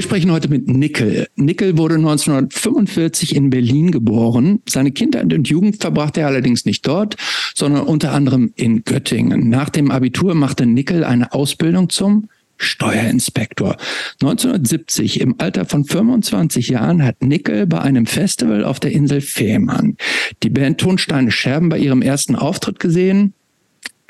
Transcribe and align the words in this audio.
Wir 0.00 0.04
sprechen 0.04 0.32
heute 0.32 0.48
mit 0.48 0.66
Nickel. 0.66 1.26
Nickel 1.36 1.76
wurde 1.76 1.96
1945 1.96 3.36
in 3.36 3.50
Berlin 3.50 3.90
geboren. 3.90 4.62
Seine 4.66 4.92
Kindheit 4.92 5.30
und 5.34 5.46
Jugend 5.46 5.76
verbrachte 5.82 6.22
er 6.22 6.28
allerdings 6.28 6.64
nicht 6.64 6.86
dort, 6.86 7.16
sondern 7.54 7.82
unter 7.82 8.12
anderem 8.12 8.50
in 8.56 8.82
Göttingen. 8.84 9.50
Nach 9.50 9.68
dem 9.68 9.90
Abitur 9.90 10.34
machte 10.34 10.64
Nickel 10.64 11.04
eine 11.04 11.34
Ausbildung 11.34 11.90
zum 11.90 12.30
Steuerinspektor. 12.56 13.76
1970, 14.22 15.20
im 15.20 15.34
Alter 15.36 15.66
von 15.66 15.84
25 15.84 16.68
Jahren, 16.68 17.04
hat 17.04 17.22
Nickel 17.22 17.66
bei 17.66 17.82
einem 17.82 18.06
Festival 18.06 18.64
auf 18.64 18.80
der 18.80 18.92
Insel 18.92 19.20
Fehmarn 19.20 19.98
die 20.42 20.48
Band 20.48 20.80
Tonsteine 20.80 21.30
Scherben 21.30 21.68
bei 21.68 21.76
ihrem 21.76 22.00
ersten 22.00 22.36
Auftritt 22.36 22.80
gesehen 22.80 23.34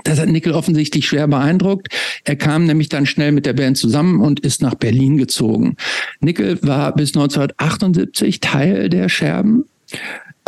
das 0.04 0.20
hat 0.20 0.28
Nickel 0.28 0.52
offensichtlich 0.52 1.06
schwer 1.06 1.28
beeindruckt. 1.28 1.88
Er 2.24 2.36
kam 2.36 2.64
nämlich 2.64 2.88
dann 2.88 3.06
schnell 3.06 3.32
mit 3.32 3.46
der 3.46 3.52
Band 3.52 3.76
zusammen 3.76 4.20
und 4.20 4.40
ist 4.40 4.62
nach 4.62 4.74
Berlin 4.74 5.16
gezogen. 5.16 5.76
Nickel 6.20 6.58
war 6.62 6.94
bis 6.94 7.10
1978 7.10 8.40
Teil 8.40 8.88
der 8.88 9.08
Scherben. 9.08 9.64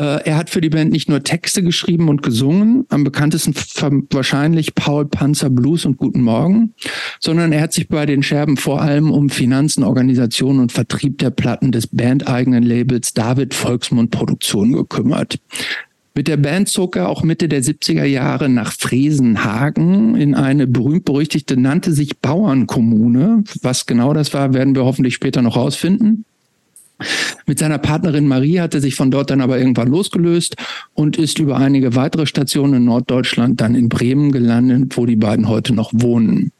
Äh, 0.01 0.25
er 0.25 0.37
hat 0.37 0.51
für 0.51 0.61
die 0.61 0.71
Band 0.71 0.91
nicht 0.91 1.09
nur 1.09 1.23
Texte 1.23 1.63
geschrieben 1.63 2.09
und 2.09 2.23
gesungen, 2.23 2.87
am 2.89 3.05
bekanntesten 3.05 3.55
wahrscheinlich 4.11 4.75
Paul 4.75 5.07
Panzer 5.07 5.51
Blues 5.51 5.85
und 5.85 5.99
Guten 5.99 6.23
Morgen, 6.23 6.75
sondern 7.21 7.53
er 7.53 7.61
hat 7.61 7.73
sich 7.73 7.89
bei 7.89 8.07
den 8.07 8.23
Scherben 8.23 8.57
vor 8.57 8.81
allem 8.81 9.11
um 9.11 9.29
Finanzen, 9.29 9.85
Organisation 9.85 10.61
und 10.61 10.73
Vertrieb 10.73 11.19
der 11.19 11.31
Platten 11.31 11.73
des 11.73 11.89
bandeigenen 11.89 12.63
Labels 12.63 13.13
David 13.13 13.55
Volksmund 13.55 14.11
Produktion 14.11 14.73
gekümmert. 14.73 15.39
Mit 16.15 16.29
der 16.29 16.37
Band 16.37 16.69
zog 16.69 16.97
er 16.97 17.09
auch 17.09 17.23
Mitte 17.23 17.49
der 17.49 17.63
70er 17.63 18.05
Jahre 18.05 18.51
nach 18.51 18.73
Fresenhagen 18.73 20.15
in 20.15 20.35
eine 20.35 20.67
berühmt-berüchtigte, 20.67 21.57
nannte 21.57 21.93
sich 21.93 22.19
Bauernkommune. 22.19 23.45
Was 23.63 23.87
genau 23.87 24.13
das 24.13 24.35
war, 24.35 24.53
werden 24.53 24.75
wir 24.75 24.85
hoffentlich 24.85 25.15
später 25.15 25.41
noch 25.41 25.57
rausfinden. 25.57 26.27
Mit 27.47 27.59
seiner 27.59 27.79
Partnerin 27.79 28.29
Marie 28.29 28.61
hat 28.61 28.75
er 28.75 28.81
sich 28.81 28.95
von 28.95 29.11
dort 29.11 29.31
dann 29.31 29.41
aber 29.41 29.59
irgendwann 29.59 29.89
losgelöst 29.89 30.57
und 30.95 31.17
ist 31.17 31.39
über 31.39 31.57
einige 31.57 31.97
weitere 31.97 32.27
Stationen 32.27 32.75
in 32.75 32.85
Norddeutschland 32.85 33.61
dann 33.61 33.75
in 33.75 33.89
Bremen 33.89 34.33
gelandet, 34.33 34.97
wo 34.97 35.07
die 35.07 35.17
beiden 35.17 35.49
heute 35.49 35.75
noch 35.75 35.93
wohnen. 35.95 36.53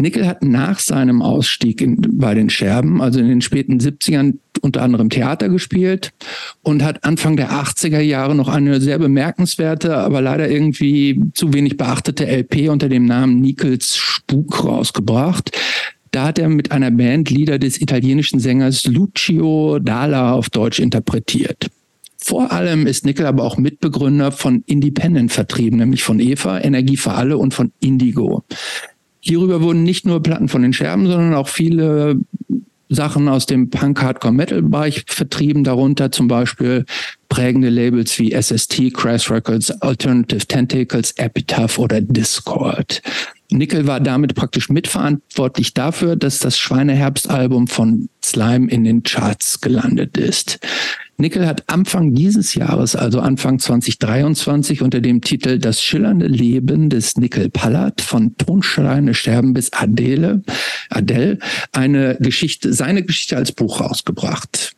Nickel 0.00 0.26
hat 0.26 0.42
nach 0.42 0.78
seinem 0.78 1.22
Ausstieg 1.22 1.80
in, 1.80 1.96
bei 2.18 2.34
den 2.34 2.50
Scherben, 2.50 3.00
also 3.00 3.20
in 3.20 3.28
den 3.28 3.40
späten 3.40 3.78
70ern, 3.78 4.34
unter 4.62 4.82
anderem 4.82 5.10
Theater 5.10 5.48
gespielt 5.48 6.12
und 6.62 6.82
hat 6.82 7.04
Anfang 7.04 7.36
der 7.36 7.50
80er 7.50 8.00
Jahre 8.00 8.34
noch 8.34 8.48
eine 8.48 8.80
sehr 8.80 8.98
bemerkenswerte, 8.98 9.96
aber 9.96 10.20
leider 10.20 10.50
irgendwie 10.50 11.20
zu 11.34 11.52
wenig 11.54 11.76
beachtete 11.76 12.26
LP 12.26 12.68
unter 12.68 12.88
dem 12.88 13.06
Namen 13.06 13.40
Nickels 13.40 13.96
Spuk 13.96 14.64
rausgebracht. 14.64 15.56
Da 16.10 16.26
hat 16.26 16.38
er 16.38 16.48
mit 16.48 16.72
einer 16.72 16.90
Band 16.90 17.30
Lieder 17.30 17.58
des 17.58 17.80
italienischen 17.80 18.40
Sängers 18.40 18.84
Lucio 18.86 19.78
Dalla 19.78 20.32
auf 20.32 20.50
Deutsch 20.50 20.80
interpretiert. 20.80 21.70
Vor 22.22 22.52
allem 22.52 22.86
ist 22.86 23.06
Nickel 23.06 23.26
aber 23.26 23.44
auch 23.44 23.56
Mitbegründer 23.56 24.30
von 24.30 24.62
Independent-Vertrieben, 24.66 25.78
nämlich 25.78 26.02
von 26.02 26.20
EVA, 26.20 26.60
Energie 26.60 26.96
für 26.96 27.12
alle 27.12 27.38
und 27.38 27.54
von 27.54 27.72
Indigo. 27.80 28.44
Hierüber 29.20 29.62
wurden 29.62 29.82
nicht 29.82 30.06
nur 30.06 30.22
Platten 30.22 30.48
von 30.48 30.62
den 30.62 30.72
Scherben, 30.72 31.06
sondern 31.06 31.34
auch 31.34 31.48
viele 31.48 32.18
Sachen 32.90 33.28
aus 33.28 33.46
dem 33.46 33.70
Punk-Hardcore-Metal-Bereich 33.70 35.04
vertrieben, 35.06 35.62
darunter 35.62 36.10
zum 36.10 36.26
Beispiel 36.26 36.84
prägende 37.28 37.70
Labels 37.70 38.18
wie 38.18 38.32
SST, 38.32 38.92
Crash 38.92 39.30
Records, 39.30 39.70
Alternative 39.70 40.46
Tentacles, 40.46 41.12
Epitaph 41.12 41.78
oder 41.78 42.00
Discord. 42.00 43.00
Nickel 43.52 43.86
war 43.86 44.00
damit 44.00 44.34
praktisch 44.34 44.68
mitverantwortlich 44.68 45.74
dafür, 45.74 46.16
dass 46.16 46.40
das 46.40 46.58
Schweineherbstalbum 46.58 47.68
von 47.68 48.08
Slime 48.22 48.68
in 48.70 48.84
den 48.84 49.02
Charts 49.02 49.60
gelandet 49.60 50.16
ist. 50.16 50.58
Nickel 51.20 51.46
hat 51.46 51.64
Anfang 51.68 52.14
dieses 52.14 52.54
Jahres, 52.54 52.96
also 52.96 53.20
Anfang 53.20 53.58
2023, 53.58 54.82
unter 54.82 55.00
dem 55.00 55.20
Titel 55.20 55.58
Das 55.58 55.82
schillernde 55.82 56.26
Leben 56.26 56.88
des 56.88 57.16
Nickel 57.16 57.50
Pallat 57.50 58.00
von 58.00 58.36
Tonschreine 58.36 59.14
Sterben 59.14 59.52
bis 59.52 59.72
Adele, 59.72 60.42
Adele, 60.88 61.38
eine 61.72 62.16
Geschichte, 62.20 62.72
seine 62.72 63.02
Geschichte 63.02 63.36
als 63.36 63.52
Buch 63.52 63.80
rausgebracht. 63.80 64.74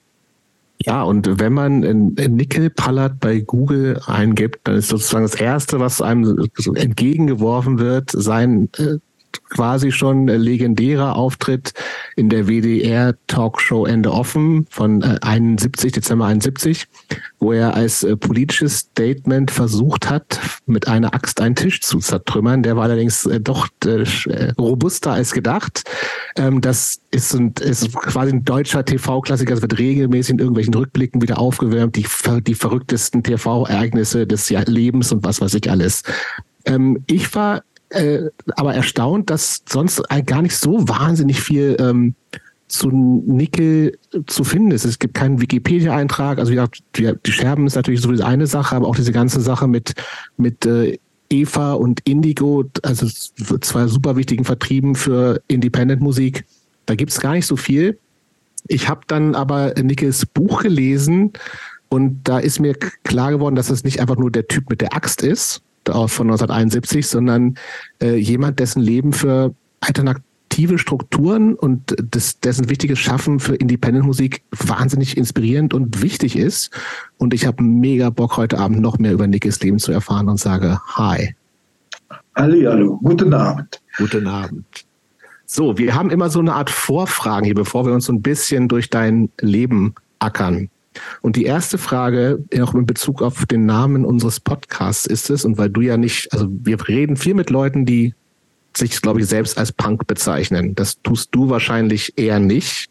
Ja, 0.85 1.03
und 1.05 1.39
wenn 1.39 1.53
man 1.53 1.81
Nickel 1.81 2.71
Pallat 2.71 3.21
bei 3.21 3.39
Google 3.39 4.01
eingibt, 4.07 4.67
dann 4.67 4.75
ist 4.75 4.89
sozusagen 4.89 5.25
das 5.25 5.37
Erste, 5.37 5.79
was 5.79 6.03
einem 6.03 6.49
entgegengeworfen 6.75 7.79
wird, 7.79 8.11
sein 8.11 8.69
äh, 8.79 8.97
quasi 9.51 9.93
schon 9.93 10.27
legendärer 10.27 11.17
Auftritt 11.17 11.73
in 12.17 12.29
der 12.29 12.47
WDR 12.47 13.15
Talkshow 13.27 13.87
Ende 13.87 14.13
offen 14.13 14.67
von 14.71 15.03
71, 15.03 15.89
äh, 15.89 15.93
Dezember 15.93 16.27
71, 16.27 16.87
wo 17.39 17.53
er 17.53 17.75
als 17.75 18.03
äh, 18.03 18.17
politisches 18.17 18.79
Statement 18.79 19.51
versucht 19.51 20.09
hat, 20.09 20.41
mit 20.67 20.89
einer 20.89 21.15
Axt 21.15 21.41
einen 21.41 21.55
Tisch 21.55 21.81
zu 21.81 21.99
zertrümmern. 21.99 22.63
Der 22.63 22.77
war 22.77 22.85
allerdings 22.85 23.27
äh, 23.27 23.41
doch 23.41 23.69
robuster 24.59 25.13
als 25.13 25.33
gedacht. 25.33 25.85
Ähm, 26.37 26.61
das 26.61 27.01
ist, 27.11 27.35
ein, 27.35 27.53
ist 27.61 27.93
quasi 27.95 28.33
ein 28.33 28.45
deutscher 28.45 28.85
TV-Klassiker. 28.85 29.55
Das 29.55 29.63
wird 29.63 29.79
regelmäßig 29.79 30.35
in 30.35 30.39
irgendwelchen 30.39 30.75
Rückblicken 30.75 31.23
wieder 31.23 31.39
aufgewärmt. 31.39 31.97
Die, 31.97 32.07
die 32.47 32.55
verrücktesten 32.55 33.23
TV-Ereignisse 33.23 34.27
des 34.27 34.51
Lebens 34.51 35.13
und 35.13 35.25
was 35.25 35.41
weiß 35.41 35.55
ich 35.55 35.71
alles. 35.71 36.03
Ähm, 36.65 37.03
ich 37.07 37.35
war 37.35 37.63
äh, 37.93 38.31
aber 38.57 38.75
erstaunt, 38.75 39.31
dass 39.31 39.63
sonst 39.69 40.03
gar 40.27 40.43
nicht 40.43 40.57
so 40.57 40.89
wahnsinnig 40.89 41.41
viel 41.41 41.77
ähm, 41.79 42.15
zu 42.69 42.89
Nickel 42.91 43.99
zu 44.27 44.45
finden 44.45 44.71
ist. 44.71 44.85
Es 44.85 44.99
gibt 44.99 45.15
keinen 45.15 45.41
Wikipedia-Eintrag. 45.41 46.39
Also 46.39 46.51
wie 46.51 46.57
gesagt, 46.57 46.83
die, 46.97 47.13
die 47.25 47.33
Scherben 47.33 47.67
ist 47.67 47.77
natürlich 47.77 48.01
sowieso 48.01 48.25
eine 48.25 48.47
Sache, 48.47 48.77
aber 48.77 48.89
auch 48.89 48.97
diese 48.97 49.13
ganze 49.13 49.41
Sache 49.41 49.69
mit, 49.69 49.93
mit 50.39 50.65
äh, 50.65 50.99
Eva 51.29 51.75
und 51.75 52.01
Indigo, 52.05 52.65
also 52.83 53.07
zwei 53.07 53.87
super 53.87 54.17
wichtigen 54.17 54.45
Vertrieben 54.45 54.95
für 54.95 55.43
Independent-Musik. 55.49 56.45
Da 56.87 56.95
gibt's 56.95 57.21
gar 57.21 57.33
nicht 57.33 57.47
so 57.47 57.57
viel. 57.57 57.99
Ich 58.69 58.89
habe 58.89 59.03
dann 59.07 59.35
aber 59.35 59.75
Nickels 59.75 60.25
Buch 60.27 60.63
gelesen 60.63 61.33
und 61.89 62.21
da 62.25 62.39
ist 62.39 62.61
mir 62.61 62.75
klar 63.05 63.33
geworden, 63.33 63.55
dass 63.55 63.71
es 63.71 63.85
nicht 63.85 64.01
einfach 64.01 64.17
nur 64.17 64.31
der 64.31 64.49
Typ 64.49 64.71
mit 64.71 64.81
der 64.81 64.95
Axt 64.95 65.23
ist, 65.23 65.63
von 65.89 66.31
1971, 66.31 67.07
sondern 67.07 67.55
äh, 68.01 68.17
jemand, 68.17 68.59
dessen 68.59 68.83
Leben 68.83 69.13
für 69.13 69.55
alternative 69.81 70.79
Strukturen 70.79 71.55
und 71.55 71.95
des, 71.99 72.41
dessen 72.41 72.69
wichtiges 72.69 72.99
Schaffen 72.99 73.41
für 73.41 73.55
Independent-Musik 73.55 74.43
wahnsinnig 74.51 75.17
inspirierend 75.17 75.75
und 75.75 76.03
wichtig 76.03 76.37
ist. 76.37 76.71
Und 77.19 77.35
ich 77.35 77.47
habe 77.47 77.63
mega 77.63 78.11
Bock, 78.11 78.37
heute 78.37 78.59
Abend 78.59 78.81
noch 78.81 78.99
mehr 78.99 79.13
über 79.13 79.27
Nickys 79.27 79.61
Leben 79.61 79.79
zu 79.79 79.93
erfahren 79.93 80.29
und 80.29 80.39
sage 80.39 80.79
Hi. 80.97 81.35
Hallo, 82.35 82.71
hallo, 82.71 82.99
guten 83.03 83.35
Abend. 83.35 83.81
Guten 83.99 84.27
Abend. 84.27 84.65
So, 85.45 85.77
wir 85.77 85.95
haben 85.95 86.11
immer 86.11 86.31
so 86.31 86.39
eine 86.39 86.55
Art 86.55 86.71
Vorfragen 86.71 87.45
hier, 87.45 87.55
bevor 87.55 87.85
wir 87.85 87.93
uns 87.93 88.07
so 88.07 88.13
ein 88.13 88.23
bisschen 88.23 88.69
durch 88.69 88.89
dein 88.89 89.29
Leben 89.41 89.95
ackern. 90.19 90.71
Und 91.21 91.37
die 91.37 91.45
erste 91.45 91.79
Frage, 91.79 92.45
auch 92.61 92.75
in 92.75 92.87
Bezug 92.87 93.23
auf 93.23 93.47
den 93.47 93.67
Namen 93.67 94.05
unseres 94.05 94.41
Podcasts 94.41 95.07
ist 95.07 95.31
es, 95.31 95.45
und 95.45 95.59
weil 95.59 95.71
du 95.71 95.81
ja 95.81 95.97
nicht, 95.97 96.33
also 96.33 96.49
wir 96.51 96.77
reden 96.89 97.17
viel 97.17 97.35
mit 97.35 97.51
Leuten, 97.51 97.87
die 97.87 98.15
sich, 98.77 99.01
glaube 99.01 99.21
ich, 99.21 99.27
selbst 99.27 99.59
als 99.59 99.73
Punk 99.73 100.07
bezeichnen. 100.07 100.75
Das 100.75 101.01
tust 101.03 101.29
du 101.33 101.51
wahrscheinlich 101.51 102.15
eher 102.17 102.41
nicht. 102.41 102.89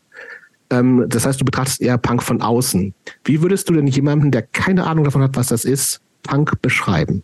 Ähm, 0.70 1.06
das 1.08 1.26
heißt, 1.26 1.42
du 1.42 1.46
betrachtest 1.46 1.82
eher 1.82 1.98
Punk 1.98 2.24
von 2.24 2.42
außen. 2.42 2.94
Wie 3.26 3.42
würdest 3.42 3.70
du 3.70 3.74
denn 3.74 3.88
jemanden, 3.88 4.32
der 4.32 4.44
keine 4.44 4.86
Ahnung 4.86 5.04
davon 5.04 5.22
hat, 5.22 5.36
was 5.36 5.48
das 5.48 5.66
ist, 5.66 6.02
Punk 6.24 6.62
beschreiben? 6.62 7.24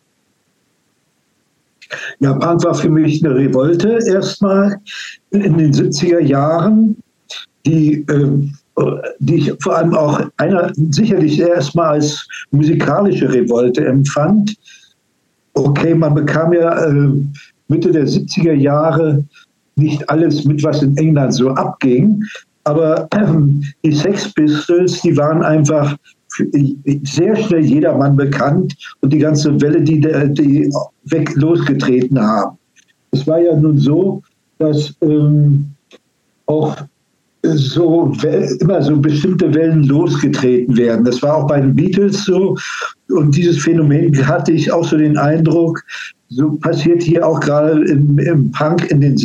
Ja, 2.20 2.34
Punk 2.34 2.64
war 2.64 2.76
für 2.76 2.90
mich 2.90 3.24
eine 3.24 3.36
Revolte 3.36 4.00
erstmal 4.08 4.78
in 5.32 5.58
den 5.58 5.72
70er 5.72 6.20
Jahren, 6.20 6.98
die 7.66 8.06
äh, 8.10 8.50
die 9.20 9.36
ich 9.36 9.54
vor 9.62 9.78
allem 9.78 9.94
auch 9.96 10.22
einer 10.38 10.72
sicherlich 10.76 11.40
erstmal 11.40 11.96
als 11.96 12.28
musikalische 12.52 13.32
Revolte 13.32 13.86
empfand. 13.86 14.56
Okay, 15.54 15.96
man 15.96 16.14
bekam 16.14 16.54
ja 16.54 16.86
äh, 16.86 17.12
Mitte 17.68 17.92
der 17.92 18.06
70er 18.06 18.54
Jahre 18.54 19.24
nicht 19.76 20.08
alles 20.10 20.46
mit, 20.46 20.64
was 20.64 20.82
in 20.84 20.96
England 20.98 21.34
so 21.34 21.50
abging, 21.50 22.24
aber 22.66 23.08
äh, 23.12 23.26
die 23.84 23.94
Sex 23.94 24.32
Pistols, 24.34 25.02
die 25.02 25.16
waren 25.18 25.42
einfach 25.44 25.96
sehr 27.04 27.36
schnell 27.36 27.66
jedermann 27.66 28.16
bekannt 28.16 28.76
und 29.02 29.12
die 29.12 29.18
ganze 29.18 29.60
Welle, 29.60 29.82
die, 29.82 30.02
die 30.02 30.72
weg 31.06 31.36
losgetreten 31.36 32.20
haben. 32.20 32.58
Es 33.12 33.26
war 33.26 33.40
ja 33.40 33.56
nun 33.56 33.78
so, 33.78 34.22
dass 34.60 34.94
ähm, 35.02 35.66
auch 36.46 36.76
so 37.56 38.12
immer 38.60 38.82
so 38.82 38.98
bestimmte 38.98 39.54
Wellen 39.54 39.84
losgetreten 39.84 40.76
werden. 40.78 41.06
Das 41.06 41.22
war 41.22 41.38
auch 41.38 41.48
bei 41.48 41.62
den 41.62 41.76
Beatles 41.76 42.26
so. 42.26 42.58
Und 43.10 43.36
dieses 43.36 43.60
Phänomen 43.60 44.28
hatte 44.28 44.52
ich 44.52 44.72
auch 44.72 44.84
so 44.84 44.98
den 44.98 45.18
Eindruck, 45.18 45.82
so 46.30 46.52
passiert 46.58 47.02
hier 47.02 47.26
auch 47.26 47.40
gerade 47.40 47.84
im, 47.86 48.20
im, 48.20 48.52
Punk 48.52 48.92
in 48.92 49.00
den 49.00 49.16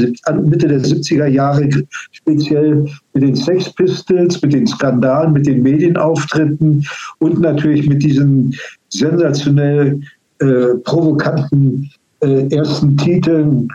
Mitte 0.45 0.69
der 0.69 0.81
70er 0.81 1.27
Jahre, 1.27 1.69
speziell 2.13 2.87
mit 3.15 3.23
den 3.25 3.35
Sex 3.35 3.73
Pistols, 3.75 4.41
mit 4.41 4.53
den 4.53 4.67
Skandalen, 4.67 5.33
mit 5.33 5.47
den 5.47 5.63
Medienauftritten 5.63 6.87
und 7.19 7.41
natürlich 7.41 7.89
mit 7.89 8.03
diesen 8.03 8.55
sensationell 8.91 10.01
äh, 10.39 10.75
provokanten 10.85 11.91
äh, 12.21 12.47
ersten 12.55 12.97
Titeln. 12.97 13.69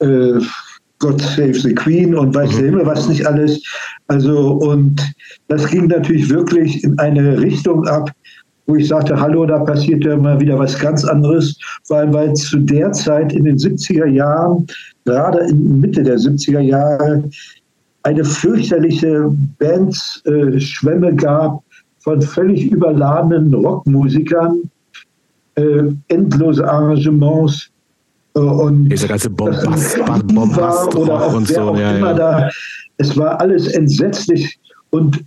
Äh, 0.00 0.40
God 0.98 1.20
Save 1.20 1.54
the 1.54 1.74
Queen 1.74 2.14
und 2.14 2.34
weiß 2.34 2.50
der 2.56 2.66
Himmel 2.66 2.86
was 2.86 3.08
nicht 3.08 3.26
alles. 3.26 3.62
Also, 4.08 4.52
und 4.52 5.00
das 5.48 5.66
ging 5.68 5.86
natürlich 5.86 6.30
wirklich 6.30 6.82
in 6.84 6.98
eine 6.98 7.38
Richtung 7.38 7.86
ab, 7.86 8.10
wo 8.66 8.76
ich 8.76 8.88
sagte, 8.88 9.18
hallo, 9.18 9.46
da 9.46 9.58
passiert 9.60 10.04
ja 10.04 10.16
mal 10.16 10.40
wieder 10.40 10.58
was 10.58 10.78
ganz 10.78 11.04
anderes, 11.04 11.56
vor 11.84 11.98
allem 11.98 12.12
weil 12.12 12.34
zu 12.34 12.58
der 12.58 12.90
Zeit 12.92 13.32
in 13.32 13.44
den 13.44 13.56
70er 13.56 14.06
Jahren, 14.06 14.66
gerade 15.04 15.40
in 15.48 15.80
Mitte 15.80 16.02
der 16.02 16.18
70er 16.18 16.60
Jahre, 16.60 17.28
eine 18.02 18.24
fürchterliche 18.24 19.30
Bandschwemme 19.58 21.08
äh, 21.08 21.14
gab 21.14 21.62
von 21.98 22.22
völlig 22.22 22.70
überladenen 22.70 23.52
Rockmusikern, 23.52 24.62
äh, 25.56 25.82
endlose 26.08 26.68
Arrangements 26.68 27.68
und 28.40 28.88
diese 28.88 29.08
ganze 29.08 29.30
Bombast, 29.30 29.98
Bombast 30.26 30.94
oder 30.94 31.22
auch 31.22 31.34
und 31.34 31.48
so, 31.48 31.74
ja, 31.76 31.96
ja. 31.96 32.14
Da, 32.14 32.50
es 32.98 33.16
war 33.16 33.40
alles 33.40 33.68
entsetzlich 33.68 34.58
und 34.90 35.24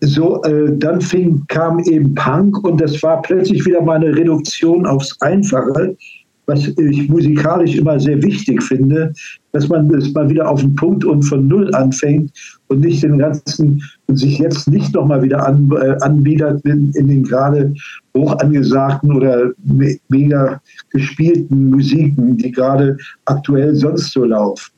so, 0.00 0.42
äh, 0.42 0.76
dann 0.78 1.00
fing, 1.00 1.42
kam 1.48 1.78
eben 1.80 2.14
Punk 2.14 2.62
und 2.64 2.80
das 2.80 3.02
war 3.02 3.22
plötzlich 3.22 3.64
wieder 3.64 3.80
mal 3.80 3.96
eine 3.96 4.14
Reduktion 4.14 4.86
aufs 4.86 5.20
Einfache, 5.20 5.96
was 6.46 6.68
ich 6.68 7.08
musikalisch 7.08 7.76
immer 7.76 7.98
sehr 7.98 8.22
wichtig 8.22 8.62
finde, 8.62 9.12
dass 9.52 9.68
man 9.68 9.88
das 9.88 10.12
mal 10.12 10.28
wieder 10.28 10.48
auf 10.48 10.60
den 10.60 10.74
Punkt 10.74 11.04
und 11.04 11.22
von 11.22 11.46
Null 11.46 11.74
anfängt 11.74 12.32
und 12.68 12.80
nicht 12.80 13.02
den 13.02 13.18
ganzen 13.18 13.82
und 14.06 14.16
sich 14.16 14.38
jetzt 14.38 14.68
nicht 14.68 14.94
nochmal 14.94 15.22
wieder 15.22 15.46
an, 15.46 15.70
äh, 15.80 15.96
anbietet 16.00 16.64
in, 16.64 16.92
in, 16.92 17.08
den 17.08 17.22
gerade 17.22 17.72
hoch 18.16 18.36
angesagten 18.38 19.14
oder 19.14 19.52
me 19.64 19.96
mega 20.08 20.60
gespielten 20.90 21.70
Musiken, 21.70 22.36
die 22.36 22.50
gerade 22.50 22.96
aktuell 23.24 23.74
sonst 23.74 24.12
so 24.12 24.24
laufen. 24.24 24.70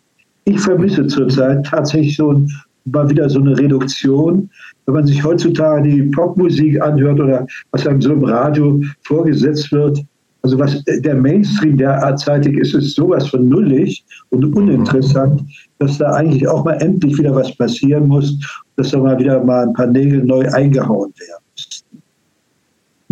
Ich 0.44 0.60
vermisse 0.60 1.06
zurzeit 1.08 1.66
tatsächlich 1.66 2.16
so 2.16 2.32
ein, 2.32 2.50
mal 2.84 3.10
wieder 3.10 3.28
so 3.28 3.40
eine 3.40 3.58
Reduktion, 3.58 4.48
wenn 4.86 4.94
man 4.94 5.06
sich 5.06 5.22
heutzutage 5.24 5.88
die 5.88 6.02
Popmusik 6.04 6.80
anhört 6.80 7.18
oder 7.18 7.46
was 7.72 7.86
einem 7.86 8.00
so 8.00 8.12
im 8.12 8.24
Radio 8.24 8.80
vorgesetzt 9.02 9.72
wird, 9.72 10.04
also 10.46 10.60
was 10.60 10.84
der 10.84 11.14
Mainstream 11.16 11.76
derzeitig 11.76 12.56
ist, 12.58 12.72
ist 12.72 12.94
sowas 12.94 13.26
von 13.28 13.48
nullig 13.48 14.04
und 14.31 14.44
uninteressant, 14.54 15.43
dass 15.81 15.98
da 15.98 16.12
eigentlich 16.12 16.46
auch 16.46 16.64
mal 16.64 16.75
endlich 16.75 17.19
wieder 17.19 17.34
was 17.34 17.52
passieren 17.56 18.06
muss, 18.06 18.38
dass 18.76 18.90
da 18.93 18.98
mal 18.98 19.19
wieder 19.19 19.43
mal 19.43 19.66
ein 19.66 19.72
paar 19.72 19.88
Nägel 19.88 20.22
neu 20.22 20.48
eingehauen 20.52 21.12
werden. 21.19 22.02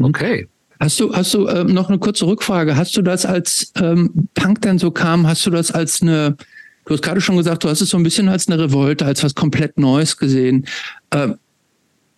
Okay. 0.00 0.46
Hast 0.78 1.00
du, 1.00 1.12
hast 1.12 1.34
du 1.34 1.48
ähm, 1.48 1.74
noch 1.74 1.88
eine 1.88 1.98
kurze 1.98 2.24
Rückfrage? 2.26 2.76
Hast 2.76 2.96
du 2.96 3.02
das 3.02 3.26
als 3.26 3.72
ähm, 3.80 4.28
Punk 4.34 4.62
dann 4.62 4.78
so 4.78 4.92
kam, 4.92 5.26
hast 5.26 5.44
du 5.44 5.50
das 5.50 5.72
als 5.72 6.02
eine, 6.02 6.36
du 6.84 6.94
hast 6.94 7.02
gerade 7.02 7.20
schon 7.20 7.36
gesagt, 7.36 7.64
du 7.64 7.68
hast 7.68 7.80
es 7.80 7.88
so 7.88 7.96
ein 7.96 8.04
bisschen 8.04 8.28
als 8.28 8.46
eine 8.46 8.62
Revolte, 8.62 9.06
als 9.06 9.24
was 9.24 9.34
komplett 9.34 9.76
Neues 9.76 10.16
gesehen. 10.16 10.66
Ähm, 11.10 11.36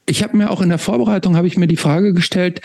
ich 0.04 0.22
habe 0.22 0.36
mir 0.36 0.50
auch 0.50 0.60
in 0.60 0.68
der 0.68 0.78
Vorbereitung 0.78 1.36
habe 1.36 1.46
ich 1.46 1.56
mir 1.56 1.68
die 1.68 1.76
Frage 1.76 2.12
gestellt, 2.12 2.60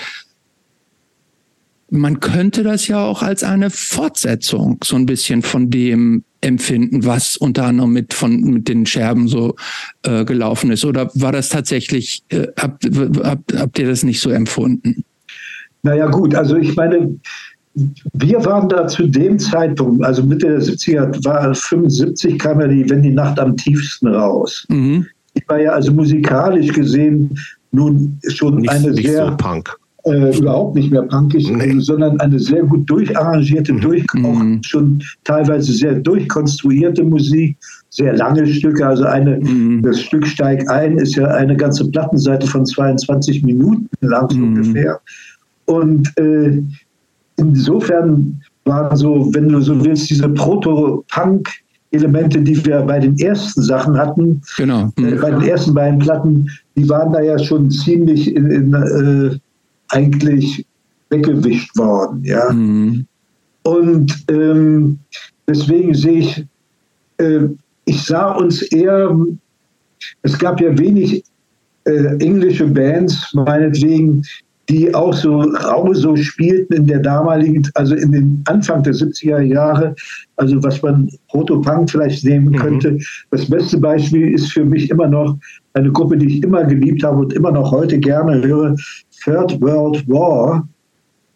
man 1.92 2.22
könnte 2.22 2.64
das 2.64 2.88
ja 2.88 3.04
auch 3.04 3.22
als 3.22 3.44
eine 3.44 3.70
Fortsetzung 3.70 4.80
so 4.84 4.96
ein 4.96 5.06
bisschen 5.06 5.42
von 5.42 5.70
dem 5.70 6.24
empfinden, 6.40 7.06
was 7.06 7.36
unter 7.36 7.66
anderem 7.66 7.92
mit 7.92 8.14
von 8.14 8.42
mit 8.42 8.68
den 8.70 8.86
Scherben 8.86 9.28
so 9.28 9.56
äh, 10.04 10.24
gelaufen 10.24 10.72
ist. 10.72 10.86
Oder 10.86 11.12
war 11.14 11.34
das 11.34 11.50
tatsächlich, 11.50 12.24
äh, 12.30 12.48
habt, 12.58 12.90
habt, 13.24 13.54
habt 13.54 13.78
ihr 13.78 13.88
das 13.88 14.04
nicht 14.04 14.22
so 14.22 14.30
empfunden? 14.32 15.04
Naja 15.84 16.08
gut, 16.08 16.34
also 16.34 16.56
ich 16.56 16.76
meine, 16.76 17.14
wir 18.14 18.46
waren 18.46 18.70
da 18.70 18.88
zu 18.88 19.08
dem 19.08 19.38
Zeitpunkt, 19.38 20.04
also 20.04 20.24
Mitte 20.24 20.48
der 20.48 20.62
70er, 20.62 21.24
war 21.26 21.54
75 21.54 22.40
kam 22.40 22.62
ja 22.62 22.68
die, 22.68 22.90
wenn 22.90 23.02
die 23.02 23.12
Nacht 23.12 23.38
am 23.38 23.58
tiefsten 23.58 24.08
raus. 24.08 24.66
Mhm. 24.70 25.08
Ich 25.34 25.44
war 25.48 25.60
ja 25.60 25.72
also 25.72 25.92
musikalisch 25.92 26.72
gesehen 26.72 27.38
nun 27.72 28.18
schon 28.28 28.58
nicht, 28.58 28.70
eine 28.70 28.92
nicht 28.92 29.08
sehr 29.08 29.28
so 29.28 29.38
Punk. 29.38 29.78
Äh, 30.04 30.36
überhaupt 30.38 30.76
nicht 30.76 30.92
mehr 30.92 31.04
punkig, 31.04 31.48
nee. 31.52 31.80
sondern 31.80 32.20
eine 32.20 32.40
sehr 32.40 32.64
gut 32.64 32.90
durcharrangierte, 32.90 33.74
mhm. 33.74 33.82
durch, 33.82 34.06
auch 34.24 34.34
mhm. 34.34 34.64
schon 34.64 35.04
teilweise 35.24 35.72
sehr 35.74 35.94
durchkonstruierte 35.94 37.04
Musik, 37.04 37.56
sehr 37.90 38.16
lange 38.18 38.48
Stücke. 38.48 38.88
Also 38.88 39.04
eine, 39.04 39.40
mhm. 39.40 39.84
das 39.84 40.02
Stück 40.02 40.26
Steig 40.26 40.68
ein 40.72 40.98
ist 40.98 41.16
ja 41.16 41.28
eine 41.28 41.56
ganze 41.56 41.88
Plattenseite 41.92 42.48
von 42.48 42.66
22 42.66 43.44
Minuten 43.44 43.88
lang 44.02 44.36
mhm. 44.36 44.44
ungefähr. 44.44 45.00
Und 45.66 46.12
äh, 46.18 46.64
insofern 47.38 48.42
war 48.66 48.96
so, 48.98 49.30
wenn 49.34 49.50
du 49.50 49.62
so 49.62 49.84
willst, 49.86 50.10
diese 50.10 50.30
Proto-Punk- 50.30 51.50
Elemente, 51.94 52.42
die 52.42 52.66
wir 52.66 52.82
bei 52.84 53.00
den 53.00 53.18
ersten 53.20 53.62
Sachen 53.62 53.98
hatten, 53.98 54.42
genau. 54.58 54.90
äh, 54.98 55.16
bei 55.16 55.30
den 55.30 55.42
ersten 55.42 55.74
beiden 55.74 56.00
Platten, 56.00 56.50
die 56.78 56.88
waren 56.88 57.12
da 57.12 57.20
ja 57.20 57.38
schon 57.38 57.70
ziemlich 57.70 58.34
in, 58.34 58.50
in, 58.50 58.74
äh, 58.74 59.38
eigentlich 59.92 60.66
weggewischt 61.10 61.78
worden. 61.78 62.24
Ja? 62.24 62.52
Mhm. 62.52 63.06
Und 63.64 64.14
ähm, 64.30 65.00
deswegen 65.48 65.94
sehe 65.94 66.20
ich, 66.20 66.46
äh, 67.18 67.48
ich 67.86 68.04
sah 68.04 68.32
uns 68.32 68.62
eher, 68.64 69.16
es 70.24 70.38
gab 70.38 70.60
ja 70.60 70.78
wenig 70.78 71.24
äh, 71.86 72.16
englische 72.18 72.68
Bands, 72.68 73.34
meinetwegen, 73.34 74.24
die 74.70 74.94
auch 74.96 75.14
so 75.14 75.42
rau 75.42 75.94
so 75.94 76.16
spielten 76.16 76.74
in 76.74 76.88
der 76.88 77.00
damaligen, 77.00 77.68
also 77.74 77.94
in 77.96 78.12
den 78.12 78.44
Anfang 78.46 78.84
der 78.84 78.94
70er 78.94 79.42
Jahre, 79.42 79.96
also 80.38 80.64
was 80.64 80.82
man 80.82 81.10
Proto-Punk 81.30 81.90
vielleicht 81.90 82.24
nehmen 82.24 82.50
mhm. 82.50 82.56
könnte. 82.56 82.92
Mhm. 82.92 83.02
Das 83.32 83.50
beste 83.50 83.78
Beispiel 83.78 84.34
ist 84.34 84.52
für 84.52 84.64
mich 84.64 84.90
immer 84.90 85.08
noch 85.08 85.38
eine 85.74 85.92
Gruppe, 85.92 86.18
die 86.18 86.38
ich 86.38 86.44
immer 86.44 86.64
geliebt 86.64 87.04
habe 87.04 87.18
und 87.18 87.34
immer 87.34 87.52
noch 87.52 87.72
heute 87.72 88.00
gerne 88.00 88.42
höre, 88.42 88.76
Third 89.24 89.60
World 89.62 90.08
War. 90.08 90.68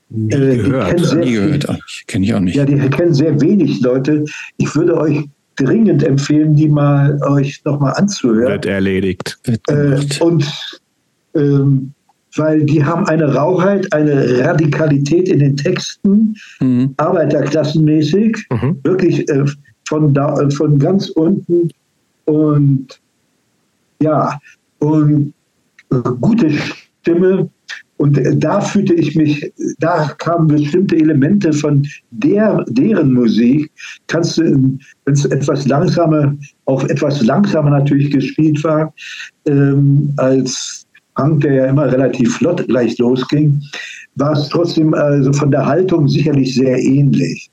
Nie 0.09 0.33
äh, 0.33 0.57
gehört. 0.57 0.99
Sehr, 0.99 1.19
Nie 1.19 1.33
gehört. 1.33 1.79
Kenne 2.07 2.25
ich 2.25 2.33
auch 2.33 2.39
nicht. 2.39 2.55
Ja, 2.55 2.65
die 2.65 2.77
kennen 2.89 3.13
sehr 3.13 3.39
wenig 3.41 3.81
Leute. 3.81 4.25
Ich 4.57 4.75
würde 4.75 4.97
euch 4.97 5.27
dringend 5.55 6.03
empfehlen, 6.03 6.55
die 6.55 6.67
mal 6.67 7.19
euch 7.23 7.61
nochmal 7.63 7.93
anzuhören. 7.95 8.51
Wird 8.51 8.65
erledigt. 8.65 9.39
Äh, 9.67 9.99
und 10.19 10.81
ähm, 11.33 11.91
weil 12.35 12.63
die 12.63 12.83
haben 12.83 13.05
eine 13.07 13.33
Rauheit, 13.33 13.91
eine 13.93 14.39
Radikalität 14.45 15.29
in 15.29 15.39
den 15.39 15.55
Texten, 15.55 16.35
mhm. 16.59 16.93
arbeiterklassenmäßig, 16.97 18.45
mhm. 18.49 18.79
wirklich 18.83 19.27
äh, 19.29 19.45
von, 19.87 20.13
da, 20.13 20.39
äh, 20.39 20.51
von 20.51 20.77
ganz 20.77 21.09
unten 21.09 21.69
und 22.25 22.99
ja, 24.01 24.39
und 24.79 25.33
äh, 25.91 25.97
gute 26.19 26.51
Stimme. 27.01 27.49
Und 27.97 28.19
da 28.43 28.59
fühlte 28.59 28.93
ich 28.93 29.15
mich, 29.15 29.53
da 29.79 30.09
kamen 30.17 30.47
bestimmte 30.47 30.97
Elemente 30.97 31.53
von 31.53 31.87
der, 32.11 32.65
deren 32.67 33.13
Musik. 33.13 33.71
Kannst 34.07 34.37
du, 34.37 34.77
wenn 35.05 35.13
es 35.13 35.25
etwas 35.25 35.65
langsamer, 35.67 36.35
auch 36.65 36.83
etwas 36.85 37.23
langsamer 37.23 37.69
natürlich 37.69 38.11
gespielt 38.11 38.61
war, 38.63 38.93
ähm, 39.47 40.13
als 40.17 40.85
Punk, 41.15 41.41
der 41.41 41.53
ja 41.53 41.65
immer 41.67 41.89
relativ 41.91 42.35
flott 42.37 42.67
gleich 42.67 42.97
losging, 42.97 43.61
war 44.15 44.33
es 44.33 44.49
trotzdem 44.49 44.93
also 44.93 45.31
von 45.31 45.51
der 45.51 45.65
Haltung 45.65 46.07
sicherlich 46.09 46.55
sehr 46.55 46.77
ähnlich. 46.77 47.49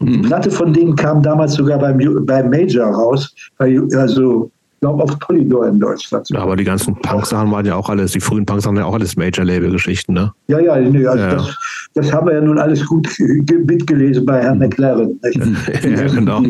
Die 0.00 0.18
mhm. 0.18 0.22
Platte 0.22 0.50
von 0.50 0.72
denen 0.72 0.96
kam 0.96 1.22
damals 1.22 1.54
sogar 1.54 1.78
beim, 1.78 1.98
beim 2.26 2.50
Major 2.50 2.86
raus, 2.86 3.34
also 3.58 4.50
glaube 4.82 5.02
auf 5.04 5.18
Polydor 5.20 5.68
in 5.68 5.78
Deutschland. 5.78 6.28
Ja, 6.30 6.40
aber 6.40 6.56
die 6.56 6.64
ganzen 6.64 6.94
Punk-Sachen 6.96 7.50
waren 7.52 7.64
ja 7.64 7.76
auch 7.76 7.88
alles, 7.88 8.12
die 8.12 8.20
frühen 8.20 8.44
Punk-Sachen 8.44 8.76
ja 8.76 8.84
auch 8.84 8.94
alles 8.94 9.16
Major-Label-Geschichten, 9.16 10.12
ne? 10.12 10.32
Ja, 10.48 10.58
ja, 10.58 10.76
nee, 10.78 11.06
also 11.06 11.22
ja. 11.22 11.34
Das, 11.36 11.56
das, 11.94 12.12
haben 12.12 12.26
wir 12.26 12.34
ja 12.34 12.40
nun 12.40 12.58
alles 12.58 12.84
gut 12.84 13.08
mitgelesen 13.18 14.26
bei 14.26 14.42
Herrn. 14.42 14.58
McLaren. 14.58 15.18
ja, 15.22 16.06
genau. 16.08 16.42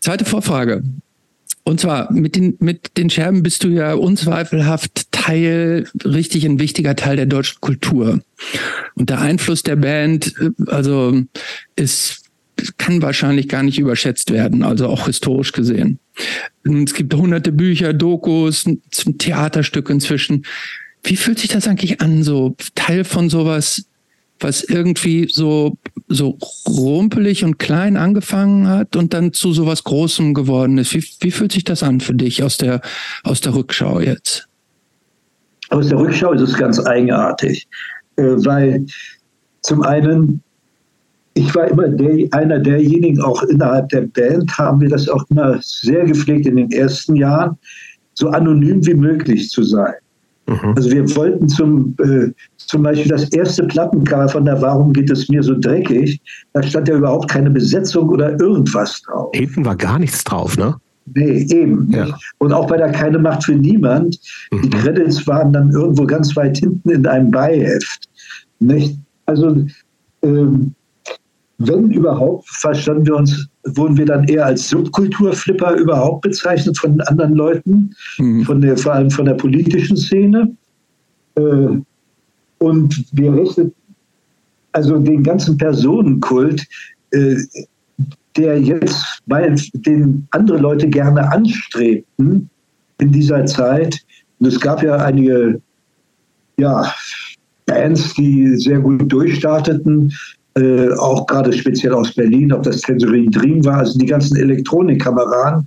Zweite 0.00 0.24
Vorfrage. 0.26 0.82
Und 1.64 1.80
zwar 1.80 2.12
mit 2.12 2.36
den, 2.36 2.56
mit 2.60 2.96
den 2.98 3.10
Scherben 3.10 3.42
bist 3.42 3.64
du 3.64 3.68
ja 3.68 3.94
unzweifelhaft 3.94 5.10
Teil, 5.10 5.88
richtig 6.04 6.44
ein 6.44 6.60
wichtiger 6.60 6.94
Teil 6.94 7.16
der 7.16 7.26
deutschen 7.26 7.60
Kultur. 7.60 8.20
Und 8.94 9.10
der 9.10 9.20
Einfluss 9.20 9.62
der 9.64 9.76
Band, 9.76 10.34
also 10.66 11.22
ist, 11.74 12.25
kann 12.78 13.02
wahrscheinlich 13.02 13.48
gar 13.48 13.62
nicht 13.62 13.78
überschätzt 13.78 14.32
werden, 14.32 14.62
also 14.62 14.88
auch 14.88 15.06
historisch 15.06 15.52
gesehen. 15.52 15.98
Es 16.64 16.94
gibt 16.94 17.14
hunderte 17.14 17.52
Bücher, 17.52 17.92
Dokus, 17.92 18.64
Theaterstück 19.18 19.90
inzwischen. 19.90 20.44
Wie 21.02 21.16
fühlt 21.16 21.38
sich 21.38 21.48
das 21.48 21.68
eigentlich 21.68 22.00
an, 22.00 22.22
so 22.22 22.56
Teil 22.74 23.04
von 23.04 23.30
sowas 23.30 23.86
was 24.40 24.62
irgendwie 24.62 25.28
so, 25.30 25.78
so 26.08 26.38
rumpelig 26.68 27.44
und 27.44 27.58
klein 27.58 27.96
angefangen 27.96 28.68
hat 28.68 28.96
und 28.96 29.14
dann 29.14 29.32
zu 29.32 29.52
sowas 29.52 29.84
Großem 29.84 30.34
geworden 30.34 30.78
ist. 30.78 30.94
Wie, 30.94 31.04
wie 31.20 31.30
fühlt 31.30 31.52
sich 31.52 31.64
das 31.64 31.82
an 31.82 32.00
für 32.00 32.14
dich 32.14 32.42
aus 32.42 32.56
der, 32.56 32.80
aus 33.24 33.40
der 33.40 33.54
Rückschau 33.54 34.00
jetzt? 34.00 34.48
Aus 35.70 35.88
der 35.88 35.98
Rückschau 35.98 36.32
ist 36.32 36.42
es 36.42 36.54
ganz 36.54 36.78
eigenartig, 36.84 37.66
äh, 38.16 38.22
weil 38.22 38.86
zum 39.62 39.82
einen, 39.82 40.42
ich 41.36 41.54
war 41.54 41.68
immer 41.68 41.88
der, 41.88 42.26
einer 42.32 42.58
derjenigen, 42.58 43.20
auch 43.20 43.42
innerhalb 43.42 43.90
der 43.90 44.02
Band 44.02 44.56
haben 44.56 44.80
wir 44.80 44.88
das 44.88 45.08
auch 45.08 45.22
immer 45.28 45.58
sehr 45.60 46.04
gepflegt 46.04 46.46
in 46.46 46.56
den 46.56 46.70
ersten 46.72 47.14
Jahren, 47.14 47.56
so 48.14 48.28
anonym 48.30 48.84
wie 48.86 48.94
möglich 48.94 49.50
zu 49.50 49.62
sein. 49.62 49.92
Mhm. 50.46 50.74
Also 50.76 50.90
wir 50.90 51.14
wollten 51.14 51.48
zum, 51.48 51.94
äh, 52.02 52.30
zum 52.56 52.82
Beispiel 52.82 53.10
das 53.10 53.30
erste 53.32 53.64
Plattencover 53.64 54.28
von 54.28 54.44
der 54.46 54.62
Warum 54.62 54.94
geht 54.94 55.10
es 55.10 55.28
mir 55.28 55.42
so 55.42 55.58
dreckig, 55.58 56.18
da 56.54 56.62
stand 56.62 56.88
ja 56.88 56.96
überhaupt 56.96 57.28
keine 57.28 57.50
Besetzung 57.50 58.08
oder 58.08 58.40
irgendwas 58.40 59.02
drauf. 59.02 59.30
Hinten 59.34 59.64
war 59.64 59.76
gar 59.76 59.98
nichts 59.98 60.24
drauf, 60.24 60.56
ne? 60.56 60.74
Nee, 61.14 61.46
eben. 61.50 61.90
Ja. 61.92 62.18
Und 62.38 62.52
auch 62.52 62.66
bei 62.66 62.78
der 62.78 62.90
Keine 62.90 63.18
Macht 63.18 63.44
für 63.44 63.54
Niemand, 63.54 64.18
mhm. 64.50 64.62
die 64.62 64.70
Credits 64.70 65.26
waren 65.26 65.52
dann 65.52 65.70
irgendwo 65.70 66.06
ganz 66.06 66.34
weit 66.34 66.56
hinten 66.56 66.88
in 66.88 67.06
einem 67.06 67.30
Beiheft. 67.30 68.08
Nicht? 68.58 68.98
Also, 69.26 69.66
ähm, 70.22 70.74
wenn 71.58 71.90
überhaupt, 71.90 72.48
verstanden 72.48 73.06
wir 73.06 73.16
uns, 73.16 73.48
wurden 73.64 73.96
wir 73.96 74.06
dann 74.06 74.24
eher 74.24 74.46
als 74.46 74.68
Subkulturflipper 74.68 75.76
überhaupt 75.76 76.22
bezeichnet 76.22 76.76
von 76.76 77.00
anderen 77.02 77.34
Leuten, 77.34 77.94
mhm. 78.18 78.44
von 78.44 78.60
der, 78.60 78.76
vor 78.76 78.92
allem 78.92 79.10
von 79.10 79.24
der 79.24 79.34
politischen 79.34 79.96
Szene. 79.96 80.54
Äh, 81.36 81.68
und 82.58 83.04
wir 83.12 83.34
rechnen 83.34 83.72
also 84.72 84.98
den 84.98 85.22
ganzen 85.22 85.56
Personenkult, 85.56 86.66
äh, 87.12 87.36
der 88.36 88.60
jetzt, 88.60 89.22
weil 89.24 89.56
den 89.72 90.26
andere 90.32 90.58
Leute 90.58 90.88
gerne 90.88 91.32
anstrebten 91.32 92.50
in 92.98 93.12
dieser 93.12 93.46
Zeit, 93.46 93.98
und 94.38 94.48
es 94.48 94.60
gab 94.60 94.82
ja 94.82 94.96
einige 94.96 95.60
ja, 96.58 96.92
Bands, 97.64 98.12
die 98.14 98.54
sehr 98.56 98.80
gut 98.80 99.10
durchstarteten, 99.10 100.12
äh, 100.56 100.92
auch 100.94 101.26
gerade 101.26 101.52
speziell 101.52 101.92
aus 101.92 102.14
Berlin, 102.14 102.52
ob 102.52 102.62
das 102.62 102.80
Tangerine 102.80 103.30
Dream 103.30 103.64
war, 103.64 103.78
also 103.78 103.98
die 103.98 104.06
ganzen 104.06 104.36
Elektronikkameraden. 104.36 105.66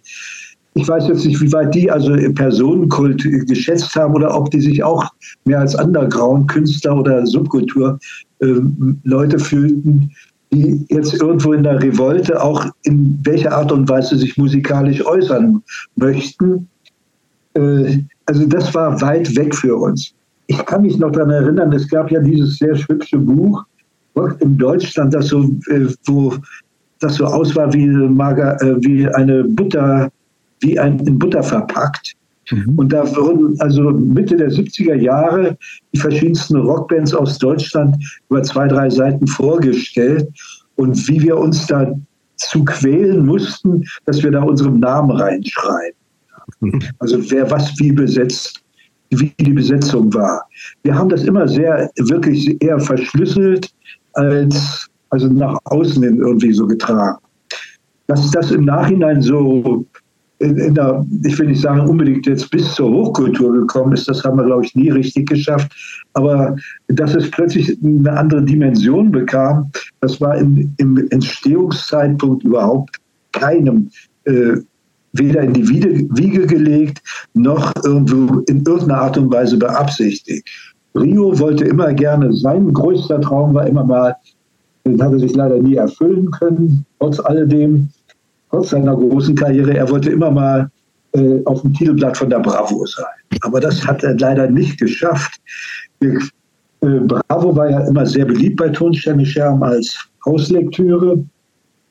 Ich 0.74 0.88
weiß 0.88 1.08
jetzt 1.08 1.25
nicht, 1.25 1.41
wie 1.41 1.51
weit 1.51 1.75
die 1.75 1.91
also 1.91 2.15
Personenkult 2.34 3.24
geschätzt 3.48 3.96
haben 3.96 4.15
oder 4.15 4.36
ob 4.36 4.50
die 4.51 4.62
sich 4.62 4.84
auch 4.84 5.05
mehr 5.46 5.60
als 5.60 5.75
Underground-Künstler 5.75 6.98
oder 6.98 7.25
Subkultur-Leute 7.25 9.36
äh, 9.36 9.39
fühlten, 9.39 10.12
die 10.51 10.86
jetzt 10.89 11.22
irgendwo 11.22 11.53
in 11.53 11.63
der 11.63 11.81
Revolte 11.81 12.41
auch 12.41 12.65
in 12.84 13.19
welcher 13.24 13.51
Art 13.51 13.72
und 13.72 13.89
Weise 13.89 14.17
sich 14.17 14.38
musikalisch 14.38 15.05
äußern 15.05 15.62
möchten. 15.98 16.67
Äh, 17.53 18.00
also 18.25 18.46
das 18.48 18.74
war 18.74 19.00
weit 19.01 19.36
weg 19.36 19.53
für 19.53 19.75
uns. 19.75 20.13
Ich 20.48 20.65
kann 20.65 20.81
mich 20.81 20.98
noch 20.98 21.12
daran 21.12 21.29
erinnern, 21.29 21.72
es 21.74 21.88
gab 21.88 22.10
ja 22.10 22.19
dieses 22.19 22.58
sehr 22.58 22.75
hübsche 22.88 23.19
Buch 23.19 23.63
in 24.28 24.58
Deutschland, 24.58 25.14
das 25.14 25.28
so, 25.28 25.44
äh, 25.70 25.88
wo 26.06 26.36
das 27.00 27.16
so 27.16 27.26
aus 27.26 27.56
war 27.56 27.72
wie, 27.74 27.88
Mager, 27.88 28.62
äh, 28.62 28.76
wie 28.82 29.08
eine 29.08 29.44
Butter, 29.44 30.12
wie 30.60 30.78
ein 30.78 31.00
in 31.00 31.18
Butter 31.18 31.44
verpackt. 31.44 32.16
Mhm. 32.52 32.74
Und 32.78 32.94
da 32.94 33.04
wurden 33.16 33.60
also 33.60 33.92
Mitte 33.92 34.36
der 34.36 34.50
70er 34.50 34.96
Jahre 34.96 35.58
die 35.94 36.00
verschiedensten 36.00 36.58
Rockbands 36.58 37.14
aus 37.14 37.38
Deutschland 37.38 37.96
über 38.30 38.44
zwei, 38.44 38.68
drei 38.68 38.90
Seiten 38.90 39.28
vorgestellt 39.28 40.28
und 40.76 41.08
wie 41.08 41.22
wir 41.22 41.38
uns 41.38 41.68
da 41.68 41.94
zu 42.38 42.64
quälen 42.64 43.26
mussten, 43.26 43.84
dass 44.06 44.24
wir 44.24 44.32
da 44.32 44.42
unseren 44.42 44.80
Namen 44.80 45.12
reinschreiben. 45.12 45.98
Mhm. 46.62 46.82
Also 47.00 47.20
wer 47.32 47.50
was 47.52 47.78
wie 47.80 47.92
besetzt, 47.92 48.62
wie 49.12 49.34
die 49.40 49.54
Besetzung 49.54 50.14
war. 50.14 50.44
Wir 50.84 50.96
haben 50.96 51.10
das 51.10 51.24
immer 51.24 51.48
sehr, 51.48 51.90
wirklich 51.98 52.62
eher 52.62 52.80
verschlüsselt 52.80 53.70
als 54.13 54.89
also 55.10 55.28
nach 55.28 55.58
außen 55.66 56.04
hin 56.04 56.18
irgendwie 56.18 56.54
so 56.54 56.68
getragen. 56.68 57.18
Dass 58.08 58.30
das 58.32 58.51
im 58.51 58.66
Nachhinein 58.66 59.22
so 59.22 59.86
in, 60.39 60.58
in 60.58 60.75
der, 60.75 61.06
ich 61.24 61.38
will 61.38 61.48
nicht 61.48 61.62
sagen 61.62 61.82
unbedingt 61.82 62.25
jetzt 62.25 62.50
bis 62.50 62.74
zur 62.74 62.89
Hochkultur 62.89 63.54
gekommen 63.54 63.94
ist, 63.94 64.08
das 64.08 64.24
haben 64.24 64.38
wir, 64.38 64.46
glaube 64.46 64.66
ich, 64.66 64.74
nie 64.74 64.89
richtig 64.89 65.28
geschafft. 65.28 65.72
Aber 66.13 66.56
dass 66.88 67.13
es 67.16 67.30
plötzlich 67.30 67.78
eine 67.84 68.12
andere 68.12 68.44
Dimension 68.44 69.12
bekam, 69.12 69.70
das 70.01 70.20
war 70.22 70.38
in, 70.38 70.74
im 70.78 71.08
Entstehungszeitpunkt 71.12 72.44
überhaupt 72.44 72.98
keinem 73.34 73.89
äh, 74.24 74.58
weder 75.13 75.42
in 75.42 75.54
die 75.54 75.68
Wiege 75.68 76.46
gelegt, 76.46 77.01
noch 77.34 77.74
irgendwo 77.84 78.39
in 78.42 78.63
irgendeiner 78.63 79.01
Art 79.01 79.18
und 79.18 79.34
Weise 79.34 79.58
beabsichtigt. 79.58 80.48
Rio 80.96 81.38
wollte 81.39 81.65
immer 81.65 81.93
gerne, 81.93 82.34
sein 82.34 82.74
größter 82.74 83.22
Traum 83.22 83.53
war 83.53 83.67
immer 83.67 83.84
mal, 83.84 84.15
den 84.86 85.01
hat 85.01 85.12
er 85.12 85.19
sich 85.19 85.36
leider 85.36 85.58
nie 85.58 85.75
erfüllen 85.75 86.31
können, 86.31 86.86
trotz 87.00 87.19
alledem, 87.19 87.89
trotz 88.50 88.69
seiner 88.69 88.96
großen 88.96 89.36
Karriere, 89.36 89.75
er 89.75 89.89
wollte 89.89 90.10
immer 90.10 90.31
mal 90.31 90.69
äh, 91.13 91.41
auf 91.46 91.62
dem 91.62 91.74
Titelblatt 91.74 92.17
von 92.17 92.29
der 92.29 92.39
Bravo 92.39 92.86
sein. 92.86 93.05
Aber 93.41 93.60
das 93.60 93.86
hat 93.86 94.03
er 94.03 94.17
leider 94.17 94.50
nicht 94.50 94.79
geschafft. 94.79 95.39
Wir, 96.00 96.19
äh, 96.81 97.00
Bravo 97.00 97.55
war 97.55 97.69
ja 97.69 97.79
immer 97.88 98.05
sehr 98.05 98.25
beliebt 98.25 98.58
bei 98.58 98.69
Tonsterne 98.69 99.25
Scherm 99.25 99.63
als 99.63 99.98
Hauslektüre. 100.25 101.24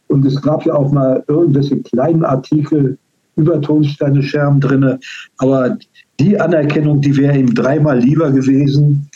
Und 0.08 0.24
es 0.24 0.40
gab 0.40 0.64
ja 0.64 0.74
auch 0.74 0.90
mal 0.92 1.22
irgendwelche 1.28 1.82
kleinen 1.82 2.24
Artikel 2.24 2.96
über 3.36 3.60
Tonsteine 3.60 4.22
Scherm 4.22 4.60
drin. 4.60 4.98
Aber 5.38 5.76
die 6.20 6.38
Anerkennung, 6.38 7.00
die 7.00 7.16
wäre 7.16 7.37
ihm 7.37 7.54
dreimal 7.54 7.98
lieber 7.98 8.30
gewesen, 8.30 9.08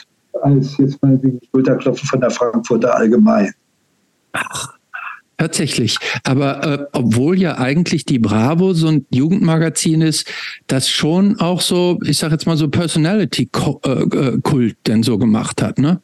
als 0.43 0.77
jetzt 0.79 1.03
mal 1.03 1.21
wegen 1.23 1.41
Schulterklopfen 1.51 2.09
von 2.09 2.21
der 2.21 2.31
Frankfurter 2.31 2.97
Allgemein. 2.97 3.53
Ach, 4.33 4.75
Tatsächlich. 5.43 5.97
Aber 6.23 6.65
äh, 6.65 6.87
obwohl 6.93 7.37
ja 7.37 7.59
eigentlich 7.59 8.05
die 8.05 8.21
Bravo 8.21 8.75
so 8.75 8.87
ein 8.87 9.07
Jugendmagazin 9.11 10.01
ist, 10.01 10.31
das 10.69 10.89
schon 10.89 11.41
auch 11.41 11.61
so, 11.61 11.99
ich 12.05 12.19
sag 12.19 12.31
jetzt 12.31 12.47
mal 12.47 12.57
so 12.57 12.69
Personality-Kult 12.69 13.85
äh, 13.85 14.75
denn 14.87 15.03
so 15.03 15.19
gemacht 15.19 15.61
hat, 15.61 15.81
ne? 15.81 16.01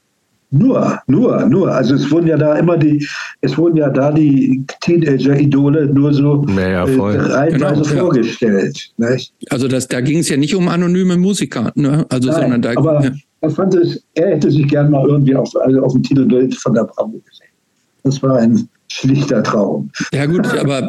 Nur, 0.51 0.99
nur, 1.07 1.47
nur. 1.47 1.71
Also 1.71 1.95
es 1.95 2.11
wurden 2.11 2.27
ja 2.27 2.39
da 2.39 2.57
immer 2.57 2.79
die, 2.79 3.07
es 3.43 3.59
wurden 3.59 3.77
ja 3.77 3.91
da 3.91 4.11
die 4.11 4.65
Teenager-Idole 4.81 5.87
nur 5.87 6.15
so 6.15 6.43
naja, 6.47 6.87
äh, 6.87 7.17
reihenweise 7.19 7.83
genau, 7.83 8.05
vorgestellt. 8.05 8.91
Ja. 8.97 9.09
Also 9.51 9.69
das, 9.69 9.89
da 9.89 10.01
ging 10.01 10.21
es 10.21 10.29
ja 10.31 10.39
nicht 10.39 10.55
um 10.55 10.69
anonyme 10.69 11.19
Musiker, 11.19 11.71
ne? 11.75 12.07
Also 12.09 12.31
Nein, 12.31 12.41
sondern 12.41 12.63
da. 12.63 12.73
Aber 12.77 13.05
ja. 13.05 13.11
er 13.43 13.51
fand 13.51 13.75
es, 13.75 14.03
er 14.15 14.31
hätte 14.31 14.51
sich 14.51 14.67
gern 14.69 14.91
mal 14.91 15.07
irgendwie 15.07 15.37
auf, 15.37 15.55
also 15.61 15.83
auf 15.83 15.93
dem 15.93 16.03
Titelbild 16.03 16.55
von 16.55 16.73
der 16.73 16.85
Bravo 16.85 17.21
gesehen. 17.27 17.49
Das 18.05 18.23
war 18.23 18.39
ein 18.39 18.69
schlichter 18.91 19.43
Traum. 19.43 19.91
Ja 20.13 20.25
gut, 20.25 20.47
aber 20.47 20.89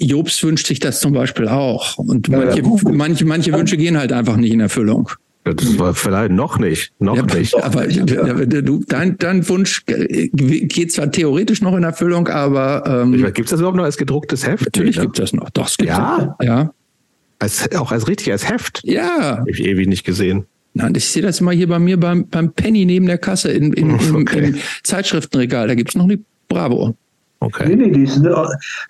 Jobs 0.00 0.42
wünscht 0.42 0.66
sich 0.66 0.80
das 0.80 1.00
zum 1.00 1.12
Beispiel 1.12 1.48
auch. 1.48 1.98
Und 1.98 2.30
manche, 2.30 2.62
ja, 2.62 2.90
manche, 2.90 3.26
manche 3.26 3.52
Wünsche 3.52 3.76
gehen 3.76 3.98
halt 3.98 4.12
einfach 4.12 4.36
nicht 4.36 4.52
in 4.52 4.60
Erfüllung. 4.60 5.10
Das 5.44 5.78
war 5.78 5.92
vielleicht 5.92 6.32
noch 6.32 6.58
nicht, 6.58 6.92
noch 7.00 7.16
ja, 7.16 7.22
nicht. 7.22 7.54
Aber 7.62 7.86
du, 7.86 8.82
dein, 8.88 9.18
dein 9.18 9.46
Wunsch 9.46 9.84
geht 9.86 10.90
zwar 10.90 11.12
theoretisch 11.12 11.60
noch 11.60 11.76
in 11.76 11.82
Erfüllung, 11.82 12.28
aber 12.28 13.02
ähm, 13.02 13.12
gibt 13.12 13.40
es 13.40 13.50
das 13.50 13.60
überhaupt 13.60 13.76
noch 13.76 13.84
als 13.84 13.98
gedrucktes 13.98 14.46
Heft? 14.46 14.64
Natürlich 14.64 14.98
gibt 14.98 15.18
es 15.18 15.24
das 15.24 15.32
noch. 15.34 15.50
Doch, 15.50 15.68
es 15.68 15.76
gibt 15.76 15.90
ja. 15.90 16.34
Das, 16.38 16.46
ja. 16.46 16.72
Als, 17.38 17.70
auch 17.76 17.92
als 17.92 18.08
richtig 18.08 18.32
als 18.32 18.48
Heft. 18.48 18.80
Ja. 18.84 19.38
Hab 19.38 19.48
ich 19.48 19.62
ewig 19.62 19.86
nicht 19.86 20.04
gesehen. 20.04 20.46
Nein, 20.72 20.94
ich 20.96 21.04
sehe 21.04 21.22
das 21.22 21.40
immer 21.40 21.52
hier 21.52 21.68
bei 21.68 21.78
mir 21.78 22.00
beim, 22.00 22.26
beim 22.28 22.52
Penny 22.54 22.86
neben 22.86 23.06
der 23.06 23.18
Kasse 23.18 23.52
in, 23.52 23.74
in, 23.74 23.98
im, 23.98 24.16
okay. 24.22 24.48
im 24.48 24.56
Zeitschriftenregal. 24.82 25.68
Da 25.68 25.74
gibt 25.74 25.90
es 25.90 25.94
noch 25.94 26.08
die 26.08 26.24
Bravo. 26.48 26.96
Okay. 27.44 27.68
Nee, 27.68 27.76
nee, 27.76 27.90
die 27.90 28.04
ist, 28.04 28.22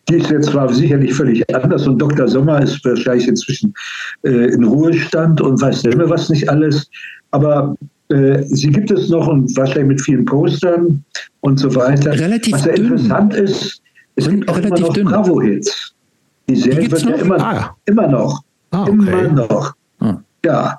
die 0.08 0.14
ist 0.14 0.30
jetzt 0.30 0.50
zwar 0.50 0.72
sicherlich 0.72 1.12
völlig 1.12 1.42
anders 1.54 1.86
und 1.86 1.98
Dr. 1.98 2.28
Sommer 2.28 2.62
ist 2.62 2.84
wahrscheinlich 2.84 3.26
inzwischen 3.26 3.74
äh, 4.22 4.52
in 4.52 4.64
Ruhestand 4.64 5.40
und 5.40 5.60
weiß 5.60 5.84
nicht 5.84 5.96
mehr 5.96 6.08
was 6.08 6.28
nicht 6.28 6.48
alles. 6.48 6.88
Aber 7.32 7.76
äh, 8.10 8.42
sie 8.44 8.70
gibt 8.70 8.90
es 8.90 9.08
noch 9.08 9.26
und 9.26 9.56
wahrscheinlich 9.56 9.88
mit 9.88 10.00
vielen 10.00 10.24
Postern 10.24 11.04
und 11.40 11.58
so 11.58 11.74
weiter. 11.74 12.12
Relativ 12.12 12.54
was 12.54 12.64
ja 12.64 12.74
dünn. 12.74 12.86
interessant 12.86 13.34
ist, 13.34 13.82
es 14.16 14.28
gibt 14.28 14.48
auch 14.48 14.58
immer 14.58 14.78
noch 14.78 14.94
Bravo-Hits. 14.94 15.94
Die 16.48 16.56
Serie 16.56 16.90
wird 16.90 17.02
ja 17.02 17.14
immer, 17.16 17.40
ah. 17.40 17.76
immer 17.86 18.06
noch. 18.06 18.42
Ah, 18.70 18.82
okay. 18.82 18.92
Immer 18.92 19.22
noch. 19.22 19.74
Ah. 20.00 20.16
Ja. 20.44 20.78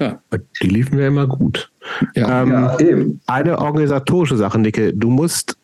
Ja. 0.00 0.20
Die 0.62 0.68
liefen 0.68 0.98
ja 0.98 1.06
immer 1.06 1.26
gut. 1.26 1.70
Ja, 2.14 2.42
ähm, 2.42 2.50
ja 2.50 2.80
eben. 2.80 3.20
Eine 3.26 3.58
organisatorische 3.58 4.36
Sache, 4.36 4.58
Nicke. 4.58 4.92
Du 4.92 5.08
musst 5.08 5.56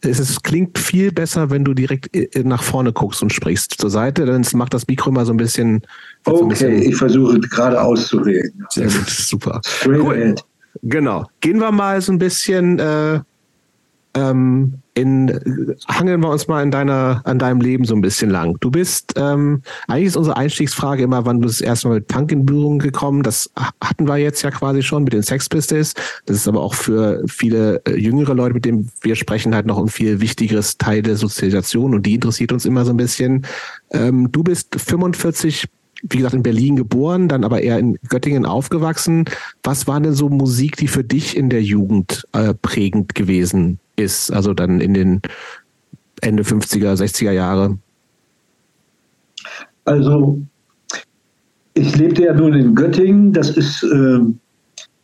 es 0.00 0.20
ist, 0.20 0.44
klingt 0.44 0.78
viel 0.78 1.12
besser, 1.12 1.50
wenn 1.50 1.64
du 1.64 1.74
direkt 1.74 2.14
äh, 2.14 2.28
nach 2.44 2.62
vorne 2.62 2.92
guckst 2.92 3.22
und 3.22 3.32
sprichst 3.32 3.74
zur 3.78 3.90
Seite, 3.90 4.26
dann 4.26 4.44
macht 4.54 4.74
das 4.74 4.86
Mikro 4.86 5.10
immer 5.10 5.24
so 5.24 5.32
ein 5.32 5.36
bisschen. 5.36 5.82
Okay, 6.24 6.42
ein 6.42 6.48
bisschen 6.48 6.82
ich 6.82 6.96
versuche 6.96 7.40
gerade 7.40 7.80
auszureden. 7.80 8.64
Sehr 8.70 8.86
gut, 8.86 9.08
super. 9.08 9.60
Cool. 9.84 10.34
Genau. 10.82 11.26
Gehen 11.40 11.58
wir 11.58 11.72
mal 11.72 12.00
so 12.00 12.12
ein 12.12 12.18
bisschen 12.18 12.78
äh, 12.78 13.20
ähm, 14.14 14.74
in, 14.98 15.76
hangeln 15.86 16.20
wir 16.20 16.30
uns 16.30 16.48
mal 16.48 16.62
in 16.62 16.70
deiner, 16.70 17.22
an 17.24 17.38
deinem 17.38 17.60
Leben 17.60 17.84
so 17.84 17.94
ein 17.94 18.00
bisschen 18.00 18.30
lang. 18.30 18.56
Du 18.60 18.70
bist, 18.70 19.14
ähm, 19.16 19.62
eigentlich 19.86 20.08
ist 20.08 20.16
unsere 20.16 20.36
Einstiegsfrage 20.36 21.02
immer, 21.02 21.24
wann 21.24 21.40
du 21.40 21.46
das 21.46 21.60
erste 21.60 21.88
Mal 21.88 21.94
mit 21.94 22.08
Punk 22.08 22.32
in 22.32 22.44
Berührung 22.44 22.78
gekommen. 22.78 23.22
Das 23.22 23.50
hatten 23.80 24.08
wir 24.08 24.16
jetzt 24.16 24.42
ja 24.42 24.50
quasi 24.50 24.82
schon 24.82 25.04
mit 25.04 25.12
den 25.12 25.22
Sex 25.22 25.48
Pistols. 25.48 25.94
Das 26.26 26.36
ist 26.36 26.48
aber 26.48 26.60
auch 26.60 26.74
für 26.74 27.22
viele 27.28 27.80
äh, 27.86 27.96
jüngere 27.96 28.34
Leute, 28.34 28.54
mit 28.54 28.64
denen 28.64 28.90
wir 29.00 29.16
sprechen, 29.16 29.54
halt 29.54 29.66
noch 29.66 29.78
ein 29.78 29.88
viel 29.88 30.20
wichtigeres 30.20 30.78
Teil 30.78 31.02
der 31.02 31.16
Sozialisation 31.16 31.94
und 31.94 32.04
die 32.04 32.14
interessiert 32.14 32.52
uns 32.52 32.64
immer 32.64 32.84
so 32.84 32.92
ein 32.92 32.96
bisschen. 32.96 33.46
Ähm, 33.90 34.30
du 34.32 34.42
bist 34.42 34.74
45 34.80 35.66
wie 36.02 36.18
gesagt, 36.18 36.34
in 36.34 36.44
Berlin 36.44 36.76
geboren, 36.76 37.26
dann 37.26 37.42
aber 37.42 37.60
eher 37.60 37.76
in 37.80 37.98
Göttingen 38.08 38.46
aufgewachsen. 38.46 39.24
Was 39.64 39.88
war 39.88 40.00
denn 40.00 40.14
so 40.14 40.28
Musik, 40.28 40.76
die 40.76 40.86
für 40.86 41.02
dich 41.02 41.36
in 41.36 41.50
der 41.50 41.60
Jugend 41.60 42.24
äh, 42.32 42.54
prägend 42.54 43.16
gewesen 43.16 43.80
ist, 43.98 44.30
also 44.30 44.54
dann 44.54 44.80
in 44.80 44.94
den 44.94 45.22
Ende 46.20 46.42
50er, 46.42 46.94
60er 46.94 47.32
Jahre? 47.32 47.78
Also, 49.84 50.40
ich 51.74 51.96
lebte 51.96 52.24
ja 52.24 52.34
nun 52.34 52.54
in 52.54 52.74
Göttingen. 52.74 53.32
Das 53.32 53.50
ist 53.50 53.82
äh, 53.84 54.18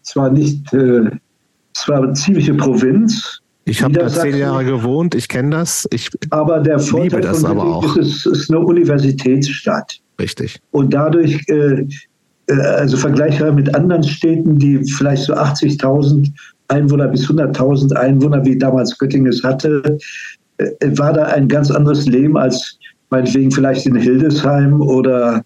zwar 0.03 0.31
nicht, 0.31 0.73
äh, 0.73 1.11
zwar 1.73 2.03
eine 2.03 2.13
ziemliche 2.13 2.55
Provinz. 2.55 3.41
Ich 3.67 3.83
habe 3.83 3.95
da 3.95 4.09
zehn 4.09 4.37
Jahre 4.37 4.65
gewohnt, 4.65 5.15
ich 5.15 5.29
kenne 5.29 5.51
das. 5.51 5.89
Ich 5.91 6.11
aber 6.31 6.61
der 6.61 6.79
Vorteil 6.79 7.23
das 7.23 7.41
von 7.41 7.53
aber 7.53 7.65
auch. 7.65 7.97
Ist, 7.97 8.27
es 8.27 8.41
ist 8.41 8.51
eine 8.51 8.61
Universitätsstadt. 8.61 10.01
Richtig. 10.21 10.61
Und 10.71 10.93
dadurch, 10.93 11.43
äh, 11.49 11.87
äh 12.47 12.53
also 12.53 12.99
vergleichbar 12.99 13.53
mit 13.53 13.75
anderen 13.75 14.03
Städten, 14.03 14.59
die 14.59 14.85
vielleicht 14.85 15.25
so 15.25 15.35
80.000 15.35 16.31
Einwohner 16.69 17.09
bis 17.09 17.29
100.000 17.29 17.95
Einwohner, 17.95 18.45
wie 18.45 18.59
damals 18.59 18.97
Göttingen 18.99 19.29
es 19.29 19.43
hatte, 19.43 19.99
äh, 20.59 20.67
war 20.99 21.13
da 21.13 21.25
ein 21.25 21.49
ganz 21.49 21.71
anderes 21.71 22.07
Leben 22.07 22.37
als 22.37 22.79
meinetwegen 23.11 23.51
vielleicht 23.51 23.87
in 23.87 23.97
Hildesheim 23.97 24.81
oder, 24.81 25.45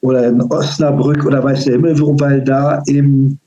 oder 0.00 0.28
in 0.28 0.40
Osnabrück 0.42 1.24
oder 1.26 1.42
weiß 1.42 1.64
der 1.64 1.74
Himmel 1.74 2.00
wo, 2.00 2.18
weil 2.18 2.42
da 2.42 2.82
eben 2.86 3.38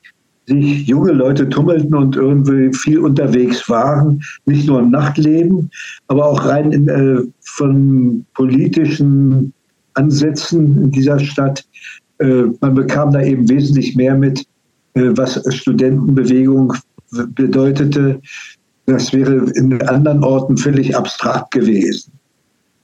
sich 0.45 0.87
junge 0.87 1.11
Leute 1.11 1.47
tummelten 1.47 1.95
und 1.95 2.15
irgendwie 2.15 2.73
viel 2.73 2.99
unterwegs 2.99 3.69
waren, 3.69 4.21
nicht 4.45 4.67
nur 4.67 4.79
im 4.79 4.89
Nachtleben, 4.89 5.69
aber 6.07 6.25
auch 6.25 6.43
rein 6.45 6.71
in, 6.71 6.87
äh, 6.89 7.21
von 7.41 8.25
politischen 8.33 9.53
Ansätzen 9.93 10.83
in 10.83 10.91
dieser 10.91 11.19
Stadt. 11.19 11.65
Äh, 12.17 12.45
man 12.61 12.73
bekam 12.73 13.11
da 13.11 13.21
eben 13.21 13.47
wesentlich 13.47 13.95
mehr 13.95 14.15
mit, 14.15 14.45
äh, 14.95 15.11
was 15.15 15.41
Studentenbewegung 15.53 16.73
bedeutete, 17.11 18.21
das 18.85 19.13
wäre 19.13 19.45
in 19.55 19.81
anderen 19.83 20.23
Orten 20.23 20.57
völlig 20.57 20.95
abstrakt 20.95 21.51
gewesen. 21.51 22.11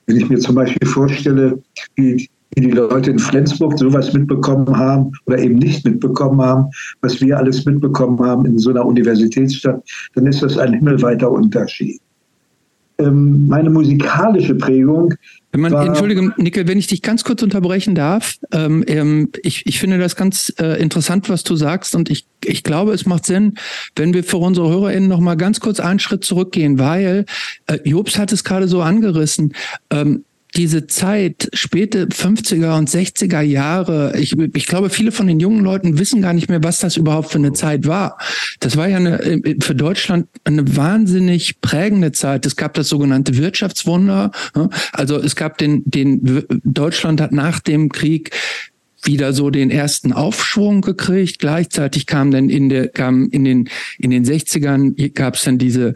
Wenn 0.05 0.17
ich 0.17 0.29
mir 0.29 0.37
zum 0.37 0.55
Beispiel 0.55 0.87
vorstelle, 0.87 1.59
wie, 1.95 2.29
die 2.57 2.71
Leute 2.71 3.11
in 3.11 3.19
Flensburg 3.19 3.77
sowas 3.77 4.13
mitbekommen 4.13 4.77
haben 4.77 5.11
oder 5.25 5.39
eben 5.39 5.55
nicht 5.55 5.83
mitbekommen 5.83 6.41
haben, 6.41 6.69
was 7.01 7.19
wir 7.19 7.37
alles 7.37 7.65
mitbekommen 7.65 8.19
haben 8.19 8.45
in 8.45 8.57
so 8.57 8.69
einer 8.69 8.85
Universitätsstadt, 8.85 9.83
dann 10.13 10.27
ist 10.27 10.41
das 10.41 10.57
ein 10.57 10.73
himmelweiter 10.73 11.29
Unterschied. 11.29 11.99
Ähm, 12.97 13.47
meine 13.47 13.69
musikalische 13.69 14.55
Prägung. 14.55 15.13
Wenn 15.55 15.61
man, 15.61 15.71
war, 15.71 15.85
Entschuldigung, 15.85 16.33
Nickel, 16.35 16.67
wenn 16.67 16.77
ich 16.77 16.87
dich 16.87 17.01
ganz 17.01 17.23
kurz 17.23 17.41
unterbrechen 17.41 17.95
darf, 17.95 18.35
ähm, 18.51 18.83
ähm, 18.87 19.29
ich, 19.41 19.65
ich 19.65 19.79
finde 19.79 19.97
das 19.97 20.17
ganz 20.17 20.53
äh, 20.59 20.81
interessant, 20.81 21.29
was 21.29 21.43
du 21.43 21.55
sagst, 21.55 21.95
und 21.95 22.09
ich, 22.09 22.25
ich 22.43 22.61
glaube, 22.63 22.91
es 22.91 23.05
macht 23.05 23.25
Sinn, 23.25 23.53
wenn 23.95 24.13
wir 24.13 24.25
für 24.25 24.35
unsere 24.35 24.67
HörerInnen 24.67 25.07
noch 25.07 25.21
mal 25.21 25.35
ganz 25.35 25.61
kurz 25.61 25.79
einen 25.79 25.99
Schritt 25.99 26.25
zurückgehen, 26.25 26.77
weil 26.77 27.25
äh, 27.67 27.79
Jobs 27.85 28.17
hat 28.17 28.33
es 28.33 28.43
gerade 28.43 28.67
so 28.67 28.81
angerissen. 28.81 29.53
Ähm, 29.91 30.25
diese 30.55 30.87
Zeit, 30.87 31.49
späte 31.53 32.07
50er 32.07 32.77
und 32.77 32.89
60er 32.89 33.41
Jahre, 33.41 34.17
ich, 34.17 34.35
ich 34.53 34.65
glaube, 34.67 34.89
viele 34.89 35.11
von 35.11 35.27
den 35.27 35.39
jungen 35.39 35.63
Leuten 35.63 35.99
wissen 35.99 36.21
gar 36.21 36.33
nicht 36.33 36.49
mehr, 36.49 36.63
was 36.63 36.79
das 36.79 36.97
überhaupt 36.97 37.31
für 37.31 37.37
eine 37.37 37.53
Zeit 37.53 37.87
war. 37.87 38.17
Das 38.59 38.77
war 38.77 38.87
ja 38.87 38.97
eine, 38.97 39.41
für 39.61 39.75
Deutschland 39.75 40.27
eine 40.43 40.75
wahnsinnig 40.75 41.61
prägende 41.61 42.11
Zeit. 42.11 42.45
Es 42.45 42.55
gab 42.55 42.73
das 42.73 42.89
sogenannte 42.89 43.37
Wirtschaftswunder. 43.37 44.31
Also 44.93 45.17
es 45.17 45.35
gab 45.35 45.57
den, 45.57 45.83
den 45.85 46.45
Deutschland 46.63 47.21
hat 47.21 47.31
nach 47.31 47.59
dem 47.59 47.89
Krieg 47.89 48.31
wieder 49.05 49.33
so 49.33 49.49
den 49.49 49.71
ersten 49.71 50.13
Aufschwung 50.13 50.81
gekriegt. 50.81 51.39
Gleichzeitig 51.39 52.05
kam 52.05 52.31
dann 52.31 52.49
in 52.49 52.69
der, 52.69 52.87
kam 52.87 53.29
in 53.29 53.43
den, 53.43 53.69
in 53.99 54.09
den 54.09 54.25
60ern 54.25 55.13
gab 55.13 55.35
es 55.35 55.43
dann 55.43 55.57
diese 55.57 55.93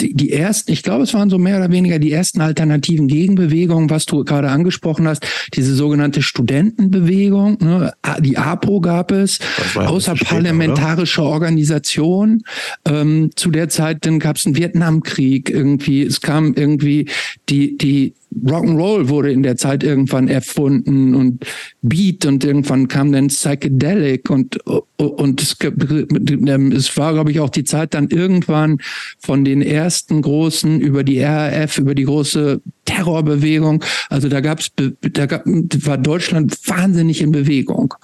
die 0.00 0.32
ersten, 0.32 0.72
ich 0.72 0.82
glaube, 0.82 1.04
es 1.04 1.14
waren 1.14 1.30
so 1.30 1.38
mehr 1.38 1.58
oder 1.58 1.70
weniger 1.70 1.98
die 1.98 2.12
ersten 2.12 2.40
alternativen 2.40 3.08
Gegenbewegungen, 3.08 3.90
was 3.90 4.06
du 4.06 4.24
gerade 4.24 4.48
angesprochen 4.48 5.06
hast, 5.08 5.26
diese 5.54 5.74
sogenannte 5.74 6.22
Studentenbewegung, 6.22 7.58
ne? 7.60 7.92
die 8.20 8.38
APO 8.38 8.80
gab 8.80 9.10
es, 9.12 9.38
außerparlamentarische 9.74 11.22
Organisation. 11.22 12.42
Ähm, 12.86 13.30
zu 13.34 13.50
der 13.50 13.68
Zeit, 13.68 14.06
dann 14.06 14.18
gab 14.18 14.36
es 14.36 14.46
einen 14.46 14.56
Vietnamkrieg 14.56 15.50
irgendwie, 15.50 16.02
es 16.02 16.20
kam 16.20 16.54
irgendwie 16.54 17.08
die, 17.48 17.76
die 17.76 18.14
Rock'n'Roll 18.44 19.08
wurde 19.08 19.32
in 19.32 19.42
der 19.42 19.56
Zeit 19.56 19.82
irgendwann 19.82 20.28
erfunden 20.28 21.14
und 21.14 21.46
Beat 21.82 22.26
und 22.26 22.44
irgendwann 22.44 22.88
kam 22.88 23.12
dann 23.12 23.28
Psychedelic 23.28 24.30
und, 24.30 24.58
und 24.96 25.42
es, 25.42 25.56
es 25.60 26.96
war, 26.96 27.12
glaube 27.12 27.30
ich, 27.30 27.40
auch 27.40 27.50
die 27.50 27.64
Zeit 27.64 27.94
dann 27.94 28.08
irgendwann 28.08 28.78
von 29.18 29.44
den 29.44 29.62
ersten 29.62 30.22
großen 30.22 30.80
über 30.80 31.04
die 31.04 31.22
RAF, 31.22 31.78
über 31.78 31.94
die 31.94 32.04
große 32.04 32.60
Terrorbewegung. 32.84 33.84
Also 34.10 34.28
da 34.28 34.40
gab's, 34.40 34.70
da 35.00 35.26
gab, 35.26 35.42
war 35.46 35.98
Deutschland 35.98 36.56
wahnsinnig 36.68 37.20
in 37.20 37.30
Bewegung. 37.32 37.94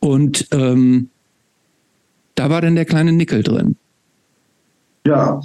Und 0.00 0.48
ähm, 0.52 1.10
da 2.34 2.50
war 2.50 2.60
dann 2.60 2.74
der 2.74 2.84
kleine 2.84 3.12
Nickel 3.12 3.42
drin. 3.42 3.76
Ja, 5.06 5.40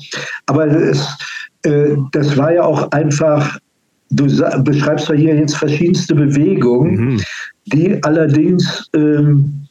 aber 0.47 0.67
es, 0.67 1.07
äh, 1.63 1.95
das 2.11 2.35
war 2.35 2.53
ja 2.53 2.63
auch 2.63 2.91
einfach 2.91 3.59
du 4.11 4.63
beschreibst 4.63 5.09
ja 5.09 5.15
hier 5.15 5.35
jetzt 5.35 5.57
verschiedenste 5.57 6.15
Bewegungen, 6.15 7.13
mhm. 7.13 7.21
die 7.65 8.03
allerdings 8.03 8.89
ähm, 8.93 9.67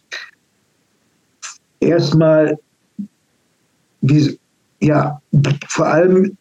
erstmal 1.80 2.58
die, 4.00 4.38
ja, 4.80 5.20
vor 5.68 5.86
allem 5.86 6.36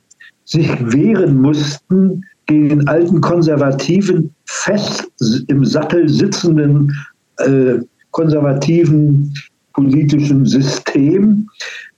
sich 0.45 0.69
wehren 0.91 1.41
mussten 1.41 2.23
gegen 2.47 2.69
den 2.69 2.87
alten 2.87 3.21
konservativen, 3.21 4.33
fest 4.45 5.07
im 5.47 5.63
Sattel 5.65 6.09
sitzenden 6.09 6.91
äh, 7.37 7.75
konservativen 8.11 9.31
politischen 9.73 10.45
System, 10.45 11.47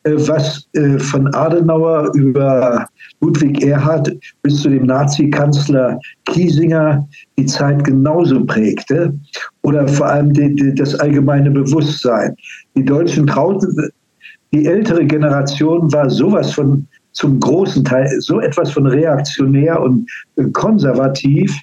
was 0.04 0.68
äh, 0.74 0.98
von 0.98 1.34
Adenauer 1.34 2.12
über 2.16 2.88
Ludwig 3.22 3.64
Erhard 3.64 4.12
bis 4.42 4.62
zu 4.62 4.70
dem 4.70 4.86
Nazi-Kanzler 4.86 6.00
Kiesinger 6.26 7.08
die 7.38 7.46
Zeit 7.46 7.84
genauso 7.84 8.44
prägte 8.46 9.14
oder 9.62 9.88
vor 9.88 10.08
allem 10.08 10.34
die, 10.34 10.56
die, 10.56 10.74
das 10.74 10.96
allgemeine 10.96 11.52
Bewusstsein. 11.52 12.36
Die 12.76 12.84
Deutschen 12.84 13.28
trauten, 13.28 13.92
die 14.54 14.66
ältere 14.66 15.06
Generation 15.06 15.92
war 15.94 16.10
sowas 16.10 16.54
von 16.54 16.88
zum 17.14 17.40
großen 17.40 17.84
Teil 17.84 18.10
so 18.22 18.40
etwas 18.40 18.72
von 18.72 18.88
reaktionär 18.88 19.82
und 19.82 20.10
äh, 20.38 20.46
konservativ. 20.52 21.54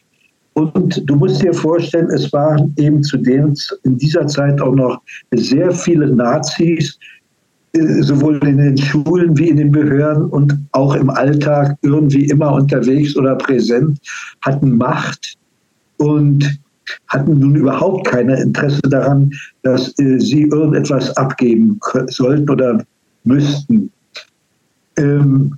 Und 0.52 1.08
du 1.08 1.14
musst 1.14 1.42
dir 1.42 1.54
vorstellen, 1.54 2.10
es 2.10 2.32
waren 2.32 2.74
eben 2.78 3.02
zu 3.02 3.16
dem, 3.16 3.54
in 3.84 3.96
dieser 3.96 4.26
Zeit 4.26 4.60
auch 4.60 4.74
noch 4.74 5.00
sehr 5.32 5.70
viele 5.70 6.08
Nazis, 6.08 6.98
sowohl 7.74 8.38
in 8.46 8.58
den 8.58 8.78
Schulen 8.78 9.36
wie 9.36 9.48
in 9.48 9.58
den 9.58 9.72
Behörden 9.72 10.26
und 10.26 10.58
auch 10.72 10.94
im 10.94 11.10
Alltag 11.10 11.76
irgendwie 11.82 12.26
immer 12.26 12.52
unterwegs 12.52 13.16
oder 13.16 13.36
präsent, 13.36 13.98
hatten 14.40 14.76
Macht 14.76 15.36
und 15.98 16.58
hatten 17.08 17.38
nun 17.38 17.54
überhaupt 17.54 18.06
kein 18.06 18.28
Interesse 18.30 18.80
daran, 18.82 19.30
dass 19.62 19.98
äh, 19.98 20.18
sie 20.18 20.42
irgendetwas 20.44 21.14
abgeben 21.16 21.78
sollten 22.06 22.48
oder 22.48 22.82
müssten. 23.24 23.90
Ähm, 24.96 25.54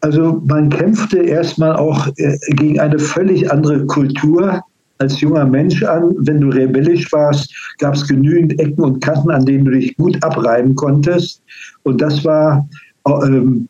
also 0.00 0.42
man 0.46 0.70
kämpfte 0.70 1.18
erstmal 1.18 1.76
auch 1.76 2.08
äh, 2.16 2.36
gegen 2.54 2.80
eine 2.80 2.98
völlig 2.98 3.50
andere 3.52 3.84
Kultur, 3.86 4.62
als 5.02 5.20
junger 5.20 5.44
Mensch 5.44 5.82
an. 5.82 6.14
Wenn 6.18 6.40
du 6.40 6.48
rebellisch 6.48 7.12
warst, 7.12 7.52
gab 7.78 7.94
es 7.94 8.06
genügend 8.06 8.58
Ecken 8.58 8.82
und 8.82 9.00
Kanten, 9.00 9.30
an 9.30 9.44
denen 9.44 9.64
du 9.64 9.72
dich 9.72 9.96
gut 9.96 10.22
abreiben 10.22 10.74
konntest. 10.74 11.42
Und 11.82 12.00
das 12.00 12.24
war 12.24 12.66
ähm, 13.06 13.68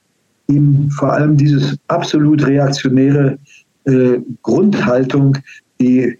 ihm 0.48 0.90
vor 0.90 1.12
allem 1.12 1.36
dieses 1.36 1.76
absolut 1.88 2.46
reaktionäre 2.46 3.38
äh, 3.86 4.18
Grundhaltung, 4.42 5.36
die 5.80 6.18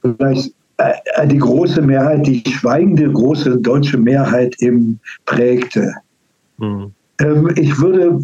vielleicht 0.00 0.52
äh, 0.78 1.26
die 1.26 1.38
große 1.38 1.82
Mehrheit, 1.82 2.26
die 2.26 2.42
schweigende 2.48 3.12
große 3.12 3.58
deutsche 3.58 3.98
Mehrheit 3.98 4.54
eben 4.60 4.98
prägte. 5.26 5.92
Mhm. 6.58 6.92
Ähm, 7.20 7.50
ich 7.56 7.78
würde 7.78 8.18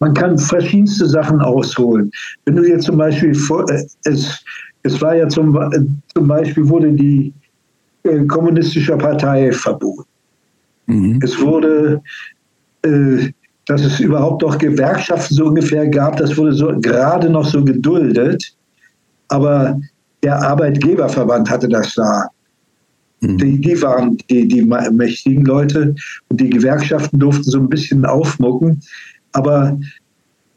man 0.00 0.14
kann 0.14 0.36
verschiedenste 0.38 1.06
Sachen 1.06 1.40
ausholen. 1.40 2.10
Wenn 2.44 2.56
du 2.56 2.66
jetzt 2.66 2.86
zum 2.86 2.96
Beispiel, 2.96 3.30
äh, 3.30 3.84
es, 4.04 4.42
es 4.82 5.00
war 5.00 5.14
ja 5.14 5.28
zum, 5.28 5.56
äh, 5.56 5.80
zum 6.14 6.26
Beispiel, 6.26 6.68
wurde 6.68 6.92
die 6.92 7.32
äh, 8.02 8.24
kommunistische 8.24 8.96
Partei 8.96 9.52
verboten. 9.52 10.08
Mhm. 10.86 11.20
Es 11.22 11.38
wurde, 11.40 12.00
äh, 12.82 13.28
dass 13.66 13.82
es 13.84 14.00
überhaupt 14.00 14.42
noch 14.42 14.58
Gewerkschaften 14.58 15.34
so 15.34 15.46
ungefähr 15.46 15.86
gab, 15.86 16.16
das 16.16 16.36
wurde 16.36 16.54
so 16.54 16.72
gerade 16.80 17.28
noch 17.28 17.44
so 17.44 17.62
geduldet. 17.62 18.56
Aber 19.28 19.78
der 20.22 20.42
Arbeitgeberverband 20.42 21.48
hatte 21.48 21.68
das 21.68 21.94
da. 21.94 22.26
Mhm. 23.20 23.36
Die, 23.36 23.60
die 23.60 23.82
waren 23.82 24.16
die, 24.30 24.48
die 24.48 24.62
mächtigen 24.62 25.44
Leute 25.44 25.94
und 26.28 26.40
die 26.40 26.48
Gewerkschaften 26.48 27.18
durften 27.18 27.44
so 27.44 27.58
ein 27.58 27.68
bisschen 27.68 28.04
aufmucken. 28.06 28.80
Aber 29.32 29.78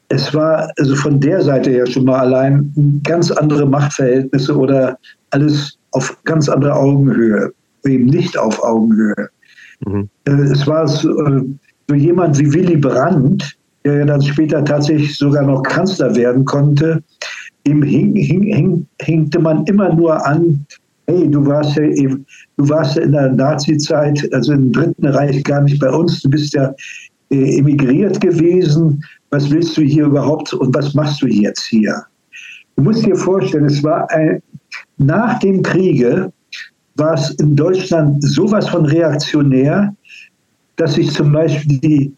es 0.10 0.34
war 0.34 0.72
also 0.78 0.96
von 0.96 1.20
der 1.20 1.42
Seite 1.42 1.72
her 1.72 1.88
schon 1.88 2.06
mal 2.06 2.20
allein 2.20 3.02
ganz 3.04 3.32
andere 3.32 3.66
Machtverhältnisse 3.66 4.56
oder 4.56 4.98
alles 5.32 5.78
auf 5.92 6.18
ganz 6.24 6.50
andere 6.50 6.74
Augenhöhe, 6.74 7.52
eben 7.86 8.06
nicht 8.06 8.38
auf 8.38 8.62
Augenhöhe. 8.64 9.30
Mhm. 9.86 10.10
Äh, 10.26 10.32
es 10.32 10.66
war 10.68 10.88
so, 10.88 11.10
äh, 11.26 11.44
so 11.90 11.96
jemand 11.96 12.40
wie 12.40 12.54
Willy 12.54 12.78
Brandt, 12.78 13.58
der 13.86 13.98
ja 14.00 14.06
dann 14.06 14.22
später 14.22 14.64
tatsächlich 14.64 15.18
sogar 15.18 15.44
noch 15.44 15.64
Kanzler 15.64 16.16
werden 16.16 16.46
konnte, 16.46 17.04
ihm 17.66 17.82
hing, 17.84 18.16
hing, 18.16 18.44
hing, 18.44 18.88
hinkte 19.02 19.40
man 19.40 19.66
immer 19.66 19.94
nur 19.94 20.26
an, 20.26 20.66
hey, 21.08 21.30
du 21.30 21.46
warst 21.46 21.76
ja 21.76 21.84
eben, 21.84 22.26
du 22.58 22.70
warst 22.70 22.96
ja 22.96 23.04
in 23.04 23.12
der 23.12 23.32
Nazi-Zeit, 23.32 24.28
also 24.34 24.54
im 24.54 24.72
Dritten 24.72 25.06
Reich 25.06 25.44
gar 25.44 25.62
nicht 25.62 25.80
bei 25.80 25.90
uns, 25.90 26.22
du 26.22 26.30
bist 26.30 26.54
ja 26.54 26.74
äh, 27.34 27.58
emigriert 27.58 28.22
gewesen, 28.22 29.04
was 29.32 29.50
willst 29.50 29.76
du 29.78 29.82
hier 29.82 30.06
überhaupt 30.06 30.54
und 30.54 30.74
was 30.76 30.94
machst 30.94 31.22
du 31.24 31.28
jetzt 31.28 31.66
hier? 31.66 32.04
Du 32.76 32.84
musst 32.84 33.06
dir 33.06 33.16
vorstellen, 33.16 33.66
es 33.66 33.84
war 33.84 34.10
ein, 34.12 34.42
nach 34.98 35.40
dem 35.40 35.64
Kriege 35.64 36.32
war 36.96 37.16
es 37.16 37.32
in 37.32 37.56
Deutschland 37.56 38.24
sowas 38.24 38.70
von 38.70 38.86
reaktionär, 38.86 39.96
dass 40.76 40.94
sich 40.94 41.12
zum 41.12 41.32
Beispiel 41.32 41.80
die, 41.80 42.14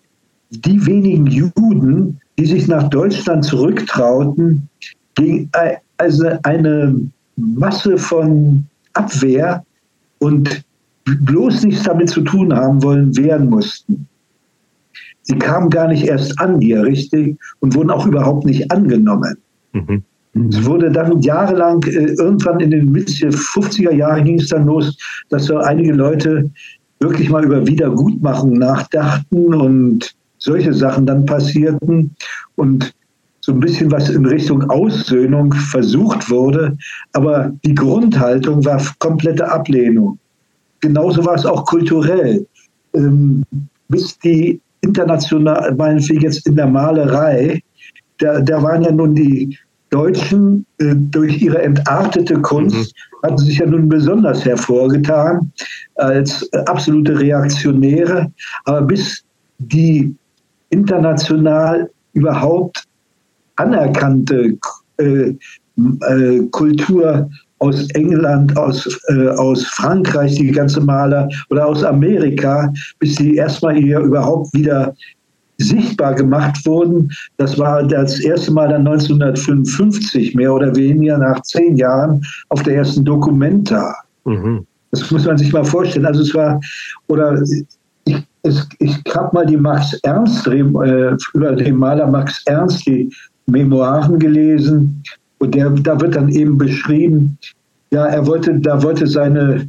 die 0.50 0.86
wenigen 0.86 1.28
Juden, 1.28 2.20
die 2.38 2.46
sich 2.46 2.68
nach 2.68 2.90
Deutschland 2.90 3.46
zurücktrauten, 3.46 4.68
gegen 5.16 5.50
also 5.98 6.28
eine 6.44 6.94
Masse 7.38 7.98
von 7.98 8.66
Abwehr 8.94 9.64
und 10.20 10.66
bloß 11.06 11.64
nichts 11.64 11.84
damit 11.84 12.10
zu 12.10 12.22
tun 12.22 12.54
haben 12.54 12.84
wollen, 12.84 13.16
wehren 13.16 13.50
mussten. 13.50 14.08
Sie 15.26 15.38
kamen 15.38 15.70
gar 15.70 15.88
nicht 15.88 16.06
erst 16.06 16.40
an 16.40 16.62
hier, 16.62 16.84
richtig, 16.84 17.38
und 17.60 17.76
wurden 17.76 17.90
auch 17.90 18.06
überhaupt 18.06 18.46
nicht 18.46 18.72
angenommen. 18.72 19.36
Mhm. 19.74 20.04
Es 20.50 20.66
wurde 20.66 20.92
dann 20.92 21.22
jahrelang, 21.22 21.82
äh, 21.84 22.14
irgendwann 22.14 22.60
in 22.60 22.72
den 22.72 22.92
Mitte 22.92 23.30
50er 23.30 23.92
Jahren 23.92 24.26
ging 24.26 24.40
es 24.40 24.50
dann 24.50 24.66
los, 24.66 24.98
dass 25.30 25.46
so 25.46 25.58
einige 25.58 25.94
Leute 25.94 26.50
wirklich 27.00 27.30
mal 27.30 27.44
über 27.44 27.66
Wiedergutmachung 27.66 28.54
nachdachten 28.54 29.54
und 29.54 30.14
solche 30.38 30.74
Sachen 30.74 31.06
dann 31.06 31.26
passierten 31.26 32.12
und 32.56 32.94
so 33.42 33.54
ein 33.54 33.60
bisschen 33.60 33.92
was 33.92 34.10
in 34.10 34.26
Richtung 34.26 34.70
Aussöhnung 34.70 35.54
versucht 35.54 36.30
wurde, 36.30 36.76
aber 37.14 37.54
die 37.64 37.76
Grundhaltung 37.76 38.66
war 38.66 38.82
komplette 39.00 39.50
Ablehnung. 39.50 40.18
Genauso 40.82 41.24
war 41.26 41.36
es 41.36 41.46
auch 41.46 41.64
kulturell. 41.66 42.46
Ähm, 42.94 43.44
bis 43.88 44.18
die 44.20 44.60
international, 44.86 45.74
meinetwegen 45.76 46.22
jetzt 46.22 46.46
in 46.48 46.56
der 46.56 46.68
Malerei, 46.68 47.62
da, 48.20 48.40
da 48.40 48.62
waren 48.62 48.84
ja 48.84 48.92
nun 48.92 49.16
die 49.16 49.58
Deutschen 49.90 50.66
äh, 50.80 50.96
durch 50.96 51.42
ihre 51.42 51.62
entartete 51.62 52.40
Kunst 52.42 52.94
mhm. 52.94 53.28
hatten 53.28 53.38
sich 53.38 53.58
ja 53.60 53.66
nun 53.66 53.88
besonders 53.88 54.44
hervorgetan 54.46 55.52
als 55.96 56.52
absolute 56.68 57.20
Reaktionäre. 57.20 58.32
Aber 58.66 58.82
bis 58.82 59.24
die 59.60 60.14
international 60.70 61.90
überhaupt 62.14 62.84
anerkannte 63.56 64.58
äh, 64.98 65.34
äh 66.10 66.48
Kultur 66.52 67.30
aus 67.60 67.90
England, 67.92 68.56
aus, 68.58 68.88
äh, 69.08 69.30
aus 69.30 69.64
Frankreich, 69.66 70.36
die 70.36 70.52
ganze 70.52 70.82
Maler 70.82 71.30
oder 71.50 71.66
aus 71.68 71.84
Amerika, 71.84 72.72
bis 73.00 73.16
sie 73.16 73.36
erstmal 73.36 73.76
hier 73.76 74.00
überhaupt 74.00 74.54
wieder 74.54 74.94
sichtbar 75.58 76.14
gemacht 76.14 76.66
wurden. 76.66 77.10
Das 77.38 77.58
war 77.58 77.84
das 77.84 78.20
erste 78.20 78.52
Mal 78.52 78.70
dann 78.70 78.88
1955, 78.88 80.36
mehr 80.36 80.54
oder 80.54 80.76
weniger 80.76 81.18
nach 81.18 81.42
zehn 81.44 81.78
Jahren, 81.78 82.22
auf 82.50 82.64
der 82.64 82.76
ersten 82.76 83.06
Documenta. 83.06 83.96
Mhm. 84.26 84.66
Das 84.92 85.10
muss 85.12 85.26
man 85.26 85.38
sich 85.38 85.52
mal 85.52 85.64
vorstellen. 85.64 86.06
Also 86.06 86.22
es 86.22 86.34
war, 86.34 86.60
oder 87.08 87.42
ich, 88.06 88.24
ich 88.80 88.96
habe 89.14 89.30
mal 89.34 89.46
die 89.46 89.58
Max 89.58 89.94
Ernst, 90.04 90.46
äh, 90.48 90.60
über 90.60 91.52
den 91.54 91.76
Maler 91.76 92.08
Max 92.08 92.42
Ernst, 92.46 92.86
die 92.86 93.10
Memoiren 93.48 94.20
gelesen. 94.20 95.04
Und 95.40 95.56
der, 95.56 95.70
da 95.70 96.00
wird 96.00 96.16
dann 96.16 96.30
eben 96.30 96.58
beschrieben, 96.58 97.38
ja, 97.92 98.06
er 98.06 98.26
wollte, 98.26 98.60
da 98.60 98.82
wollte 98.82 99.08
seine 99.08 99.68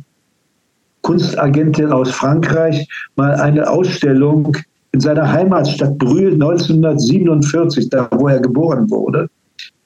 Kunstagentin 1.03 1.93
aus 1.93 2.11
Frankreich 2.11 2.89
mal 3.17 3.35
eine 3.37 3.69
Ausstellung 3.69 4.57
in 4.93 5.01
seiner 5.01 5.31
Heimatstadt 5.31 5.99
Brühl 5.99 6.33
1947, 6.33 7.91
da 7.91 8.09
wo 8.13 8.29
er 8.29 8.41
geboren 8.41 8.91
wurde, 8.91 9.29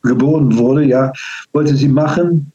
geboren 0.03 0.57
wurde, 0.57 0.85
ja, 0.85 1.13
wollte 1.53 1.75
sie 1.77 1.89
machen. 1.89 2.51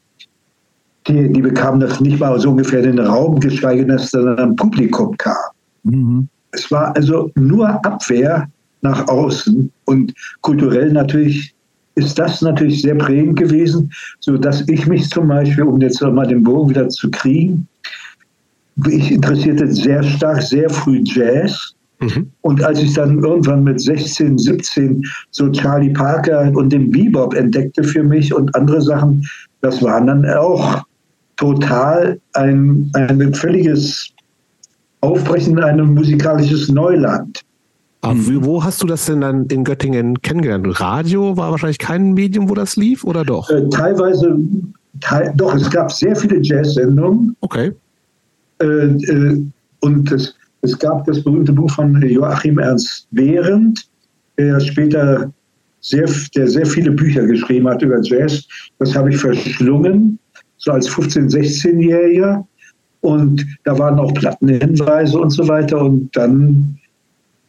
Die, 1.06 1.32
die 1.32 1.42
bekamen 1.42 1.78
das 1.78 2.00
nicht 2.00 2.18
mal 2.18 2.40
so 2.40 2.50
ungefähr 2.50 2.82
in 2.82 2.96
den 2.96 3.06
Raum, 3.06 3.38
geschweige 3.38 3.86
denn, 3.86 3.96
dass 3.96 4.10
dann 4.10 4.36
ein 4.38 4.56
Publikum 4.56 5.16
kam. 5.18 5.36
Mhm. 5.84 6.28
Es 6.50 6.70
war 6.72 6.96
also 6.96 7.30
nur 7.36 7.68
Abwehr 7.84 8.48
nach 8.80 9.06
außen 9.06 9.70
und 9.84 10.14
kulturell 10.40 10.92
natürlich 10.92 11.54
ist 11.96 12.18
das 12.18 12.42
natürlich 12.42 12.82
sehr 12.82 12.94
prägend 12.94 13.38
gewesen, 13.38 13.90
so 14.20 14.36
dass 14.36 14.66
ich 14.68 14.86
mich 14.86 15.08
zum 15.10 15.28
Beispiel, 15.28 15.64
um 15.64 15.80
jetzt 15.80 16.00
mal 16.00 16.26
den 16.26 16.42
Bogen 16.42 16.70
wieder 16.70 16.88
zu 16.88 17.10
kriegen, 17.10 17.66
ich 18.88 19.10
interessierte 19.10 19.72
sehr 19.72 20.02
stark, 20.02 20.42
sehr 20.42 20.68
früh 20.70 21.02
Jazz 21.04 21.76
Mhm. 22.00 22.30
Und 22.42 22.62
als 22.62 22.80
ich 22.80 22.92
dann 22.94 23.22
irgendwann 23.22 23.64
mit 23.64 23.80
16, 23.80 24.38
17 24.38 25.02
so 25.30 25.50
Charlie 25.50 25.92
Parker 25.92 26.52
und 26.54 26.72
den 26.72 26.90
Bebop 26.90 27.34
entdeckte 27.34 27.82
für 27.82 28.02
mich 28.02 28.34
und 28.34 28.54
andere 28.54 28.82
Sachen, 28.82 29.26
das 29.62 29.82
waren 29.82 30.06
dann 30.06 30.28
auch 30.30 30.82
total 31.36 32.20
ein, 32.34 32.90
ein 32.94 33.34
völliges 33.34 34.10
Aufbrechen 35.00 35.58
in 35.58 35.64
ein 35.64 35.94
musikalisches 35.94 36.68
Neuland. 36.68 37.42
Mhm. 38.14 38.44
wo 38.44 38.64
hast 38.64 38.82
du 38.82 38.86
das 38.86 39.06
denn 39.06 39.20
dann 39.20 39.46
in 39.46 39.64
Göttingen 39.64 40.20
kennengelernt? 40.22 40.80
Radio 40.80 41.36
war 41.36 41.50
wahrscheinlich 41.50 41.78
kein 41.78 42.12
Medium, 42.12 42.48
wo 42.48 42.54
das 42.54 42.76
lief, 42.76 43.04
oder 43.04 43.24
doch? 43.24 43.50
Äh, 43.50 43.68
teilweise, 43.70 44.38
te 45.00 45.32
doch, 45.36 45.54
es 45.54 45.70
gab 45.70 45.90
sehr 45.92 46.14
viele 46.14 46.40
Jazz-Sendungen. 46.42 47.36
Okay. 47.40 47.72
Äh, 48.60 48.66
äh, 48.66 49.42
und 49.80 50.10
das, 50.10 50.34
es 50.62 50.78
gab 50.78 51.04
das 51.06 51.22
berühmte 51.22 51.52
Buch 51.52 51.70
von 51.70 52.00
Joachim 52.02 52.58
Ernst 52.58 53.06
Behrendt, 53.10 53.86
der 54.38 54.60
später 54.60 55.30
sehr, 55.80 56.08
der 56.34 56.48
sehr 56.48 56.66
viele 56.66 56.90
Bücher 56.90 57.24
geschrieben 57.26 57.68
hat 57.68 57.82
über 57.82 58.00
Jazz. 58.02 58.44
Das 58.78 58.94
habe 58.94 59.10
ich 59.10 59.18
verschlungen, 59.18 60.18
so 60.58 60.72
als 60.72 60.88
15-, 60.88 61.30
16-Jähriger. 61.30 62.44
Und 63.02 63.46
da 63.64 63.78
waren 63.78 63.98
auch 64.00 64.12
Plattenhinweise 64.14 65.18
und 65.18 65.30
so 65.30 65.46
weiter. 65.46 65.80
Und 65.80 66.10
dann 66.16 66.76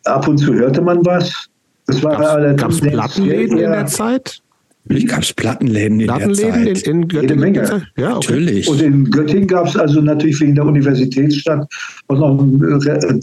ab 0.07 0.27
und 0.27 0.37
zu 0.37 0.53
hörte 0.53 0.81
man 0.81 1.05
was. 1.05 1.47
Das 1.85 2.03
war 2.03 2.17
Gab 2.55 2.71
es 2.71 2.81
Plattenläden 2.81 3.57
in 3.57 3.71
der 3.71 3.85
Zeit? 3.85 4.41
Natürlich 4.83 5.07
gab 5.07 5.21
es 5.21 5.33
Plattenläden 5.33 5.99
in 5.99 6.07
Plattenläden 6.07 6.65
der 6.65 6.75
Zeit. 6.75 6.87
In, 6.87 7.01
in 7.01 7.07
Göttingen? 7.07 7.29
Jede 7.29 7.35
Menge. 7.35 7.87
Ja, 7.97 8.15
okay. 8.15 8.31
Natürlich. 8.31 8.69
Und 8.69 8.81
in 8.81 9.11
Göttingen 9.11 9.47
gab 9.47 9.67
es 9.67 9.75
also 9.75 10.01
natürlich 10.01 10.39
wegen 10.39 10.55
der 10.55 10.65
Universitätsstadt 10.65 11.67
auch 12.07 12.17
noch 12.17 12.85
äh, 12.85 13.19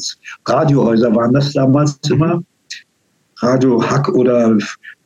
Radiohäuser 0.46 1.14
waren 1.14 1.32
das 1.32 1.52
damals 1.52 1.98
immer. 2.10 2.42
Radio 3.38 3.82
Hack 3.82 4.08
oder 4.10 4.56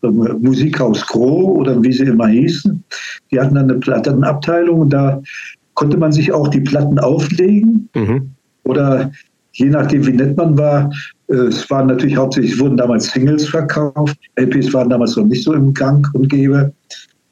äh, 0.03 0.09
Musikhaus 0.09 1.07
Gro 1.07 1.53
oder 1.59 1.81
wie 1.83 1.93
sie 1.93 2.05
immer 2.05 2.29
hießen. 2.29 2.83
Die 3.31 3.41
hatten 3.41 3.55
dann 3.55 3.71
eine 3.71 3.81
Plattenabteilung 3.81 4.81
und 4.81 4.91
da 4.91 5.21
konnte 5.75 5.97
man 5.97 6.13
sich 6.13 6.33
auch 6.33 6.49
die 6.49 6.61
Platten 6.61 6.99
auflegen. 6.99 7.89
Mhm. 7.95 8.31
Oder 8.65 9.13
je 9.53 9.67
nachdem, 9.67 10.07
wie 10.07 10.13
nett 10.13 10.37
man 10.37 10.59
war, 10.59 10.91
es 11.29 11.69
waren 11.71 11.89
natürlich 11.89 12.17
hauptsächlich, 12.17 12.59
wurden 12.59 12.77
damals 12.77 13.07
Singles 13.07 13.49
verkauft. 13.49 14.17
LPs 14.37 14.73
waren 14.73 14.89
damals 14.89 15.17
noch 15.17 15.27
nicht 15.27 15.45
so 15.45 15.53
im 15.53 15.75
Gang 15.75 16.07
und 16.15 16.29
gäbe. 16.29 16.73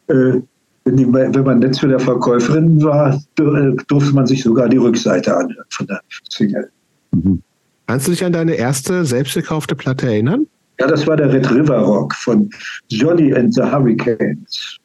Äh, 0.08 0.40
wenn, 0.84 0.96
die, 0.96 1.12
wenn 1.12 1.44
man 1.44 1.58
nett 1.58 1.74
zu 1.74 1.88
der 1.88 1.98
Verkäuferin 1.98 2.82
war, 2.82 3.14
äh, 3.14 3.76
durfte 3.88 4.14
man 4.14 4.26
sich 4.26 4.42
sogar 4.42 4.68
die 4.68 4.76
Rückseite 4.76 5.34
anhören 5.34 5.64
von 5.70 5.86
der 5.86 6.00
Single. 6.30 6.70
Mhm. 7.10 7.42
Kannst 7.86 8.06
du 8.06 8.10
dich 8.12 8.24
an 8.24 8.32
deine 8.32 8.54
erste 8.54 9.04
selbst 9.04 9.34
gekaufte 9.34 9.74
Platte 9.74 10.06
erinnern? 10.06 10.46
Ja, 10.78 10.86
das 10.86 11.06
war 11.06 11.16
der 11.16 11.32
Red 11.32 11.50
River 11.50 11.78
Rock 11.78 12.14
von 12.14 12.50
Johnny 12.88 13.32
and 13.34 13.54
the 13.54 13.62
Hurricanes. 13.62 14.76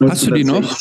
Hast 0.00 0.26
du 0.26 0.30
die 0.30 0.44
noch? 0.44 0.78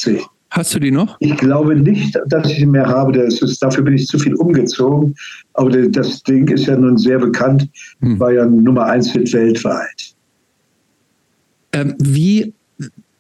Hast 0.54 0.76
du 0.76 0.80
die 0.80 0.92
noch? 0.92 1.18
Ich 1.20 1.36
glaube 1.38 1.76
nicht, 1.76 2.16
dass 2.28 2.48
ich 2.48 2.58
sie 2.58 2.68
mehr 2.68 2.86
habe. 2.86 3.18
Ist, 3.18 3.58
dafür 3.60 3.84
bin 3.84 3.96
ich 3.96 4.06
zu 4.06 4.20
viel 4.20 4.36
umgezogen. 4.36 5.16
Aber 5.54 5.72
das 5.72 6.22
Ding 6.22 6.48
ist 6.48 6.68
ja 6.68 6.78
nun 6.78 6.96
sehr 7.00 7.18
bekannt, 7.18 7.68
hm. 8.02 8.20
war 8.20 8.32
ja 8.32 8.46
Nummer 8.46 8.86
eins 8.86 9.12
Hit 9.12 9.34
weltweit. 9.34 10.14
Ähm, 11.72 11.96
wie 11.98 12.54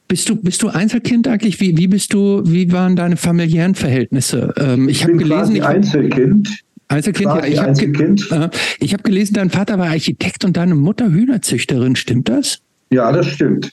bist 0.07 0.29
du, 0.29 0.35
bist 0.35 0.61
du 0.61 0.67
Einzelkind 0.67 1.27
eigentlich? 1.27 1.59
Wie, 1.59 1.75
wie 1.75 1.87
bist 1.87 2.13
du, 2.13 2.43
wie 2.45 2.71
waren 2.71 2.95
deine 2.95 3.17
familiären 3.17 3.73
Verhältnisse? 3.73 4.53
Ähm, 4.57 4.87
ich 4.87 5.03
habe 5.03 5.17
gelesen. 5.17 5.55
Ich 5.55 5.65
Einzelkind. 5.65 6.49
Einzelkind, 6.87 7.31
ja. 7.33 7.45
Ich 7.45 7.59
habe 7.59 8.51
äh, 8.79 8.87
hab 8.89 9.03
gelesen, 9.03 9.33
dein 9.33 9.49
Vater 9.49 9.79
war 9.79 9.87
Architekt 9.87 10.45
und 10.45 10.55
deine 10.55 10.75
Mutter 10.75 11.09
Hühnerzüchterin. 11.09 11.95
Stimmt 11.95 12.29
das? 12.29 12.59
Ja, 12.91 13.11
das 13.11 13.25
stimmt. 13.25 13.71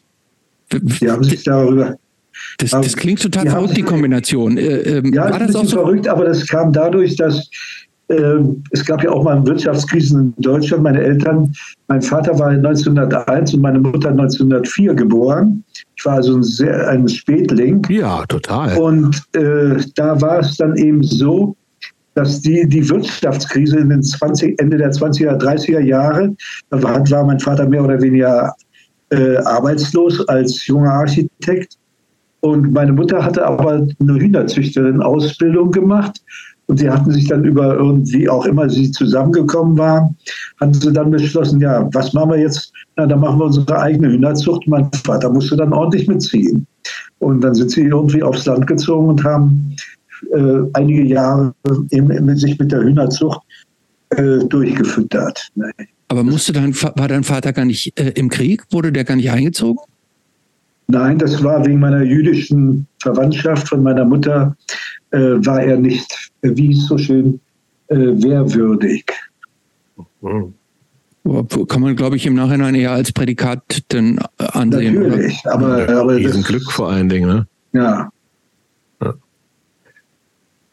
Die 0.72 1.10
haben 1.10 1.24
sich 1.24 1.44
darüber. 1.44 1.98
Das, 2.58 2.70
das 2.70 2.96
klingt 2.96 3.22
total 3.22 3.48
verrückt, 3.48 3.76
die 3.76 3.82
Kombination. 3.82 4.58
Äh, 4.58 4.62
äh, 4.62 5.10
ja, 5.14 5.30
war 5.30 5.38
das 5.38 5.54
auch 5.54 5.64
so 5.64 5.78
verrückt, 5.78 6.08
aber 6.08 6.24
das 6.24 6.46
kam 6.46 6.72
dadurch, 6.72 7.16
dass 7.16 7.48
äh, 8.10 8.38
es 8.72 8.84
gab 8.84 9.02
ja 9.04 9.10
auch 9.10 9.22
mal 9.22 9.44
Wirtschaftskrisen 9.46 10.34
in 10.36 10.42
Deutschland. 10.42 10.82
Meine 10.82 11.00
Eltern, 11.00 11.52
mein 11.88 12.02
Vater 12.02 12.36
war 12.38 12.48
1901 12.48 13.54
und 13.54 13.60
meine 13.60 13.78
Mutter 13.78 14.10
1904 14.10 14.94
geboren. 14.94 15.62
Ich 15.96 16.04
war 16.04 16.14
also 16.14 16.36
ein, 16.36 16.42
sehr, 16.42 16.88
ein 16.88 17.08
Spätling. 17.08 17.86
Ja, 17.88 18.24
total. 18.26 18.76
Und 18.76 19.22
äh, 19.34 19.76
da 19.94 20.20
war 20.20 20.40
es 20.40 20.56
dann 20.56 20.76
eben 20.76 21.02
so, 21.02 21.56
dass 22.14 22.40
die, 22.40 22.68
die 22.68 22.88
Wirtschaftskrise 22.88 23.78
in 23.78 23.90
den 23.90 24.02
20, 24.02 24.60
Ende 24.60 24.78
der 24.78 24.90
20er, 24.90 25.38
30er 25.40 25.80
Jahre, 25.80 26.34
da 26.70 26.82
war, 26.82 27.08
war 27.10 27.24
mein 27.24 27.38
Vater 27.38 27.68
mehr 27.68 27.84
oder 27.84 28.00
weniger 28.02 28.52
äh, 29.10 29.36
arbeitslos 29.38 30.26
als 30.28 30.66
junger 30.66 30.92
Architekt. 30.92 31.76
Und 32.40 32.72
meine 32.72 32.92
Mutter 32.92 33.24
hatte 33.24 33.46
aber 33.46 33.86
eine 34.00 34.14
Hühnerzüchterin-Ausbildung 34.14 35.70
gemacht. 35.70 36.22
Und 36.66 36.78
sie 36.78 36.88
hatten 36.88 37.10
sich 37.10 37.26
dann 37.26 37.44
über 37.44 37.74
irgendwie 37.74 38.28
auch 38.28 38.46
immer 38.46 38.70
sie 38.70 38.92
zusammengekommen 38.92 39.76
waren, 39.76 40.16
hatten 40.60 40.74
sie 40.74 40.92
dann 40.92 41.10
beschlossen, 41.10 41.60
ja, 41.60 41.88
was 41.92 42.12
machen 42.12 42.30
wir 42.30 42.38
jetzt? 42.38 42.72
Na, 42.96 43.06
dann 43.06 43.18
machen 43.18 43.40
wir 43.40 43.46
unsere 43.46 43.76
eigene 43.76 44.12
Hühnerzucht. 44.12 44.68
Mein 44.68 44.88
Vater 45.04 45.30
musste 45.30 45.56
dann 45.56 45.72
ordentlich 45.72 46.06
mitziehen. 46.06 46.64
Und 47.18 47.40
dann 47.40 47.54
sind 47.54 47.72
sie 47.72 47.82
irgendwie 47.82 48.22
aufs 48.22 48.46
Land 48.46 48.68
gezogen 48.68 49.08
und 49.08 49.24
haben 49.24 49.74
äh, 50.32 50.60
einige 50.74 51.04
Jahre 51.04 51.52
eben, 51.90 52.36
sich 52.36 52.56
mit 52.58 52.70
der 52.70 52.82
Hühnerzucht 52.82 53.40
äh, 54.10 54.38
durchgefüttert. 54.38 55.48
Aber 56.06 56.22
musste 56.22 56.52
dein, 56.52 56.72
war 56.74 57.08
dein 57.08 57.24
Vater 57.24 57.52
gar 57.52 57.64
nicht 57.64 57.98
äh, 57.98 58.10
im 58.10 58.28
Krieg? 58.28 58.62
Wurde 58.70 58.92
der 58.92 59.04
gar 59.04 59.16
nicht 59.16 59.30
eingezogen? 59.30 59.80
Nein, 60.90 61.18
das 61.18 61.42
war 61.44 61.64
wegen 61.64 61.78
meiner 61.78 62.02
jüdischen 62.02 62.86
Verwandtschaft 63.00 63.68
von 63.68 63.82
meiner 63.82 64.04
Mutter, 64.04 64.56
äh, 65.12 65.18
war 65.18 65.62
er 65.62 65.76
nicht, 65.76 66.30
wie 66.42 66.72
es 66.72 66.86
so 66.86 66.98
schön, 66.98 67.40
äh, 67.88 67.96
wehrwürdig. 67.96 69.04
Mhm. 70.20 70.54
Kann 71.68 71.82
man, 71.82 71.94
glaube 71.94 72.16
ich, 72.16 72.26
im 72.26 72.34
Nachhinein 72.34 72.74
eher 72.74 72.92
als 72.92 73.12
Prädikat 73.12 73.62
dann 73.88 74.18
ansehen. 74.38 74.94
Natürlich, 74.94 75.40
oder? 75.44 75.54
aber, 75.54 75.88
aber 75.88 76.20
das, 76.20 76.42
Glück 76.44 76.72
vor 76.72 76.90
allen 76.90 77.08
Dingen, 77.08 77.28
ne? 77.28 77.46
Ja. 77.72 78.10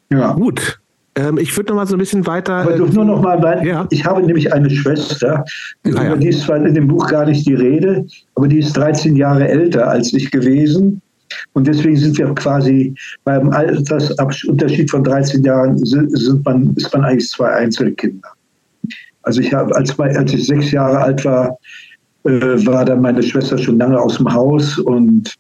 Ja. 0.10 0.34
Gut. 0.34 0.80
Ähm, 1.18 1.40
ich 1.40 1.56
würde 1.58 1.70
noch 1.70 1.78
mal 1.78 1.88
so 1.88 1.96
ein 1.96 2.00
bisschen 2.00 2.28
weiter. 2.28 2.58
Aber 2.58 2.76
äh, 2.76 2.78
nur 2.78 3.06
noch 3.06 3.22
mal, 3.22 3.42
weil 3.42 3.66
ja. 3.66 3.88
ich 3.90 4.06
habe 4.06 4.22
nämlich 4.22 4.54
eine 4.54 4.70
Schwester, 4.70 5.44
ah, 5.44 5.90
über 5.90 6.04
ja. 6.04 6.16
die 6.16 6.28
ist 6.28 6.42
zwar 6.42 6.64
in 6.64 6.76
dem 6.76 6.88
Buch 6.88 7.08
gar 7.08 7.26
nicht 7.26 7.48
die 7.48 7.56
Rede, 7.56 8.06
aber 8.36 8.48
die 8.48 8.60
ist 8.60 8.78
13 8.78 9.16
Jahre 9.16 9.48
älter 9.48 9.90
als 9.90 10.14
ich 10.14 10.30
gewesen. 10.30 11.02
Und 11.54 11.68
deswegen 11.68 11.98
sind 11.98 12.18
wir 12.18 12.34
quasi 12.36 12.94
beim 13.24 13.50
Altersunterschied 13.50 14.90
von 14.92 15.04
13 15.04 15.44
Jahren 15.44 15.78
sind 15.78 16.46
man, 16.46 16.74
ist 16.76 16.94
man 16.94 17.04
eigentlich 17.04 17.30
zwei 17.30 17.50
Einzelkinder. 17.50 18.30
Also 19.24 19.42
ich 19.42 19.54
habe, 19.54 19.76
als, 19.76 20.00
als 20.00 20.34
ich 20.34 20.46
sechs 20.46 20.72
Jahre 20.72 21.00
alt 21.00 21.26
war, 21.26 21.58
äh, 22.24 22.66
war 22.66 22.86
dann 22.86 23.02
meine 23.02 23.24
Schwester 23.24 23.58
schon 23.58 23.80
lange 23.80 24.00
aus 24.00 24.18
dem 24.18 24.32
Haus 24.32 24.78
und 24.78 25.36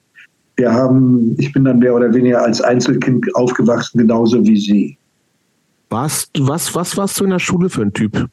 wir 0.57 0.73
haben, 0.73 1.35
ich 1.37 1.53
bin 1.53 1.63
dann 1.63 1.79
mehr 1.79 1.93
oder 1.93 2.11
weniger 2.13 2.43
als 2.43 2.61
Einzelkind 2.61 3.23
aufgewachsen, 3.35 3.99
genauso 3.99 4.43
wie 4.45 4.57
sie. 4.57 4.97
Was, 5.89 6.29
was, 6.37 6.75
was 6.75 6.97
warst 6.97 7.19
du 7.19 7.23
in 7.23 7.29
der 7.29 7.39
Schule 7.39 7.69
für 7.69 7.81
ein 7.81 7.93
Typ? 7.93 8.27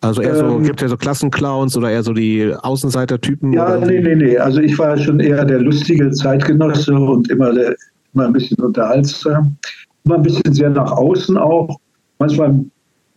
Also 0.00 0.22
eher 0.22 0.36
so, 0.36 0.46
ähm, 0.46 0.62
gibt 0.62 0.80
ja 0.80 0.88
so 0.88 0.96
Klassenclowns 0.96 1.76
oder 1.76 1.90
eher 1.90 2.02
so 2.02 2.12
die 2.12 2.52
Außenseiter-Typen? 2.54 3.52
Ja, 3.52 3.76
oder? 3.76 3.86
nee, 3.86 4.00
nee, 4.00 4.14
nee. 4.14 4.38
Also 4.38 4.60
ich 4.60 4.78
war 4.78 4.96
schon 4.96 5.18
eher 5.18 5.44
der 5.44 5.60
lustige 5.60 6.10
Zeitgenosse 6.12 6.94
und 6.94 7.28
immer, 7.30 7.52
der, 7.52 7.74
immer 8.14 8.26
ein 8.26 8.32
bisschen 8.32 8.58
unterhaltsam. 8.58 9.56
Immer 10.04 10.16
ein 10.16 10.22
bisschen 10.22 10.52
sehr 10.52 10.70
nach 10.70 10.92
außen 10.92 11.36
auch. 11.36 11.76
Manchmal 12.18 12.50
ein 12.50 12.70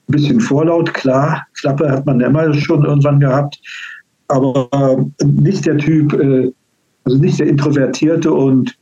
bisschen 0.08 0.40
vorlaut, 0.40 0.92
klar. 0.94 1.46
Klappe 1.60 1.90
hat 1.90 2.06
man 2.06 2.20
immer 2.20 2.52
schon 2.54 2.84
irgendwann 2.84 3.20
gehabt. 3.20 3.60
Aber 4.28 4.68
nicht 5.24 5.66
der 5.66 5.78
Typ, 5.78 6.14
äh, 6.14 6.52
also 7.04 7.18
nicht 7.18 7.40
der 7.40 7.48
Introvertierte 7.48 8.32
und 8.32 8.76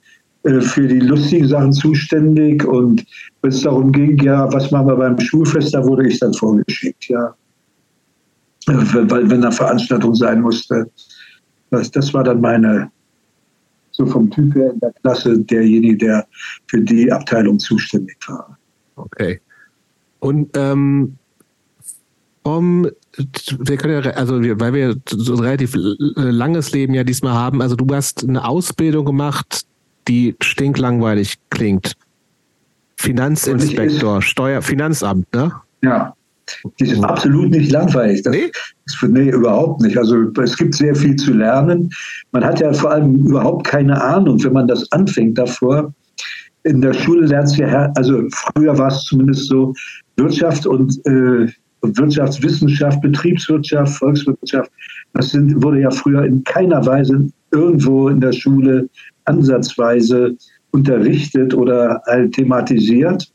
für 0.44 0.88
die 0.88 1.00
lustigen 1.00 1.48
Sachen 1.48 1.74
zuständig. 1.74 2.64
Und 2.66 3.06
wenn 3.42 3.52
es 3.52 3.62
darum 3.62 3.92
ging, 3.92 4.18
ja, 4.24 4.52
was 4.54 4.72
machen 4.72 4.88
wir 4.88 4.96
beim 4.96 5.20
Schulfest, 5.20 5.74
da 5.74 5.84
wurde 5.84 6.08
ich 6.08 6.20
dann 6.20 6.34
vorgeschickt, 6.34 7.10
ja. 7.10 7.34
Weil, 8.66 9.30
wenn 9.30 9.42
da 9.42 9.52
Veranstaltung 9.52 10.14
sein 10.14 10.42
musste. 10.42 10.90
Das, 11.72 11.90
das 11.92 12.14
war 12.14 12.24
dann 12.24 12.42
meine, 12.42 12.92
so 13.92 14.06
vom 14.06 14.30
Typ 14.30 14.56
her 14.56 14.72
in 14.72 14.80
der 14.80 14.94
Klasse, 15.02 15.40
derjenige, 15.40 15.98
der 15.98 16.28
für 16.68 16.82
die 16.82 17.12
Abteilung 17.12 17.58
zuständig 17.60 18.18
war. 18.28 18.58
Okay. 18.96 19.40
Und 20.20 20.56
ähm, 20.56 21.16
um, 22.44 22.88
wir 23.60 23.78
können 23.78 24.04
ja, 24.04 24.12
also 24.12 24.36
weil 24.36 24.74
wir 24.74 24.96
so 25.10 25.34
ein 25.34 25.40
relativ 25.40 25.74
langes 25.76 26.72
Leben 26.72 26.94
ja 26.94 27.04
diesmal 27.04 27.34
haben, 27.34 27.62
also 27.62 27.76
du 27.76 27.94
hast 27.94 28.24
eine 28.24 28.48
Ausbildung 28.48 29.06
gemacht, 29.06 29.66
die 30.10 30.36
stinklangweilig 30.42 31.36
klingt. 31.50 31.94
Finanzinspektor, 32.98 34.22
Steuer, 34.22 34.62
Finanzamt, 34.62 35.34
ne? 35.34 35.54
Ja. 35.82 36.14
Die 36.80 36.86
ist 36.86 37.04
absolut 37.04 37.52
nicht 37.52 37.72
langweilig. 37.72 38.24
Das, 38.24 38.34
nee? 38.36 38.52
Das, 38.86 39.10
nee, 39.10 39.30
überhaupt 39.30 39.82
nicht. 39.82 39.96
Also 39.98 40.32
es 40.42 40.58
gibt 40.58 40.74
sehr 40.74 40.96
viel 40.96 41.16
zu 41.16 41.34
lernen. 41.34 41.92
Man 42.32 42.44
hat 42.44 42.60
ja 42.60 42.74
vor 42.74 42.92
allem 42.92 43.28
überhaupt 43.28 43.68
keine 43.68 44.02
Ahnung, 44.02 44.44
wenn 44.44 44.54
man 44.54 44.68
das 44.68 44.92
anfängt 44.92 45.38
davor. 45.38 45.94
In 46.64 46.82
der 46.82 46.94
Schule 46.94 47.28
lernt 47.28 47.56
ja, 47.56 47.92
also 47.96 48.24
früher 48.32 48.76
war 48.78 48.88
es 48.88 49.04
zumindest 49.04 49.46
so, 49.48 49.74
Wirtschaft 50.18 50.66
und 50.66 51.00
äh, 51.06 51.48
Wirtschaftswissenschaft, 51.82 53.02
Betriebswirtschaft, 53.02 53.94
Volkswirtschaft, 53.98 54.72
das 55.14 55.30
sind, 55.30 55.64
wurde 55.64 55.82
ja 55.82 55.92
früher 55.92 56.26
in 56.26 56.44
keiner 56.44 56.86
Weise 56.86 57.30
irgendwo 57.52 58.10
in 58.10 58.20
der 58.20 58.32
Schule 58.32 58.90
ansatzweise 59.26 60.36
unterrichtet 60.72 61.54
oder 61.54 62.02
halt 62.06 62.34
thematisiert. 62.34 63.28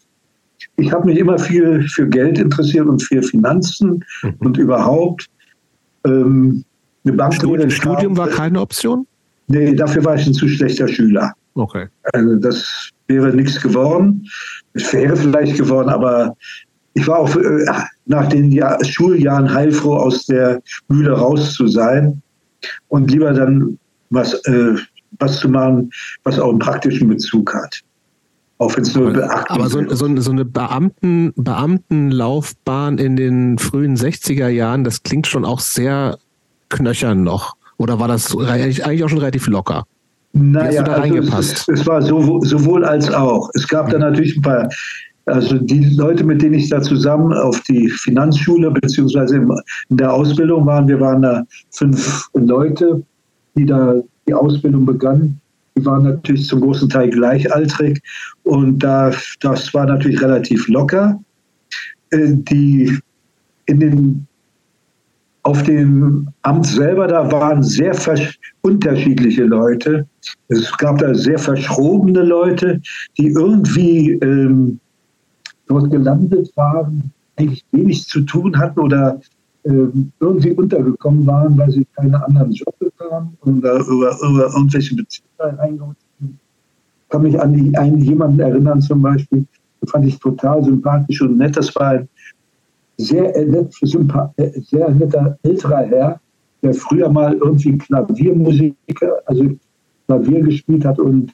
Ich 0.76 0.92
habe 0.92 1.06
mich 1.06 1.18
immer 1.18 1.38
viel 1.38 1.86
für 1.88 2.08
Geld 2.08 2.38
interessiert 2.38 2.86
und 2.86 3.02
für 3.02 3.22
Finanzen 3.22 4.04
mhm. 4.22 4.34
und 4.38 4.56
überhaupt. 4.56 5.26
Ähm, 6.04 6.64
eine 7.04 7.16
Bank 7.16 7.34
Studium, 7.34 7.70
Studium 7.70 8.16
war 8.16 8.28
keine 8.28 8.60
Option? 8.60 9.06
Nee, 9.48 9.74
dafür 9.74 10.04
war 10.04 10.16
ich 10.16 10.26
ein 10.26 10.32
zu 10.32 10.48
schlechter 10.48 10.88
Schüler. 10.88 11.32
Okay. 11.54 11.86
Also 12.12 12.36
das 12.36 12.90
wäre 13.08 13.34
nichts 13.34 13.60
geworden. 13.60 14.26
Es 14.72 14.92
wäre 14.92 15.14
vielleicht 15.16 15.58
geworden, 15.58 15.90
aber 15.90 16.34
ich 16.94 17.06
war 17.06 17.18
auch 17.18 17.36
äh, 17.36 17.66
nach 18.06 18.28
den 18.28 18.50
Jahr, 18.52 18.82
Schuljahren 18.84 19.52
heilfroh, 19.52 19.96
aus 19.96 20.26
der 20.26 20.62
Mühle 20.88 21.12
raus 21.12 21.52
zu 21.54 21.66
sein 21.66 22.22
und 22.88 23.10
lieber 23.10 23.32
dann 23.32 23.78
was, 24.10 24.34
äh, 24.44 24.74
was 25.18 25.38
zu 25.38 25.48
machen, 25.48 25.90
was 26.24 26.38
auch 26.38 26.50
einen 26.50 26.58
praktischen 26.58 27.08
Bezug 27.08 27.54
hat. 27.54 27.80
Auch 28.58 28.76
wenn 28.76 28.84
es 28.84 28.94
nur 28.94 29.12
Beachtung 29.12 29.56
Aber 29.56 29.68
so, 29.68 29.82
so, 29.94 30.20
so, 30.20 30.30
eine 30.30 30.44
Beamten, 30.44 31.32
Beamtenlaufbahn 31.36 32.98
in 32.98 33.16
den 33.16 33.58
frühen 33.58 33.96
60er 33.96 34.48
Jahren, 34.48 34.84
das 34.84 35.02
klingt 35.02 35.26
schon 35.26 35.44
auch 35.44 35.60
sehr 35.60 36.18
knöchern 36.68 37.24
noch. 37.24 37.56
Oder 37.78 37.98
war 37.98 38.08
das 38.08 38.36
eigentlich 38.36 38.84
auch 38.84 39.08
schon 39.08 39.18
relativ 39.18 39.48
locker? 39.48 39.84
Naja, 40.32 40.82
also 40.82 41.16
es, 41.16 41.68
es, 41.68 41.86
war 41.86 42.02
so, 42.02 42.40
sowohl 42.42 42.84
als 42.84 43.12
auch. 43.12 43.50
Es 43.54 43.66
gab 43.68 43.90
da 43.90 43.98
natürlich 43.98 44.36
ein 44.36 44.42
paar 44.42 44.68
also 45.26 45.56
die 45.58 45.94
Leute, 45.96 46.22
mit 46.22 46.42
denen 46.42 46.54
ich 46.54 46.68
da 46.68 46.82
zusammen 46.82 47.32
auf 47.32 47.60
die 47.62 47.88
Finanzschule 47.88 48.70
beziehungsweise 48.70 49.36
in 49.36 49.96
der 49.96 50.12
Ausbildung 50.12 50.66
waren, 50.66 50.86
wir 50.86 51.00
waren 51.00 51.22
da 51.22 51.44
fünf 51.70 52.28
Leute, 52.34 53.02
die 53.56 53.66
da 53.66 53.94
die 54.26 54.34
Ausbildung 54.34 54.86
begannen. 54.86 55.40
Die 55.76 55.84
waren 55.84 56.04
natürlich 56.04 56.46
zum 56.46 56.60
großen 56.60 56.88
Teil 56.88 57.10
gleichaltrig 57.10 58.00
und 58.44 58.78
da, 58.78 59.12
das 59.40 59.74
war 59.74 59.86
natürlich 59.86 60.22
relativ 60.22 60.68
locker. 60.68 61.20
Äh, 62.10 62.34
die 62.34 62.96
in 63.66 63.80
den 63.80 64.26
auf 65.44 65.62
dem 65.62 66.28
Amt 66.42 66.66
selber, 66.66 67.06
da 67.06 67.30
waren 67.30 67.62
sehr 67.62 67.94
unterschiedliche 68.62 69.44
Leute. 69.44 70.06
Es 70.48 70.72
gab 70.78 70.98
da 70.98 71.14
sehr 71.14 71.38
verschrobene 71.38 72.22
Leute, 72.22 72.80
die 73.18 73.28
irgendwie 73.28 74.12
ähm, 74.22 74.80
dort 75.66 75.90
gelandet 75.90 76.50
waren, 76.56 77.12
eigentlich 77.36 77.62
wenig 77.72 78.06
zu 78.06 78.22
tun 78.22 78.56
hatten 78.56 78.80
oder 78.80 79.20
irgendwie 79.64 80.52
untergekommen 80.52 81.26
waren, 81.26 81.56
weil 81.56 81.70
sie 81.70 81.86
keine 81.96 82.22
anderen 82.22 82.52
Job 82.52 82.78
bekamen 82.78 83.36
oder 83.42 83.80
über, 83.86 84.16
über 84.22 84.46
irgendwelche 84.54 84.94
Beziehungen 84.94 85.58
eingeholt 85.58 85.96
sind. 86.20 86.38
Ich 87.02 87.08
kann 87.08 87.22
mich 87.22 87.40
an 87.40 87.54
die, 87.54 87.76
einen 87.76 87.98
jemanden 87.98 88.40
erinnern 88.40 88.82
zum 88.82 89.00
Beispiel, 89.00 89.46
den 89.80 89.88
fand 89.88 90.06
ich 90.06 90.18
total 90.18 90.62
sympathisch 90.64 91.22
und 91.22 91.38
nett. 91.38 91.56
Das 91.56 91.74
war 91.76 91.88
ein 91.90 92.08
sehr, 92.98 93.32
nett, 93.46 93.74
äh, 94.36 94.60
sehr 94.60 94.90
netter 94.90 95.38
älterer 95.42 95.82
Herr, 95.86 96.20
der 96.62 96.74
früher 96.74 97.08
mal 97.08 97.34
irgendwie 97.34 97.78
Klaviermusik, 97.78 98.76
also 99.24 99.50
Klavier 100.06 100.42
gespielt 100.42 100.84
hat 100.84 100.98
und 100.98 101.32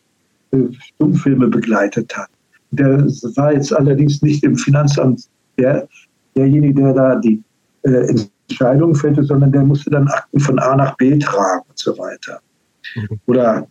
äh, 0.53 0.59
Stummfilme 0.73 1.49
begleitet 1.49 2.17
hat. 2.17 2.29
Der 2.71 3.05
war 3.37 3.53
jetzt 3.53 3.73
allerdings 3.75 4.23
nicht 4.23 4.45
im 4.45 4.55
Finanzamt 4.55 5.29
der, 5.59 5.89
derjenige, 6.37 6.83
der 6.83 6.93
da 6.93 7.17
die 7.17 7.43
äh, 7.83 8.15
Entscheidungen 8.49 8.95
fällte, 8.95 9.23
sondern 9.25 9.53
der 9.53 9.63
musste 9.63 9.91
dann 9.91 10.09
Akten 10.09 10.41
von 10.41 10.59
A 10.59 10.77
nach 10.77 10.97
B 10.97 11.19
tragen 11.19 11.65
und 11.69 11.79
so 11.79 11.97
weiter. 11.99 12.41
Oder 13.27 13.67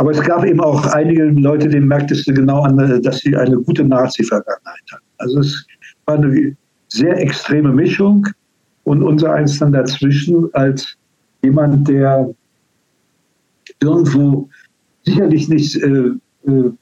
aber 0.00 0.12
es 0.12 0.22
gab 0.22 0.46
eben 0.46 0.60
auch 0.60 0.86
einige 0.86 1.24
Leute, 1.24 1.68
denen 1.68 1.86
merktest 1.86 2.26
du 2.26 2.32
genau 2.32 2.62
an, 2.62 2.78
äh, 2.78 3.02
dass 3.02 3.18
sie 3.18 3.36
eine 3.36 3.58
gute 3.58 3.84
Nazi-Vergangenheit 3.84 4.80
hatten. 4.90 5.04
Also 5.18 5.40
es 5.40 5.66
war 6.06 6.16
eine 6.16 6.56
sehr 6.88 7.20
extreme 7.20 7.70
Mischung 7.70 8.26
und 8.84 9.02
unser 9.02 9.34
eins 9.34 9.58
dann 9.58 9.72
dazwischen 9.72 10.48
als 10.54 10.96
jemand, 11.42 11.86
der 11.86 12.34
irgendwo 13.82 14.48
sicherlich 15.04 15.50
nicht, 15.50 15.76
äh, 15.76 16.12
äh, 16.46 16.72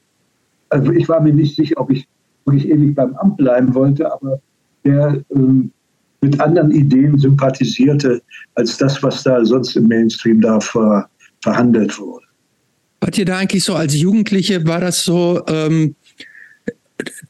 also 0.69 0.91
ich 0.93 1.09
war 1.09 1.19
mir 1.19 1.33
nicht 1.33 1.57
sicher, 1.57 1.75
ob 1.77 1.91
ich 1.91 2.07
wirklich 2.45 2.69
ewig 2.69 2.95
beim 2.95 3.15
Amt 3.17 3.35
bleiben 3.35 3.75
wollte, 3.75 4.09
aber 4.09 4.39
der 4.85 5.21
ähm, 5.35 5.71
mit 6.21 6.39
anderen 6.39 6.71
Ideen 6.71 7.17
sympathisierte 7.17 8.21
als 8.55 8.77
das, 8.77 9.01
was 9.03 9.23
da 9.23 9.43
sonst 9.45 9.75
im 9.75 9.87
Mainstream 9.87 10.41
da 10.41 10.59
ver, 10.59 11.09
verhandelt 11.41 11.97
wurde. 11.99 12.25
Wart 13.01 13.17
ihr 13.17 13.25
da 13.25 13.37
eigentlich 13.37 13.63
so 13.63 13.75
als 13.75 13.95
Jugendliche, 13.95 14.67
war 14.67 14.81
das 14.81 15.03
so, 15.03 15.41
ähm, 15.47 15.95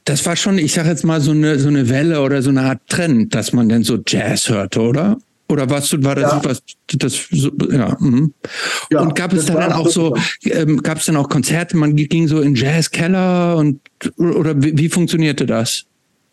das 0.06 0.26
war 0.26 0.36
schon, 0.36 0.58
ich 0.58 0.74
sage 0.74 0.90
jetzt 0.90 1.06
mal, 1.06 1.22
so 1.22 1.32
eine, 1.32 1.60
so 1.60 1.68
eine 1.68 1.90
Welle 1.90 2.22
oder 2.22 2.42
so 2.42 2.50
eine 2.50 2.62
Art 2.62 2.82
Trend, 2.88 3.36
dass 3.36 3.54
man 3.54 3.70
denn 3.70 3.84
so 3.84 4.00
Jazz 4.06 4.50
hörte, 4.50 4.82
oder? 4.82 5.18
Oder 5.48 5.70
warst 5.70 5.92
du, 5.92 6.04
war 6.04 6.16
das 6.16 6.32
ja. 6.32 6.42
was, 6.44 6.62
das, 6.96 7.28
so, 7.32 7.52
ja, 7.72 7.98
mhm. 8.00 8.34
ja. 8.92 9.02
Und 9.02 9.16
gab 9.16 9.34
es 9.34 9.46
dann, 9.46 9.58
dann 9.58 9.74
auch 9.74 9.88
so, 9.88 10.16
ähm, 10.44 10.82
gab 10.84 11.00
es 11.00 11.06
dann 11.06 11.16
auch 11.16 11.28
Konzerte, 11.28 11.76
man 11.76 11.96
ging 11.96 12.28
so 12.28 12.40
in 12.42 12.54
Jazzkeller 12.54 13.58
und, 13.58 13.80
oder 14.18 14.62
wie, 14.62 14.78
wie 14.78 14.90
funktionierte 14.90 15.48
das? 15.48 15.86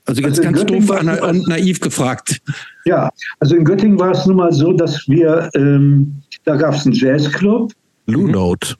Also 0.07 0.23
jetzt 0.23 0.39
also 0.39 0.43
ganz 0.43 0.65
doof 0.65 1.23
und 1.23 1.49
naiv 1.49 1.81
gefragt. 1.81 2.41
Ja, 2.85 3.11
also 3.41 3.57
in 3.57 3.65
Göttingen 3.65 3.99
war 3.99 4.13
es 4.13 4.25
nun 4.27 4.37
mal 4.37 4.53
so, 4.53 4.73
dass 4.73 5.07
wir, 5.09 5.51
ähm, 5.55 6.23
da 6.45 6.57
gab 6.57 6.75
es 6.75 6.87
einen 6.87 6.95
Jazzclub. 6.95 7.73
Blue 8.07 8.31
Note. 8.31 8.77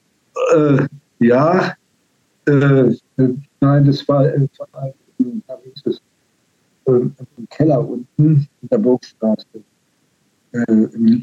Äh, 0.55 0.87
ja, 1.19 1.75
äh, 2.47 2.95
nein, 3.61 3.85
das 3.85 4.07
war, 4.07 4.27
äh, 4.27 4.47
das, 5.85 6.01
äh, 6.87 6.91
im 6.93 7.15
Keller 7.51 7.81
unten 7.81 8.49
in 8.63 8.69
der 8.71 8.79
Burgstraße. 8.79 9.47
Äh, 10.53 10.65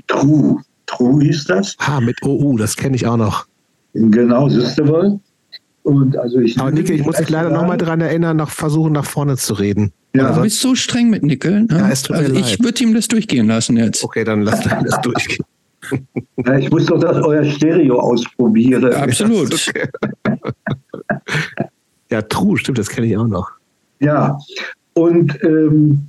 True. 0.07 0.61
True 0.85 1.23
hieß 1.23 1.45
das. 1.45 1.75
Ah, 1.79 2.01
mit 2.01 2.21
OU, 2.23 2.57
das 2.57 2.75
kenne 2.75 2.97
ich 2.97 3.07
auch 3.07 3.17
noch. 3.17 3.47
Genau, 3.93 4.49
siehst 4.49 4.77
du 4.79 4.87
wohl. 4.87 5.19
Und 5.83 6.17
also 6.17 6.39
ich 6.39 6.57
Aber 6.59 6.71
Nickel, 6.71 6.95
ich 6.95 7.05
muss 7.05 7.17
dich 7.17 7.29
leider 7.29 7.49
nochmal 7.49 7.77
daran 7.77 7.99
erinnern, 8.01 8.37
noch 8.37 8.51
versuchen, 8.51 8.93
nach 8.93 9.05
vorne 9.05 9.35
zu 9.35 9.53
reden. 9.53 9.91
Ja. 10.15 10.31
Du 10.33 10.41
bist 10.41 10.61
so 10.61 10.75
streng 10.75 11.09
mit 11.09 11.23
Nickel. 11.23 11.63
Ne? 11.63 11.67
Ja, 11.71 11.89
es 11.89 12.03
tut 12.03 12.15
also 12.15 12.33
ich 12.33 12.63
würde 12.63 12.83
ihm 12.83 12.93
das 12.93 13.07
durchgehen 13.07 13.47
lassen 13.47 13.77
jetzt. 13.77 14.03
Okay, 14.03 14.23
dann 14.23 14.43
lass 14.43 14.61
das 14.61 15.01
durchgehen. 15.01 15.45
Ja, 16.45 16.57
ich 16.57 16.71
muss 16.71 16.85
doch 16.85 16.97
das 16.97 17.17
euer 17.17 17.43
Stereo 17.43 17.99
ausprobieren. 17.99 18.83
Ja, 18.83 19.03
absolut. 19.03 19.53
Okay. 19.69 19.89
ja, 22.09 22.21
True, 22.21 22.57
stimmt, 22.57 22.77
das 22.77 22.87
kenne 22.87 23.07
ich 23.07 23.17
auch 23.17 23.27
noch. 23.27 23.51
Ja, 23.99 24.39
und 24.93 25.37
ähm, 25.43 26.07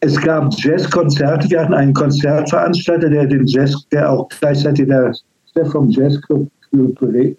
es 0.00 0.20
gab 0.20 0.54
Jazzkonzerte. 0.58 1.50
Wir 1.50 1.60
hatten 1.60 1.74
einen 1.74 1.92
Konzertveranstalter, 1.92 3.10
der 3.10 3.26
den 3.26 3.46
Jazz, 3.46 3.86
der 3.92 4.10
auch 4.10 4.28
gleichzeitig 4.40 4.86
der 4.86 5.14
Chef 5.52 5.70
vom 5.70 5.90
Jazzclub 5.90 6.48
äh, 6.72 7.34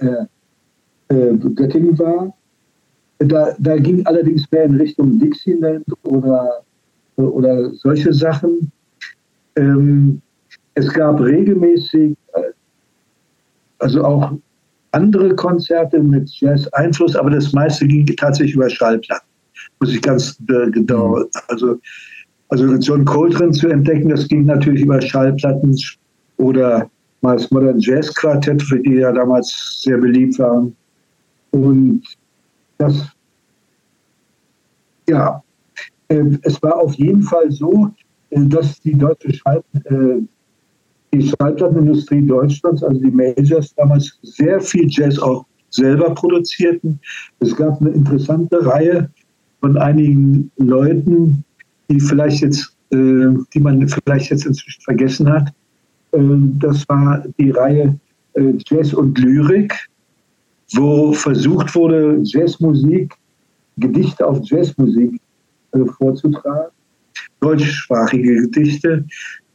äh, 1.10 1.34
Göttingen 1.56 1.98
war. 2.00 2.34
Da, 3.20 3.54
da 3.60 3.78
ging 3.78 4.06
allerdings 4.06 4.50
mehr 4.52 4.64
in 4.64 4.76
Richtung 4.76 5.20
Dixieland 5.20 5.84
oder, 6.04 6.62
oder 7.18 7.74
solche 7.74 8.14
Sachen. 8.14 8.72
Ähm, 9.56 10.22
es 10.76 10.88
gab 10.94 11.20
regelmäßig, 11.20 12.16
äh, 12.34 12.42
also 13.80 14.04
auch 14.04 14.32
andere 14.92 15.36
Konzerte 15.36 16.02
mit 16.02 16.30
Jazz-Einfluss, 16.40 17.16
aber 17.16 17.32
das 17.32 17.52
meiste 17.52 17.86
ging 17.86 18.06
tatsächlich 18.06 18.56
über 18.56 18.70
Schallplatten. 18.70 19.28
Muss 19.80 19.94
ich 19.94 20.02
ganz 20.02 20.40
äh, 20.50 20.72
genau, 20.72 21.18
mhm. 21.18 21.26
also, 21.50 21.78
also 22.48 22.76
John 22.76 23.06
Coltrane 23.06 23.52
zu 23.52 23.68
entdecken, 23.68 24.10
das 24.10 24.28
ging 24.28 24.46
natürlich 24.46 24.84
über 24.84 25.02
Schallplatten 25.02 25.78
oder 26.38 26.90
mal 27.22 27.36
das 27.36 27.52
Modern 27.52 27.80
Jazz 27.80 28.14
Quartett, 28.16 28.62
für 28.64 28.80
die 28.80 28.96
ja 28.96 29.12
damals 29.12 29.82
sehr 29.82 29.98
beliebt 29.98 30.40
waren. 30.40 30.76
Und 31.52 32.04
das, 32.78 33.10
ja, 35.08 35.44
äh, 36.10 36.38
es 36.44 36.62
war 36.62 36.78
auf 36.78 36.94
jeden 36.96 37.24
Fall 37.24 37.52
so, 37.52 37.92
äh, 38.32 38.46
dass 38.46 38.80
die 38.82 38.94
deutsche 38.94 39.34
Schall, 39.34 39.64
äh, 39.86 40.22
die 41.14 41.28
Schallplattenindustrie 41.28 42.26
Deutschlands, 42.26 42.84
also 42.84 43.00
die 43.00 43.12
Majors, 43.12 43.74
damals 43.76 44.20
sehr 44.22 44.62
viel 44.62 44.88
Jazz 44.90 45.18
auch 45.20 45.46
selber 45.72 46.14
produzierten. 46.14 47.00
Es 47.40 47.56
gab 47.56 47.82
eine 47.82 47.92
interessante 47.92 48.64
Reihe 48.66 49.10
von 49.60 49.78
einigen 49.78 50.52
Leuten, 50.58 51.44
die 51.90 52.00
vielleicht 52.00 52.42
jetzt, 52.42 52.76
die 52.92 53.60
man 53.60 53.88
vielleicht 53.88 54.32
jetzt 54.32 54.46
inzwischen 54.48 54.82
vergessen 54.82 55.32
hat. 55.32 55.50
Äh, 56.12 56.20
das 56.60 56.88
war 56.90 57.24
die 57.40 57.52
Reihe 57.52 58.00
Jazz 58.70 58.94
und 58.94 59.18
Lyrik 59.20 59.90
wo 60.74 61.14
versucht 61.14 61.74
wurde, 61.76 62.20
Jazzmusik, 62.24 63.14
Gedichte 63.78 64.26
auf 64.26 64.40
Jazzmusik 64.44 65.20
äh, 65.72 65.86
vorzutragen, 65.98 66.72
deutschsprachige 67.40 68.48
Gedichte. 68.48 69.06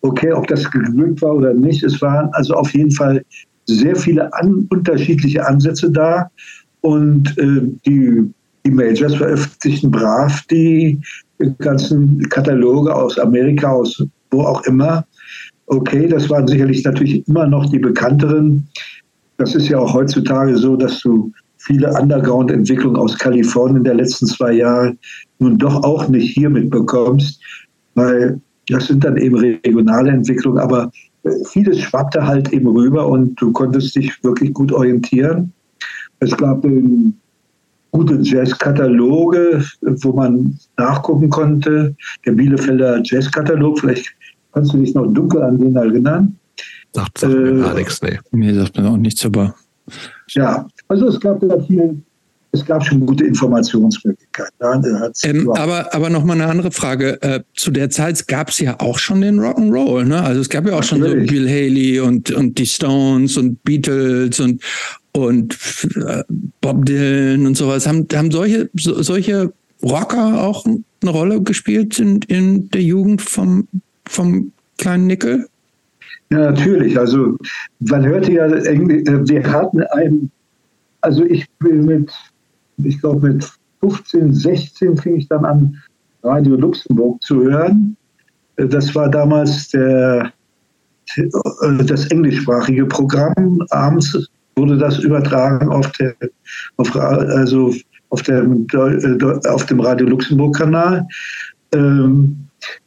Okay, 0.00 0.32
ob 0.32 0.46
das 0.48 0.70
geglückt 0.70 1.22
war 1.22 1.34
oder 1.34 1.54
nicht, 1.54 1.82
es 1.82 2.00
waren 2.02 2.28
also 2.32 2.54
auf 2.54 2.72
jeden 2.74 2.90
Fall 2.90 3.24
sehr 3.66 3.96
viele 3.96 4.32
an, 4.34 4.66
unterschiedliche 4.70 5.46
Ansätze 5.46 5.90
da 5.90 6.30
und 6.82 7.36
äh, 7.38 7.62
die, 7.86 8.30
die 8.66 8.70
Majors 8.70 9.14
veröffentlichten 9.14 9.90
brav 9.90 10.42
die 10.50 11.00
ganzen 11.58 12.20
Kataloge 12.28 12.94
aus 12.94 13.18
Amerika, 13.18 13.70
aus 13.70 14.04
wo 14.30 14.42
auch 14.42 14.62
immer. 14.64 15.04
Okay, 15.66 16.06
das 16.06 16.28
waren 16.28 16.46
sicherlich 16.46 16.84
natürlich 16.84 17.26
immer 17.26 17.46
noch 17.46 17.70
die 17.70 17.78
bekannteren 17.78 18.68
das 19.36 19.54
ist 19.54 19.68
ja 19.68 19.78
auch 19.78 19.94
heutzutage 19.94 20.56
so, 20.56 20.76
dass 20.76 21.00
du 21.00 21.32
viele 21.58 21.92
Underground-Entwicklungen 21.92 22.96
aus 22.96 23.18
Kalifornien 23.18 23.84
der 23.84 23.94
letzten 23.94 24.26
zwei 24.26 24.52
Jahre 24.52 24.96
nun 25.38 25.58
doch 25.58 25.82
auch 25.82 26.08
nicht 26.08 26.34
hier 26.34 26.50
mitbekommst, 26.50 27.40
weil 27.94 28.40
das 28.68 28.86
sind 28.86 29.04
dann 29.04 29.16
eben 29.16 29.36
regionale 29.36 30.10
Entwicklungen, 30.10 30.58
aber 30.58 30.90
äh, 31.24 31.30
vieles 31.46 31.80
schwappte 31.80 32.26
halt 32.26 32.52
eben 32.52 32.68
rüber 32.68 33.06
und 33.08 33.40
du 33.40 33.52
konntest 33.52 33.96
dich 33.96 34.12
wirklich 34.22 34.52
gut 34.52 34.72
orientieren. 34.72 35.52
Es 36.20 36.36
gab 36.36 36.64
ähm, 36.64 37.14
gute 37.90 38.18
Jazzkataloge, 38.22 39.64
wo 39.82 40.12
man 40.12 40.58
nachgucken 40.76 41.30
konnte. 41.30 41.94
Der 42.26 42.32
Bielefelder 42.32 43.00
Jazzkatalog, 43.04 43.80
vielleicht 43.80 44.06
kannst 44.52 44.72
du 44.72 44.78
dich 44.78 44.94
noch 44.94 45.06
dunkel 45.12 45.42
an 45.42 45.58
den 45.58 45.76
erinnern. 45.76 46.36
Sagt, 46.94 47.18
sagt 47.18 47.32
äh, 47.32 47.36
mir 47.36 47.62
gar 47.62 47.74
nichts, 47.74 48.00
nee. 48.02 48.18
Mir 48.30 48.54
sagt 48.54 48.76
mir 48.78 48.88
auch 48.88 48.96
nichts, 48.96 49.24
aber. 49.26 49.54
Ja, 50.28 50.66
also 50.88 51.08
es 51.08 51.20
gab 51.20 51.42
ja 51.42 51.60
viel, 51.60 52.00
es 52.52 52.64
gab 52.64 52.86
schon 52.86 53.04
gute 53.04 53.24
Informationsmöglichkeiten. 53.24 55.12
Ähm, 55.24 55.50
aber 55.50 55.92
aber 55.92 56.08
nochmal 56.08 56.40
eine 56.40 56.50
andere 56.50 56.70
Frage. 56.70 57.20
Äh, 57.20 57.40
zu 57.54 57.72
der 57.72 57.90
Zeit 57.90 58.26
gab 58.28 58.50
es 58.50 58.60
ja 58.60 58.78
auch 58.78 58.98
schon 58.98 59.20
den 59.20 59.40
Rock'n'Roll, 59.40 60.04
ne? 60.04 60.22
Also 60.22 60.40
es 60.40 60.48
gab 60.48 60.66
ja 60.66 60.74
auch 60.74 60.82
Natürlich. 60.82 61.12
schon 61.12 61.26
so 61.26 61.32
Bill 61.32 61.48
Haley 61.48 62.00
und, 62.00 62.30
und 62.30 62.58
die 62.58 62.66
Stones 62.66 63.36
und 63.36 63.62
Beatles 63.64 64.38
und, 64.38 64.62
und 65.12 65.58
äh, 65.96 66.22
Bob 66.60 66.86
Dylan 66.86 67.46
und 67.46 67.56
sowas. 67.56 67.86
Haben, 67.88 68.06
haben 68.14 68.30
solche, 68.30 68.70
so, 68.74 69.02
solche 69.02 69.52
Rocker 69.82 70.42
auch 70.42 70.64
eine 70.64 71.10
Rolle 71.10 71.42
gespielt 71.42 71.98
in, 71.98 72.22
in 72.28 72.70
der 72.70 72.82
Jugend 72.82 73.20
vom, 73.20 73.66
vom 74.06 74.52
kleinen 74.78 75.08
Nickel? 75.08 75.48
Ja, 76.34 76.50
natürlich. 76.50 76.98
Also 76.98 77.36
man 77.78 78.04
hörte 78.04 78.32
ja, 78.32 78.46
äh, 78.46 79.28
wir 79.28 79.52
hatten 79.52 79.82
einen, 79.92 80.32
also 81.00 81.24
ich 81.24 81.48
bin 81.60 81.84
mit, 81.84 82.10
ich 82.82 83.00
glaube 83.00 83.28
mit 83.28 83.52
15, 83.80 84.34
16 84.34 84.96
fing 84.96 85.16
ich 85.16 85.28
dann 85.28 85.44
an, 85.44 85.80
Radio 86.24 86.56
Luxemburg 86.56 87.22
zu 87.22 87.44
hören. 87.44 87.96
Äh, 88.56 88.66
das 88.66 88.92
war 88.96 89.08
damals 89.08 89.68
der, 89.68 90.32
äh, 91.16 91.84
das 91.84 92.06
englischsprachige 92.06 92.86
Programm. 92.86 93.60
Abends 93.70 94.28
wurde 94.56 94.76
das 94.76 94.98
übertragen 94.98 95.68
auf, 95.68 95.92
der, 95.92 96.16
auf, 96.78 96.96
also 96.96 97.72
auf, 98.08 98.22
der, 98.22 98.44
auf 99.50 99.66
dem 99.66 99.78
Radio 99.78 100.08
Luxemburg-Kanal. 100.08 101.06
Ähm, 101.72 102.44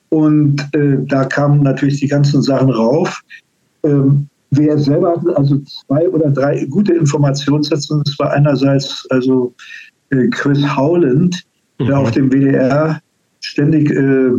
und 0.10 0.62
äh, 0.74 0.98
da 1.06 1.26
kamen 1.26 1.64
natürlich 1.64 2.00
die 2.00 2.08
ganzen 2.08 2.42
Sachen 2.42 2.70
rauf. 2.70 3.22
Ähm, 3.84 4.28
wir 4.52 4.78
selber 4.78 5.12
hatten 5.12 5.30
also 5.32 5.58
zwei 5.60 6.08
oder 6.10 6.30
drei 6.30 6.66
gute 6.66 6.94
Informationssätze. 6.94 8.02
Das 8.06 8.18
war 8.18 8.32
einerseits 8.32 9.06
also 9.10 9.54
äh, 10.12 10.28
Chris 10.30 10.64
Howland, 10.76 11.44
der 11.80 11.88
mhm. 11.88 11.94
auf 11.94 12.12
dem 12.12 12.32
WDR 12.32 13.02
ständig 13.42 13.92
äh, 13.92 14.32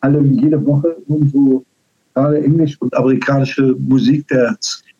alle 0.00 0.22
jede 0.22 0.64
Woche 0.66 0.96
irgendwo 1.08 1.64
gerade 2.14 2.42
englisch 2.42 2.76
und 2.80 2.94
amerikanische 2.94 3.74
Musik 3.78 4.26
der 4.28 4.56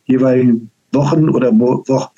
jeweiligen 0.06 0.70
Wochen 0.92 1.28
oder 1.28 1.56
Wochen 1.58 2.10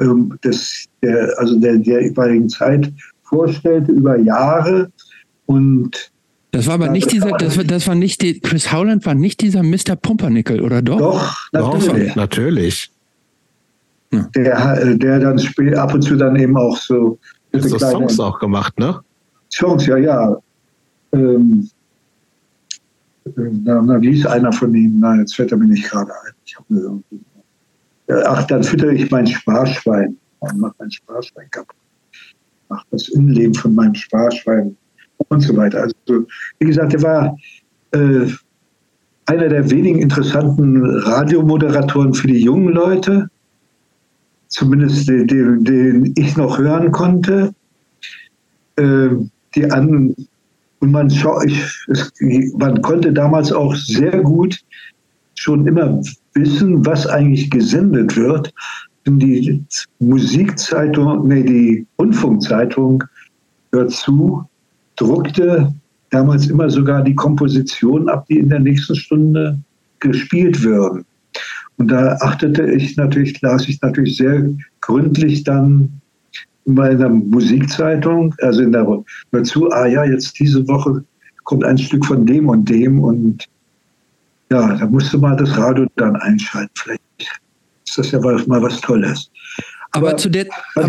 ähm, 0.00 0.38
des, 0.44 0.86
der, 1.02 1.32
also 1.38 1.58
der, 1.58 1.78
der 1.78 2.02
jeweiligen 2.02 2.48
Zeit 2.48 2.92
vorstellte 3.22 3.92
über 3.92 4.16
Jahre 4.18 4.90
und 5.46 6.10
das 6.50 6.66
war 6.66 6.74
aber 6.74 6.86
ja, 6.86 6.92
nicht 6.92 7.12
dieser, 7.12 7.30
das 7.32 7.56
war, 7.58 7.64
das 7.64 7.86
war 7.86 7.94
nicht 7.94 8.22
die, 8.22 8.40
Chris 8.40 8.72
Howland 8.72 9.04
war 9.04 9.14
nicht 9.14 9.40
dieser 9.42 9.62
Mr. 9.62 9.96
Pumpernickel, 10.00 10.62
oder 10.62 10.80
doch? 10.80 10.98
Doch, 10.98 11.36
natürlich. 11.52 12.08
Doch, 12.08 12.16
natürlich. 12.16 12.90
Der, 14.10 14.96
der 14.96 15.20
dann 15.20 15.38
spielt 15.38 15.76
ab 15.76 15.92
und 15.92 16.02
zu 16.02 16.16
dann 16.16 16.36
eben 16.36 16.56
auch 16.56 16.76
so. 16.78 17.18
so 17.52 17.78
Songs 17.78 18.18
auch 18.18 18.38
gemacht, 18.38 18.78
ne? 18.78 18.98
Songs, 19.52 19.84
ja, 19.86 19.98
ja. 19.98 20.36
Ähm, 21.12 21.68
na, 23.36 23.82
na, 23.82 24.00
wie 24.00 24.18
ist 24.18 24.26
einer 24.26 24.50
von 24.50 24.74
ihnen? 24.74 25.00
Nein, 25.00 25.20
jetzt 25.20 25.36
fällt 25.36 25.52
er 25.52 25.58
mir 25.58 25.66
nicht 25.66 25.90
gerade 25.90 26.10
ein. 26.10 26.32
Ich 26.46 26.56
irgendwie, 26.70 27.20
ach, 28.24 28.46
dann 28.46 28.64
füttere 28.64 28.94
ich 28.94 29.10
mein 29.10 29.26
Sparschwein. 29.26 30.16
Ich 30.46 30.52
mache 30.54 30.74
mein 30.78 30.90
Sparschwein 30.90 31.50
kaputt. 31.50 31.76
Mach 32.70 32.82
das 32.90 33.08
Innenleben 33.08 33.54
von 33.54 33.74
meinem 33.74 33.94
Sparschwein 33.94 34.74
und 35.28 35.40
so 35.40 35.56
weiter. 35.56 35.82
Also, 35.82 36.26
wie 36.58 36.66
gesagt, 36.66 36.94
er 36.94 37.02
war 37.02 37.36
äh, 37.92 38.26
einer 39.26 39.48
der 39.48 39.70
wenigen 39.70 40.00
interessanten 40.00 40.84
Radiomoderatoren 40.84 42.14
für 42.14 42.28
die 42.28 42.40
jungen 42.40 42.72
Leute, 42.72 43.28
zumindest 44.48 45.08
den, 45.08 45.26
den, 45.26 45.64
den 45.64 46.14
ich 46.16 46.36
noch 46.36 46.58
hören 46.58 46.90
konnte. 46.92 47.54
Äh, 48.76 49.08
die 49.54 49.70
an, 49.70 50.14
und 50.80 50.92
man, 50.92 51.08
ich, 51.08 51.86
es, 51.88 52.12
man 52.56 52.80
konnte 52.82 53.12
damals 53.12 53.52
auch 53.52 53.74
sehr 53.74 54.20
gut 54.22 54.58
schon 55.34 55.66
immer 55.66 56.00
wissen, 56.34 56.84
was 56.84 57.06
eigentlich 57.06 57.50
gesendet 57.50 58.16
wird. 58.16 58.52
Die 59.06 59.64
Musikzeitung, 60.00 61.26
nee, 61.26 61.42
die 61.42 61.86
Rundfunkzeitung 61.98 63.02
hört 63.72 63.90
zu 63.90 64.44
druckte 64.98 65.72
damals 66.10 66.48
immer 66.48 66.70
sogar 66.70 67.02
die 67.02 67.14
Komposition 67.14 68.08
ab, 68.08 68.26
die 68.28 68.38
in 68.38 68.48
der 68.48 68.60
nächsten 68.60 68.96
Stunde 68.96 69.58
gespielt 70.00 70.62
würden. 70.62 71.04
Und 71.76 71.88
da 71.88 72.16
achtete 72.20 72.70
ich 72.72 72.96
natürlich, 72.96 73.40
las 73.40 73.68
ich 73.68 73.80
natürlich 73.82 74.16
sehr 74.16 74.48
gründlich 74.80 75.44
dann 75.44 76.00
in 76.64 76.74
meiner 76.74 77.08
Musikzeitung, 77.08 78.34
also 78.40 78.62
in 78.62 78.72
der 78.72 78.86
dazu, 79.30 79.70
ah 79.70 79.86
ja, 79.86 80.04
jetzt 80.04 80.38
diese 80.38 80.66
Woche 80.66 81.04
kommt 81.44 81.64
ein 81.64 81.78
Stück 81.78 82.04
von 82.04 82.26
dem 82.26 82.48
und 82.48 82.68
dem 82.68 83.02
und 83.02 83.46
ja, 84.50 84.76
da 84.76 84.86
musste 84.86 85.18
mal 85.18 85.36
das 85.36 85.56
Radio 85.56 85.86
dann 85.96 86.16
einschalten. 86.16 86.70
Vielleicht 86.74 87.02
ist 87.86 87.98
das 87.98 88.10
ja 88.10 88.20
mal 88.20 88.62
was 88.62 88.80
Tolles. 88.80 89.30
Aber, 89.92 90.08
aber 90.08 90.16
zu 90.16 90.28
der, 90.28 90.46
aber, 90.74 90.88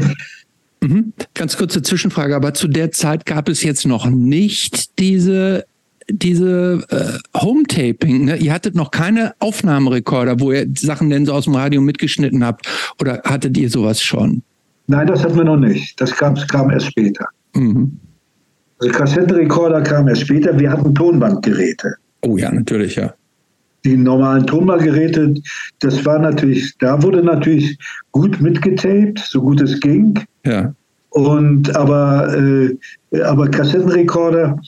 Mhm. 0.82 1.13
Ganz 1.34 1.57
kurze 1.57 1.82
Zwischenfrage, 1.82 2.36
aber 2.36 2.53
zu 2.53 2.67
der 2.67 2.91
Zeit 2.91 3.25
gab 3.25 3.49
es 3.49 3.63
jetzt 3.63 3.86
noch 3.86 4.09
nicht 4.09 4.97
diese 4.99 5.65
diese 6.11 6.84
äh, 6.89 7.39
Home-Taping, 7.39 8.25
ne? 8.25 8.38
ihr 8.38 8.51
hattet 8.51 8.73
noch 8.73 8.89
keine 8.89 9.34
Aufnahmerekorder, 9.38 10.39
wo 10.39 10.51
ihr 10.51 10.65
Sachen 10.75 11.11
denn 11.11 11.27
so 11.27 11.34
aus 11.34 11.43
dem 11.43 11.53
Radio 11.53 11.82
mitgeschnitten 11.82 12.43
habt, 12.43 12.67
oder 12.99 13.21
hattet 13.25 13.55
ihr 13.59 13.69
sowas 13.69 14.01
schon? 14.01 14.41
Nein, 14.88 15.05
das 15.05 15.23
hatten 15.23 15.36
wir 15.36 15.43
noch 15.43 15.57
nicht. 15.57 16.01
Das 16.01 16.11
kam, 16.11 16.34
kam 16.34 16.71
erst 16.71 16.88
später. 16.88 17.27
Mhm. 17.53 17.99
Also 18.80 18.91
Kassettenrekorder 18.91 19.82
kam 19.82 20.07
erst 20.07 20.21
später. 20.21 20.57
Wir 20.57 20.71
hatten 20.71 20.95
Tonbandgeräte. 20.95 21.93
Oh 22.21 22.38
ja, 22.38 22.51
natürlich, 22.51 22.95
ja 22.95 23.13
die 23.89 23.97
normalen 23.97 24.45
Tonbandgeräte, 24.45 25.33
das 25.79 26.05
war 26.05 26.19
natürlich, 26.19 26.77
da 26.79 27.01
wurde 27.01 27.23
natürlich 27.23 27.77
gut 28.11 28.39
mitgetaped, 28.39 29.19
so 29.19 29.41
gut 29.41 29.61
es 29.61 29.79
ging. 29.79 30.19
Ja. 30.45 30.73
Und 31.09 31.75
aber, 31.75 32.37
äh, 32.37 32.77
aber 33.23 33.49
Kassettenrekorder, 33.49 34.59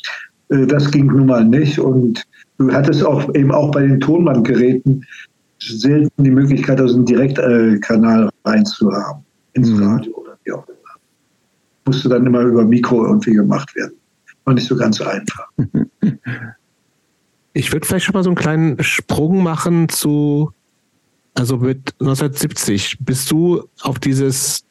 äh, 0.49 0.65
das 0.65 0.89
ging 0.89 1.07
nun 1.07 1.27
mal 1.27 1.45
nicht. 1.45 1.77
Und 1.77 2.23
du 2.57 2.71
hattest 2.71 3.05
auch 3.05 3.33
eben 3.35 3.51
auch 3.51 3.71
bei 3.71 3.83
den 3.83 3.99
Tonbandgeräten 3.99 5.05
selten 5.59 6.23
die 6.23 6.31
Möglichkeit, 6.31 6.81
also 6.81 6.95
einen 6.95 7.05
Direktkanal 7.05 8.29
reinzuhaben 8.43 9.23
ins 9.53 9.69
mhm. 9.69 9.83
Radio 9.83 10.13
oder 10.15 10.37
wie 10.43 10.53
auch 10.53 10.67
immer. 10.67 10.77
Musste 11.85 12.09
dann 12.09 12.25
immer 12.25 12.41
über 12.41 12.65
Mikro 12.65 13.05
irgendwie 13.05 13.33
gemacht 13.33 13.75
werden. 13.75 13.93
War 14.45 14.55
nicht 14.55 14.67
so 14.67 14.75
ganz 14.75 14.99
einfach. 14.99 15.47
Ich 17.53 17.71
würde 17.73 17.85
vielleicht 17.85 18.05
schon 18.05 18.13
mal 18.13 18.23
so 18.23 18.29
einen 18.29 18.37
kleinen 18.37 18.81
Sprung 18.83 19.43
machen 19.43 19.89
zu, 19.89 20.51
also 21.33 21.57
mit 21.57 21.93
1970. 21.99 22.97
Bist 23.01 23.29
du 23.31 23.67
auf 23.81 23.99
dieses 23.99 24.63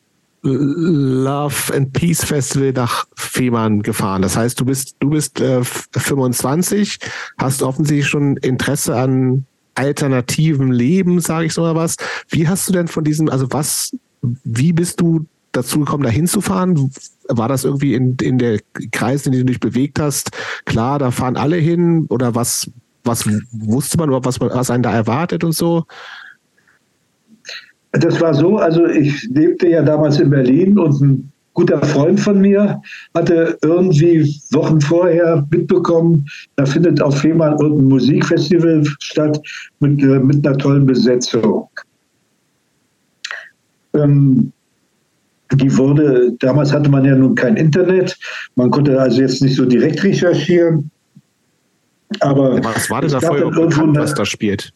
Love 0.43 1.75
and 1.75 1.93
Peace 1.93 2.25
Festival 2.25 2.73
nach 2.73 3.07
Fehmarn 3.15 3.83
gefahren. 3.83 4.23
Das 4.23 4.37
heißt, 4.37 4.59
du 4.59 4.65
bist, 4.65 4.97
du 5.01 5.11
bist 5.11 5.41
äh, 5.41 5.63
25, 5.63 6.99
hast 7.37 7.63
offensichtlich 7.63 8.09
schon 8.09 8.39
Interesse 8.39 8.97
an 8.97 9.45
alternativen 9.75 10.73
Leben, 10.73 11.21
sage 11.21 11.47
ich 11.47 11.53
so 11.53 11.63
mal 11.63 11.75
was. 11.75 11.97
Wie 12.29 12.49
hast 12.49 12.69
du 12.69 12.73
denn 12.73 12.89
von 12.89 13.05
diesem, 13.05 13.29
also 13.29 13.47
was, 13.51 13.95
wie 14.23 14.73
bist 14.73 15.01
du 15.01 15.27
dazu 15.53 15.81
gekommen, 15.81 16.05
da 16.05 16.11
hinzufahren? 16.11 16.91
War 17.29 17.49
das 17.49 17.65
irgendwie 17.65 17.95
in, 17.95 18.17
in 18.23 18.39
der 18.39 18.61
Kreis, 18.93 19.27
in 19.27 19.33
dem 19.33 19.47
du 19.47 19.53
dich 19.53 19.61
bewegt 19.61 19.99
hast? 19.99 20.31
Klar, 20.65 20.99
da 20.99 21.11
fahren 21.11 21.37
alle 21.37 21.57
hin 21.57 22.07
oder 22.09 22.35
was, 22.35 22.71
was 23.05 23.29
wusste 23.53 23.99
man 23.99 24.09
überhaupt, 24.09 24.27
was, 24.27 24.41
was 24.41 24.71
einen 24.71 24.83
da 24.83 24.93
erwartet 24.93 25.45
und 25.45 25.53
so? 25.53 25.85
Das 27.93 28.21
war 28.21 28.35
so, 28.35 28.59
also 28.59 28.87
ich 28.87 29.25
lebte 29.31 29.69
ja 29.69 29.83
damals 29.83 30.21
in 30.21 30.31
Berlin 30.31 30.79
und 30.79 31.01
ein 31.01 31.33
guter 31.55 31.83
Freund 31.83 32.21
von 32.21 32.41
mir 32.41 32.81
hatte 33.15 33.59
irgendwie 33.63 34.41
Wochen 34.53 34.81
vorher 34.81 35.47
mitbekommen, 35.51 36.25
da 36.57 36.65
findet 36.65 37.03
auf 37.03 37.19
Fehmarn 37.19 37.59
irgendein 37.59 37.89
Musikfestival 37.89 38.85
statt 39.01 39.41
mit, 39.81 40.01
äh, 40.03 40.21
mit 40.21 40.47
einer 40.47 40.57
tollen 40.57 40.87
Besetzung. 40.87 41.69
Ähm, 43.95 44.53
die 45.55 45.77
wurde, 45.77 46.33
damals 46.39 46.73
hatte 46.73 46.91
man 46.91 47.05
ja 47.05 47.15
nun 47.15 47.35
kein 47.35 47.57
Internet, 47.57 48.19
man 48.55 48.71
konnte 48.71 49.01
also 49.01 49.21
jetzt 49.21 49.43
nicht 49.43 49.57
so 49.57 49.65
direkt 49.65 50.03
recherchieren. 50.03 50.91
Aber 52.21 52.63
was 52.63 52.91
war 52.91 53.03
denn 53.03 53.11
da 53.11 53.21
vorher 53.21 53.51
bekannt, 53.51 53.97
was 53.97 54.15
da 54.15 54.25
spielt? 54.25 54.73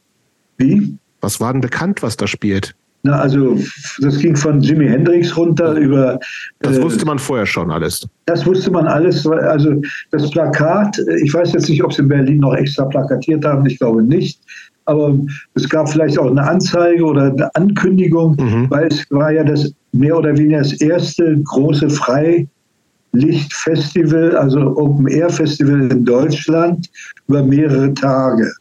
Wie? 0.58 0.96
Was 1.20 1.40
war 1.40 1.52
denn 1.52 1.60
bekannt, 1.60 2.02
was 2.02 2.16
da 2.16 2.26
spielt? 2.26 2.74
Na, 3.02 3.18
also 3.20 3.58
das 4.00 4.18
ging 4.18 4.34
von 4.34 4.62
Jimi 4.62 4.88
Hendrix 4.88 5.36
runter 5.36 5.74
über. 5.74 6.18
Das 6.60 6.78
äh, 6.78 6.82
wusste 6.82 7.04
man 7.04 7.18
vorher 7.18 7.44
schon 7.44 7.70
alles. 7.70 8.08
Das 8.24 8.46
wusste 8.46 8.70
man 8.70 8.86
alles. 8.86 9.26
Also 9.26 9.82
das 10.10 10.30
Plakat, 10.30 10.98
ich 11.22 11.34
weiß 11.34 11.52
jetzt 11.52 11.68
nicht, 11.68 11.84
ob 11.84 11.92
sie 11.92 12.00
in 12.00 12.08
Berlin 12.08 12.38
noch 12.38 12.54
extra 12.54 12.86
plakatiert 12.86 13.44
haben, 13.44 13.66
ich 13.66 13.78
glaube 13.78 14.02
nicht. 14.02 14.40
Aber 14.86 15.18
es 15.54 15.68
gab 15.68 15.90
vielleicht 15.90 16.18
auch 16.18 16.30
eine 16.30 16.42
Anzeige 16.42 17.04
oder 17.04 17.24
eine 17.24 17.54
Ankündigung, 17.54 18.36
mhm. 18.36 18.70
weil 18.70 18.86
es 18.88 19.04
war 19.10 19.32
ja 19.32 19.44
das 19.44 19.72
mehr 19.94 20.18
oder 20.18 20.36
weniger 20.36 20.58
das 20.58 20.74
erste 20.80 21.40
große 21.44 21.88
Freilichtfestival, 21.88 24.36
also 24.36 24.76
Open 24.76 25.08
Air 25.08 25.30
Festival 25.30 25.90
in 25.90 26.04
Deutschland 26.04 26.90
über 27.28 27.42
mehrere 27.42 27.94
Tage. 27.94 28.52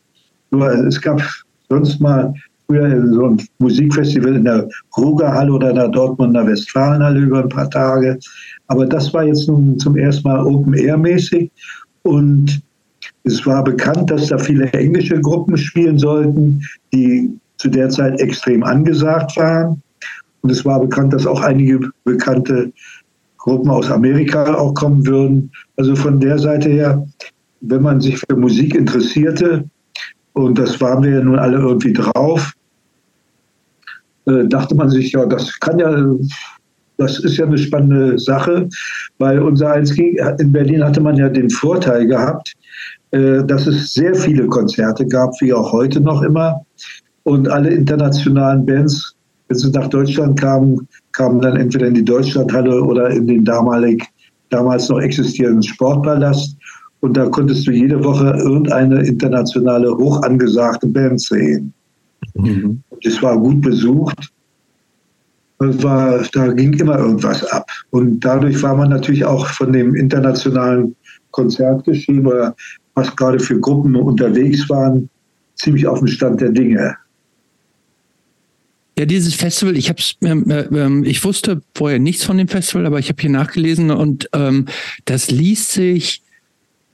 Es 0.88 1.02
gab 1.02 1.22
sonst 1.70 2.00
mal 2.00 2.34
früher 2.68 3.14
so 3.14 3.26
ein 3.26 3.42
Musikfestival 3.58 4.36
in 4.36 4.46
der 4.46 4.70
Rugerhalle 4.96 5.52
oder 5.52 5.72
in 5.72 5.76
der 5.76 5.90
Dortmunder 5.90 6.46
Westfalenhalle 6.46 7.20
über 7.20 7.42
ein 7.42 7.50
paar 7.50 7.70
Tage. 7.70 8.20
Aber 8.68 8.86
das 8.86 9.12
war 9.14 9.24
jetzt 9.24 9.48
nun 9.48 9.80
zum 9.80 9.98
ersten 9.98 10.28
Mal 10.28 10.46
Open 10.46 10.76
Air 10.76 10.98
mäßig. 10.98 11.50
Und 12.04 12.62
Es 13.26 13.46
war 13.46 13.64
bekannt, 13.64 14.12
dass 14.12 14.28
da 14.28 14.38
viele 14.38 14.66
englische 14.74 15.20
Gruppen 15.22 15.58
spielen 15.58 15.98
sollten, 15.98 16.62
die 16.94 17.32
zu 17.58 17.70
der 17.70 17.90
Zeit 17.90 18.20
extrem 18.20 18.64
angesagt 18.64 19.38
waren. 19.38 19.82
Und 20.44 20.50
es 20.50 20.64
war 20.66 20.80
bekannt, 20.80 21.14
dass 21.14 21.26
auch 21.26 21.42
einige 21.42 21.90
bekannte 22.04 22.72
Gruppen 23.38 23.70
aus 23.70 23.90
Amerika 23.90 24.54
auch 24.56 24.74
kommen 24.74 25.06
würden. 25.08 25.52
Also 25.78 25.96
von 25.96 26.20
der 26.20 26.38
Seite 26.38 26.70
her, 26.70 27.06
wenn 27.62 27.82
man 27.82 28.02
sich 28.02 28.20
für 28.20 28.36
Musik 28.36 28.76
interessierte, 28.76 29.66
und 30.34 30.58
das 30.58 30.80
waren 30.82 31.04
wir 31.04 31.12
ja 31.12 31.24
nun 31.24 31.40
alle 31.40 31.58
irgendwie 31.58 31.94
drauf, 31.94 32.54
äh, 34.26 34.46
dachte 34.48 34.76
man 34.76 34.90
sich, 34.90 35.12
ja, 35.14 35.26
das 35.26 35.60
kann 35.60 35.80
ja, 35.80 36.06
das 36.98 37.20
ist 37.20 37.38
ja 37.38 37.46
eine 37.46 37.58
spannende 37.58 38.20
Sache, 38.20 38.68
weil 39.20 39.40
unser 39.40 39.74
Eins 39.74 39.92
in 39.92 40.52
Berlin 40.52 40.84
hatte 40.84 41.02
man 41.02 41.16
ja 41.18 41.30
den 41.30 41.50
Vorteil 41.50 42.08
gehabt, 42.08 42.54
äh, 43.12 43.44
dass 43.46 43.68
es 43.68 43.94
sehr 43.94 44.16
viele 44.16 44.48
Konzerte 44.48 45.06
gab, 45.06 45.34
wie 45.40 45.54
auch 45.54 45.72
heute 45.72 46.02
noch 46.02 46.22
immer. 46.22 46.66
Und 47.24 47.48
alle 47.50 47.70
internationalen 47.70 48.66
Bands, 48.66 49.16
wenn 49.54 49.60
sie 49.60 49.70
nach 49.70 49.88
Deutschland 49.88 50.40
kamen, 50.40 50.88
kamen 51.12 51.40
dann 51.42 51.58
entweder 51.58 51.88
in 51.88 51.94
die 51.94 52.06
Deutschlandhalle 52.06 52.82
oder 52.84 53.12
in 53.12 53.28
den 53.28 53.46
damalig, 53.46 54.04
damals 54.50 54.90
noch 54.90 55.00
existierenden 55.00 55.62
Sportpalast. 55.62 56.58
Und 57.02 57.16
da 57.16 57.28
konntest 57.28 57.68
du 57.68 57.72
jede 57.72 58.04
Woche 58.04 58.36
irgendeine 58.44 59.06
internationale, 59.06 59.96
hoch 59.96 60.24
angesagte 60.24 60.88
Band 60.88 61.22
sehen. 61.22 61.72
Mhm. 62.34 62.82
Das 63.04 63.22
war 63.22 63.38
gut 63.38 63.62
besucht. 63.62 64.32
War, 65.60 66.24
da 66.34 66.48
ging 66.48 66.74
immer 66.74 66.98
irgendwas 66.98 67.46
ab. 67.52 67.70
Und 67.92 68.22
dadurch 68.22 68.62
war 68.64 68.76
man 68.76 68.90
natürlich 68.90 69.24
auch 69.24 69.46
von 69.48 69.72
dem 69.72 69.96
internationalen 69.96 70.96
Konzertgeschehen 71.32 72.26
oder 72.26 72.56
was 72.96 73.16
gerade 73.16 73.40
für 73.40 73.60
Gruppen 73.60 73.96
unterwegs 73.96 74.68
waren, 74.70 75.10
ziemlich 75.56 75.86
auf 75.86 76.00
dem 76.00 76.08
Stand 76.08 76.42
der 76.42 76.50
Dinge. 76.50 76.96
Ja, 78.98 79.06
dieses 79.06 79.34
Festival, 79.34 79.76
ich 79.76 79.90
hab's, 79.90 80.16
ähm, 80.22 80.50
äh, 80.50 81.08
ich 81.08 81.24
wusste 81.24 81.62
vorher 81.76 82.00
nichts 82.00 82.24
von 82.24 82.38
dem 82.38 82.48
Festival, 82.48 82.86
aber 82.86 83.00
ich 83.00 83.10
habe 83.10 83.20
hier 83.22 83.32
nachgelesen 83.32 83.90
und 83.90 84.30
ähm, 84.34 84.68
das 85.06 85.32
liest 85.32 85.72
sich 85.72 86.23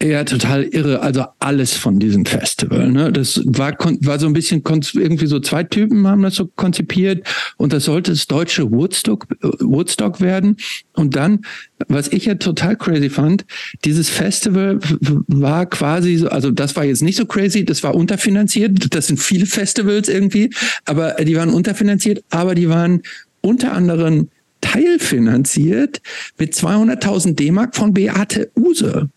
ja, 0.01 0.23
total 0.23 0.63
irre. 0.63 1.01
Also 1.01 1.25
alles 1.39 1.73
von 1.73 1.99
diesem 1.99 2.25
Festival. 2.25 2.89
Ne? 2.89 3.11
Das 3.11 3.41
war, 3.45 3.73
war 4.01 4.17
so 4.17 4.27
ein 4.27 4.33
bisschen 4.33 4.63
irgendwie 4.93 5.27
so 5.27 5.41
zwei 5.41 5.63
Typen 5.63 6.07
haben 6.07 6.21
das 6.21 6.35
so 6.35 6.47
konzipiert 6.47 7.27
und 7.57 7.73
das 7.73 7.83
sollte 7.83 8.11
das 8.11 8.25
deutsche 8.27 8.71
Woodstock, 8.71 9.27
Woodstock 9.41 10.21
werden. 10.21 10.55
Und 10.93 11.17
dann, 11.17 11.41
was 11.89 12.07
ich 12.07 12.25
ja 12.25 12.35
total 12.35 12.77
crazy 12.77 13.09
fand, 13.09 13.45
dieses 13.83 14.09
Festival 14.09 14.79
war 15.27 15.65
quasi 15.65 16.15
so, 16.15 16.29
also 16.29 16.49
das 16.49 16.77
war 16.77 16.85
jetzt 16.85 17.01
nicht 17.01 17.17
so 17.17 17.25
crazy, 17.25 17.65
das 17.65 17.83
war 17.83 17.93
unterfinanziert. 17.93 18.95
Das 18.95 19.07
sind 19.07 19.19
viele 19.19 19.45
Festivals 19.45 20.07
irgendwie, 20.07 20.49
aber 20.85 21.15
die 21.15 21.35
waren 21.35 21.49
unterfinanziert, 21.49 22.23
aber 22.29 22.55
die 22.55 22.69
waren 22.69 23.01
unter 23.41 23.73
anderem 23.73 24.29
teilfinanziert 24.61 26.01
mit 26.37 26.53
200.000 26.53 27.35
D-Mark 27.35 27.75
von 27.75 27.93
Beate 27.93 28.49
Use. 28.57 29.09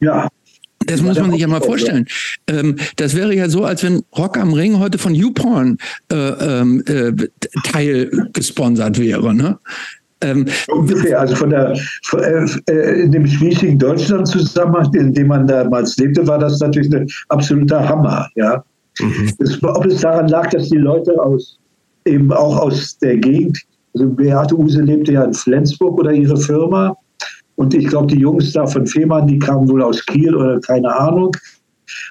Ja. 0.00 0.28
Das 0.86 1.02
muss 1.02 1.18
man 1.18 1.30
sich 1.30 1.40
ja 1.40 1.46
mal 1.46 1.60
vorstellen. 1.60 2.06
Ähm, 2.46 2.76
das 2.96 3.14
wäre 3.14 3.34
ja 3.34 3.48
so, 3.48 3.64
als 3.64 3.82
wenn 3.84 4.02
Rock 4.16 4.38
am 4.38 4.54
Ring 4.54 4.78
heute 4.78 4.98
von 4.98 5.14
YouPorn 5.14 5.76
äh, 6.10 6.16
ähm, 6.16 6.82
äh, 6.86 7.12
Teil 7.64 8.10
gesponsert 8.32 8.98
wäre. 8.98 9.34
Ne? 9.34 9.58
Ähm, 10.22 10.46
Ungefähr, 10.68 11.20
also 11.20 11.34
von 11.34 11.50
der 11.50 11.78
von, 12.04 12.20
äh, 12.20 12.44
äh 12.70 13.02
in 13.02 13.12
dem 13.12 13.26
schwierigen 13.26 13.78
Deutschland 13.78 14.26
Zusammenhang, 14.28 14.92
in 14.94 15.14
dem 15.14 15.28
man 15.28 15.46
damals 15.46 15.96
lebte, 15.96 16.26
war 16.26 16.38
das 16.38 16.60
natürlich 16.60 16.92
ein 16.94 17.06
absoluter 17.28 17.88
Hammer, 17.88 18.28
ja. 18.34 18.62
Mhm. 19.00 19.32
Es, 19.38 19.62
ob 19.62 19.86
es 19.86 20.00
daran 20.00 20.28
lag, 20.28 20.50
dass 20.50 20.68
die 20.68 20.76
Leute 20.76 21.12
aus 21.22 21.58
eben 22.04 22.32
auch 22.32 22.58
aus 22.58 22.98
der 22.98 23.16
Gegend, 23.16 23.58
also 23.94 24.08
Beate 24.08 24.58
Use 24.58 24.80
lebte 24.80 25.12
ja 25.12 25.24
in 25.24 25.34
Flensburg 25.34 25.98
oder 25.98 26.12
ihre 26.12 26.36
Firma, 26.36 26.96
und 27.60 27.74
ich 27.74 27.88
glaube, 27.88 28.06
die 28.06 28.20
Jungs 28.20 28.54
da 28.54 28.66
von 28.66 28.86
Fehmarn, 28.86 29.26
die 29.26 29.38
kamen 29.38 29.68
wohl 29.68 29.82
aus 29.82 30.02
Kiel 30.06 30.34
oder 30.34 30.58
keine 30.60 30.96
Ahnung. 30.96 31.36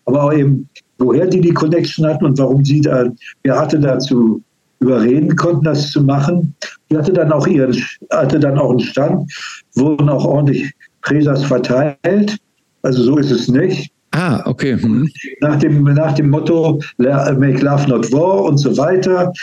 Aber 0.06 0.26
auch 0.26 0.34
eben, 0.34 0.70
woher 1.00 1.26
die 1.26 1.42
die 1.42 1.56
Connection 1.56 2.06
hatten 2.06 2.24
und 2.24 2.38
warum 2.38 2.64
sie 2.64 2.82
da 2.82 3.06
Beate 3.42 3.80
dazu 3.80 4.44
überreden 4.80 5.36
konnten, 5.36 5.64
das 5.64 5.90
zu 5.90 6.04
machen. 6.04 6.54
Die 6.92 6.98
hatte 6.98 7.14
dann 7.14 7.32
auch 7.32 7.48
ihren, 7.48 7.76
hatte 8.12 8.40
dann 8.40 8.60
auch 8.60 8.70
einen 8.70 8.80
Stand, 8.80 9.34
wurden 9.74 10.08
auch 10.08 10.24
ordentlich 10.24 10.72
Präsas 11.02 11.44
verteilt. 11.44 12.38
Also 12.84 13.02
so 13.02 13.18
ist 13.18 13.32
es 13.32 13.48
nicht. 13.48 13.92
Ah, 14.12 14.44
okay. 14.46 14.80
Hm. 14.80 15.10
Nach, 15.42 15.58
dem, 15.58 15.82
nach 15.82 16.14
dem 16.14 16.30
Motto 16.30 16.80
Make 17.00 17.66
Love 17.66 17.90
Not 17.90 18.12
War 18.12 18.44
und 18.44 18.60
so 18.60 18.78
weiter. 18.78 19.34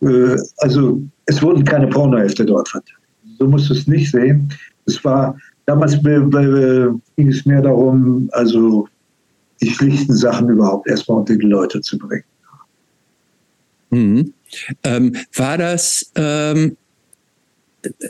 Äh, 0.00 0.36
also 0.58 1.02
es 1.24 1.42
wurden 1.42 1.64
keine 1.64 1.88
Pornohefte 1.88 2.44
dort 2.44 2.68
verteilt. 2.68 3.00
So 3.40 3.48
musst 3.48 3.68
du 3.68 3.74
es 3.74 3.88
nicht 3.88 4.12
sehen. 4.12 4.48
Es 4.86 5.04
war 5.04 5.36
Damals 5.66 6.00
ging 6.02 7.28
es 7.28 7.44
mehr 7.44 7.62
darum, 7.62 8.28
also 8.32 8.88
die 9.60 9.70
schlichten 9.70 10.14
Sachen 10.14 10.48
überhaupt 10.48 10.88
erstmal 10.88 11.18
unter 11.18 11.36
die 11.36 11.46
Leute 11.46 11.80
zu 11.80 11.98
bringen. 11.98 12.24
Mhm. 13.90 14.32
Ähm, 14.84 15.16
war 15.34 15.58
das, 15.58 16.12
ähm, 16.14 16.76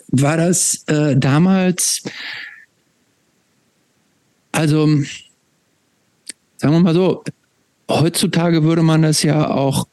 war 0.09 0.37
das 0.37 0.85
äh, 0.87 1.17
damals, 1.17 2.03
also 4.53 4.87
sagen 6.57 6.75
wir 6.75 6.81
mal 6.81 6.95
so, 6.95 7.23
heutzutage 7.91 8.65
würde 8.65 8.83
man 8.83 9.03
das 9.03 9.23
ja 9.23 9.51
auch 9.51 9.87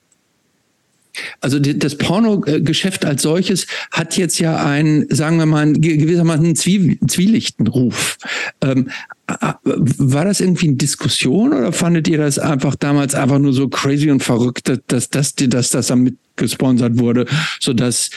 also 1.42 1.60
das 1.60 1.98
Pornogeschäft 1.98 3.06
als 3.06 3.22
solches 3.22 3.68
hat 3.92 4.18
jetzt 4.18 4.40
ja 4.40 4.64
einen, 4.64 5.08
sagen 5.10 5.38
wir 5.38 5.46
mal, 5.46 5.74
gewissermaßen 5.74 6.46
einen 6.46 6.56
zwielichten 6.56 7.68
Ruf. 7.68 8.18
Ähm, 8.62 8.90
war 9.26 10.26
das 10.26 10.42
irgendwie 10.42 10.68
eine 10.68 10.78
Diskussion 10.78 11.54
oder 11.54 11.72
fandet 11.72 12.08
ihr 12.08 12.18
das 12.18 12.40
einfach 12.40 12.76
damals 12.76 13.16
einfach 13.16 13.40
nur 13.40 13.54
so 13.54 13.70
crazy 13.70 14.12
und 14.12 14.22
verrückt, 14.22 14.72
dass, 14.88 15.10
dass, 15.10 15.36
dass 15.36 15.72
das 15.72 15.88
damit 15.88 16.18
gesponsert 16.36 17.00
wurde, 17.00 17.26
sodass 17.60 18.10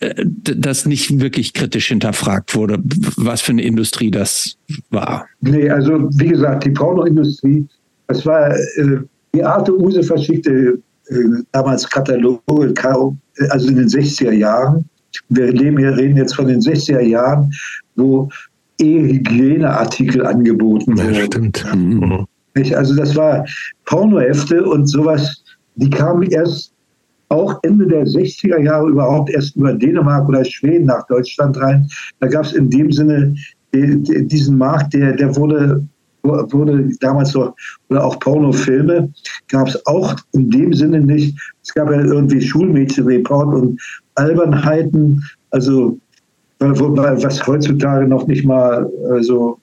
äh, 0.00 0.14
das 0.24 0.86
nicht 0.86 1.20
wirklich 1.20 1.52
kritisch 1.52 1.88
hinterfragt 1.88 2.54
wurde, 2.54 2.78
was 3.16 3.40
für 3.40 3.52
eine 3.52 3.62
Industrie 3.62 4.10
das 4.10 4.56
war? 4.90 5.26
Nee, 5.40 5.68
also 5.70 6.08
wie 6.12 6.28
gesagt, 6.28 6.64
die 6.64 6.70
Pornoindustrie, 6.70 7.66
das 8.08 8.24
war 8.26 8.50
äh, 8.50 8.98
die 9.34 9.44
Arte 9.44 9.78
Use 9.78 10.02
verschickte 10.02 10.78
damals 11.52 11.88
Kataloge, 11.88 12.74
also 13.50 13.68
in 13.68 13.76
den 13.76 13.88
60er 13.88 14.32
Jahren. 14.32 14.84
Wir 15.28 15.52
reden 15.52 16.16
jetzt 16.16 16.34
von 16.34 16.46
den 16.46 16.60
60er 16.60 17.00
Jahren, 17.00 17.52
wo 17.96 18.28
E-Hygieneartikel 18.80 20.24
angeboten 20.24 20.96
wurden. 20.96 21.14
Ja, 21.14 21.24
stimmt. 21.24 21.64
Mhm. 21.74 22.26
Also 22.74 22.94
das 22.96 23.14
war 23.16 23.44
Pornohefte 23.84 24.64
und 24.64 24.86
sowas, 24.86 25.42
die 25.76 25.90
kamen 25.90 26.22
erst 26.30 26.72
auch 27.28 27.58
Ende 27.62 27.86
der 27.86 28.04
60er 28.04 28.58
Jahre 28.60 28.88
überhaupt 28.88 29.30
erst 29.30 29.54
über 29.56 29.72
Dänemark 29.74 30.28
oder 30.28 30.44
Schweden 30.44 30.86
nach 30.86 31.06
Deutschland 31.06 31.56
rein. 31.60 31.88
Da 32.20 32.26
gab 32.26 32.44
es 32.44 32.52
in 32.52 32.70
dem 32.70 32.90
Sinne 32.90 33.34
diesen 33.74 34.56
Markt, 34.56 34.94
der, 34.94 35.12
der 35.12 35.36
wurde 35.36 35.86
wurde 36.28 36.90
damals 37.00 37.34
noch, 37.34 37.54
oder 37.88 38.04
auch 38.04 38.18
Pornofilme, 38.20 39.10
gab 39.48 39.68
es 39.68 39.86
auch 39.86 40.14
in 40.32 40.50
dem 40.50 40.72
Sinne 40.72 41.00
nicht. 41.00 41.38
Es 41.62 41.74
gab 41.74 41.90
ja 41.90 42.00
irgendwie 42.00 42.40
Schulmädchenreport 42.40 43.54
und 43.54 43.80
Albernheiten, 44.14 45.22
also 45.50 45.98
was 46.60 47.46
heutzutage 47.46 48.06
noch 48.06 48.26
nicht 48.26 48.44
mal, 48.44 48.90
also, 49.10 49.58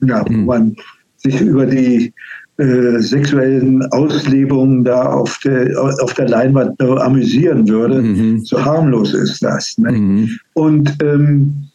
ja, 0.00 0.24
wo 0.26 0.32
mhm. 0.32 0.44
man 0.46 0.76
sich 1.16 1.40
über 1.40 1.66
die 1.66 2.12
äh, 2.58 3.00
sexuellen 3.00 3.84
Auslebungen 3.92 4.84
da 4.84 5.02
auf 5.02 5.38
der, 5.44 5.78
auf 5.78 6.14
der 6.14 6.28
Leinwand 6.28 6.80
amüsieren 6.80 7.68
würde. 7.68 8.00
Mhm. 8.00 8.44
So 8.44 8.64
harmlos 8.64 9.12
ist 9.12 9.42
das. 9.42 9.76
Ne? 9.76 9.92
Mhm. 9.92 10.30
Und 10.54 10.96
ähm, 11.02 11.65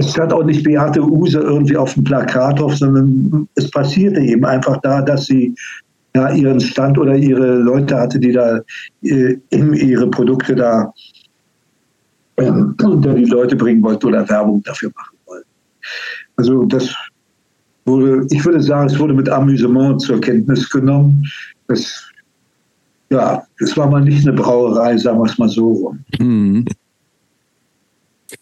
es 0.00 0.10
stand 0.10 0.32
auch 0.32 0.44
nicht 0.44 0.64
Beate 0.64 1.02
Use 1.02 1.38
irgendwie 1.38 1.76
auf 1.76 1.94
dem 1.94 2.04
Plakat 2.04 2.58
drauf, 2.58 2.76
sondern 2.76 3.48
es 3.54 3.70
passierte 3.70 4.20
eben 4.20 4.44
einfach 4.44 4.78
da, 4.78 5.02
dass 5.02 5.26
sie 5.26 5.54
ja, 6.14 6.32
ihren 6.32 6.60
Stand 6.60 6.98
oder 6.98 7.16
ihre 7.16 7.56
Leute 7.58 7.96
hatte, 7.96 8.18
die 8.18 8.32
da 8.32 8.60
äh, 9.02 9.36
ihre 9.50 10.08
Produkte 10.08 10.56
da 10.56 10.92
äh, 12.36 12.50
unter 12.50 13.14
die 13.14 13.26
Leute 13.26 13.54
bringen 13.56 13.82
wollten 13.82 14.06
oder 14.06 14.28
Werbung 14.28 14.62
dafür 14.62 14.90
machen 14.96 15.18
wollten. 15.26 15.48
Also 16.36 16.64
das 16.64 16.94
wurde, 17.84 18.26
ich 18.30 18.44
würde 18.44 18.62
sagen, 18.62 18.88
es 18.88 18.98
wurde 18.98 19.14
mit 19.14 19.28
Amüsement 19.28 20.00
zur 20.00 20.20
Kenntnis 20.20 20.68
genommen. 20.68 21.24
Das, 21.68 22.10
ja, 23.10 23.42
das 23.58 23.76
war 23.76 23.88
mal 23.88 24.02
nicht 24.02 24.26
eine 24.26 24.36
Brauerei, 24.36 24.96
sagen 24.96 25.18
wir 25.18 25.30
es 25.30 25.38
mal 25.38 25.48
so 25.48 25.72
rum. 25.72 25.98
Mhm. 26.18 26.64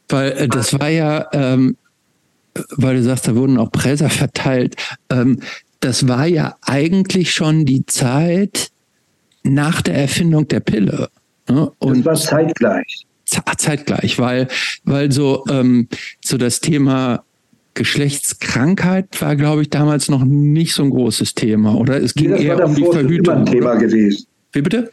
Weil 0.08 0.32
äh, 0.32 0.48
das 0.48 0.78
war 0.78 0.88
ja, 0.88 1.26
ähm, 1.32 1.76
weil 2.76 2.96
du 2.96 3.02
sagst, 3.02 3.28
da 3.28 3.34
wurden 3.34 3.58
auch 3.58 3.70
Präser 3.70 4.10
verteilt. 4.10 4.76
Ähm, 5.10 5.40
das 5.80 6.08
war 6.08 6.26
ja 6.26 6.56
eigentlich 6.62 7.32
schon 7.32 7.64
die 7.64 7.86
Zeit 7.86 8.70
nach 9.44 9.82
der 9.82 9.94
Erfindung 9.94 10.48
der 10.48 10.60
Pille. 10.60 11.08
Ne? 11.48 11.70
Und 11.78 12.04
das 12.04 12.06
war 12.06 12.38
zeitgleich. 12.38 13.04
Zeitgleich, 13.58 14.18
weil, 14.18 14.48
weil 14.84 15.12
so, 15.12 15.44
ähm, 15.50 15.88
so 16.24 16.38
das 16.38 16.60
Thema 16.60 17.24
Geschlechtskrankheit 17.74 19.20
war, 19.20 19.36
glaube 19.36 19.62
ich, 19.62 19.70
damals 19.70 20.08
noch 20.08 20.24
nicht 20.24 20.74
so 20.74 20.82
ein 20.82 20.90
großes 20.90 21.34
Thema, 21.34 21.74
oder? 21.74 22.02
Es 22.02 22.14
ging 22.14 22.30
nee, 22.30 22.44
eher 22.44 22.64
um 22.64 22.74
die 22.74 22.84
Verhütung. 22.84 23.44
Thema 23.44 23.74
gewesen. 23.74 24.26
Wie 24.52 24.62
bitte? 24.62 24.90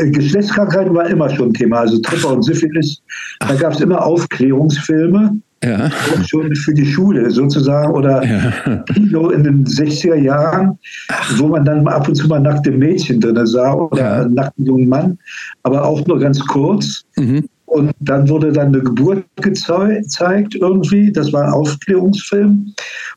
Äh, 0.00 0.10
Geschlechtskrankheiten 0.10 0.94
war 0.94 1.08
immer 1.08 1.28
schon 1.30 1.48
ein 1.48 1.54
Thema. 1.54 1.80
Also 1.80 1.98
Tripper 1.98 2.32
und 2.34 2.42
Syphilis, 2.42 3.02
da 3.40 3.54
gab 3.54 3.72
es 3.72 3.80
immer 3.80 4.04
Aufklärungsfilme. 4.04 5.40
Ja. 5.62 5.90
Schon 6.26 6.54
für 6.56 6.72
die 6.72 6.86
Schule 6.86 7.30
sozusagen 7.30 7.92
oder 7.92 8.24
ja. 8.24 8.82
Kino 8.94 9.28
in 9.28 9.44
den 9.44 9.66
60er 9.66 10.14
Jahren, 10.14 10.78
Ach. 11.08 11.38
wo 11.38 11.48
man 11.48 11.66
dann 11.66 11.86
ab 11.86 12.08
und 12.08 12.14
zu 12.14 12.28
mal 12.28 12.40
nackte 12.40 12.70
Mädchen 12.70 13.20
drin 13.20 13.46
sah 13.46 13.74
oder 13.74 14.00
ja. 14.00 14.22
einen 14.22 14.34
nackten 14.34 14.64
jungen 14.64 14.88
Mann, 14.88 15.18
aber 15.62 15.84
auch 15.84 16.06
nur 16.06 16.18
ganz 16.18 16.40
kurz. 16.46 17.04
Mhm. 17.16 17.44
Und 17.66 17.92
dann 18.00 18.28
wurde 18.28 18.52
dann 18.52 18.68
eine 18.68 18.80
Geburt 18.80 19.22
gezeigt 19.36 20.54
irgendwie. 20.54 21.12
Das 21.12 21.32
war 21.32 21.44
ein 21.44 21.52
Aufklärungsfilm. 21.52 22.74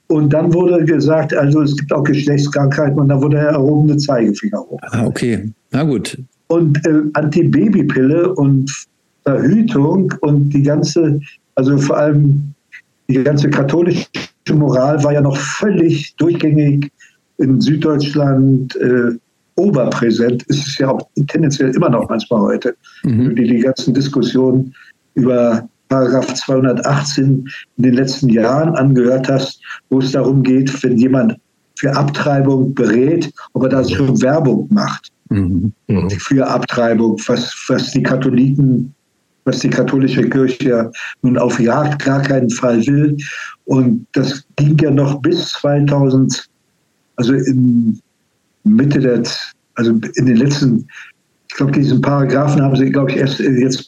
Und 0.08 0.34
dann 0.34 0.54
wurde 0.54 0.84
gesagt, 0.84 1.34
also 1.34 1.62
es 1.62 1.76
gibt 1.76 1.92
auch 1.94 2.04
Geschlechtskrankheiten 2.04 3.00
und 3.00 3.08
da 3.08 3.20
wurde 3.20 3.38
der 3.38 3.50
erhobene 3.52 3.98
Zeigefinger 3.98 4.60
hoch. 4.60 4.80
Ah, 4.92 5.06
okay. 5.06 5.50
Na 5.72 5.84
gut. 5.84 6.18
Und 6.54 6.86
äh, 6.86 7.01
Antibabypille 7.14 8.36
und 8.36 8.72
Verhütung 9.24 10.14
und 10.22 10.49
die 10.49 10.62
ganze, 10.62 11.20
also 11.56 11.78
vor 11.80 11.97
allem 11.97 12.54
die 13.10 13.24
ganze 13.24 13.49
katholische 13.49 14.08
Moral 14.51 15.04
war 15.04 15.14
ja 15.14 15.22
noch 15.22 15.36
völlig 15.36 16.16
durchgängig 16.18 16.91
in 17.39 17.60
Süddeutschland 17.60 18.76
äh, 18.76 19.18
oberpräsent 19.56 20.43
ist 20.43 20.68
es 20.68 20.78
ja 20.78 20.89
auch 20.89 21.08
tendenziell 21.28 21.76
immer 21.76 21.89
noch 21.89 22.08
manchmal 22.10 22.41
heute. 22.41 22.76
Mhm. 23.04 23.10
Wenn 23.10 23.30
du 23.30 23.36
dir 23.36 23.47
die 23.47 23.60
ganzen 23.60 23.93
Diskussionen 23.95 24.74
über 25.16 25.68
Paragraph 25.89 26.34
218 26.34 27.47
in 27.78 27.84
den 27.84 27.93
letzten 27.95 28.30
Jahren 28.30 28.76
angehört 28.76 29.28
hast, 29.28 29.60
wo 29.89 29.99
es 29.99 30.12
darum 30.12 30.43
geht, 30.43 30.84
wenn 30.84 30.97
jemand 30.97 31.36
für 31.80 31.95
Abtreibung 31.95 32.74
berät, 32.76 33.32
ob 33.54 33.64
er 33.64 33.70
da 33.70 33.88
schon 33.88 34.22
Werbung 34.22 34.68
macht 34.72 35.12
mhm. 35.30 35.74
für 36.10 36.48
Abtreibung, 36.48 37.20
was, 37.28 37.54
was 37.68 37.92
die 37.92 38.04
Katholiken, 38.04 38.94
was 39.46 39.60
die 39.60 39.70
katholische 39.70 40.28
Kirche 40.30 40.92
nun 41.22 41.38
auf 41.38 41.60
Jagd 41.60 42.04
gar 42.06 42.22
keinen 42.22 42.50
Fall 42.50 42.86
will. 42.86 43.18
Und 43.66 44.06
das 44.14 44.44
ging 44.56 44.78
ja 44.80 44.92
noch 44.92 45.22
bis 45.22 45.50
2000, 45.54 46.50
also 47.18 47.34
in 47.34 48.00
Mitte 48.64 49.00
der, 49.00 49.24
also 49.76 49.92
in 49.92 50.26
den 50.26 50.38
letzten, 50.38 50.88
ich 51.50 51.56
glaube, 51.56 51.74
diesen 51.74 52.02
Paragraphen 52.02 52.62
haben 52.62 52.76
sie, 52.76 52.90
glaube 52.90 53.12
ich, 53.12 53.18
erst 53.18 53.40
jetzt 53.40 53.86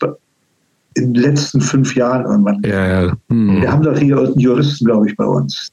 in 0.96 1.14
den 1.14 1.24
letzten 1.24 1.62
fünf 1.62 1.96
Jahren 1.96 2.26
irgendwann. 2.26 2.62
Ja, 2.66 3.04
ja. 3.04 3.18
Hm. 3.30 3.62
Wir 3.62 3.72
haben 3.72 3.84
doch 3.84 3.98
hier 3.98 4.18
einen 4.18 4.40
Juristen, 4.40 4.86
glaube 4.86 5.10
ich, 5.10 5.16
bei 5.16 5.26
uns. 5.26 5.72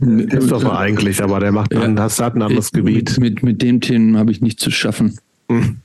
Christopher 0.00 0.78
eigentlich, 0.78 1.22
aber 1.22 1.40
der 1.40 1.50
macht 1.50 1.74
dann, 1.74 1.96
ja. 1.96 2.02
das 2.02 2.20
hat 2.20 2.36
ein 2.36 2.42
anderes 2.42 2.70
Gebiet. 2.70 3.18
Mit, 3.18 3.42
mit 3.42 3.60
dem 3.62 3.80
Themen 3.80 4.16
habe 4.16 4.30
ich 4.30 4.40
nichts 4.40 4.62
zu 4.62 4.70
schaffen. 4.70 5.18
Hm. 5.50 5.78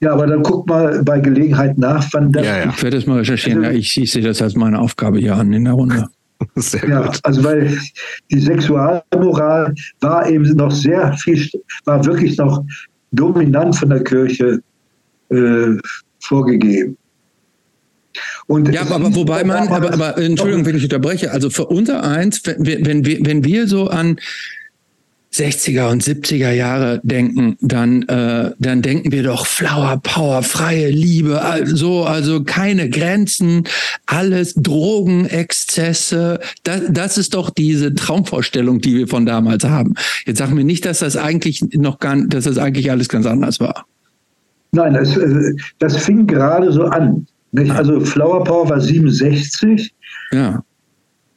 Ja, 0.00 0.14
aber 0.14 0.26
dann 0.26 0.42
guck 0.42 0.68
mal 0.68 1.02
bei 1.04 1.20
Gelegenheit 1.20 1.78
nach, 1.78 2.04
wann 2.12 2.32
das. 2.32 2.44
Ja, 2.44 2.58
ja. 2.58 2.70
Ich 2.70 2.82
werde 2.82 2.96
das 2.96 3.06
mal 3.06 3.18
recherchieren. 3.18 3.62
Also, 3.64 3.72
ja, 3.72 3.78
ich, 3.78 3.96
ich 4.00 4.10
sehe 4.10 4.22
das 4.22 4.42
als 4.42 4.56
meine 4.56 4.80
Aufgabe 4.80 5.18
hier 5.18 5.36
an 5.36 5.52
in 5.52 5.64
der 5.64 5.74
Runde. 5.74 6.08
Sehr 6.56 6.88
ja, 6.88 7.02
gut. 7.02 7.20
also 7.22 7.44
weil 7.44 7.78
die 8.30 8.40
Sexualmoral 8.40 9.72
war 10.00 10.28
eben 10.28 10.42
noch 10.56 10.72
sehr 10.72 11.12
viel, 11.18 11.48
war 11.84 12.04
wirklich 12.04 12.36
noch 12.36 12.64
dominant 13.12 13.76
von 13.76 13.90
der 13.90 14.02
Kirche 14.02 14.60
äh, 15.28 15.76
vorgegeben. 16.18 16.96
Und 18.46 18.72
ja, 18.72 18.82
aber, 18.82 19.14
wobei 19.14 19.44
man, 19.44 19.68
aber, 19.68 19.92
aber 19.92 20.18
Entschuldigung, 20.18 20.66
wenn 20.66 20.76
ich 20.76 20.84
unterbreche, 20.84 21.30
also 21.30 21.50
für 21.50 21.66
unser 21.66 22.04
eins, 22.04 22.42
wenn, 22.44 22.86
wenn, 22.86 23.04
wir, 23.04 23.18
wenn 23.24 23.44
wir 23.44 23.66
so 23.66 23.88
an 23.88 24.18
60er 25.34 25.90
und 25.90 26.02
70er 26.02 26.50
Jahre 26.50 27.00
denken, 27.02 27.56
dann, 27.60 28.02
äh, 28.02 28.50
dann 28.58 28.82
denken 28.82 29.12
wir 29.12 29.22
doch 29.22 29.46
Flower 29.46 29.98
Power, 30.02 30.42
freie 30.42 30.90
Liebe, 30.90 31.40
also, 31.40 32.04
also 32.04 32.44
keine 32.44 32.90
Grenzen, 32.90 33.64
alles 34.04 34.54
Drogen, 34.54 35.24
Exzesse. 35.24 36.38
Das, 36.64 36.82
das 36.90 37.18
ist 37.18 37.32
doch 37.32 37.48
diese 37.48 37.94
Traumvorstellung, 37.94 38.80
die 38.80 38.94
wir 38.94 39.08
von 39.08 39.24
damals 39.24 39.64
haben. 39.64 39.94
Jetzt 40.26 40.38
sagen 40.38 40.56
wir 40.56 40.64
nicht, 40.64 40.84
dass 40.84 40.98
das 40.98 41.16
eigentlich 41.16 41.62
noch 41.72 41.98
gar, 41.98 42.16
dass 42.26 42.44
das 42.44 42.58
eigentlich 42.58 42.90
alles 42.90 43.08
ganz 43.08 43.24
anders 43.24 43.58
war. 43.58 43.86
Nein, 44.72 44.92
das, 44.94 45.16
äh, 45.16 45.54
das 45.78 45.96
fing 45.96 46.26
gerade 46.26 46.72
so 46.72 46.84
an. 46.84 47.26
Nicht? 47.52 47.70
Also 47.70 48.00
Flower 48.00 48.42
Power 48.44 48.68
war 48.68 48.80
67. 48.80 49.94
Ja. 50.32 50.62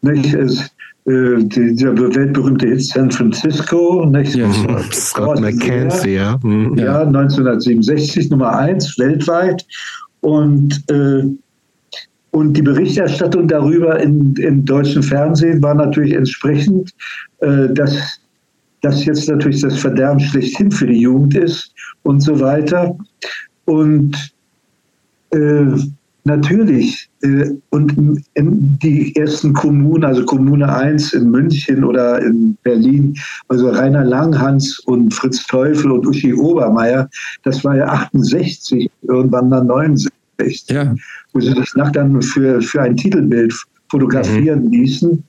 Nicht? 0.02 0.34
Es, 0.34 0.72
äh, 1.06 1.44
dieser 1.44 1.96
weltberühmte 1.96 2.68
Hit 2.68 2.86
San 2.86 3.12
Francisco, 3.12 4.06
nicht? 4.06 4.34
Ja, 4.36 4.50
Scott 4.92 5.40
McKenzie, 5.40 6.16
ja. 6.16 6.40
Mhm. 6.42 6.78
Ja, 6.78 7.02
1967 7.02 8.32
Nummer 8.32 8.58
eins 8.58 8.98
weltweit. 8.98 9.66
Und, 10.22 10.84
äh, 10.90 11.24
und 12.32 12.54
die 12.54 12.62
Berichterstattung 12.62 13.48
darüber 13.48 14.00
in, 14.00 14.36
im 14.38 14.66
deutschen 14.66 15.04
Fernsehen 15.04 15.62
war 15.62 15.76
natürlich 15.76 16.14
entsprechend, 16.14 16.92
äh, 17.42 17.68
dass 17.70 18.20
das 18.82 19.06
jetzt 19.06 19.30
natürlich 19.30 19.62
das 19.62 19.78
Verderben 19.78 20.20
schlechthin 20.20 20.72
für 20.72 20.88
die 20.88 21.02
Jugend 21.02 21.36
ist 21.36 21.72
und 22.04 22.22
so 22.22 22.40
weiter. 22.40 22.98
Und 23.66 24.16
äh, 25.32 25.66
Natürlich. 26.26 27.08
Äh, 27.22 27.52
und 27.70 27.94
die 28.36 29.16
ersten 29.16 29.54
Kommunen, 29.54 30.04
also 30.04 30.26
Kommune 30.26 30.68
1 30.68 31.14
in 31.14 31.30
München 31.30 31.84
oder 31.84 32.20
in 32.20 32.58
Berlin, 32.64 33.16
also 33.48 33.70
Rainer 33.70 34.04
Langhans 34.04 34.80
und 34.80 35.14
Fritz 35.14 35.46
Teufel 35.46 35.92
und 35.92 36.06
Uschi 36.08 36.34
Obermeier, 36.34 37.08
das 37.44 37.64
war 37.64 37.78
ja 37.78 37.86
68, 37.86 38.90
irgendwann 39.04 39.52
dann 39.52 39.68
69, 39.68 40.66
ja. 40.70 40.96
wo 41.34 41.40
sie 41.40 41.54
das 41.54 41.76
nach 41.76 41.92
dann 41.92 42.20
für, 42.24 42.60
für 42.60 42.82
ein 42.82 42.98
Titelbild 42.98 43.54
fotografieren 43.90 44.66
mhm. 44.66 44.72
ließen. 44.72 45.24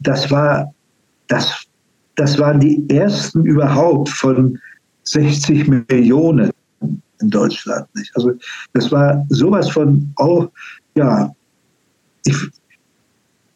Das 0.00 0.28
war, 0.28 0.74
das, 1.28 1.66
das 2.16 2.36
waren 2.40 2.58
die 2.58 2.84
ersten 2.90 3.44
überhaupt 3.44 4.08
von 4.08 4.58
60 5.04 5.68
Millionen 5.68 6.50
in 7.24 7.30
Deutschland. 7.30 7.86
Nicht? 7.94 8.10
Also 8.14 8.32
das 8.72 8.92
war 8.92 9.24
sowas 9.30 9.70
von 9.70 10.12
auch, 10.16 10.50
ja, 10.94 11.34
ich, 12.24 12.36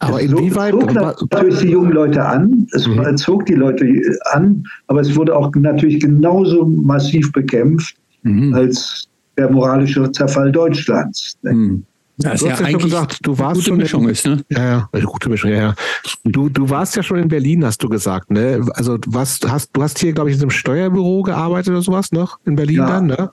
aber 0.00 0.20
inwieweit 0.20 0.72
zog 0.72 0.94
natürlich 0.94 1.58
die 1.58 1.70
jungen 1.70 1.92
Leute 1.92 2.24
an, 2.24 2.68
es 2.72 2.86
mhm. 2.86 3.16
zog 3.16 3.46
die 3.46 3.54
Leute 3.54 3.84
an, 4.32 4.62
aber 4.86 5.00
es 5.00 5.14
wurde 5.16 5.34
auch 5.34 5.52
natürlich 5.54 6.00
genauso 6.00 6.64
massiv 6.64 7.32
bekämpft 7.32 7.96
mhm. 8.22 8.54
als 8.54 9.08
der 9.36 9.50
moralische 9.50 10.10
Zerfall 10.12 10.52
Deutschlands. 10.52 11.36
Mhm. 11.42 11.84
Ja, 12.20 12.30
du 12.30 12.34
hast 12.34 12.42
ja, 12.42 12.48
ja 12.66 12.70
schon 12.70 12.80
gesagt, 12.80 13.18
du 13.22 13.38
warst 13.38 13.54
gute 13.54 13.68
schon 13.68 13.76
Mischung 13.76 14.02
in, 14.04 14.10
ist, 14.10 14.26
ne? 14.26 14.44
Ja, 14.48 14.88
ja, 14.92 15.04
gute 15.04 15.28
Mischung, 15.28 15.50
ja, 15.50 15.56
ja. 15.56 15.74
Du, 16.24 16.48
du 16.48 16.68
warst 16.68 16.96
ja 16.96 17.02
schon 17.02 17.18
in 17.18 17.28
Berlin, 17.28 17.64
hast 17.64 17.80
du 17.82 17.88
gesagt, 17.88 18.30
ne? 18.30 18.66
Also 18.74 18.98
was 19.06 19.38
hast 19.46 19.70
du 19.72 19.82
hast 19.82 20.00
hier, 20.00 20.12
glaube 20.12 20.30
ich, 20.30 20.36
in 20.36 20.42
einem 20.42 20.50
Steuerbüro 20.50 21.22
gearbeitet 21.22 21.70
oder 21.70 21.82
sowas 21.82 22.10
noch 22.10 22.38
in 22.44 22.56
Berlin 22.56 22.78
ja. 22.78 22.86
dann, 22.86 23.06
ne? 23.06 23.30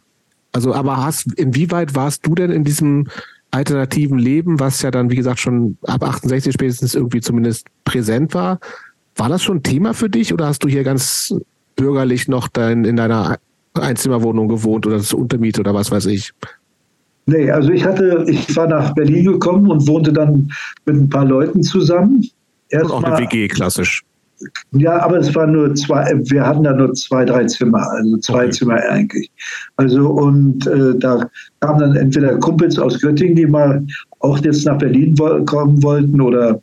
Also, 0.56 0.74
aber 0.74 1.04
hast, 1.04 1.34
inwieweit 1.34 1.96
warst 1.96 2.26
du 2.26 2.34
denn 2.34 2.50
in 2.50 2.64
diesem 2.64 3.08
alternativen 3.52 4.18
Leben, 4.18 4.58
was 4.58 4.82
ja 4.82 4.90
dann, 4.90 5.10
wie 5.10 5.18
gesagt, 5.18 5.42
schon 5.42 5.78
ab 5.86 6.02
68 6.02 6.54
spätestens 6.54 6.96
irgendwie 6.96 7.20
zumindest 7.20 7.68
präsent 7.84 8.34
war? 8.34 8.60
War 9.18 9.28
das 9.28 9.44
schon 9.44 9.58
ein 9.58 9.64
Thema 9.64 9.94
für 9.94 10.10
dich 10.10 10.34
oder 10.34 10.46
hast 10.46 10.64
du 10.64 10.70
hier 10.70 10.86
ganz 10.86 11.36
bürgerlich 11.76 12.30
noch 12.30 12.48
dein, 12.48 12.86
in 12.86 12.96
deiner 12.96 13.38
Einzimmerwohnung 13.74 14.48
gewohnt 14.48 14.88
oder 14.88 14.96
das 14.96 15.12
Untermiete 15.12 15.60
oder 15.60 15.74
was 15.74 15.92
weiß 15.92 16.06
ich? 16.06 16.32
Nee, 17.26 17.52
also 17.52 17.72
ich 17.72 17.84
hatte, 17.84 18.24
ich 18.26 18.56
war 18.56 18.68
nach 18.68 18.94
Berlin 18.94 19.26
gekommen 19.26 19.70
und 19.70 19.86
wohnte 19.90 20.14
dann 20.14 20.50
mit 20.86 20.96
ein 20.96 21.10
paar 21.10 21.26
Leuten 21.26 21.64
zusammen. 21.64 22.26
Erst 22.70 22.86
und 22.86 22.92
auch 22.92 23.04
eine 23.04 23.18
WG, 23.18 23.50
klassisch. 23.50 24.06
Ja, 24.72 25.00
aber 25.02 25.18
es 25.18 25.34
waren 25.34 25.54
nur 25.54 25.74
zwei, 25.76 26.12
wir 26.26 26.46
hatten 26.46 26.64
da 26.64 26.74
nur 26.74 26.94
zwei, 26.94 27.24
drei 27.26 27.46
Zimmer, 27.46 27.90
also 27.92 28.18
zwei 28.18 28.44
okay. 28.46 28.50
Zimmer 28.52 28.76
eigentlich. 28.90 29.32
Also 29.78 30.10
und 30.10 30.68
äh, 30.68 30.98
da 30.98 31.30
kamen 31.62 31.80
dann 31.80 31.96
entweder 31.96 32.38
Kumpels 32.38 32.78
aus 32.78 33.00
Göttingen, 33.00 33.36
die 33.36 33.48
mal 33.48 33.86
auch 34.20 34.40
jetzt 34.40 34.66
nach 34.66 34.78
Berlin 34.78 35.16
kommen 35.46 35.82
wollten 35.82 36.20
oder 36.20 36.62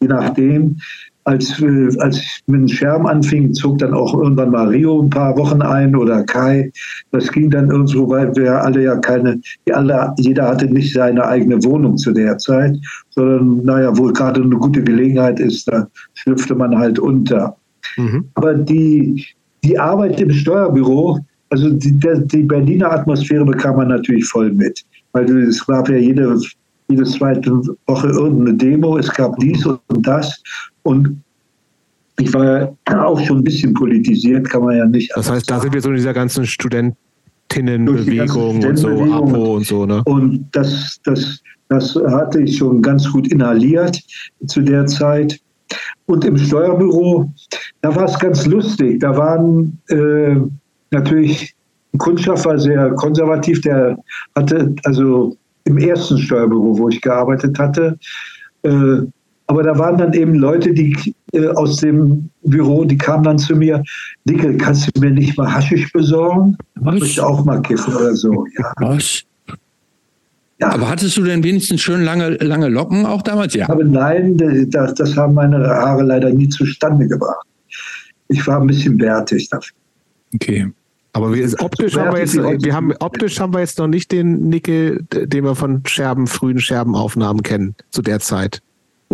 je 0.00 0.08
nachdem 0.08 0.76
als, 1.24 1.60
äh, 1.60 1.88
als 1.98 2.18
ich 2.18 2.40
mit 2.46 2.60
dem 2.60 2.68
Scherm 2.68 3.06
anfing, 3.06 3.52
zog 3.54 3.78
dann 3.78 3.94
auch 3.94 4.14
irgendwann 4.14 4.50
mal 4.50 4.68
Rio 4.68 5.02
ein 5.02 5.10
paar 5.10 5.36
Wochen 5.36 5.62
ein 5.62 5.96
oder 5.96 6.22
Kai. 6.22 6.70
Das 7.12 7.30
ging 7.32 7.50
dann 7.50 7.70
irgendwo, 7.70 8.08
weil 8.08 8.34
wir 8.36 8.62
alle 8.62 8.82
ja 8.82 8.96
keine, 8.96 9.40
alle, 9.72 10.14
jeder 10.18 10.48
hatte 10.48 10.66
nicht 10.66 10.92
seine 10.92 11.26
eigene 11.26 11.62
Wohnung 11.64 11.96
zu 11.96 12.12
der 12.12 12.38
Zeit, 12.38 12.76
sondern 13.10 13.64
naja, 13.64 13.96
wo 13.96 14.04
gerade 14.04 14.42
eine 14.42 14.56
gute 14.56 14.82
Gelegenheit 14.82 15.40
ist, 15.40 15.66
da 15.68 15.88
schlüpfte 16.14 16.54
man 16.54 16.76
halt 16.76 16.98
unter. 16.98 17.56
Mhm. 17.96 18.28
Aber 18.34 18.54
die, 18.54 19.24
die 19.62 19.78
Arbeit 19.78 20.20
im 20.20 20.30
Steuerbüro, 20.30 21.20
also 21.50 21.70
die, 21.70 21.98
die 21.98 22.42
Berliner 22.42 22.92
Atmosphäre 22.92 23.44
bekam 23.44 23.76
man 23.76 23.88
natürlich 23.88 24.26
voll 24.26 24.52
mit. 24.52 24.84
Weil 25.12 25.30
es 25.38 25.64
gab 25.66 25.88
ja 25.88 25.96
jede, 25.96 26.38
jede 26.88 27.04
zweite 27.04 27.50
Woche 27.86 28.08
irgendeine 28.08 28.54
Demo, 28.54 28.98
es 28.98 29.08
gab 29.12 29.38
dies 29.38 29.64
und 29.64 30.06
das. 30.06 30.42
Und 30.84 31.22
ich 32.18 32.32
war 32.32 32.76
ja 32.88 33.04
auch 33.04 33.20
schon 33.20 33.38
ein 33.38 33.44
bisschen 33.44 33.74
politisiert, 33.74 34.48
kann 34.48 34.62
man 34.62 34.76
ja 34.76 34.86
nicht. 34.86 35.10
Das 35.16 35.28
heißt, 35.30 35.50
da 35.50 35.58
sind 35.60 35.74
wir 35.74 35.80
so 35.80 35.88
in 35.90 35.96
dieser 35.96 36.14
ganzen 36.14 36.46
Studentinnenbewegung 36.46 38.62
und 38.62 38.76
so, 38.76 38.88
APO 38.88 39.56
und 39.56 39.66
so, 39.66 39.84
ne? 39.84 40.00
Und 40.04 40.46
das, 40.52 41.00
das, 41.04 41.40
das 41.68 41.96
hatte 41.96 42.42
ich 42.42 42.58
schon 42.58 42.80
ganz 42.82 43.10
gut 43.10 43.26
inhaliert 43.28 44.00
zu 44.46 44.60
der 44.60 44.86
Zeit. 44.86 45.40
Und 46.06 46.24
im 46.24 46.38
Steuerbüro, 46.38 47.32
da 47.80 47.96
war 47.96 48.04
es 48.04 48.16
ganz 48.18 48.44
lustig. 48.46 49.00
Da 49.00 49.16
waren 49.16 49.78
äh, 49.88 50.36
natürlich, 50.90 51.54
ein 51.92 51.98
Kundschaft 51.98 52.44
war 52.44 52.58
sehr 52.58 52.90
konservativ, 52.90 53.60
der 53.62 53.98
hatte, 54.36 54.74
also 54.84 55.36
im 55.64 55.78
ersten 55.78 56.18
Steuerbüro, 56.18 56.78
wo 56.78 56.88
ich 56.90 57.00
gearbeitet 57.00 57.58
hatte, 57.58 57.98
äh, 58.62 58.98
aber 59.46 59.62
da 59.62 59.78
waren 59.78 59.98
dann 59.98 60.12
eben 60.14 60.34
Leute, 60.34 60.72
die 60.72 61.14
äh, 61.32 61.48
aus 61.48 61.76
dem 61.76 62.30
Büro, 62.42 62.84
die 62.84 62.96
kamen 62.96 63.24
dann 63.24 63.38
zu 63.38 63.54
mir, 63.54 63.82
Nickel, 64.24 64.56
kannst 64.56 64.90
du 64.94 65.00
mir 65.00 65.10
nicht 65.10 65.36
mal 65.36 65.52
Haschisch 65.52 65.92
besorgen? 65.92 66.56
Was? 66.76 67.02
Ich 67.02 67.20
auch 67.20 67.44
mal 67.44 67.60
kiffen 67.60 67.94
oder 67.94 68.14
so. 68.14 68.46
Ja. 68.58 68.72
Was? 68.76 69.22
Ja. 70.60 70.70
Aber 70.70 70.88
hattest 70.88 71.16
du 71.16 71.24
denn 71.24 71.42
wenigstens 71.42 71.82
schön 71.82 72.02
lange, 72.04 72.30
lange 72.36 72.68
Locken 72.68 73.04
auch 73.04 73.22
damals? 73.22 73.54
Ja. 73.54 73.68
Aber 73.68 73.84
nein, 73.84 74.36
das, 74.70 74.94
das 74.94 75.16
haben 75.16 75.34
meine 75.34 75.58
Haare 75.66 76.04
leider 76.04 76.30
nie 76.30 76.48
zustande 76.48 77.06
gebracht. 77.06 77.46
Ich 78.28 78.46
war 78.46 78.60
ein 78.60 78.66
bisschen 78.66 78.96
bärtig 78.96 79.48
dafür. 79.50 79.76
Okay. 80.34 80.68
Aber 81.12 81.32
wir, 81.32 81.48
optisch, 81.60 81.96
haben 81.96 82.12
wir, 82.12 82.20
jetzt, 82.20 82.34
wir 82.34 82.74
haben, 82.74 82.92
optisch 82.98 83.38
haben 83.38 83.52
wir 83.52 83.60
jetzt 83.60 83.78
noch 83.78 83.86
nicht 83.86 84.10
den 84.10 84.48
Nickel, 84.48 85.04
den 85.10 85.44
wir 85.44 85.54
von 85.54 85.82
Scherben, 85.86 86.26
frühen 86.26 86.58
Scherbenaufnahmen 86.58 87.42
kennen, 87.42 87.76
zu 87.90 88.02
der 88.02 88.18
Zeit. 88.18 88.60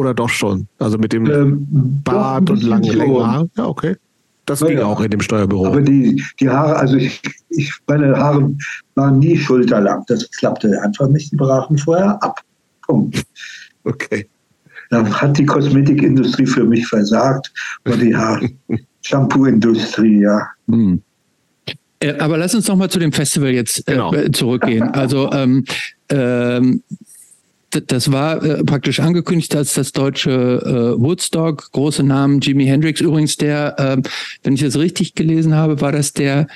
Oder 0.01 0.15
doch 0.15 0.31
schon? 0.31 0.67
Also 0.79 0.97
mit 0.97 1.13
dem 1.13 1.31
ähm, 1.31 1.67
Bart 2.03 2.49
und 2.49 2.63
langen, 2.63 2.97
langen 2.97 3.23
Haaren? 3.23 3.51
Ja, 3.55 3.67
okay. 3.67 3.97
Das 4.47 4.61
ja, 4.61 4.69
ging 4.69 4.79
ja. 4.79 4.87
auch 4.87 4.99
in 5.03 5.11
dem 5.11 5.21
Steuerbüro. 5.21 5.67
Aber 5.67 5.83
die, 5.83 6.25
die 6.41 6.49
Haare, 6.49 6.77
also 6.77 6.97
ich, 6.97 7.21
ich, 7.51 7.71
meine 7.87 8.17
Haare 8.17 8.51
waren 8.95 9.19
nie 9.19 9.37
schulterlang. 9.37 10.03
Das 10.07 10.31
klappte 10.31 10.81
einfach 10.83 11.07
nicht. 11.09 11.33
Die 11.33 11.37
brachen 11.37 11.77
vorher 11.77 12.23
ab. 12.23 12.41
Punkt. 12.83 13.23
Okay. 13.83 14.29
Da 14.91 15.03
hat 15.23 15.39
die 15.39 15.47
Kosmetikindustrie 15.47 16.45
für 16.45 16.65
mich 16.65 16.87
versagt 16.87 17.51
und 17.85 17.99
die 18.03 18.15
Shampoo-Industrie, 19.01 20.21
ja. 20.21 20.47
Hm. 20.69 21.01
Äh, 22.01 22.19
aber 22.19 22.37
lass 22.37 22.55
uns 22.55 22.69
noch 22.69 22.77
mal 22.77 22.91
zu 22.91 22.99
dem 22.99 23.11
Festival 23.11 23.53
jetzt 23.53 23.89
äh, 23.89 23.93
genau. 23.93 24.13
zurückgehen. 24.33 24.83
Also 24.91 25.33
ähm, 25.33 25.65
ähm, 26.11 26.83
das 27.71 28.11
war 28.11 28.43
äh, 28.43 28.65
praktisch 28.65 29.01
angekündigt 29.01 29.55
als 29.55 29.75
das 29.75 29.93
deutsche 29.93 30.31
äh, 30.31 31.01
Woodstock, 31.01 31.71
große 31.73 32.03
Namen, 32.03 32.41
Jimi 32.41 32.67
Hendrix 32.67 33.01
übrigens, 33.01 33.37
der, 33.37 33.79
äh, 33.79 34.03
wenn 34.43 34.55
ich 34.55 34.61
das 34.61 34.77
richtig 34.77 35.15
gelesen 35.15 35.55
habe, 35.55 35.81
war 35.81 35.93
das 35.93 36.13
der, 36.13 36.49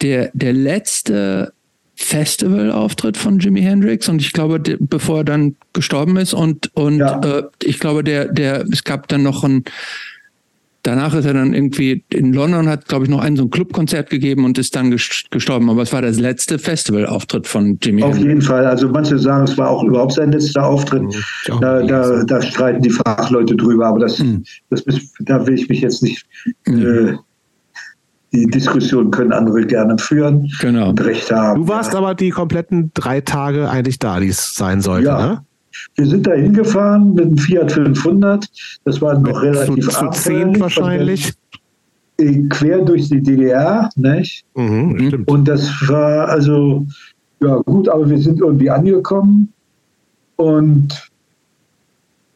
der, 0.00 0.30
der 0.32 0.52
letzte 0.52 1.52
Festivalauftritt 1.96 3.16
von 3.16 3.40
Jimi 3.40 3.60
Hendrix 3.60 4.08
und 4.08 4.22
ich 4.22 4.32
glaube, 4.32 4.60
der, 4.60 4.76
bevor 4.78 5.18
er 5.18 5.24
dann 5.24 5.56
gestorben 5.72 6.16
ist 6.16 6.32
und, 6.32 6.70
und 6.74 6.98
ja. 6.98 7.20
äh, 7.20 7.42
ich 7.62 7.80
glaube, 7.80 8.04
der, 8.04 8.26
der, 8.26 8.64
es 8.72 8.84
gab 8.84 9.08
dann 9.08 9.24
noch 9.24 9.42
ein 9.44 9.64
Danach 10.88 11.12
ist 11.12 11.26
er 11.26 11.34
dann 11.34 11.52
irgendwie 11.52 12.02
in 12.08 12.32
London, 12.32 12.66
hat, 12.66 12.88
glaube 12.88 13.04
ich, 13.04 13.10
noch 13.10 13.20
ein 13.20 13.36
so 13.36 13.42
ein 13.42 13.50
Clubkonzert 13.50 14.08
gegeben 14.08 14.46
und 14.46 14.56
ist 14.56 14.74
dann 14.74 14.90
gestorben. 14.90 15.68
Aber 15.68 15.82
es 15.82 15.92
war 15.92 16.00
das 16.00 16.18
letzte 16.18 16.58
Festivalauftritt 16.58 17.46
von 17.46 17.78
Jimmy 17.82 18.02
Auf 18.02 18.16
jeden 18.16 18.40
Fall. 18.40 18.64
Also 18.64 18.88
manche 18.88 19.18
sagen, 19.18 19.44
es 19.44 19.58
war 19.58 19.68
auch 19.68 19.84
überhaupt 19.84 20.14
sein 20.14 20.32
letzter 20.32 20.64
Auftritt. 20.64 21.02
Mhm. 21.02 21.60
Da, 21.60 21.82
da, 21.82 22.24
da, 22.24 22.40
streiten 22.40 22.80
die 22.80 22.88
Fachleute 22.88 23.54
drüber. 23.54 23.86
Aber 23.86 23.98
das, 23.98 24.18
mhm. 24.18 24.44
das 24.70 24.82
da 25.20 25.46
will 25.46 25.56
ich 25.56 25.68
mich 25.68 25.82
jetzt 25.82 26.02
nicht. 26.02 26.24
Mhm. 26.66 26.86
Äh, 26.86 27.16
die 28.32 28.46
Diskussion 28.46 29.10
können 29.10 29.32
andere 29.32 29.66
gerne 29.66 29.98
führen 29.98 30.50
genau. 30.62 30.88
und 30.88 31.04
Recht 31.04 31.30
haben. 31.30 31.60
Du 31.60 31.68
warst 31.68 31.92
ja. 31.92 31.98
aber 31.98 32.14
die 32.14 32.30
kompletten 32.30 32.92
drei 32.94 33.20
Tage 33.20 33.68
eigentlich 33.68 33.98
da, 33.98 34.20
die 34.20 34.28
es 34.28 34.54
sein 34.54 34.80
sollte, 34.80 35.08
ja. 35.08 35.26
ne? 35.26 35.44
Wir 35.96 36.06
sind 36.06 36.26
da 36.26 36.32
hingefahren 36.32 37.14
mit 37.14 37.26
einem 37.26 37.38
Fiat 37.38 37.72
500. 37.72 38.46
Das 38.84 39.00
war 39.00 39.18
noch 39.18 39.42
relativ 39.42 39.88
zu, 39.88 39.90
zu 39.90 40.10
zehn 40.10 40.58
wahrscheinlich. 40.60 41.32
Quer 42.50 42.80
durch 42.82 43.08
die 43.08 43.22
DDR, 43.22 43.88
nicht? 43.94 44.44
Mhm, 44.56 45.24
und 45.26 45.46
das 45.46 45.70
war 45.88 46.28
also 46.28 46.84
ja 47.40 47.56
gut, 47.58 47.88
aber 47.88 48.10
wir 48.10 48.18
sind 48.18 48.40
irgendwie 48.40 48.70
angekommen 48.70 49.52
und 50.36 51.10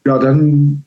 ja, 0.07 0.19
dann 0.19 0.85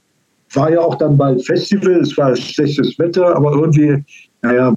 war 0.54 0.72
ja 0.72 0.80
auch 0.80 0.96
dann 0.96 1.18
bald 1.18 1.46
Festival. 1.46 2.00
Es 2.00 2.18
war 2.18 2.36
schlechtes 2.36 2.98
Wetter, 2.98 3.36
aber 3.36 3.52
irgendwie, 3.54 4.04
naja, 4.42 4.74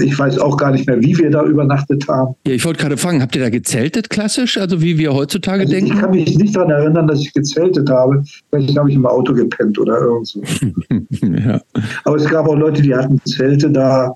ich 0.00 0.18
weiß 0.18 0.38
auch 0.38 0.56
gar 0.56 0.70
nicht 0.70 0.86
mehr, 0.86 1.00
wie 1.00 1.16
wir 1.18 1.30
da 1.30 1.44
übernachtet 1.44 2.06
haben. 2.08 2.34
Ja, 2.46 2.52
ich 2.52 2.64
wollte 2.64 2.80
gerade 2.80 2.96
fragen, 2.96 3.22
habt 3.22 3.34
ihr 3.36 3.42
da 3.42 3.50
gezeltet 3.50 4.10
klassisch, 4.10 4.58
also 4.58 4.82
wie 4.82 4.98
wir 4.98 5.14
heutzutage 5.14 5.62
also 5.62 5.72
denken? 5.72 5.92
Ich 5.92 5.98
kann 5.98 6.10
mich 6.10 6.36
nicht 6.36 6.54
daran 6.54 6.70
erinnern, 6.70 7.06
dass 7.08 7.20
ich 7.20 7.32
gezeltet 7.32 7.88
habe. 7.90 8.22
Vielleicht 8.50 8.76
habe 8.76 8.90
ich 8.90 8.96
im 8.96 9.06
Auto 9.06 9.32
gepennt 9.32 9.78
oder 9.78 9.98
irgend 10.00 10.26
so. 10.26 10.42
ja. 11.22 11.60
Aber 12.04 12.16
es 12.16 12.28
gab 12.28 12.46
auch 12.46 12.56
Leute, 12.56 12.82
die 12.82 12.94
hatten 12.94 13.20
Zelte 13.24 13.70
da 13.70 14.14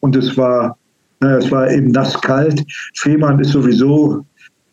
und 0.00 0.16
es 0.16 0.36
war, 0.36 0.76
naja, 1.20 1.38
es 1.38 1.50
war 1.50 1.70
eben 1.70 1.88
nass 1.88 2.20
kalt. 2.20 2.64
Fehmarn 2.94 3.40
ist 3.40 3.50
sowieso 3.50 4.24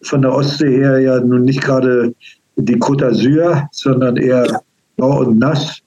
von 0.03 0.21
der 0.21 0.33
Ostsee 0.33 0.77
her 0.77 0.99
ja 0.99 1.19
nun 1.19 1.43
nicht 1.43 1.61
gerade 1.61 2.13
die 2.55 2.75
Côte 2.75 3.05
d'Azur, 3.05 3.67
sondern 3.71 4.17
eher 4.17 4.61
rau 4.99 5.19
und 5.21 5.39
nass. 5.39 5.81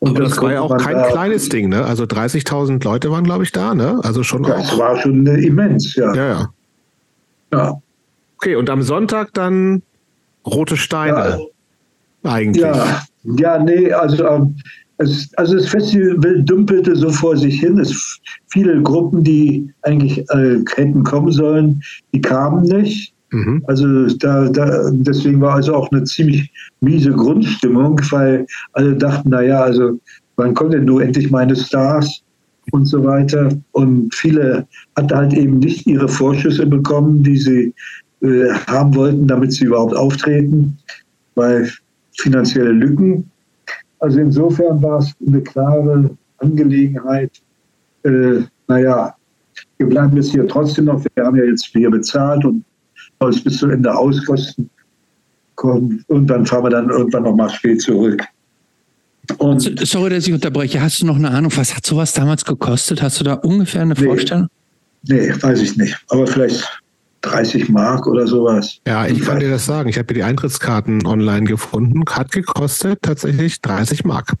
Und 0.00 0.18
das, 0.18 0.30
das 0.30 0.42
war 0.42 0.52
ja 0.52 0.60
auch 0.62 0.76
kein 0.78 0.96
da, 0.96 1.08
kleines 1.08 1.48
Ding, 1.50 1.68
ne? 1.68 1.84
Also 1.84 2.04
30.000 2.04 2.82
Leute 2.82 3.10
waren, 3.10 3.24
glaube 3.24 3.44
ich, 3.44 3.52
da, 3.52 3.74
ne? 3.74 4.00
Also 4.02 4.22
schon 4.22 4.42
das 4.42 4.52
auch. 4.52 4.70
Das 4.70 4.78
war 4.78 4.96
schon 4.96 5.26
immens, 5.26 5.94
ja. 5.94 6.14
Ja, 6.14 6.26
ja. 6.26 6.50
Ja. 7.52 7.82
Okay, 8.36 8.56
und 8.56 8.70
am 8.70 8.82
Sonntag 8.82 9.34
dann 9.34 9.82
Rote 10.46 10.76
Steine. 10.78 11.38
Ja. 12.22 12.30
Eigentlich. 12.30 12.62
Ja, 12.62 13.02
ja 13.24 13.58
nee, 13.62 13.92
also, 13.92 14.26
ähm, 14.26 14.56
es, 14.96 15.30
also 15.36 15.56
das 15.56 15.68
Festival 15.68 16.42
dümpelte 16.42 16.96
so 16.96 17.10
vor 17.10 17.36
sich 17.36 17.60
hin. 17.60 17.78
Es 17.78 18.20
viele 18.48 18.82
Gruppen, 18.82 19.22
die 19.22 19.70
eigentlich 19.82 20.18
äh, 20.30 20.62
hätten 20.74 21.02
kommen 21.04 21.32
sollen, 21.32 21.82
die 22.14 22.20
kamen 22.20 22.62
nicht. 22.62 23.14
Mhm. 23.30 23.62
Also 23.66 24.06
da, 24.16 24.48
da, 24.48 24.90
deswegen 24.92 25.40
war 25.40 25.54
also 25.54 25.74
auch 25.74 25.90
eine 25.92 26.04
ziemlich 26.04 26.50
miese 26.80 27.12
Grundstimmung, 27.12 28.00
weil 28.10 28.46
alle 28.72 28.96
dachten, 28.96 29.30
naja, 29.30 29.62
also 29.62 29.98
wann 30.36 30.54
kommen 30.54 30.72
denn 30.72 30.84
nur 30.84 31.02
endlich 31.02 31.30
meine 31.30 31.54
Stars 31.54 32.22
und 32.72 32.86
so 32.86 33.04
weiter. 33.04 33.50
Und 33.72 34.14
viele 34.14 34.66
hatten 34.96 35.14
halt 35.14 35.32
eben 35.34 35.58
nicht 35.58 35.86
ihre 35.86 36.08
Vorschüsse 36.08 36.66
bekommen, 36.66 37.22
die 37.22 37.36
sie 37.36 37.74
äh, 38.22 38.50
haben 38.66 38.94
wollten, 38.94 39.26
damit 39.26 39.52
sie 39.52 39.66
überhaupt 39.66 39.94
auftreten, 39.94 40.76
weil 41.34 41.70
finanzielle 42.18 42.72
Lücken. 42.72 43.30
Also 44.00 44.18
insofern 44.18 44.82
war 44.82 44.98
es 44.98 45.14
eine 45.26 45.40
klare 45.42 46.10
Angelegenheit. 46.38 47.30
Äh, 48.02 48.40
naja, 48.66 49.14
wir 49.78 49.88
bleiben 49.88 50.16
jetzt 50.16 50.32
hier 50.32 50.46
trotzdem 50.48 50.86
noch. 50.86 51.04
Wir 51.14 51.24
haben 51.24 51.36
ja 51.36 51.44
jetzt 51.44 51.66
hier 51.66 51.90
bezahlt 51.90 52.44
und 52.44 52.64
es 53.28 53.42
bis 53.42 53.58
zu 53.58 53.68
Ende 53.68 53.94
auskosten. 53.94 54.70
Und 55.62 56.26
dann 56.26 56.46
fahren 56.46 56.64
wir 56.64 56.70
dann 56.70 56.88
irgendwann 56.88 57.24
nochmal 57.24 57.50
spät 57.50 57.82
zurück. 57.82 58.24
Und 59.36 59.86
Sorry, 59.86 60.10
dass 60.10 60.26
ich 60.26 60.32
unterbreche. 60.32 60.80
Hast 60.80 61.02
du 61.02 61.06
noch 61.06 61.16
eine 61.16 61.30
Ahnung, 61.30 61.52
was 61.54 61.76
hat 61.76 61.84
sowas 61.84 62.14
damals 62.14 62.44
gekostet? 62.44 63.02
Hast 63.02 63.20
du 63.20 63.24
da 63.24 63.34
ungefähr 63.34 63.82
eine 63.82 63.94
nee, 63.94 64.04
Vorstellung? 64.04 64.48
Nee, 65.06 65.30
weiß 65.38 65.60
ich 65.60 65.76
nicht. 65.76 65.96
Aber 66.08 66.26
vielleicht 66.26 66.66
30 67.20 67.68
Mark 67.68 68.06
oder 68.06 68.26
sowas. 68.26 68.78
Ja, 68.86 69.06
ich, 69.06 69.18
ich 69.18 69.24
kann 69.24 69.38
dir 69.38 69.50
das 69.50 69.66
sagen. 69.66 69.90
Ich 69.90 69.98
habe 69.98 70.06
hier 70.08 70.14
die 70.14 70.22
Eintrittskarten 70.24 71.06
online 71.06 71.44
gefunden. 71.44 72.02
Hat 72.08 72.32
gekostet 72.32 73.00
tatsächlich 73.02 73.60
30 73.60 74.04
Mark. 74.04 74.32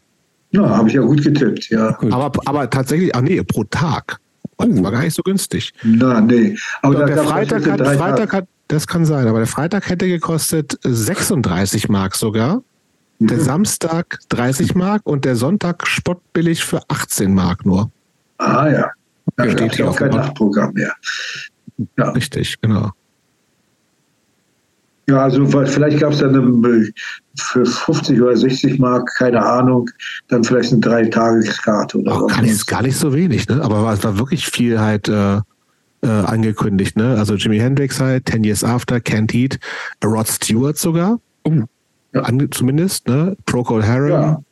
Ja, 0.52 0.68
habe 0.68 0.88
ich 0.88 0.94
ja 0.94 1.02
gut 1.02 1.22
getippt, 1.22 1.70
ja. 1.70 1.96
Aber, 2.10 2.32
aber 2.46 2.68
tatsächlich, 2.70 3.14
ach 3.14 3.20
nee, 3.20 3.40
pro 3.42 3.64
Tag. 3.64 4.18
Das 4.58 4.82
war 4.82 4.90
gar 4.90 5.02
nicht 5.02 5.14
so 5.14 5.22
günstig. 5.22 5.72
Na, 5.82 6.20
nee. 6.20 6.56
Aber 6.82 7.06
der 7.06 7.18
Freitag 7.18 7.66
hat, 7.70 7.80
Freitag 7.80 8.32
hat, 8.32 8.46
das 8.70 8.86
kann 8.86 9.04
sein, 9.04 9.26
aber 9.26 9.38
der 9.38 9.48
Freitag 9.48 9.88
hätte 9.88 10.06
gekostet 10.06 10.78
36 10.84 11.88
Mark 11.88 12.14
sogar. 12.14 12.62
Der 13.18 13.36
mhm. 13.36 13.42
Samstag 13.42 14.18
30 14.28 14.74
Mark 14.74 15.02
und 15.04 15.24
der 15.24 15.36
Sonntag 15.36 15.86
spottbillig 15.86 16.64
für 16.64 16.80
18 16.88 17.34
Mark 17.34 17.66
nur. 17.66 17.90
Ah 18.38 18.68
ja. 18.68 18.90
Da 19.36 19.50
steht 19.50 19.74
hier 19.74 19.90
auch 19.90 19.96
kein 19.96 20.10
Nachtprogramm 20.10 20.72
mehr. 20.72 20.94
Ja. 21.98 22.10
Richtig, 22.10 22.60
genau. 22.60 22.90
Ja, 25.08 25.24
also 25.24 25.44
vielleicht 25.46 25.98
gab 25.98 26.12
es 26.12 26.20
dann 26.20 26.34
eine, 26.36 26.88
für 27.36 27.66
50 27.66 28.20
oder 28.22 28.36
60 28.36 28.78
Mark, 28.78 29.10
keine 29.16 29.44
Ahnung, 29.44 29.90
dann 30.28 30.44
vielleicht 30.44 30.72
eine 30.72 30.80
Drei-Tages-Karte 30.80 31.98
oder 31.98 32.14
so. 32.14 32.26
Gar 32.28 32.42
nicht, 32.42 32.66
gar 32.68 32.82
nicht 32.82 32.96
so 32.96 33.12
wenig, 33.12 33.48
ne? 33.48 33.60
Aber 33.62 33.92
es 33.92 34.04
war 34.04 34.16
wirklich 34.18 34.46
viel 34.46 34.78
halt 34.78 35.08
äh, 35.08 35.40
äh, 36.02 36.08
angekündigt, 36.08 36.96
ne? 36.96 37.16
Also 37.18 37.34
Jimi 37.34 37.58
Hendrix 37.58 38.00
halt, 38.00 38.26
Ten 38.26 38.44
Years 38.44 38.64
After, 38.64 38.96
Can't 38.96 39.34
Eat, 39.34 39.58
Rod 40.04 40.28
Stewart 40.28 40.76
sogar. 40.78 41.20
Oh. 41.44 41.52
Ja. 42.12 42.26
zumindest, 42.50 43.06
ne? 43.06 43.36
Procol 43.46 43.84
Harum, 43.86 44.42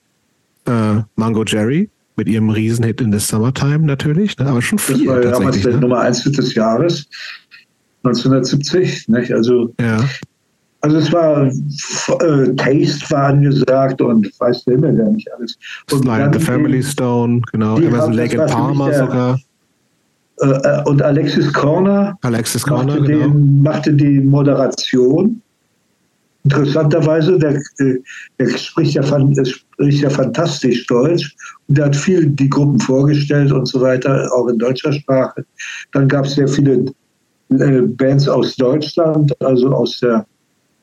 ja. 0.66 0.99
äh, 0.99 1.03
Mango 1.16 1.44
Jerry 1.44 1.90
mit 2.18 2.28
ihrem 2.28 2.51
Riesenhit 2.51 3.01
in 3.01 3.12
the 3.12 3.18
Summertime 3.18 3.80
natürlich, 3.80 4.36
ne? 4.38 4.46
aber 4.46 4.61
schon 4.61 4.78
viel. 4.78 5.07
Das 5.07 5.07
war 5.07 5.24
ja 5.24 5.30
damals 5.30 5.62
der 5.62 5.74
ne? 5.74 5.80
Nummer 5.80 6.01
1 6.01 6.24
des 6.24 6.55
Jahres, 6.55 7.07
1970. 8.03 9.09
Nicht? 9.09 9.32
Also, 9.32 9.72
ja. 9.80 10.05
also 10.80 10.96
es 10.99 11.12
war, 11.12 11.46
äh, 11.46 12.55
Taste 12.57 13.11
war 13.11 13.28
angesagt 13.28 14.01
und 14.01 14.30
weiß 14.38 14.64
der 14.64 14.74
immer 14.74 14.92
gar 14.92 15.11
nicht 15.11 15.32
alles. 15.32 15.57
Und 15.90 16.03
Slide 16.03 16.30
the 16.32 16.44
Family 16.44 16.82
Stone, 16.82 17.42
genau, 17.53 17.78
Emerson 17.78 18.12
Lake 18.12 18.40
and 18.40 18.51
Palmer 18.51 18.92
sogar. 18.92 19.38
Äh, 20.41 20.47
äh, 20.47 20.82
und 20.84 21.03
Alexis 21.03 21.53
Corner, 21.53 22.16
Alexis 22.22 22.62
Corner 22.62 22.95
machte, 22.95 23.03
genau. 23.03 23.24
den, 23.26 23.62
machte 23.62 23.93
die 23.93 24.20
Moderation 24.20 25.43
interessanterweise, 26.45 27.39
der, 27.39 27.57
äh, 27.78 27.99
der 28.39 28.57
spricht, 28.57 28.95
ja, 28.95 29.03
spricht 29.03 30.03
ja 30.03 30.11
fantastisch 30.11 30.86
Deutsch 30.86 31.34
und 31.66 31.76
der 31.76 31.86
hat 31.86 31.97
viel 31.97 32.26
die 32.26 32.49
Gruppen 32.49 32.78
vorgestellt 32.80 33.53
und 33.53 33.66
so 33.66 33.80
weiter, 33.80 34.30
auch 34.32 34.49
in 34.49 34.59
deutscher 34.59 34.93
Sprache. 34.93 35.45
Dann 35.93 36.09
gab 36.09 36.24
es 36.24 36.34
sehr 36.34 36.49
viele 36.49 36.86
äh, 37.51 37.82
Bands 37.82 38.28
aus 38.28 38.57
Deutschland, 38.57 39.34
also 39.43 39.72
aus 39.72 39.99
der 40.01 40.24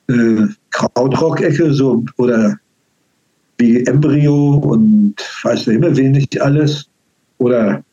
äh, 0.09 0.45
Krautrock-Ecke, 0.71 1.73
so 1.73 2.03
oder 2.17 2.57
wie 3.57 3.85
Embryo 3.85 4.55
und 4.55 5.15
weiß 5.43 5.67
nicht 5.67 5.77
immer 5.77 5.95
wenig 5.95 6.41
alles. 6.41 6.87
Oder 7.37 7.83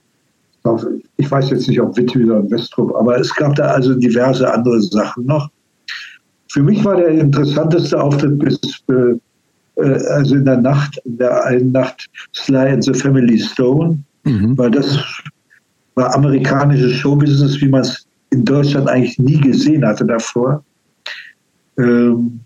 ich 1.16 1.30
weiß 1.30 1.50
jetzt 1.50 1.68
nicht, 1.68 1.80
ob 1.80 1.96
Wittwieler 1.96 2.38
und 2.38 2.50
Westrup, 2.50 2.94
aber 2.94 3.18
es 3.18 3.34
gab 3.34 3.54
da 3.56 3.66
also 3.66 3.94
diverse 3.94 4.52
andere 4.52 4.80
Sachen 4.80 5.26
noch. 5.26 5.50
Für 6.48 6.62
mich 6.62 6.84
war 6.84 6.96
der 6.96 7.08
interessanteste 7.08 8.00
Auftritt 8.00 8.38
bis, 8.38 8.60
äh, 8.88 9.16
äh, 9.76 10.06
also 10.08 10.36
in 10.36 10.44
der 10.44 10.58
Nacht, 10.58 11.00
in 11.04 11.18
der 11.18 11.44
einen 11.44 11.72
Nacht 11.72 12.08
Sly 12.34 12.68
and 12.68 12.84
the 12.84 12.94
Family 12.94 13.38
Stone, 13.38 13.98
mhm. 14.24 14.56
weil 14.58 14.70
das 14.70 14.98
war 15.94 16.14
amerikanisches 16.14 16.92
Showbusiness, 16.92 17.60
wie 17.60 17.68
man 17.68 17.82
es 17.82 18.06
in 18.30 18.44
Deutschland 18.44 18.88
eigentlich 18.88 19.18
nie 19.18 19.40
gesehen 19.40 19.84
hatte 19.84 20.04
davor. 20.04 20.62
Ähm, 21.78 22.38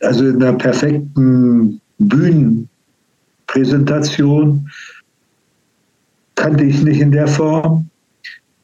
also 0.00 0.26
in 0.26 0.42
einer 0.42 0.54
perfekten 0.54 1.78
Bühnenpräsentation 1.98 4.70
kannte 6.34 6.64
ich 6.64 6.82
nicht 6.82 7.00
in 7.00 7.12
der 7.12 7.26
Form 7.26 7.88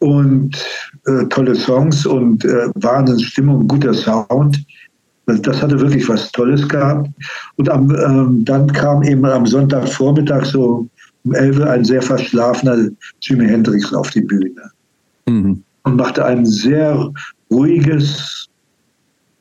und 0.01 0.57
äh, 1.07 1.27
tolle 1.27 1.55
Songs 1.55 2.07
und 2.07 2.45
äh, 2.45 2.69
Wahnsinnsstimmung, 2.75 3.69
guter 3.69 3.95
Sound. 3.95 4.65
Das, 5.27 5.43
das, 5.43 5.63
hatte 5.63 5.79
wirklich 5.79 6.09
was 6.09 6.33
Tolles 6.33 6.69
gehabt. 6.69 7.09
Und 7.57 7.69
am, 7.69 7.95
ähm, 7.95 8.45
dann 8.45 8.67
kam 8.73 9.03
eben 9.03 9.25
am 9.25 9.47
Sonntagvormittag 9.47 10.45
so 10.47 10.89
um 11.25 11.35
11 11.35 11.61
ein 11.61 11.85
sehr 11.85 12.03
verschlafener 12.03 12.89
Jimi 13.21 13.47
Hendrix 13.47 13.93
auf 13.93 14.11
die 14.11 14.23
Bühne 14.23 14.71
mhm. 15.27 15.63
und 15.85 15.97
machte 15.97 16.25
ein 16.25 16.47
sehr 16.47 17.13
ruhiges, 17.51 18.49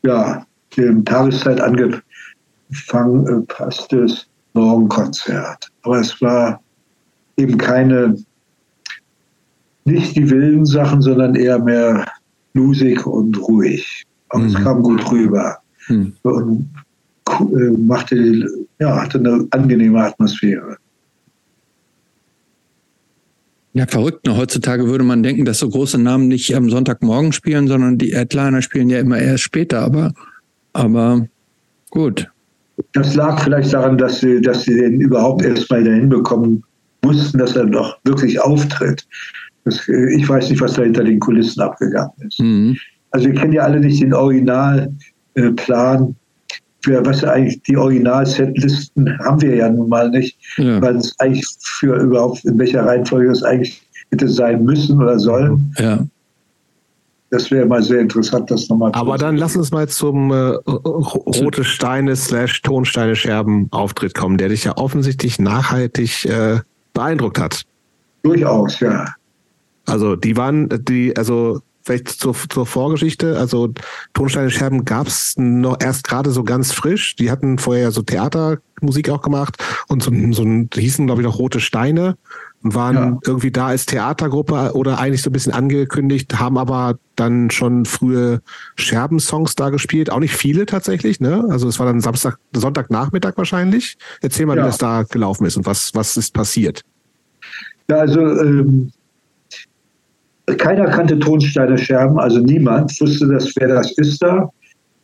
ja, 0.03 0.45
dem 0.77 1.03
Tageszeit 1.05 1.61
angefangen 1.61 3.27
äh, 3.27 3.41
passtes 3.47 4.27
Morgenkonzert. 4.53 5.69
Aber 5.83 5.99
es 5.99 6.21
war 6.21 6.59
eben 7.39 7.57
keine 7.57 8.15
nicht 9.85 10.15
die 10.15 10.29
wilden 10.29 10.65
Sachen, 10.65 11.01
sondern 11.01 11.35
eher 11.35 11.59
mehr 11.59 12.05
bluesig 12.53 13.05
und 13.05 13.39
ruhig. 13.41 14.05
Aber 14.29 14.43
mhm. 14.43 14.49
es 14.49 14.55
kam 14.55 14.83
gut 14.83 15.11
rüber. 15.11 15.57
Mhm. 15.87 16.13
Und 16.23 16.69
äh, 17.27 17.77
machte, 17.77 18.47
ja, 18.79 19.01
hatte 19.01 19.19
eine 19.19 19.47
angenehme 19.51 20.03
Atmosphäre. 20.03 20.77
Ja, 23.73 23.85
verrückt. 23.87 24.25
Ne? 24.25 24.35
Heutzutage 24.35 24.87
würde 24.87 25.03
man 25.03 25.23
denken, 25.23 25.45
dass 25.45 25.59
so 25.59 25.69
große 25.69 25.97
Namen 25.97 26.27
nicht 26.27 26.55
am 26.55 26.69
Sonntagmorgen 26.69 27.31
spielen, 27.31 27.67
sondern 27.67 27.97
die 27.97 28.15
Headliner 28.15 28.61
spielen 28.61 28.89
ja 28.89 28.99
immer 28.99 29.19
erst 29.19 29.43
später. 29.43 29.81
Aber, 29.81 30.13
aber 30.73 31.27
gut. 31.91 32.27
Das 32.93 33.15
lag 33.15 33.43
vielleicht 33.43 33.73
daran, 33.73 33.97
dass 33.97 34.21
sie, 34.21 34.41
dass 34.41 34.63
sie 34.63 34.75
den 34.75 35.01
überhaupt 35.01 35.43
erst 35.43 35.69
mal 35.69 35.83
dahin 35.83 36.09
bekommen 36.09 36.63
mussten, 37.03 37.37
dass 37.37 37.55
er 37.55 37.65
doch 37.65 37.97
wirklich 38.03 38.39
auftritt. 38.41 39.07
Das, 39.65 39.87
äh, 39.87 40.15
ich 40.15 40.27
weiß 40.27 40.49
nicht, 40.49 40.61
was 40.61 40.73
da 40.73 40.83
hinter 40.83 41.03
den 41.03 41.19
Kulissen 41.19 41.61
abgegangen 41.61 42.11
ist. 42.27 42.39
Mhm. 42.39 42.77
Also 43.11 43.27
wir 43.27 43.35
kennen 43.35 43.53
ja 43.53 43.63
alle 43.63 43.79
nicht 43.79 44.01
den 44.01 44.13
Originalplan. 44.13 46.15
Für 46.81 47.05
was 47.05 47.25
eigentlich 47.25 47.61
die 47.63 47.75
Original-Setlisten 47.75 49.19
haben 49.19 49.41
wir 49.41 49.53
ja 49.53 49.69
nun 49.69 49.89
mal 49.89 50.09
nicht, 50.09 50.37
ja. 50.55 50.81
weil 50.81 50.95
es 50.95 51.13
eigentlich 51.19 51.45
für 51.59 51.97
überhaupt 51.97 52.45
in 52.45 52.57
welcher 52.57 52.85
Reihenfolge 52.85 53.31
es 53.31 53.43
eigentlich 53.43 53.81
hätte 54.11 54.29
sein 54.29 54.63
müssen 54.63 55.01
oder 55.01 55.19
sollen. 55.19 55.75
Ja. 55.77 56.05
Das 57.31 57.51
wäre 57.51 57.65
mal 57.65 57.83
sehr 57.83 57.99
interessant, 57.99 58.49
das 58.49 58.69
nochmal 58.69 58.91
zu 58.91 58.99
Aber 58.99 59.17
dann 59.17 59.35
lass 59.35 59.57
uns 59.57 59.71
mal 59.71 59.89
zum 59.89 60.31
äh, 60.31 60.55
Rote 60.65 61.63
Steine 61.63 62.15
slash 62.15 62.61
Tonsteine 62.61 63.15
Scherben 63.15 63.67
Auftritt 63.71 64.15
kommen, 64.15 64.37
der 64.37 64.49
dich 64.49 64.63
ja 64.63 64.77
offensichtlich 64.77 65.37
nachhaltig 65.37 66.25
äh, 66.25 66.59
beeindruckt 66.99 67.39
hat. 67.39 67.63
Durchaus, 68.23 68.79
ja. 68.81 69.15
Also 69.85 70.15
die 70.17 70.35
waren, 70.35 70.67
die, 70.83 71.15
also 71.15 71.61
vielleicht 71.83 72.09
zur, 72.09 72.35
zur 72.49 72.65
Vorgeschichte, 72.65 73.37
also 73.37 73.73
Tonsteine 74.13 74.49
Scherben 74.49 74.85
gab 74.85 75.07
es 75.07 75.35
noch 75.37 75.77
erst 75.81 76.03
gerade 76.03 76.31
so 76.31 76.43
ganz 76.43 76.71
frisch. 76.71 77.15
Die 77.15 77.31
hatten 77.31 77.57
vorher 77.57 77.83
ja 77.83 77.91
so 77.91 78.01
Theatermusik 78.01 79.09
auch 79.09 79.21
gemacht 79.21 79.57
und 79.87 80.03
so, 80.03 80.11
so 80.31 80.45
hießen, 80.73 81.05
glaube 81.05 81.21
ich, 81.21 81.27
noch 81.27 81.39
Rote 81.39 81.59
Steine 81.59 82.15
waren 82.61 82.95
ja. 82.95 83.17
irgendwie 83.25 83.51
da 83.51 83.67
als 83.67 83.85
Theatergruppe 83.85 84.71
oder 84.73 84.99
eigentlich 84.99 85.21
so 85.21 85.29
ein 85.29 85.33
bisschen 85.33 85.53
angekündigt, 85.53 86.39
haben 86.39 86.57
aber 86.57 86.99
dann 87.15 87.49
schon 87.51 87.85
frühe 87.85 88.41
Scherben-Songs 88.75 89.55
da 89.55 89.69
gespielt. 89.69 90.11
Auch 90.11 90.19
nicht 90.19 90.35
viele 90.35 90.65
tatsächlich, 90.65 91.19
ne? 91.19 91.45
Also 91.49 91.67
es 91.67 91.79
war 91.79 91.85
dann 91.85 92.01
Samstag, 92.01 92.37
Sonntagnachmittag 92.53 93.33
wahrscheinlich. 93.37 93.97
Erzähl 94.21 94.45
mal, 94.45 94.57
ja. 94.57 94.63
wie 94.63 94.67
das 94.67 94.77
da 94.77 95.03
gelaufen 95.03 95.45
ist 95.45 95.57
und 95.57 95.65
was, 95.65 95.91
was 95.93 96.17
ist 96.17 96.33
passiert. 96.33 96.81
Ja, 97.89 97.97
also 97.97 98.19
ähm, 98.19 98.91
keiner 100.57 100.85
kannte 100.87 101.19
Tonsteine 101.19 101.77
Scherben, 101.77 102.19
also 102.19 102.39
niemand 102.39 102.99
wusste, 103.01 103.27
dass, 103.27 103.51
wer 103.57 103.67
das 103.69 103.91
ist 103.97 104.21
da. 104.21 104.49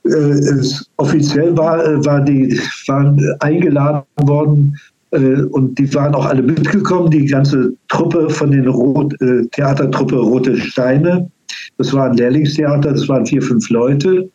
Äh, 0.05 0.09
es, 0.09 0.89
offiziell 0.97 1.55
war, 1.57 1.85
äh, 1.85 2.05
war 2.05 2.21
die, 2.21 2.59
waren 2.87 3.19
eingeladen 3.39 4.03
worden 4.21 4.77
äh, 5.11 5.41
und 5.51 5.77
die 5.79 5.93
waren 5.93 6.13
auch 6.15 6.25
alle 6.25 6.41
mitgekommen, 6.41 7.09
die 7.09 7.25
ganze 7.25 7.73
Truppe 7.87 8.29
von 8.29 8.51
den 8.51 8.67
Rot, 8.67 9.19
äh, 9.21 9.45
Theatertruppe 9.51 10.17
Rote 10.17 10.57
Steine. 10.57 11.29
Das 11.77 11.93
war 11.93 12.09
ein 12.09 12.17
Lehrlingstheater, 12.17 12.91
das 12.91 13.07
waren 13.09 13.25
vier, 13.25 13.41
fünf 13.41 13.69
Leute, 13.69 14.29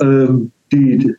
ähm, 0.00 0.50
die 0.72 1.14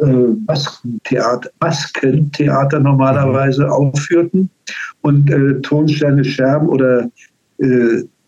äh, 0.00 0.06
Maskentheater, 0.46 1.50
Maskentheater 1.60 2.80
normalerweise 2.80 3.70
aufführten 3.70 4.50
und 5.02 5.30
äh, 5.30 5.60
Tonsteine 5.60 6.24
Scherben 6.24 6.68
oder 6.68 7.10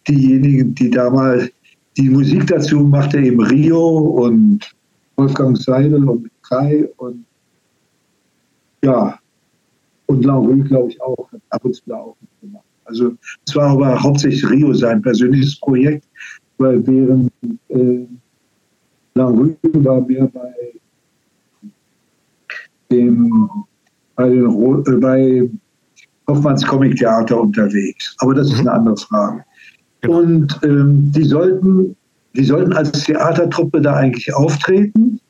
diejenigen, 0.09 0.75
die 0.75 0.91
damals 0.91 1.51
die 1.97 2.11
Musik 2.11 2.47
dazu 2.47 2.81
machte, 2.81 3.19
eben 3.19 3.41
Rio 3.41 3.99
und 4.25 4.61
Wolfgang 5.17 5.57
Seidel 5.57 6.09
und 6.09 6.31
Kai 6.43 6.89
und 6.99 7.25
ja, 8.83 9.19
und 10.07 10.25
Laurel, 10.25 10.63
glaube 10.63 10.91
ich, 10.91 11.01
auch, 11.01 11.29
ab 11.51 11.65
und 11.65 11.75
zu 11.75 11.83
auch 11.93 12.17
gemacht. 12.41 12.65
Also 12.85 13.13
es 13.47 13.57
war 13.57 13.71
aber 13.71 14.01
hauptsächlich 14.01 14.49
Rio 14.49 14.73
sein 14.75 15.03
persönliches 15.03 15.59
Projekt, 15.59 16.07
weil 16.59 16.87
während 16.87 17.33
äh, 17.69 18.07
Laurel 19.15 19.57
war 19.63 20.01
mehr 20.03 20.27
bei 20.27 20.53
dem 22.91 23.49
bei, 24.15 24.29
den, 24.29 24.85
äh, 24.87 24.97
bei 24.97 25.51
Hoffmanns 26.29 26.67
Comic 26.67 26.97
Theater 26.97 27.41
unterwegs. 27.41 28.15
Aber 28.19 28.35
das 28.35 28.49
ist 28.49 28.55
mhm. 28.55 28.69
eine 28.69 28.73
andere 28.73 28.97
Frage. 28.97 29.45
Genau. 30.01 30.19
Und 30.19 30.59
ähm, 30.63 31.13
die, 31.13 31.25
sollten, 31.25 31.97
die 32.35 32.45
sollten 32.45 32.73
als 32.73 32.93
Theatertruppe 33.05 33.81
da 33.81 33.95
eigentlich 33.95 34.33
auftreten. 34.35 35.21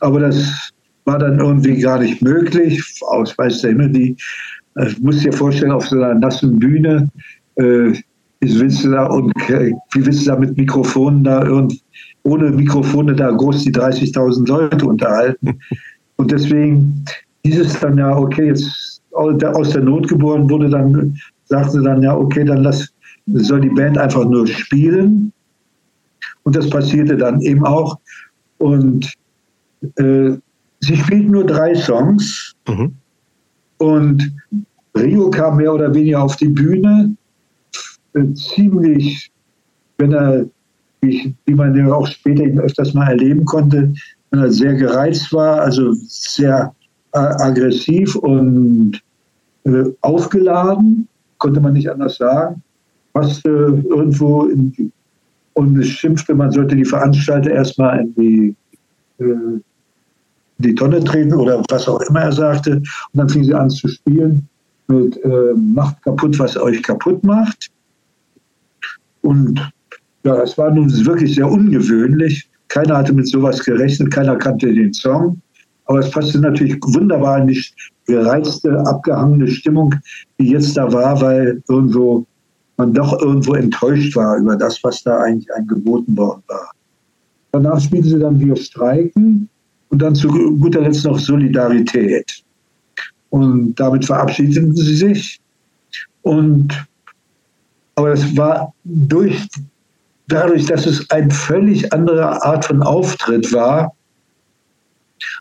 Aber 0.00 0.20
das 0.20 0.70
war 1.04 1.18
dann 1.18 1.38
irgendwie 1.38 1.80
gar 1.80 1.98
nicht 1.98 2.22
möglich. 2.22 2.82
Aus 3.02 3.36
weiß 3.36 3.62
der 3.62 3.70
Himmel, 3.70 3.90
die, 3.90 4.16
ich 4.86 5.00
muss 5.00 5.20
dir 5.20 5.32
vorstellen, 5.32 5.72
auf 5.72 5.86
so 5.86 5.96
einer 5.96 6.14
nassen 6.14 6.58
Bühne, 6.58 7.08
äh, 7.56 7.92
willst 8.40 8.84
du 8.84 8.90
da, 8.90 9.06
und 9.06 9.32
wie 9.36 10.06
willst 10.06 10.22
du 10.22 10.30
da 10.30 10.36
mit 10.36 10.56
Mikrofonen 10.56 11.24
da 11.24 11.44
irgend, 11.44 11.80
ohne 12.22 12.50
Mikrofone 12.50 13.14
da 13.14 13.30
groß 13.30 13.64
die 13.64 13.72
30.000 13.72 14.46
Leute 14.48 14.86
unterhalten? 14.86 15.58
Und 16.16 16.30
deswegen 16.30 17.04
dieses 17.44 17.78
dann 17.80 17.98
ja, 17.98 18.16
okay, 18.16 18.48
jetzt 18.48 19.00
aus 19.12 19.70
der 19.70 19.82
Not 19.82 20.08
geboren 20.08 20.48
wurde, 20.48 20.68
dann 20.68 21.18
sagten 21.46 21.70
sie 21.70 21.82
dann 21.82 22.02
ja, 22.02 22.16
okay, 22.16 22.44
dann 22.44 22.62
lass, 22.62 22.89
soll 23.34 23.60
die 23.60 23.70
Band 23.70 23.98
einfach 23.98 24.24
nur 24.24 24.46
spielen. 24.46 25.32
Und 26.42 26.56
das 26.56 26.68
passierte 26.70 27.16
dann 27.16 27.40
eben 27.42 27.64
auch. 27.64 27.98
Und 28.58 29.12
äh, 29.96 30.32
sie 30.80 30.96
spielten 30.96 31.30
nur 31.30 31.46
drei 31.46 31.74
Songs. 31.74 32.54
Mhm. 32.68 32.94
Und 33.78 34.32
Rio 34.96 35.30
kam 35.30 35.56
mehr 35.56 35.72
oder 35.72 35.94
weniger 35.94 36.22
auf 36.22 36.36
die 36.36 36.48
Bühne, 36.48 37.14
äh, 38.14 38.32
ziemlich, 38.34 39.30
wenn 39.98 40.12
er, 40.12 40.46
wie, 41.00 41.34
wie 41.46 41.54
man 41.54 41.74
ja 41.74 41.92
auch 41.92 42.06
später 42.06 42.44
öfters 42.62 42.92
mal 42.94 43.08
erleben 43.08 43.44
konnte, 43.44 43.94
wenn 44.30 44.40
er 44.40 44.52
sehr 44.52 44.74
gereizt 44.74 45.32
war, 45.32 45.62
also 45.62 45.92
sehr 45.92 46.74
aggressiv 47.12 48.14
und 48.16 49.00
äh, 49.64 49.84
aufgeladen, 50.00 51.08
konnte 51.38 51.60
man 51.60 51.72
nicht 51.72 51.90
anders 51.90 52.16
sagen, 52.18 52.62
passte 53.12 53.48
irgendwo 53.48 54.44
in, 54.44 54.92
und 55.54 55.78
es 55.78 55.88
schimpfte, 55.88 56.34
man 56.34 56.52
sollte 56.52 56.76
die 56.76 56.84
Veranstalter 56.84 57.50
erstmal 57.50 58.00
in 58.00 58.14
die, 58.14 58.56
äh, 59.18 59.60
die 60.58 60.74
Tonne 60.74 61.02
treten 61.02 61.34
oder 61.34 61.62
was 61.68 61.88
auch 61.88 62.00
immer 62.02 62.20
er 62.20 62.32
sagte. 62.32 62.76
Und 62.76 62.84
dann 63.14 63.28
fing 63.28 63.44
sie 63.44 63.54
an 63.54 63.70
zu 63.70 63.88
spielen 63.88 64.48
mit 64.88 65.16
äh, 65.24 65.54
Macht 65.56 66.02
kaputt, 66.02 66.38
was 66.38 66.56
euch 66.56 66.82
kaputt 66.82 67.22
macht. 67.24 67.70
Und 69.22 69.60
ja, 70.24 70.42
es 70.42 70.56
war 70.58 70.70
nun 70.70 70.90
wirklich 71.04 71.34
sehr 71.34 71.50
ungewöhnlich. 71.50 72.48
Keiner 72.68 72.98
hatte 72.98 73.12
mit 73.12 73.28
sowas 73.28 73.62
gerechnet, 73.64 74.10
keiner 74.12 74.36
kannte 74.36 74.72
den 74.72 74.92
Song. 74.92 75.40
Aber 75.86 75.98
es 75.98 76.10
passte 76.10 76.38
natürlich 76.38 76.76
wunderbar 76.82 77.38
in 77.38 77.48
die 77.48 77.64
gereizte, 78.06 78.78
abgehangene 78.86 79.48
Stimmung, 79.48 79.94
die 80.38 80.50
jetzt 80.50 80.76
da 80.76 80.92
war, 80.92 81.20
weil 81.20 81.62
irgendwo 81.68 82.24
man 82.80 82.94
doch 82.94 83.20
irgendwo 83.20 83.54
enttäuscht 83.54 84.16
war 84.16 84.38
über 84.38 84.56
das, 84.56 84.82
was 84.82 85.02
da 85.02 85.18
eigentlich 85.18 85.52
angeboten 85.54 86.16
worden 86.16 86.42
war. 86.46 86.70
Danach 87.52 87.80
spielten 87.80 88.08
sie 88.08 88.18
dann 88.18 88.40
Wir 88.40 88.56
streiken 88.56 89.48
und 89.90 90.00
dann 90.00 90.14
zu 90.14 90.28
guter 90.28 90.80
Letzt 90.80 91.04
noch 91.04 91.18
Solidarität. 91.18 92.42
Und 93.28 93.74
damit 93.74 94.06
verabschiedeten 94.06 94.74
sie 94.74 94.96
sich. 94.96 95.40
Und, 96.22 96.68
aber 97.96 98.12
es 98.12 98.36
war 98.36 98.72
durch, 98.84 99.46
dadurch, 100.28 100.64
dass 100.66 100.86
es 100.86 101.08
eine 101.10 101.30
völlig 101.30 101.92
andere 101.92 102.42
Art 102.42 102.64
von 102.64 102.82
Auftritt 102.82 103.52
war, 103.52 103.92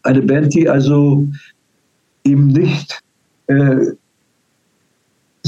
eine 0.03 0.21
Band, 0.21 0.53
die 0.53 0.67
also 0.67 1.25
eben 2.25 2.47
nicht 2.47 2.99
äh, 3.47 3.93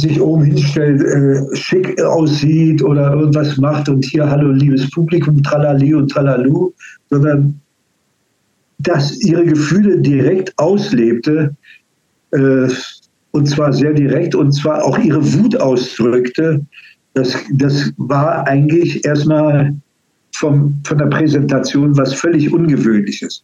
sich 0.01 0.19
oben 0.19 0.43
hinstellt, 0.43 1.01
äh, 1.01 1.55
schick 1.55 2.01
aussieht 2.01 2.81
oder 2.81 3.13
irgendwas 3.13 3.57
macht 3.57 3.89
und 3.89 4.03
hier, 4.03 4.29
hallo, 4.29 4.51
liebes 4.51 4.89
Publikum, 4.91 5.41
tralali 5.43 5.93
und 5.93 6.09
tralalu, 6.09 6.71
sondern 7.09 7.59
dass 8.79 9.21
ihre 9.21 9.45
Gefühle 9.45 9.99
direkt 9.99 10.57
auslebte 10.57 11.55
äh, 12.31 12.67
und 13.31 13.47
zwar 13.47 13.71
sehr 13.71 13.93
direkt 13.93 14.35
und 14.35 14.51
zwar 14.51 14.83
auch 14.83 14.97
ihre 14.97 15.23
Wut 15.33 15.55
ausdrückte. 15.59 16.65
Das, 17.13 17.35
das 17.53 17.91
war 17.97 18.47
eigentlich 18.47 19.05
erstmal 19.05 19.73
vom, 20.35 20.79
von 20.83 20.97
der 20.97 21.05
Präsentation 21.05 21.95
was 21.97 22.13
völlig 22.13 22.51
Ungewöhnliches. 22.51 23.43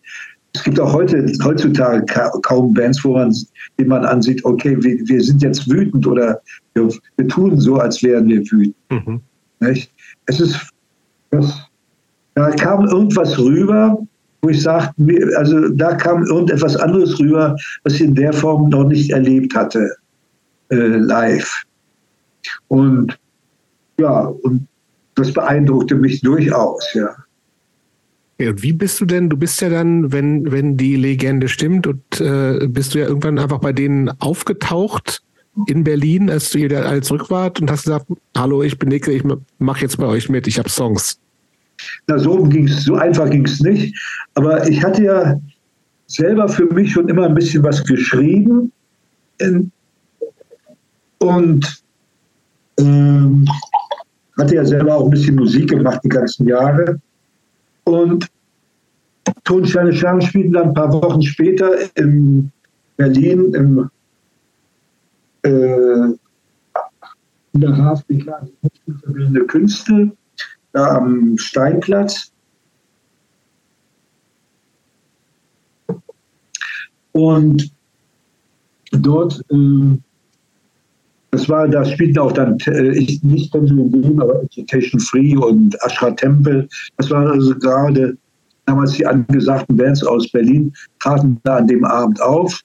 Es 0.58 0.64
gibt 0.64 0.80
auch 0.80 0.92
heute, 0.92 1.32
heutzutage 1.44 2.04
kaum 2.42 2.74
Bands, 2.74 3.04
wo 3.04 3.14
man, 3.14 3.32
wie 3.78 3.86
man 3.86 4.04
ansieht, 4.06 4.44
okay, 4.44 4.76
wir, 4.82 4.98
wir 5.08 5.22
sind 5.22 5.44
jetzt 5.44 5.70
wütend 5.70 6.08
oder 6.08 6.42
wir, 6.74 6.90
wir, 7.18 7.28
tun 7.28 7.60
so, 7.60 7.76
als 7.76 8.02
wären 8.02 8.28
wir 8.28 8.42
wütend. 8.52 8.76
Mhm. 8.90 9.22
Nicht? 9.60 9.92
Es 10.26 10.40
ist, 10.40 10.60
da 12.34 12.50
kam 12.52 12.88
irgendwas 12.88 13.38
rüber, 13.38 14.00
wo 14.42 14.50
ich 14.50 14.64
sagte, 14.64 14.96
also 15.38 15.70
da 15.70 15.94
kam 15.94 16.24
irgendetwas 16.26 16.76
anderes 16.76 17.20
rüber, 17.20 17.56
was 17.84 17.94
ich 17.94 18.02
in 18.02 18.16
der 18.16 18.34
Form 18.34 18.70
noch 18.70 18.86
nicht 18.86 19.12
erlebt 19.12 19.56
hatte, 19.56 19.96
äh, 20.70 20.76
live. 20.76 21.66
Und 22.70 23.16
ja, 24.00 24.22
und 24.42 24.68
das 25.14 25.32
beeindruckte 25.32 25.94
mich 25.94 26.22
durchaus, 26.22 26.84
ja. 26.96 27.16
Wie 28.38 28.74
bist 28.74 29.02
du 29.02 29.06
denn? 29.06 29.30
Du 29.30 29.38
bist 29.38 29.62
ja 29.62 29.70
dann, 29.70 30.12
wenn, 30.12 30.52
wenn 30.52 30.78
die 30.78 30.96
Legende 30.96 31.48
stimmt, 31.48 31.88
und 31.88 32.22
äh, 32.22 32.68
bist 32.68 32.94
du 32.94 33.00
ja 33.00 33.08
irgendwann 33.08 33.40
einfach 33.40 33.60
bei 33.60 33.74
denen 33.74 34.10
aufgetaucht 34.20 35.24
in 35.66 35.84
Berlin, 35.84 36.30
als 36.30 36.52
du 36.52 36.60
ihr 36.60 36.86
alle 36.86 37.02
zurück 37.02 37.32
wart 37.32 37.60
und 37.60 37.72
hast 37.72 37.86
gesagt, 37.86 38.06
hallo, 38.36 38.62
ich 38.62 38.78
bin 38.78 38.90
Nicke, 38.90 39.12
ich 39.12 39.24
mache 39.58 39.82
jetzt 39.82 39.98
bei 39.98 40.06
euch 40.06 40.30
mit, 40.30 40.46
ich 40.46 40.60
habe 40.60 40.70
Songs. 40.70 41.20
Na, 42.08 42.20
so 42.20 42.44
ging's, 42.44 42.84
so 42.84 42.96
einfach 42.96 43.30
ging 43.30 43.46
es 43.46 43.60
nicht. 43.60 43.96
Aber 44.36 44.68
ich 44.70 44.84
hatte 44.84 45.04
ja 45.04 45.40
selber 46.06 46.48
für 46.48 46.66
mich 46.66 46.92
schon 46.92 47.10
immer 47.10 47.26
ein 47.26 47.36
bisschen 47.36 47.64
was 47.64 47.84
geschrieben. 47.84 48.72
In, 49.40 49.72
und 51.20 51.84
ähm, 52.80 53.48
hatte 54.38 54.56
ja 54.56 54.66
selber 54.66 54.96
auch 54.96 55.06
ein 55.06 55.10
bisschen 55.12 55.36
Musik 55.36 55.70
gemacht 55.70 56.02
die 56.04 56.10
ganzen 56.10 56.48
Jahre. 56.48 57.00
Und 57.88 58.28
Tonsteine 59.46 59.94
Scherben 59.94 60.22
spielten 60.22 60.52
dann 60.52 60.68
ein 60.68 60.74
paar 60.74 60.92
Wochen 60.92 61.22
später 61.22 61.72
in 61.96 62.52
Berlin 62.98 63.54
im 63.54 63.90
äh, 65.44 66.14
in 67.54 67.62
der 67.62 67.78
HFBK, 67.78 68.46
Bildende 69.06 69.46
Künste, 69.46 70.12
da 70.74 70.98
am 70.98 71.38
Steinplatz. 71.38 72.34
Und 77.14 77.72
dort 78.92 79.46
äh, 79.50 79.98
das 81.32 81.50
war, 81.50 81.68
da 81.68 81.84
spielten 81.84 82.20
auch 82.20 82.32
dann 82.32 82.58
äh, 82.68 82.98
ich, 82.98 83.22
nicht 83.24 83.52
Pennsylvania, 83.52 84.22
aber 84.22 84.44
Education 84.44 85.00
Free 85.00 85.36
und 85.36 85.76
Ashra 85.86 86.12
Temple. 86.12 86.68
Das 86.98 87.10
waren 87.12 87.28
also 87.28 87.54
gerade 87.56 88.18
damals 88.66 88.94
die 88.94 89.06
angesagten 89.06 89.78
Bands 89.78 90.04
aus 90.04 90.30
Berlin, 90.32 90.74
traten 91.00 91.40
da 91.44 91.58
an 91.58 91.68
dem 91.68 91.84
Abend 91.86 92.22
auf, 92.22 92.62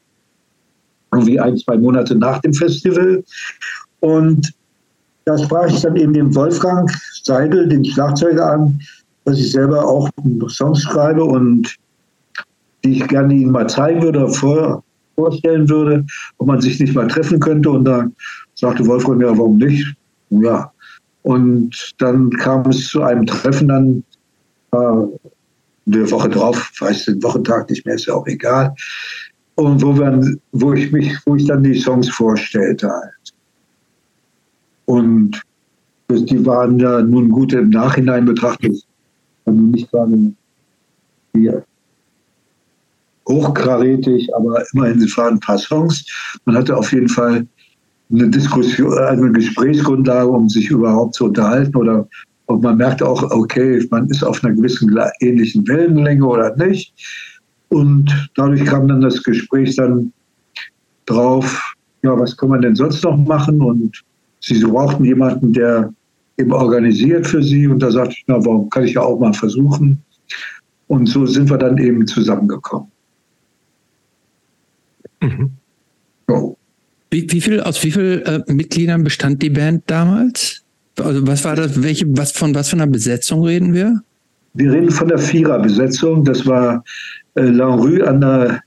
irgendwie 1.13 1.39
ein, 1.39 1.57
zwei 1.57 1.77
Monate 1.77 2.15
nach 2.15 2.41
dem 2.41 2.53
Festival. 2.53 3.23
Und 4.01 4.53
da 5.25 5.39
sprach 5.39 5.69
ich 5.69 5.81
dann 5.81 5.97
eben 5.97 6.13
den 6.13 6.35
Wolfgang 6.35 6.91
Seidel, 7.23 7.69
den 7.69 7.85
Schlagzeuger 7.85 8.53
an, 8.53 8.81
dass 9.25 9.39
ich 9.39 9.53
selber 9.53 9.87
auch 9.87 10.09
Songs 10.49 10.83
schreibe 10.83 11.25
und 11.25 11.77
die 12.85 12.99
ich 12.99 13.09
gerne 13.09 13.35
Ihnen 13.35 13.53
mal 13.53 13.69
zeigen 13.69 14.03
würde, 14.03 14.29
vor, 14.29 14.83
vorstellen 15.15 15.69
würde, 15.69 16.05
ob 16.39 16.49
man 16.49 16.61
sich 16.61 16.81
nicht 16.81 16.95
mal 16.95 17.07
treffen 17.07 17.39
könnte. 17.39 17.71
Und 17.71 17.85
dann 17.85 18.13
sagte 18.63 18.87
Wolfgang, 18.87 19.21
ja, 19.21 19.37
warum 19.37 19.59
nicht? 19.59 19.95
Ja. 20.31 20.73
Und 21.23 21.95
dann 21.99 22.31
kam 22.31 22.69
es 22.71 22.89
zu 22.89 23.03
einem 23.03 23.27
Treffen 23.27 23.69
dann 23.69 24.05
äh, 24.71 24.77
eine 25.87 26.11
Woche 26.11 26.29
drauf, 26.29 26.71
weiß 26.79 27.07
den 27.07 27.23
Wochentag 27.23 27.69
nicht 27.69 27.85
mehr, 27.85 27.97
ist 27.97 28.07
ja 28.07 28.15
auch 28.15 28.27
egal. 28.27 28.75
Und 29.57 29.83
wo, 29.83 29.99
wir, 29.99 30.37
wo 30.53 30.73
ich 30.73 30.91
mich, 30.93 31.15
wo 31.27 31.37
ich 31.37 31.47
dann 31.47 31.65
die 31.65 31.79
Songs 31.79 32.09
vorstellte 32.09 32.89
halt. 32.89 33.35
Und 34.87 35.43
die 36.09 36.45
waren 36.47 36.79
ja 36.79 37.03
nun 37.03 37.31
gut 37.31 37.53
im 37.53 37.71
Nachhinein 37.71 38.25
betrachtet, 38.25 38.77
also 39.45 39.61
nicht 39.61 39.91
gerade 39.91 40.33
hier 41.35 41.65
hochkarätig, 43.29 44.35
aber 44.35 44.63
immerhin, 44.73 45.01
sie 45.01 45.17
waren 45.17 45.35
ein 45.35 45.41
paar 45.41 45.59
Songs. 45.59 46.05
Man 46.45 46.57
hatte 46.57 46.77
auf 46.77 46.93
jeden 46.93 47.09
Fall 47.09 47.47
eine 48.13 48.29
Diskussion, 48.29 48.97
eine 48.99 49.33
Gesprächsgrundlage, 49.33 50.29
um 50.29 50.49
sich 50.49 50.71
überhaupt 50.71 51.15
zu 51.15 51.27
unterhalten 51.27 51.77
oder 51.77 52.07
und 52.47 52.63
man 52.63 52.77
merkt 52.77 53.03
auch, 53.03 53.23
okay, 53.31 53.87
man 53.91 54.09
ist 54.11 54.23
auf 54.23 54.45
einer 54.45 54.55
gewissen 54.55 54.95
ähnlichen 55.21 55.67
Wellenlänge 55.67 56.27
oder 56.27 56.55
nicht. 56.57 56.93
Und 57.69 58.31
dadurch 58.35 58.65
kam 58.65 58.89
dann 58.89 59.01
das 59.01 59.23
Gespräch 59.23 59.77
dann 59.77 60.13
drauf, 61.07 61.75
ja, 62.03 62.19
was 62.19 62.37
kann 62.37 62.51
man 62.51 62.61
denn 62.61 62.77
sonst 62.77 63.03
noch 63.05 63.17
machen? 63.17 63.63
Und 63.63 64.03
sie 64.41 64.63
brauchten 64.63 65.05
jemanden, 65.05 65.53
der 65.53 65.95
eben 66.37 66.53
organisiert 66.53 67.27
für 67.27 67.43
sie. 67.43 67.67
Und 67.67 67.79
da 67.79 67.91
sagte 67.91 68.17
ich, 68.19 68.25
na, 68.27 68.45
warum 68.45 68.69
kann 68.69 68.85
ich 68.85 68.95
ja 68.95 69.03
auch 69.03 69.19
mal 69.19 69.33
versuchen? 69.33 70.03
Und 70.89 71.07
so 71.07 71.25
sind 71.25 71.49
wir 71.49 71.59
dann 71.59 71.79
eben 71.79 72.07
zusammengekommen. 72.07 72.89
Mhm. 75.23 75.51
So. 76.29 76.57
Wie, 77.13 77.31
wie 77.31 77.43
viel, 77.43 77.61
aus 77.61 77.85
wie 77.85 77.91
vielen 77.91 78.23
äh, 78.23 78.43
Mitgliedern 78.47 79.05
bestand 79.05 79.43
die 79.43 79.51
Band 79.51 79.83
damals? 79.87 80.63
Also 80.99 81.27
was 81.27 81.45
war 81.45 81.55
das? 81.55 81.83
Welche, 81.83 82.07
was 82.17 82.33
von 82.33 82.55
was 82.55 82.71
für 82.71 82.77
einer 82.77 82.87
Besetzung 82.87 83.45
reden 83.45 83.75
wir? 83.75 84.01
Wir 84.55 84.73
reden 84.73 84.91
von 84.91 85.09
der 85.09 85.19
Viererbesetzung. 85.19 86.25
Das 86.25 86.47
war 86.47 86.83
äh, 87.35 87.43
Lanrue 87.43 88.09
an 88.09 88.23
der, 88.23 88.63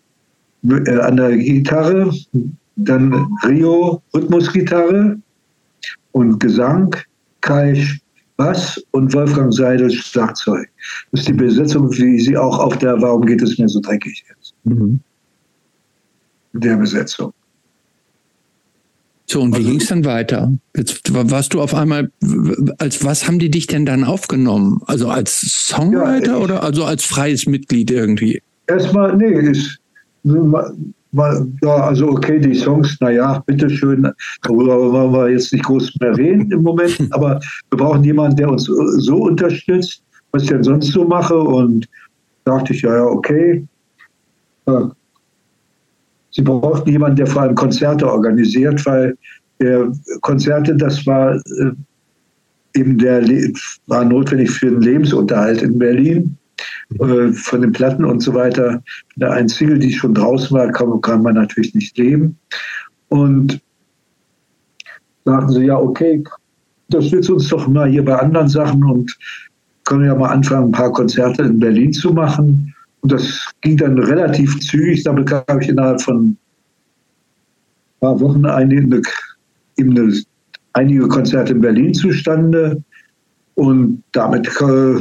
äh, 0.63 0.99
an 0.99 1.17
der 1.17 1.35
Gitarre, 1.37 2.13
dann 2.75 3.27
Rio 3.47 4.03
Rhythmusgitarre 4.13 5.17
und 6.11 6.39
Gesang, 6.39 6.95
Kai 7.41 7.83
Bass 8.37 8.79
und 8.91 9.11
Wolfgang 9.15 9.51
Seidel 9.51 9.89
Schlagzeug. 9.89 10.69
Das 11.11 11.21
ist 11.21 11.29
die 11.29 11.33
Besetzung, 11.33 11.91
wie 11.93 12.19
sie 12.19 12.37
auch 12.37 12.59
auf 12.59 12.77
der 12.77 13.01
Warum 13.01 13.25
geht 13.25 13.41
es 13.41 13.57
mir 13.57 13.67
so 13.67 13.79
dreckig 13.79 14.23
ist. 14.39 14.53
Mhm. 14.65 14.99
Der 16.53 16.77
Besetzung. 16.77 17.33
So, 19.27 19.41
und 19.41 19.53
wie 19.53 19.57
also, 19.57 19.69
ging 19.69 19.81
es 19.81 19.87
dann 19.87 20.05
weiter? 20.05 20.53
Jetzt 20.75 21.01
warst 21.13 21.53
du 21.53 21.61
auf 21.61 21.73
einmal, 21.73 22.11
als 22.77 23.03
was 23.03 23.27
haben 23.27 23.39
die 23.39 23.49
dich 23.49 23.67
denn 23.67 23.85
dann 23.85 24.03
aufgenommen? 24.03 24.81
Also 24.85 25.09
als 25.09 25.39
Songwriter 25.39 26.33
ja, 26.33 26.37
oder 26.37 26.63
also 26.63 26.85
als 26.85 27.03
freies 27.03 27.47
Mitglied 27.47 27.89
irgendwie? 27.89 28.41
Erstmal, 28.67 29.15
nee, 29.17 29.33
ist, 29.33 29.79
ja, 30.23 31.75
also 31.75 32.09
okay, 32.09 32.39
die 32.39 32.53
Songs, 32.53 32.97
naja, 32.99 33.41
bitteschön, 33.45 34.07
darüber 34.43 34.91
wollen 34.91 35.13
wir 35.13 35.29
jetzt 35.29 35.51
nicht 35.53 35.65
groß 35.65 35.93
mehr 35.99 36.15
reden 36.17 36.51
im 36.51 36.61
Moment, 36.61 36.97
aber 37.11 37.39
wir 37.69 37.77
brauchen 37.77 38.03
jemanden, 38.03 38.37
der 38.37 38.49
uns 38.49 38.65
so 38.65 39.15
unterstützt, 39.17 40.03
was 40.31 40.43
ich 40.43 40.49
denn 40.49 40.63
sonst 40.63 40.91
so 40.91 41.05
mache. 41.05 41.37
Und 41.37 41.87
dachte 42.43 42.73
ich, 42.73 42.81
ja, 42.81 42.95
ja, 42.95 43.05
okay. 43.05 43.65
Ja. 44.67 44.91
Sie 46.35 46.41
brauchten 46.41 46.89
jemanden, 46.89 47.15
der 47.15 47.27
vor 47.27 47.43
allem 47.43 47.55
Konzerte 47.55 48.11
organisiert, 48.11 48.85
weil 48.85 49.17
der 49.61 49.89
Konzerte, 50.19 50.75
das 50.75 51.07
war 51.07 51.35
äh, 51.35 51.71
eben 52.73 52.97
der 52.97 53.25
war 53.87 54.03
notwendig 54.03 54.51
für 54.51 54.69
den 54.69 54.81
Lebensunterhalt 54.81 55.61
in 55.61 55.79
Berlin 55.79 56.35
äh, 56.99 57.31
von 57.31 57.61
den 57.61 57.71
Platten 57.71 58.03
und 58.03 58.19
so 58.19 58.33
weiter. 58.33 58.83
Der 59.15 59.31
ein 59.31 59.47
Single, 59.47 59.79
die 59.79 59.93
schon 59.93 60.13
draußen 60.13 60.51
war, 60.51 60.69
kann, 60.73 60.99
kann 60.99 61.23
man 61.23 61.35
natürlich 61.35 61.73
nicht 61.73 61.97
leben. 61.97 62.37
Und 63.07 63.61
sagten 65.23 65.53
sie, 65.53 65.65
ja, 65.67 65.77
okay, 65.77 66.21
unterstütze 66.91 67.33
uns 67.33 67.47
doch 67.47 67.65
mal 67.65 67.89
hier 67.89 68.03
bei 68.03 68.19
anderen 68.19 68.49
Sachen 68.49 68.83
und 68.83 69.17
können 69.85 70.03
ja 70.03 70.15
mal 70.15 70.31
anfangen, 70.31 70.65
ein 70.65 70.71
paar 70.73 70.91
Konzerte 70.91 71.43
in 71.43 71.59
Berlin 71.59 71.93
zu 71.93 72.11
machen. 72.11 72.74
Und 73.05 73.11
das 73.11 73.53
ging 73.61 73.77
dann 73.77 73.99
relativ 73.99 74.59
zügig. 74.61 75.03
Da 75.03 75.11
bekam 75.11 75.59
ich 75.61 75.69
innerhalb 75.69 76.01
von 76.01 76.29
ein 76.29 76.37
paar 77.99 78.19
Wochen 78.19 78.43
einige, 78.47 78.99
eine, 79.79 80.13
einige 80.73 81.07
Konzerte 81.07 81.53
in 81.53 81.61
Berlin 81.61 81.93
zustande. 81.93 82.81
Und 83.53 84.01
damit, 84.13 84.47
äh, 84.59 84.95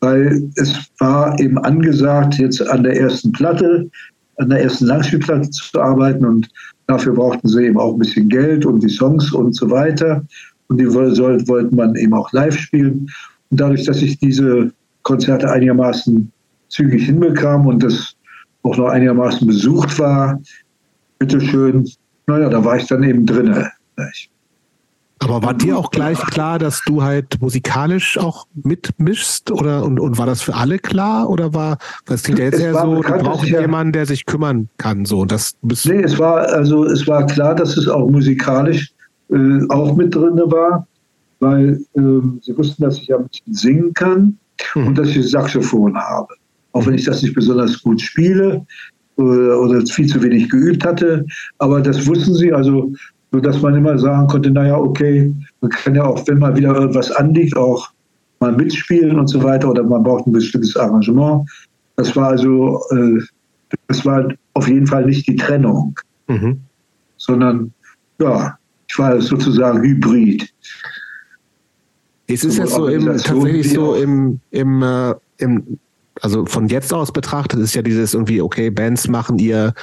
weil 0.00 0.42
es 0.54 0.74
war 1.00 1.38
eben 1.38 1.58
angesagt, 1.58 2.38
jetzt 2.38 2.66
an 2.66 2.84
der 2.84 2.98
ersten 2.98 3.30
Platte, 3.32 3.90
an 4.38 4.48
der 4.48 4.62
ersten 4.62 4.86
Langspielplatte 4.86 5.50
zu 5.50 5.78
arbeiten. 5.78 6.24
Und 6.24 6.48
dafür 6.86 7.12
brauchten 7.12 7.46
sie 7.46 7.66
eben 7.66 7.78
auch 7.78 7.92
ein 7.92 7.98
bisschen 7.98 8.30
Geld 8.30 8.64
und 8.64 8.82
die 8.82 8.88
Songs 8.88 9.34
und 9.34 9.54
so 9.54 9.70
weiter. 9.70 10.24
Und 10.68 10.80
die 10.80 10.86
soll, 10.86 11.46
wollten 11.46 11.76
man 11.76 11.94
eben 11.94 12.14
auch 12.14 12.32
live 12.32 12.56
spielen. 12.56 13.06
Und 13.50 13.60
dadurch, 13.60 13.84
dass 13.84 14.00
ich 14.00 14.18
diese 14.18 14.72
Konzerte 15.02 15.50
einigermaßen 15.50 16.32
zügig 16.68 17.04
hinbekam 17.04 17.66
und 17.66 17.82
das 17.82 18.14
auch 18.62 18.76
noch 18.76 18.88
einigermaßen 18.88 19.46
besucht 19.46 19.98
war, 19.98 20.40
bitteschön, 21.18 21.88
naja, 22.26 22.48
da 22.48 22.64
war 22.64 22.76
ich 22.76 22.86
dann 22.86 23.02
eben 23.02 23.26
drinne. 23.26 23.70
Aber 25.20 25.42
war 25.42 25.54
dir 25.54 25.76
auch 25.76 25.90
gleich 25.90 26.18
klar, 26.18 26.58
dass 26.60 26.80
du 26.86 27.02
halt 27.02 27.40
musikalisch 27.40 28.16
auch 28.18 28.46
mitmischst 28.54 29.50
oder 29.50 29.84
und, 29.84 29.98
und 29.98 30.16
war 30.16 30.26
das 30.26 30.42
für 30.42 30.54
alle 30.54 30.78
klar 30.78 31.28
oder 31.28 31.52
war 31.54 31.78
das 32.06 32.22
klingt 32.22 32.38
ja 32.38 32.44
jetzt 32.44 32.60
eher 32.60 32.74
so, 32.74 33.02
du 33.02 33.18
brauchst 33.18 33.48
jemanden, 33.48 33.92
der 33.92 34.06
sich 34.06 34.26
kümmern 34.26 34.68
kann 34.78 35.04
so 35.04 35.24
das 35.24 35.56
bist 35.62 35.86
Nee, 35.86 36.02
es 36.02 36.18
war 36.20 36.48
also 36.52 36.84
es 36.84 37.06
war 37.08 37.26
klar, 37.26 37.56
dass 37.56 37.76
es 37.76 37.88
auch 37.88 38.08
musikalisch 38.08 38.92
äh, 39.30 39.66
auch 39.70 39.96
mit 39.96 40.14
drinne 40.14 40.44
war, 40.52 40.86
weil 41.40 41.80
äh, 41.94 42.00
sie 42.42 42.56
wussten, 42.56 42.84
dass 42.84 42.98
ich 42.98 43.08
ja 43.08 43.16
ein 43.16 43.26
bisschen 43.26 43.54
singen 43.54 43.94
kann 43.94 44.38
hm. 44.72 44.86
und 44.86 44.98
dass 44.98 45.08
ich 45.08 45.28
Saxophon 45.28 45.96
habe 45.96 46.32
auch 46.78 46.86
wenn 46.86 46.94
ich 46.94 47.04
das 47.04 47.22
nicht 47.22 47.34
besonders 47.34 47.82
gut 47.82 48.00
spiele 48.00 48.64
oder, 49.16 49.60
oder 49.60 49.84
viel 49.86 50.06
zu 50.06 50.22
wenig 50.22 50.48
geübt 50.48 50.84
hatte. 50.84 51.26
Aber 51.58 51.80
das 51.80 52.06
wussten 52.06 52.34
sie, 52.34 52.52
also 52.52 52.92
so 53.32 53.40
dass 53.40 53.60
man 53.60 53.74
immer 53.74 53.98
sagen 53.98 54.28
konnte, 54.28 54.50
naja, 54.50 54.78
okay, 54.78 55.34
man 55.60 55.70
kann 55.72 55.96
ja 55.96 56.04
auch, 56.04 56.26
wenn 56.28 56.38
mal 56.38 56.56
wieder 56.56 56.74
irgendwas 56.74 57.10
anliegt, 57.10 57.56
auch 57.56 57.90
mal 58.40 58.52
mitspielen 58.52 59.18
und 59.18 59.26
so 59.26 59.42
weiter 59.42 59.68
oder 59.68 59.82
man 59.82 60.04
braucht 60.04 60.26
ein 60.26 60.32
bestimmtes 60.32 60.76
Arrangement. 60.76 61.50
Das 61.96 62.14
war 62.14 62.28
also, 62.28 62.80
äh, 62.92 63.20
das 63.88 64.06
war 64.06 64.28
auf 64.54 64.68
jeden 64.68 64.86
Fall 64.86 65.04
nicht 65.04 65.26
die 65.26 65.34
Trennung, 65.34 65.98
mhm. 66.28 66.60
sondern 67.16 67.72
ja, 68.20 68.56
ich 68.88 68.98
war 68.98 69.20
sozusagen 69.20 69.82
Hybrid. 69.82 70.48
Es 72.28 72.44
ist 72.44 72.58
ja 72.58 72.66
so 72.66 72.86
im, 72.86 73.06
tatsächlich 73.06 73.72
so 73.72 73.94
im, 73.96 74.38
im, 74.52 74.82
äh, 74.82 75.14
im 75.38 75.78
also 76.20 76.46
von 76.46 76.68
jetzt 76.68 76.92
aus 76.92 77.12
betrachtet 77.12 77.60
ist 77.60 77.74
ja 77.74 77.82
dieses 77.82 78.14
irgendwie, 78.14 78.40
okay, 78.40 78.70
Bands 78.70 79.08
machen 79.08 79.38
ihr, 79.38 79.74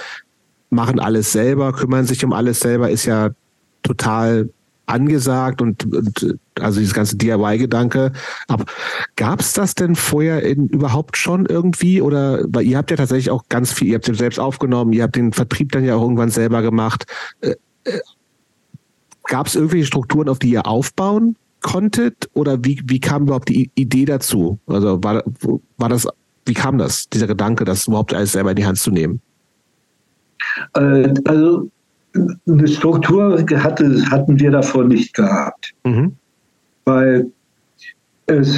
machen 0.70 1.00
alles 1.00 1.32
selber, 1.32 1.74
kümmern 1.74 2.06
sich 2.06 2.24
um 2.26 2.34
alles 2.34 2.60
selber, 2.60 2.90
ist 2.90 3.06
ja 3.06 3.30
total 3.84 4.50
angesagt 4.88 5.62
und, 5.62 5.92
und 5.94 6.38
also 6.60 6.80
dieses 6.80 6.94
ganze 6.94 7.18
DIY-Gedanke. 7.18 8.12
Aber 8.48 8.66
gab 9.16 9.40
es 9.40 9.54
das 9.54 9.76
denn 9.76 9.96
vorher 9.96 10.44
in, 10.44 10.68
überhaupt 10.68 11.18
schon 11.18 11.46
irgendwie? 11.46 12.02
Oder 12.02 12.44
weil 12.48 12.66
ihr 12.66 12.78
habt 12.78 12.92
ja 12.92 12.98
tatsächlich 12.98 13.32
auch 13.32 13.46
ganz 13.50 13.72
viel, 13.72 13.90
ihr 13.90 13.96
habt 13.96 14.08
es 14.08 14.18
selbst 14.18 14.40
aufgenommen, 14.40 14.94
ihr 14.94 15.04
habt 15.04 15.16
den 15.16 15.34
Vertrieb 15.34 15.72
dann 15.72 15.84
ja 15.84 15.96
auch 15.96 16.04
irgendwann 16.04 16.30
selber 16.30 16.62
gemacht. 16.62 17.06
Äh, 17.42 17.56
äh, 17.86 18.00
gab 19.24 19.48
es 19.48 19.56
irgendwelche 19.56 19.88
Strukturen, 19.88 20.30
auf 20.30 20.40
die 20.40 20.52
ihr 20.52 20.68
aufbauen 20.68 21.36
konntet? 21.62 22.30
Oder 22.34 22.64
wie, 22.64 22.82
wie 22.86 23.00
kam 23.00 23.24
überhaupt 23.24 23.50
die 23.50 23.72
Idee 23.74 24.06
dazu? 24.06 24.60
Also 24.68 25.04
war, 25.04 25.24
war 25.78 25.90
das 25.90 26.08
wie 26.46 26.54
kam 26.54 26.78
das, 26.78 27.10
dieser 27.10 27.28
Gedanke, 27.28 27.66
das 27.66 27.88
überhaupt 27.88 28.14
alles 28.14 28.34
selber 28.34 28.52
in 28.52 28.56
die 28.56 28.66
Hand 28.66 28.78
zu 28.78 28.92
nehmen? 28.92 29.22
Äh, 30.74 31.14
also 31.26 31.70
eine 32.48 32.68
Struktur 32.68 33.44
hatte, 33.58 34.10
hatten 34.10 34.40
wir 34.40 34.52
davor 34.52 34.86
nicht 34.86 35.14
gehabt. 35.14 35.74
Mhm. 35.84 36.16
Weil 36.86 37.32
es 38.28 38.56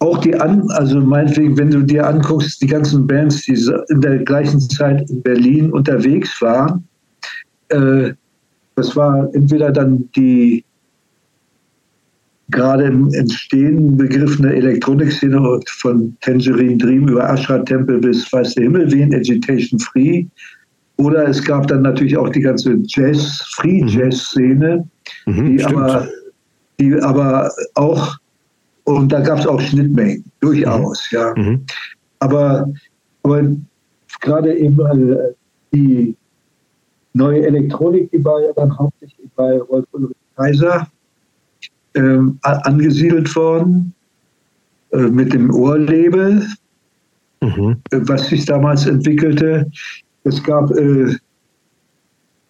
auch 0.00 0.18
die 0.18 0.34
an, 0.34 0.68
also 0.70 1.00
meinetwegen, 1.00 1.56
wenn 1.56 1.70
du 1.70 1.82
dir 1.82 2.06
anguckst, 2.06 2.60
die 2.62 2.66
ganzen 2.66 3.06
Bands, 3.06 3.42
die 3.42 3.54
in 3.88 4.00
der 4.00 4.18
gleichen 4.18 4.60
Zeit 4.60 5.08
in 5.10 5.22
Berlin 5.22 5.70
unterwegs 5.72 6.40
waren, 6.40 6.86
äh, 7.68 8.12
das 8.76 8.96
war 8.96 9.28
entweder 9.34 9.70
dann 9.70 10.08
die 10.16 10.64
gerade 12.50 12.84
im 12.84 13.12
Entstehen 13.14 13.96
begriffene 13.96 14.54
Elektronikszene 14.54 15.60
von 15.66 16.16
Tangerine 16.20 16.76
Dream 16.76 17.08
über 17.08 17.28
Ashra 17.28 17.58
Tempel 17.58 17.98
bis 17.98 18.32
Weiß 18.32 18.54
der 18.54 18.64
Himmel 18.64 18.90
wehen, 18.90 19.14
Agitation 19.14 19.78
Free. 19.78 20.26
Oder 20.96 21.28
es 21.28 21.42
gab 21.42 21.66
dann 21.68 21.82
natürlich 21.82 22.16
auch 22.16 22.28
die 22.28 22.40
ganze 22.40 22.78
Jazz, 22.86 23.42
Free 23.54 23.82
mhm. 23.82 23.88
Jazz 23.88 24.18
Szene, 24.18 24.86
mhm, 25.26 25.56
die, 25.56 25.64
aber, 25.64 26.08
die 26.78 26.94
aber 27.00 27.50
auch, 27.74 28.16
und 28.84 29.10
da 29.10 29.20
gab 29.20 29.38
es 29.38 29.46
auch 29.46 29.60
Schnittmengen, 29.60 30.24
durchaus, 30.40 31.08
mhm. 31.10 31.18
ja. 31.18 31.34
Mhm. 31.36 31.64
Aber, 32.18 32.70
aber 33.22 33.42
gerade 34.20 34.54
eben 34.54 34.78
äh, 34.78 35.32
die 35.72 36.14
neue 37.14 37.46
Elektronik, 37.46 38.10
die 38.10 38.22
war 38.24 38.42
ja 38.42 38.52
dann 38.54 38.76
hauptsächlich 38.76 39.28
bei 39.36 39.58
Rolf 39.58 39.86
Ulrich 39.92 40.16
Kaiser 40.36 40.86
ähm, 41.94 42.38
angesiedelt 42.42 43.34
worden 43.34 43.92
äh, 44.92 45.08
mit 45.08 45.32
dem 45.32 45.52
Ohrlabel, 45.52 46.46
mhm. 47.40 47.76
Äh, 47.90 48.00
was 48.02 48.28
sich 48.28 48.44
damals 48.44 48.86
entwickelte. 48.86 49.70
Es 50.24 50.42
gab 50.42 50.70
äh, 50.72 51.14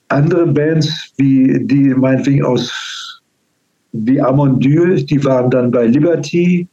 andere 0.08 0.46
Bands, 0.46 1.12
wie 1.16 1.64
die 1.64 1.94
meinetwegen 1.94 2.44
aus 2.44 3.20
wie 3.92 4.20
Amondyl, 4.20 5.02
die 5.04 5.24
waren 5.24 5.50
dann 5.50 5.70
bei 5.70 5.86
Liberty 5.86 6.68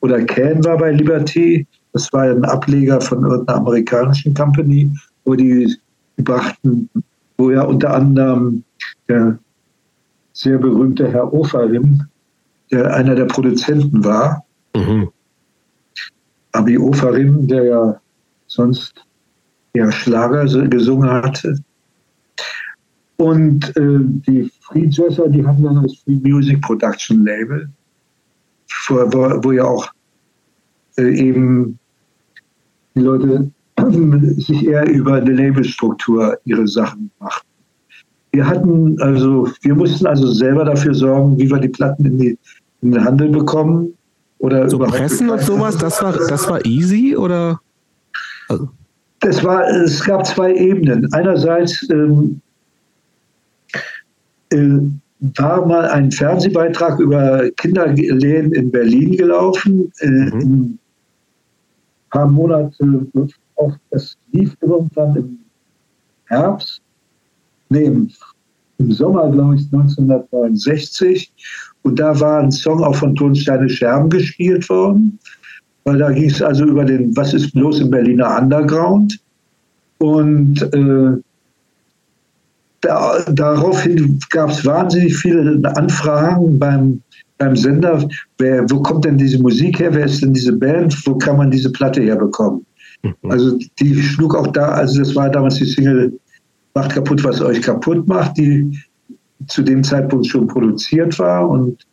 oder 0.00 0.22
Can 0.24 0.64
war 0.64 0.76
bei 0.78 0.92
Liberty. 0.92 1.66
Das 1.92 2.12
war 2.12 2.24
ein 2.24 2.44
Ableger 2.44 3.00
von 3.00 3.22
irgendeiner 3.22 3.58
amerikanischen 3.58 4.34
Company, 4.34 4.90
wo 5.24 5.34
die, 5.34 5.74
die 6.18 6.22
brachten, 6.22 6.90
wo 7.38 7.50
ja 7.50 7.62
unter 7.62 7.94
anderem 7.94 8.62
der 9.08 9.38
sehr 10.36 10.58
berühmte 10.58 11.10
Herr 11.10 11.32
Ofarim, 11.32 12.06
der 12.70 12.94
einer 12.94 13.14
der 13.14 13.24
Produzenten 13.24 14.04
war. 14.04 14.44
Mhm. 14.74 15.08
Abi 16.52 16.76
Ofarim, 16.78 17.48
der 17.48 17.64
ja 17.64 18.00
sonst 18.46 19.02
eher 19.72 19.90
Schlager 19.90 20.44
gesungen 20.68 21.10
hatte. 21.10 21.58
Und 23.16 23.74
äh, 23.78 23.98
die 24.28 24.50
Free 24.60 24.88
Jazzer, 24.90 25.28
die 25.30 25.44
hatten 25.46 25.62
dann 25.62 25.82
das 25.82 25.96
Free 26.04 26.20
Music 26.22 26.60
Production 26.60 27.24
Label, 27.24 27.70
wo, 28.88 28.94
wo, 28.94 29.42
wo 29.42 29.52
ja 29.52 29.64
auch 29.64 29.90
äh, 30.98 31.14
eben 31.18 31.78
die 32.94 33.00
Leute 33.00 33.50
sich 34.36 34.66
eher 34.66 34.86
über 34.86 35.14
eine 35.14 35.32
Labelstruktur 35.32 36.38
ihre 36.44 36.68
Sachen 36.68 37.10
machten. 37.20 37.45
Wir 38.36 38.46
hatten 38.46 39.00
also, 39.00 39.48
wir 39.62 39.74
mussten 39.74 40.06
also 40.06 40.30
selber 40.30 40.66
dafür 40.66 40.92
sorgen, 40.92 41.38
wie 41.38 41.50
wir 41.50 41.58
die 41.58 41.70
Platten 41.70 42.04
in, 42.04 42.18
die, 42.18 42.38
in 42.82 42.92
den 42.92 43.02
Handel 43.02 43.30
bekommen. 43.30 43.94
Oder 44.40 44.68
so 44.68 44.78
Pressen 44.78 45.30
und 45.30 45.40
sowas, 45.40 45.78
das 45.78 46.02
war, 46.02 46.12
das 46.12 46.46
war 46.46 46.62
easy 46.66 47.16
oder? 47.16 47.58
Also. 48.50 48.68
Das 49.20 49.42
war, 49.42 49.66
es 49.66 50.04
gab 50.04 50.26
zwei 50.26 50.54
Ebenen. 50.54 51.10
Einerseits 51.14 51.88
ähm, 51.88 52.42
äh, 54.50 54.80
war 55.38 55.64
mal 55.64 55.88
ein 55.88 56.12
Fernsehbeitrag 56.12 57.00
über 57.00 57.50
Kinderlehen 57.52 58.52
in 58.52 58.70
Berlin 58.70 59.16
gelaufen. 59.16 59.90
Äh, 60.00 60.08
mhm. 60.10 60.40
Ein 60.42 60.78
paar 62.10 62.28
Monate 62.28 63.06
das 63.90 64.18
lief 64.32 64.54
irgendwann 64.60 65.16
im 65.16 65.38
Herbst, 66.26 66.82
nee, 67.70 67.84
im, 67.84 68.10
im 68.78 68.92
Sommer, 68.92 69.30
glaube 69.30 69.56
ich, 69.56 69.62
1969. 69.72 71.32
Und 71.82 71.98
da 71.98 72.18
war 72.20 72.40
ein 72.40 72.50
Song 72.50 72.82
auch 72.82 72.96
von 72.96 73.14
Tonsteine 73.14 73.68
Scherben 73.68 74.10
gespielt 74.10 74.68
worden, 74.68 75.18
weil 75.84 75.98
da 75.98 76.10
ging 76.10 76.28
es 76.28 76.42
also 76.42 76.64
über 76.64 76.84
den, 76.84 77.16
was 77.16 77.32
ist 77.32 77.52
bloß 77.52 77.80
im 77.80 77.90
Berliner 77.90 78.38
Underground. 78.40 79.18
Und 79.98 80.62
äh, 80.74 81.22
da, 82.80 83.22
daraufhin 83.32 84.18
gab 84.30 84.50
es 84.50 84.64
wahnsinnig 84.64 85.16
viele 85.16 85.60
Anfragen 85.76 86.58
beim, 86.58 87.00
beim 87.38 87.56
Sender. 87.56 88.06
Wer, 88.38 88.68
wo 88.70 88.82
kommt 88.82 89.04
denn 89.04 89.18
diese 89.18 89.40
Musik 89.40 89.78
her? 89.78 89.94
Wer 89.94 90.06
ist 90.06 90.22
denn 90.22 90.34
diese 90.34 90.52
Band? 90.52 90.94
Wo 91.06 91.16
kann 91.16 91.36
man 91.36 91.50
diese 91.50 91.70
Platte 91.70 92.02
herbekommen? 92.02 92.66
Mhm. 93.02 93.30
Also 93.30 93.58
die 93.80 93.94
schlug 94.02 94.34
auch 94.34 94.48
da, 94.48 94.68
also 94.68 94.98
das 95.00 95.14
war 95.14 95.30
damals 95.30 95.56
die 95.56 95.64
Single 95.64 96.18
Macht 96.76 96.92
kaputt, 96.92 97.24
was 97.24 97.40
euch 97.40 97.62
kaputt 97.62 98.06
macht, 98.06 98.36
die 98.36 98.78
zu 99.46 99.62
dem 99.62 99.82
Zeitpunkt 99.82 100.26
schon 100.26 100.46
produziert 100.46 101.18
war. 101.18 101.48
Und 101.48 101.86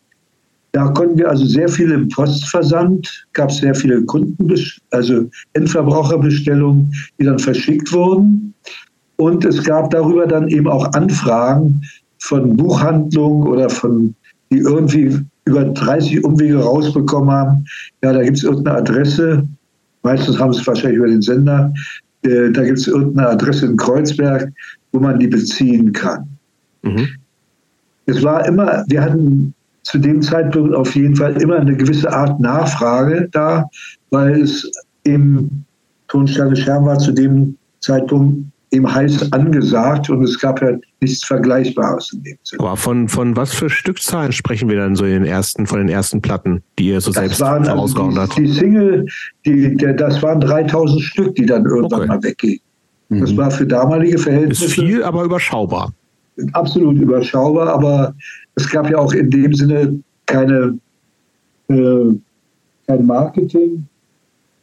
da 0.73 0.89
konnten 0.89 1.17
wir 1.17 1.29
also 1.29 1.45
sehr 1.45 1.69
viele 1.69 1.93
im 1.93 2.09
Postversand, 2.09 3.25
gab 3.31 3.49
es 3.49 3.59
sehr 3.59 3.73
viele 3.73 4.03
Kunden, 4.03 4.53
also 4.91 5.29
Endverbraucherbestellungen, 5.53 6.93
die 7.17 7.23
dann 7.23 7.39
verschickt 7.39 7.93
wurden. 7.93 8.53
Und 9.15 9.45
es 9.45 9.63
gab 9.63 9.89
darüber 9.91 10.27
dann 10.27 10.49
eben 10.49 10.67
auch 10.67 10.91
Anfragen 10.91 11.81
von 12.19 12.57
Buchhandlungen 12.57 13.47
oder 13.47 13.69
von, 13.69 14.13
die 14.51 14.57
irgendwie 14.57 15.17
über 15.45 15.63
30 15.63 16.25
Umwege 16.25 16.57
rausbekommen 16.57 17.31
haben. 17.31 17.65
Ja, 18.03 18.11
da 18.11 18.21
gibt 18.21 18.35
es 18.35 18.43
irgendeine 18.43 18.79
Adresse, 18.79 19.47
Meistens 20.03 20.37
haben 20.37 20.53
sie 20.53 20.59
es 20.59 20.67
wahrscheinlich 20.67 20.97
über 20.97 21.07
den 21.07 21.21
Sender. 21.21 21.73
Äh, 22.23 22.51
da 22.51 22.63
gibt 22.63 22.79
es 22.79 22.87
irgendeine 22.87 23.29
Adresse 23.29 23.65
in 23.65 23.77
Kreuzberg, 23.77 24.51
wo 24.91 24.99
man 24.99 25.19
die 25.19 25.27
beziehen 25.27 25.91
kann. 25.91 26.27
Mhm. 26.83 27.07
Es 28.05 28.23
war 28.23 28.45
immer, 28.45 28.83
wir 28.87 29.01
hatten 29.01 29.53
zu 29.83 29.97
dem 29.97 30.21
Zeitpunkt 30.21 30.73
auf 30.73 30.95
jeden 30.95 31.15
Fall 31.15 31.41
immer 31.41 31.59
eine 31.59 31.75
gewisse 31.75 32.11
Art 32.11 32.39
Nachfrage 32.39 33.27
da, 33.31 33.69
weil 34.09 34.41
es 34.41 34.69
im 35.03 35.49
Tonsteine 36.07 36.55
Scherm 36.55 36.85
war 36.85 36.97
zu 36.97 37.11
dem 37.11 37.57
Zeitpunkt 37.81 38.45
eben 38.73 38.91
heiß 38.91 39.31
angesagt 39.31 40.09
und 40.09 40.23
es 40.23 40.39
gab 40.39 40.61
ja 40.61 40.71
nichts 40.99 41.23
Vergleichbares 41.23 42.11
in 42.13 42.23
dem 42.23 42.37
Sinne. 42.43 42.59
Aber 42.61 42.75
von, 42.75 43.07
von 43.07 43.35
was 43.35 43.53
für 43.53 43.69
Stückzahlen 43.69 44.31
sprechen 44.31 44.67
wir 44.67 44.77
dann 44.77 44.95
so 44.95 45.05
in 45.05 45.11
den 45.11 45.25
ersten, 45.25 45.67
von 45.67 45.77
den 45.77 45.89
ersten 45.89 46.21
Platten, 46.21 46.63
die 46.79 46.87
ihr 46.87 46.99
so 46.99 47.11
das 47.11 47.21
selbst 47.21 47.39
waren, 47.41 47.65
vorausgehauen 47.65 48.17
also 48.17 48.33
die, 48.35 48.43
Die 48.43 48.51
Single, 48.51 49.05
die, 49.45 49.75
der, 49.75 49.93
das 49.93 50.21
waren 50.23 50.41
3000 50.41 51.01
Stück, 51.01 51.35
die 51.35 51.45
dann 51.45 51.65
irgendwann 51.65 52.01
okay. 52.01 52.07
mal 52.07 52.23
weggingen. 52.23 52.59
Mhm. 53.09 53.19
Das 53.21 53.37
war 53.37 53.51
für 53.51 53.67
damalige 53.67 54.17
Verhältnisse. 54.17 54.65
Ist 54.65 54.73
viel, 54.73 55.03
aber 55.03 55.23
überschaubar. 55.23 55.93
Absolut 56.53 56.97
überschaubar, 56.97 57.69
aber 57.69 58.15
es 58.55 58.67
gab 58.69 58.89
ja 58.89 58.97
auch 58.97 59.13
in 59.13 59.29
dem 59.29 59.53
Sinne 59.53 59.99
keine, 60.25 60.79
äh, 61.67 62.15
kein 62.87 63.05
Marketing, 63.05 63.85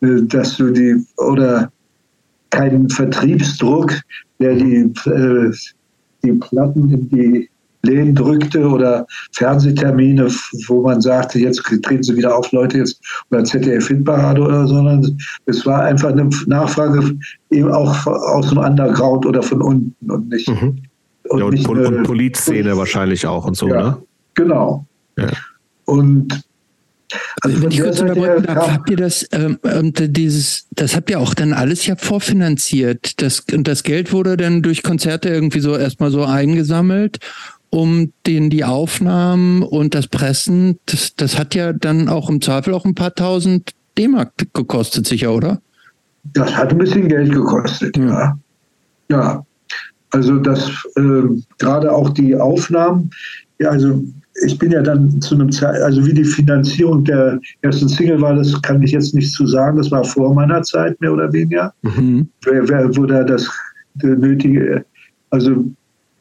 äh, 0.01 0.23
dass 0.23 0.57
du 0.57 0.73
die, 0.73 0.97
oder 1.17 1.71
keinen 2.51 2.89
Vertriebsdruck, 2.89 3.93
der 4.41 4.55
die, 4.55 4.93
äh, 5.07 5.53
die 6.23 6.33
Platten 6.33 6.93
in 6.93 7.09
die 7.09 7.51
Läden 7.83 8.15
drückte 8.15 8.69
oder 8.69 9.07
Fernsehtermine, 9.33 10.29
wo 10.69 10.83
man 10.83 11.01
sagte, 11.01 11.39
jetzt 11.39 11.63
treten 11.63 12.03
sie 12.03 12.17
wieder 12.17 12.37
auf, 12.37 12.51
Leute, 12.53 12.79
jetzt 12.79 13.01
oder 13.31 13.45
ZDF-Hitparade 13.45 14.43
oder 14.43 14.67
so, 14.67 14.75
sondern 14.75 15.19
es 15.47 15.65
war 15.65 15.85
einfach 15.85 16.11
eine 16.11 16.29
Nachfrage 16.47 17.17
eben 17.51 17.71
auch 17.71 18.07
aus 18.07 18.51
dem 18.51 18.59
Underground 18.59 19.25
oder 19.25 19.43
von 19.43 19.63
unten 19.63 20.11
und 20.11 20.29
nicht. 20.29 20.49
Mhm. 20.49 20.83
Und, 21.29 21.39
ja, 21.39 21.45
und, 21.45 21.55
nicht 21.55 21.65
Pol 21.65 21.87
und 21.87 22.03
Polizszene 22.03 22.77
wahrscheinlich 22.77 23.27
auch 23.27 23.47
und 23.47 23.57
so, 23.57 23.69
ja, 23.69 23.83
ne? 23.83 24.03
Genau. 24.35 24.85
Ja. 25.17 25.29
Und 25.87 26.43
also 27.43 27.63
wenn 27.63 27.71
ich 27.71 27.81
kurz 27.81 28.01
unterbrechen 28.01 28.45
darf, 28.45 28.73
habt 28.73 28.91
ihr 28.91 28.97
das, 28.97 29.27
ähm, 29.33 29.59
ähm 29.65 29.93
dieses, 29.95 30.67
das 30.71 30.97
habt 30.97 31.11
ihr 31.11 31.21
auch 31.21 31.35
dann 31.35 31.53
alles 31.53 31.87
ja 31.87 31.97
vorfinanziert. 31.97 33.21
Das, 33.23 33.41
und 33.53 33.67
das 33.67 33.83
Geld 33.83 34.13
wurde 34.13 34.37
dann 34.37 34.63
durch 34.63 34.83
Konzerte 34.83 35.29
irgendwie 35.29 35.61
so 35.61 35.77
erstmal 35.77 36.11
so 36.11 36.25
eingesammelt, 36.25 37.19
um 37.71 38.13
den 38.27 38.51
die 38.51 38.65
Aufnahmen 38.65 39.63
und 39.63 39.95
das 39.95 40.09
Pressen, 40.09 40.79
das, 40.87 41.15
das 41.15 41.39
hat 41.39 41.55
ja 41.55 41.73
dann 41.73 42.09
auch 42.09 42.29
im 42.29 42.41
Zweifel 42.41 42.75
auch 42.75 42.85
ein 42.85 42.95
paar 42.95 43.15
tausend 43.15 43.71
D-Mark 43.97 44.33
gekostet, 44.53 45.07
sicher, 45.07 45.33
oder? 45.33 45.61
Das 46.25 46.55
hat 46.55 46.71
ein 46.71 46.79
bisschen 46.79 47.09
Geld 47.09 47.33
gekostet, 47.33 47.97
ja. 47.97 48.05
Ja. 48.09 48.37
ja. 49.09 49.47
Also 50.11 50.39
das 50.39 50.69
äh, 50.97 51.23
gerade 51.59 51.93
auch 51.93 52.11
die 52.11 52.35
Aufnahmen, 52.37 53.11
ja, 53.61 53.71
also 53.71 54.03
ich 54.43 54.59
bin 54.59 54.73
ja 54.73 54.83
dann 54.83 55.21
zu 55.21 55.35
einem 55.35 55.51
Zeit, 55.53 55.81
also 55.83 56.05
wie 56.07 56.15
die 56.15 56.25
Finanzierung 56.25 57.05
der 57.05 57.41
ersten 57.63 57.89
Single 57.89 58.21
war, 58.21 58.35
das 58.35 58.61
kann 58.63 58.83
ich 58.83 58.93
jetzt 58.93 59.15
nicht 59.15 59.33
zu 59.33 59.47
sagen. 59.47 59.77
Das 59.79 59.91
war 59.91 60.05
vor 60.05 60.35
meiner 60.35 60.63
Zeit, 60.63 61.01
mehr 61.01 61.13
oder 61.13 61.33
weniger. 61.33 61.73
Mhm. 61.83 62.29
Wer, 62.45 62.69
wer, 62.69 62.97
wo 62.97 63.07
da 63.07 63.23
das 63.25 63.49
nötige, 64.03 64.85
also 65.31 65.65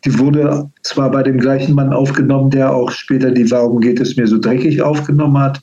die 0.05 0.17
wurde 0.17 0.69
zwar 0.83 1.11
bei 1.11 1.23
dem 1.23 1.37
gleichen 1.37 1.75
Mann 1.75 1.91
aufgenommen, 1.91 2.49
der 2.49 2.73
auch 2.73 2.89
später 2.91 3.31
die 3.31 3.49
Warum 3.51 3.81
geht 3.81 3.99
es 3.99 4.15
mir 4.15 4.27
so 4.27 4.37
dreckig 4.37 4.81
aufgenommen 4.81 5.37
hat, 5.37 5.61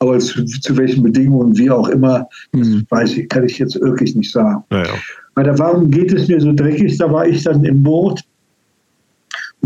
aber 0.00 0.18
zu, 0.18 0.44
zu 0.44 0.76
welchen 0.76 1.02
Bedingungen, 1.02 1.56
wie 1.56 1.70
auch 1.70 1.88
immer, 1.88 2.26
das 2.52 2.68
mhm. 2.68 2.86
weiß 2.90 3.16
ich, 3.16 3.28
kann 3.28 3.44
ich 3.44 3.58
jetzt 3.58 3.80
wirklich 3.80 4.16
nicht 4.16 4.32
sagen. 4.32 4.64
Ja. 4.72 4.84
Bei 5.34 5.42
der 5.42 5.58
Warum 5.58 5.90
geht 5.90 6.12
es 6.12 6.28
mir 6.28 6.40
so 6.40 6.52
dreckig, 6.52 6.98
da 6.98 7.10
war 7.12 7.26
ich 7.26 7.44
dann 7.44 7.64
im 7.64 7.82
Boot 7.82 8.22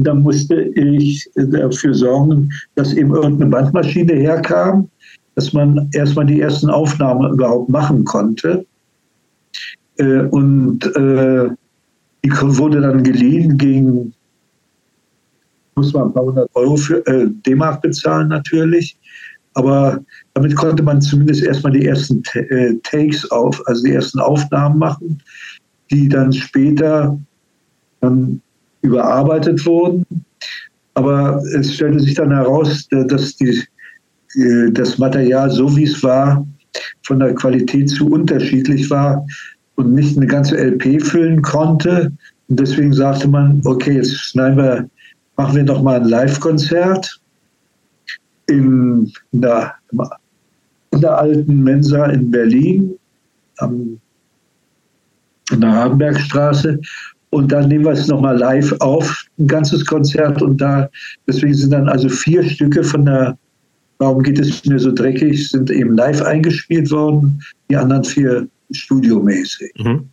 dann 0.05 0.23
musste 0.23 0.63
ich 0.75 1.29
dafür 1.35 1.95
sorgen, 1.95 2.51
dass 2.75 2.93
eben 2.95 3.15
irgendeine 3.15 3.51
Bandmaschine 3.51 4.15
herkam, 4.15 4.89
dass 5.35 5.53
man 5.53 5.89
erstmal 5.93 6.27
die 6.27 6.41
ersten 6.41 6.71
Aufnahmen 6.71 7.33
überhaupt 7.33 7.69
machen 7.69 8.05
konnte. 8.05 8.65
Äh, 9.97 10.23
und 10.27 10.85
äh, 10.97 11.49
die 12.25 12.31
wurde 12.31 12.81
dann 12.81 13.03
geliehen 13.03 13.57
gegen, 13.57 14.13
muss 15.77 15.93
man 15.93 16.09
ein 16.09 16.13
paar 16.13 16.25
hundert 16.25 16.51
Euro 16.55 16.77
für 16.77 17.07
äh, 17.07 17.29
D-Mark 17.47 17.83
bezahlen 17.83 18.29
natürlich. 18.29 18.97
Aber 19.55 19.99
damit 20.35 20.55
konnte 20.55 20.83
man 20.83 21.01
zumindest 21.01 21.43
erstmal 21.43 21.73
die 21.73 21.87
ersten 21.87 22.23
Takes 22.85 23.29
auf, 23.31 23.61
also 23.67 23.83
die 23.83 23.95
ersten 23.95 24.21
Aufnahmen 24.21 24.79
machen, 24.79 25.21
die 25.91 26.09
dann 26.09 26.33
später 26.33 27.19
dann 28.01 28.41
überarbeitet 28.83 29.65
wurden. 29.67 30.05
Aber 30.95 31.43
es 31.57 31.75
stellte 31.75 32.01
sich 32.01 32.15
dann 32.15 32.33
heraus, 32.33 32.89
dass 32.91 33.37
die, 33.37 33.63
äh, 34.37 34.71
das 34.73 34.99
Material, 34.99 35.51
so 35.51 35.75
wie 35.77 35.85
es 35.85 36.03
war, 36.03 36.47
von 37.03 37.21
der 37.21 37.35
Qualität 37.35 37.91
zu 37.91 38.09
unterschiedlich 38.09 38.91
war 38.91 39.25
und 39.77 39.95
nicht 39.95 40.17
eine 40.17 40.27
ganze 40.27 40.57
LP 40.57 41.03
füllen 41.03 41.43
konnte. 41.43 42.13
Und 42.49 42.61
deswegen 42.61 42.93
sagte 42.93 43.29
man, 43.29 43.61
okay, 43.65 43.97
jetzt 43.97 44.15
schneiden 44.15 44.59
wir, 44.59 44.89
machen 45.37 45.57
wir 45.57 45.65
noch 45.65 45.83
mal 45.83 46.01
ein 46.01 46.09
Live-Konzert 46.09 47.21
in, 48.49 49.13
in, 49.33 49.41
der, 49.41 49.75
in 50.91 51.01
der 51.01 51.19
alten 51.19 51.63
Mensa 51.63 52.07
in 52.07 52.31
Berlin 52.31 52.95
am, 53.59 54.01
in 55.53 55.61
der 55.61 55.73
Hardenbergstraße 55.73 56.81
und 57.31 57.53
dann 57.53 57.69
nehmen 57.69 57.85
wir 57.85 57.93
es 57.93 58.09
nochmal 58.09 58.39
live 58.39 58.73
auf, 58.81 59.25
ein 59.39 59.47
ganzes 59.47 59.87
Konzert. 59.87 60.43
Und 60.43 60.61
da, 60.61 60.89
deswegen 61.27 61.55
sind 61.55 61.73
dann 61.73 61.89
also 61.89 62.09
vier 62.09 62.43
Stücke 62.43 62.83
von 62.83 63.05
der 63.05 63.39
Warum 64.01 64.23
geht 64.23 64.39
es 64.39 64.65
mir 64.65 64.79
so 64.79 64.93
dreckig, 64.93 65.51
sind 65.51 65.71
eben 65.71 65.95
live 65.95 66.23
eingespielt 66.23 66.91
worden, 66.91 67.39
die 67.69 67.77
anderen 67.77 68.03
vier 68.03 68.49
studiomäßig. 68.71 69.73
Mhm. 69.77 70.09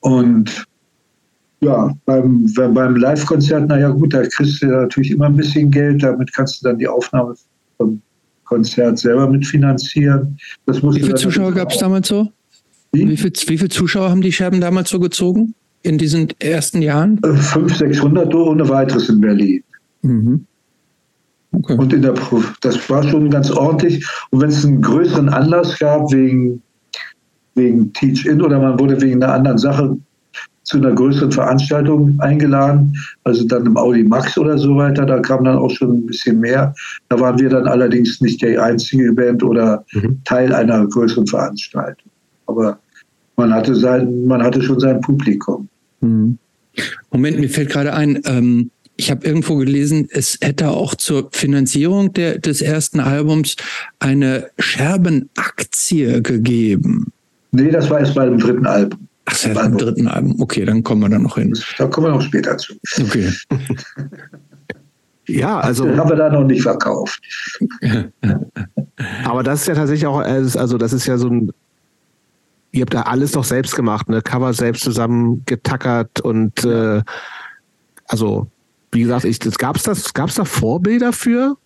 Und 0.00 0.66
ja, 1.62 1.90
beim, 2.04 2.52
beim 2.54 2.96
Live-Konzert, 2.96 3.68
naja 3.68 3.88
gut, 3.88 4.12
da 4.12 4.26
kriegst 4.26 4.60
du 4.60 4.66
natürlich 4.66 5.12
immer 5.12 5.24
ein 5.24 5.36
bisschen 5.36 5.70
Geld, 5.70 6.02
damit 6.02 6.34
kannst 6.34 6.60
du 6.60 6.68
dann 6.68 6.78
die 6.78 6.86
Aufnahme 6.86 7.34
vom 7.78 8.02
Konzert 8.44 8.98
selber 8.98 9.26
mitfinanzieren. 9.26 10.38
Das 10.66 10.82
wie 10.82 11.00
viele 11.00 11.14
Zuschauer 11.14 11.52
gab 11.52 11.70
es 11.70 11.78
damals 11.78 12.08
so? 12.08 12.30
Wie? 12.94 13.08
Wie, 13.08 13.16
viel, 13.16 13.32
viele 13.34 13.68
Zuschauer 13.68 14.10
haben 14.10 14.20
die 14.20 14.32
Scherben 14.32 14.60
damals 14.60 14.90
so 14.90 15.00
gezogen 15.00 15.54
in 15.82 15.98
diesen 15.98 16.28
ersten 16.38 16.80
Jahren? 16.80 17.18
500, 17.22 17.78
600 17.78 18.34
ohne 18.34 18.68
weiteres 18.68 19.08
in 19.08 19.20
Berlin. 19.20 19.62
Mhm. 20.02 20.46
Okay. 21.52 21.76
Und 21.76 21.92
in 21.92 22.02
der 22.02 22.14
das 22.62 22.90
war 22.90 23.02
schon 23.02 23.30
ganz 23.30 23.50
ordentlich. 23.50 24.06
Und 24.30 24.40
wenn 24.40 24.48
es 24.48 24.64
einen 24.64 24.80
größeren 24.80 25.28
Anlass 25.28 25.78
gab, 25.78 26.12
wegen, 26.12 26.62
wegen 27.54 27.92
Teach-In 27.92 28.42
oder 28.42 28.58
man 28.58 28.78
wurde 28.78 29.00
wegen 29.00 29.22
einer 29.22 29.34
anderen 29.34 29.58
Sache 29.58 29.96
zu 30.64 30.78
einer 30.78 30.92
größeren 30.92 31.30
Veranstaltung 31.30 32.18
eingeladen, 32.20 32.96
also 33.24 33.44
dann 33.46 33.66
im 33.66 33.76
Audi 33.76 34.02
Max 34.02 34.36
oder 34.38 34.56
so 34.56 34.76
weiter, 34.76 35.04
da 35.04 35.20
kam 35.20 35.44
dann 35.44 35.58
auch 35.58 35.70
schon 35.70 35.98
ein 35.98 36.06
bisschen 36.06 36.40
mehr. 36.40 36.74
Da 37.08 37.20
waren 37.20 37.38
wir 37.38 37.50
dann 37.50 37.68
allerdings 37.68 38.20
nicht 38.20 38.42
die 38.42 38.58
einzige 38.58 39.12
Band 39.12 39.42
oder 39.42 39.84
mhm. 39.92 40.20
Teil 40.24 40.52
einer 40.52 40.86
größeren 40.86 41.26
Veranstaltung. 41.26 42.10
Aber 42.46 42.78
man 43.36 43.52
hatte, 43.52 43.74
sein, 43.74 44.26
man 44.26 44.42
hatte 44.42 44.62
schon 44.62 44.80
sein 44.80 45.00
Publikum. 45.00 45.68
Mhm. 46.00 46.38
Moment, 47.10 47.38
mir 47.38 47.48
fällt 47.48 47.70
gerade 47.70 47.94
ein, 47.94 48.20
ähm, 48.24 48.70
ich 48.96 49.10
habe 49.10 49.26
irgendwo 49.26 49.56
gelesen, 49.56 50.08
es 50.10 50.38
hätte 50.40 50.70
auch 50.70 50.94
zur 50.94 51.28
Finanzierung 51.32 52.12
der, 52.12 52.38
des 52.38 52.60
ersten 52.60 53.00
Albums 53.00 53.56
eine 53.98 54.50
Scherbenaktie 54.58 56.22
gegeben. 56.22 57.12
Nee, 57.52 57.70
das 57.70 57.90
war 57.90 58.00
erst 58.00 58.14
bei 58.14 58.24
dem 58.24 58.38
dritten 58.38 58.66
Album. 58.66 59.08
Ach, 59.26 59.32
das 59.32 59.44
ist 59.46 59.54
beim 59.54 59.78
dritten 59.78 60.06
Album. 60.06 60.40
Okay, 60.40 60.64
dann 60.64 60.82
kommen 60.82 61.02
wir 61.02 61.08
da 61.08 61.18
noch 61.18 61.36
hin. 61.36 61.56
Da 61.78 61.86
kommen 61.86 62.08
wir 62.08 62.10
noch 62.12 62.22
später 62.22 62.56
zu. 62.58 62.74
Okay. 63.00 63.30
ja, 65.28 65.60
also. 65.60 65.84
Den 65.84 65.96
haben 65.96 66.10
wir 66.10 66.16
da 66.16 66.30
noch 66.30 66.44
nicht 66.44 66.62
verkauft. 66.62 67.20
Aber 69.24 69.42
das 69.42 69.62
ist 69.62 69.68
ja 69.68 69.74
tatsächlich 69.74 70.06
auch, 70.06 70.18
also 70.18 70.78
das 70.78 70.92
ist 70.92 71.06
ja 71.06 71.16
so 71.16 71.28
ein, 71.28 71.52
ihr 72.74 72.82
habt 72.82 72.94
da 72.94 73.02
alles 73.02 73.32
doch 73.32 73.44
selbst 73.44 73.76
gemacht, 73.76 74.08
ne? 74.08 74.20
Cover 74.20 74.52
selbst 74.52 74.82
zusammen 74.82 75.42
getackert 75.46 76.20
und 76.20 76.64
äh, 76.64 77.02
also 78.06 78.48
wie 78.90 79.02
gesagt, 79.02 79.24
ich, 79.24 79.38
das, 79.38 79.58
gab's 79.58 79.84
das, 79.84 80.12
gab's 80.12 80.34
da 80.34 80.44
Vorbilder 80.44 81.12
für? 81.12 81.56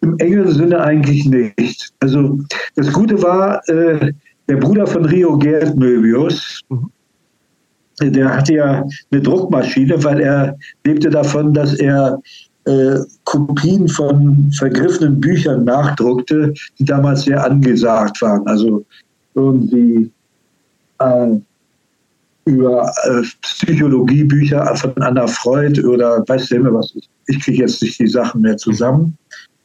Im 0.00 0.18
engeren 0.18 0.52
Sinne 0.52 0.80
eigentlich 0.80 1.24
nicht. 1.26 1.92
Also 2.00 2.38
das 2.74 2.92
Gute 2.92 3.22
war, 3.22 3.66
äh, 3.68 4.12
der 4.48 4.56
Bruder 4.56 4.86
von 4.86 5.04
Rio 5.04 5.36
Gerd 5.38 5.76
Möbius, 5.76 6.60
mhm. 6.68 6.90
der 8.00 8.36
hatte 8.36 8.54
ja 8.54 8.84
eine 9.10 9.22
Druckmaschine, 9.22 10.02
weil 10.04 10.20
er 10.20 10.56
lebte 10.84 11.10
davon, 11.10 11.52
dass 11.54 11.74
er 11.74 12.20
äh, 12.64 12.98
Kopien 13.24 13.88
von 13.88 14.50
vergriffenen 14.56 15.20
Büchern 15.20 15.64
nachdruckte, 15.64 16.52
die 16.78 16.84
damals 16.84 17.22
sehr 17.22 17.42
angesagt 17.44 18.20
waren. 18.20 18.46
Also 18.46 18.84
irgendwie 19.36 20.10
äh, 20.98 21.36
über 22.46 22.92
äh, 23.04 23.22
Psychologiebücher 23.42 24.74
von 24.76 24.92
Anna 25.02 25.26
Freud 25.26 25.80
oder 25.84 26.24
weiß 26.26 26.48
der 26.48 26.58
immer 26.58 26.74
was. 26.74 26.94
Ich 27.26 27.40
kriege 27.40 27.58
jetzt 27.58 27.82
nicht 27.82 27.98
die 27.98 28.08
Sachen 28.08 28.42
mehr 28.42 28.56
zusammen. 28.56 29.16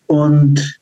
Und 0.07 0.79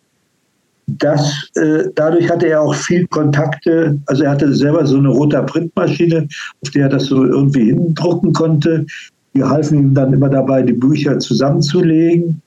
das, 0.98 1.50
äh, 1.56 1.84
dadurch 1.96 2.30
hatte 2.30 2.48
er 2.48 2.62
auch 2.62 2.74
viel 2.74 3.06
Kontakte. 3.08 4.00
Also 4.08 4.24
er 4.24 4.32
hatte 4.32 4.54
selber 4.54 4.86
so 4.86 4.98
eine 4.98 5.10
rote 5.10 5.42
Printmaschine, 5.44 6.28
auf 6.64 6.72
der 6.72 6.84
er 6.84 6.90
das 6.90 7.06
so 7.06 7.26
irgendwie 7.26 7.66
hindrucken 7.66 8.34
konnte. 8.34 8.86
Wir 9.34 9.48
halfen 9.48 9.78
ihm 9.78 9.94
dann 9.94 10.14
immer 10.14 10.30
dabei, 10.30 10.64
die 10.64 10.74
Bücher 10.74 11.20
zusammenzulegen. 11.20 12.42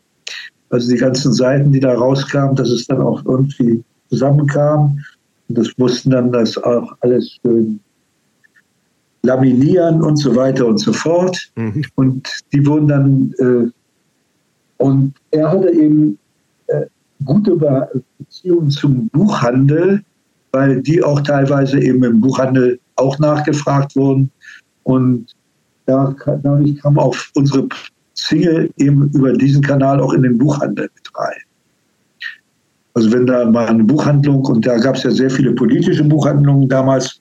Also 0.71 0.91
die 0.91 0.99
ganzen 0.99 1.33
Seiten, 1.33 1.71
die 1.71 1.81
da 1.81 1.93
rauskamen, 1.93 2.57
dass 2.57 2.71
es 2.71 2.87
dann 2.87 3.01
auch 3.01 3.25
irgendwie 3.27 3.85
zusammenkam. 4.09 4.99
Und 5.53 5.59
das 5.59 5.77
mussten 5.77 6.11
dann 6.11 6.33
das 6.33 6.57
auch 6.57 6.97
alles 7.01 7.39
schön 7.43 7.79
laminieren 9.23 10.01
und 10.01 10.17
so 10.17 10.35
weiter 10.35 10.67
und 10.67 10.79
so 10.79 10.95
fort. 10.95 11.53
Mhm. 11.57 11.85
Und 11.95 12.27
die 12.55 12.67
wurden 12.67 12.89
dann, 12.89 13.35
äh, 13.39 14.83
und 14.83 15.13
er 15.31 15.53
hatte 15.53 15.71
eben 15.71 16.19
äh, 16.69 16.87
gute 17.27 17.55
Beziehungen 18.19 18.71
zum 18.71 19.11
Buchhandel, 19.11 20.03
weil 20.53 20.81
die 20.81 21.03
auch 21.03 21.21
teilweise 21.21 21.79
eben 21.79 22.03
im 22.03 22.23
Buchhandel 22.23 22.81
auch 22.97 23.19
nachgefragt 23.19 23.95
wurden. 23.95 24.31
Und 24.85 25.37
da, 25.85 26.17
dadurch 26.25 26.81
kam 26.81 26.99
auch 26.99 27.15
unsere 27.35 27.69
Single 28.15 28.71
eben 28.79 29.11
über 29.11 29.35
diesen 29.35 29.61
Kanal 29.61 30.01
auch 30.01 30.15
in 30.15 30.23
den 30.23 30.39
Buchhandel 30.39 30.89
mit 30.95 31.11
rein. 31.15 31.43
Also 32.95 33.13
wenn 33.13 33.27
da 33.27 33.45
mal 33.47 33.67
eine 33.67 33.85
Buchhandlung, 33.85 34.45
und 34.45 34.67
da 34.67 34.77
gab 34.79 34.97
es 34.97 35.05
ja 35.05 35.11
sehr 35.11 35.31
viele 35.31 35.53
politische 35.53 36.05
Buchhandlungen 36.05 36.69
damals 36.69 37.21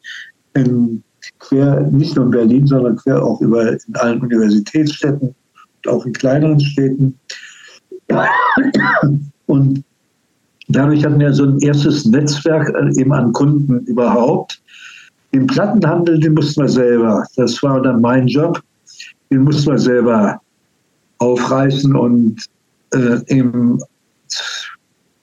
in 0.53 1.01
quer, 1.39 1.81
nicht 1.91 2.15
nur 2.15 2.25
in 2.25 2.31
Berlin, 2.31 2.67
sondern 2.67 2.95
quer 2.97 3.23
auch 3.23 3.39
über 3.41 3.71
in 3.71 3.95
allen 3.95 4.21
Universitätsstädten 4.21 5.29
und 5.29 5.87
auch 5.91 6.05
in 6.05 6.13
kleineren 6.13 6.59
Städten. 6.59 7.17
Und 9.47 9.83
dadurch 10.67 11.05
hatten 11.05 11.19
wir 11.19 11.33
so 11.33 11.45
ein 11.45 11.59
erstes 11.59 12.05
Netzwerk 12.05 12.69
äh, 12.69 12.99
eben 12.99 13.13
an 13.13 13.31
Kunden 13.33 13.79
überhaupt. 13.85 14.61
Den 15.33 15.47
Plattenhandel, 15.47 16.19
den 16.19 16.33
mussten 16.33 16.61
wir 16.61 16.69
selber. 16.69 17.25
Das 17.37 17.61
war 17.63 17.81
dann 17.81 18.01
mein 18.01 18.27
Job. 18.27 18.61
Den 19.29 19.43
mussten 19.43 19.71
wir 19.71 19.79
selber 19.79 20.41
aufreißen 21.19 21.95
und 21.95 22.45
äh, 22.93 23.19
eben 23.27 23.79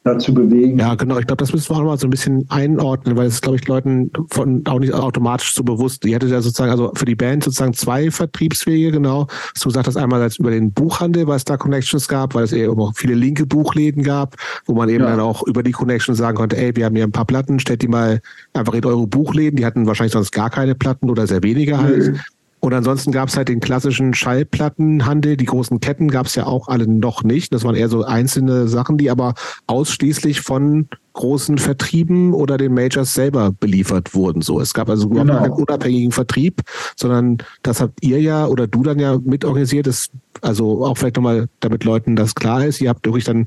dazu 0.09 0.35
bewegen. 0.35 0.79
Ja, 0.79 0.95
genau. 0.95 1.19
Ich 1.19 1.27
glaube, 1.27 1.39
das 1.39 1.53
müssen 1.53 1.71
wir 1.71 1.79
auch 1.79 1.85
mal 1.85 1.99
so 1.99 2.07
ein 2.07 2.11
bisschen 2.11 2.45
einordnen, 2.49 3.17
weil 3.17 3.27
es, 3.27 3.41
glaube 3.41 3.57
ich, 3.57 3.67
Leuten 3.67 4.11
von, 4.31 4.67
auch 4.67 4.79
nicht 4.79 4.93
automatisch 4.93 5.55
so 5.55 5.63
bewusst. 5.63 6.05
Ihr 6.05 6.15
hättet 6.15 6.31
ja 6.31 6.41
sozusagen, 6.41 6.71
also 6.71 6.93
für 6.95 7.05
die 7.05 7.15
Band 7.15 7.45
sozusagen 7.45 7.75
zwei 7.75 8.11
Vertriebswege, 8.11 8.91
genau. 8.91 9.27
Du 9.63 9.71
sagst 9.71 9.89
das 9.89 9.97
einmal 9.97 10.23
als 10.23 10.39
über 10.39 10.51
den 10.51 10.73
Buchhandel, 10.73 11.27
weil 11.27 11.37
es 11.37 11.45
da 11.45 11.57
Connections 11.57 12.09
gab, 12.09 12.35
weil 12.35 12.45
es 12.45 12.53
eben 12.53 12.79
auch 12.81 12.93
viele 12.95 13.15
linke 13.15 13.47
Buchläden 13.47 14.03
gab, 14.03 14.37
wo 14.67 14.75
man 14.75 14.89
eben 14.89 15.05
ja. 15.05 15.11
dann 15.11 15.21
auch 15.21 15.47
über 15.47 15.63
die 15.63 15.73
Connections 15.73 16.19
sagen 16.19 16.37
konnte, 16.37 16.57
ey, 16.57 16.75
wir 16.75 16.87
haben 16.87 16.97
hier 16.97 17.05
ein 17.05 17.13
paar 17.13 17.27
Platten, 17.27 17.59
stellt 17.61 17.83
die 17.83 17.89
mal 17.89 18.21
einfach 18.55 18.75
in 18.75 18.85
eure 18.85 19.07
Buchläden. 19.07 19.57
Die 19.57 19.67
hatten 19.67 19.87
wahrscheinlich 19.87 20.13
sonst 20.13 20.33
gar 20.33 20.51
keine 20.51 20.75
Platten 20.75 21.11
oder 21.11 21.27
sehr 21.27 21.43
wenige 21.43 21.79
halt. 21.79 22.13
Mhm. 22.13 22.21
Und 22.61 22.75
ansonsten 22.75 23.13
gab 23.13 23.29
es 23.29 23.37
halt 23.37 23.49
den 23.49 23.61
klassischen 23.61 24.15
Schallplattenhandel. 24.15 25.37
Die 25.37 25.45
großen 25.45 25.79
Ketten 25.79 26.09
gab 26.09 26.27
es 26.27 26.35
ja 26.35 26.47
auch 26.47 26.67
alle 26.69 26.89
noch 26.89 27.23
nicht. 27.23 27.53
Das 27.53 27.63
waren 27.63 27.77
eher 27.77 27.89
so 27.89 28.03
einzelne 28.03 28.67
Sachen, 28.67 28.99
die 28.99 29.11
aber 29.11 29.35
ausschließlich 29.69 30.41
von 30.41 30.89
großen 31.13 31.59
Vertrieben 31.59 32.35
oder 32.35 32.59
den 32.59 32.75
Majors 32.75 33.15
selber 33.15 33.53
beliefert 33.53 34.15
wurden. 34.15 34.43
So, 34.43 34.61
es 34.61 34.75
gab 34.75 34.89
also 34.89 35.07
überhaupt 35.07 35.29
genau. 35.29 35.41
keinen 35.41 35.53
unabhängigen 35.53 36.13
Vertrieb, 36.13 36.63
sondern 36.97 37.39
das 37.63 37.81
habt 37.81 38.03
ihr 38.03 38.21
ja 38.21 38.47
oder 38.47 38.67
du 38.67 38.83
dann 38.83 38.99
ja 38.99 39.19
mitorganisiert. 39.19 39.87
Das, 39.87 40.11
also 40.41 40.85
auch 40.85 40.99
vielleicht 40.99 41.17
nochmal, 41.17 41.49
damit 41.61 41.85
Leuten 41.85 42.17
das 42.17 42.35
klar 42.35 42.65
ist. 42.65 42.81
Ihr 42.81 42.89
habt 42.89 43.07
wirklich 43.07 43.25
dann 43.25 43.47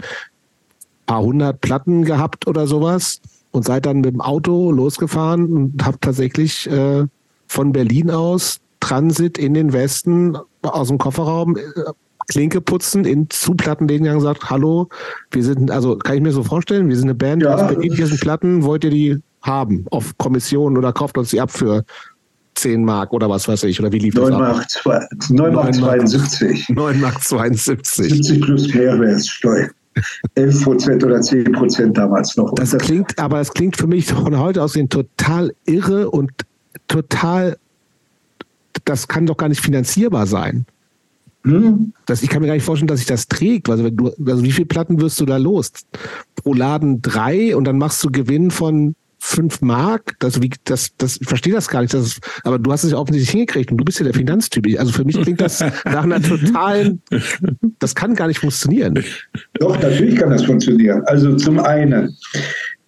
paar 1.06 1.22
hundert 1.22 1.60
Platten 1.60 2.06
gehabt 2.06 2.48
oder 2.48 2.68
sowas 2.68 3.20
und 3.52 3.66
seid 3.66 3.86
dann 3.86 3.98
mit 3.98 4.14
dem 4.14 4.22
Auto 4.22 4.72
losgefahren 4.72 5.46
und 5.52 5.86
habt 5.86 6.02
tatsächlich 6.02 6.70
äh, 6.70 7.06
von 7.48 7.74
Berlin 7.74 8.10
aus 8.10 8.61
Transit 8.82 9.38
in 9.38 9.54
den 9.54 9.72
Westen 9.72 10.38
aus 10.62 10.90
dem 10.90 10.98
Kofferraum, 10.98 11.56
äh, 11.56 11.62
Klinke 12.28 12.62
putzen, 12.62 13.06
in 13.06 13.30
zu 13.30 13.56
Plattenläden 13.56 14.04
gegangen 14.04 14.22
sagt, 14.22 14.50
hallo, 14.50 14.90
wir 15.32 15.44
sind, 15.44 15.72
also 15.72 15.98
kann 15.98 16.16
ich 16.16 16.22
mir 16.22 16.32
so 16.32 16.44
vorstellen, 16.44 16.90
wir 16.90 16.96
sind 16.96 17.06
eine 17.06 17.16
Band, 17.16 17.44
ja. 17.44 17.72
hier 17.82 18.08
sind 18.08 18.20
Platten, 18.20 18.64
wollt 18.64 18.84
ihr 18.84 18.90
die 18.90 19.18
haben 19.42 19.86
auf 19.90 20.18
Kommission 20.18 20.78
oder 20.78 20.94
kauft 20.94 21.18
uns 21.18 21.32
die 21.32 21.42
ab 21.42 21.52
für 21.52 21.84
10 22.56 22.86
Mark 22.86 23.12
oder 23.12 23.30
was 23.30 23.48
weiß 23.48 23.64
ich, 23.64 23.80
oder 23.80 23.92
wie 23.92 24.00
lief 24.00 24.14
9 24.14 24.32
das 24.32 24.40
Mark, 24.40 25.02
ab? 25.02 25.10
9 25.30 25.54
Mark 25.54 25.74
72. 25.74 26.70
9 26.70 27.00
Mark 27.00 27.24
72. 27.24 28.10
70 28.10 28.42
plus 28.46 28.74
Mehrwertsteuer. 28.74 29.70
11 30.36 30.64
Prozent 30.64 31.04
oder 31.04 31.20
10 31.20 31.52
Prozent 31.52 31.98
damals 31.98 32.38
noch. 32.38 32.54
Das, 32.56 32.70
das 32.70 32.82
klingt, 32.82 33.18
aber 33.20 33.42
es 33.42 33.52
klingt 33.52 33.76
für 33.76 33.88
mich 33.88 34.06
von 34.06 34.40
heute 34.40 34.64
aus 34.64 34.74
total 34.90 35.54
irre 35.66 36.10
und 36.10 36.32
total 36.88 37.58
das 38.86 39.08
kann 39.08 39.26
doch 39.26 39.38
gar 39.38 39.50
nicht 39.50 39.62
finanzierbar 39.62 40.28
sein. 40.28 40.66
Hm? 41.44 41.94
Das, 42.06 42.22
ich 42.22 42.30
kann 42.30 42.42
mir 42.42 42.48
gar 42.48 42.54
nicht 42.54 42.66
vorstellen, 42.66 42.88
dass 42.88 43.00
sich 43.00 43.08
das 43.08 43.28
trägt. 43.28 43.70
Also, 43.70 43.84
wenn 43.84 43.96
du, 43.96 44.12
also 44.26 44.44
wie 44.44 44.52
viele 44.52 44.68
Platten 44.68 45.02
wirst 45.02 45.20
du 45.20 45.26
da 45.26 45.38
los? 45.38 45.72
Pro 46.36 46.54
Laden 46.54 47.02
drei 47.02 47.56
und 47.56 47.64
dann 47.64 47.78
machst 47.78 48.04
du 48.04 48.12
Gewinn 48.12 48.52
von 48.52 48.96
fünf 49.24 49.62
Mark. 49.62 50.16
Das, 50.20 50.42
wie, 50.42 50.50
das, 50.66 50.96
das, 50.98 51.18
ich 51.22 51.28
verstehe 51.28 51.54
das 51.54 51.68
gar 51.68 51.82
nicht. 51.82 51.94
Das 51.94 52.06
ist, 52.06 52.20
aber 52.44 52.60
du 52.60 52.72
hast 52.72 52.84
es 52.84 52.92
ja 52.92 52.98
offensichtlich 52.98 53.32
hingekriegt 53.32 53.72
und 53.72 53.78
du 53.78 53.86
bist 53.86 54.00
ja 54.00 54.04
der 54.04 54.16
Finanztyp. 54.16 54.68
Also 54.80 54.92
für 54.92 55.06
mich 55.06 55.20
klingt 55.22 55.40
das 55.40 55.60
nach 55.86 56.04
einer 56.04 56.22
totalen, 56.22 57.02
das 57.80 57.96
kann 57.96 58.16
gar 58.16 58.28
nicht 58.28 58.40
funktionieren. 58.40 59.04
Doch, 59.54 59.80
natürlich 59.82 60.18
kann 60.18 60.32
das 60.32 60.44
funktionieren. 60.44 61.04
Also 61.06 61.36
zum 61.36 61.60
einen, 61.60 62.18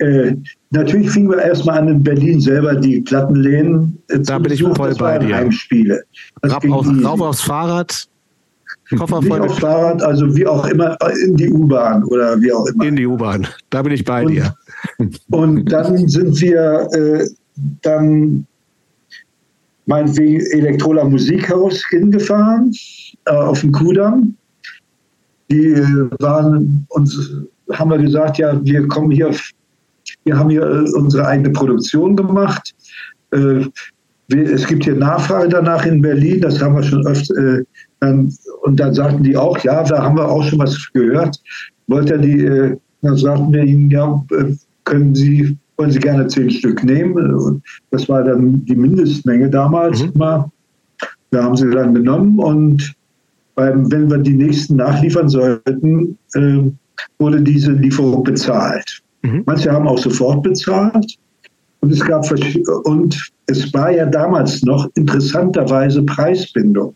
Äh, 0.03 0.35
natürlich 0.71 1.09
fingen 1.11 1.29
wir 1.29 1.41
erstmal 1.41 1.79
an 1.79 1.87
in 1.87 2.03
Berlin 2.03 2.41
selber 2.41 2.75
die 2.75 2.99
Plattenläden. 3.01 3.97
Äh, 4.09 4.19
da 4.19 4.37
bin 4.37 4.51
ich 4.51 4.61
voll 4.61 4.93
bei 4.95 5.17
dir. 5.19 5.35
Heimspiele. 5.35 6.03
Rauf, 6.45 6.65
auf, 6.69 6.87
rauf 7.03 7.21
aufs 7.21 7.41
Fahrrad. 7.41 8.07
Koffer 8.97 9.21
Nicht 9.21 9.39
aufs 9.39 9.59
Fahrrad, 9.59 10.03
also 10.03 10.35
wie 10.35 10.45
auch 10.45 10.65
immer 10.67 10.97
in 11.25 11.35
die 11.37 11.49
U-Bahn 11.49 12.03
oder 12.03 12.39
wie 12.41 12.51
auch 12.51 12.65
immer. 12.67 12.85
In 12.85 12.95
die 12.97 13.07
U-Bahn, 13.07 13.47
da 13.69 13.81
bin 13.81 13.93
ich 13.93 14.03
bei 14.03 14.23
und, 14.23 14.31
dir. 14.31 14.53
Und 15.31 15.71
dann 15.71 16.07
sind 16.07 16.39
wir 16.41 16.89
äh, 16.93 17.25
dann 17.81 18.45
meinetwegen 19.85 20.41
Elektrola 20.51 21.05
Musikhaus 21.05 21.81
hingefahren 21.89 22.73
äh, 23.25 23.31
auf 23.31 23.61
dem 23.61 23.71
Kudamm. 23.71 24.35
Die 25.49 25.67
äh, 25.67 26.09
waren 26.19 26.85
uns, 26.89 27.31
haben 27.71 27.91
wir 27.91 27.97
gesagt, 27.99 28.37
ja, 28.37 28.63
wir 28.63 28.87
kommen 28.87 29.11
hier, 29.11 29.31
wir 30.23 30.37
haben 30.37 30.49
hier 30.49 30.63
äh, 30.63 30.91
unsere 30.93 31.27
eigene 31.27 31.51
Produktion 31.51 32.15
gemacht. 32.15 32.73
Äh, 33.31 33.65
es 34.29 34.65
gibt 34.65 34.85
hier 34.85 34.95
Nachfrage 34.95 35.49
danach 35.49 35.85
in 35.85 36.01
Berlin, 36.01 36.41
das 36.41 36.61
haben 36.61 36.75
wir 36.75 36.83
schon 36.83 37.05
öfter. 37.05 37.35
Äh, 37.35 37.63
und 38.01 38.79
dann 38.79 38.93
sagten 38.93 39.23
die 39.23 39.37
auch, 39.37 39.57
ja, 39.59 39.83
da 39.83 40.03
haben 40.03 40.17
wir 40.17 40.27
auch 40.27 40.43
schon 40.43 40.59
was 40.59 40.77
gehört. 40.93 41.39
Wollte 41.87 42.19
die, 42.19 42.75
dann 43.01 43.17
sagten 43.17 43.53
wir 43.53 43.63
ihnen, 43.63 43.89
ja, 43.89 44.23
können 44.83 45.15
Sie 45.15 45.57
wollen 45.77 45.91
Sie 45.91 45.99
gerne 45.99 46.27
zehn 46.27 46.49
Stück 46.49 46.83
nehmen. 46.83 47.61
Das 47.91 48.09
war 48.09 48.23
dann 48.23 48.63
die 48.65 48.75
Mindestmenge 48.75 49.49
damals 49.49 50.03
mhm. 50.03 50.11
mal. 50.15 50.51
Da 51.31 51.43
haben 51.43 51.55
sie 51.55 51.69
dann 51.71 51.93
genommen 51.93 52.37
und 52.39 52.93
beim, 53.55 53.91
wenn 53.91 54.09
wir 54.09 54.19
die 54.19 54.35
nächsten 54.35 54.75
nachliefern 54.75 55.29
sollten, 55.29 56.17
wurde 57.19 57.41
diese 57.41 57.71
Lieferung 57.71 58.23
bezahlt. 58.23 59.02
Mhm. 59.23 59.43
Manche 59.45 59.71
haben 59.71 59.87
auch 59.87 59.97
sofort 59.97 60.43
bezahlt. 60.43 61.17
Und 61.79 61.91
es 61.91 61.99
gab 61.99 62.25
und 62.85 63.31
es 63.47 63.73
war 63.73 63.91
ja 63.91 64.05
damals 64.05 64.63
noch 64.63 64.87
interessanterweise 64.95 66.01
Preisbindung. 66.03 66.95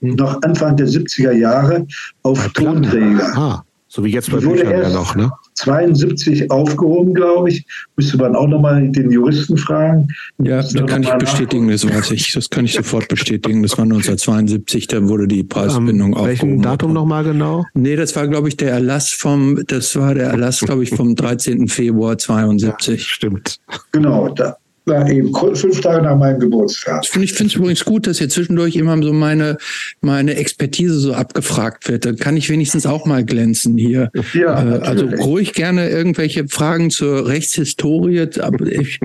Mhm. 0.00 0.16
Noch 0.16 0.42
Anfang 0.42 0.76
der 0.76 0.88
70er 0.88 1.32
Jahre 1.32 1.86
auf 2.22 2.48
Tonträger. 2.54 3.24
Aha. 3.36 3.64
So 3.86 4.04
wie 4.04 4.10
jetzt 4.10 4.30
bei 4.30 4.38
Büchern 4.38 4.70
ja 4.70 4.88
noch, 4.88 5.14
ne? 5.14 5.30
72 5.60 6.50
aufgehoben, 6.50 7.14
glaube 7.14 7.50
ich. 7.50 7.64
Müsste 7.96 8.16
man 8.16 8.34
auch 8.34 8.46
nochmal 8.46 8.88
den 8.88 9.10
Juristen 9.10 9.56
fragen. 9.56 10.08
Ja, 10.38 10.62
das 10.62 10.74
kann 10.86 11.02
ich 11.02 11.12
bestätigen, 11.14 11.68
das 11.68 11.86
weiß 11.86 12.10
ich. 12.12 12.32
Das 12.32 12.48
kann 12.48 12.64
ich 12.64 12.72
sofort 12.72 13.08
bestätigen. 13.08 13.62
Das 13.62 13.72
war 13.72 13.84
1972, 13.84 14.86
da 14.86 15.06
wurde 15.08 15.28
die 15.28 15.44
Preisbindung 15.44 16.12
um, 16.12 16.18
aufgehoben. 16.18 16.28
Welchen 16.28 16.62
Datum 16.62 16.92
nochmal 16.92 17.24
genau? 17.24 17.64
Nee, 17.74 17.96
das 17.96 18.16
war, 18.16 18.26
glaube 18.28 18.48
ich, 18.48 18.56
der 18.56 18.72
Erlass 18.72 19.10
vom, 19.10 19.62
das 19.66 19.96
war 19.96 20.14
der 20.14 20.28
Erlass, 20.28 20.60
glaube 20.60 20.82
ich, 20.82 20.90
vom 20.90 21.14
13. 21.14 21.68
Februar 21.68 22.16
72. 22.16 23.00
Ja, 23.00 23.04
stimmt. 23.04 23.60
Genau, 23.92 24.28
da, 24.28 24.56
war 24.86 25.08
eben 25.08 25.32
fünf 25.54 25.80
Tage 25.80 26.02
nach 26.02 26.16
meinem 26.16 26.40
Geburtstag. 26.40 27.02
Ich 27.20 27.32
finde 27.32 27.48
es 27.48 27.54
übrigens 27.54 27.84
gut, 27.84 28.06
dass 28.06 28.18
hier 28.18 28.28
zwischendurch 28.28 28.76
immer 28.76 29.00
so 29.02 29.12
meine, 29.12 29.58
meine 30.00 30.34
Expertise 30.34 30.98
so 30.98 31.14
abgefragt 31.14 31.88
wird. 31.88 32.04
Dann 32.04 32.16
kann 32.16 32.36
ich 32.36 32.48
wenigstens 32.50 32.86
auch 32.86 33.06
mal 33.06 33.24
glänzen 33.24 33.76
hier. 33.76 34.10
Ja, 34.34 34.76
äh, 34.76 34.80
also 34.80 35.06
ruhig 35.06 35.52
gerne 35.52 35.88
irgendwelche 35.88 36.48
Fragen 36.48 36.90
zur 36.90 37.28
Rechtshistorie, 37.28 38.28
aber 38.40 38.66
ich, 38.66 39.00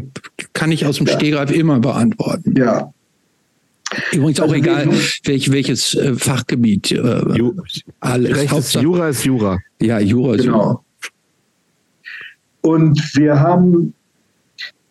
kann 0.54 0.72
ich 0.72 0.86
aus 0.86 0.98
dem 0.98 1.08
ja. 1.08 1.14
Stehgreif 1.14 1.52
immer 1.52 1.80
beantworten. 1.80 2.56
Ja. 2.58 2.94
Übrigens 4.12 4.40
auch 4.40 4.44
also 4.46 4.56
egal, 4.56 4.90
welch, 5.26 5.52
welches 5.52 5.94
äh, 5.94 6.16
Fachgebiet. 6.16 6.92
Äh, 6.92 7.38
Ju 7.38 7.54
alles. 8.00 8.74
Jura 8.74 9.10
ist 9.10 9.24
Jura. 9.24 9.60
Ja, 9.82 10.00
Jura 10.00 10.36
ist 10.36 10.44
genau. 10.44 10.58
Jura. 10.58 10.82
Und 12.62 13.16
wir 13.16 13.40
haben 13.40 13.94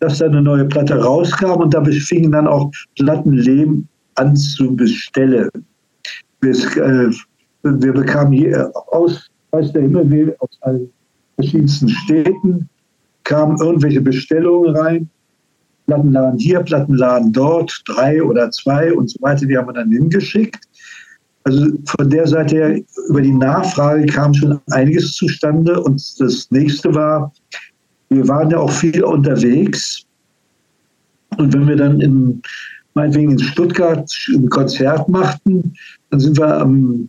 dass 0.00 0.18
da 0.18 0.26
eine 0.26 0.42
neue 0.42 0.64
Platte 0.64 1.02
rauskam 1.02 1.60
und 1.60 1.74
da 1.74 1.84
fingen 1.84 2.32
dann 2.32 2.46
auch 2.46 2.70
Plattenleben 2.96 3.88
an 4.14 4.36
zu 4.36 4.74
bestellen. 4.74 5.50
Wir, 6.40 6.52
äh, 6.52 7.10
wir 7.62 7.92
bekamen 7.92 8.32
hier 8.32 8.70
aus, 8.90 9.28
weiß 9.50 9.72
der 9.72 9.82
Himmel, 9.82 10.36
aus 10.38 10.58
allen 10.60 10.90
verschiedensten 11.36 11.88
Städten, 11.88 12.68
kamen 13.24 13.58
irgendwelche 13.60 14.00
Bestellungen 14.00 14.76
rein. 14.76 15.10
Plattenladen 15.86 16.38
hier, 16.38 16.60
Plattenladen 16.60 17.32
dort, 17.32 17.72
drei 17.86 18.22
oder 18.22 18.50
zwei 18.50 18.92
und 18.92 19.08
so 19.10 19.16
weiter, 19.22 19.46
die 19.46 19.56
haben 19.56 19.68
wir 19.68 19.72
dann 19.72 19.90
hingeschickt. 19.90 20.58
Also 21.44 21.66
von 21.86 22.10
der 22.10 22.26
Seite 22.26 22.56
her, 22.56 22.80
über 23.08 23.22
die 23.22 23.32
Nachfrage 23.32 24.04
kam 24.06 24.34
schon 24.34 24.60
einiges 24.70 25.12
zustande. 25.12 25.82
Und 25.82 26.02
das 26.20 26.50
nächste 26.50 26.94
war, 26.94 27.32
wir 28.10 28.26
waren 28.28 28.50
ja 28.50 28.58
auch 28.58 28.70
viel 28.70 29.02
unterwegs. 29.02 30.04
Und 31.36 31.52
wenn 31.52 31.68
wir 31.68 31.76
dann 31.76 32.00
in, 32.00 32.42
meinetwegen 32.94 33.32
in 33.32 33.38
Stuttgart 33.38 34.10
ein 34.30 34.48
Konzert 34.48 35.08
machten, 35.08 35.74
dann 36.10 36.20
sind 36.20 36.38
wir 36.38 36.60
am, 36.60 37.08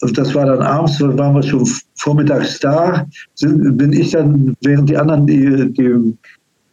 das 0.00 0.34
war 0.34 0.46
dann 0.46 0.62
abends, 0.62 1.00
waren 1.00 1.34
wir 1.34 1.42
schon 1.42 1.66
vormittags 1.96 2.58
da, 2.60 3.06
sind, 3.34 3.76
bin 3.76 3.92
ich 3.92 4.10
dann, 4.10 4.54
während 4.62 4.88
die 4.88 4.96
anderen 4.96 5.26
die, 5.26 5.72
die, 5.72 6.16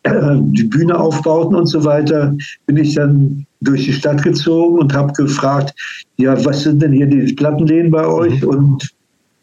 die 0.05 0.63
Bühne 0.63 0.99
aufbauten 0.99 1.55
und 1.55 1.67
so 1.67 1.83
weiter, 1.83 2.35
bin 2.65 2.77
ich 2.77 2.95
dann 2.95 3.45
durch 3.61 3.85
die 3.85 3.93
Stadt 3.93 4.23
gezogen 4.23 4.79
und 4.79 4.93
habe 4.93 5.13
gefragt, 5.13 5.73
ja, 6.17 6.43
was 6.43 6.63
sind 6.63 6.81
denn 6.81 6.93
hier 6.93 7.05
die 7.05 7.33
Plattenläden 7.33 7.91
bei 7.91 8.05
euch? 8.05 8.41
Mhm. 8.41 8.47
Und 8.47 8.89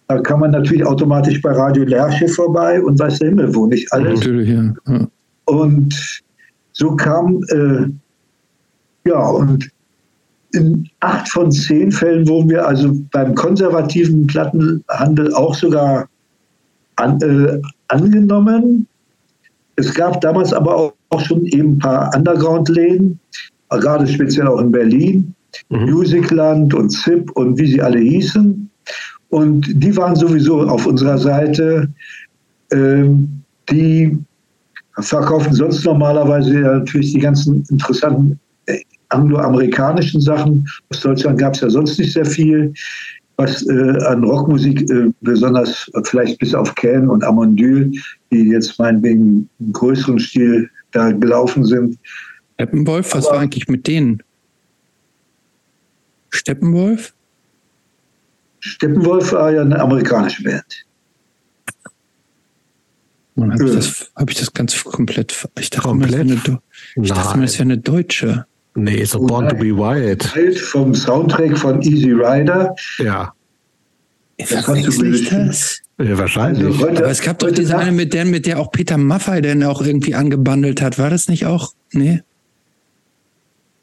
da 0.08 0.18
kann 0.20 0.40
man 0.40 0.50
natürlich 0.52 0.84
automatisch 0.84 1.40
bei 1.42 1.52
Radio 1.52 1.84
Lerche 1.84 2.28
vorbei 2.28 2.82
und 2.82 2.98
weiß 2.98 3.18
der 3.18 3.28
Himmel 3.28 3.54
wo, 3.54 3.66
nicht 3.66 3.92
alles. 3.92 4.20
Natürlich, 4.20 4.48
ja. 4.48 4.74
ja. 4.88 5.06
Und 5.44 6.22
so 6.72 6.96
kam, 6.96 7.42
äh, 7.48 9.08
ja, 9.08 9.28
und 9.28 9.70
in 10.54 10.88
acht 11.00 11.28
von 11.28 11.52
zehn 11.52 11.92
Fällen 11.92 12.26
wurden 12.26 12.48
wir 12.48 12.66
also 12.66 12.94
beim 13.12 13.34
konservativen 13.34 14.26
Plattenhandel 14.26 15.34
auch 15.34 15.54
sogar 15.54 16.08
an, 16.96 17.20
äh, 17.20 17.60
angenommen. 17.88 18.86
Es 19.76 19.92
gab 19.92 20.22
damals 20.22 20.54
aber 20.54 20.74
auch, 20.74 20.92
auch 21.10 21.20
schon 21.20 21.44
eben 21.46 21.74
ein 21.74 21.78
paar 21.78 22.16
Underground-Läden, 22.16 23.20
gerade 23.68 24.06
speziell 24.08 24.48
auch 24.48 24.60
in 24.60 24.72
Berlin, 24.72 25.34
mhm. 25.68 25.90
Musicland 25.90 26.72
und 26.72 26.88
ZIP 26.88 27.30
und 27.32 27.58
wie 27.58 27.66
sie 27.66 27.82
alle 27.82 27.98
hießen. 27.98 28.70
Und 29.30 29.66
die 29.82 29.96
waren 29.96 30.16
sowieso 30.16 30.62
auf 30.62 30.86
unserer 30.86 31.18
Seite. 31.18 31.88
Ähm, 32.72 33.42
die 33.70 34.16
verkaufen 35.00 35.52
sonst 35.52 35.84
normalerweise 35.84 36.52
natürlich 36.52 37.12
die 37.12 37.20
ganzen 37.20 37.64
interessanten 37.68 38.38
äh, 38.66 38.80
angloamerikanischen 39.10 40.20
Sachen. 40.20 40.66
Aus 40.90 41.00
Deutschland 41.00 41.38
gab 41.38 41.54
es 41.54 41.60
ja 41.60 41.70
sonst 41.70 41.98
nicht 41.98 42.12
sehr 42.12 42.24
viel, 42.24 42.72
was 43.36 43.66
äh, 43.68 43.98
an 44.06 44.24
Rockmusik, 44.24 44.90
äh, 44.90 45.12
besonders 45.20 45.90
vielleicht 46.04 46.38
bis 46.38 46.54
auf 46.54 46.74
Can 46.74 47.08
und 47.08 47.22
Amondyl, 47.22 47.92
die 48.32 48.48
jetzt 48.48 48.78
meinetwegen 48.78 49.48
im 49.60 49.72
größeren 49.72 50.18
Stil 50.18 50.68
da 50.92 51.12
gelaufen 51.12 51.64
sind. 51.64 51.98
Steppenwolf, 52.54 53.14
was 53.14 53.26
Aber, 53.26 53.36
war 53.36 53.42
eigentlich 53.42 53.68
mit 53.68 53.86
denen? 53.86 54.22
Steppenwolf? 56.30 57.14
Steppenwolf 58.68 59.32
war 59.32 59.52
ja 59.52 59.62
eine 59.62 59.80
amerikanische 59.80 60.42
Band. 60.42 60.84
Habe 63.40 63.64
ich, 63.64 63.74
das, 63.74 64.10
hab 64.16 64.30
ich 64.30 64.36
das 64.36 64.52
ganz 64.52 64.82
komplett. 64.82 65.48
Ich 65.60 65.70
dachte, 65.70 65.88
komplett? 65.88 66.22
Immer, 66.22 66.34
das, 66.34 66.48
eine, 66.48 66.60
ich 66.96 67.08
dachte 67.12 67.34
immer, 67.34 67.44
das 67.44 67.54
wäre 67.54 67.62
eine 67.62 67.78
deutsche. 67.78 68.46
Nee, 68.74 69.04
so 69.04 69.20
oh 69.20 69.26
Born 69.26 69.48
to 69.48 69.56
be 69.56 69.76
Wild. 69.76 70.34
Wild 70.34 70.58
vom 70.58 70.94
Soundtrack 70.94 71.56
von 71.56 71.82
Easy 71.82 72.12
Rider. 72.12 72.74
Ja. 72.98 73.32
Verwechsel 74.40 75.14
ich 75.14 75.28
das? 75.28 75.80
Ja, 75.98 76.16
wahrscheinlich. 76.16 76.64
Also 76.64 76.78
heute, 76.80 76.98
Aber 76.98 77.10
es 77.10 77.20
gab 77.20 77.38
doch 77.40 77.50
diese 77.50 77.76
eine, 77.76 77.92
mit 77.92 78.12
der, 78.12 78.24
mit 78.24 78.46
der 78.46 78.60
auch 78.60 78.70
Peter 78.70 78.96
Maffay 78.96 79.40
dann 79.40 79.64
auch 79.64 79.82
irgendwie 79.82 80.14
angebandelt 80.14 80.80
hat. 80.80 80.98
War 80.98 81.10
das 81.10 81.28
nicht 81.28 81.46
auch? 81.46 81.72
Nee. 81.92 82.22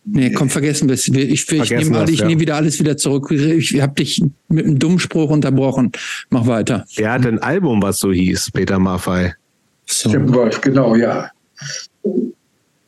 Nee, 0.07 0.31
komm, 0.31 0.49
vergessen 0.49 0.87
wir 0.87 0.93
es. 0.93 1.07
Ich, 1.07 1.15
ich, 1.15 1.71
nehme 1.71 2.05
ich 2.09 2.19
ja. 2.19 2.27
nehme 2.27 2.39
wieder 2.39 2.55
alles 2.55 2.79
wieder 2.79 2.95
zurück. 2.95 3.31
Ich 3.31 3.81
habe 3.81 3.95
dich 3.95 4.21
mit 4.49 4.65
einem 4.65 4.77
dummen 4.77 4.99
Spruch 4.99 5.31
unterbrochen. 5.31 5.91
Mach 6.29 6.45
weiter. 6.45 6.85
Er 6.95 7.13
hat 7.13 7.25
ein 7.25 7.39
Album, 7.39 7.81
was 7.81 7.99
so 7.99 8.11
hieß, 8.11 8.51
Peter 8.51 8.77
Maffay. 8.77 9.33
So. 9.87 10.11
Wolf, 10.33 10.61
genau, 10.61 10.95
ja. 10.95 11.29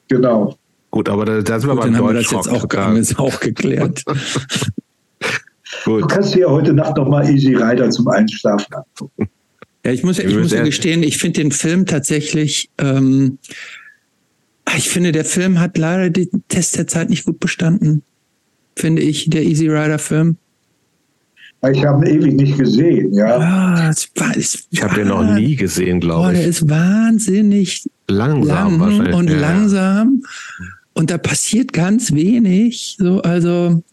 Genau. 0.08 0.56
Gut, 0.92 1.10
aber 1.10 1.26
da, 1.26 1.42
da 1.42 1.60
sind 1.60 1.70
wir 1.70 1.76
Gut, 1.76 1.84
beim 1.84 1.94
dann 1.94 2.02
haben 2.02 2.10
wir 2.10 2.22
das 2.22 2.32
jetzt 2.32 2.50
auch, 2.50 2.68
haben 2.76 3.06
auch 3.18 3.40
geklärt. 3.40 4.04
Gut. 5.86 6.04
Du 6.04 6.08
kannst 6.08 6.36
dir 6.36 6.42
ja 6.42 6.48
heute 6.50 6.74
Nacht 6.74 6.98
noch 6.98 7.08
mal 7.08 7.30
Easy 7.30 7.56
Rider 7.56 7.90
zum 7.90 8.08
Einschlafen 8.08 8.74
angucken. 8.74 9.30
Ja, 9.86 9.92
ich 9.92 10.04
muss, 10.04 10.20
ich 10.20 10.36
muss 10.36 10.52
ja 10.52 10.64
gestehen, 10.64 11.04
ich 11.04 11.18
finde 11.18 11.42
den 11.42 11.52
Film 11.52 11.86
tatsächlich, 11.86 12.70
ähm, 12.78 13.38
ich 14.76 14.90
finde, 14.90 15.12
der 15.12 15.26
Film 15.26 15.60
hat 15.60 15.78
leider 15.78 16.10
den 16.10 16.44
Test 16.50 16.78
der 16.78 16.88
Zeit 16.88 17.10
nicht 17.10 17.26
gut 17.26 17.40
bestanden. 17.40 18.04
Finde 18.76 19.02
ich, 19.02 19.30
der 19.30 19.44
Easy 19.44 19.68
Rider 19.68 20.00
Film. 20.00 20.38
Ich 21.72 21.84
habe 21.84 22.08
ihn 22.08 22.22
ewig 22.22 22.34
nicht 22.36 22.58
gesehen, 22.58 23.14
ja. 23.14 23.40
ja 23.40 23.90
es 23.90 24.12
war, 24.16 24.38
es 24.38 24.68
ich 24.70 24.84
habe 24.84 24.96
den 24.96 25.08
noch 25.08 25.24
nie 25.24 25.56
gesehen, 25.56 26.00
glaube 26.00 26.34
ich. 26.34 26.40
Der 26.40 26.48
ist 26.48 26.70
wahnsinnig 26.70 27.90
langsam 28.08 28.80
lang 28.80 29.14
und 29.14 29.30
ja. 29.30 29.38
langsam. 29.38 30.24
Und 30.94 31.10
da 31.10 31.18
passiert 31.18 31.74
ganz 31.74 32.14
wenig. 32.14 32.96
So, 33.00 33.22
also 33.22 33.84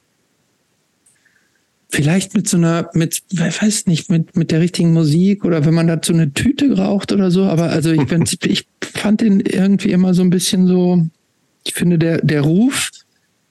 vielleicht 1.94 2.34
mit 2.34 2.48
so 2.48 2.56
einer, 2.56 2.90
mit, 2.94 3.22
ich 3.30 3.62
weiß 3.62 3.86
nicht, 3.86 4.10
mit, 4.10 4.36
mit 4.36 4.50
der 4.50 4.60
richtigen 4.60 4.92
Musik 4.92 5.44
oder 5.44 5.64
wenn 5.64 5.74
man 5.74 5.86
dazu 5.86 6.12
eine 6.12 6.32
Tüte 6.32 6.68
braucht 6.70 7.12
oder 7.12 7.30
so. 7.30 7.44
Aber 7.44 7.70
also 7.70 7.92
ich, 7.92 8.10
ich 8.44 8.66
fand 8.82 9.20
den 9.20 9.38
irgendwie 9.40 9.92
immer 9.92 10.12
so 10.12 10.22
ein 10.22 10.30
bisschen 10.30 10.66
so, 10.66 11.06
ich 11.64 11.74
finde, 11.74 11.98
der, 11.98 12.20
der 12.20 12.40
Ruf 12.40 12.90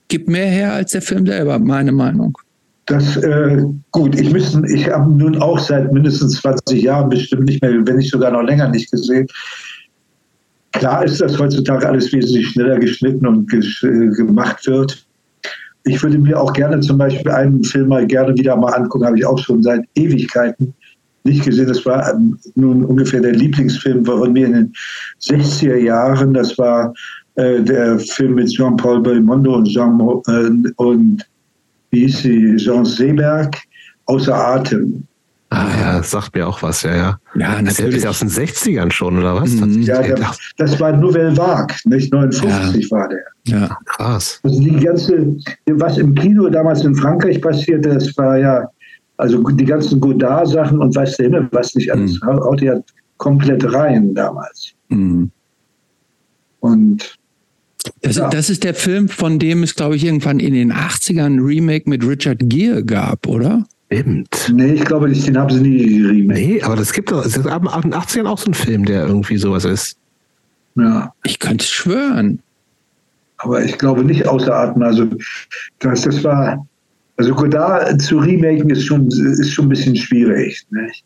gibt 0.10 0.28
mehr 0.28 0.48
her 0.48 0.74
als 0.74 0.92
der 0.92 1.02
Film 1.02 1.26
selber, 1.26 1.58
meine 1.58 1.94
Meinung. 1.94 2.38
Das, 2.86 3.16
äh, 3.16 3.64
gut, 3.92 4.20
ich 4.20 4.30
müsste, 4.30 4.62
ich 4.74 4.90
habe 4.90 5.10
nun 5.10 5.38
auch 5.38 5.58
seit 5.58 5.94
mindestens 5.94 6.42
20 6.42 6.84
Jahren 6.84 7.10
bestimmt 7.10 7.46
nicht 7.46 7.62
mehr, 7.62 7.72
wenn 7.72 7.96
nicht 7.96 8.12
sogar 8.12 8.32
noch 8.32 8.44
länger 8.44 8.68
nicht 8.68 8.92
gesehen. 8.92 9.26
Klar 10.74 11.06
ist, 11.06 11.22
dass 11.22 11.40
heutzutage 11.40 11.88
alles 11.88 12.12
wesentlich 12.12 12.50
schneller 12.50 12.78
geschnitten 12.78 13.26
und 13.26 13.48
gemacht 13.48 14.68
wird 14.68 15.06
ich 15.86 16.02
würde 16.02 16.18
mir 16.18 16.40
auch 16.40 16.54
gerne 16.54 16.80
zum 16.80 16.98
Beispiel 16.98 17.32
einen 17.32 17.64
Film 17.64 17.90
mal 17.90 18.06
gerne 18.08 18.36
wieder 18.38 18.56
mal 18.56 18.74
angucken, 18.74 19.06
habe 19.06 19.18
ich 19.18 19.26
auch 19.26 19.40
schon 19.40 19.62
seit 19.64 19.82
Ewigkeiten 19.96 20.74
nicht 21.24 21.44
gesehen. 21.44 21.68
Das 21.68 21.86
war 21.86 22.14
ähm, 22.14 22.38
nun 22.56 22.84
ungefähr 22.86 23.22
der 23.22 23.34
Lieblingsfilm 23.34 24.06
von 24.06 24.34
mir 24.34 24.48
in 24.48 24.54
den 24.54 24.74
60er 25.22 25.78
Jahren. 25.78 26.34
Das 26.34 26.58
war 26.58 26.94
äh, 27.36 27.62
der 27.62 28.00
Film 28.00 28.36
mit 28.36 28.50
Jean-Paul 28.50 29.02
Belmondo 29.02 29.56
und 29.56 29.66
Jean 29.66 30.00
äh, 30.28 30.72
und 30.78 31.26
wie 31.92 32.08
hieß 32.08 32.24
sie, 32.24 32.56
Jean 32.58 32.86
Seberg, 32.86 33.58
Außer 34.06 34.36
Atem. 34.36 35.04
Ah 35.54 35.70
ja, 35.80 35.98
das 35.98 36.10
sagt 36.10 36.34
mir 36.34 36.48
auch 36.48 36.64
was, 36.64 36.82
ja, 36.82 36.96
ja. 36.96 37.20
Ja, 37.36 37.62
natürlich. 37.62 38.02
Das 38.02 38.04
ist 38.04 38.06
aus 38.08 38.20
den 38.20 38.30
60ern 38.30 38.92
schon, 38.92 39.20
oder 39.20 39.36
was? 39.36 39.52
Mhm. 39.52 39.84
Ja, 39.84 40.02
der, 40.02 40.32
das 40.58 40.80
war 40.80 40.94
Nouvelle 40.94 41.38
Vague, 41.38 41.76
nicht? 41.86 42.12
59 42.12 42.84
ja. 42.84 42.92
war 42.92 43.08
der. 43.08 43.24
Ja, 43.46 43.78
krass. 43.86 44.40
Also 44.42 44.60
die 44.60 44.80
ganze, 44.80 45.36
was 45.68 46.00
im 46.00 46.16
Kino 46.16 46.50
damals 46.50 46.84
in 46.84 46.96
Frankreich 46.96 47.40
passierte, 47.40 47.90
das 47.90 48.18
war 48.18 48.38
ja, 48.38 48.68
also 49.18 49.44
die 49.44 49.66
ganzen 49.66 50.00
Godard-Sachen 50.00 50.80
und 50.80 50.96
weiß 50.96 51.18
der 51.18 51.26
Himmel, 51.26 51.48
was 51.52 51.76
nicht 51.76 51.92
alles, 51.92 52.20
mhm. 52.22 52.28
haut 52.28 52.62
ja 52.62 52.80
komplett 53.18 53.72
rein 53.72 54.16
damals. 54.16 54.74
Mhm. 54.90 55.30
Und 56.62 57.16
das, 58.02 58.16
ja. 58.16 58.30
das, 58.30 58.50
ist 58.50 58.64
der 58.64 58.74
Film, 58.74 59.08
von 59.08 59.38
dem 59.38 59.62
es, 59.62 59.76
glaube 59.76 59.98
ich, 59.98 60.06
irgendwann 60.06 60.40
in 60.40 60.54
den 60.54 60.74
80ern 60.74 61.26
ein 61.26 61.40
Remake 61.40 61.88
mit 61.88 62.08
Richard 62.08 62.40
Gere 62.44 62.84
gab, 62.84 63.28
oder? 63.28 63.66
Stimmt. 63.94 64.52
Nee, 64.54 64.74
ich 64.74 64.86
glaube, 64.86 65.10
den 65.10 65.38
haben 65.38 65.50
sie 65.50 65.62
nie 65.62 66.00
geremaked. 66.00 66.40
Nee, 66.40 66.62
aber 66.62 66.76
das 66.76 66.94
gibt 66.94 67.12
doch, 67.12 67.26
es 67.26 67.38
ist 67.38 67.48
ab 67.48 67.62
den 67.62 67.94
80ern 67.94 68.26
auch 68.26 68.38
so 68.38 68.52
ein 68.52 68.54
Film, 68.54 68.86
der 68.86 69.08
irgendwie 69.08 69.38
sowas 69.38 69.66
ist. 69.66 69.98
Ja. 70.76 71.14
Ich 71.24 71.40
könnte 71.40 71.66
schwören. 71.66 72.40
Aber 73.38 73.64
ich 73.64 73.78
glaube 73.78 74.04
nicht 74.04 74.28
außer 74.28 74.54
Atem. 74.54 74.82
Also, 74.82 75.08
das, 75.80 76.02
das 76.02 76.24
war, 76.24 76.66
also 77.18 77.34
Godard 77.34 78.02
zu 78.02 78.18
remaken 78.18 78.70
ist 78.70 78.86
schon, 78.86 79.08
ist 79.08 79.52
schon 79.52 79.66
ein 79.66 79.70
bisschen 79.70 79.96
schwierig. 79.96 80.66
Nicht? 80.72 81.04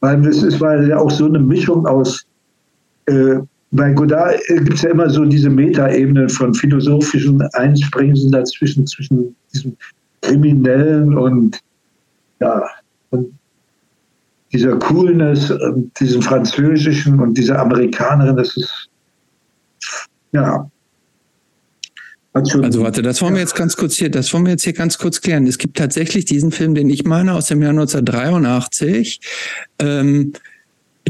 Weil 0.00 0.24
es 0.26 0.42
ist, 0.42 0.60
war 0.60 0.82
ja 0.82 0.98
auch 0.98 1.10
so 1.10 1.26
eine 1.26 1.38
Mischung 1.38 1.86
aus, 1.86 2.24
äh, 3.06 3.36
bei 3.70 3.90
Godard 3.90 4.36
gibt 4.48 4.74
es 4.74 4.82
ja 4.82 4.90
immer 4.90 5.08
so 5.08 5.24
diese 5.24 5.48
Metaebene 5.48 6.28
von 6.28 6.52
philosophischen 6.52 7.40
Einsprengseln 7.54 8.30
dazwischen, 8.30 8.86
zwischen 8.86 9.34
diesem 9.52 9.74
Kriminellen 10.20 11.16
und 11.16 11.58
ja, 12.42 12.62
und 13.10 13.32
dieser 14.52 14.76
Coolness, 14.78 15.52
diesem 15.98 16.22
Französischen 16.22 17.20
und 17.20 17.38
dieser 17.38 17.58
Amerikanerin, 17.58 18.36
das 18.36 18.56
ist, 18.56 18.88
ja. 20.32 20.68
Also 22.34 22.82
warte, 22.82 23.02
das 23.02 23.20
wollen 23.20 23.34
wir 23.34 23.40
jetzt 23.40 23.54
ganz 23.54 23.76
kurz 23.76 23.94
hier, 23.96 24.10
das 24.10 24.32
wollen 24.32 24.44
wir 24.44 24.52
jetzt 24.52 24.64
hier 24.64 24.72
ganz 24.72 24.96
kurz 24.96 25.20
klären. 25.20 25.46
Es 25.46 25.58
gibt 25.58 25.76
tatsächlich 25.76 26.24
diesen 26.24 26.50
Film, 26.50 26.74
den 26.74 26.88
ich 26.88 27.04
meine, 27.04 27.34
aus 27.34 27.48
dem 27.48 27.60
Jahr 27.60 27.70
1983. 27.70 29.20
Ähm, 29.78 30.32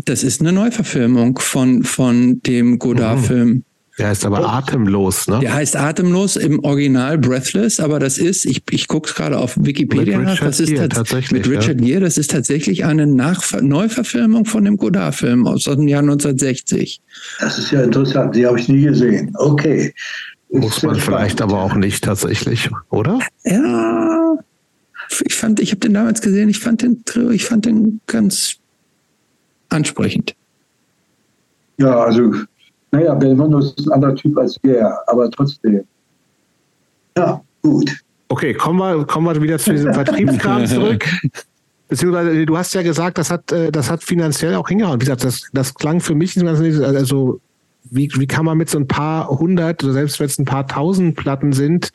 das 0.04 0.24
ist 0.24 0.40
eine 0.40 0.52
Neuverfilmung 0.52 1.38
von, 1.38 1.84
von 1.84 2.40
dem 2.42 2.78
Godard-Film. 2.78 3.64
Der 4.02 4.08
heißt 4.08 4.26
aber 4.26 4.52
atemlos, 4.52 5.28
ne? 5.28 5.38
Der 5.38 5.54
heißt 5.54 5.76
atemlos 5.76 6.34
im 6.34 6.58
Original 6.64 7.18
Breathless, 7.18 7.78
aber 7.78 8.00
das 8.00 8.18
ist, 8.18 8.44
ich, 8.44 8.60
ich 8.70 8.88
gucke 8.88 9.08
es 9.08 9.14
gerade 9.14 9.38
auf 9.38 9.56
Wikipedia 9.56 10.18
nach, 10.18 10.40
das 10.40 10.58
ist 10.58 10.70
Gere, 10.70 10.88
tatsächlich 10.88 11.30
mit 11.30 11.48
Richard 11.48 11.80
ja. 11.80 11.86
Gere, 11.86 12.00
das 12.00 12.18
ist 12.18 12.32
tatsächlich 12.32 12.84
eine 12.84 13.06
Nach 13.06 13.44
Neuverfilmung 13.60 14.44
von 14.44 14.64
dem 14.64 14.76
Godard-Film 14.76 15.46
aus 15.46 15.64
dem 15.64 15.86
Jahr 15.86 16.02
1960. 16.02 17.00
Das 17.38 17.60
ist 17.60 17.70
ja 17.70 17.84
interessant, 17.84 18.34
die 18.34 18.44
habe 18.44 18.58
ich 18.58 18.66
nie 18.66 18.82
gesehen. 18.82 19.36
Okay. 19.38 19.94
Muss 20.50 20.82
man 20.82 20.96
vielleicht 20.96 21.38
spannend. 21.38 21.54
aber 21.54 21.62
auch 21.62 21.74
nicht 21.76 22.02
tatsächlich, 22.02 22.70
oder? 22.90 23.20
Ja. 23.44 24.34
Ich 25.24 25.36
fand, 25.36 25.60
ich 25.60 25.70
habe 25.70 25.78
den 25.78 25.94
damals 25.94 26.20
gesehen, 26.22 26.48
ich 26.48 26.58
fand 26.58 26.82
den, 26.82 27.04
ich 27.30 27.44
fand 27.44 27.66
den 27.66 28.00
ganz 28.08 28.56
ansprechend. 29.68 30.34
Ja, 31.78 32.00
also 32.00 32.32
naja, 32.92 33.14
Belmondo 33.14 33.58
ist 33.58 33.86
ein 33.86 33.92
anderer 33.92 34.14
Typ 34.14 34.36
als 34.38 34.58
wir, 34.62 34.96
aber 35.06 35.30
trotzdem. 35.30 35.84
Ja, 37.16 37.42
gut. 37.62 37.90
Okay, 38.28 38.54
kommen 38.54 38.78
wir, 38.78 39.04
kommen 39.06 39.26
wir 39.26 39.42
wieder 39.42 39.58
zu 39.58 39.72
diesem 39.72 39.92
Vertriebskram 39.94 40.66
zurück. 40.66 41.04
Beziehungsweise, 41.88 42.46
du 42.46 42.56
hast 42.56 42.74
ja 42.74 42.82
gesagt, 42.82 43.18
das 43.18 43.30
hat, 43.30 43.50
äh, 43.50 43.72
das 43.72 43.90
hat 43.90 44.02
finanziell 44.02 44.54
auch 44.54 44.68
hingehauen. 44.68 45.00
Wie 45.00 45.04
gesagt, 45.04 45.24
das, 45.24 45.48
das 45.52 45.74
klang 45.74 46.00
für 46.00 46.14
mich, 46.14 46.38
also, 46.42 47.40
wie, 47.84 48.10
wie 48.14 48.26
kann 48.26 48.44
man 48.44 48.56
mit 48.58 48.70
so 48.70 48.78
ein 48.78 48.88
paar 48.88 49.28
hundert, 49.28 49.82
oder 49.84 49.94
selbst 49.94 50.20
wenn 50.20 50.26
es 50.26 50.38
ein 50.38 50.44
paar 50.44 50.66
tausend 50.66 51.16
Platten 51.16 51.52
sind, 51.52 51.90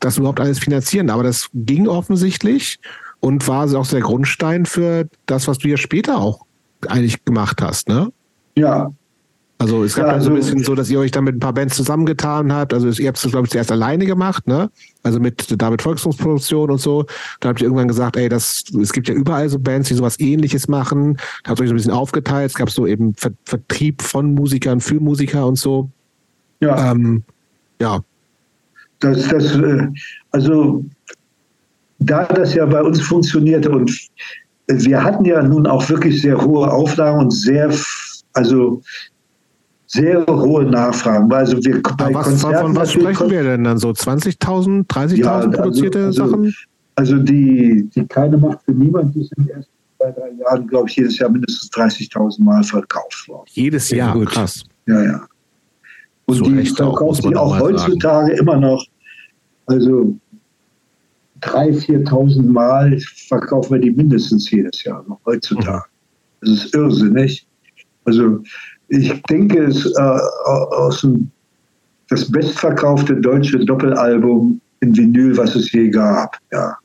das 0.00 0.18
überhaupt 0.18 0.40
alles 0.40 0.58
finanzieren? 0.58 1.10
Aber 1.10 1.22
das 1.22 1.48
ging 1.54 1.88
offensichtlich 1.88 2.78
und 3.20 3.46
war 3.46 3.72
auch 3.76 3.86
der 3.86 4.00
Grundstein 4.00 4.66
für 4.66 5.08
das, 5.26 5.46
was 5.46 5.58
du 5.58 5.68
ja 5.68 5.76
später 5.76 6.18
auch 6.18 6.44
eigentlich 6.88 7.24
gemacht 7.24 7.62
hast, 7.62 7.88
ne? 7.88 8.12
Ja, 8.56 8.92
also 9.62 9.84
es 9.84 9.94
gab 9.94 10.06
ja, 10.08 10.12
also, 10.14 10.26
so 10.26 10.30
ein 10.32 10.36
bisschen 10.36 10.64
so, 10.64 10.74
dass 10.74 10.90
ihr 10.90 10.98
euch 10.98 11.12
dann 11.12 11.22
mit 11.22 11.36
ein 11.36 11.38
paar 11.38 11.52
Bands 11.52 11.76
zusammengetan 11.76 12.52
habt. 12.52 12.74
Also 12.74 12.88
ihr 13.00 13.06
habt 13.06 13.16
es, 13.16 13.30
glaube 13.30 13.46
ich, 13.46 13.52
zuerst 13.52 13.70
alleine 13.70 14.06
gemacht, 14.06 14.48
ne? 14.48 14.70
Also 15.04 15.20
mit 15.20 15.60
David 15.60 15.82
Volksmusproduktion 15.82 16.68
und 16.68 16.80
so. 16.80 17.06
Da 17.38 17.50
habt 17.50 17.60
ihr 17.60 17.66
irgendwann 17.66 17.86
gesagt, 17.86 18.16
ey, 18.16 18.28
das, 18.28 18.64
es 18.80 18.92
gibt 18.92 19.08
ja 19.08 19.14
überall 19.14 19.48
so 19.48 19.60
Bands, 19.60 19.88
die 19.88 19.94
sowas 19.94 20.18
ähnliches 20.18 20.66
machen. 20.66 21.16
Da 21.44 21.50
habt 21.50 21.60
ihr 21.60 21.62
euch 21.62 21.68
so 21.68 21.74
ein 21.74 21.76
bisschen 21.76 21.92
aufgeteilt. 21.92 22.50
Es 22.50 22.56
gab 22.56 22.70
so 22.70 22.86
eben 22.88 23.14
Ver 23.14 23.30
Vertrieb 23.44 24.02
von 24.02 24.34
Musikern 24.34 24.80
für 24.80 24.98
Musiker 24.98 25.46
und 25.46 25.56
so. 25.56 25.88
Ja. 26.58 26.90
Ähm, 26.90 27.22
ja. 27.80 28.00
Das, 28.98 29.28
das, 29.28 29.54
äh, 29.54 29.88
also 30.32 30.84
da 32.00 32.24
das 32.24 32.54
ja 32.54 32.66
bei 32.66 32.82
uns 32.82 33.00
funktionierte 33.00 33.70
und 33.70 33.96
wir 34.66 35.02
hatten 35.02 35.24
ja 35.24 35.40
nun 35.40 35.68
auch 35.68 35.88
wirklich 35.88 36.20
sehr 36.20 36.40
hohe 36.40 36.68
Auflagen 36.68 37.20
und 37.20 37.30
sehr, 37.30 37.72
also 38.32 38.82
sehr 39.92 40.24
hohe 40.26 40.64
Nachfragen. 40.64 41.30
Also 41.32 41.62
wir 41.62 41.82
bei 41.82 42.14
was, 42.14 42.40
von 42.40 42.74
was 42.74 42.92
sprechen 42.92 43.30
wir 43.30 43.42
denn 43.42 43.64
dann 43.64 43.78
so? 43.78 43.90
20.000, 43.90 44.86
30.000 44.86 45.16
ja, 45.16 45.36
also, 45.36 45.50
produzierte 45.50 46.06
also, 46.06 46.26
Sachen? 46.26 46.54
Also 46.94 47.18
die, 47.18 47.88
die 47.94 48.06
keine 48.06 48.38
Macht 48.38 48.60
für 48.64 48.72
niemand, 48.72 49.14
die 49.14 49.24
sind 49.24 49.50
erst 49.50 49.68
zwei, 49.98 50.10
drei 50.12 50.30
Jahren, 50.30 50.66
glaube 50.66 50.88
ich, 50.88 50.96
jedes 50.96 51.18
Jahr 51.18 51.30
mindestens 51.30 51.70
30.000 51.72 52.42
Mal 52.42 52.62
verkauft 52.64 53.28
worden. 53.28 53.46
Jedes 53.50 53.90
Jahr, 53.90 54.14
gut. 54.14 54.28
krass. 54.28 54.62
Ja, 54.86 55.02
ja. 55.02 55.20
Und 56.24 56.36
so 56.36 56.44
die 56.44 56.66
verkaufen 56.66 57.22
sie 57.22 57.36
auch 57.36 57.58
heutzutage 57.58 58.28
sagen. 58.28 58.38
immer 58.38 58.56
noch 58.56 58.86
Also 59.66 60.16
3.000, 61.42 62.08
4.000 62.08 62.42
Mal 62.44 62.98
verkaufen 63.28 63.74
wir 63.74 63.80
die 63.80 63.90
mindestens 63.90 64.50
jedes 64.50 64.82
Jahr 64.84 65.04
noch 65.06 65.20
heutzutage. 65.26 65.84
Das 66.40 66.50
ist 66.50 66.74
irrsinnig. 66.74 67.46
Also 68.04 68.42
ich 68.92 69.22
denke, 69.22 69.64
es 69.64 69.86
ist 69.86 69.98
äh, 69.98 70.02
aus 70.02 71.00
dem, 71.00 71.30
das 72.10 72.30
bestverkaufte 72.30 73.16
deutsche 73.16 73.58
Doppelalbum 73.64 74.60
in 74.80 74.96
Vinyl, 74.96 75.36
was 75.36 75.54
es 75.54 75.72
je 75.72 75.88
gab. 75.88 76.36
Ja. 76.52 76.76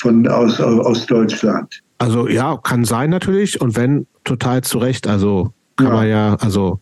Von, 0.00 0.26
aus, 0.28 0.60
aus 0.60 1.06
Deutschland. 1.06 1.82
Also 1.98 2.28
ja, 2.28 2.56
kann 2.62 2.84
sein 2.84 3.10
natürlich. 3.10 3.60
Und 3.60 3.76
wenn, 3.76 4.06
total 4.24 4.62
zu 4.62 4.78
Recht. 4.78 5.06
Also 5.06 5.52
kann 5.76 5.88
ja. 5.88 5.92
man 5.92 6.08
ja, 6.08 6.34
also 6.36 6.80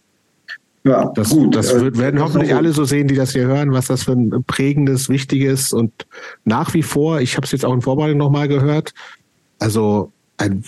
ja, 0.85 1.11
das, 1.15 1.31
gut. 1.31 1.57
das 1.57 1.75
wird, 1.81 1.99
werden 1.99 2.21
hoffentlich 2.21 2.55
alle 2.55 2.73
so 2.73 2.85
sehen, 2.85 3.09
die 3.09 3.15
das 3.15 3.33
hier 3.33 3.47
hören, 3.47 3.73
was 3.73 3.87
das 3.87 4.05
für 4.05 4.13
ein 4.13 4.45
prägendes, 4.47 5.09
wichtiges 5.09 5.73
und 5.73 6.07
nach 6.45 6.75
wie 6.75 6.83
vor, 6.83 7.21
ich 7.21 7.37
habe 7.37 7.47
es 7.47 7.53
jetzt 7.53 7.65
auch 7.65 7.73
in 7.73 7.81
Vorbereitung 7.81 8.19
nochmal 8.19 8.49
gehört, 8.49 8.93
also 9.59 10.13
ein 10.37 10.63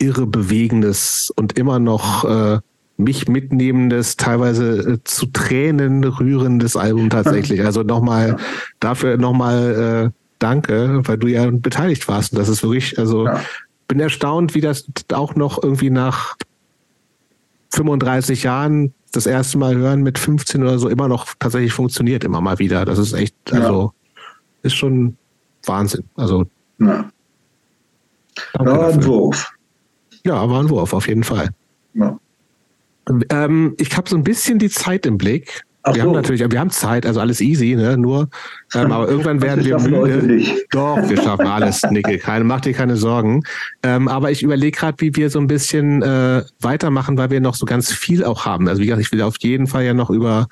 irre 0.00 0.26
bewegendes 0.26 1.32
und 1.36 1.58
immer 1.58 1.78
noch 1.78 2.24
äh, 2.24 2.58
mich 2.96 3.28
mitnehmendes, 3.28 4.16
teilweise 4.16 4.94
äh, 4.94 4.98
zu 5.04 5.26
Tränen 5.26 6.04
rührendes 6.04 6.76
Album 6.76 7.10
tatsächlich. 7.10 7.60
Also 7.70 7.82
nochmal 7.82 8.36
dafür 8.80 9.16
nochmal 9.16 10.10
äh, 10.10 10.20
danke, 10.38 11.02
weil 11.04 11.18
du 11.18 11.28
ja 11.28 11.48
beteiligt 11.50 12.08
warst. 12.08 12.32
Und 12.32 12.38
das 12.38 12.48
ist 12.48 12.62
wirklich, 12.62 12.98
also 12.98 13.26
ja. 13.26 13.40
bin 13.86 14.00
erstaunt, 14.00 14.54
wie 14.54 14.60
das 14.60 14.86
auch 15.12 15.36
noch 15.36 15.62
irgendwie 15.62 15.90
nach 15.90 16.36
35 17.72 18.42
Jahren 18.42 18.94
das 19.12 19.26
erste 19.26 19.58
Mal 19.58 19.76
hören 19.76 20.02
mit 20.02 20.18
15 20.18 20.62
oder 20.62 20.78
so 20.78 20.88
immer 20.88 21.08
noch 21.08 21.26
tatsächlich 21.38 21.72
funktioniert, 21.72 22.24
immer 22.24 22.40
mal 22.40 22.58
wieder. 22.58 22.84
Das 22.84 22.98
ist 22.98 23.12
echt, 23.12 23.34
also 23.52 23.92
ja. 24.16 24.22
ist 24.62 24.74
schon 24.74 25.16
Wahnsinn. 25.64 26.04
Also 26.16 26.46
ja. 26.78 27.10
war 28.54 28.88
ein 28.88 29.04
Wurf. 29.04 29.52
Ja, 30.24 30.48
war 30.48 30.60
ein 30.60 30.70
Wurf, 30.70 30.92
auf 30.92 31.08
jeden 31.08 31.24
Fall. 31.24 31.50
Ja. 31.94 32.18
Ähm, 33.30 33.74
ich 33.78 33.96
habe 33.96 34.08
so 34.08 34.16
ein 34.16 34.24
bisschen 34.24 34.58
die 34.58 34.70
Zeit 34.70 35.06
im 35.06 35.18
Blick. 35.18 35.62
Ach 35.82 35.94
wir 35.94 36.02
so. 36.02 36.08
haben 36.08 36.14
natürlich, 36.14 36.50
wir 36.50 36.60
haben 36.60 36.70
Zeit, 36.70 37.06
also 37.06 37.20
alles 37.20 37.40
easy, 37.40 37.74
ne? 37.74 37.96
Nur, 37.96 38.28
ähm, 38.74 38.92
aber 38.92 39.08
irgendwann 39.08 39.40
werden 39.40 39.64
wir 39.64 39.78
müde. 39.78 40.44
Doch, 40.70 41.08
wir 41.08 41.16
schaffen 41.16 41.46
alles, 41.46 41.82
Nickel. 41.90 42.18
Keine, 42.18 42.44
mach 42.44 42.60
dir 42.60 42.74
keine 42.74 42.96
Sorgen. 42.96 43.42
Ähm, 43.82 44.06
aber 44.06 44.30
ich 44.30 44.42
überlege 44.42 44.76
gerade, 44.76 45.00
wie 45.00 45.16
wir 45.16 45.30
so 45.30 45.38
ein 45.38 45.46
bisschen 45.46 46.02
äh, 46.02 46.42
weitermachen, 46.60 47.16
weil 47.16 47.30
wir 47.30 47.40
noch 47.40 47.54
so 47.54 47.64
ganz 47.64 47.90
viel 47.92 48.24
auch 48.24 48.44
haben. 48.44 48.68
Also 48.68 48.82
wie 48.82 48.86
gesagt, 48.86 49.02
ich 49.02 49.10
will 49.10 49.22
auf 49.22 49.36
jeden 49.40 49.66
Fall 49.66 49.84
ja 49.84 49.94
noch 49.94 50.10
über 50.10 50.48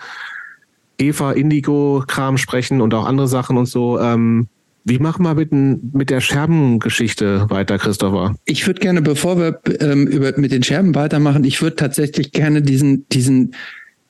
Eva 0.97 1.32
Indigo-Kram 1.32 2.39
sprechen 2.39 2.81
und 2.81 2.95
auch 2.95 3.05
andere 3.05 3.28
Sachen 3.28 3.59
und 3.59 3.66
so. 3.66 4.01
Ähm, 4.01 4.49
wie 4.89 4.98
machen 4.98 5.24
wir 5.24 5.35
mit, 5.35 5.52
mit 5.52 6.10
der 6.10 6.20
Scherbengeschichte 6.20 7.47
weiter, 7.51 7.78
Christopher? 7.78 8.36
Ich 8.44 8.66
würde 8.66 8.81
gerne, 8.81 9.02
bevor 9.02 9.39
wir 9.39 9.60
ähm, 9.81 10.06
über, 10.06 10.32
mit 10.36 10.52
den 10.52 10.62
Scherben 10.62 10.94
weitermachen, 10.94 11.44
ich 11.44 11.60
würde 11.62 11.77
tatsächlich 11.77 12.32
gerne 12.32 12.62
diesen, 12.62 13.09
diesen 13.09 13.55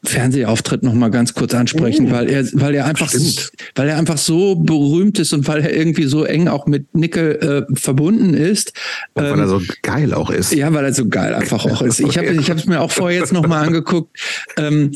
Fernsehauftritt 0.05 0.85
noch 0.85 0.95
mal 0.95 1.11
ganz 1.11 1.35
kurz 1.35 1.55
ansprechen, 1.55 2.09
oh, 2.09 2.13
weil 2.13 2.31
er, 2.31 2.45
weil 2.53 2.75
er 2.75 2.87
einfach, 2.87 3.09
stimmt. 3.09 3.51
weil 3.75 3.89
er 3.89 3.99
einfach 3.99 4.19
so 4.19 4.55
berühmt 4.55 5.19
ist 5.19 5.33
und 5.33 5.49
weil 5.49 5.61
er 5.61 5.75
irgendwie 5.75 6.05
so 6.05 6.25
eng 6.25 6.47
auch 6.47 6.67
mitNickel 6.67 7.67
äh, 7.69 7.75
verbunden 7.75 8.35
ist. 8.35 8.73
Und 9.15 9.25
ähm, 9.25 9.33
weil 9.33 9.41
er 9.41 9.49
so 9.49 9.61
geil 9.83 10.15
auch 10.15 10.31
ist. 10.31 10.55
Ja, 10.55 10.73
weil 10.73 10.85
er 10.85 10.95
so 10.95 11.09
geil 11.09 11.35
einfach 11.35 11.65
auch 11.67 11.83
ist. 11.83 11.99
Ich 11.99 12.17
habe, 12.17 12.29
ich 12.29 12.49
habe 12.49 12.61
es 12.61 12.67
mir 12.67 12.81
auch 12.81 12.93
vorher 12.93 13.19
jetzt 13.19 13.33
noch 13.33 13.47
mal 13.47 13.67
angeguckt. 13.67 14.17
Ähm, 14.57 14.93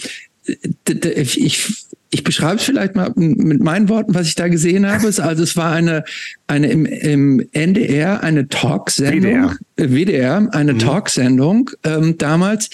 ich, 1.25 1.87
ich 2.13 2.25
beschreibe 2.25 2.57
es 2.57 2.63
vielleicht 2.63 2.95
mal 2.95 3.11
mit 3.17 3.63
meinen 3.63 3.89
Worten, 3.89 4.15
was 4.15 4.27
ich 4.27 4.35
da 4.35 4.49
gesehen 4.49 4.87
habe. 4.87 5.07
Also 5.07 5.43
es 5.43 5.57
war 5.57 5.73
eine, 5.73 6.05
eine 6.47 6.71
im, 6.71 6.85
im 6.85 7.49
NDR 7.53 8.23
eine 8.23 8.49
Talksendung, 8.49 9.57
WDR, 9.77 9.91
WDR 9.91 10.49
eine 10.53 10.75
mhm. 10.75 10.79
Talksendung 10.79 11.71
ähm, 11.85 12.19
damals 12.19 12.69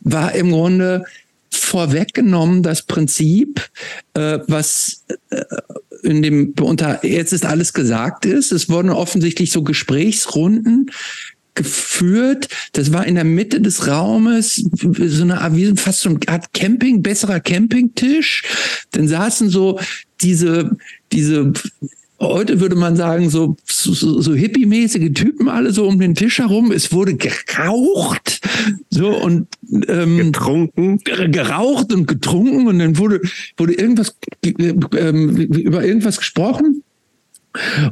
war 0.00 0.34
im 0.34 0.50
Grunde 0.50 1.04
vorweggenommen 1.50 2.62
das 2.62 2.82
Prinzip, 2.82 3.68
äh, 4.14 4.38
was 4.46 5.04
äh, 5.30 5.44
in 6.02 6.22
dem 6.22 6.54
unter 6.58 7.04
jetzt 7.04 7.32
ist 7.32 7.44
alles 7.44 7.74
gesagt 7.74 8.24
ist. 8.24 8.52
Es 8.52 8.70
wurden 8.70 8.88
offensichtlich 8.90 9.52
so 9.52 9.62
Gesprächsrunden 9.62 10.90
geführt. 11.58 12.48
Das 12.72 12.92
war 12.92 13.06
in 13.06 13.16
der 13.16 13.24
Mitte 13.24 13.60
des 13.60 13.86
Raumes, 13.86 14.64
so 14.72 15.22
eine 15.22 15.40
wie 15.52 15.76
fast 15.76 16.00
so 16.00 16.08
eine 16.08 16.20
Art 16.26 16.54
Camping, 16.54 17.02
besserer 17.02 17.40
Campingtisch. 17.40 18.42
Dann 18.92 19.06
saßen 19.06 19.50
so 19.50 19.78
diese, 20.22 20.76
diese 21.12 21.52
heute 22.20 22.60
würde 22.60 22.76
man 22.76 22.96
sagen, 22.96 23.30
so, 23.30 23.56
so, 23.64 23.92
so 24.20 24.34
hippie-mäßige 24.34 25.12
Typen 25.12 25.48
alle 25.48 25.72
so 25.72 25.86
um 25.86 26.00
den 26.00 26.14
Tisch 26.14 26.38
herum. 26.38 26.72
Es 26.72 26.92
wurde 26.92 27.14
geraucht, 27.14 28.40
so 28.90 29.08
und 29.08 29.48
ähm, 29.88 30.18
getrunken, 30.18 30.98
geraucht 31.04 31.92
und 31.92 32.06
getrunken 32.06 32.66
und 32.66 32.78
dann 32.78 32.98
wurde 32.98 33.20
wurde 33.56 33.74
irgendwas 33.74 34.16
ähm, 34.44 35.36
über 35.36 35.84
irgendwas 35.84 36.18
gesprochen. 36.18 36.82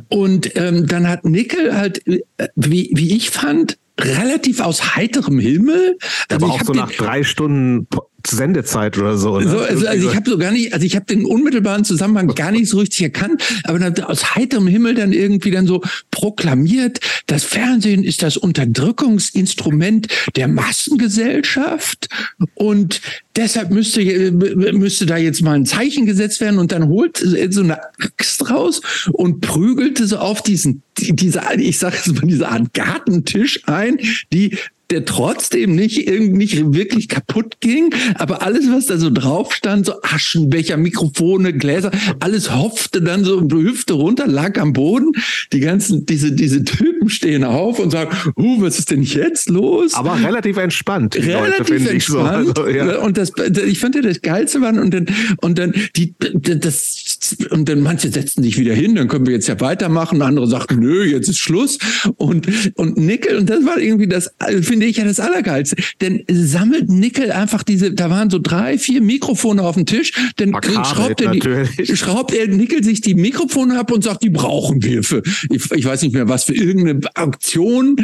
Und 0.09 0.57
ähm, 0.57 0.87
dann 0.87 1.09
hat 1.09 1.25
Nickel 1.25 1.77
halt, 1.77 2.07
äh, 2.07 2.21
wie, 2.55 2.91
wie 2.95 3.17
ich 3.17 3.31
fand, 3.31 3.79
relativ 3.99 4.61
aus 4.61 4.95
heiterem 4.97 5.39
Himmel. 5.39 5.99
Also 6.29 6.47
Aber 6.47 6.55
auch 6.55 6.63
so 6.63 6.73
nach 6.73 6.93
drei 6.93 7.25
Stunden 7.25 7.89
Sendezeit 8.29 8.99
oder 8.99 9.17
so. 9.17 9.39
Ne? 9.39 9.49
so 9.49 9.59
also, 9.59 9.87
also, 9.87 10.09
ich 10.09 10.17
habe 10.17 10.31
so 10.31 10.39
gar 10.39 10.51
nicht, 10.51 10.73
also 10.73 10.85
ich 10.85 10.97
habe 10.97 11.07
den 11.07 11.25
unmittelbaren 11.25 11.85
Zusammenhang 11.85 12.29
gar 12.35 12.51
nicht 12.51 12.69
so 12.69 12.79
richtig 12.79 13.03
erkannt, 13.03 13.43
aber 13.65 13.79
dann 13.79 13.99
aus 14.05 14.35
heiterem 14.35 14.67
Himmel 14.67 14.95
dann 14.95 15.13
irgendwie 15.13 15.51
dann 15.51 15.67
so 15.67 15.83
proklamiert, 16.11 17.01
das 17.27 17.45
Fernsehen 17.45 18.05
ist 18.05 18.23
das 18.23 18.37
Unterdrückungsinstrument 18.37 20.09
der 20.37 20.49
Massengesellschaft 20.49 22.09
und 22.55 23.01
deshalb 23.37 23.71
müsste, 23.71 24.01
müsste 24.33 25.07
da 25.07 25.17
jetzt 25.17 25.43
mal 25.43 25.55
ein 25.55 25.67
Zeichen 25.67 26.07
gesetzt 26.07 26.41
werden 26.41 26.59
und 26.59 26.73
dann 26.73 26.89
holt 26.89 27.19
so 27.19 27.63
eine 27.63 27.79
Axt 27.83 28.51
raus 28.51 28.81
und 29.13 29.41
prügelte 29.41 30.07
so 30.07 30.19
auf 30.19 30.43
diesen, 30.43 30.83
diese, 30.99 31.43
ich 31.59 31.79
sage 31.79 31.97
jetzt 31.97 32.15
mal, 32.15 32.27
diese 32.27 32.49
Art 32.49 32.73
Gartentisch 32.75 33.61
ein, 33.67 33.99
die 34.33 34.57
der 34.91 35.05
trotzdem 35.05 35.75
nicht 35.75 36.07
irgendwie 36.07 36.47
nicht 36.47 36.75
wirklich 36.75 37.09
kaputt 37.09 37.57
ging, 37.61 37.93
aber 38.15 38.43
alles, 38.43 38.71
was 38.71 38.87
da 38.87 38.99
so 38.99 39.11
drauf 39.11 39.53
stand, 39.53 39.87
so 39.87 39.95
Aschenbecher, 40.03 40.77
Mikrofone, 40.77 41.53
Gläser, 41.53 41.91
alles 42.21 42.55
hopfte 42.55 43.03
dann 43.03 43.25
so 43.25 43.39
um 43.39 43.49
die 43.49 43.57
Hüfte 43.57 43.95
runter, 43.95 44.27
lag 44.27 44.59
am 44.59 44.73
Boden. 44.73 45.13
Die 45.53 45.61
ganzen, 45.61 46.07
diese, 46.07 46.33
diese 46.33 46.65
Typen 46.65 47.09
stehen 47.09 47.45
auf 47.45 47.79
und 47.79 47.91
sagen, 47.91 48.17
uh, 48.37 48.61
was 48.61 48.79
ist 48.79 48.91
denn 48.91 49.03
jetzt 49.03 49.49
los? 49.49 49.95
Aber 49.95 50.19
relativ 50.23 50.57
entspannt. 50.57 51.17
Relativ 51.17 51.69
Leute, 51.69 51.91
entspannt. 51.91 52.57
So. 52.57 52.63
Also, 52.63 52.69
ja. 52.69 52.99
Und 52.99 53.17
das, 53.17 53.33
ich 53.67 53.79
fand 53.79 53.95
ja 53.95 54.03
das 54.03 54.23
Geilste 54.23 54.61
waren 54.61 54.79
und 54.79 54.93
dann, 54.93 55.07
und 55.41 55.59
dann, 55.59 55.73
die, 55.97 56.15
das, 56.19 57.37
und 57.51 57.69
dann 57.69 57.81
manche 57.81 58.11
setzten 58.11 58.43
sich 58.43 58.59
wieder 58.59 58.75
hin, 58.75 58.95
dann 58.95 59.09
können 59.09 59.27
wir 59.27 59.35
jetzt 59.35 59.49
ja 59.49 59.59
weitermachen. 59.61 60.23
Andere 60.23 60.47
sagten, 60.47 60.79
nö, 60.81 61.05
jetzt 61.05 61.29
ist 61.29 61.39
Schluss. 61.39 61.79
Und, 62.17 62.47
und 62.77 62.97
Nickel, 62.97 63.39
und 63.39 63.51
das 63.51 63.65
war 63.65 63.79
irgendwie 63.79 64.09
das, 64.09 64.31
finde 64.63 64.76
ich 64.85 64.99
ja 64.99 65.05
das 65.05 65.21
Allergeilste. 65.21 65.77
Denn 66.01 66.25
sammelt 66.29 66.91
Nickel 66.91 67.33
einfach 67.33 67.63
diese, 67.63 67.93
da 67.93 68.11
waren 68.11 68.31
so 68.31 68.39
drei, 68.39 68.79
vier 68.79 69.01
Mikrofone 69.01 69.63
auf 69.63 69.75
dem 69.75 69.87
Tisch, 69.87 70.13
dann 70.37 70.55
schraubt 70.85 71.21
er, 71.21 71.31
die, 71.31 71.97
schraubt 71.97 72.35
er 72.35 72.49
Nickel 72.49 72.85
sich 72.85 73.01
die 73.01 73.15
Mikrofone 73.15 73.79
ab 73.79 73.91
und 73.91 74.05
sagt, 74.05 74.23
die 74.23 74.31
brauchen 74.31 74.83
wir 74.83 75.03
für, 75.03 75.23
ich, 75.51 75.71
ich 75.73 75.85
weiß 75.85 76.03
nicht 76.03 76.13
mehr 76.13 76.29
was, 76.29 76.45
für 76.45 76.55
irgendeine 76.55 77.01
Aktion 77.15 77.97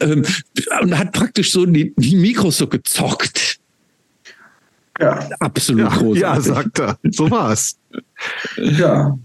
ähm, 0.00 0.24
und 0.82 0.98
hat 0.98 1.12
praktisch 1.12 1.52
so 1.52 1.66
die, 1.66 1.94
die 1.96 2.16
Mikros 2.16 2.58
so 2.58 2.66
gezockt. 2.66 3.58
Ja. 5.00 5.28
Absolut 5.38 5.82
ja, 5.82 5.88
großartig. 5.88 6.22
Ja, 6.22 6.40
sagt 6.40 6.78
er. 6.78 6.98
So 7.10 7.30
war's. 7.30 7.78
Ja. 8.56 9.18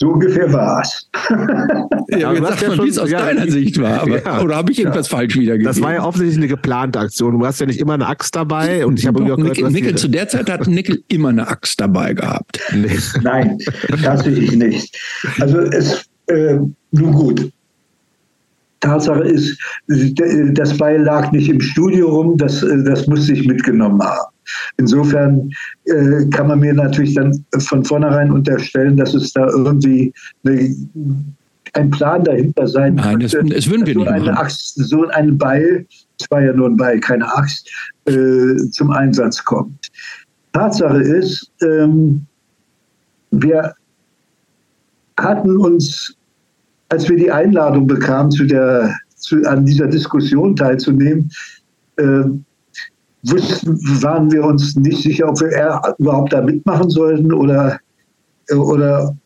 So 0.00 0.10
ungefähr 0.10 0.52
war 0.52 0.80
es. 0.80 1.10
ja, 2.20 2.32
jetzt 2.32 2.60
sag 2.60 2.76
mal, 2.76 2.84
wie 2.84 2.88
es 2.88 2.98
aus 2.98 3.10
ja, 3.10 3.18
deiner 3.18 3.50
Sicht 3.50 3.80
war. 3.80 4.02
Aber, 4.02 4.24
ja, 4.24 4.40
oder 4.40 4.54
habe 4.54 4.70
ich 4.70 4.78
irgendwas 4.78 5.08
falsch 5.08 5.36
wiedergegeben? 5.36 5.66
Das 5.66 5.82
war 5.82 5.92
ja 5.92 6.04
offensichtlich 6.04 6.38
eine 6.38 6.46
geplante 6.46 7.00
Aktion. 7.00 7.36
Du 7.36 7.44
hast 7.44 7.58
ja 7.58 7.66
nicht 7.66 7.80
immer 7.80 7.94
eine 7.94 8.06
Axt 8.06 8.36
dabei. 8.36 8.86
Und 8.86 9.00
ich 9.00 9.08
habe 9.08 9.24
gehört, 9.24 9.40
Nickel, 9.40 9.96
zu 9.96 10.06
der 10.06 10.28
Zeit 10.28 10.48
hat 10.48 10.68
Nickel 10.68 11.02
immer 11.08 11.30
eine 11.30 11.48
Axt 11.48 11.80
dabei 11.80 12.14
gehabt. 12.14 12.60
Nee. 12.78 12.96
Nein, 13.22 13.58
tatsächlich 14.04 14.52
nicht. 14.52 14.96
Also 15.40 15.58
es, 15.58 16.04
äh, 16.26 16.58
nun 16.92 17.12
gut. 17.12 17.50
Tatsache 18.80 19.24
ist, 19.24 19.58
das 20.52 20.76
Beil 20.76 21.02
lag 21.02 21.32
nicht 21.32 21.48
im 21.48 21.60
Studio 21.60 22.08
rum, 22.08 22.36
das, 22.36 22.64
das 22.84 23.06
musste 23.08 23.32
ich 23.32 23.46
mitgenommen 23.46 24.00
haben. 24.00 24.32
Insofern 24.76 25.50
äh, 25.84 26.26
kann 26.30 26.48
man 26.48 26.60
mir 26.60 26.74
natürlich 26.74 27.14
dann 27.14 27.44
von 27.58 27.84
vornherein 27.84 28.30
unterstellen, 28.30 28.96
dass 28.96 29.14
es 29.14 29.32
da 29.32 29.46
irgendwie 29.48 30.12
eine, 30.44 30.74
ein 31.74 31.90
Plan 31.90 32.24
dahinter 32.24 32.66
sein 32.66 32.94
Nein, 32.94 33.20
das, 33.20 33.32
das 33.32 33.68
würden 33.68 33.86
wir 33.86 33.94
so 33.94 34.00
nicht 34.00 34.08
eine 34.08 34.24
machen. 34.32 34.36
Axt, 34.38 34.74
so 34.76 35.06
ein 35.08 35.36
Beil, 35.38 35.86
es 36.20 36.30
war 36.30 36.42
ja 36.42 36.52
nur 36.52 36.68
ein 36.68 36.76
Beil, 36.76 37.00
keine 37.00 37.26
Axt, 37.36 37.70
äh, 38.06 38.56
zum 38.70 38.90
Einsatz 38.90 39.44
kommt. 39.44 39.88
Tatsache 40.52 41.02
ist, 41.02 41.50
ähm, 41.62 42.26
wir 43.30 43.74
hatten 45.18 45.56
uns, 45.56 46.14
als 46.88 47.08
wir 47.08 47.16
die 47.16 47.30
Einladung 47.30 47.86
bekamen, 47.86 48.30
zu 48.30 48.44
der, 48.44 48.94
zu, 49.16 49.42
an 49.44 49.66
dieser 49.66 49.86
Diskussion 49.86 50.56
teilzunehmen, 50.56 51.30
äh, 51.96 52.24
wussten, 53.24 53.78
waren 54.02 54.30
wir 54.30 54.44
uns 54.44 54.76
nicht 54.76 55.02
sicher, 55.02 55.28
ob 55.28 55.40
wir 55.40 55.80
überhaupt 55.98 56.32
da 56.32 56.42
mitmachen 56.42 56.90
sollten 56.90 57.32
oder, 57.32 57.78
oder, 58.50 59.16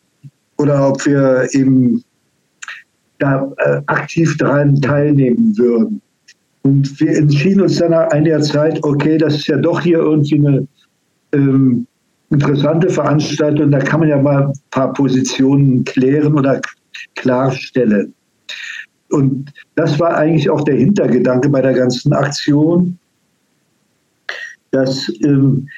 oder 0.58 0.88
ob 0.88 1.04
wir 1.06 1.48
eben 1.52 2.02
da 3.18 3.50
äh, 3.58 3.80
aktiv 3.86 4.36
daran 4.38 4.80
teilnehmen 4.80 5.56
würden. 5.56 6.00
Und 6.62 7.00
wir 7.00 7.16
entschieden 7.16 7.62
uns 7.62 7.76
dann 7.78 7.90
nach 7.90 8.10
einiger 8.10 8.40
Zeit, 8.40 8.82
okay, 8.82 9.18
das 9.18 9.34
ist 9.34 9.48
ja 9.48 9.56
doch 9.56 9.80
hier 9.80 9.98
irgendwie 9.98 10.36
eine 10.36 10.66
ähm, 11.32 11.86
interessante 12.30 12.88
Veranstaltung, 12.88 13.70
da 13.70 13.78
kann 13.78 14.00
man 14.00 14.08
ja 14.08 14.20
mal 14.20 14.46
ein 14.46 14.52
paar 14.70 14.92
Positionen 14.92 15.84
klären 15.84 16.34
oder 16.34 16.60
klarstellen. 17.14 18.14
Und 19.10 19.52
das 19.74 20.00
war 20.00 20.16
eigentlich 20.16 20.48
auch 20.48 20.62
der 20.62 20.76
Hintergedanke 20.76 21.48
bei 21.48 21.60
der 21.60 21.74
ganzen 21.74 22.12
Aktion, 22.12 22.98
dass 24.72 25.10
ähm, 25.22 25.68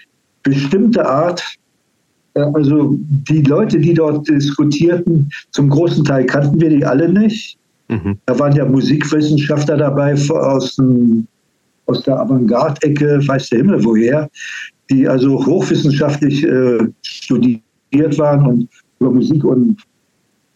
bestimmte 0.42 1.06
Art, 1.06 1.44
äh, 2.34 2.40
also 2.40 2.96
die 2.98 3.42
Leute, 3.42 3.78
die 3.78 3.94
dort 3.94 4.26
diskutierten, 4.28 5.28
zum 5.50 5.68
großen 5.68 6.04
Teil 6.04 6.24
kannten 6.26 6.60
wir 6.60 6.70
die 6.70 6.84
alle 6.84 7.08
nicht. 7.08 7.58
Mhm. 7.88 8.18
Da 8.26 8.38
waren 8.38 8.56
ja 8.56 8.64
Musikwissenschaftler 8.64 9.76
dabei 9.76 10.14
aus, 10.14 10.76
dem, 10.76 11.26
aus 11.86 12.02
der 12.04 12.18
Avantgarde-Ecke, 12.20 13.26
weiß 13.26 13.50
der 13.50 13.58
Himmel 13.58 13.84
woher, 13.84 14.30
die 14.90 15.06
also 15.06 15.44
hochwissenschaftlich 15.44 16.44
äh, 16.44 16.78
studiert 17.02 18.18
waren 18.18 18.46
und 18.46 18.68
über 19.00 19.10
Musik 19.10 19.44
und 19.44 19.76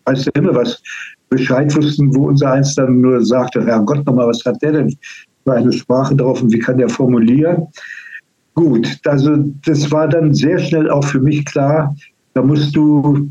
weiß 0.05 0.25
der 0.25 0.33
Himmel 0.37 0.55
was 0.55 0.81
Bescheid 1.29 1.75
wussten, 1.77 2.15
wo 2.15 2.29
unser 2.29 2.53
eins 2.53 2.75
dann 2.75 3.01
nur 3.01 3.25
sagte, 3.25 3.65
Herrgott 3.67 4.07
nochmal, 4.07 4.29
was 4.29 4.45
hat 4.47 4.63
der 4.63 4.73
denn 4.73 4.97
für 5.45 5.53
eine 5.53 5.73
Sprache 5.73 6.17
drauf 6.17 6.43
und 6.43 6.53
wie 6.53 6.59
kann 6.59 6.79
der 6.79 6.89
formulieren? 6.89 7.67
Gut, 8.59 8.99
also 9.05 9.37
das 9.67 9.89
war 9.93 10.09
dann 10.09 10.35
sehr 10.35 10.59
schnell 10.59 10.91
auch 10.91 11.05
für 11.05 11.21
mich 11.21 11.45
klar, 11.45 11.95
da 12.35 12.43
musst 12.43 12.75
du 12.75 13.31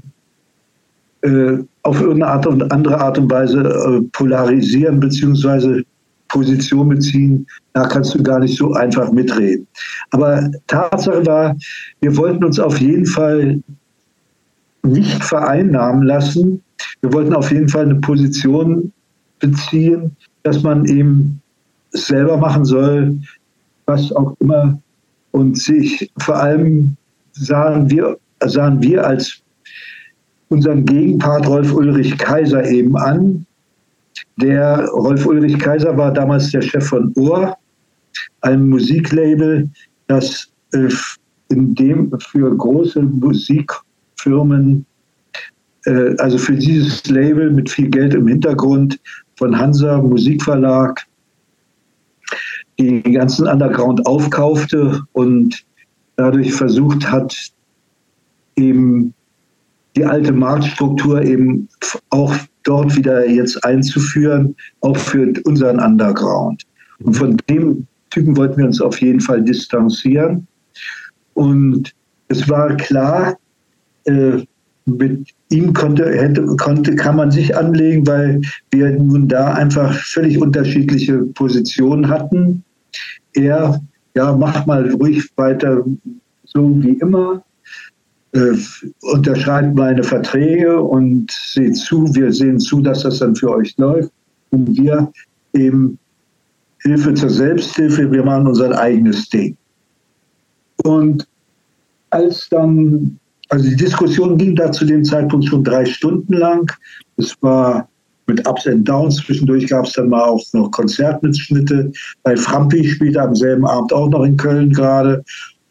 äh, 1.22 1.58
auf 1.84 1.99
irgendeine 1.99 2.32
Art 2.32 2.48
und 2.48 2.72
andere 2.72 2.98
Art 2.98 3.18
und 3.18 3.30
Weise 3.30 3.60
äh, 3.60 4.02
polarisieren 4.14 5.02
beziehungsweise 5.02 5.84
Position 6.30 6.88
beziehen, 6.88 7.45
da 7.74 7.86
kannst 7.86 8.16
du 8.16 8.24
gar 8.24 8.40
nicht 8.40 8.58
so 8.58 8.72
einfach 8.72 9.12
mitreden. 9.12 9.68
Aber 10.12 10.49
Tatsache 10.68 11.26
war, 11.26 11.58
wir 11.99 12.16
wollten 12.16 12.45
uns 12.45 12.58
auf 12.58 12.80
jeden 12.80 13.06
Fall 13.06 13.62
nicht 14.84 15.22
vereinnahmen 15.26 16.04
lassen. 16.04 16.64
Wir 17.02 17.12
wollten 17.12 17.34
auf 17.34 17.52
jeden 17.52 17.68
Fall 17.68 17.84
eine 17.84 17.95
Position 17.95 18.94
beziehen, 19.40 20.16
dass 20.44 20.64
man 20.64 20.86
eben 20.86 21.41
selber 21.91 22.38
machen 22.38 22.64
soll, 22.64 23.20
was 23.88 24.10
auch 24.14 24.34
immer. 24.40 24.80
Und 25.38 25.55
sich 25.55 26.11
vor 26.18 26.38
allem 26.38 26.97
sahen 27.34 27.91
wir, 27.91 28.18
sahen 28.43 28.81
wir 28.81 29.05
als 29.05 29.39
unseren 30.49 30.84
Gegenpart 30.84 31.45
Rolf 31.45 31.72
Ulrich 31.76 32.18
Kaiser 32.18 32.68
eben 32.68 32.97
an, 32.97 33.45
der 34.38 34.88
Rolf 34.88 35.27
Ulrich 35.27 35.59
Kaiser 35.59 35.95
war 35.95 36.11
damals 36.11 36.49
der 36.49 36.64
Chef 36.64 36.88
von 36.88 37.14
Ohr, 37.18 37.55
einem 38.41 38.68
Musiklabel, 38.68 39.69
das 40.07 40.47
äh, 40.73 40.89
in 41.49 41.76
dem 41.76 42.11
für 42.19 42.57
große 42.57 43.03
Musikfirmen, 43.03 44.88
äh, 45.85 46.15
also 46.18 46.39
für 46.39 46.55
dieses 46.55 47.05
Label 47.05 47.51
mit 47.51 47.69
viel 47.69 47.91
Geld 47.91 48.15
im 48.15 48.27
Hintergrund 48.27 48.99
von 49.35 49.55
Hansa 49.55 50.01
Musikverlag, 50.01 51.05
die 52.80 53.02
ganzen 53.02 53.48
Underground 53.48 54.06
aufkaufte 54.06 55.02
und 55.14 55.66
dadurch 56.16 56.54
versucht 56.54 57.10
hat, 57.10 57.36
eben 58.56 59.14
die 59.95 60.06
alte 60.06 60.32
Marktstruktur 60.32 61.24
eben 61.24 61.68
auch 62.10 62.36
dort 62.64 62.95
wieder 62.95 63.28
jetzt 63.28 63.64
einzuführen, 63.64 64.56
auch 64.82 64.98
für 64.98 65.34
unseren 65.45 65.80
Underground. 65.80 66.64
Und 66.99 67.14
von 67.14 67.38
dem 67.49 67.88
Typen 68.12 68.38
wollten 68.38 68.58
wir 68.58 68.66
uns 68.66 68.82
auf 68.82 69.02
jeden 69.02 69.22
Fall 69.22 69.41
distanzieren. 69.44 70.48
Und 71.34 71.94
es 72.28 72.48
war 72.49 72.76
klar, 72.78 73.38
äh, 74.06 74.44
mit 74.86 75.28
ihm 75.49 75.74
konnte, 75.74 76.10
hätte, 76.10 76.45
konnte, 76.58 76.95
kann 76.95 77.18
man 77.18 77.30
sich 77.30 77.56
anlegen, 77.56 78.08
weil 78.08 78.41
wir 78.72 78.91
nun 78.91 79.28
da 79.28 79.54
einfach 79.54 79.94
völlig 79.94 80.41
unterschiedliche 80.41 81.20
Positionen 81.20 82.08
hatten. 82.08 82.64
Er, 83.34 83.81
ja, 84.15 84.35
mach 84.35 84.65
mal 84.65 84.89
ruhig 84.91 85.30
weiter 85.35 85.84
so 86.45 86.81
wie 86.81 86.93
immer 86.93 87.43
äh, 88.34 88.57
unterschreibt 89.01 89.76
meine 89.76 90.03
Verträge 90.03 90.81
und 90.81 91.31
seht 91.31 91.77
zu, 91.77 92.14
wir 92.14 92.31
sehen 92.31 92.59
zu, 92.59 92.81
dass 92.81 93.03
das 93.03 93.19
dann 93.19 93.35
für 93.35 93.51
euch 93.51 93.76
läuft. 93.77 94.11
Und 94.51 94.77
wir 94.77 95.11
eben 95.53 95.97
Hilfe 96.84 97.14
zur 97.14 97.30
Selbsthilfe, 97.30 98.11
wir 98.11 98.23
machen 98.23 98.47
unser 98.47 98.77
eigenes 98.77 99.27
Ding. 99.30 99.57
Und 100.84 101.27
als 102.11 102.47
dann, 102.49 103.19
also 103.49 103.68
die 103.69 103.76
Diskussion 103.76 104.38
ging 104.38 104.55
da 104.55 104.72
zu 104.72 104.85
dem 104.85 105.03
Zeitpunkt 105.03 105.45
schon 105.45 105.64
drei 105.64 105.85
Stunden 105.85 106.34
lang. 106.34 106.72
Es 107.18 107.35
war 107.41 107.89
mit 108.28 108.48
Ups 108.48 108.68
and 108.68 108.88
Downs. 108.88 109.18
Zwischendurch 109.18 109.68
gab 109.68 109.86
es 109.86 109.94
dann 109.94 110.10
mal 110.10 110.24
auch 110.24 110.41
noch 110.54 110.72
Konzertmitschnitte, 110.72 111.91
weil 112.24 112.38
Frampi 112.38 112.88
spielte 112.88 113.22
am 113.22 113.36
selben 113.36 113.66
Abend 113.66 113.94
auch 113.94 114.10
noch 114.10 114.24
in 114.24 114.38
Köln 114.38 114.72
gerade. 114.72 115.24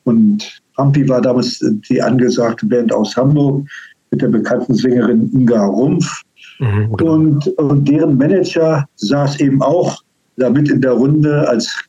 Und 0.04 0.60
Ampi 0.76 1.08
war 1.08 1.20
damals 1.20 1.58
die 1.88 2.02
angesagte 2.02 2.66
Band 2.66 2.92
aus 2.92 3.16
Hamburg 3.16 3.66
mit 4.10 4.22
der 4.22 4.28
bekannten 4.28 4.74
Sängerin 4.74 5.30
Inga 5.32 5.66
Rumpf. 5.66 6.22
Mhm, 6.58 6.96
genau. 6.96 7.12
und, 7.12 7.46
und 7.58 7.86
deren 7.88 8.16
Manager 8.16 8.86
saß 8.96 9.40
eben 9.40 9.60
auch 9.62 10.02
damit 10.36 10.70
in 10.70 10.80
der 10.80 10.92
Runde 10.92 11.46
als 11.48 11.84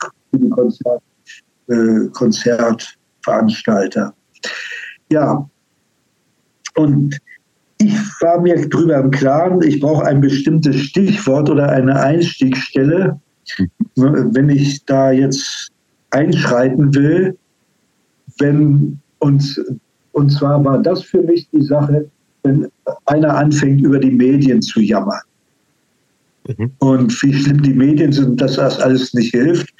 Konzert, 0.49 1.02
äh, 1.68 2.07
Konzertveranstalter. 2.11 4.14
Ja, 5.11 5.48
und 6.76 7.18
ich 7.79 7.95
war 8.21 8.41
mir 8.41 8.67
darüber 8.67 8.97
im 8.97 9.11
Klaren, 9.11 9.61
ich 9.61 9.79
brauche 9.79 10.05
ein 10.05 10.21
bestimmtes 10.21 10.75
Stichwort 10.77 11.49
oder 11.49 11.69
eine 11.69 11.99
Einstiegsstelle, 11.99 13.19
wenn 13.95 14.49
ich 14.49 14.83
da 14.85 15.11
jetzt 15.11 15.69
einschreiten 16.11 16.93
will 16.95 17.37
wenn 18.39 18.99
uns, 19.19 19.59
und 20.11 20.29
zwar 20.29 20.63
war 20.63 20.81
das 20.81 21.03
für 21.03 21.21
mich 21.21 21.47
die 21.51 21.61
Sache, 21.61 22.09
wenn 22.43 22.67
einer 23.05 23.35
anfängt, 23.35 23.81
über 23.81 23.99
die 23.99 24.11
Medien 24.11 24.61
zu 24.61 24.79
jammern. 24.79 25.21
Mhm. 26.47 26.71
Und 26.79 27.23
wie 27.23 27.33
schlimm 27.33 27.61
die 27.61 27.73
Medien 27.73 28.11
sind, 28.11 28.39
dass 28.39 28.55
das 28.55 28.79
alles 28.79 29.13
nicht 29.13 29.31
hilft. 29.31 29.73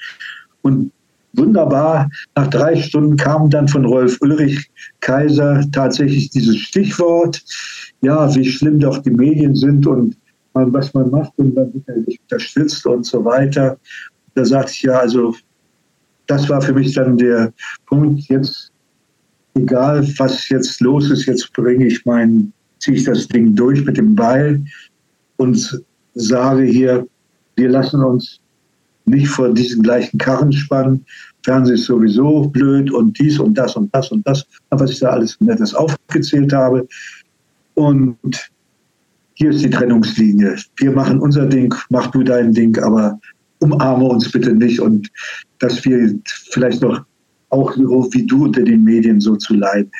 Und 0.62 0.92
wunderbar, 1.34 2.10
nach 2.34 2.48
drei 2.48 2.76
Stunden 2.76 3.16
kam 3.16 3.48
dann 3.48 3.68
von 3.68 3.84
Rolf 3.84 4.18
Ulrich 4.20 4.68
Kaiser 5.00 5.64
tatsächlich 5.72 6.30
dieses 6.30 6.58
Stichwort, 6.58 7.42
ja, 8.00 8.34
wie 8.34 8.44
schlimm 8.44 8.78
doch 8.78 8.98
die 8.98 9.10
Medien 9.10 9.54
sind 9.54 9.86
und 9.86 10.16
was 10.54 10.92
man 10.92 11.10
macht 11.10 11.32
und 11.36 11.54
dann 11.54 11.72
wird 11.72 11.88
er 11.88 12.02
sich 12.02 12.20
unterstützt 12.22 12.84
und 12.86 13.06
so 13.06 13.24
weiter. 13.24 13.78
Da 14.34 14.44
sagte 14.44 14.72
ich 14.72 14.82
ja, 14.82 14.98
also 14.98 15.34
das 16.26 16.48
war 16.48 16.60
für 16.60 16.72
mich 16.72 16.94
dann 16.94 17.16
der 17.16 17.52
Punkt, 17.86 18.22
jetzt, 18.28 18.72
egal 19.54 20.06
was 20.18 20.48
jetzt 20.48 20.80
los 20.80 21.10
ist, 21.10 21.26
jetzt 21.26 21.52
bringe 21.52 21.86
ich 21.86 22.04
mein, 22.04 22.52
ziehe 22.80 22.96
ich 22.96 23.04
das 23.04 23.28
Ding 23.28 23.54
durch 23.54 23.84
mit 23.84 23.96
dem 23.96 24.14
Beil 24.14 24.64
und 25.36 25.82
sage 26.14 26.64
hier, 26.64 27.06
wir 27.56 27.68
lassen 27.68 28.02
uns 28.02 28.40
nicht 29.04 29.28
vor 29.28 29.52
diesen 29.52 29.82
gleichen 29.82 30.18
Karren 30.18 30.52
spannen. 30.52 31.04
Fernsehen 31.44 31.76
ist 31.76 31.84
sowieso 31.84 32.48
blöd 32.48 32.90
und 32.90 33.18
dies 33.18 33.38
und 33.38 33.54
das 33.54 33.74
und 33.74 33.94
das 33.94 34.10
und 34.10 34.26
das, 34.26 34.44
was 34.70 34.90
ich 34.90 35.00
da 35.00 35.10
alles 35.10 35.40
Nettes 35.40 35.74
aufgezählt 35.74 36.52
habe. 36.52 36.86
Und 37.78 38.50
hier 39.34 39.50
ist 39.50 39.62
die 39.62 39.70
Trennungslinie. 39.70 40.56
Wir 40.78 40.90
machen 40.90 41.20
unser 41.20 41.46
Ding, 41.46 41.72
mach 41.90 42.08
du 42.08 42.24
dein 42.24 42.52
Ding, 42.52 42.76
aber 42.78 43.20
umarme 43.60 44.04
uns 44.06 44.28
bitte 44.32 44.52
nicht 44.52 44.80
und 44.80 45.08
dass 45.60 45.84
wir 45.84 46.18
vielleicht 46.50 46.82
noch 46.82 47.04
auch 47.50 47.76
wie 47.76 48.26
du 48.26 48.46
unter 48.46 48.64
den 48.64 48.82
Medien 48.82 49.20
so 49.20 49.36
zu 49.36 49.54
leiden. 49.54 49.92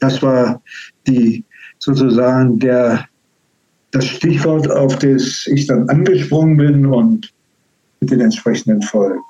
Das 0.00 0.20
war 0.20 0.60
die 1.06 1.44
sozusagen 1.78 2.58
der, 2.58 3.06
das 3.92 4.04
Stichwort, 4.04 4.68
auf 4.68 4.98
das 4.98 5.46
ich 5.46 5.68
dann 5.68 5.88
angesprungen 5.88 6.56
bin 6.56 6.86
und 6.86 7.32
mit 8.00 8.10
den 8.10 8.20
entsprechenden 8.20 8.82
Folgen. 8.82 9.22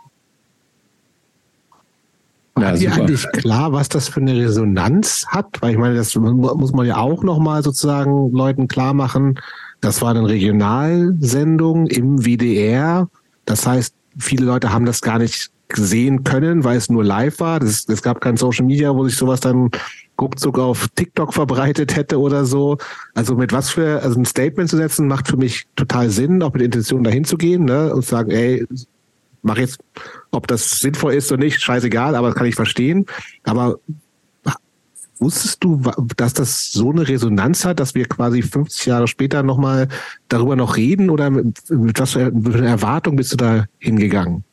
Ja, 2.58 2.64
War 2.64 2.72
dir 2.72 2.92
eigentlich 2.92 3.26
klar, 3.32 3.72
was 3.72 3.88
das 3.88 4.08
für 4.08 4.20
eine 4.20 4.34
Resonanz 4.34 5.24
hat? 5.28 5.60
Weil 5.60 5.72
ich 5.72 5.78
meine, 5.78 5.94
das 5.94 6.14
muss 6.14 6.72
man 6.72 6.86
ja 6.86 6.98
auch 6.98 7.22
nochmal 7.22 7.62
sozusagen 7.62 8.30
Leuten 8.32 8.68
klar 8.68 8.92
machen. 8.92 9.40
Das 9.80 10.02
war 10.02 10.10
eine 10.10 10.28
Regionalsendung 10.28 11.86
im 11.86 12.24
WDR. 12.24 13.08
Das 13.46 13.66
heißt, 13.66 13.94
viele 14.18 14.44
Leute 14.44 14.72
haben 14.72 14.84
das 14.84 15.00
gar 15.00 15.18
nicht 15.18 15.50
sehen 15.74 16.24
können, 16.24 16.64
weil 16.64 16.76
es 16.76 16.90
nur 16.90 17.02
live 17.02 17.40
war. 17.40 17.62
Es 17.62 18.02
gab 18.02 18.20
kein 18.20 18.36
Social 18.36 18.66
Media, 18.66 18.94
wo 18.94 19.08
sich 19.08 19.16
sowas 19.16 19.40
dann 19.40 19.70
ruckzuck 20.20 20.58
auf 20.58 20.88
TikTok 20.94 21.32
verbreitet 21.32 21.96
hätte 21.96 22.20
oder 22.20 22.44
so. 22.44 22.76
Also 23.14 23.34
mit 23.34 23.52
was 23.52 23.70
für, 23.70 24.02
also 24.02 24.18
ein 24.20 24.24
Statement 24.24 24.68
zu 24.68 24.76
setzen, 24.76 25.08
macht 25.08 25.28
für 25.28 25.36
mich 25.36 25.66
total 25.74 26.10
Sinn, 26.10 26.42
auch 26.42 26.52
mit 26.52 26.60
der 26.60 26.66
Intention 26.66 27.02
dahin 27.02 27.24
zu 27.24 27.36
gehen 27.36 27.64
ne, 27.64 27.92
und 27.94 28.02
zu 28.02 28.10
sagen, 28.10 28.30
ey, 28.30 28.66
mach 29.42 29.58
jetzt, 29.58 29.80
ob 30.30 30.46
das 30.46 30.80
sinnvoll 30.80 31.14
ist 31.14 31.30
oder 31.32 31.44
nicht, 31.44 31.60
scheißegal, 31.60 32.14
aber 32.14 32.28
das 32.28 32.36
kann 32.36 32.46
ich 32.46 32.54
verstehen. 32.54 33.06
Aber 33.44 33.78
wusstest 35.18 35.62
du, 35.62 35.80
dass 36.16 36.34
das 36.34 36.72
so 36.72 36.90
eine 36.90 37.06
Resonanz 37.06 37.64
hat, 37.64 37.80
dass 37.80 37.94
wir 37.94 38.06
quasi 38.06 38.42
50 38.42 38.86
Jahre 38.86 39.06
später 39.08 39.42
nochmal 39.42 39.88
darüber 40.28 40.56
noch 40.56 40.76
reden 40.76 41.10
oder 41.10 41.30
mit, 41.30 41.58
mit 41.70 42.00
was 42.00 42.12
für 42.12 42.26
einer 42.26 42.66
Erwartung 42.66 43.16
bist 43.16 43.32
du 43.32 43.36
da 43.36 43.66
hingegangen? 43.78 44.44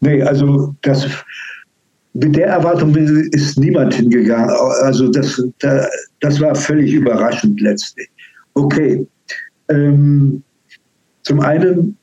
Nee, 0.00 0.22
also 0.22 0.74
das 0.82 1.06
mit 2.12 2.36
der 2.36 2.46
Erwartung 2.46 2.94
ist 2.94 3.58
niemand 3.58 3.94
hingegangen. 3.94 4.50
Also 4.82 5.08
das, 5.08 5.42
das 6.20 6.40
war 6.40 6.54
völlig 6.54 6.92
überraschend 6.92 7.60
letztlich. 7.60 8.08
Okay. 8.52 9.06
Ähm, 9.68 10.42
zum 11.22 11.40
einen, 11.40 11.96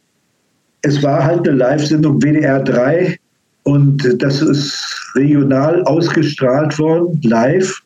es 0.81 1.01
war 1.03 1.23
halt 1.23 1.47
eine 1.47 1.57
Live-Sendung 1.57 2.21
WDR 2.21 2.59
3 2.63 3.17
und 3.63 4.21
das 4.21 4.41
ist 4.41 5.13
regional 5.15 5.83
ausgestrahlt 5.83 6.77
worden, 6.79 7.19
live. 7.23 7.81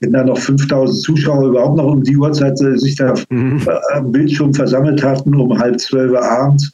Wenn 0.00 0.12
da 0.12 0.24
noch 0.24 0.38
5000 0.38 1.02
Zuschauer 1.02 1.48
überhaupt 1.48 1.76
noch 1.76 1.92
um 1.92 2.02
die 2.02 2.16
Uhrzeit 2.16 2.58
sich 2.58 2.96
da 2.96 3.14
mhm. 3.30 3.66
am 3.92 4.12
Bildschirm 4.12 4.52
versammelt 4.52 5.02
hatten, 5.02 5.34
um 5.34 5.58
halb 5.58 5.78
zwölf 5.80 6.16
abends, 6.16 6.72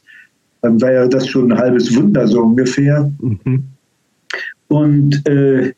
dann 0.61 0.81
war 0.81 0.91
ja 0.91 1.07
das 1.07 1.27
schon 1.27 1.51
ein 1.51 1.57
halbes 1.57 1.93
Wunder 1.95 2.27
so 2.27 2.41
ungefähr. 2.41 3.11
Mhm. 3.19 3.63
Und 4.67 5.27
äh, 5.27 5.73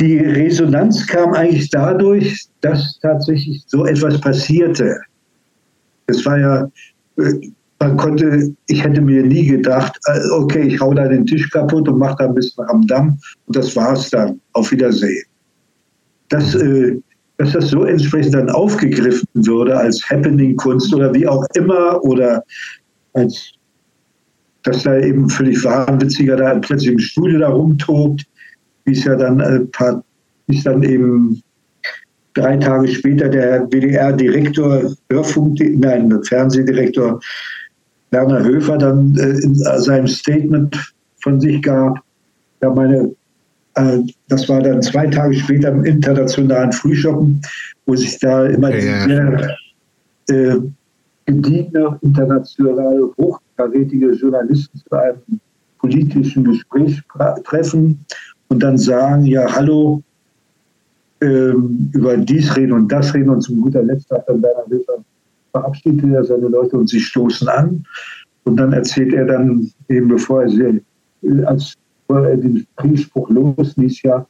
die 0.00 0.18
Resonanz 0.18 1.06
kam 1.06 1.34
eigentlich 1.34 1.70
dadurch, 1.70 2.46
dass 2.62 2.98
tatsächlich 3.00 3.62
so 3.66 3.86
etwas 3.86 4.20
passierte. 4.20 4.98
Es 6.06 6.24
war 6.26 6.38
ja, 6.38 6.70
äh, 7.18 7.50
man 7.80 7.96
konnte, 7.96 8.54
ich 8.66 8.82
hätte 8.82 9.00
mir 9.00 9.22
nie 9.22 9.46
gedacht, 9.46 9.98
äh, 10.06 10.30
okay, 10.30 10.62
ich 10.62 10.80
hau 10.80 10.92
da 10.94 11.08
den 11.08 11.26
Tisch 11.26 11.50
kaputt 11.50 11.88
und 11.88 11.98
mache 11.98 12.16
da 12.18 12.26
ein 12.26 12.34
bisschen 12.34 12.64
Ramdam 12.64 13.18
und 13.46 13.56
das 13.56 13.74
war's 13.76 14.10
dann. 14.10 14.40
Auf 14.52 14.70
Wiedersehen. 14.70 15.24
Das, 16.28 16.54
äh, 16.54 16.98
dass 17.38 17.52
das 17.52 17.68
so 17.68 17.84
entsprechend 17.84 18.34
dann 18.34 18.50
aufgegriffen 18.50 19.28
würde 19.34 19.76
als 19.76 20.08
Happening-Kunst 20.08 20.94
oder 20.94 21.12
wie 21.14 21.26
auch 21.26 21.44
immer 21.54 22.02
oder 22.04 22.44
als 23.14 23.54
dass 24.64 24.82
da 24.82 24.98
eben 24.98 25.28
völlig 25.28 25.62
wahnwitziger 25.62 26.36
da 26.36 26.54
plötzlich 26.54 26.92
im 26.92 26.98
Studio 26.98 27.38
da 27.38 27.48
rumtobt, 27.50 28.24
wie 28.84 28.92
es 28.92 29.04
ja 29.04 29.14
dann 29.14 29.40
ein 29.40 29.70
paar, 29.70 30.02
wie 30.46 30.56
es 30.56 30.64
dann 30.64 30.82
eben 30.82 31.42
drei 32.34 32.56
Tage 32.56 32.88
später 32.88 33.28
der 33.28 33.66
WDR-Direktor, 33.70 34.92
Hörfunk, 35.10 35.58
nein, 35.60 36.22
Fernsehdirektor 36.24 37.20
Werner 38.10 38.44
Höfer 38.44 38.78
dann 38.78 39.16
äh, 39.16 39.38
in 39.42 39.54
seinem 39.54 40.06
Statement 40.06 40.94
von 41.20 41.40
sich 41.40 41.62
gab. 41.62 41.98
Ja, 42.62 42.70
meine, 42.70 43.12
äh, 43.74 43.98
das 44.28 44.48
war 44.48 44.62
dann 44.62 44.82
zwei 44.82 45.06
Tage 45.06 45.34
später 45.34 45.70
im 45.70 45.84
internationalen 45.84 46.72
Frühschoppen, 46.72 47.42
wo 47.86 47.96
sich 47.96 48.18
da 48.20 48.46
immer 48.46 48.74
ja, 48.74 49.04
sehr 49.04 49.56
äh, 50.28 50.56
gediegene, 51.26 51.98
international 52.02 53.10
hochkarätige 53.18 54.12
Journalisten 54.12 54.78
zu 54.78 54.96
einem 54.96 55.40
politischen 55.78 56.44
Gespräch 56.44 57.02
treffen 57.44 58.04
und 58.48 58.62
dann 58.62 58.78
sagen, 58.78 59.26
ja, 59.26 59.52
hallo, 59.54 60.02
ähm, 61.20 61.90
über 61.92 62.16
dies 62.16 62.56
reden 62.56 62.72
und 62.72 62.90
das 62.90 63.14
reden 63.14 63.30
und 63.30 63.40
zum 63.40 63.60
guter 63.60 63.82
Letzt 63.82 64.10
hat 64.10 64.28
dann 64.28 64.42
Werner 64.42 64.64
Wilfer 64.68 65.04
verabschiedet 65.52 66.12
er 66.12 66.24
seine 66.24 66.48
Leute 66.48 66.76
und 66.76 66.88
sie 66.88 67.00
stoßen 67.00 67.48
an. 67.48 67.84
Und 68.44 68.56
dann 68.56 68.72
erzählt 68.72 69.14
er 69.14 69.24
dann, 69.24 69.70
eben 69.88 70.08
bevor 70.08 70.42
er, 70.42 70.48
sie, 70.48 70.82
als, 71.46 71.74
bevor 72.06 72.26
er 72.26 72.36
den 72.36 72.66
Friedensspruch 72.76 73.30
losließ, 73.30 74.02
ja, 74.02 74.26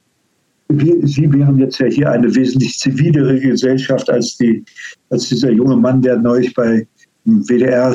wir, 0.68 1.06
Sie 1.06 1.30
wären 1.32 1.58
jetzt 1.58 1.78
ja 1.78 1.86
hier 1.86 2.10
eine 2.10 2.34
wesentlich 2.34 2.78
zivilere 2.78 3.38
Gesellschaft 3.38 4.08
als, 4.10 4.36
die, 4.38 4.64
als 5.10 5.28
dieser 5.28 5.50
junge 5.50 5.76
Mann, 5.76 6.00
der 6.00 6.18
neulich 6.18 6.54
bei 6.54 6.86
WDR 7.24 7.94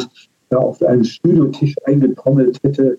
da 0.50 0.58
auf 0.58 0.82
einen 0.84 1.04
Studiotisch 1.04 1.74
eingetrommelt 1.86 2.60
hätte. 2.64 2.98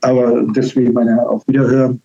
Aber 0.00 0.42
deswegen, 0.54 0.92
meine 0.92 1.12
Herren, 1.12 1.26
auf 1.26 1.46
Wiederhören. 1.48 2.00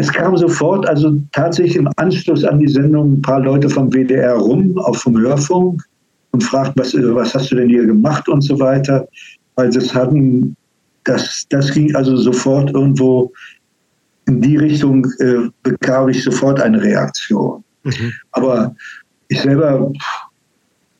Es 0.00 0.10
kam 0.10 0.34
sofort, 0.34 0.88
also 0.88 1.18
tatsächlich 1.32 1.76
im 1.76 1.86
Anschluss 1.96 2.42
an 2.42 2.58
die 2.58 2.68
Sendung, 2.68 3.12
ein 3.12 3.22
paar 3.22 3.40
Leute 3.40 3.68
vom 3.68 3.92
WDR 3.92 4.32
rum, 4.32 4.78
auch 4.78 4.96
vom 4.96 5.14
Hörfunk, 5.20 5.82
und 6.30 6.42
fragt, 6.42 6.72
was, 6.78 6.94
was 6.94 7.34
hast 7.34 7.50
du 7.50 7.56
denn 7.56 7.68
hier 7.68 7.84
gemacht 7.84 8.26
und 8.26 8.40
so 8.40 8.58
weiter. 8.58 9.06
Weil 9.56 9.68
das 9.68 9.94
hatten, 9.94 10.56
das, 11.04 11.44
das 11.50 11.70
ging 11.72 11.94
also 11.94 12.16
sofort 12.16 12.70
irgendwo 12.70 13.30
in 14.26 14.40
die 14.40 14.56
Richtung, 14.56 15.04
äh, 15.18 15.50
bekam 15.62 16.08
ich 16.08 16.24
sofort 16.24 16.62
eine 16.62 16.80
Reaktion. 16.80 17.62
Mhm. 17.82 18.12
Aber 18.32 18.74
ich 19.28 19.42
selber, 19.42 19.92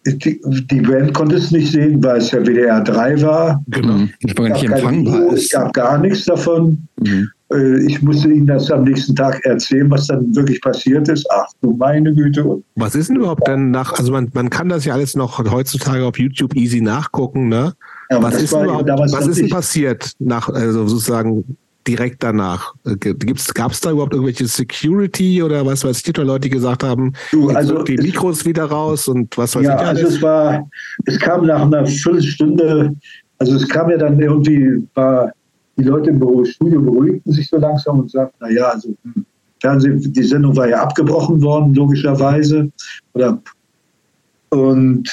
die, 0.04 0.42
die, 0.70 0.80
Band 0.82 1.14
konnte 1.14 1.36
es 1.36 1.50
nicht 1.50 1.72
sehen, 1.72 2.04
weil 2.04 2.18
es 2.18 2.32
ja 2.32 2.44
WDR 2.44 2.82
3 2.82 3.22
war. 3.22 3.64
Genau, 3.68 4.06
es 4.26 4.36
war 4.36 4.48
nicht 4.50 4.64
empfangbar. 4.64 5.32
Es 5.32 5.48
gab 5.48 5.72
gar 5.72 5.96
nichts 5.96 6.26
davon. 6.26 6.86
Mhm. 6.98 7.30
Äh, 7.52 7.86
ich 7.86 8.00
musste 8.02 8.28
Ihnen 8.28 8.46
das 8.46 8.70
am 8.70 8.84
nächsten 8.84 9.14
Tag 9.14 9.44
erzählen, 9.44 9.90
was 9.90 10.06
dann 10.06 10.34
wirklich 10.34 10.60
passiert 10.60 11.08
ist. 11.08 11.26
Ach 11.30 11.46
du 11.62 11.72
meine 11.72 12.14
Güte. 12.14 12.62
Was 12.76 12.94
ist 12.94 13.08
denn 13.08 13.16
überhaupt 13.16 13.46
denn 13.46 13.70
nach, 13.70 13.92
also 13.98 14.12
man, 14.12 14.30
man 14.34 14.50
kann 14.50 14.68
das 14.68 14.84
ja 14.84 14.94
alles 14.94 15.16
noch 15.16 15.38
heutzutage 15.50 16.04
auf 16.04 16.18
YouTube 16.18 16.54
easy 16.54 16.80
nachgucken, 16.80 17.48
ne? 17.48 17.74
Ja, 18.10 18.22
was 18.22 18.42
ist, 18.42 18.52
überhaupt, 18.52 18.88
was 18.88 19.26
ist 19.26 19.40
denn 19.40 19.48
passiert 19.48 20.12
nach, 20.18 20.48
also 20.48 20.86
sozusagen 20.86 21.56
direkt 21.86 22.22
danach? 22.22 22.74
Äh, 22.84 22.96
Gab 23.54 23.72
es 23.72 23.80
da 23.80 23.92
überhaupt 23.92 24.12
irgendwelche 24.12 24.46
Security 24.46 25.42
oder 25.42 25.64
was 25.64 25.84
weiß 25.84 26.02
ich, 26.04 26.16
Leute, 26.16 26.40
die 26.40 26.50
gesagt 26.50 26.82
haben, 26.82 27.12
du, 27.30 27.50
also 27.50 27.82
die 27.82 27.96
Mikros 27.96 28.44
wieder 28.44 28.64
raus 28.64 29.08
und 29.08 29.36
was 29.38 29.54
weiß 29.54 29.64
ja, 29.64 29.74
ich 29.74 29.80
alles? 29.80 30.04
Also 30.04 30.16
es 30.16 30.22
war, 30.22 30.68
es 31.06 31.18
kam 31.18 31.46
nach 31.46 31.62
einer 31.62 31.86
Viertelstunde, 31.86 32.94
also 33.38 33.56
es 33.56 33.68
kam 33.68 33.90
ja 33.90 33.96
dann 33.96 34.20
irgendwie, 34.20 34.86
war 34.94 35.32
die 35.76 35.84
Leute 35.84 36.10
im 36.10 36.18
Büro, 36.18 36.44
Studio 36.44 36.80
beruhigten 36.80 37.32
sich 37.32 37.48
so 37.48 37.58
langsam 37.58 38.00
und 38.00 38.10
sagten, 38.10 38.36
naja, 38.40 38.68
also 38.68 38.94
hm, 39.02 39.24
Fernsehen, 39.60 40.12
die 40.12 40.22
Sendung 40.22 40.56
war 40.56 40.68
ja 40.68 40.82
abgebrochen 40.82 41.42
worden, 41.42 41.74
logischerweise. 41.74 42.70
Oder, 43.12 43.40
und 44.50 45.08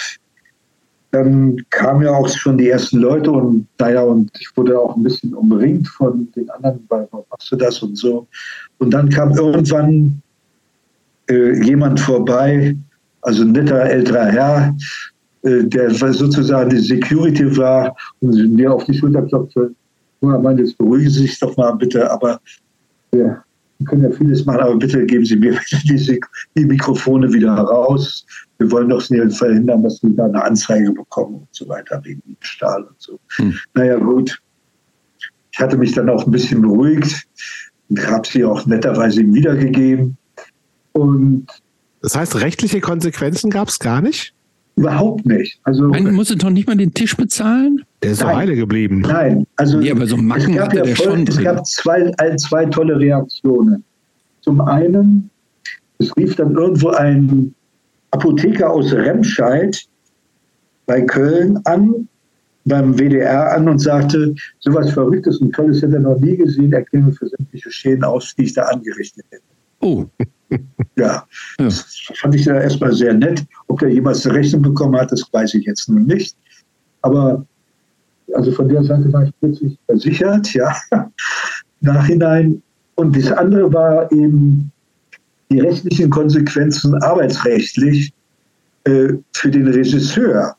dann 1.12 1.58
kamen 1.70 2.04
ja 2.04 2.12
auch 2.12 2.28
schon 2.30 2.58
die 2.58 2.70
ersten 2.70 3.00
Leute 3.00 3.32
und 3.32 3.68
naja, 3.80 4.04
und 4.04 4.32
ich 4.40 4.50
wurde 4.56 4.80
auch 4.80 4.96
ein 4.96 5.04
bisschen 5.04 5.34
umringt 5.34 5.88
von 5.88 6.30
den 6.36 6.50
anderen, 6.50 6.84
weil 6.90 7.08
warum 7.12 7.26
machst 7.30 7.52
du 7.52 7.56
das 7.56 7.82
und 7.82 7.98
so. 7.98 8.28
Und 8.78 8.92
dann 8.92 9.10
kam 9.10 9.32
irgendwann 9.32 10.22
äh, 11.30 11.64
jemand 11.64 12.00
vorbei, 12.00 12.76
also 13.22 13.44
ein 13.44 13.52
netter 13.52 13.82
älterer 13.82 14.26
Herr, 14.26 14.76
äh, 15.44 15.64
der 15.64 15.92
sozusagen 15.92 16.70
die 16.70 16.80
Security 16.80 17.58
war 17.58 17.96
und 18.22 18.56
mir 18.56 18.74
auf 18.74 18.84
die 18.86 18.94
Schulter 18.94 19.22
klopfte 19.24 19.72
Mann, 20.28 20.58
jetzt 20.58 20.78
beruhigen 20.78 21.10
Sie 21.10 21.22
sich 21.22 21.40
doch 21.40 21.56
mal 21.58 21.72
bitte, 21.74 22.10
aber 22.10 22.40
wir 23.12 23.44
können 23.86 24.04
ja 24.04 24.12
vieles 24.12 24.46
machen, 24.46 24.62
aber 24.62 24.76
bitte 24.76 25.06
geben 25.06 25.26
Sie 25.26 25.36
mir 25.36 25.60
die, 25.84 26.20
die 26.58 26.66
Mikrofone 26.66 27.32
wieder 27.32 27.54
raus. 27.54 28.26
Wir 28.58 28.72
wollen 28.72 28.90
doch 28.90 29.02
verhindern, 29.02 29.84
dass 29.84 30.00
Sie 30.00 30.16
da 30.16 30.26
eine 30.26 30.44
Anzeige 30.44 30.92
bekommen 30.92 31.36
und 31.36 31.48
so 31.52 31.68
weiter, 31.70 32.02
wegen 32.04 32.22
Stahl 32.42 32.84
und 32.84 32.96
so. 32.98 33.20
Hm. 33.38 33.54
Naja, 33.74 33.98
gut. 33.98 34.42
Ich 35.52 35.60
hatte 35.60 35.78
mich 35.78 35.94
dann 35.94 36.10
auch 36.10 36.26
ein 36.26 36.32
bisschen 36.32 36.62
beruhigt 36.62 37.28
und 37.90 38.08
habe 38.08 38.28
sie 38.28 38.44
auch 38.44 38.66
netterweise 38.66 39.22
ihm 39.22 39.34
wiedergegeben. 39.34 40.18
Und 40.92 41.48
das 42.02 42.16
heißt, 42.16 42.36
rechtliche 42.36 42.80
Konsequenzen 42.80 43.50
gab 43.50 43.68
es 43.68 43.80
gar 43.80 44.02
nicht? 44.02 44.34
Überhaupt 44.78 45.26
nicht. 45.26 45.60
Also, 45.64 45.88
Nein, 45.88 46.14
musste 46.14 46.36
doch 46.36 46.52
nicht 46.52 46.68
mal 46.68 46.78
den 46.78 46.94
Tisch 46.94 47.18
bezahlen? 47.18 47.84
Der 48.04 48.12
ist 48.12 48.20
so 48.20 48.28
heile 48.28 48.56
geblieben. 48.56 49.02
Nein, 49.02 49.48
also 49.56 49.80
nee, 49.80 49.90
aber 49.90 50.06
so 50.06 50.18
Macken 50.18 50.52
es 50.52 50.58
gab, 50.60 50.74
ja 50.74 50.86
voll, 50.96 51.26
es 51.28 51.38
gab 51.40 51.66
zwei, 51.66 52.14
zwei 52.38 52.66
tolle 52.68 53.00
Reaktionen. 53.00 53.84
Zum 54.42 54.62
einen, 54.62 55.32
es 55.98 56.16
rief 56.16 56.36
dann 56.36 56.54
irgendwo 56.54 56.90
ein 56.90 57.56
Apotheker 58.12 58.70
aus 58.70 58.94
Remscheid 58.94 59.84
bei 60.86 61.02
Köln 61.02 61.60
an, 61.66 62.08
beim 62.66 63.00
WDR 63.00 63.56
an 63.56 63.68
und 63.68 63.80
sagte, 63.80 64.36
sowas 64.60 64.92
Verrücktes 64.92 65.38
und 65.38 65.54
Tolles 65.54 65.82
hätte 65.82 65.96
er 65.96 66.02
noch 66.02 66.20
nie 66.20 66.38
gesehen, 66.38 66.72
er 66.72 66.84
käme 66.84 67.12
für 67.14 67.28
sämtliche 67.28 67.72
Schäden 67.72 68.04
aus, 68.04 68.36
die 68.38 68.44
ich 68.44 68.54
da 68.54 68.64
angerichtet 68.64 69.26
hätte. 69.32 69.44
Oh. 69.80 70.06
Ja, 70.96 71.26
das 71.58 71.86
fand 72.16 72.36
ich 72.36 72.46
ja 72.46 72.56
erstmal 72.56 72.94
sehr 72.94 73.14
nett. 73.14 73.46
Ob 73.68 73.82
er 73.82 73.90
jemals 73.90 74.26
eine 74.26 74.36
Rechnung 74.36 74.62
bekommen 74.62 75.00
hat, 75.00 75.12
das 75.12 75.24
weiß 75.32 75.54
ich 75.56 75.66
jetzt 75.66 75.90
nun 75.90 76.06
nicht. 76.06 76.36
Aber 77.02 77.46
also 78.34 78.52
von 78.52 78.70
der 78.70 78.84
Seite 78.84 79.12
war 79.14 79.24
ich 79.24 79.32
plötzlich 79.40 79.78
versichert, 79.86 80.54
ja, 80.54 80.76
nachhinein. 81.82 82.62
Und 82.96 83.16
das 83.16 83.32
andere 83.32 83.72
war 83.72 84.12
eben 84.12 84.72
die 85.52 85.60
rechtlichen 85.60 86.10
Konsequenzen 86.10 86.96
arbeitsrechtlich 87.04 88.12
äh, 88.86 89.14
für 89.34 89.52
den 89.52 89.68
Regisseur 89.68 90.56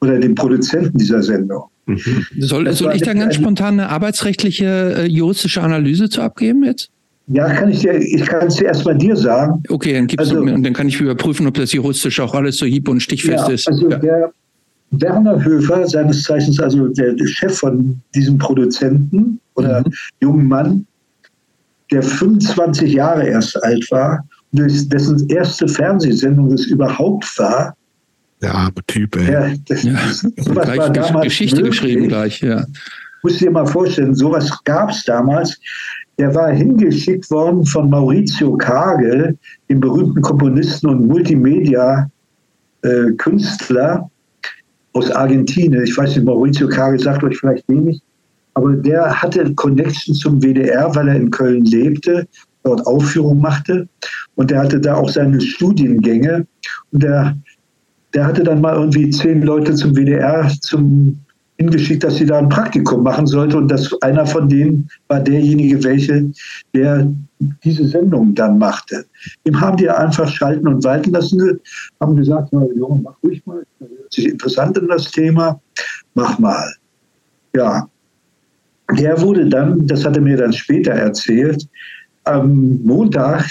oder 0.00 0.18
den 0.18 0.34
Produzenten 0.34 0.98
dieser 0.98 1.22
Sendung. 1.22 1.64
Mhm. 1.86 2.26
Soll, 2.38 2.72
soll 2.72 2.94
ich 2.94 3.02
da 3.02 3.14
ganz 3.14 3.34
spontan 3.34 3.80
eine 3.80 3.88
arbeitsrechtliche 3.88 4.94
äh, 4.98 5.06
juristische 5.06 5.62
Analyse 5.62 6.08
zu 6.08 6.20
abgeben 6.20 6.64
jetzt? 6.64 6.90
Ja, 7.28 7.52
kann 7.52 7.70
ich 7.70 7.80
dir, 7.80 7.94
ich 7.94 8.24
kann 8.24 8.46
es 8.46 8.56
dir 8.56 8.66
erstmal 8.66 8.96
dir 8.96 9.14
sagen. 9.14 9.62
Okay, 9.68 9.92
dann 9.92 10.06
gibst 10.06 10.20
also, 10.20 10.36
du 10.36 10.44
mir 10.44 10.54
und 10.54 10.62
dann 10.62 10.72
kann 10.72 10.88
ich 10.88 10.98
überprüfen, 10.98 11.46
ob 11.46 11.54
das 11.54 11.72
juristisch 11.72 12.20
auch 12.20 12.34
alles 12.34 12.56
so 12.56 12.64
hieb- 12.64 12.88
und 12.88 13.00
stichfest 13.00 13.48
ja, 13.48 13.54
ist. 13.54 13.68
Also 13.68 13.90
ja. 13.90 13.98
der 13.98 14.32
Werner 14.92 15.44
Höfer, 15.44 15.86
seines 15.86 16.22
Zeichens 16.22 16.58
also 16.58 16.88
der 16.88 17.14
Chef 17.26 17.58
von 17.58 18.00
diesem 18.14 18.38
Produzenten 18.38 19.38
oder 19.54 19.80
mhm. 19.80 19.92
jungen 20.20 20.48
Mann, 20.48 20.86
der 21.92 22.02
25 22.02 22.94
Jahre 22.94 23.26
erst 23.26 23.62
alt 23.62 23.86
war, 23.90 24.24
dessen 24.52 25.28
erste 25.28 25.68
Fernsehsendung 25.68 26.52
es 26.52 26.66
überhaupt 26.66 27.26
war. 27.38 27.76
Der 28.40 28.54
arme 28.54 28.84
Typ, 28.86 29.16
ey. 29.16 29.32
Ja, 29.32 29.50
das, 29.66 29.82
ja. 29.82 29.98
Gleich 30.36 30.78
war 30.78 30.90
damals 30.90 31.24
Geschichte 31.24 31.56
möglich. 31.56 31.80
geschrieben 31.80 32.08
gleich, 32.08 32.40
ja. 32.40 32.64
Muss 33.22 33.38
dir 33.38 33.50
mal 33.50 33.66
vorstellen, 33.66 34.14
sowas 34.14 34.50
gab 34.64 34.90
es 34.90 35.02
damals. 35.04 35.58
Der 36.18 36.34
war 36.34 36.50
hingeschickt 36.50 37.30
worden 37.30 37.64
von 37.64 37.88
Maurizio 37.90 38.56
Kagel, 38.56 39.38
dem 39.68 39.78
berühmten 39.80 40.20
Komponisten 40.20 40.88
und 40.88 41.06
Multimedia-Künstler 41.06 43.94
äh, 43.94 44.00
aus 44.98 45.10
Argentinien. 45.12 45.84
Ich 45.84 45.96
weiß 45.96 46.16
nicht, 46.16 46.24
Maurizio 46.24 46.68
Kagel 46.68 46.98
sagt 46.98 47.22
euch 47.22 47.38
vielleicht 47.38 47.68
wenig, 47.68 48.02
aber 48.54 48.72
der 48.72 49.22
hatte 49.22 49.54
Connection 49.54 50.14
zum 50.14 50.42
WDR, 50.42 50.92
weil 50.96 51.08
er 51.08 51.14
in 51.14 51.30
Köln 51.30 51.64
lebte, 51.64 52.26
dort 52.64 52.84
Aufführungen 52.86 53.40
machte 53.40 53.88
und 54.34 54.50
der 54.50 54.60
hatte 54.60 54.80
da 54.80 54.94
auch 54.94 55.08
seine 55.08 55.40
Studiengänge 55.40 56.46
und 56.92 57.02
der, 57.04 57.36
der 58.14 58.26
hatte 58.26 58.42
dann 58.42 58.60
mal 58.60 58.74
irgendwie 58.74 59.08
zehn 59.10 59.42
Leute 59.42 59.74
zum 59.74 59.94
WDR 59.94 60.50
zum 60.62 61.20
hingeschickt, 61.58 62.04
dass 62.04 62.16
sie 62.16 62.26
da 62.26 62.38
ein 62.38 62.48
Praktikum 62.48 63.02
machen 63.02 63.26
sollte 63.26 63.56
und 63.56 63.68
dass 63.68 63.90
einer 64.02 64.24
von 64.24 64.48
denen 64.48 64.88
war 65.08 65.20
derjenige, 65.20 65.82
welche, 65.82 66.30
der 66.72 67.12
diese 67.64 67.86
Sendung 67.86 68.34
dann 68.34 68.58
machte. 68.58 69.04
Dem 69.44 69.60
haben 69.60 69.76
die 69.76 69.90
einfach 69.90 70.28
schalten 70.28 70.68
und 70.68 70.84
walten 70.84 71.10
lassen, 71.10 71.60
haben 72.00 72.16
gesagt, 72.16 72.52
ja, 72.52 72.62
Junge, 72.76 73.00
mach 73.02 73.14
ruhig 73.22 73.44
mal, 73.44 73.62
das 73.80 73.88
sich 74.10 74.26
interessant 74.28 74.78
in 74.78 74.86
das 74.88 75.10
Thema, 75.10 75.60
mach 76.14 76.38
mal. 76.38 76.72
Ja, 77.54 77.88
der 78.96 79.20
wurde 79.20 79.46
dann, 79.46 79.86
das 79.86 80.04
hat 80.04 80.16
er 80.16 80.22
mir 80.22 80.36
dann 80.36 80.52
später 80.52 80.92
erzählt, 80.92 81.68
am 82.24 82.80
Montag, 82.84 83.44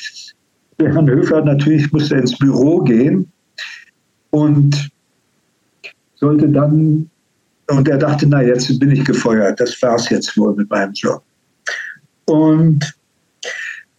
der 0.79 0.93
Herrn 0.93 1.09
Höfer 1.09 1.43
natürlich 1.43 1.91
musste 1.91 2.15
ins 2.15 2.37
Büro 2.37 2.79
gehen 2.81 3.29
und 4.29 4.89
sollte 6.15 6.47
dann 6.47 7.09
und 7.69 7.87
er 7.87 7.97
dachte, 7.97 8.27
na, 8.27 8.41
jetzt 8.41 8.79
bin 8.79 8.91
ich 8.91 9.03
gefeuert, 9.03 9.59
das 9.59 9.81
war 9.81 9.95
es 9.95 10.09
jetzt 10.09 10.37
wohl 10.37 10.55
mit 10.55 10.69
meinem 10.69 10.93
Job. 10.93 11.21
Und 12.25 12.93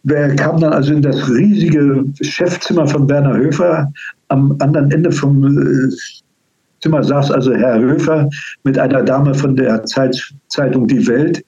er 0.09 0.35
kam 0.37 0.61
dann 0.61 0.73
also 0.73 0.93
in 0.93 1.03
das 1.03 1.29
riesige 1.29 2.05
Chefzimmer 2.21 2.87
von 2.87 3.09
Werner 3.09 3.37
Höfer. 3.37 3.93
Am 4.29 4.57
anderen 4.61 4.91
Ende 4.91 5.13
vom 5.13 5.45
äh, 5.45 5.95
Zimmer 6.81 7.03
saß 7.03 7.31
also 7.31 7.55
Herr 7.55 7.79
Höfer 7.79 8.29
mit 8.65 8.79
einer 8.79 9.03
Dame 9.03 9.35
von 9.35 9.57
der 9.57 9.85
Zeitung 9.85 10.87
Die 10.87 11.07
Welt, 11.07 11.45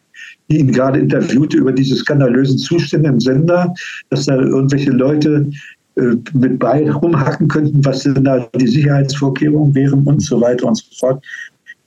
die 0.51 0.59
ihn 0.59 0.73
gerade 0.73 0.99
interviewte 0.99 1.57
über 1.57 1.73
diese 1.73 1.97
skandalösen 1.97 2.59
Zustände 2.59 3.09
im 3.09 3.21
Sender, 3.21 3.73
dass 4.11 4.27
da 4.27 4.37
irgendwelche 4.37 4.91
Leute 4.91 5.51
äh, 5.97 6.17
mit 6.33 6.59
bei 6.59 6.91
rumhacken 6.91 7.49
könnten, 7.49 7.85
was 7.85 8.03
denn 8.03 8.25
da 8.25 8.49
die 8.57 8.67
Sicherheitsvorkehrungen 8.67 9.75
wären 9.75 10.05
und 10.05 10.21
so 10.21 10.41
weiter 10.41 10.67
und 10.67 10.77
so 10.77 10.85
fort. 10.99 11.25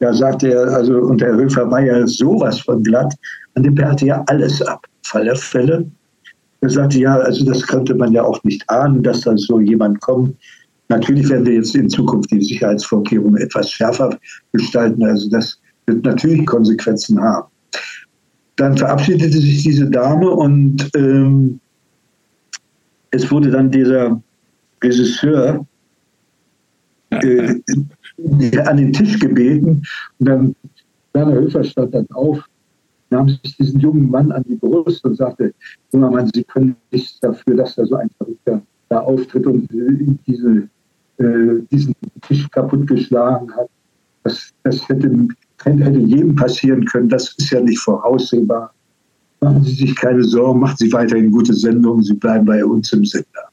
Da 0.04 0.14
sagte 0.14 0.52
er, 0.52 0.68
also, 0.68 0.98
und 0.98 1.22
der 1.22 1.34
Höfer 1.34 1.72
war 1.72 1.80
ja 1.80 2.06
sowas 2.06 2.60
von 2.60 2.84
glatt, 2.84 3.16
an 3.56 3.64
dem 3.64 3.74
perlte 3.74 4.08
ja 4.08 4.22
alles 4.28 4.62
ab, 4.62 4.86
Fall 5.06 5.24
der 5.24 5.38
Fälle. 5.38 5.90
Er 6.60 6.70
sagte, 6.70 7.00
ja, 7.00 7.16
also 7.16 7.46
das 7.46 7.66
könnte 7.66 7.96
man 7.96 8.12
ja 8.12 8.22
auch 8.22 8.44
nicht 8.44 8.70
ahnen, 8.70 9.02
dass 9.02 9.22
da 9.22 9.38
so 9.38 9.62
jemand 9.62 10.02
kommt. 10.02 10.36
Natürlich 10.90 11.30
werden 11.30 11.46
wir 11.46 11.54
jetzt 11.54 11.74
in 11.74 11.90
Zukunft 11.90 12.30
die 12.32 12.42
Sicherheitsvorkehrungen 12.42 13.38
etwas 13.38 13.72
schärfer 13.72 14.20
gestalten. 14.52 15.02
Also 15.06 15.30
das 15.30 15.58
wird 15.86 16.04
natürlich 16.04 16.46
Konsequenzen 16.48 17.22
haben. 17.22 17.48
Dann 18.58 18.78
verabschiedete 18.78 19.38
sich 19.38 19.64
diese 19.64 19.90
Dame 19.90 20.30
und 20.30 20.90
ähm, 20.98 21.62
es 23.12 23.32
wurde 23.32 23.52
dann 23.52 23.72
dieser 23.72 24.22
Regisseur 24.84 25.66
äh, 27.12 27.56
an 28.66 28.78
den 28.78 28.94
Tisch 28.94 29.20
gebeten 29.20 29.84
und 30.20 30.28
dann 30.28 30.56
Werner 31.14 31.34
Höfer 31.34 31.64
stand 31.64 31.94
dann 31.94 32.08
auf, 32.12 32.44
nahm 33.10 33.30
sich 33.30 33.56
diesen 33.58 33.80
jungen 33.80 34.10
Mann 34.10 34.32
an 34.32 34.44
die 34.48 34.56
Brust 34.56 35.06
und 35.06 35.16
sagte, 35.16 35.54
junger 35.92 36.10
Mann, 36.10 36.30
Sie 36.34 36.44
können 36.44 36.76
nichts 36.92 37.20
dafür, 37.20 37.56
dass 37.56 37.76
da 37.76 37.86
so 37.86 37.96
ein 37.96 38.10
Verrückter 38.18 38.62
da 38.90 39.00
auftritt 39.00 39.46
und 39.46 39.68
diese, 40.28 40.68
äh, 41.18 41.62
diesen 41.72 41.94
Tisch 42.28 42.50
kaputtgeschlagen 42.52 43.56
hat. 43.56 43.70
Das, 44.24 44.52
das 44.64 44.88
hätte, 44.90 45.28
hätte 45.64 46.00
jedem 46.00 46.36
passieren 46.36 46.86
können, 46.86 47.10
das 47.10 47.36
ist 47.38 47.52
ja 47.52 47.62
nicht 47.62 47.80
voraussehbar. 47.80 48.74
Machen 49.42 49.64
Sie 49.64 49.74
sich 49.74 49.96
keine 49.96 50.24
Sorgen, 50.24 50.62
machen 50.62 50.78
Sie 50.78 50.92
weiterhin 50.92 51.32
gute 51.32 51.54
Sendungen, 51.54 52.04
Sie 52.04 52.14
bleiben 52.14 52.46
bei 52.46 52.64
uns 52.64 52.92
im 52.94 53.06
Sender. 53.06 53.50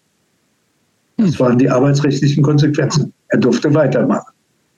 Das 1.16 1.38
waren 1.38 1.59
die 1.59 1.68
arbeitsrechtlichen 1.68 2.42
Konsequenzen. 2.42 3.12
Er 3.28 3.38
durfte 3.38 3.74
weitermachen. 3.74 4.32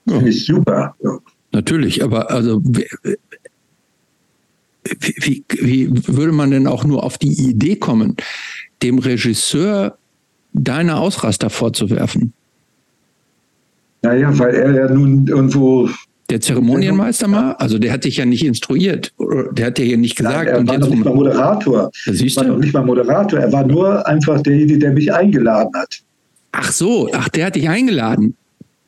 Ja. 0.05 0.15
Finde 0.15 0.29
ich 0.29 0.45
super. 0.45 0.95
Ja. 1.03 1.17
Natürlich, 1.51 2.03
aber 2.03 2.31
also 2.31 2.61
wie, 2.63 2.87
wie, 5.49 5.89
würde 6.07 6.31
man 6.31 6.51
denn 6.51 6.67
auch 6.67 6.83
nur 6.83 7.03
auf 7.03 7.17
die 7.17 7.49
Idee 7.49 7.75
kommen, 7.75 8.15
dem 8.81 8.99
Regisseur 8.99 9.97
deine 10.53 10.97
Ausraster 10.97 11.49
vorzuwerfen? 11.49 12.33
Naja, 14.01 14.37
weil 14.37 14.55
er 14.55 14.73
ja 14.73 14.93
nun 14.93 15.27
irgendwo. 15.27 15.89
Der 16.29 16.41
Zeremonienmeister 16.41 17.27
mal? 17.27 17.53
Also 17.53 17.77
der 17.77 17.93
hat 17.93 18.03
dich 18.03 18.17
ja 18.17 18.25
nicht 18.25 18.45
instruiert. 18.45 19.13
Der 19.51 19.67
hat 19.67 19.77
dir 19.77 19.85
ja 19.85 19.97
nicht 19.97 20.15
gesagt. 20.15 20.45
Nein, 20.45 20.47
er 20.47 20.67
war 20.67 20.77
noch 20.77 20.89
nicht 20.89 21.05
mal 21.05 21.13
Moderator. 21.13 21.91
Das 22.05 22.17
siehst 22.17 22.37
er 22.37 22.43
war 22.43 22.51
noch 22.51 22.59
nicht 22.59 22.73
mal 22.73 22.83
Moderator. 22.83 23.39
Er 23.39 23.51
war 23.51 23.65
nur 23.65 24.05
einfach 24.07 24.41
derjenige, 24.41 24.79
der 24.79 24.91
mich 24.91 25.13
eingeladen 25.13 25.71
hat. 25.75 25.99
Ach 26.51 26.71
so, 26.71 27.09
ach, 27.13 27.29
der 27.29 27.47
hat 27.47 27.55
dich 27.55 27.69
eingeladen. 27.69 28.35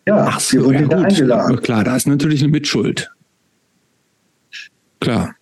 Ja, 0.08 0.26
ach 0.28 0.40
so, 0.40 0.72
ja, 0.72 0.82
gut. 0.82 0.94
eingeladen. 0.94 1.62
Klar, 1.62 1.84
da 1.84 1.96
ist 1.96 2.08
natürlich 2.08 2.42
eine 2.42 2.52
Mitschuld. 2.52 3.12
Klar. 5.00 5.36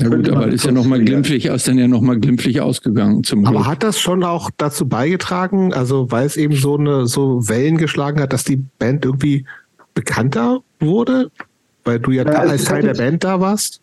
Ja 0.00 0.08
gut, 0.08 0.28
aber 0.30 0.48
ist 0.48 0.64
ja 0.64 0.72
nochmal 0.72 1.04
glimpflich, 1.04 1.44
ist 1.44 1.68
dann 1.68 1.76
ja 1.76 1.86
nochmal 1.86 2.18
glimpflich 2.18 2.62
ausgegangen 2.62 3.22
zum 3.22 3.44
Aber 3.44 3.58
Glück. 3.58 3.66
hat 3.66 3.82
das 3.82 4.00
schon 4.00 4.24
auch 4.24 4.50
dazu 4.56 4.88
beigetragen, 4.88 5.74
also 5.74 6.10
weil 6.10 6.24
es 6.24 6.38
eben 6.38 6.54
so 6.54 6.78
eine 6.78 7.06
so 7.06 7.46
Wellen 7.48 7.76
geschlagen 7.76 8.18
hat, 8.20 8.32
dass 8.32 8.44
die 8.44 8.56
Band 8.78 9.04
irgendwie 9.04 9.44
bekannter 9.92 10.60
wurde? 10.78 11.30
Weil 11.84 12.00
du 12.00 12.12
ja, 12.12 12.24
ja 12.24 12.38
als 12.38 12.64
Teil 12.64 12.82
der 12.82 12.94
Band 12.94 13.24
da 13.24 13.40
warst? 13.40 13.82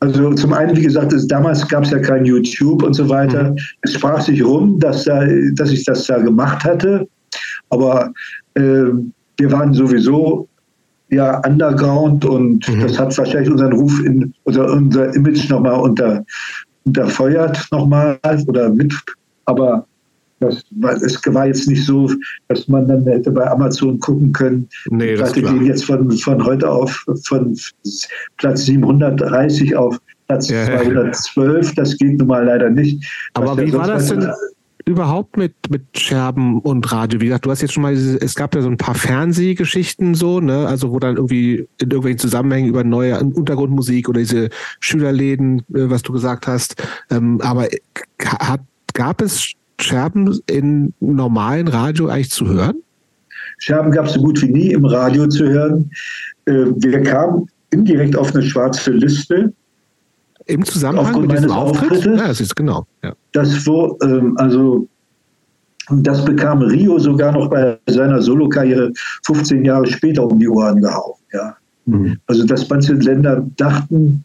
Also 0.00 0.32
zum 0.34 0.52
einen, 0.52 0.76
wie 0.76 0.82
gesagt, 0.82 1.12
es, 1.12 1.26
damals 1.26 1.66
gab 1.66 1.82
es 1.82 1.90
ja 1.90 1.98
kein 1.98 2.24
YouTube 2.24 2.84
und 2.84 2.94
so 2.94 3.08
weiter. 3.08 3.50
Mhm. 3.50 3.56
Es 3.82 3.94
sprach 3.94 4.20
sich 4.20 4.44
rum, 4.44 4.78
dass, 4.78 5.04
da, 5.04 5.26
dass 5.54 5.72
ich 5.72 5.84
das 5.84 6.06
da 6.06 6.18
gemacht 6.18 6.62
hatte. 6.62 7.08
Aber 7.70 8.12
äh, 8.54 8.84
wir 9.36 9.52
waren 9.52 9.72
sowieso 9.72 10.48
ja 11.10 11.40
underground 11.46 12.24
und 12.24 12.68
mhm. 12.68 12.80
das 12.80 12.98
hat 12.98 13.16
wahrscheinlich 13.16 13.50
unseren 13.50 13.72
Ruf 13.72 14.04
in, 14.04 14.34
oder 14.44 14.72
unser 14.72 15.14
Image 15.14 15.48
nochmal 15.48 15.80
unter, 15.80 16.24
unterfeuert 16.84 17.66
nochmal 17.70 18.18
oder 18.46 18.68
mit. 18.68 18.92
Aber 19.46 19.86
das 20.40 20.62
war, 20.70 20.92
es 20.92 21.20
war 21.26 21.46
jetzt 21.46 21.66
nicht 21.68 21.84
so, 21.84 22.10
dass 22.48 22.68
man 22.68 22.86
dann 22.86 23.04
hätte 23.04 23.30
bei 23.30 23.50
Amazon 23.50 23.98
gucken 23.98 24.32
können. 24.32 24.68
Nee, 24.90 25.16
das 25.16 25.30
hatte 25.30 25.42
den 25.42 25.64
jetzt 25.64 25.84
von, 25.84 26.10
von 26.12 26.44
heute 26.44 26.70
auf 26.70 27.04
von 27.24 27.58
Platz 28.36 28.64
730 28.66 29.74
auf 29.74 29.98
Platz 30.28 30.48
ja, 30.48 30.66
212. 30.66 31.74
Das 31.74 31.96
geht 31.96 32.18
nun 32.18 32.28
mal 32.28 32.44
leider 32.44 32.70
nicht. 32.70 33.04
Aber 33.34 33.56
wie 33.58 33.72
war 33.72 33.86
das 33.86 34.08
denn? 34.08 34.30
Überhaupt 34.88 35.36
mit, 35.36 35.54
mit 35.70 35.82
Scherben 35.96 36.60
und 36.60 36.90
Radio? 36.90 37.20
Wie 37.20 37.26
gesagt, 37.26 37.46
du 37.46 37.50
hast 37.50 37.62
jetzt 37.62 37.72
schon 37.74 37.82
mal, 37.82 37.92
es 37.92 38.34
gab 38.34 38.54
ja 38.54 38.62
so 38.62 38.68
ein 38.68 38.76
paar 38.76 38.94
Fernsehgeschichten 38.94 40.14
so, 40.14 40.40
ne, 40.40 40.66
also 40.66 40.90
wo 40.90 40.98
dann 40.98 41.16
irgendwie 41.16 41.68
in 41.80 41.90
irgendwelchen 41.90 42.18
Zusammenhängen 42.18 42.68
über 42.68 42.84
neue 42.84 43.18
Untergrundmusik 43.20 44.08
oder 44.08 44.20
diese 44.20 44.48
Schülerläden, 44.80 45.60
äh, 45.74 45.90
was 45.90 46.02
du 46.02 46.12
gesagt 46.12 46.46
hast. 46.46 46.82
Ähm, 47.10 47.40
aber 47.42 47.68
hat, 48.24 48.60
gab 48.94 49.20
es 49.20 49.52
Scherben 49.80 50.38
in 50.48 50.94
normalen 51.00 51.68
Radio 51.68 52.08
eigentlich 52.08 52.30
zu 52.30 52.48
hören? 52.48 52.76
Scherben 53.58 53.92
gab 53.92 54.06
es 54.06 54.14
so 54.14 54.20
gut 54.20 54.40
wie 54.42 54.48
nie 54.48 54.72
im 54.72 54.84
Radio 54.84 55.28
zu 55.28 55.46
hören. 55.46 55.90
Äh, 56.46 56.66
wir 56.76 57.02
kamen 57.02 57.46
indirekt 57.70 58.16
auf 58.16 58.34
eine 58.34 58.42
schwarze 58.42 58.92
Liste. 58.92 59.52
Im 60.48 60.64
Zusammenhang 60.64 61.20
mit 61.20 61.32
diesem 61.32 61.50
Auftritt? 61.50 62.04
Ja, 62.04 62.28
das 62.28 62.40
ist 62.40 62.56
genau. 62.56 62.86
Ja. 63.04 63.12
Das, 63.32 63.66
wo, 63.66 63.98
ähm, 64.02 64.34
also, 64.38 64.88
das 65.90 66.24
bekam 66.24 66.62
Rio 66.62 66.98
sogar 66.98 67.32
noch 67.32 67.48
bei 67.50 67.78
seiner 67.86 68.20
Solokarriere 68.20 68.90
15 69.26 69.64
Jahre 69.64 69.86
später 69.86 70.24
um 70.26 70.38
die 70.38 70.48
Ohren 70.48 70.80
gehauen. 70.80 71.14
Ja. 71.32 71.54
Mhm. 71.84 72.18
Also, 72.26 72.46
dass 72.46 72.68
manche 72.68 72.94
Länder 72.94 73.46
dachten, 73.56 74.24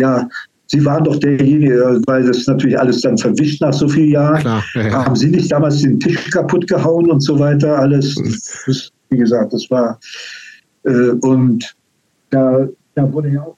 ja, 0.00 0.28
Sie 0.72 0.84
waren 0.84 1.02
doch 1.02 1.16
derjenige, 1.16 2.00
weil 2.06 2.24
das 2.24 2.46
natürlich 2.46 2.78
alles 2.78 3.00
dann 3.00 3.18
verwischt 3.18 3.60
nach 3.60 3.72
so 3.72 3.88
vielen 3.88 4.10
Jahren. 4.10 4.40
Klar, 4.40 4.64
ja, 4.74 4.82
ja. 4.82 5.04
Haben 5.04 5.16
Sie 5.16 5.28
nicht 5.28 5.50
damals 5.50 5.82
den 5.82 5.98
Tisch 5.98 6.30
kaputt 6.30 6.68
gehauen 6.68 7.10
und 7.10 7.20
so 7.20 7.38
weiter? 7.38 7.76
Alles, 7.76 8.16
mhm. 8.16 8.36
das, 8.66 8.90
wie 9.08 9.18
gesagt, 9.18 9.52
das 9.52 9.68
war. 9.70 9.98
Äh, 10.84 11.10
und 11.22 11.74
da, 12.30 12.68
da 12.94 13.12
wurde 13.12 13.30
ja 13.30 13.42
auch 13.42 13.56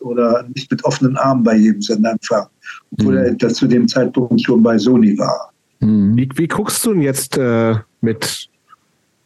oder 0.00 0.44
nicht 0.54 0.70
mit 0.70 0.84
offenen 0.84 1.16
Armen 1.16 1.42
bei 1.42 1.56
jedem 1.56 1.82
Sender 1.82 2.12
empfangen, 2.12 2.48
obwohl 2.92 3.14
mhm. 3.14 3.36
er 3.40 3.48
zu 3.48 3.66
dem 3.66 3.88
Zeitpunkt 3.88 4.40
schon 4.40 4.62
bei 4.62 4.78
Sony 4.78 5.16
war. 5.18 5.52
Mhm. 5.80 6.16
Wie, 6.16 6.28
wie, 6.34 6.48
guckst 6.48 6.84
du 6.84 6.92
denn 6.92 7.02
jetzt 7.02 7.36
äh, 7.38 7.74
mit 8.00 8.48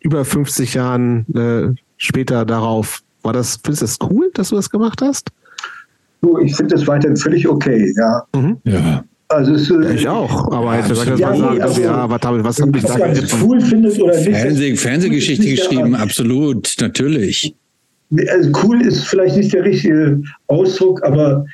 über 0.01 0.25
50 0.25 0.75
Jahren 0.75 1.27
äh, 1.35 1.81
später 1.97 2.45
darauf? 2.45 3.03
War 3.23 3.33
das, 3.33 3.59
findest 3.63 3.83
du 3.83 3.87
das 3.87 4.11
cool, 4.11 4.31
dass 4.35 4.51
du 4.51 4.57
das 4.57 4.71
gemacht 4.71 5.01
hast? 5.03 5.31
Du, 6.21 6.39
ich 6.39 6.57
finde 6.57 6.75
das 6.75 6.87
weiterhin 6.87 7.17
völlig 7.17 7.49
okay, 7.49 7.93
ja. 7.97 8.23
Mhm. 8.35 8.59
Ja. 8.65 9.05
Also 9.29 9.55
es, 9.55 9.69
ja, 9.69 9.91
ich 9.91 10.07
auch, 10.07 10.53
aber 10.53 10.77
jetzt 10.77 10.91
ich 10.91 11.19
ja, 11.19 11.31
mal 11.31 11.39
sagen, 11.39 11.63
also, 11.63 11.81
ja, 11.81 12.11
was, 12.11 12.21
was 12.23 12.61
habe 12.61 12.79
ich 12.79 12.85
da 12.85 13.37
cool 13.43 13.61
findet 13.61 14.01
oder 14.01 14.15
nicht. 14.15 14.31
Fernseh, 14.31 14.77
Fernsehgeschichte 14.77 15.49
geschrieben, 15.49 15.95
absolut, 15.95 16.77
natürlich. 16.81 17.57
Also 18.29 18.51
cool 18.63 18.83
ist 18.83 19.05
vielleicht 19.05 19.37
nicht 19.37 19.53
der 19.53 19.65
richtige 19.65 20.23
Ausdruck, 20.49 21.03
aber 21.05 21.45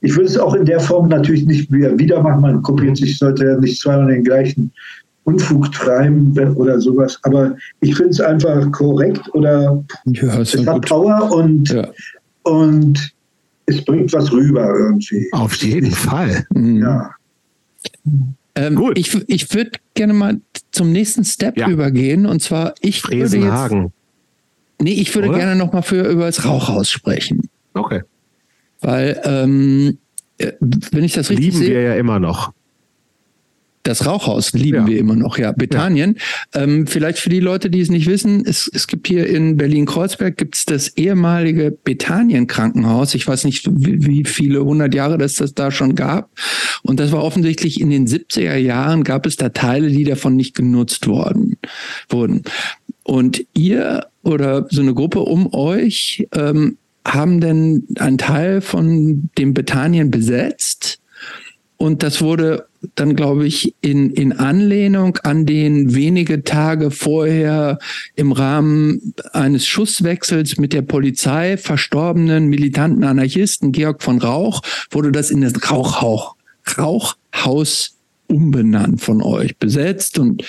ich 0.00 0.14
würde 0.14 0.26
es 0.26 0.38
auch 0.38 0.54
in 0.54 0.66
der 0.66 0.80
Form 0.80 1.08
natürlich 1.08 1.46
nicht 1.46 1.72
wieder 1.72 2.22
machen. 2.22 2.42
Man 2.42 2.62
kopiert 2.62 2.96
sich, 2.96 3.16
sollte 3.18 3.44
ja 3.44 3.56
nicht 3.56 3.80
zweimal 3.80 4.08
den 4.08 4.24
gleichen 4.24 4.70
Unfug 5.24 5.72
treiben 5.72 6.36
oder 6.56 6.80
sowas. 6.80 7.18
Aber 7.22 7.56
ich 7.80 7.96
finde 7.96 8.10
es 8.10 8.20
einfach 8.20 8.70
korrekt 8.72 9.22
oder 9.32 9.82
ja, 10.06 10.40
es 10.40 10.54
hat 10.54 10.74
gut. 10.74 10.86
Power 10.86 11.32
und, 11.32 11.70
ja. 11.70 11.88
und 12.42 13.14
es 13.66 13.82
bringt 13.82 14.12
was 14.12 14.30
rüber 14.30 14.74
irgendwie. 14.78 15.26
Auf 15.32 15.54
jeden 15.56 15.90
Fall. 15.90 16.44
Mhm. 16.52 16.82
Ja. 16.82 17.10
Ähm, 18.54 18.76
Gut. 18.76 18.98
Ich, 18.98 19.14
ich 19.28 19.52
würde 19.54 19.72
gerne 19.94 20.12
mal 20.12 20.40
zum 20.70 20.92
nächsten 20.92 21.24
Step 21.24 21.56
ja. 21.56 21.68
übergehen 21.68 22.26
und 22.26 22.42
zwar 22.42 22.74
ich 22.80 23.00
Fresenhagen. 23.00 23.78
würde 23.78 23.84
jetzt, 23.86 24.03
Nee, 24.80 24.92
ich 24.92 25.14
würde 25.14 25.28
Oder? 25.28 25.38
gerne 25.38 25.56
noch 25.56 25.72
mal 25.72 25.82
für 25.82 26.02
über 26.02 26.26
das 26.26 26.44
Rauchhaus 26.44 26.90
sprechen. 26.90 27.48
Okay. 27.74 28.02
Weil 28.80 29.20
ähm, 29.24 29.98
äh, 30.38 30.52
wenn 30.60 31.04
ich 31.04 31.12
das 31.12 31.30
richtig 31.30 31.46
Lieben 31.46 31.58
sehe, 31.58 31.74
wir 31.74 31.82
ja 31.82 31.94
immer 31.94 32.18
noch. 32.18 32.52
Das 33.84 34.06
Rauchhaus 34.06 34.54
lieben 34.54 34.78
ja. 34.78 34.86
wir 34.86 34.98
immer 34.98 35.14
noch, 35.14 35.36
ja. 35.36 35.52
Bethanien. 35.52 36.16
Ja. 36.54 36.62
Ähm, 36.62 36.86
vielleicht 36.86 37.18
für 37.18 37.28
die 37.28 37.40
Leute, 37.40 37.68
die 37.68 37.82
es 37.82 37.90
nicht 37.90 38.06
wissen, 38.06 38.42
es, 38.46 38.70
es 38.72 38.86
gibt 38.86 39.06
hier 39.06 39.26
in 39.26 39.58
Berlin-Kreuzberg 39.58 40.38
gibt's 40.38 40.64
das 40.64 40.96
ehemalige 40.96 41.70
Bethanien-Krankenhaus. 41.70 43.14
Ich 43.14 43.28
weiß 43.28 43.44
nicht, 43.44 43.68
wie, 43.70 44.06
wie 44.06 44.24
viele 44.24 44.64
hundert 44.64 44.94
Jahre 44.94 45.18
das 45.18 45.34
das 45.34 45.52
da 45.52 45.70
schon 45.70 45.96
gab. 45.96 46.30
Und 46.82 46.98
das 46.98 47.12
war 47.12 47.22
offensichtlich 47.22 47.78
in 47.78 47.90
den 47.90 48.06
70er 48.06 48.56
Jahren 48.56 49.04
gab 49.04 49.26
es 49.26 49.36
da 49.36 49.50
Teile, 49.50 49.90
die 49.90 50.04
davon 50.04 50.34
nicht 50.34 50.54
genutzt 50.54 51.06
worden 51.06 51.58
wurden. 52.08 52.42
Und 53.02 53.44
ihr 53.52 54.06
oder 54.24 54.66
so 54.70 54.80
eine 54.80 54.94
Gruppe 54.94 55.20
um 55.20 55.52
euch 55.52 56.26
ähm, 56.32 56.78
haben 57.06 57.40
denn 57.40 57.86
einen 57.98 58.18
Teil 58.18 58.60
von 58.60 59.30
dem 59.38 59.54
Bethanien 59.54 60.10
besetzt? 60.10 60.98
Und 61.76 62.02
das 62.02 62.22
wurde 62.22 62.66
dann, 62.94 63.16
glaube 63.16 63.46
ich, 63.46 63.74
in, 63.80 64.10
in 64.10 64.32
Anlehnung 64.32 65.18
an 65.22 65.46
den 65.46 65.94
wenige 65.94 66.44
Tage 66.44 66.90
vorher 66.90 67.78
im 68.14 68.32
Rahmen 68.32 69.14
eines 69.32 69.66
Schusswechsels 69.66 70.58
mit 70.58 70.72
der 70.72 70.82
Polizei 70.82 71.56
verstorbenen 71.56 72.46
militanten 72.46 73.04
Anarchisten 73.04 73.72
Georg 73.72 74.02
von 74.02 74.18
Rauch, 74.18 74.62
wurde 74.90 75.12
das 75.12 75.30
in 75.30 75.40
das 75.40 75.70
Rauchhauch, 75.70 76.36
Rauchhaus 76.78 77.96
umbenannt 78.26 79.00
von 79.00 79.22
euch, 79.22 79.56
besetzt. 79.58 80.18
Und 80.18 80.44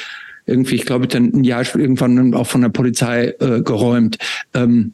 irgendwie, 0.45 0.75
ich 0.75 0.85
glaube, 0.85 1.07
dann 1.07 1.33
ein 1.33 1.43
Jahr 1.43 1.63
irgendwann 1.75 2.33
auch 2.33 2.47
von 2.47 2.61
der 2.61 2.69
Polizei 2.69 3.33
äh, 3.39 3.61
geräumt. 3.61 4.17
Ähm. 4.53 4.93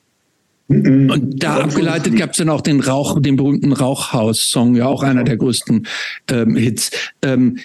Und 0.68 1.44
da 1.44 1.58
abgeleitet 1.58 2.16
gab 2.16 2.32
es 2.32 2.38
dann 2.38 2.48
auch 2.48 2.62
den 2.62 2.80
Rauch, 2.80 3.22
den 3.22 3.36
berühmten 3.36 3.74
Rauchhaus-Song, 3.74 4.76
ja 4.76 4.86
auch 4.86 5.04
einer 5.04 5.26
der 5.26 5.36
größten 5.36 5.86
ähm, 6.30 6.56
Hits. 6.56 6.92
Ähm, 7.22 7.58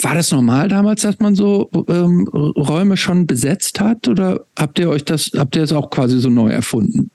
war 0.00 0.14
das 0.14 0.30
normal 0.30 0.68
damals, 0.68 1.02
dass 1.02 1.18
man 1.18 1.34
so 1.34 1.68
ähm, 1.88 2.28
Räume 2.28 2.96
schon 2.96 3.26
besetzt 3.26 3.80
hat, 3.80 4.06
oder 4.06 4.44
habt 4.56 4.78
ihr 4.78 4.90
euch 4.90 5.04
das, 5.04 5.32
habt 5.36 5.56
ihr 5.56 5.62
das 5.62 5.72
auch 5.72 5.90
quasi 5.90 6.20
so 6.20 6.28
neu 6.28 6.50
erfunden? 6.50 7.10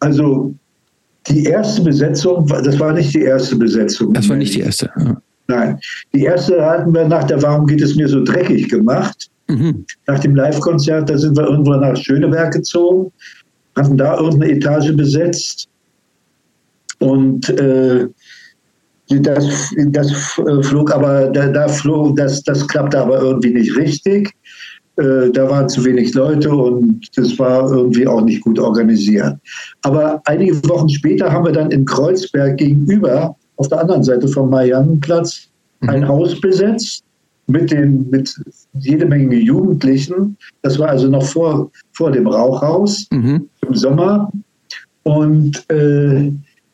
Also 0.00 0.54
die 1.28 1.44
erste 1.44 1.82
Besetzung, 1.82 2.46
das 2.46 2.78
war 2.78 2.92
nicht 2.92 3.12
die 3.14 3.22
erste 3.22 3.56
Besetzung. 3.56 4.14
Das 4.14 4.28
war 4.28 4.36
nicht 4.36 4.54
die 4.54 4.60
erste. 4.60 4.90
Ja. 4.96 5.20
Nein, 5.48 5.78
die 6.12 6.24
erste 6.24 6.64
hatten 6.64 6.92
wir 6.92 7.06
nach 7.06 7.24
der 7.24 7.42
Warum 7.42 7.66
geht 7.66 7.82
es 7.82 7.94
mir 7.94 8.08
so 8.08 8.22
dreckig 8.24 8.68
gemacht. 8.68 9.28
Mhm. 9.48 9.84
Nach 10.06 10.18
dem 10.18 10.34
Live-Konzert, 10.34 11.08
da 11.08 11.16
sind 11.16 11.36
wir 11.36 11.46
irgendwo 11.46 11.74
nach 11.74 11.96
Schöneberg 11.96 12.52
gezogen, 12.52 13.12
hatten 13.76 13.96
da 13.96 14.18
irgendeine 14.18 14.52
Etage 14.52 14.92
besetzt 14.96 15.68
und 16.98 17.48
äh, 17.50 18.08
das, 19.08 19.72
das 19.90 20.12
flog 20.62 20.92
aber, 20.92 21.28
da, 21.28 21.46
da, 21.46 21.68
flog, 21.68 22.16
das, 22.16 22.42
das 22.42 22.66
klappte 22.66 22.98
aber 22.98 23.20
irgendwie 23.20 23.50
nicht 23.50 23.76
richtig. 23.76 24.32
Äh, 24.96 25.30
da 25.30 25.48
waren 25.48 25.68
zu 25.68 25.84
wenig 25.84 26.14
Leute 26.14 26.50
und 26.50 27.06
das 27.16 27.38
war 27.38 27.70
irgendwie 27.70 28.06
auch 28.06 28.22
nicht 28.22 28.40
gut 28.40 28.58
organisiert. 28.58 29.36
Aber 29.82 30.20
einige 30.24 30.56
Wochen 30.68 30.88
später 30.88 31.30
haben 31.30 31.44
wir 31.44 31.52
dann 31.52 31.70
in 31.70 31.84
Kreuzberg 31.84 32.56
gegenüber, 32.56 33.36
auf 33.56 33.68
der 33.68 33.80
anderen 33.80 34.02
Seite 34.02 34.28
vom 34.28 34.50
Mariannenplatz, 34.50 35.48
ein 35.80 36.00
mhm. 36.00 36.08
Haus 36.08 36.40
besetzt 36.40 37.02
mit, 37.46 37.70
den, 37.70 38.08
mit 38.10 38.34
jede 38.74 39.06
Menge 39.06 39.36
Jugendlichen. 39.36 40.36
Das 40.62 40.78
war 40.78 40.88
also 40.88 41.08
noch 41.08 41.24
vor, 41.24 41.70
vor 41.92 42.10
dem 42.10 42.26
Rauchhaus 42.26 43.06
mhm. 43.10 43.48
im 43.66 43.74
Sommer. 43.74 44.30
Und 45.04 45.64
äh, 45.70 46.32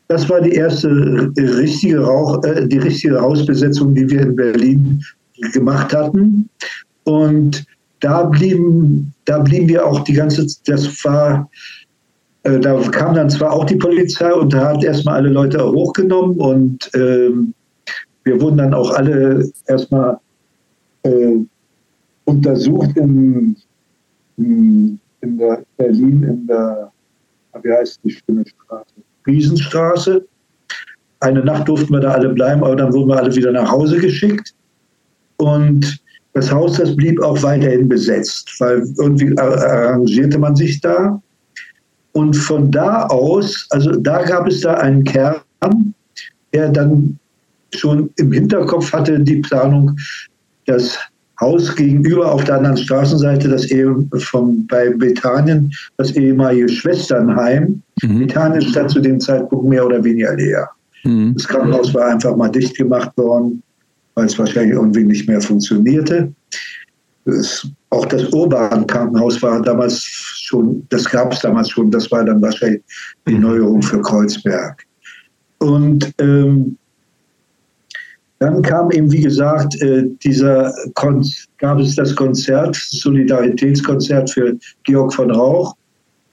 das 0.09 0.29
war 0.29 0.41
die 0.41 0.53
erste 0.53 1.33
richtige, 1.37 2.01
Rauch, 2.01 2.43
äh, 2.45 2.67
die 2.67 2.79
richtige 2.79 3.21
Hausbesetzung, 3.21 3.95
die 3.95 4.09
wir 4.09 4.23
in 4.23 4.37
Berlin 4.37 5.03
gemacht 5.53 5.93
hatten. 5.95 6.49
Und 7.05 7.65
da 8.01 8.25
blieben, 8.25 9.13
da 9.25 9.39
blieben 9.39 9.69
wir 9.69 9.87
auch 9.87 10.01
die 10.01 10.13
ganze 10.13 10.47
Zeit, 10.47 10.61
das 10.67 11.05
war, 11.05 11.49
äh, 12.45 12.59
da 12.59 12.79
kam 12.91 13.15
dann 13.15 13.31
zwar 13.31 13.53
auch 13.53 13.65
die 13.65 13.77
Polizei 13.77 14.33
und 14.33 14.53
da 14.53 14.69
hat 14.71 14.85
erstmal 14.85 15.17
alle 15.17 15.29
Leute 15.29 15.65
hochgenommen 15.65 16.39
und 16.39 16.91
ähm, 16.95 17.55
wir 18.25 18.41
wurden 18.41 18.59
dann 18.59 18.75
auch 18.75 18.91
alle 18.91 19.51
erstmal 19.67 20.19
äh, 21.03 21.37
untersucht 22.25 22.97
in, 22.97 23.57
in, 24.37 24.99
in, 25.21 25.39
der 25.39 25.63
Berlin, 25.77 26.23
in 26.23 26.47
der, 26.47 26.91
wie 27.63 27.73
heißt 27.73 28.01
die 28.05 28.11
schöne 28.11 28.45
Straße? 28.47 28.95
Riesenstraße. 29.27 30.25
Eine 31.21 31.45
Nacht 31.45 31.69
durften 31.69 31.93
wir 31.93 32.01
da 32.01 32.13
alle 32.13 32.31
bleiben, 32.31 32.65
aber 32.65 32.75
dann 32.75 32.93
wurden 32.93 33.09
wir 33.09 33.19
alle 33.19 33.35
wieder 33.35 33.53
nach 33.53 33.71
Hause 33.71 33.99
geschickt. 33.99 34.53
Und 35.37 36.03
das 36.35 36.51
Haus, 36.51 36.79
das 36.79 36.97
blieb 36.97 37.23
auch 37.23 37.41
weiterhin 37.43 37.89
besetzt, 37.89 38.55
weil 38.59 38.85
irgendwie 38.99 39.37
arrangierte 39.39 40.39
man 40.39 40.57
sich 40.57 40.81
da. 40.81 41.21
Und 42.13 42.35
von 42.35 42.71
da 42.71 43.07
aus, 43.07 43.67
also 43.71 43.93
da 43.97 44.23
gab 44.23 44.47
es 44.47 44.61
da 44.61 44.75
einen 44.75 45.05
Kern, 45.05 45.37
der 46.53 46.69
dann 46.69 47.19
schon 47.75 48.11
im 48.17 48.33
Hinterkopf 48.33 48.93
hatte 48.93 49.19
die 49.19 49.37
Planung, 49.37 49.97
das 50.67 50.99
Haus 51.41 51.75
gegenüber 51.75 52.31
auf 52.31 52.45
der 52.45 52.57
anderen 52.57 52.77
Straßenseite, 52.77 53.49
das 53.49 53.71
Ehe 53.71 53.95
von, 54.19 54.67
bei 54.69 54.91
Bethanien, 54.91 55.73
das 55.97 56.13
ehemalige 56.13 56.69
Schwesternheim. 56.69 57.83
Mhm. 58.03 58.27
Bethanien 58.27 58.63
stand 58.63 58.91
zu 58.91 59.01
dem 59.01 59.19
Zeitpunkt 59.19 59.69
mehr 59.69 59.85
oder 59.85 60.05
weniger 60.05 60.37
leer. 60.37 60.69
Mhm. 61.05 61.35
Das 61.35 61.49
Krankenhaus 61.49 61.93
war 61.95 62.07
einfach 62.07 62.37
mal 62.37 62.49
dicht 62.49 62.77
gemacht 62.77 63.11
worden, 63.17 63.63
weil 64.15 64.27
es 64.27 64.39
wahrscheinlich 64.39 64.75
irgendwie 64.75 65.05
nicht 65.05 65.29
mehr 65.29 65.41
funktionierte. 65.41 66.33
Das, 67.25 67.69
auch 67.91 68.07
das 68.07 68.25
Urban 68.33 68.87
Krankenhaus 68.87 69.41
war 69.43 69.63
damals 69.63 70.03
schon, 70.03 70.85
das 70.91 71.05
gab 71.05 71.33
es 71.33 71.41
damals 71.41 71.71
schon, 71.71 71.91
das 71.91 72.11
war 72.11 72.25
dann 72.25 72.43
wahrscheinlich 72.43 72.83
die 73.29 73.35
mhm. 73.35 73.43
Neuerung 73.43 73.83
für 73.83 74.01
Kreuzberg. 74.01 74.85
Und 75.59 76.13
ähm, 76.19 76.77
dann 78.41 78.61
kam 78.63 78.91
eben, 78.91 79.13
wie 79.13 79.21
gesagt, 79.21 79.81
äh, 79.81 80.05
dieser 80.25 80.75
Kon 80.95 81.25
gab 81.59 81.79
es 81.79 81.95
das 81.95 82.17
Konzert, 82.17 82.75
Solidaritätskonzert 82.75 84.31
für 84.31 84.59
Georg 84.83 85.15
von 85.15 85.31
Rauch, 85.31 85.77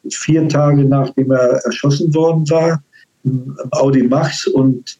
vier 0.09 0.47
Tage 0.47 0.85
nachdem 0.85 1.29
er 1.29 1.63
erschossen 1.65 2.11
worden 2.15 2.49
war, 2.49 2.81
im 3.25 3.55
Audi 3.71 4.01
Max. 4.01 4.47
Und 4.47 4.97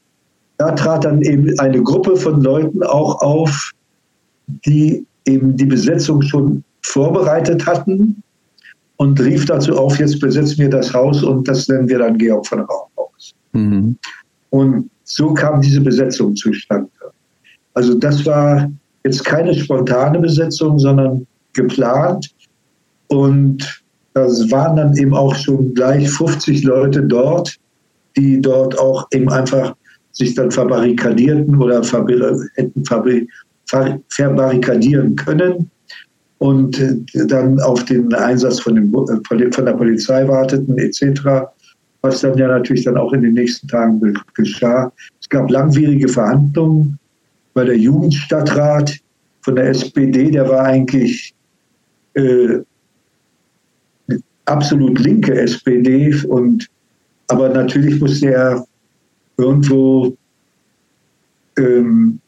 da 0.58 0.72
trat 0.74 1.04
dann 1.06 1.24
eben 1.24 1.58
eine 1.60 1.82
Gruppe 1.82 2.16
von 2.16 2.42
Leuten 2.42 2.84
auch 2.84 3.20
auf, 3.24 3.72
die 4.66 5.04
eben 5.26 5.56
die 5.56 5.66
Besetzung 5.66 6.22
schon 6.22 6.64
vorbereitet 6.82 7.66
hatten 7.66 8.22
und 8.98 9.20
rief 9.20 9.46
dazu 9.46 9.78
auf, 9.78 10.00
jetzt 10.00 10.20
besetzen 10.20 10.58
wir 10.58 10.70
das 10.70 10.94
Haus 10.94 11.24
und 11.24 11.48
das 11.48 11.68
nennen 11.68 11.88
wir 11.88 12.00
dann 12.00 12.18
Georg 12.18 12.46
von 12.48 12.62
Rauch 12.62 12.90
aus. 12.96 13.34
Mhm. 13.54 13.98
Und 14.50 14.90
so 15.04 15.34
kam 15.34 15.62
diese 15.62 15.82
Besetzung 15.82 16.36
zustande. 16.36 16.90
Also 17.74 17.94
das 17.96 18.26
war 18.26 18.70
jetzt 19.04 19.24
keine 19.24 19.54
spontane 19.54 20.20
Besetzung, 20.20 20.80
sondern 20.80 21.26
geplant. 21.54 22.30
Und 23.08 23.82
das 24.14 24.52
waren 24.52 24.76
dann 24.76 24.98
eben 24.98 25.14
auch 25.14 25.36
schon 25.36 25.74
gleich 25.74 26.10
50 26.10 26.64
Leute 26.64 27.04
dort, 27.04 27.58
die 28.18 28.42
dort 28.42 28.78
auch 28.78 29.08
eben 29.12 29.30
einfach 29.30 29.76
sich 30.12 30.36
dann 30.36 30.52
verbarrikadierten 30.52 31.56
oder 31.62 31.82
hätten 32.56 32.84
verbarrikadieren 34.10 35.16
können 35.16 35.70
und 36.38 36.82
dann 37.14 37.60
auf 37.62 37.86
den 37.86 38.14
Einsatz 38.14 38.60
von, 38.60 38.76
dem, 38.76 38.92
von 38.92 39.66
der 39.66 39.74
Polizei 39.74 40.28
warteten 40.28 40.78
etc., 40.78 41.22
was 42.02 42.22
dann 42.22 42.38
ja 42.38 42.48
natürlich 42.48 42.86
dann 42.86 42.98
auch 42.98 43.12
in 43.12 43.22
den 43.22 43.34
nächsten 43.34 43.68
Tagen 43.68 44.18
geschah. 44.34 44.92
Es 45.20 45.28
gab 45.28 45.52
langwierige 45.52 46.08
Verhandlungen 46.08 46.98
weil 47.60 47.66
der 47.66 47.78
Jugendstadtrat 47.78 48.98
von 49.42 49.56
der 49.56 49.70
SPD, 49.70 50.32
der 50.32 50.48
war 50.48 50.64
eigentlich 50.64 51.34
äh, 52.14 52.60
absolut 54.46 54.98
linke 55.00 55.34
SPD 55.40 56.16
und 56.26 56.70
aber 57.28 57.50
natürlich 57.50 58.00
musste 58.00 58.32
er 58.32 58.66
irgendwo 59.38 60.16
ähm, 61.58 62.20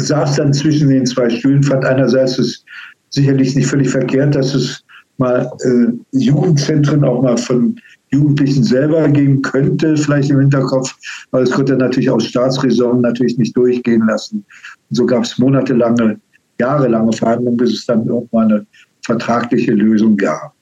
saß 0.00 0.36
dann 0.36 0.52
zwischen 0.52 0.88
den 0.88 1.06
zwei 1.06 1.28
Stühlen, 1.30 1.62
fand 1.62 1.84
einerseits 1.84 2.38
es 2.38 2.64
sicherlich 3.10 3.54
nicht 3.54 3.66
völlig 3.66 3.88
verkehrt, 3.88 4.34
dass 4.34 4.54
es 4.54 4.84
mal 5.18 5.50
äh, 5.64 5.92
Jugendzentren 6.12 7.04
auch 7.04 7.22
mal 7.22 7.36
von 7.36 7.78
Jugendlichen 8.10 8.62
selber 8.62 9.08
geben 9.08 9.40
könnte, 9.42 9.96
vielleicht 9.96 10.30
im 10.30 10.40
Hinterkopf, 10.40 10.94
aber 11.30 11.42
es 11.42 11.50
konnte 11.50 11.76
natürlich 11.76 12.10
aus 12.10 12.26
Staatsräson 12.26 13.00
natürlich 13.00 13.38
nicht 13.38 13.56
durchgehen 13.56 14.06
lassen. 14.06 14.44
Und 14.90 14.96
so 14.96 15.06
gab 15.06 15.24
es 15.24 15.38
monatelange, 15.38 16.20
jahrelange 16.60 17.12
Verhandlungen, 17.12 17.56
bis 17.56 17.72
es 17.72 17.86
dann 17.86 18.06
irgendwann 18.06 18.52
eine 18.52 18.66
vertragliche 19.02 19.72
Lösung 19.72 20.16
gab. 20.16 20.52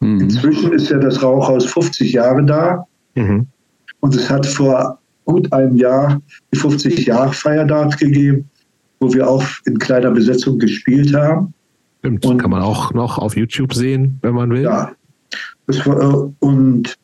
Mhm. 0.00 0.20
Inzwischen 0.20 0.72
ist 0.72 0.88
ja 0.88 0.98
das 0.98 1.22
Rauchhaus 1.22 1.66
50 1.66 2.12
Jahre 2.12 2.44
da 2.44 2.86
mhm. 3.14 3.46
und 4.00 4.14
es 4.14 4.28
hat 4.30 4.46
vor 4.46 4.98
gut 5.26 5.52
einem 5.52 5.76
Jahr 5.76 6.20
die 6.52 6.58
50-Jahre-Feier 6.58 7.66
dort 7.66 7.98
gegeben, 7.98 8.48
wo 9.00 9.12
wir 9.12 9.28
auch 9.28 9.44
in 9.66 9.78
kleiner 9.78 10.10
Besetzung 10.10 10.58
gespielt 10.58 11.14
haben. 11.14 11.52
Stimmt, 11.98 12.24
und, 12.24 12.38
kann 12.38 12.50
man 12.50 12.62
auch 12.62 12.94
noch 12.94 13.18
auf 13.18 13.36
YouTube 13.36 13.74
sehen, 13.74 14.18
wenn 14.22 14.34
man 14.34 14.50
will. 14.50 14.62
Ja, 14.62 14.92
das 15.66 15.84
war, 15.86 16.32
und 16.38 16.96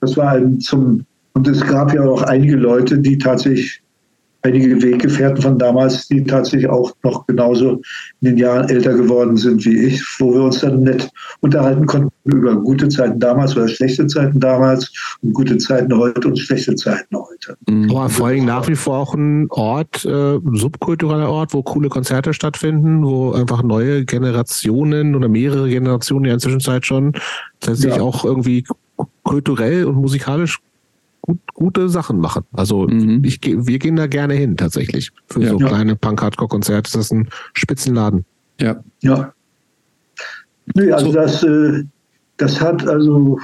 das 0.00 0.16
war 0.16 0.32
ein 0.32 0.60
zum, 0.60 1.06
und 1.32 1.48
es 1.48 1.60
gab 1.60 1.94
ja 1.94 2.02
auch 2.02 2.22
einige 2.22 2.56
Leute, 2.56 2.98
die 2.98 3.16
tatsächlich, 3.16 3.80
einige 4.46 4.80
Weggefährten 4.82 5.42
von 5.42 5.58
damals, 5.58 6.08
die 6.08 6.24
tatsächlich 6.24 6.68
auch 6.68 6.92
noch 7.02 7.26
genauso 7.26 7.82
in 8.20 8.28
den 8.30 8.38
Jahren 8.38 8.68
älter 8.68 8.94
geworden 8.94 9.36
sind 9.36 9.64
wie 9.64 9.86
ich, 9.86 10.02
wo 10.18 10.32
wir 10.32 10.42
uns 10.42 10.60
dann 10.60 10.82
nett 10.82 11.10
unterhalten 11.40 11.86
konnten 11.86 12.10
über 12.24 12.56
gute 12.56 12.88
Zeiten 12.88 13.18
damals 13.20 13.56
oder 13.56 13.68
schlechte 13.68 14.06
Zeiten 14.06 14.40
damals 14.40 14.92
und 15.22 15.32
gute 15.32 15.58
Zeiten 15.58 15.96
heute 15.96 16.28
und 16.28 16.38
schlechte 16.38 16.74
Zeiten 16.76 17.16
heute. 17.16 17.56
Mhm. 17.68 17.90
Aber 17.90 18.08
vor 18.08 18.28
allem 18.28 18.44
nach 18.44 18.68
wie 18.68 18.76
vor 18.76 18.98
auch 18.98 19.14
ein 19.14 19.46
Ort, 19.50 20.04
äh, 20.04 20.38
subkultureller 20.52 21.28
Ort, 21.28 21.52
wo 21.52 21.62
coole 21.62 21.88
Konzerte 21.88 22.32
stattfinden, 22.32 23.04
wo 23.04 23.32
einfach 23.32 23.62
neue 23.62 24.04
Generationen 24.04 25.14
oder 25.14 25.28
mehrere 25.28 25.68
Generationen 25.68 26.26
ja 26.26 26.34
inzwischen 26.34 26.60
schon 26.82 27.12
tatsächlich 27.60 27.96
ja. 27.96 28.02
auch 28.02 28.24
irgendwie 28.24 28.64
kulturell 29.22 29.84
und 29.84 29.96
musikalisch 29.96 30.60
gut, 31.26 31.38
gute 31.54 31.88
Sachen 31.88 32.18
machen. 32.18 32.44
Also 32.52 32.86
mhm. 32.86 33.22
ich, 33.24 33.40
wir 33.42 33.78
gehen 33.78 33.96
da 33.96 34.06
gerne 34.06 34.34
hin 34.34 34.56
tatsächlich. 34.56 35.10
Für 35.26 35.42
ja. 35.42 35.50
so 35.50 35.60
ja. 35.60 35.66
kleine 35.66 35.96
Punk-Hardcore-Konzerte 35.96 36.88
ist 36.88 36.96
das 36.96 37.10
ein 37.10 37.28
Spitzenladen. 37.54 38.24
Ja. 38.60 38.82
Ja. 39.00 39.32
Nee, 40.74 40.90
also 40.92 41.06
so. 41.06 41.12
das, 41.12 41.42
äh, 41.42 41.84
das 42.38 42.60
hat 42.60 42.86
also 42.88 43.38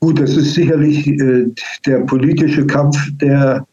gut, 0.00 0.20
das 0.20 0.36
ist 0.36 0.54
sicherlich 0.54 1.06
äh, 1.06 1.46
der 1.86 2.00
politische 2.00 2.66
Kampf, 2.66 2.96
der 3.20 3.66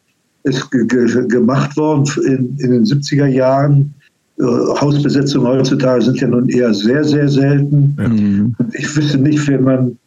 ist 0.43 0.69
gemacht 0.71 1.75
worden 1.75 2.05
in, 2.25 2.57
in 2.59 2.71
den 2.71 2.83
70er 2.85 3.27
Jahren 3.27 3.93
äh, 4.39 4.43
Hausbesetzungen 4.43 5.47
heutzutage 5.47 6.03
sind 6.03 6.19
ja 6.21 6.27
nun 6.27 6.47
eher 6.49 6.73
sehr, 6.73 7.03
sehr 7.03 7.27
selten. 7.27 7.95
Mhm. 7.97 8.55
Und 8.57 8.75
ich 8.75 8.95
wüsste 8.95 9.17
nicht, 9.17 9.47
wenn 9.47 9.63
man, 9.63 9.97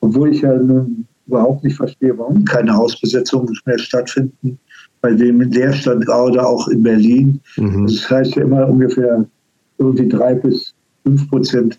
obwohl 0.00 0.32
ich 0.32 0.42
ja 0.42 0.56
nun 0.56 1.06
überhaupt 1.30 1.64
nicht 1.64 1.76
verstehe, 1.76 2.16
warum 2.18 2.44
keine 2.44 2.74
Hausbesetzungen 2.74 3.56
mehr 3.64 3.78
stattfinden, 3.78 4.58
bei 5.00 5.12
dem 5.12 5.40
Leerstand 5.40 6.04
gerade 6.04 6.44
auch 6.44 6.68
in 6.68 6.82
Berlin. 6.82 7.40
Mhm. 7.56 7.86
Das 7.86 8.10
heißt 8.10 8.34
ja 8.34 8.42
immer 8.42 8.68
ungefähr 8.68 9.24
irgendwie 9.78 10.08
drei 10.08 10.34
bis 10.34 10.74
fünf 11.04 11.28
Prozent 11.30 11.78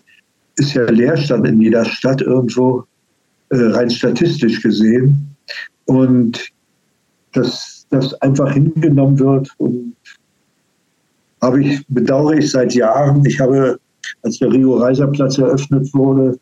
ist 0.56 0.74
ja 0.74 0.84
Leerstand 0.84 1.46
in 1.46 1.60
jeder 1.60 1.84
Stadt 1.84 2.20
irgendwo, 2.20 2.84
äh, 3.50 3.56
rein 3.56 3.90
statistisch 3.90 4.60
gesehen. 4.62 5.34
Und 5.86 6.48
dass 7.32 7.86
das 7.90 8.14
einfach 8.22 8.52
hingenommen 8.52 9.18
wird 9.18 9.50
und 9.58 9.94
habe 11.40 11.62
ich, 11.62 11.84
bedauere 11.88 12.34
ich 12.34 12.50
seit 12.50 12.74
Jahren. 12.74 13.24
Ich 13.24 13.40
habe, 13.40 13.78
als 14.22 14.38
der 14.38 14.52
Rio 14.52 14.74
Reiser 14.74 15.08
Platz 15.08 15.38
eröffnet 15.38 15.92
wurde, 15.92 16.38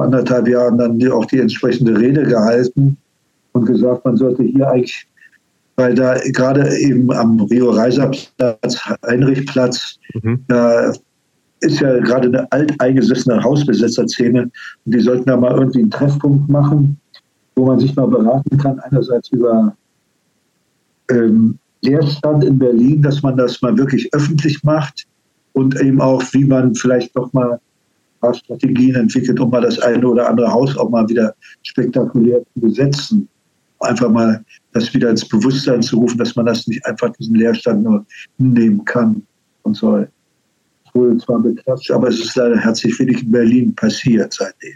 vor 0.00 0.06
anderthalb 0.06 0.48
Jahren 0.48 0.78
dann 0.78 1.12
auch 1.12 1.26
die 1.26 1.40
entsprechende 1.40 1.98
Rede 1.98 2.22
gehalten 2.22 2.96
und 3.52 3.66
gesagt, 3.66 4.02
man 4.06 4.16
sollte 4.16 4.44
hier 4.44 4.66
eigentlich, 4.66 5.06
weil 5.76 5.94
da 5.94 6.14
gerade 6.32 6.74
eben 6.78 7.12
am 7.12 7.38
Rio 7.42 7.68
Reiser 7.68 8.10
Platz, 8.38 8.80
Heinrichplatz, 9.06 9.98
mhm. 10.22 10.42
da 10.48 10.94
ist 11.60 11.80
ja 11.80 11.98
gerade 11.98 12.28
eine 12.28 12.50
alteingesessene 12.50 13.42
Hausbesetzerszene 13.42 14.44
und 14.44 14.94
die 14.94 15.00
sollten 15.00 15.26
da 15.26 15.36
mal 15.36 15.52
irgendwie 15.52 15.80
einen 15.80 15.90
Treffpunkt 15.90 16.48
machen, 16.48 16.98
wo 17.54 17.66
man 17.66 17.78
sich 17.78 17.94
mal 17.94 18.08
beraten 18.08 18.56
kann, 18.56 18.80
einerseits 18.80 19.28
über 19.28 19.76
ähm, 21.10 21.58
Leerstand 21.82 22.42
in 22.44 22.58
Berlin, 22.58 23.02
dass 23.02 23.22
man 23.22 23.36
das 23.36 23.60
mal 23.60 23.76
wirklich 23.76 24.08
öffentlich 24.14 24.64
macht 24.64 25.04
und 25.52 25.78
eben 25.78 26.00
auch, 26.00 26.22
wie 26.32 26.46
man 26.46 26.74
vielleicht 26.74 27.14
noch 27.14 27.30
mal 27.34 27.60
Strategien 28.34 28.94
entwickelt, 28.94 29.40
um 29.40 29.50
mal 29.50 29.62
das 29.62 29.78
eine 29.80 30.06
oder 30.06 30.28
andere 30.28 30.52
Haus 30.52 30.76
auch 30.76 30.90
mal 30.90 31.08
wieder 31.08 31.34
spektakulär 31.62 32.42
zu 32.54 32.60
besetzen. 32.60 33.28
Einfach 33.80 34.10
mal 34.10 34.44
das 34.72 34.92
wieder 34.92 35.10
ins 35.10 35.26
Bewusstsein 35.26 35.82
zu 35.82 35.96
rufen, 35.96 36.18
dass 36.18 36.36
man 36.36 36.46
das 36.46 36.66
nicht 36.66 36.84
einfach 36.84 37.10
diesen 37.18 37.34
Leerstand 37.36 37.82
nur 37.82 38.04
hinnehmen 38.36 38.84
kann 38.84 39.22
und 39.62 39.76
soll. 39.76 40.08
Es 40.84 40.94
wurde 40.94 41.16
zwar 41.18 41.40
beklatscht, 41.40 41.90
aber 41.90 42.08
es 42.08 42.20
ist 42.20 42.36
leider 42.36 42.58
herzlich 42.58 42.98
wenig 42.98 43.22
in 43.22 43.30
Berlin 43.30 43.74
passiert 43.74 44.32
seitdem. 44.34 44.74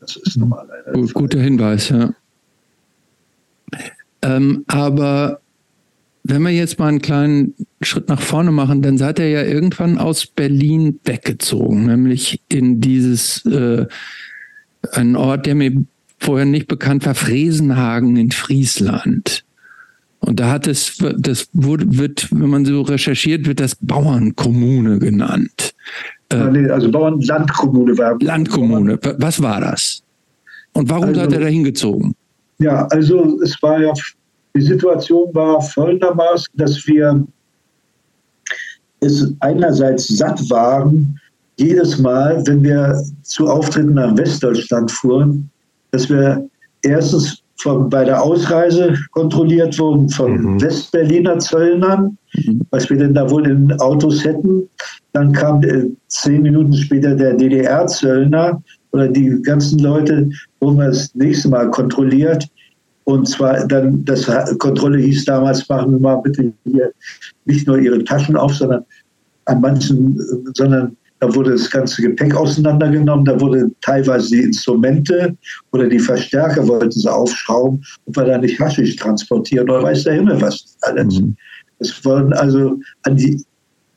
Das 0.00 0.16
ist 0.16 0.36
normal. 0.36 0.68
Guter 1.12 1.40
Hinweis, 1.40 1.88
ja. 1.90 2.12
Ähm, 4.22 4.64
aber 4.68 5.40
wenn 6.24 6.42
wir 6.42 6.50
jetzt 6.50 6.78
mal 6.78 6.88
einen 6.88 7.02
kleinen 7.02 7.54
Schritt 7.82 8.08
nach 8.08 8.20
vorne 8.20 8.50
machen, 8.50 8.80
dann 8.80 8.96
seid 8.96 9.18
ihr 9.18 9.28
ja 9.28 9.42
irgendwann 9.42 9.98
aus 9.98 10.26
Berlin 10.26 10.98
weggezogen, 11.04 11.86
nämlich 11.86 12.40
in 12.48 12.80
dieses, 12.80 13.44
äh, 13.44 13.86
einen 14.92 15.16
Ort, 15.16 15.46
der 15.46 15.54
mir 15.54 15.84
vorher 16.18 16.46
nicht 16.46 16.66
bekannt 16.66 17.04
war, 17.04 17.14
Fresenhagen 17.14 18.16
in 18.16 18.30
Friesland. 18.30 19.44
Und 20.20 20.40
da 20.40 20.50
hat 20.50 20.66
es, 20.66 20.96
das 21.18 21.48
wurde, 21.52 21.98
wird, 21.98 22.28
wenn 22.30 22.48
man 22.48 22.64
so 22.64 22.80
recherchiert, 22.80 23.46
wird 23.46 23.60
das 23.60 23.76
Bauernkommune 23.78 24.98
genannt. 24.98 25.74
Äh, 26.30 26.70
also 26.70 26.90
Bauernlandkommune 26.90 27.98
war. 27.98 28.16
Landkommune. 28.18 28.98
Was 29.18 29.42
war 29.42 29.60
das? 29.60 30.02
Und 30.72 30.88
warum 30.88 31.08
also, 31.08 31.20
seid 31.20 31.32
ihr 31.32 31.40
da 31.40 31.46
hingezogen? 31.46 32.14
Ja, 32.58 32.86
also 32.86 33.38
es 33.42 33.62
war 33.62 33.80
ja, 33.80 33.92
die 34.56 34.62
Situation 34.62 35.34
war 35.34 35.60
folgendermaßen, 35.60 36.52
dass 36.54 36.86
wir 36.86 37.26
es 39.00 39.32
einerseits 39.40 40.08
satt 40.08 40.40
waren, 40.50 41.18
jedes 41.58 41.98
Mal, 41.98 42.42
wenn 42.46 42.62
wir 42.62 43.00
zu 43.22 43.48
Auftritten 43.48 43.94
nach 43.94 44.16
Westdeutschland 44.16 44.90
fuhren, 44.90 45.50
dass 45.90 46.08
wir 46.08 46.48
erstens 46.82 47.42
von, 47.56 47.88
bei 47.88 48.04
der 48.04 48.22
Ausreise 48.22 48.94
kontrolliert 49.12 49.78
wurden 49.78 50.08
von 50.08 50.36
mhm. 50.36 50.60
Westberliner 50.60 51.38
Zöllnern, 51.38 52.18
mhm. 52.34 52.60
was 52.70 52.90
wir 52.90 52.96
denn 52.96 53.14
da 53.14 53.28
wohl 53.30 53.46
in 53.46 53.72
Autos 53.80 54.24
hätten. 54.24 54.68
Dann 55.12 55.32
kam 55.32 55.62
äh, 55.62 55.86
zehn 56.08 56.42
Minuten 56.42 56.74
später 56.74 57.14
der 57.14 57.34
DDR-Zöllner 57.34 58.60
oder 58.90 59.08
die 59.08 59.40
ganzen 59.42 59.78
Leute 59.78 60.28
wurden 60.60 60.78
wir 60.78 60.86
das 60.88 61.14
nächste 61.14 61.48
Mal 61.48 61.70
kontrolliert. 61.70 62.48
Und 63.04 63.28
zwar 63.28 63.66
dann, 63.66 64.04
das 64.04 64.26
Kontrolle 64.58 64.98
hieß 64.98 65.26
damals, 65.26 65.68
machen 65.68 65.92
wir 65.92 66.00
mal 66.00 66.16
bitte 66.16 66.52
hier 66.64 66.90
nicht 67.44 67.66
nur 67.66 67.78
Ihre 67.78 68.02
Taschen 68.04 68.36
auf, 68.36 68.54
sondern 68.54 68.84
an 69.44 69.60
manchen, 69.60 70.18
sondern 70.54 70.96
da 71.20 71.34
wurde 71.34 71.52
das 71.52 71.70
ganze 71.70 72.02
Gepäck 72.02 72.34
auseinandergenommen, 72.34 73.24
da 73.24 73.40
wurde 73.40 73.70
teilweise 73.80 74.30
die 74.30 74.42
Instrumente 74.42 75.36
oder 75.72 75.88
die 75.88 75.98
Verstärker 75.98 76.66
wollten 76.66 76.90
sie 76.90 77.10
aufschrauben, 77.10 77.84
ob 78.06 78.16
wir 78.16 78.24
da 78.24 78.38
nicht 78.38 78.58
Haschisch 78.60 78.96
transportieren 78.96 79.70
oder 79.70 79.82
weiß 79.82 80.04
der 80.04 80.14
Himmel 80.14 80.40
was 80.40 80.76
alles. 80.82 81.20
Mhm. 81.20 81.36
Es 81.78 82.04
wurden 82.04 82.32
also 82.32 82.78
an 83.04 83.16
die, 83.16 83.42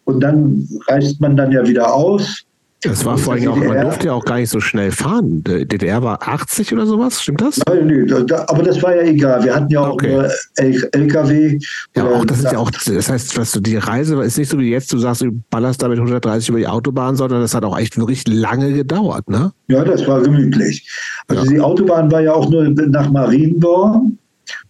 und 0.06 0.22
dann 0.22 0.68
reist 0.88 1.20
man 1.20 1.36
dann 1.36 1.52
ja 1.52 1.68
wieder 1.68 1.94
aus 1.94 2.44
das 2.82 3.06
war 3.06 3.18
vor 3.18 3.34
allem 3.34 3.48
auch, 3.48 3.56
man 3.56 3.82
durfte 3.82 4.08
ja 4.08 4.14
auch 4.14 4.24
gar 4.24 4.38
nicht 4.38 4.50
so 4.50 4.60
schnell 4.60 4.92
fahren. 4.92 5.44
Der 5.44 5.66
DDR 5.66 6.04
war 6.04 6.20
80 6.28 6.74
oder 6.74 6.86
sowas, 6.86 7.22
stimmt 7.22 7.42
das? 7.42 7.60
Nein, 7.68 7.88
nee, 7.88 8.34
aber 8.48 8.64
das 8.64 8.84
war 8.84 8.96
ja 8.96 9.02
egal. 9.02 9.44
Wir 9.44 9.56
hatten 9.56 9.70
ja 9.72 9.82
auch 9.82 9.94
okay. 9.94 10.14
nur 10.14 10.30
LKW. 10.56 11.60
Ja, 11.96 12.06
auch 12.06 12.26
das 12.26 12.40
ist 12.40 12.52
ja 12.52 12.58
auch, 12.60 12.70
das 12.70 13.10
heißt, 13.10 13.38
was 13.38 13.52
du, 13.52 13.62
die 13.62 13.78
Reise 13.78 14.22
ist 14.22 14.38
nicht 14.38 14.50
so 14.50 14.60
wie 14.60 14.70
jetzt, 14.70 14.94
du 14.94 15.00
sagst, 15.00 15.22
du 15.22 15.32
ballerst 15.50 15.82
da 15.82 15.88
mit 15.88 15.98
130 15.98 16.50
über 16.50 16.60
die 16.60 16.68
Autobahn, 16.68 17.16
sondern 17.16 17.42
das 17.42 17.56
hat 17.56 17.66
auch 17.66 17.78
echt 17.78 17.98
wirklich 17.98 18.28
lange 18.28 18.72
gedauert, 18.72 19.28
ne? 19.28 19.52
Ja, 19.68 19.84
das 19.84 20.08
war 20.08 20.22
gemütlich. 20.22 20.88
Also 21.28 21.46
ja. 21.46 21.52
die 21.52 21.60
Autobahn 21.60 22.12
war 22.12 22.22
ja 22.22 22.34
auch 22.34 22.50
nur 22.50 22.70
nach 22.70 23.10
Marienborn 23.10 24.20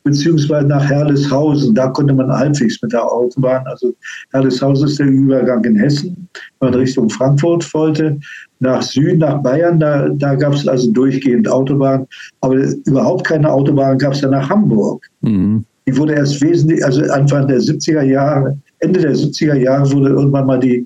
beziehungsweise 0.04 0.68
nach 0.68 0.84
Herleshausen. 0.84 1.76
Da 1.76 1.88
konnte 1.88 2.14
man 2.14 2.32
halbwegs 2.32 2.82
mit 2.82 2.94
der 2.94 3.04
Autobahn, 3.12 3.66
also 3.66 3.94
Herleshausen 4.32 4.88
ist 4.88 5.00
der 5.00 5.08
Übergang 5.08 5.64
in 5.64 5.76
Hessen, 5.76 6.28
wenn 6.60 6.72
man 6.72 6.80
Richtung 6.80 7.10
Frankfurt 7.10 7.74
wollte. 7.74 8.20
Nach 8.60 8.82
Süden, 8.82 9.20
nach 9.20 9.42
Bayern, 9.44 9.80
da, 9.80 10.10
da 10.10 10.36
gab 10.36 10.54
es 10.54 10.68
also 10.68 10.92
durchgehend 10.92 11.48
Autobahn, 11.48 12.08
aber 12.42 12.56
überhaupt 12.86 13.28
keine 13.28 13.52
Autobahn 13.52 13.98
gab 13.98 14.14
es 14.14 14.22
ja 14.22 14.30
nach 14.30 14.50
Hamburg. 14.50 15.06
Mhm. 15.22 15.64
Die 15.88 15.96
wurde 15.96 16.16
erst 16.16 16.42
wesentlich, 16.42 16.84
also 16.84 17.02
Anfang 17.12 17.48
der 17.48 17.60
70er 17.60 18.02
Jahre, 18.02 18.58
Ende 18.80 19.00
der 19.00 19.16
70er 19.16 19.56
Jahre 19.56 19.92
wurde 19.92 20.10
irgendwann 20.10 20.46
mal 20.46 20.60
die 20.60 20.86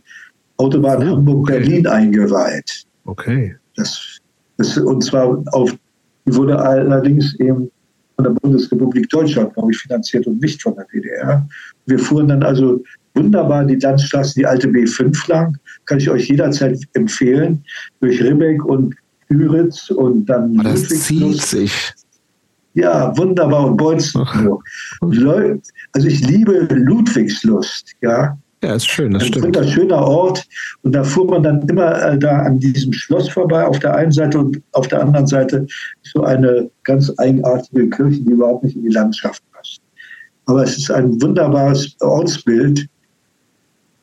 Autobahn 0.58 1.02
oh, 1.02 1.16
Hamburg-Berlin 1.18 1.88
okay. 1.88 1.96
eingeweiht. 1.96 2.86
Okay. 3.06 3.56
Das, 3.76 4.20
das, 4.58 4.78
und 4.78 5.04
zwar 5.04 5.44
auf, 5.54 5.76
die 6.26 6.36
wurde 6.36 6.60
allerdings 6.60 7.34
eben 7.40 7.72
von 8.22 8.36
der 8.36 8.42
Bundesrepublik 8.42 9.10
Deutschland, 9.10 9.54
glaube 9.54 9.72
ich, 9.72 9.78
finanziert 9.78 10.28
und 10.28 10.42
nicht 10.42 10.62
von 10.62 10.76
der 10.76 10.86
DDR. 10.94 11.48
Wir 11.86 12.00
fuhren 12.00 12.28
dann 12.28 12.44
also 12.44 12.84
wunderbar 13.16 13.66
die 13.66 13.76
Landstraße, 13.76 14.36
die 14.36 14.46
alte 14.46 14.68
B5 14.68 15.30
lang, 15.30 15.58
kann 15.86 15.98
ich 15.98 16.10
euch 16.10 16.30
jederzeit 16.30 16.80
empfehlen, 16.94 17.64
durch 18.00 18.22
Ribbeck 18.22 18.64
und 18.66 18.96
Üritz 19.30 19.90
und 19.90 20.26
dann. 20.26 20.60
Aber 20.60 20.70
das 20.70 20.88
zieht 20.88 21.42
sich. 21.42 21.94
Ja, 22.74 23.16
wunderbar. 23.18 23.68
Und 23.68 23.78
Beutzenburg. 23.78 24.64
Also 25.02 26.08
ich 26.08 26.26
liebe 26.26 26.68
Ludwigslust, 26.72 27.94
ja. 28.02 28.38
Ja, 28.64 28.76
ist 28.76 28.88
schön, 28.88 29.14
das 29.14 29.24
ein 29.24 29.28
stimmt. 29.30 29.58
Ein 29.58 29.68
schöner 29.68 30.06
Ort. 30.06 30.48
Und 30.84 30.94
da 30.94 31.04
fuhr 31.04 31.26
man 31.26 31.42
dann 31.42 31.68
immer 31.68 32.00
äh, 32.04 32.18
da 32.18 32.44
an 32.44 32.60
diesem 32.60 32.94
Schloss 32.94 33.30
vorbei, 33.30 33.66
auf 33.66 33.80
der 33.80 33.96
einen 33.96 34.12
Seite 34.12 34.38
und 34.38 34.62
auf 34.74 34.88
der 34.88 35.02
anderen 35.02 35.26
Seite 35.26 35.66
so 36.04 36.24
eine 36.24 36.70
ganz 36.84 37.12
eigenartige 37.18 37.90
Kirche, 37.90 38.22
die 38.22 38.32
überhaupt 38.32 38.64
nicht 38.64 38.76
in 38.76 38.84
die 38.84 38.90
Landschaft 38.90 39.42
passt. 39.52 39.82
Aber 40.46 40.64
es 40.64 40.78
ist 40.78 40.92
ein 40.92 41.20
wunderbares 41.22 41.96
Ortsbild. 42.02 42.88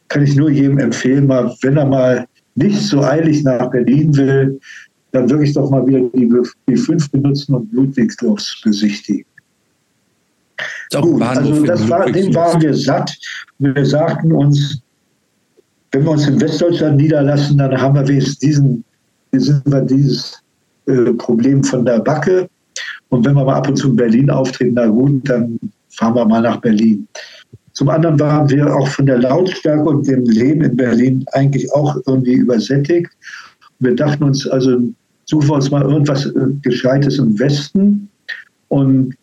Kann 0.08 0.24
ich 0.24 0.34
nur 0.34 0.50
jedem 0.50 0.78
empfehlen, 0.78 1.26
mal, 1.26 1.54
wenn 1.62 1.76
er 1.76 1.86
mal 1.86 2.26
nicht 2.56 2.80
so 2.80 3.02
eilig 3.02 3.44
nach 3.44 3.70
Berlin 3.70 4.16
will, 4.16 4.58
dann 5.12 5.30
wirklich 5.30 5.52
doch 5.52 5.70
mal 5.70 5.86
wieder 5.86 6.00
die 6.00 6.26
B5 6.26 7.10
benutzen 7.12 7.54
und 7.54 7.72
Ludwigslos 7.72 8.60
besichtigen. 8.64 9.24
Gut, 10.92 11.22
also 11.22 11.64
das 11.64 11.88
war, 11.88 12.10
den 12.10 12.34
waren 12.34 12.60
wir 12.62 12.74
satt. 12.74 13.14
Wir 13.58 13.84
sagten 13.84 14.32
uns, 14.32 14.80
wenn 15.92 16.04
wir 16.04 16.12
uns 16.12 16.26
in 16.26 16.40
Westdeutschland 16.40 16.96
niederlassen, 16.96 17.58
dann 17.58 17.78
haben 17.78 17.94
wir 17.94 18.08
wenigstens 18.08 18.38
diesen, 18.38 18.84
sind 19.32 19.62
wir 19.66 19.82
dieses 19.82 20.42
äh, 20.86 21.12
Problem 21.14 21.62
von 21.62 21.84
der 21.84 21.98
Backe. 22.00 22.48
Und 23.10 23.24
wenn 23.24 23.34
wir 23.34 23.44
mal 23.44 23.56
ab 23.56 23.68
und 23.68 23.76
zu 23.76 23.90
in 23.90 23.96
Berlin 23.96 24.30
auftreten, 24.30 24.74
na 24.74 24.86
gut, 24.86 25.28
dann 25.28 25.58
fahren 25.90 26.14
wir 26.14 26.24
mal 26.24 26.42
nach 26.42 26.60
Berlin. 26.60 27.06
Zum 27.72 27.88
anderen 27.88 28.18
waren 28.18 28.48
wir 28.50 28.74
auch 28.74 28.88
von 28.88 29.06
der 29.06 29.18
Lautstärke 29.18 29.84
und 29.84 30.06
dem 30.06 30.24
Leben 30.24 30.62
in 30.62 30.76
Berlin 30.76 31.24
eigentlich 31.32 31.72
auch 31.72 31.96
irgendwie 32.06 32.34
übersättigt. 32.34 33.10
Wir 33.78 33.94
dachten 33.94 34.24
uns, 34.24 34.46
also 34.48 34.78
suchen 35.26 35.48
wir 35.48 35.54
uns 35.54 35.70
mal 35.70 35.82
irgendwas 35.82 36.26
äh, 36.26 36.32
Gescheites 36.62 37.18
im 37.18 37.38
Westen. 37.38 38.08
Und 38.68 39.14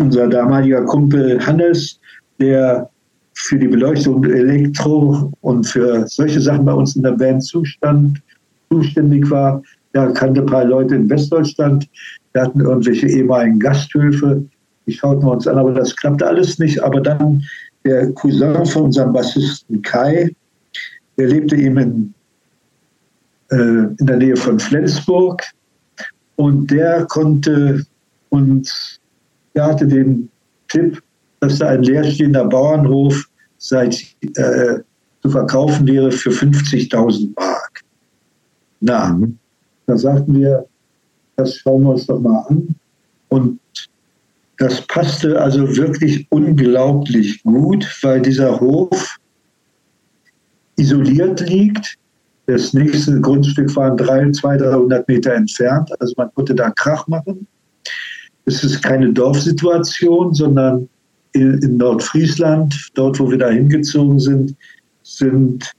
unser 0.00 0.28
damaliger 0.28 0.84
Kumpel 0.84 1.44
Hannes, 1.44 2.00
der 2.40 2.88
für 3.34 3.58
die 3.58 3.68
Beleuchtung 3.68 4.24
Elektro 4.24 5.32
und 5.40 5.66
für 5.66 6.06
solche 6.06 6.40
Sachen 6.40 6.64
bei 6.64 6.72
uns 6.72 6.96
in 6.96 7.02
der 7.02 7.12
Band 7.12 7.44
zustand, 7.44 8.20
zuständig 8.70 9.30
war. 9.30 9.62
Er 9.92 10.12
kannte 10.12 10.40
ein 10.40 10.46
paar 10.46 10.64
Leute 10.64 10.94
in 10.94 11.08
Westdeutschland. 11.08 11.88
Wir 12.32 12.42
hatten 12.42 12.60
irgendwelche 12.60 13.08
ehemaligen 13.08 13.58
Gasthöfe. 13.58 14.44
Die 14.86 14.92
schauten 14.92 15.24
wir 15.24 15.32
uns 15.32 15.46
an, 15.46 15.58
aber 15.58 15.72
das 15.72 15.96
klappte 15.96 16.26
alles 16.26 16.58
nicht. 16.58 16.82
Aber 16.82 17.00
dann 17.00 17.42
der 17.84 18.12
Cousin 18.12 18.64
von 18.66 18.84
unserem 18.84 19.12
Bassisten 19.12 19.82
Kai, 19.82 20.30
der 21.16 21.28
lebte 21.28 21.56
eben 21.56 21.78
in, 21.78 22.14
äh, 23.50 23.86
in 23.98 24.06
der 24.06 24.16
Nähe 24.16 24.36
von 24.36 24.58
Flensburg. 24.58 25.42
Und 26.36 26.70
der 26.70 27.06
konnte 27.06 27.84
uns 28.28 28.99
er 29.54 29.66
hatte 29.66 29.86
den 29.86 30.28
Tipp, 30.68 31.02
dass 31.40 31.58
da 31.58 31.68
ein 31.68 31.82
leerstehender 31.82 32.44
Bauernhof 32.44 33.28
seit, 33.58 33.94
äh, 34.36 34.80
zu 35.22 35.30
verkaufen 35.30 35.86
wäre 35.86 36.10
für 36.10 36.30
50.000 36.30 37.32
Mark. 37.36 37.82
Na, 38.80 39.12
mhm. 39.12 39.38
da 39.86 39.96
sagten 39.96 40.38
wir, 40.38 40.66
das 41.36 41.56
schauen 41.56 41.82
wir 41.82 41.90
uns 41.90 42.06
doch 42.06 42.20
mal 42.20 42.44
an. 42.48 42.74
Und 43.28 43.60
das 44.58 44.86
passte 44.86 45.40
also 45.40 45.76
wirklich 45.76 46.26
unglaublich 46.30 47.42
gut, 47.42 47.86
weil 48.02 48.20
dieser 48.20 48.60
Hof 48.60 49.16
isoliert 50.76 51.40
liegt. 51.48 51.96
Das 52.46 52.74
nächste 52.74 53.20
Grundstück 53.20 53.74
waren 53.76 53.96
200, 54.34 54.72
300 54.72 55.08
Meter 55.08 55.34
entfernt. 55.34 55.90
Also 56.00 56.14
man 56.16 56.32
konnte 56.34 56.54
da 56.54 56.70
Krach 56.70 57.06
machen. 57.06 57.46
Es 58.50 58.64
ist 58.64 58.82
keine 58.82 59.12
Dorfsituation, 59.12 60.34
sondern 60.34 60.88
in, 61.32 61.58
in 61.62 61.76
Nordfriesland, 61.76 62.90
dort 62.94 63.20
wo 63.20 63.30
wir 63.30 63.38
da 63.38 63.48
hingezogen 63.48 64.18
sind, 64.18 64.54
sind 65.02 65.70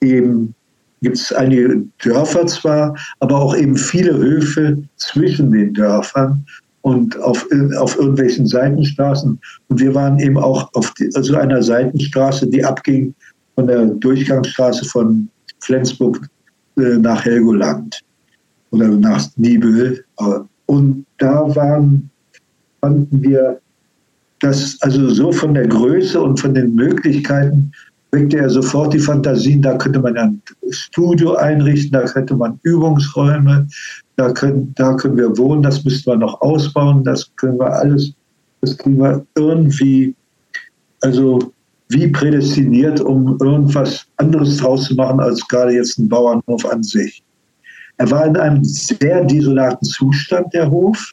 eben 0.00 0.54
gibt 1.02 1.18
es 1.18 1.32
einige 1.32 1.84
Dörfer 2.02 2.46
zwar, 2.46 2.96
aber 3.20 3.38
auch 3.38 3.54
eben 3.54 3.76
viele 3.76 4.16
Höfe 4.16 4.78
zwischen 4.96 5.52
den 5.52 5.74
Dörfern 5.74 6.46
und 6.80 7.20
auf, 7.20 7.46
auf 7.78 7.96
irgendwelchen 7.98 8.46
Seitenstraßen. 8.46 9.38
Und 9.68 9.80
wir 9.80 9.94
waren 9.94 10.18
eben 10.18 10.38
auch 10.38 10.70
auf 10.72 10.94
die, 10.94 11.10
also 11.14 11.36
einer 11.36 11.62
Seitenstraße, 11.62 12.46
die 12.46 12.64
abging 12.64 13.14
von 13.54 13.66
der 13.66 13.84
Durchgangsstraße 13.86 14.86
von 14.86 15.28
Flensburg 15.60 16.26
äh, 16.78 16.96
nach 16.96 17.24
Helgoland 17.24 18.00
oder 18.70 18.88
nach 18.88 19.28
Nibel. 19.36 20.04
Und 20.66 21.04
da 21.18 21.54
waren, 21.54 22.10
fanden 22.84 23.22
wir 23.22 23.60
das 24.40 24.76
also 24.82 25.08
so 25.08 25.32
von 25.32 25.54
der 25.54 25.66
Größe 25.66 26.20
und 26.20 26.38
von 26.38 26.52
den 26.52 26.74
Möglichkeiten 26.74 27.72
weckte 28.12 28.36
er 28.38 28.50
sofort 28.50 28.92
die 28.92 28.98
Fantasien, 28.98 29.62
da 29.62 29.76
könnte 29.78 30.00
man 30.00 30.18
ein 30.18 30.42
Studio 30.70 31.34
einrichten, 31.34 31.92
da 31.92 32.02
könnte 32.04 32.36
man 32.36 32.60
Übungsräume, 32.62 33.66
da 34.16 34.32
können, 34.32 34.72
da 34.76 34.94
können 34.94 35.16
wir 35.16 35.36
wohnen, 35.38 35.62
das 35.62 35.82
müssten 35.82 36.10
wir 36.10 36.16
noch 36.16 36.40
ausbauen, 36.42 37.02
das 37.04 37.30
können 37.36 37.58
wir 37.58 37.72
alles, 37.72 38.12
das 38.60 38.76
kriegen 38.76 38.98
wir 38.98 39.24
irgendwie, 39.34 40.14
also 41.00 41.38
wie 41.88 42.08
prädestiniert, 42.08 43.00
um 43.00 43.38
irgendwas 43.40 44.06
anderes 44.18 44.58
draus 44.58 44.84
zu 44.84 44.94
machen, 44.94 45.20
als 45.20 45.40
gerade 45.48 45.72
jetzt 45.72 45.98
ein 45.98 46.08
Bauernhof 46.08 46.66
an 46.66 46.82
sich. 46.82 47.22
Er 47.96 48.10
war 48.10 48.26
in 48.26 48.36
einem 48.36 48.62
sehr 48.62 49.24
desolaten 49.24 49.86
Zustand, 49.86 50.52
der 50.52 50.70
Hof. 50.70 51.12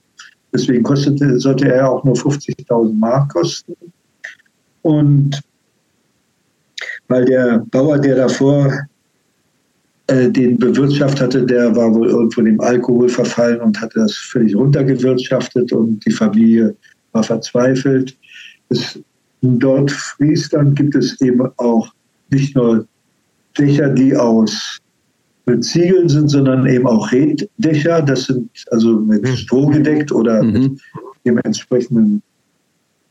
Deswegen 0.53 0.83
kostete, 0.83 1.39
sollte 1.39 1.71
er 1.71 1.89
auch 1.89 2.03
nur 2.03 2.15
50.000 2.15 2.93
Mark 2.93 3.31
kosten. 3.31 3.75
Und 4.81 5.41
weil 7.07 7.25
der 7.25 7.65
Bauer, 7.71 7.99
der 7.99 8.15
davor 8.15 8.71
äh, 10.07 10.29
den 10.29 10.57
bewirtschaftet 10.57 11.21
hatte, 11.21 11.45
der 11.45 11.75
war 11.75 11.93
wohl 11.93 12.09
irgendwo 12.09 12.41
dem 12.41 12.59
Alkohol 12.59 13.07
verfallen 13.07 13.61
und 13.61 13.79
hatte 13.79 13.99
das 13.99 14.13
völlig 14.13 14.55
runtergewirtschaftet 14.55 15.71
und 15.71 16.05
die 16.05 16.11
Familie 16.11 16.75
war 17.11 17.23
verzweifelt. 17.23 18.17
Es, 18.69 18.99
dort 19.41 19.91
Friesland 19.91 20.75
gibt 20.75 20.95
es 20.95 21.19
eben 21.21 21.49
auch 21.57 21.93
nicht 22.29 22.55
nur 22.55 22.85
Dächer, 23.57 23.89
die 23.89 24.15
aus 24.15 24.79
mit 25.45 25.63
Ziegeln 25.63 26.07
sind, 26.07 26.29
sondern 26.29 26.67
eben 26.67 26.87
auch 26.87 27.11
Reddächer. 27.11 28.01
Das 28.01 28.25
sind 28.25 28.49
also 28.71 28.99
mit 28.99 29.27
hm. 29.27 29.35
Stroh 29.35 29.67
gedeckt 29.67 30.11
oder 30.11 30.43
mhm. 30.43 30.53
mit 30.53 30.81
dem 31.25 31.37
entsprechenden, 31.39 32.21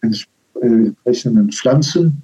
entsprechenden 0.00 1.50
Pflanzen. 1.52 2.22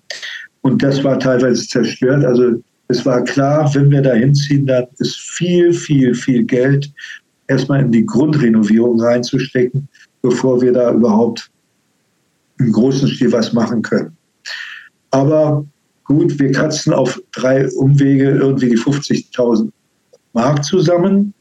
Und 0.62 0.82
das 0.82 1.02
war 1.04 1.18
teilweise 1.18 1.66
zerstört. 1.66 2.24
Also 2.24 2.62
es 2.88 3.04
war 3.04 3.22
klar, 3.24 3.72
wenn 3.74 3.90
wir 3.90 4.02
da 4.02 4.14
hinziehen, 4.14 4.66
dann 4.66 4.86
ist 4.98 5.16
viel, 5.16 5.72
viel, 5.72 6.14
viel 6.14 6.44
Geld 6.44 6.92
erstmal 7.48 7.82
in 7.82 7.92
die 7.92 8.04
Grundrenovierung 8.04 9.00
reinzustecken, 9.00 9.88
bevor 10.22 10.60
wir 10.60 10.72
da 10.72 10.92
überhaupt 10.92 11.50
im 12.58 12.72
großen 12.72 13.08
Stil 13.08 13.32
was 13.32 13.52
machen 13.52 13.82
können. 13.82 14.16
Aber 15.10 15.64
gut, 16.04 16.38
wir 16.38 16.50
kratzen 16.52 16.92
auf 16.92 17.20
drei 17.32 17.68
Umwege 17.72 18.30
irgendwie 18.30 18.70
die 18.70 18.78
50.000 18.78 19.70
Mark 20.36 20.62
zusammen. 20.64 21.32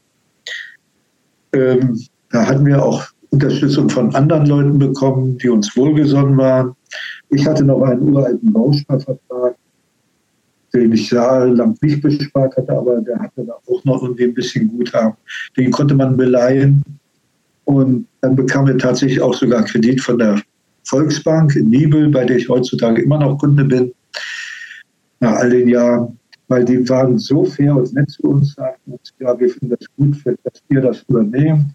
Ähm, 1.52 2.00
da 2.30 2.46
hatten 2.46 2.64
wir 2.64 2.82
auch 2.82 3.04
Unterstützung 3.30 3.90
von 3.90 4.14
anderen 4.14 4.46
Leuten 4.46 4.78
bekommen, 4.78 5.36
die 5.36 5.50
uns 5.50 5.76
wohlgesonnen 5.76 6.36
waren. 6.38 6.74
Ich 7.28 7.46
hatte 7.46 7.62
noch 7.62 7.82
einen 7.82 8.02
uralten 8.08 8.50
Bausparvertrag, 8.54 9.54
den 10.72 10.92
ich 10.92 11.10
jahrelang 11.10 11.76
nicht 11.82 12.00
bespart 12.00 12.56
hatte, 12.56 12.72
aber 12.72 13.02
der 13.02 13.18
hatte 13.18 13.44
da 13.44 13.52
auch 13.52 13.84
noch 13.84 14.02
irgendwie 14.02 14.24
ein 14.24 14.34
bisschen 14.34 14.68
Guthaben. 14.68 15.16
Den 15.58 15.70
konnte 15.70 15.94
man 15.94 16.16
beleihen. 16.16 16.82
Und 17.64 18.06
dann 18.22 18.34
bekamen 18.34 18.68
wir 18.68 18.78
tatsächlich 18.78 19.20
auch 19.20 19.34
sogar 19.34 19.64
Kredit 19.64 20.00
von 20.00 20.18
der 20.18 20.40
Volksbank 20.84 21.54
in 21.54 21.68
Nibel, 21.68 22.08
bei 22.08 22.24
der 22.24 22.38
ich 22.38 22.48
heutzutage 22.48 23.02
immer 23.02 23.18
noch 23.18 23.36
Kunde 23.36 23.64
bin, 23.64 23.92
nach 25.20 25.32
all 25.32 25.50
den 25.50 25.68
Jahren 25.68 26.18
weil 26.48 26.64
die 26.64 26.88
waren 26.88 27.18
so 27.18 27.44
fair 27.44 27.76
und 27.76 27.92
nett 27.94 28.10
zu 28.10 28.22
uns, 28.22 28.54
sagten 28.54 28.92
uns, 28.92 29.12
ja, 29.18 29.38
wir 29.38 29.48
finden 29.48 29.70
das 29.70 29.86
gut, 29.96 30.16
dass 30.24 30.62
ihr 30.68 30.80
das 30.80 31.04
übernehmt. 31.08 31.66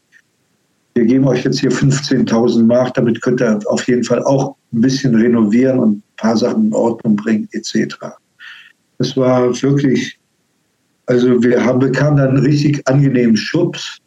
Wir 0.93 1.05
geben 1.05 1.27
euch 1.27 1.43
jetzt 1.43 1.59
hier 1.59 1.71
15.000 1.71 2.63
Mark, 2.63 2.93
damit 2.93 3.21
könnt 3.21 3.41
ihr 3.41 3.59
auf 3.67 3.87
jeden 3.87 4.03
Fall 4.03 4.23
auch 4.23 4.55
ein 4.73 4.81
bisschen 4.81 5.15
renovieren 5.15 5.79
und 5.79 5.91
ein 5.97 6.03
paar 6.17 6.37
Sachen 6.37 6.67
in 6.67 6.73
Ordnung 6.73 7.15
bringen, 7.15 7.47
etc. 7.51 7.95
Das 8.97 9.15
war 9.15 9.49
wirklich, 9.61 10.19
also 11.05 11.41
wir 11.43 11.63
haben, 11.63 11.79
bekamen 11.79 12.17
dann 12.17 12.29
einen 12.29 12.45
richtig 12.45 12.85
angenehmen 12.87 13.37
Schubs 13.37 13.99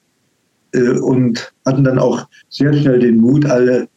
äh, 0.72 0.98
und 0.98 1.52
hatten 1.66 1.84
dann 1.84 1.98
auch 1.98 2.26
sehr 2.50 2.72
schnell 2.72 2.98
den 2.98 3.18
Mut, 3.18 3.46
alle, 3.46 3.88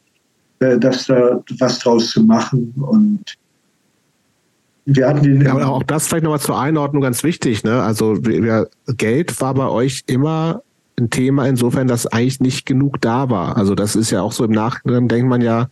äh, 0.60 0.78
das 0.78 1.06
da 1.06 1.42
was 1.60 1.80
draus 1.80 2.12
zu 2.12 2.24
machen 2.24 2.74
und 2.78 3.38
wir 4.88 5.08
hatten 5.08 5.24
den. 5.24 5.42
Ja, 5.42 5.52
aber 5.52 5.68
auch 5.68 5.84
das 5.84 6.08
vielleicht 6.08 6.24
nochmal 6.24 6.40
zur 6.40 6.60
Einordnung 6.60 7.04
ganz 7.04 7.22
wichtig. 7.24 7.64
Ne? 7.64 7.84
Also 7.84 8.26
wir, 8.26 8.70
Geld 8.88 9.40
war 9.42 9.54
bei 9.54 9.68
euch 9.68 10.04
immer 10.08 10.62
ein 10.98 11.10
Thema 11.10 11.46
insofern, 11.46 11.88
dass 11.88 12.08
eigentlich 12.08 12.40
nicht 12.40 12.66
genug 12.66 13.02
da 13.02 13.30
war. 13.30 13.58
Also 13.58 13.76
das 13.76 13.98
ist 13.98 14.12
ja 14.12 14.22
auch 14.22 14.32
so 14.32 14.46
im 14.46 14.52
Nachhinein 14.52 15.10
denkt 15.10 15.30
man 15.30 15.42
ja, 15.42 15.70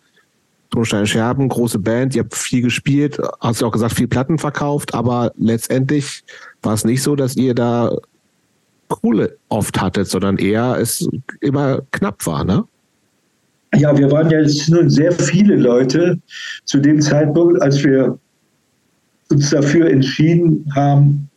Tonstein 0.69 1.07
Scherben, 1.07 1.47
große 1.47 1.79
Band, 1.79 2.15
ihr 2.15 2.23
habt 2.23 2.35
viel 2.35 2.61
gespielt, 2.61 3.17
hast 3.39 3.61
du 3.61 3.65
auch 3.65 3.71
gesagt, 3.71 3.93
viel 3.93 4.09
Platten 4.09 4.37
verkauft, 4.37 4.93
aber 4.93 5.31
letztendlich 5.37 6.23
war 6.61 6.73
es 6.73 6.83
nicht 6.83 7.01
so, 7.01 7.15
dass 7.15 7.37
ihr 7.37 7.55
da 7.55 7.95
Kohle 8.89 9.37
oft 9.47 9.79
hattet, 9.79 10.09
sondern 10.09 10.37
eher 10.37 10.77
es 10.77 11.07
immer 11.39 11.81
knapp 11.91 12.25
war, 12.25 12.43
ne? 12.43 12.65
Ja, 13.75 13.97
wir 13.97 14.11
waren 14.11 14.29
ja 14.29 14.41
jetzt 14.41 14.69
nun 14.69 14.89
sehr 14.89 15.11
viele 15.11 15.55
Leute 15.55 16.19
zu 16.65 16.79
dem 16.79 17.01
Zeitpunkt, 17.01 17.61
als 17.61 17.83
wir 17.83 18.17
uns 19.31 19.49
dafür 19.49 19.89
entschieden 19.89 20.63
haben, 20.75 21.27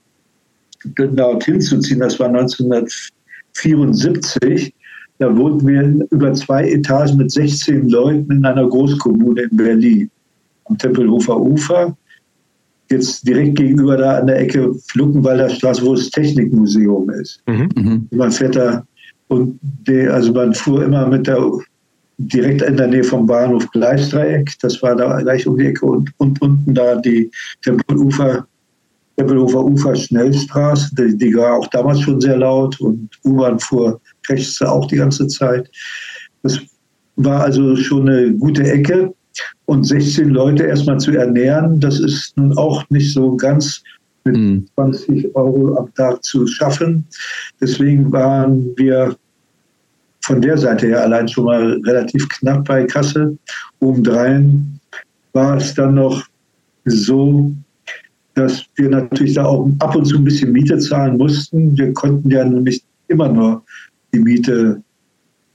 dorthin 0.95 1.61
zu 1.61 1.81
ziehen. 1.81 1.99
Das 2.01 2.21
war 2.21 2.29
1974. 2.29 4.75
Da 5.19 5.37
wohnten 5.37 5.67
wir 5.67 6.07
über 6.11 6.33
zwei 6.35 6.71
Etagen 6.71 7.17
mit 7.17 7.33
16 7.33 7.89
Leuten 7.89 8.31
in 8.31 8.45
einer 8.45 8.69
Großkommune 8.69 9.43
in 9.43 9.57
Berlin, 9.57 10.09
am 10.67 10.79
Tempelhofer 10.79 11.41
Ufer. 11.41 11.97
Jetzt 12.91 13.27
direkt 13.27 13.57
gegenüber 13.57 13.97
da 13.97 14.19
an 14.19 14.29
der 14.29 14.39
Ecke 14.41 14.73
Luckenwalder 14.95 15.51
Straße, 15.51 15.85
wo 15.85 15.95
das 15.95 16.09
Technikmuseum 16.11 17.11
ist. 17.11 17.43
Mhm. 17.47 17.69
mhm. 17.75 18.09
Man 18.13 18.31
fährt 18.31 18.55
da 18.57 18.85
und 19.27 19.59
die, 19.87 20.09
also 20.09 20.33
man 20.33 20.55
fuhr 20.55 20.85
immer 20.85 21.07
mit 21.07 21.27
der 21.27 21.39
direkt 22.19 22.63
in 22.63 22.77
der 22.77 22.89
Nähe 22.89 23.05
vom 23.05 23.27
Bahnhof 23.27 23.71
Gleisdreieck. 23.71 24.53
Das 24.61 24.83
war 24.83 24.97
da 24.97 25.21
gleich 25.23 25.47
um 25.47 25.57
die 25.57 25.67
Ecke 25.67 25.87
und, 25.87 26.11
und 26.19 26.41
unten 26.43 26.75
da 26.75 26.97
die 26.97 27.31
Tempelufer, 27.63 28.47
Tempelhofer 29.17 29.65
Ufer 29.65 29.95
Schnellstraße. 29.95 30.95
Die, 30.97 31.17
die, 31.17 31.35
war 31.35 31.55
auch 31.55 31.69
damals 31.69 32.01
schon 32.01 32.21
sehr 32.21 32.37
laut 32.37 32.81
und 32.81 33.09
U-Bahn 33.25 33.59
fuhr 33.59 34.01
rechts 34.29 34.61
auch 34.63 34.87
die 34.87 34.97
ganze 34.97 35.29
Zeit. 35.29 35.71
Das 36.43 36.59
war 37.17 37.43
also 37.43 37.77
schon 37.77 38.09
eine 38.09 38.33
gute 38.35 38.65
Ecke. 38.65 39.15
Und 39.67 39.85
16 39.85 40.31
Leute 40.31 40.65
erstmal 40.65 40.99
zu 40.99 41.13
ernähren, 41.13 41.79
das 41.79 42.01
ist 42.01 42.37
nun 42.37 42.57
auch 42.59 42.83
nicht 42.91 43.13
so 43.13 43.37
ganz 43.37 43.83
mit 44.25 44.69
20 44.75 45.25
hm. 45.25 45.31
Euro 45.35 45.77
am 45.77 45.95
Tag 45.95 46.25
zu 46.25 46.47
schaffen. 46.47 47.07
Deswegen 47.61 48.11
waren 48.11 48.73
wir 48.77 49.17
von 50.29 50.43
der 50.43 50.59
Seite 50.59 50.89
her 50.89 51.03
allein 51.03 51.27
schon 51.27 51.47
mal 51.47 51.81
relativ 51.87 52.29
knapp 52.29 52.67
bei 52.67 52.85
Kasse. 52.85 53.37
Obendrein 53.81 54.79
war 55.33 55.57
es 55.57 55.75
dann 55.75 55.95
noch 55.95 56.23
so, 56.85 57.51
dass 58.35 58.63
wir 58.77 58.91
natürlich 58.91 59.35
da 59.35 59.47
auch 59.47 59.71
ab 59.79 59.97
und 59.97 60.05
zu 60.05 60.19
ein 60.19 60.25
bisschen 60.25 60.53
Miete 60.53 60.79
zahlen 60.79 61.17
mussten. 61.17 61.77
Wir 61.79 61.95
konnten 61.95 62.31
ja 62.31 62.45
nämlich 62.45 62.85
immer 63.09 63.31
nur 63.31 63.63
die 64.13 64.19
Miete, 64.19 64.83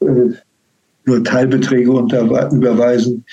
äh, 0.01 0.29
nur 1.05 1.23
Teilbeträge 1.23 1.91
überweisen. 1.91 3.23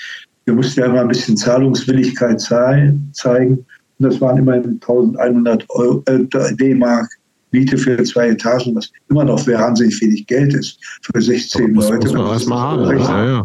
Wir 0.45 0.53
mussten 0.53 0.79
ja 0.79 0.85
immer 0.85 1.01
ein 1.01 1.07
bisschen 1.07 1.37
Zahlungswilligkeit 1.37 2.39
zeigen. 2.39 3.11
Und 3.47 3.65
das 3.97 4.21
waren 4.21 4.37
immerhin 4.37 4.79
1100 4.79 5.65
äh, 6.05 6.55
D-Mark 6.55 7.09
Miete 7.51 7.77
für 7.77 8.01
zwei 8.03 8.29
Etagen, 8.29 8.75
was 8.75 8.89
immer 9.09 9.25
noch 9.25 9.45
wahnsinnig 9.45 9.99
wenig 10.01 10.25
Geld 10.27 10.53
ist 10.53 10.79
für 11.01 11.21
16 11.21 11.73
muss, 11.73 11.89
Leute. 11.89 12.07
Muss 12.07 12.13
man 12.13 12.27
erstmal 12.27 12.59
haben. 12.59 12.97
Ja, 12.97 13.25
ja. 13.25 13.43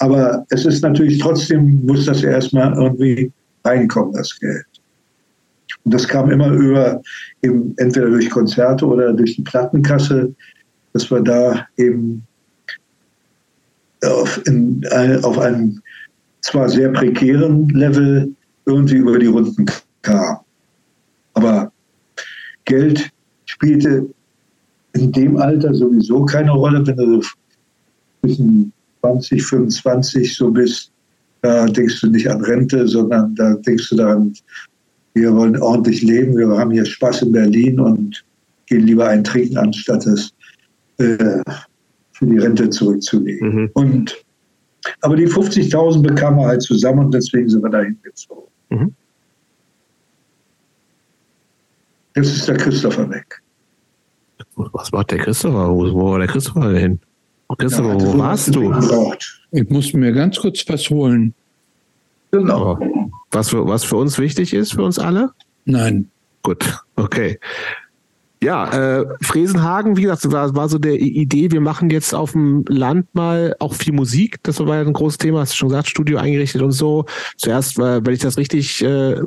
Aber 0.00 0.44
es 0.50 0.64
ist 0.64 0.82
natürlich 0.82 1.18
trotzdem, 1.18 1.84
muss 1.86 2.06
das 2.06 2.22
erstmal 2.22 2.74
irgendwie 2.74 3.32
reinkommen, 3.64 4.12
das 4.14 4.38
Geld. 4.38 4.66
Und 5.84 5.94
das 5.94 6.06
kam 6.06 6.30
immer 6.30 6.48
über, 6.48 7.00
eben 7.42 7.74
entweder 7.78 8.08
durch 8.08 8.28
Konzerte 8.30 8.86
oder 8.86 9.12
durch 9.12 9.36
die 9.36 9.42
Plattenkasse, 9.42 10.34
dass 10.92 11.10
wir 11.10 11.20
da 11.20 11.66
eben 11.76 12.22
auf, 14.04 14.40
in, 14.46 14.84
auf 15.22 15.38
einem 15.38 15.80
zwar 16.42 16.68
sehr 16.68 16.90
prekären 16.90 17.68
Level 17.70 18.34
irgendwie 18.66 18.96
über 18.96 19.18
die 19.18 19.26
Runden 19.26 19.66
kamen. 20.02 20.38
Aber 21.34 21.72
Geld 22.64 23.10
spielte 23.62 24.06
in 24.94 25.12
dem 25.12 25.36
Alter 25.36 25.72
sowieso 25.72 26.24
keine 26.24 26.50
Rolle, 26.50 26.86
wenn 26.86 26.96
du 26.96 27.22
zwischen 28.20 28.72
20, 29.00 29.42
25 29.42 30.36
so 30.36 30.50
bist. 30.50 30.90
Da 31.42 31.66
denkst 31.66 32.00
du 32.00 32.08
nicht 32.08 32.28
an 32.28 32.40
Rente, 32.42 32.86
sondern 32.86 33.34
da 33.34 33.54
denkst 33.54 33.88
du 33.90 33.96
daran, 33.96 34.34
wir 35.14 35.34
wollen 35.34 35.60
ordentlich 35.60 36.02
leben, 36.02 36.36
wir 36.36 36.48
haben 36.48 36.70
hier 36.70 36.84
Spaß 36.84 37.22
in 37.22 37.32
Berlin 37.32 37.80
und 37.80 38.24
gehen 38.66 38.86
lieber 38.86 39.08
ein 39.08 39.24
Trinken, 39.24 39.58
anstatt 39.58 40.06
es 40.06 40.32
äh, 40.98 41.42
für 42.12 42.26
die 42.26 42.38
Rente 42.38 42.70
zurückzulegen. 42.70 43.54
Mhm. 43.54 43.70
Und, 43.74 44.24
aber 45.00 45.16
die 45.16 45.26
50.000 45.26 46.02
bekamen 46.02 46.38
wir 46.38 46.46
halt 46.46 46.62
zusammen 46.62 47.06
und 47.06 47.14
deswegen 47.14 47.48
sind 47.48 47.62
wir 47.62 47.70
dahin 47.70 47.98
gezogen. 48.02 48.48
Mhm. 48.70 48.94
Jetzt 52.14 52.36
ist 52.36 52.48
der 52.48 52.56
Christopher 52.56 53.08
weg. 53.10 53.41
Was 54.54 54.92
macht 54.92 55.10
der 55.10 55.18
Christopher? 55.18 55.70
Wo, 55.70 55.92
wo 55.92 56.12
war 56.12 56.18
der 56.18 56.28
Christopher 56.28 56.72
denn? 56.72 57.00
Christopher, 57.58 57.94
ja, 57.94 58.00
wo 58.00 58.18
warst 58.18 58.54
du? 58.54 58.72
Ich 59.50 59.68
musste 59.68 59.98
mir 59.98 60.12
ganz 60.12 60.38
kurz 60.38 60.64
was 60.68 60.88
holen. 60.88 61.34
Genau. 62.30 62.78
Oh. 62.80 63.10
Was 63.30 63.50
für, 63.50 63.66
was 63.66 63.84
für 63.84 63.96
uns 63.96 64.18
wichtig 64.18 64.54
ist, 64.54 64.72
für 64.72 64.82
uns 64.82 64.98
alle? 64.98 65.30
Nein. 65.64 66.08
Gut, 66.42 66.82
okay. 66.96 67.38
Ja, 68.42 69.00
äh, 69.00 69.06
Fresenhagen, 69.20 69.96
wie 69.96 70.02
gesagt, 70.02 70.30
war, 70.32 70.54
war 70.56 70.68
so 70.68 70.78
der 70.78 71.00
Idee, 71.00 71.52
wir 71.52 71.60
machen 71.60 71.90
jetzt 71.90 72.12
auf 72.12 72.32
dem 72.32 72.64
Land 72.66 73.14
mal 73.14 73.54
auch 73.60 73.74
viel 73.74 73.92
Musik. 73.92 74.38
Das 74.42 74.58
war 74.58 74.74
ja 74.74 74.80
ein 74.80 74.92
großes 74.92 75.18
Thema, 75.18 75.40
hast 75.40 75.52
du 75.52 75.58
schon 75.58 75.68
gesagt, 75.68 75.88
Studio 75.88 76.18
eingerichtet 76.18 76.60
und 76.60 76.72
so. 76.72 77.04
Zuerst, 77.36 77.78
äh, 77.78 78.04
wenn 78.04 78.14
ich 78.14 78.20
das 78.20 78.38
richtig 78.38 78.82
äh, 78.82 79.20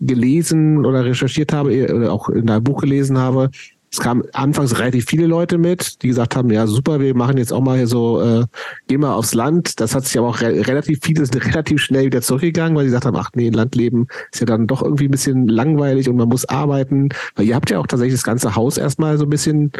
gelesen 0.00 0.84
oder 0.84 1.06
recherchiert 1.06 1.54
habe 1.54 1.74
äh, 1.74 1.90
oder 1.90 2.12
auch 2.12 2.28
in 2.28 2.46
deinem 2.46 2.62
Buch 2.62 2.82
gelesen 2.82 3.16
habe, 3.16 3.50
es 3.92 3.98
kamen 3.98 4.22
anfangs 4.32 4.78
relativ 4.78 5.06
viele 5.06 5.26
Leute 5.26 5.58
mit, 5.58 6.02
die 6.02 6.08
gesagt 6.08 6.36
haben, 6.36 6.50
ja 6.50 6.68
super, 6.68 7.00
wir 7.00 7.16
machen 7.16 7.38
jetzt 7.38 7.52
auch 7.52 7.60
mal 7.60 7.76
hier 7.76 7.88
so, 7.88 8.22
äh, 8.22 8.44
gehen 8.86 9.00
mal 9.00 9.14
aufs 9.14 9.34
Land. 9.34 9.80
Das 9.80 9.96
hat 9.96 10.04
sich 10.04 10.16
aber 10.16 10.28
auch 10.28 10.40
re 10.40 10.66
relativ 10.68 11.00
vieles 11.02 11.30
relativ 11.34 11.82
schnell 11.82 12.06
wieder 12.06 12.22
zurückgegangen, 12.22 12.76
weil 12.76 12.84
sie 12.84 12.90
gesagt 12.90 13.06
haben, 13.06 13.16
ach 13.16 13.30
nee, 13.34 13.50
Landleben 13.50 14.06
ist 14.32 14.40
ja 14.40 14.46
dann 14.46 14.68
doch 14.68 14.82
irgendwie 14.82 15.06
ein 15.06 15.10
bisschen 15.10 15.48
langweilig 15.48 16.08
und 16.08 16.16
man 16.16 16.28
muss 16.28 16.44
arbeiten. 16.44 17.08
Weil 17.34 17.46
ihr 17.46 17.56
habt 17.56 17.70
ja 17.70 17.80
auch 17.80 17.86
tatsächlich 17.88 18.14
das 18.14 18.24
ganze 18.24 18.54
Haus 18.54 18.78
erstmal 18.78 19.18
so 19.18 19.24
ein 19.24 19.30
bisschen 19.30 19.72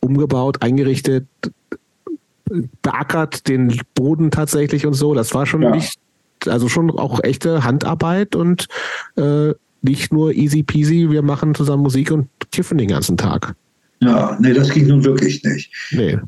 umgebaut, 0.00 0.60
eingerichtet, 0.60 1.26
beackert, 2.82 3.48
den 3.48 3.80
Boden 3.94 4.30
tatsächlich 4.30 4.84
und 4.84 4.92
so. 4.92 5.14
Das 5.14 5.34
war 5.34 5.46
schon 5.46 5.62
ja. 5.62 5.70
nicht, 5.70 5.98
also 6.46 6.68
schon 6.68 6.90
auch 6.90 7.24
echte 7.24 7.64
Handarbeit 7.64 8.36
und 8.36 8.66
äh, 9.16 9.54
nicht 9.84 10.12
nur 10.12 10.32
easy 10.32 10.62
peasy, 10.62 11.10
wir 11.10 11.22
machen 11.22 11.54
zusammen 11.54 11.82
Musik 11.82 12.10
und 12.10 12.28
kiffen 12.50 12.78
den 12.78 12.88
ganzen 12.88 13.16
Tag. 13.16 13.54
Ja, 14.00 14.36
nee, 14.40 14.52
das 14.52 14.70
ging 14.70 14.88
nun 14.88 15.04
wirklich 15.04 15.42
nicht. 15.44 15.70
Nee. 15.92 16.18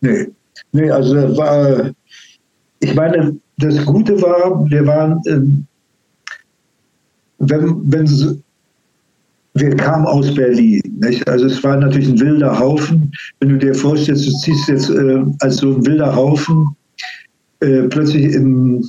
Nee. 0.00 0.26
Nee, 0.72 0.90
also 0.90 1.14
war, 1.36 1.90
ich 2.80 2.94
meine, 2.94 3.36
das 3.58 3.84
Gute 3.84 4.20
war, 4.20 4.68
wir 4.68 4.86
waren, 4.86 5.20
ähm, 5.26 5.66
wenn, 7.38 7.92
wenn 7.92 8.42
wir 9.54 9.76
kamen 9.76 10.06
aus 10.06 10.34
Berlin. 10.34 10.80
Nicht? 11.00 11.28
Also 11.28 11.46
es 11.46 11.62
war 11.62 11.76
natürlich 11.76 12.08
ein 12.08 12.20
wilder 12.20 12.58
Haufen. 12.58 13.12
Wenn 13.40 13.50
du 13.50 13.58
dir 13.58 13.74
vorstellst, 13.74 14.26
du 14.26 14.32
ziehst 14.38 14.68
jetzt 14.68 14.90
äh, 14.90 15.22
als 15.40 15.56
so 15.56 15.74
ein 15.74 15.86
wilder 15.86 16.14
Haufen 16.14 16.74
äh, 17.60 17.82
plötzlich 17.82 18.32
in, 18.32 18.84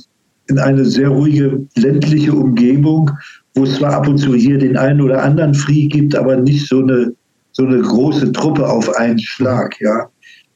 in 0.46 0.58
eine 0.58 0.84
sehr 0.84 1.08
ruhige 1.08 1.66
ländliche 1.76 2.32
Umgebung 2.32 3.10
wo 3.54 3.64
es 3.64 3.76
zwar 3.76 3.94
ab 3.94 4.08
und 4.08 4.18
zu 4.18 4.34
hier 4.34 4.58
den 4.58 4.76
einen 4.76 5.00
oder 5.00 5.22
anderen 5.22 5.54
Free 5.54 5.86
gibt, 5.86 6.14
aber 6.14 6.36
nicht 6.36 6.68
so 6.68 6.80
eine, 6.80 7.14
so 7.52 7.64
eine 7.64 7.80
große 7.80 8.32
Truppe 8.32 8.68
auf 8.68 8.94
einen 8.96 9.18
Schlag. 9.18 9.80
Ja? 9.80 10.08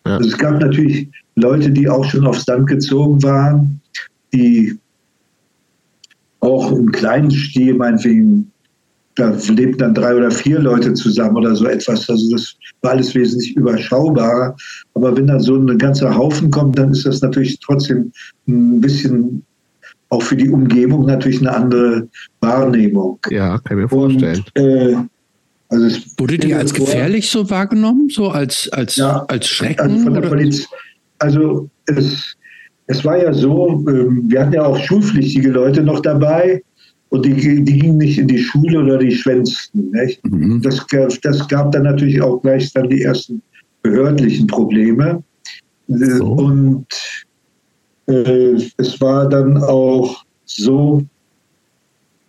ja. 0.07 0.16
Also 0.16 0.31
es 0.31 0.39
gab 0.39 0.61
natürlich 0.61 1.09
Leute, 1.37 1.70
die 1.70 1.89
auch 1.89 2.05
schon 2.05 2.27
aufs 2.27 2.47
Land 2.47 2.66
gezogen 2.66 3.23
waren, 3.23 3.81
die 4.33 4.77
auch 6.41 6.73
im 6.73 6.91
kleinen 6.93 7.31
Stil, 7.31 7.75
meinetwegen, 7.75 8.51
da 9.15 9.37
lebten 9.49 9.79
dann 9.79 9.95
drei 9.95 10.15
oder 10.15 10.31
vier 10.31 10.61
Leute 10.61 10.95
zusammen 10.95 11.37
oder 11.37 11.55
so 11.55 11.66
etwas. 11.66 12.09
Also 12.09 12.31
das 12.33 12.55
war 12.83 12.93
alles 12.93 13.15
wesentlich 13.16 13.57
überschaubarer. 13.57 14.57
Aber 14.95 15.16
wenn 15.16 15.27
dann 15.27 15.41
so 15.41 15.57
ein 15.57 15.79
ganzer 15.79 16.15
Haufen 16.15 16.51
kommt, 16.53 16.79
dann 16.79 16.93
ist 16.93 17.05
das 17.05 17.20
natürlich 17.20 17.59
trotzdem 17.59 18.12
ein 18.47 18.81
bisschen 18.81 19.43
auch 20.10 20.22
für 20.22 20.36
die 20.36 20.48
Umgebung 20.48 21.06
natürlich 21.06 21.40
eine 21.40 21.55
andere 21.55 22.09
Wahrnehmung. 22.40 23.18
Ja, 23.30 23.59
kann 23.59 23.78
ich 23.78 23.82
mir 23.85 23.89
vorstellen. 23.89 24.44
Und, 24.56 24.62
äh, 24.62 24.97
also 25.70 25.98
Wurde 26.16 26.39
die 26.39 26.55
als 26.55 26.72
gefährlich 26.72 27.28
so 27.28 27.51
wahrgenommen, 27.51 28.09
so 28.09 28.30
als, 28.30 28.70
als, 28.70 28.97
ja, 28.97 29.24
als 29.28 29.47
Schrecken? 29.47 29.80
Also, 29.80 29.98
von 30.05 30.14
der 30.14 30.22
Polizei, 30.22 30.66
also 31.18 31.68
es, 31.86 32.36
es 32.86 33.05
war 33.05 33.22
ja 33.22 33.32
so, 33.35 33.85
ähm, 33.89 34.24
wir 34.28 34.40
hatten 34.40 34.55
ja 34.55 34.64
auch 34.64 34.78
schulpflichtige 34.78 35.51
Leute 35.51 35.82
noch 35.82 36.01
dabei 36.01 36.62
und 37.10 37.24
die, 37.26 37.64
die 37.64 37.78
gingen 37.78 37.98
nicht 37.98 38.18
in 38.18 38.28
die 38.28 38.39
Schule 38.39 38.80
oder 38.82 38.98
die 38.98 39.12
schwänzten. 39.12 39.93
Mhm. 40.22 40.62
Das, 40.62 40.86
das 41.22 41.48
gab 41.48 41.72
dann 41.72 41.82
natürlich 41.82 42.20
auch 42.22 42.40
gleich 42.40 42.72
dann 42.72 42.89
die 42.89 43.02
ersten 43.02 43.43
behördlichen 43.82 44.47
Probleme. 44.47 45.22
So. 45.89 46.24
Und 46.24 46.86
es 48.09 49.01
war 49.01 49.28
dann 49.28 49.59
auch 49.59 50.24
so, 50.47 51.02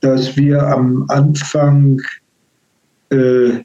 dass 0.01 0.35
wir 0.35 0.61
am 0.61 1.05
Anfang 1.07 2.01
äh, 3.09 3.63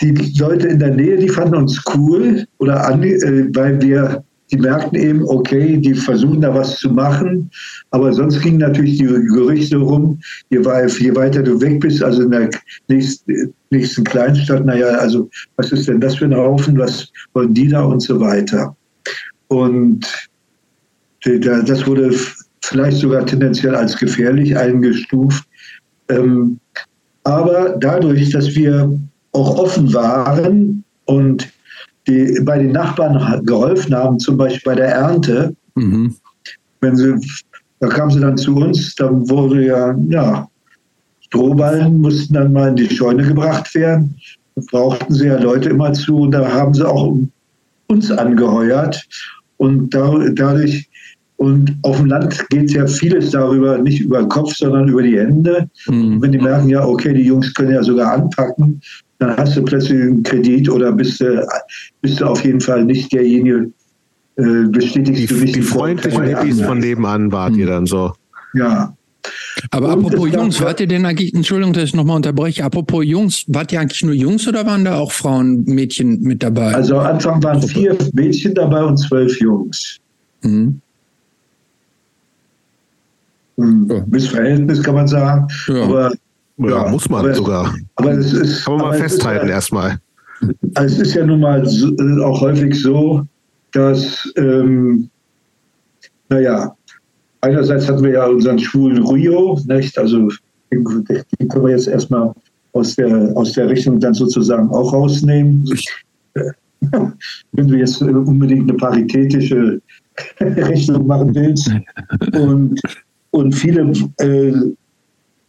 die 0.00 0.14
Leute 0.38 0.68
in 0.68 0.78
der 0.78 0.94
Nähe, 0.94 1.16
die 1.16 1.28
fanden 1.28 1.56
uns 1.56 1.82
cool 1.94 2.46
oder 2.58 2.86
an, 2.86 3.02
äh, 3.02 3.48
weil 3.54 3.80
wir, 3.80 4.22
die 4.50 4.58
merkten 4.58 4.98
eben, 4.98 5.24
okay, 5.24 5.76
die 5.76 5.94
versuchen 5.94 6.40
da 6.40 6.54
was 6.54 6.76
zu 6.76 6.90
machen, 6.90 7.50
aber 7.90 8.12
sonst 8.12 8.40
gingen 8.40 8.58
natürlich 8.58 8.98
die 8.98 9.04
Gerüchte 9.04 9.76
rum, 9.76 10.18
je, 10.50 10.58
je 10.58 11.16
weiter 11.16 11.42
du 11.42 11.60
weg 11.60 11.80
bist, 11.80 12.02
also 12.02 12.22
in 12.22 12.30
der 12.30 12.50
nächsten, 12.88 13.52
nächsten 13.70 14.04
Kleinstadt, 14.04 14.64
naja, 14.64 14.88
also 14.88 15.28
was 15.56 15.72
ist 15.72 15.88
denn 15.88 16.00
das 16.00 16.16
für 16.16 16.26
ein 16.26 16.36
Haufen, 16.36 16.78
was 16.78 17.10
wollen 17.34 17.52
die 17.52 17.68
da 17.68 17.82
und 17.82 18.00
so 18.00 18.20
weiter. 18.20 18.74
Und 19.48 20.06
das 21.24 21.86
wurde 21.86 22.14
vielleicht 22.62 22.98
sogar 22.98 23.24
tendenziell 23.26 23.74
als 23.74 23.96
gefährlich 23.96 24.56
eingestuft. 24.56 25.44
Ähm, 26.08 26.58
aber 27.24 27.76
dadurch, 27.78 28.30
dass 28.30 28.54
wir 28.54 28.98
auch 29.32 29.58
offen 29.58 29.92
waren 29.92 30.84
und 31.04 31.48
die, 32.06 32.40
bei 32.42 32.58
den 32.58 32.72
Nachbarn 32.72 33.44
geholfen 33.44 33.94
haben, 33.94 34.18
zum 34.18 34.36
Beispiel 34.36 34.72
bei 34.72 34.74
der 34.74 34.88
Ernte, 34.88 35.54
mhm. 35.74 36.14
wenn 36.80 36.96
sie, 36.96 37.14
da 37.80 37.88
kamen 37.88 38.10
sie 38.10 38.20
dann 38.20 38.38
zu 38.38 38.56
uns, 38.56 38.94
dann 38.94 39.28
wurde 39.28 39.66
ja, 39.66 39.94
ja, 40.08 40.48
Strohballen 41.20 42.00
mussten 42.00 42.34
dann 42.34 42.52
mal 42.52 42.70
in 42.70 42.76
die 42.76 42.88
Scheune 42.88 43.26
gebracht 43.26 43.74
werden. 43.74 44.16
Da 44.54 44.62
brauchten 44.70 45.12
sie 45.12 45.26
ja 45.26 45.38
Leute 45.38 45.68
immer 45.68 45.92
zu 45.92 46.20
und 46.20 46.30
da 46.30 46.50
haben 46.50 46.72
sie 46.72 46.88
auch 46.88 47.14
uns 47.88 48.10
angeheuert. 48.10 49.06
Und 49.58 49.94
dadurch 49.94 50.88
und 51.36 51.76
auf 51.82 51.98
dem 51.98 52.06
Land 52.06 52.48
geht 52.50 52.72
ja 52.72 52.84
vieles 52.86 53.30
darüber, 53.30 53.78
nicht 53.78 54.00
über 54.00 54.18
den 54.18 54.28
Kopf, 54.28 54.56
sondern 54.56 54.88
über 54.88 55.02
die 55.02 55.18
Hände. 55.18 55.70
Mhm. 55.86 56.20
Wenn 56.20 56.32
die 56.32 56.38
merken, 56.38 56.68
ja, 56.68 56.84
okay, 56.84 57.14
die 57.14 57.22
Jungs 57.22 57.54
können 57.54 57.70
ja 57.70 57.82
sogar 57.82 58.12
anpacken, 58.12 58.80
dann 59.20 59.36
hast 59.36 59.56
du 59.56 59.62
plötzlich 59.62 60.02
einen 60.02 60.24
Kredit 60.24 60.68
oder 60.68 60.90
bist 60.90 61.20
du, 61.20 61.46
bist 62.00 62.20
du 62.20 62.26
auf 62.26 62.44
jeden 62.44 62.60
Fall 62.60 62.84
nicht 62.84 63.12
derjenige, 63.12 63.70
äh, 64.34 64.64
bestätigst 64.68 65.22
die, 65.22 65.26
du 65.26 65.34
nicht. 65.36 65.54
Die 65.54 65.62
freundlichen 65.62 66.24
Hippies 66.24 66.60
von 66.60 66.78
nebenan 66.78 67.30
wart 67.30 67.52
mhm. 67.52 67.58
ihr 67.60 67.66
dann 67.66 67.86
so. 67.86 68.12
Ja. 68.54 68.92
Aber 69.70 69.94
und 69.94 70.06
apropos 70.06 70.32
Jungs, 70.32 70.60
wart 70.60 70.80
ihr 70.80 70.86
denn 70.86 71.04
eigentlich, 71.04 71.34
Entschuldigung, 71.34 71.72
dass 71.72 71.84
ich 71.84 71.94
nochmal 71.94 72.16
unterbreche, 72.16 72.64
apropos 72.64 73.04
Jungs, 73.04 73.44
wart 73.48 73.72
ihr 73.72 73.80
eigentlich 73.80 74.02
nur 74.02 74.14
Jungs 74.14 74.46
oder 74.46 74.64
waren 74.66 74.84
da 74.84 74.96
auch 74.96 75.12
Frauen, 75.12 75.64
Mädchen 75.64 76.20
mit 76.20 76.42
dabei? 76.42 76.74
Also 76.74 76.98
am 76.98 77.06
Anfang 77.14 77.42
waren 77.42 77.62
vier 77.62 77.96
Mädchen 78.12 78.54
dabei 78.54 78.84
und 78.84 78.96
zwölf 78.96 79.38
Jungs. 79.40 79.98
Mhm. 80.42 80.80
Ja. 83.58 84.04
Missverhältnis 84.06 84.82
kann 84.82 84.94
man 84.94 85.08
sagen. 85.08 85.48
Ja. 85.66 85.82
Aber, 85.82 86.12
ja, 86.58 86.68
ja, 86.68 86.88
muss 86.88 87.08
man 87.08 87.24
aber, 87.24 87.34
sogar. 87.34 87.74
Aber 87.96 88.12
es 88.12 88.32
ist, 88.32 88.64
kann 88.64 88.76
man 88.76 88.88
mal 88.88 88.98
festhalten 88.98 89.48
erstmal. 89.48 89.98
Also 90.74 91.02
es 91.02 91.08
ist 91.08 91.14
ja 91.14 91.26
nun 91.26 91.40
mal 91.40 91.66
so, 91.66 91.88
äh, 91.96 92.22
auch 92.22 92.40
häufig 92.40 92.80
so, 92.80 93.24
dass, 93.72 94.32
ähm, 94.36 95.10
naja, 96.28 96.74
einerseits 97.40 97.88
hatten 97.88 98.02
wir 98.02 98.12
ja 98.12 98.26
unseren 98.26 98.58
schwulen 98.58 99.06
Rio, 99.06 99.58
nicht? 99.66 99.96
Also 99.98 100.28
den, 100.72 100.84
den 101.38 101.48
können 101.48 101.64
wir 101.64 101.72
jetzt 101.72 101.88
erstmal 101.88 102.32
aus 102.72 102.96
der, 102.96 103.32
aus 103.36 103.52
der 103.52 103.68
Richtung 103.68 103.98
dann 104.00 104.14
sozusagen 104.14 104.68
auch 104.70 104.92
rausnehmen. 104.92 105.64
Wenn 107.52 107.68
du 107.68 107.76
jetzt 107.76 108.00
unbedingt 108.02 108.68
eine 108.68 108.74
paritätische 108.74 109.80
Rechnung 110.40 111.06
machen 111.06 111.34
willst. 111.34 111.70
Und 112.32 112.80
und 113.30 113.52
viele, 113.52 113.82
äh, 114.18 114.52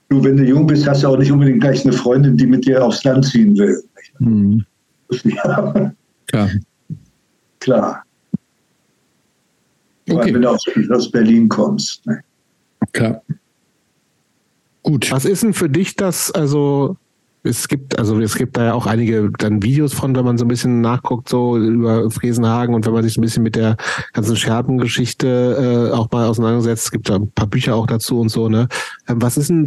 du, 0.10 0.24
wenn 0.24 0.38
du 0.38 0.44
jung 0.44 0.68
bist, 0.68 0.88
hast 0.88 1.04
du 1.04 1.08
auch 1.08 1.18
nicht 1.18 1.32
unbedingt 1.32 1.62
gleich 1.62 1.84
eine 1.84 1.94
Freundin, 1.94 2.36
die 2.36 2.46
mit 2.46 2.66
dir 2.66 2.84
aufs 2.84 3.04
Land 3.04 3.26
ziehen 3.26 3.58
will. 3.58 3.82
Mhm. 4.20 4.66
Ja. 5.24 5.92
Klar. 6.28 6.50
Klar. 7.60 8.04
Okay. 10.12 10.34
Wenn 10.34 10.42
du 10.42 10.50
aus, 10.50 10.64
aus 10.92 11.12
Berlin 11.12 11.50
kommst. 11.50 12.06
Ne? 12.06 12.22
Klar. 12.92 13.22
Gut. 14.84 15.12
Was 15.12 15.26
ist 15.26 15.44
denn 15.44 15.54
für 15.54 15.70
dich 15.70 15.96
das, 15.96 16.32
also 16.32 16.98
es 17.44 17.68
gibt, 17.68 17.98
also 17.98 18.20
es 18.20 18.36
gibt 18.36 18.58
da 18.58 18.66
ja 18.66 18.74
auch 18.74 18.86
einige 18.86 19.32
dann 19.38 19.64
Videos 19.64 19.94
von, 19.94 20.16
wenn 20.16 20.26
man 20.26 20.38
so 20.38 20.46
ein 20.46 20.50
bisschen 20.50 20.82
nachguckt, 20.82 21.30
so 21.30 21.58
über 21.58 22.10
Friesenhagen 22.12 22.76
und 22.76 22.86
wenn 22.86 22.94
man 22.94 23.04
sich 23.04 23.18
ein 23.18 23.22
bisschen 23.22 23.44
mit 23.44 23.56
der 23.56 23.78
ganzen 24.14 24.36
Scherbengeschichte 24.36 25.90
äh, 25.92 25.96
auch 25.96 26.12
mal 26.12 26.28
auseinandersetzt, 26.28 26.86
es 26.86 26.92
gibt 26.92 27.10
da 27.10 27.16
ein 27.16 27.32
paar 27.32 27.48
Bücher 27.48 27.76
auch 27.76 27.88
dazu 27.88 28.20
und 28.20 28.30
so, 28.30 28.50
ne? 28.50 28.68
Ähm, 29.08 29.22
was 29.22 29.38
ist 29.38 29.50
denn, 29.50 29.66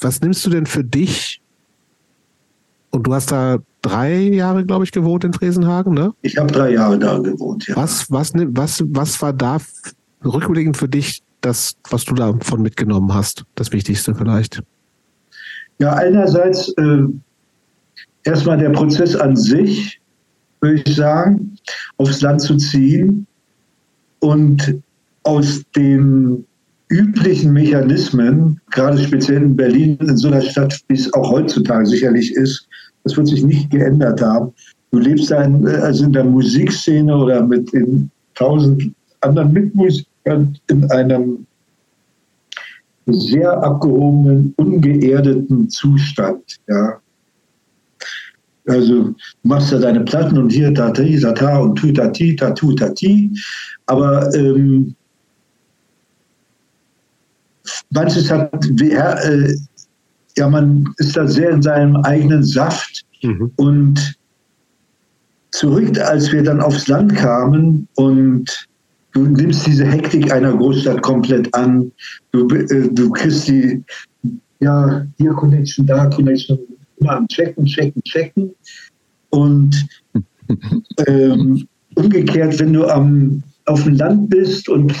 was 0.00 0.20
nimmst 0.20 0.44
du 0.44 0.50
denn 0.50 0.66
für 0.66 0.84
dich? 0.84 1.40
Und 2.90 3.06
du 3.06 3.14
hast 3.14 3.32
da 3.32 3.58
drei 3.86 4.18
Jahre, 4.18 4.64
glaube 4.64 4.84
ich, 4.84 4.92
gewohnt 4.92 5.24
in 5.24 5.32
Friesenhagen, 5.32 5.94
ne? 5.94 6.12
Ich 6.22 6.36
habe 6.36 6.52
drei 6.52 6.72
Jahre 6.72 6.98
da 6.98 7.18
gewohnt, 7.18 7.66
ja. 7.68 7.76
Was, 7.76 8.10
was, 8.10 8.32
was, 8.34 8.82
was 8.88 9.22
war 9.22 9.32
da 9.32 9.58
rückblickend 10.24 10.76
für 10.76 10.88
dich 10.88 11.22
das, 11.40 11.76
was 11.90 12.04
du 12.04 12.14
davon 12.14 12.62
mitgenommen 12.62 13.14
hast? 13.14 13.44
Das 13.54 13.72
Wichtigste 13.72 14.14
vielleicht? 14.14 14.62
Ja, 15.78 15.94
einerseits 15.94 16.68
äh, 16.78 17.04
erstmal 18.24 18.58
der 18.58 18.70
Prozess 18.70 19.14
an 19.14 19.36
sich, 19.36 20.00
würde 20.60 20.82
ich 20.84 20.96
sagen, 20.96 21.56
aufs 21.98 22.22
Land 22.22 22.40
zu 22.40 22.56
ziehen 22.56 23.26
und 24.20 24.82
aus 25.22 25.62
den 25.76 26.44
üblichen 26.88 27.52
Mechanismen, 27.52 28.60
gerade 28.70 28.98
speziell 28.98 29.42
in 29.42 29.56
Berlin, 29.56 29.98
in 30.00 30.16
so 30.16 30.28
einer 30.28 30.40
Stadt, 30.40 30.80
wie 30.88 30.94
es 30.94 31.12
auch 31.14 31.30
heutzutage 31.30 31.86
sicherlich 31.86 32.32
ist, 32.34 32.68
das 33.06 33.16
wird 33.16 33.28
sich 33.28 33.44
nicht 33.44 33.70
geändert 33.70 34.20
haben. 34.20 34.52
Du 34.90 34.98
lebst 34.98 35.30
da 35.30 35.42
in, 35.42 35.64
also 35.64 36.04
in 36.04 36.12
der 36.12 36.24
Musikszene 36.24 37.16
oder 37.16 37.40
mit 37.40 37.72
den 37.72 38.10
tausend 38.34 38.92
anderen 39.20 39.52
Mitmusikern 39.52 40.58
in 40.66 40.90
einem 40.90 41.46
sehr 43.06 43.62
abgehobenen, 43.62 44.52
ungeerdeten 44.56 45.70
Zustand. 45.70 46.42
Ja. 46.66 47.00
Also 48.66 49.14
machst 49.44 49.70
du 49.70 49.78
deine 49.78 50.00
Platten 50.00 50.36
und 50.36 50.50
hier 50.50 50.74
tati, 50.74 51.20
tata 51.20 51.58
und 51.58 51.76
tutati, 51.76 52.34
tatu, 52.34 52.72
tati. 52.74 53.30
Aber 53.86 54.34
ähm, 54.34 54.96
manches 57.90 58.28
hat, 58.28 58.52
äh, 58.80 59.54
ja, 60.36 60.48
man 60.48 60.84
ist 60.98 61.16
da 61.16 61.26
sehr 61.26 61.50
in 61.50 61.62
seinem 61.62 61.96
eigenen 61.96 62.44
Saft. 62.44 63.04
Mhm. 63.22 63.50
und 63.56 64.16
zurück, 65.50 65.98
als 65.98 66.30
wir 66.32 66.42
dann 66.42 66.60
aufs 66.60 66.86
Land 66.86 67.14
kamen 67.14 67.88
und 67.94 68.68
du 69.12 69.22
nimmst 69.22 69.66
diese 69.66 69.86
Hektik 69.86 70.30
einer 70.30 70.54
Großstadt 70.54 71.00
komplett 71.02 71.52
an, 71.54 71.90
du, 72.32 72.46
äh, 72.48 72.88
du 72.92 73.10
kriegst 73.10 73.48
die, 73.48 73.82
ja, 74.60 75.06
hier 75.16 75.32
Connection, 75.32 75.86
da 75.86 76.06
Connection, 76.06 76.58
immer 76.98 77.16
am 77.16 77.28
Checken, 77.28 77.64
Checken, 77.64 78.02
Checken. 78.02 78.54
Und 79.30 79.86
ähm, 81.06 81.66
umgekehrt, 81.94 82.58
wenn 82.58 82.74
du 82.74 82.86
am, 82.86 83.42
auf 83.64 83.82
dem 83.84 83.94
Land 83.94 84.28
bist 84.28 84.68
und 84.68 84.92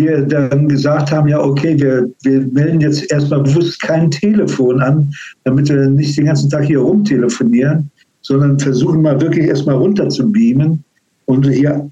wir 0.00 0.22
dann 0.22 0.68
gesagt 0.68 1.12
haben, 1.12 1.28
ja, 1.28 1.40
okay, 1.40 1.78
wir, 1.78 2.10
wir 2.22 2.40
melden 2.48 2.80
jetzt 2.80 3.10
erstmal 3.12 3.42
bewusst 3.42 3.80
kein 3.82 4.10
Telefon 4.10 4.80
an, 4.80 5.12
damit 5.44 5.68
wir 5.68 5.88
nicht 5.88 6.16
den 6.16 6.26
ganzen 6.26 6.50
Tag 6.50 6.64
hier 6.64 6.80
rumtelefonieren, 6.80 7.90
sondern 8.22 8.58
versuchen 8.58 9.02
mal 9.02 9.20
wirklich 9.20 9.46
erstmal 9.46 9.76
runter 9.76 10.08
zu 10.08 10.30
beamen 10.30 10.82
und 11.26 11.46
hier 11.48 11.90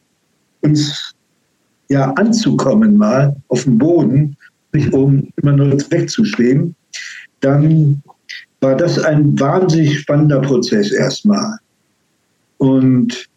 uns 0.62 1.14
ja 1.88 2.12
anzukommen 2.12 2.96
mal 2.96 3.34
auf 3.48 3.64
dem 3.64 3.78
Boden, 3.78 4.36
nicht 4.72 4.92
um 4.92 5.28
immer 5.36 5.52
nur 5.52 5.72
wegzuschweben, 5.90 6.74
dann 7.40 8.02
war 8.60 8.76
das 8.76 8.98
ein 8.98 9.38
wahnsinnig 9.38 10.00
spannender 10.00 10.40
Prozess 10.40 10.92
erstmal. 10.92 11.58
Und 12.58 13.28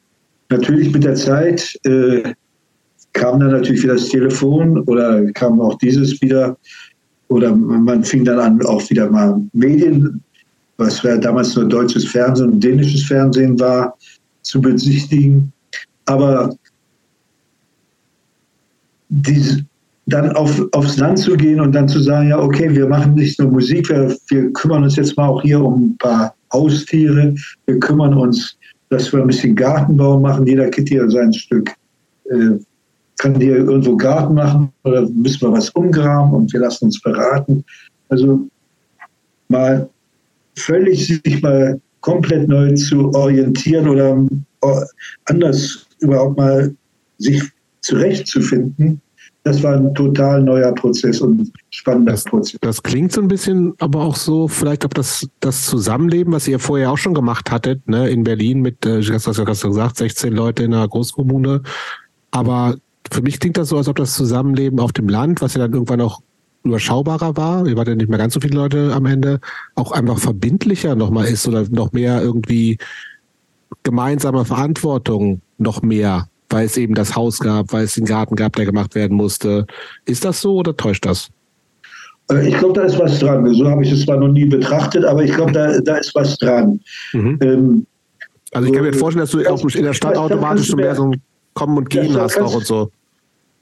natürlich 0.49 0.91
mit 0.91 1.03
der 1.03 1.15
Zeit 1.15 1.77
äh, 1.85 2.33
kam 3.13 3.39
dann 3.39 3.51
natürlich 3.51 3.83
wieder 3.83 3.93
das 3.95 4.09
Telefon 4.09 4.79
oder 4.81 5.25
kam 5.33 5.59
auch 5.59 5.77
dieses 5.79 6.21
wieder. 6.21 6.57
Oder 7.27 7.55
man 7.55 8.03
fing 8.03 8.25
dann 8.25 8.39
an, 8.39 8.65
auch 8.65 8.89
wieder 8.89 9.09
mal 9.09 9.41
Medien, 9.53 10.21
was 10.77 11.01
damals 11.21 11.55
nur 11.55 11.65
deutsches 11.65 12.05
Fernsehen 12.05 12.51
und 12.51 12.63
dänisches 12.63 13.03
Fernsehen 13.03 13.57
war, 13.57 13.97
zu 14.41 14.59
besichtigen. 14.59 15.53
Aber 16.07 16.53
diese, 19.07 19.63
dann 20.07 20.31
auf, 20.35 20.61
aufs 20.73 20.97
Land 20.97 21.19
zu 21.19 21.35
gehen 21.35 21.59
und 21.59 21.73
dann 21.73 21.87
zu 21.87 21.99
sagen, 21.99 22.29
ja, 22.29 22.39
okay, 22.39 22.73
wir 22.73 22.87
machen 22.87 23.15
nicht 23.15 23.39
nur 23.39 23.51
Musik, 23.51 23.89
wir, 23.89 24.15
wir 24.29 24.51
kümmern 24.53 24.83
uns 24.83 24.95
jetzt 24.95 25.15
mal 25.17 25.27
auch 25.27 25.41
hier 25.41 25.61
um 25.63 25.85
ein 25.85 25.97
paar 25.97 26.35
Haustiere, 26.51 27.35
wir 27.65 27.79
kümmern 27.79 28.13
uns, 28.13 28.57
dass 28.89 29.11
wir 29.13 29.21
ein 29.21 29.27
bisschen 29.27 29.55
Gartenbau 29.55 30.19
machen, 30.19 30.47
jeder 30.47 30.69
kriegt 30.69 30.89
hier 30.89 31.09
sein 31.09 31.31
Stück 31.33 31.71
äh, 32.29 32.57
kann 33.17 33.39
die 33.39 33.47
irgendwo 33.47 33.95
Garten 33.95 34.33
machen 34.33 34.71
oder 34.83 35.07
müssen 35.09 35.41
wir 35.41 35.51
was 35.51 35.69
umgraben 35.69 36.33
und 36.33 36.51
wir 36.53 36.59
lassen 36.59 36.85
uns 36.85 36.99
beraten. 37.01 37.63
Also 38.09 38.47
mal 39.47 39.89
völlig 40.57 41.07
sich 41.07 41.41
mal 41.41 41.79
komplett 42.01 42.47
neu 42.47 42.73
zu 42.73 43.13
orientieren 43.13 43.87
oder 43.87 44.17
äh, 44.63 44.85
anders 45.25 45.85
überhaupt 45.99 46.37
mal 46.37 46.73
sich 47.19 47.41
zurechtzufinden, 47.81 49.01
das 49.43 49.63
war 49.63 49.75
ein 49.75 49.93
total 49.95 50.43
neuer 50.43 50.71
Prozess 50.73 51.19
und 51.19 51.51
spannender 51.71 52.11
das, 52.11 52.23
Prozess. 52.25 52.59
Das 52.61 52.83
klingt 52.83 53.11
so 53.11 53.21
ein 53.21 53.27
bisschen, 53.27 53.73
aber 53.79 54.01
auch 54.01 54.15
so, 54.15 54.47
vielleicht 54.47 54.85
ob 54.85 54.93
das, 54.93 55.27
das 55.39 55.65
Zusammenleben, 55.65 56.31
was 56.31 56.47
ihr 56.47 56.59
vorher 56.59 56.91
auch 56.91 56.97
schon 56.97 57.15
gemacht 57.15 57.49
hattet, 57.49 57.87
ne, 57.87 58.09
in 58.09 58.23
Berlin 58.23 58.61
mit, 58.61 58.85
äh, 58.85 59.01
hast 59.01 59.27
du 59.27 59.43
gesagt, 59.43 59.97
16 59.97 60.33
Leute 60.33 60.63
in 60.63 60.73
einer 60.73 60.87
Großkommune. 60.87 61.63
Aber 62.29 62.75
für 63.11 63.21
mich 63.21 63.39
klingt 63.39 63.57
das 63.57 63.69
so, 63.69 63.77
als 63.77 63.87
ob 63.87 63.97
das 63.97 64.13
Zusammenleben 64.15 64.79
auf 64.79 64.93
dem 64.93 65.09
Land, 65.09 65.41
was 65.41 65.53
ja 65.53 65.59
dann 65.59 65.73
irgendwann 65.73 66.01
auch 66.01 66.21
überschaubarer 66.63 67.35
war, 67.37 67.67
ihr 67.67 67.75
wart 67.75 67.87
ja 67.87 67.95
nicht 67.95 68.09
mehr 68.09 68.19
ganz 68.19 68.33
so 68.33 68.39
viele 68.39 68.55
Leute 68.55 68.93
am 68.93 69.05
Ende, 69.05 69.39
auch 69.75 69.91
einfach 69.91 70.19
verbindlicher 70.19 70.95
nochmal 70.95 71.25
ist 71.25 71.47
oder 71.47 71.65
noch 71.69 71.91
mehr 71.91 72.21
irgendwie 72.21 72.77
gemeinsame 73.83 74.45
Verantwortung 74.45 75.41
noch 75.57 75.81
mehr, 75.81 76.27
weil 76.49 76.65
es 76.65 76.77
eben 76.77 76.93
das 76.93 77.15
Haus 77.15 77.39
gab, 77.39 77.73
weil 77.73 77.85
es 77.85 77.93
den 77.93 78.05
Garten 78.05 78.35
gab, 78.35 78.55
der 78.55 78.65
gemacht 78.65 78.93
werden 78.95 79.17
musste. 79.17 79.65
Ist 80.05 80.23
das 80.23 80.41
so 80.41 80.55
oder 80.55 80.75
täuscht 80.77 81.05
das? 81.05 81.29
Äh, 82.31 82.49
ich 82.49 82.57
glaube, 82.57 82.73
da 82.79 82.83
ist 82.83 82.99
was 82.99 83.19
dran. 83.19 83.51
So 83.53 83.67
habe 83.67 83.83
ich 83.83 83.91
es 83.91 84.05
zwar 84.05 84.17
noch 84.17 84.27
nie 84.27 84.45
betrachtet, 84.45 85.03
aber 85.03 85.23
ich 85.23 85.33
glaube, 85.33 85.51
da, 85.51 85.79
da 85.79 85.97
ist 85.97 86.13
was 86.13 86.37
dran. 86.37 86.79
Mhm. 87.13 87.39
Ähm, 87.41 87.85
also 88.51 88.67
ich 88.67 88.73
kann 88.73 88.83
mir 88.83 88.93
vorstellen, 88.93 89.23
dass 89.23 89.31
du 89.31 89.49
auch 89.49 89.63
in 89.73 89.83
der 89.83 89.93
Stadt 89.93 90.17
automatisch 90.17 90.67
so 90.67 90.75
mehr 90.75 90.93
so 90.95 91.05
ein 91.05 91.21
Kommen 91.53 91.77
und 91.77 91.89
Gehen 91.89 92.15
hast 92.15 92.39
auch 92.39 92.53
und 92.53 92.65
so. 92.65 92.91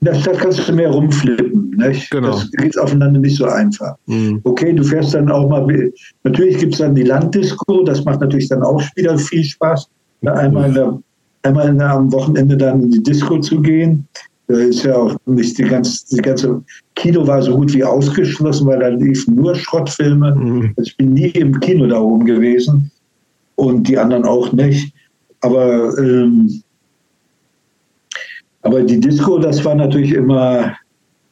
Der 0.02 0.16
Stadt 0.16 0.38
kannst 0.38 0.68
du 0.68 0.74
mehr 0.74 0.90
rumflippen. 0.90 1.72
Nicht? 1.72 2.10
Genau. 2.10 2.32
Das 2.32 2.50
geht 2.52 2.78
aufeinander 2.80 3.20
nicht 3.20 3.38
so 3.38 3.46
einfach. 3.46 3.96
Mhm. 4.06 4.40
Okay, 4.44 4.74
du 4.74 4.84
fährst 4.84 5.14
dann 5.14 5.30
auch 5.30 5.50
mal. 5.50 5.92
Natürlich 6.24 6.58
gibt 6.58 6.74
es 6.74 6.80
dann 6.80 6.96
die 6.96 7.04
Landdisco, 7.04 7.84
das 7.84 8.04
macht 8.06 8.22
natürlich 8.22 8.50
dann 8.50 8.64
auch 8.64 8.82
wieder 8.96 9.18
viel 9.18 9.44
Spaß. 9.44 9.90
Einmal, 10.26 10.74
der, 10.74 11.00
einmal 11.44 11.74
der, 11.74 11.92
am 11.92 12.12
Wochenende 12.12 12.58
dann 12.58 12.84
in 12.84 12.92
die 12.92 13.04
Disco 13.04 13.40
zu 13.40 13.62
gehen. 13.62 14.08
Da 14.48 14.56
ist 14.56 14.84
ja 14.84 14.96
auch 14.96 15.16
nicht 15.26 15.58
die 15.58 15.64
ganze, 15.64 16.04
die 16.16 16.22
ganze 16.22 16.62
Kino 16.96 17.28
war 17.28 17.42
so 17.42 17.56
gut 17.56 17.74
wie 17.74 17.84
ausgeschlossen, 17.84 18.68
weil 18.68 18.80
da 18.80 18.88
liefen 18.88 19.36
nur 19.36 19.54
Schrottfilme. 19.54 20.36
Mhm. 20.36 20.74
Also 20.76 20.90
ich 20.90 20.98
bin 20.98 21.14
nie 21.14 21.30
im 21.30 21.60
Kino 21.60 21.86
da 21.88 22.00
oben 22.00 22.26
gewesen 22.26 22.90
und 23.56 23.88
die 23.88 23.98
anderen 23.98 24.26
auch 24.26 24.52
nicht. 24.52 24.94
Aber 25.42 25.98
ähm, 26.00 26.64
aber 28.62 28.84
die 28.84 29.00
Disco, 29.00 29.40
das 29.40 29.64
war 29.64 29.76
natürlich 29.76 30.14
immer 30.14 30.76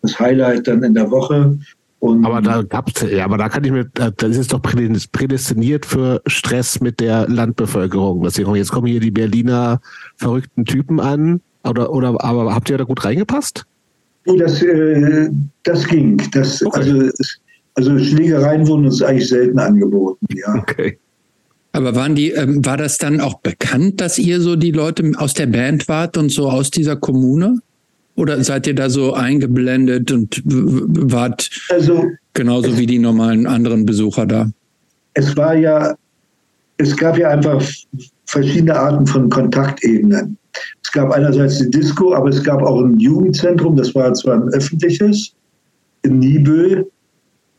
das 0.02 0.20
Highlight 0.20 0.68
dann 0.68 0.84
in 0.84 0.94
der 0.94 1.10
Woche. 1.12 1.58
Und 2.00 2.26
aber 2.26 2.42
da 2.42 2.62
gab's, 2.62 3.04
ja, 3.10 3.26
aber 3.26 3.38
da 3.38 3.50
kann 3.50 3.64
ich 3.64 3.72
mir, 3.72 3.86
das 3.86 4.38
ist 4.38 4.54
doch 4.54 4.62
prädestiniert 4.62 5.86
für 5.86 6.22
Stress 6.28 6.80
mit 6.80 7.00
der 7.00 7.28
Landbevölkerung. 7.28 8.24
Jetzt 8.24 8.72
kommen 8.72 8.88
hier 8.88 9.00
die 9.00 9.12
Berliner 9.12 9.82
verrückten 10.16 10.66
Typen 10.66 11.00
an. 11.00 11.42
Oder, 11.64 11.92
oder 11.92 12.24
aber 12.24 12.54
habt 12.54 12.70
ihr 12.70 12.78
da 12.78 12.84
gut 12.84 13.04
reingepasst? 13.04 13.66
Das, 14.38 14.62
äh, 14.62 15.30
das 15.64 15.88
ging. 15.88 16.22
Das, 16.34 16.64
okay. 16.64 16.80
also, 16.80 17.12
also 17.74 18.00
Schlägereien 18.00 18.68
wurden 18.68 18.86
uns 18.86 19.02
eigentlich 19.02 19.28
selten 19.28 19.58
angeboten, 19.60 20.28
ja. 20.34 20.56
Okay. 20.56 20.98
Aber 21.78 21.94
waren 21.94 22.16
die, 22.16 22.32
ähm, 22.32 22.66
war 22.66 22.76
das 22.76 22.98
dann 22.98 23.22
auch 23.22 23.36
bekannt, 23.42 24.02
dass 24.02 24.18
ihr 24.18 24.42
so 24.42 24.56
die 24.56 24.72
Leute 24.72 25.12
aus 25.18 25.36
der 25.36 25.46
Band 25.46 25.88
wart 25.88 26.18
und 26.18 26.32
so 26.32 26.50
aus 26.50 26.72
dieser 26.72 26.96
Kommune? 26.96 27.60
Oder 28.16 28.44
seid 28.44 28.66
ihr 28.66 28.74
da 28.74 28.90
so 28.90 29.14
eingeblendet 29.14 30.12
und 30.12 30.42
wart 30.44 31.52
also, 31.70 32.04
genauso 32.34 32.80
wie 32.80 32.88
die 32.88 32.98
normalen 32.98 33.46
anderen 33.46 33.86
Besucher 33.86 34.26
da? 34.26 34.50
Es 35.14 35.38
war 35.38 35.56
ja, 35.56 35.96
es 36.78 36.98
gab 36.98 37.16
ja 37.16 37.30
einfach 37.30 37.64
verschiedene 38.26 38.76
Arten 38.76 39.06
von 39.06 39.30
Kontaktebenen. 39.30 40.36
Es 40.84 40.92
gab 40.92 41.12
einerseits 41.12 41.60
die 41.60 41.70
Disco, 41.70 42.16
aber 42.16 42.30
es 42.30 42.44
gab 42.44 42.64
auch 42.64 42.82
ein 42.82 43.00
Jugendzentrum, 43.00 43.76
das 43.76 43.94
war 43.94 44.12
zwar 44.16 44.42
ein 44.42 44.50
öffentliches, 44.50 45.32
in 46.02 46.18
Nibel, 46.18 46.90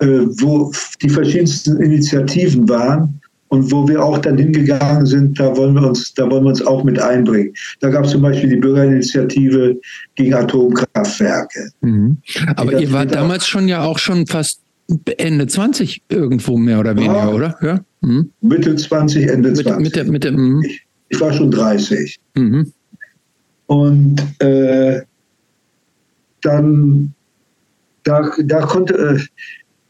äh, 0.01 0.07
wo 0.41 0.73
die 1.03 1.09
verschiedensten 1.09 1.81
Initiativen 1.81 2.69
waren 2.69 3.21
und 3.49 3.73
wo 3.73 3.89
wir 3.89 4.03
auch 4.03 4.19
dann 4.19 4.37
hingegangen 4.37 5.07
sind, 5.07 5.39
da 5.41 5.57
wollen 5.57 5.75
wir 5.75 5.89
uns, 5.89 6.13
da 6.15 6.31
wollen 6.31 6.45
wir 6.45 6.51
uns 6.51 6.67
auch 6.67 6.85
mit 6.85 7.01
einbringen. 7.01 7.53
Da 7.81 7.89
gab 7.89 8.05
es 8.05 8.13
zum 8.13 8.23
Beispiel 8.23 8.51
die 8.51 8.57
Bürgerinitiative 8.57 9.79
gegen 10.15 10.35
Atomkraftwerke. 10.35 11.71
Mhm. 11.81 12.19
Aber 12.57 12.79
ihr 12.79 12.93
wart 12.93 13.15
damals 13.15 13.47
schon 13.47 13.69
ja 13.69 13.83
auch 13.83 13.99
schon 13.99 14.27
fast 14.27 14.61
Ende 15.17 15.47
20 15.47 16.03
irgendwo 16.09 16.57
mehr 16.57 16.81
oder 16.81 16.97
weniger, 16.97 17.15
ja. 17.15 17.29
oder? 17.29 17.57
Ja. 17.63 17.81
Mhm. 18.01 18.31
Mitte 18.41 18.77
20, 18.77 19.29
Ende 19.29 19.51
Mitte, 19.51 19.63
20. 19.65 19.83
Mitte, 19.83 20.05
Mitte, 20.11 20.33
mhm. 20.33 20.63
ich, 20.65 20.87
ich, 21.09 21.21
war 21.21 21.33
schon 21.33 21.51
30. 21.51 22.19
Mhm. 22.35 22.73
Und 23.67 24.23
äh, 24.41 25.03
dann, 26.43 27.13
da, 28.05 28.31
da 28.45 28.61
konnte, 28.61 28.95
äh, 28.95 29.19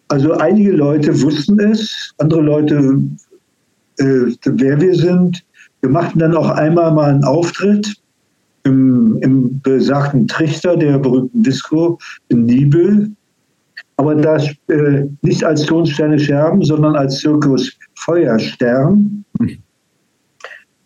also 0.08 0.32
einige 0.32 0.72
Leute 0.72 1.20
wussten 1.20 1.60
es, 1.60 2.12
andere 2.18 2.40
Leute 2.40 2.98
äh, 3.98 4.34
wer 4.44 4.80
wir 4.80 4.94
sind. 4.94 5.44
Wir 5.80 5.90
machten 5.90 6.18
dann 6.18 6.36
auch 6.36 6.50
einmal 6.50 6.92
mal 6.92 7.10
einen 7.10 7.24
Auftritt 7.24 7.94
im, 8.64 9.18
im 9.22 9.60
besagten 9.60 10.26
Trichter 10.26 10.76
der 10.76 10.98
berühmten 10.98 11.42
Disco 11.42 11.98
in 12.28 12.46
Nibel. 12.46 13.10
Aber 13.96 14.14
das 14.14 14.48
äh, 14.68 15.06
nicht 15.22 15.42
als 15.42 15.62
Tonsterne 15.64 16.18
Scherben, 16.18 16.62
sondern 16.62 16.94
als 16.94 17.18
Zirkus 17.18 17.72
Feuerstern, 17.96 19.24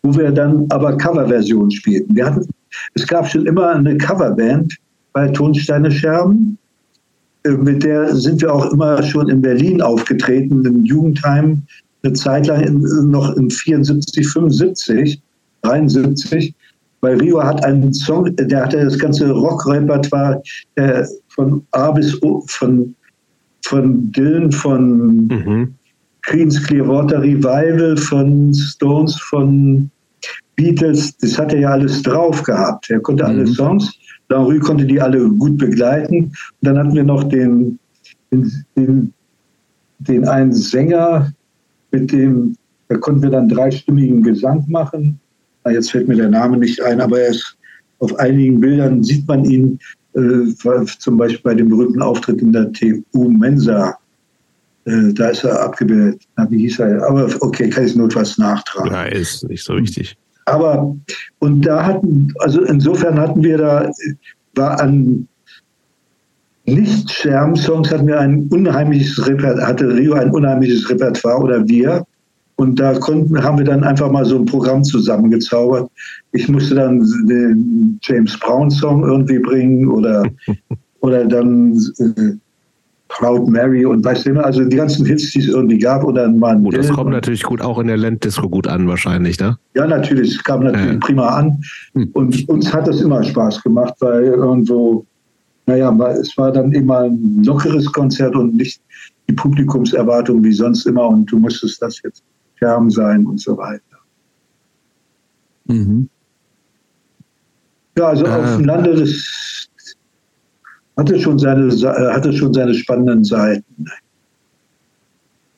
wo 0.01 0.17
wir 0.17 0.31
dann 0.31 0.65
aber 0.69 0.97
Coverversionen 0.97 1.71
spielten. 1.71 2.15
Wir 2.15 2.25
hatten, 2.25 2.47
es 2.95 3.05
gab 3.05 3.29
schon 3.29 3.45
immer 3.45 3.75
eine 3.75 3.97
Coverband 3.97 4.75
bei 5.13 5.27
Tonsteine 5.29 5.91
Scherben. 5.91 6.57
Äh, 7.43 7.51
mit 7.51 7.83
der 7.83 8.15
sind 8.15 8.41
wir 8.41 8.53
auch 8.53 8.71
immer 8.73 9.03
schon 9.03 9.29
in 9.29 9.41
Berlin 9.41 9.81
aufgetreten, 9.81 10.65
im 10.65 10.83
Jugendheim, 10.83 11.61
eine 12.03 12.13
Zeit 12.13 12.47
lang 12.47 12.81
noch 13.09 13.35
in 13.35 13.49
74, 13.49 14.27
75, 14.27 15.21
73 15.61 16.53
weil 17.03 17.19
Rio 17.19 17.43
hat 17.43 17.63
einen 17.65 17.93
Song, 17.93 18.33
der 18.33 18.63
hatte 18.63 18.81
das 18.81 18.97
ganze 18.97 19.29
Rockrepertoire 19.29 20.41
äh, 20.75 21.03
von 21.27 21.61
A 21.71 21.91
bis 21.91 22.23
O, 22.23 22.41
von, 22.47 22.95
von 23.65 24.09
Dylan, 24.13 24.49
von 24.53 25.27
mhm. 25.27 25.73
Queen's 26.21 26.63
Clearwater 26.63 27.21
Revival, 27.21 27.97
von 27.97 28.53
Stones, 28.53 29.19
von 29.19 29.91
Beatles, 30.55 31.17
das 31.17 31.37
hat 31.37 31.51
er 31.51 31.59
ja 31.59 31.69
alles 31.71 32.01
drauf 32.03 32.41
gehabt. 32.41 32.89
Er 32.89 33.01
konnte 33.01 33.25
mhm. 33.25 33.29
alle 33.29 33.47
Songs, 33.47 33.91
Larue 34.29 34.59
konnte 34.59 34.85
die 34.85 35.01
alle 35.01 35.29
gut 35.29 35.57
begleiten. 35.57 36.15
Und 36.15 36.33
dann 36.61 36.77
hatten 36.77 36.95
wir 36.95 37.03
noch 37.03 37.25
den, 37.25 37.77
den, 38.31 39.13
den 39.99 40.25
einen 40.25 40.53
Sänger, 40.53 41.33
mit 41.93 42.11
dem, 42.11 42.55
da 42.89 42.97
konnten 42.97 43.23
wir 43.23 43.29
dann 43.29 43.47
dreistimmigen 43.47 44.23
Gesang 44.23 44.65
machen. 44.67 45.19
Ah, 45.63 45.71
jetzt 45.71 45.91
fällt 45.91 46.07
mir 46.07 46.15
der 46.15 46.29
Name 46.29 46.57
nicht 46.57 46.81
ein, 46.81 46.99
aber 46.99 47.21
er 47.21 47.29
ist 47.29 47.57
auf 47.99 48.19
einigen 48.19 48.59
Bildern 48.59 49.03
sieht 49.03 49.27
man 49.27 49.45
ihn, 49.45 49.79
äh, 50.15 50.53
zum 50.99 51.17
Beispiel 51.17 51.41
bei 51.43 51.55
dem 51.55 51.69
berühmten 51.69 52.01
Auftritt 52.01 52.41
in 52.41 52.51
der 52.51 52.71
TU 52.73 53.29
Mensa. 53.29 53.97
Äh, 54.85 55.13
da 55.13 55.29
ist 55.29 55.45
er 55.45 55.61
abgebildet. 55.61 56.21
Na, 56.35 56.49
wie 56.51 56.59
hieß 56.59 56.79
er? 56.79 57.07
Aber 57.07 57.29
okay, 57.39 57.69
kann 57.69 57.85
ich 57.85 57.95
notfalls 57.95 58.37
nachtragen. 58.37 58.91
Ja, 58.91 59.03
ist 59.03 59.47
nicht 59.47 59.63
so 59.63 59.77
wichtig. 59.77 60.17
Aber, 60.45 60.93
und 61.39 61.61
da 61.61 61.85
hatten, 61.85 62.33
also 62.39 62.63
insofern 62.63 63.17
hatten 63.17 63.41
wir 63.41 63.57
da, 63.57 63.89
war 64.55 64.81
an 64.81 65.27
Nicht-Scherben-Songs 66.65 67.91
hatten 67.91 68.07
wir 68.07 68.19
ein 68.19 68.47
unheimliches 68.49 69.25
Repertoire, 69.27 69.67
hatte 69.67 69.93
Rio 69.93 70.13
ein 70.13 70.31
unheimliches 70.31 70.89
Repertoire 70.89 71.41
oder 71.43 71.67
wir. 71.67 72.05
Und 72.55 72.79
da 72.79 72.93
konnten, 72.99 73.41
haben 73.43 73.57
wir 73.57 73.65
dann 73.65 73.83
einfach 73.83 74.11
mal 74.11 74.23
so 74.25 74.37
ein 74.37 74.45
Programm 74.45 74.83
zusammengezaubert. 74.83 75.89
Ich 76.31 76.47
musste 76.47 76.75
dann 76.75 76.99
den 77.27 77.99
James 78.03 78.39
Brown 78.39 78.69
Song 78.69 79.03
irgendwie 79.03 79.39
bringen 79.39 79.89
oder, 79.89 80.23
oder 81.01 81.25
dann 81.25 81.77
äh, 81.97 82.33
Proud 83.13 83.47
Mary 83.47 83.85
und 83.85 84.03
weißt 84.03 84.25
du 84.25 84.43
also 84.43 84.63
die 84.63 84.75
ganzen 84.75 85.05
Hits, 85.05 85.31
die 85.31 85.39
es 85.39 85.47
irgendwie 85.47 85.77
gab 85.77 86.03
oder 86.03 86.27
mal. 86.29 86.57
Gut, 86.59 86.75
das 86.75 86.89
kommt 86.89 87.11
natürlich 87.11 87.43
gut 87.43 87.61
auch 87.61 87.77
in 87.79 87.87
der 87.87 87.97
Landdisco 87.97 88.49
gut 88.49 88.67
an 88.67 88.87
wahrscheinlich, 88.87 89.39
ne? 89.39 89.57
Ja, 89.75 89.85
natürlich, 89.85 90.35
es 90.35 90.43
kam 90.43 90.63
natürlich 90.63 90.93
ja. 90.93 90.99
prima 90.99 91.27
an 91.27 91.61
hm. 91.93 92.09
und 92.13 92.49
uns 92.49 92.73
hat 92.73 92.87
das 92.87 93.01
immer 93.01 93.23
Spaß 93.23 93.61
gemacht, 93.61 93.93
weil 93.99 94.23
irgendwo, 94.23 95.05
naja, 95.65 95.91
es 96.11 96.37
war 96.37 96.51
dann 96.51 96.71
immer 96.73 97.01
ein 97.01 97.43
lockeres 97.43 97.91
Konzert 97.91 98.35
und 98.35 98.55
nicht 98.55 98.81
die 99.29 99.33
Publikumserwartung 99.33 100.43
wie 100.43 100.51
sonst 100.51 100.85
immer 100.85 101.07
und 101.07 101.25
du 101.31 101.39
musstest 101.39 101.81
das 101.81 102.01
jetzt 102.03 102.23
Term 102.59 102.89
sein 102.89 103.25
und 103.25 103.39
so 103.39 103.57
weiter. 103.57 103.81
Mhm. 105.65 106.09
Ja, 107.97 108.07
also 108.07 108.25
äh. 108.25 108.29
auf 108.29 108.57
dem 108.57 108.65
Lande 108.65 108.95
das 108.95 109.67
hatte 110.97 111.19
schon 111.19 111.39
seine 111.39 111.71
hatte 112.13 112.33
schon 112.33 112.53
seine 112.53 112.73
spannenden 112.73 113.23
Seiten. 113.23 113.85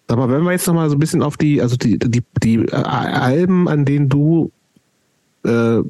Aber 0.07 0.29
wenn 0.29 0.43
wir 0.43 0.51
jetzt 0.51 0.67
noch 0.67 0.75
mal 0.75 0.89
so 0.89 0.95
ein 0.95 0.99
bisschen 0.99 1.23
auf 1.23 1.35
die, 1.35 1.61
also 1.61 1.75
die, 1.75 1.97
die, 1.97 2.23
die 2.43 2.55
äh, 2.57 2.75
Alben, 2.75 3.67
an 3.67 3.85
denen 3.85 4.07
du 4.07 4.51
äh, 5.43 5.81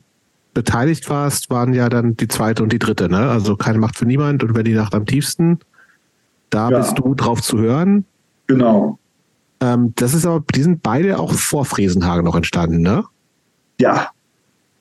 beteiligt 0.55 1.07
warst, 1.09 1.51
waren 1.51 1.73
ja 1.73 1.89
dann 1.89 2.17
die 2.17 2.27
zweite 2.27 2.63
und 2.63 2.73
die 2.73 2.79
dritte, 2.79 3.09
ne? 3.09 3.29
Also 3.29 3.55
keine 3.55 3.77
Macht 3.77 3.97
für 3.97 4.05
niemand 4.05 4.41
und 4.41 4.55
wer 4.55 4.63
die 4.63 4.73
Nacht 4.73 4.95
am 4.95 5.05
tiefsten. 5.05 5.59
Da 6.49 6.71
ja. 6.71 6.79
bist 6.79 6.97
du 6.97 7.13
drauf 7.13 7.41
zu 7.41 7.59
hören. 7.59 8.05
Genau. 8.47 8.97
Ähm, 9.59 9.93
das 9.95 10.15
ist 10.15 10.25
aber, 10.25 10.43
die 10.55 10.63
sind 10.63 10.81
beide 10.81 11.19
auch 11.19 11.33
vor 11.33 11.65
Fresenhagen 11.65 12.25
noch 12.25 12.35
entstanden, 12.35 12.81
ne? 12.81 13.03
Ja. 13.79 14.09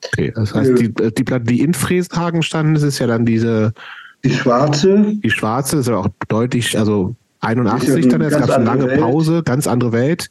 Okay, 0.07 0.31
das 0.33 0.53
heißt, 0.53 0.79
die, 0.79 0.93
die 0.93 1.23
Platte, 1.23 1.45
die 1.45 1.61
in 1.61 1.73
Fresenhagen 1.73 2.41
standen, 2.41 2.73
das 2.75 2.83
ist 2.83 2.99
ja 2.99 3.07
dann 3.07 3.25
diese. 3.25 3.73
Die 4.23 4.33
schwarze. 4.33 5.13
Die 5.23 5.29
schwarze 5.29 5.77
ist 5.77 5.87
ja 5.87 5.97
auch 5.97 6.07
deutlich, 6.29 6.77
also 6.79 7.15
81 7.41 8.07
dann, 8.07 8.21
es 8.21 8.37
gab 8.37 8.49
eine 8.49 8.63
lange 8.63 8.87
Welt. 8.87 9.01
Pause, 9.01 9.43
ganz 9.43 9.67
andere 9.67 9.91
Welt. 9.91 10.29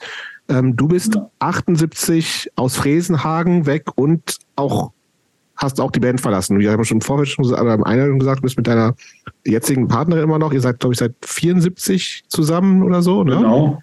Ähm, 0.49 0.75
du 0.75 0.89
bist 0.89 1.15
ja. 1.15 1.31
78 1.39 2.53
aus 2.57 2.77
Fresenhagen 2.77 3.67
weg 3.67 3.87
und 3.95 4.39
auch 4.57 4.93
hast 5.57 5.81
auch 5.81 5.91
die 5.91 6.01
Band 6.01 6.21
verlassen. 6.21 6.59
Wir 6.59 6.73
haben 6.73 6.85
schon 6.85 7.01
vorher 7.01 7.27
schon 7.27 7.45
gesagt, 7.45 7.61
am 7.61 7.85
Einladung 7.85 8.19
gesagt, 8.19 8.39
du 8.39 8.43
bist 8.43 8.57
mit 8.57 8.67
deiner 8.67 8.95
jetzigen 9.45 9.89
Partnerin 9.89 10.25
immer 10.25 10.39
noch, 10.39 10.53
ihr 10.53 10.61
seid, 10.61 10.81
glaube 10.81 10.95
ich, 10.95 10.99
seit 10.99 11.15
74 11.23 12.25
zusammen 12.29 12.83
oder 12.83 13.03
so, 13.03 13.25
ne? 13.25 13.37
Genau. 13.37 13.83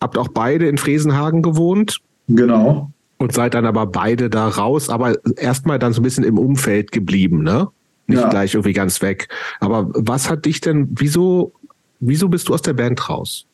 Habt 0.00 0.16
auch 0.16 0.28
beide 0.28 0.66
in 0.66 0.78
Fresenhagen 0.78 1.42
gewohnt. 1.42 1.98
Genau. 2.28 2.90
Und 3.18 3.32
seid 3.32 3.54
dann 3.54 3.66
aber 3.66 3.86
beide 3.86 4.30
da 4.30 4.48
raus, 4.48 4.88
aber 4.88 5.14
erstmal 5.36 5.78
dann 5.78 5.92
so 5.92 6.00
ein 6.00 6.04
bisschen 6.04 6.24
im 6.24 6.38
Umfeld 6.38 6.90
geblieben, 6.90 7.42
ne? 7.42 7.68
Nicht 8.06 8.22
ja. 8.22 8.28
gleich 8.28 8.54
irgendwie 8.54 8.72
ganz 8.72 9.02
weg. 9.02 9.28
Aber 9.60 9.88
was 9.92 10.28
hat 10.30 10.46
dich 10.46 10.60
denn, 10.60 10.88
wieso, 10.90 11.52
wieso 12.00 12.28
bist 12.28 12.48
du 12.48 12.54
aus 12.54 12.62
der 12.62 12.72
Band 12.72 13.08
raus? 13.08 13.46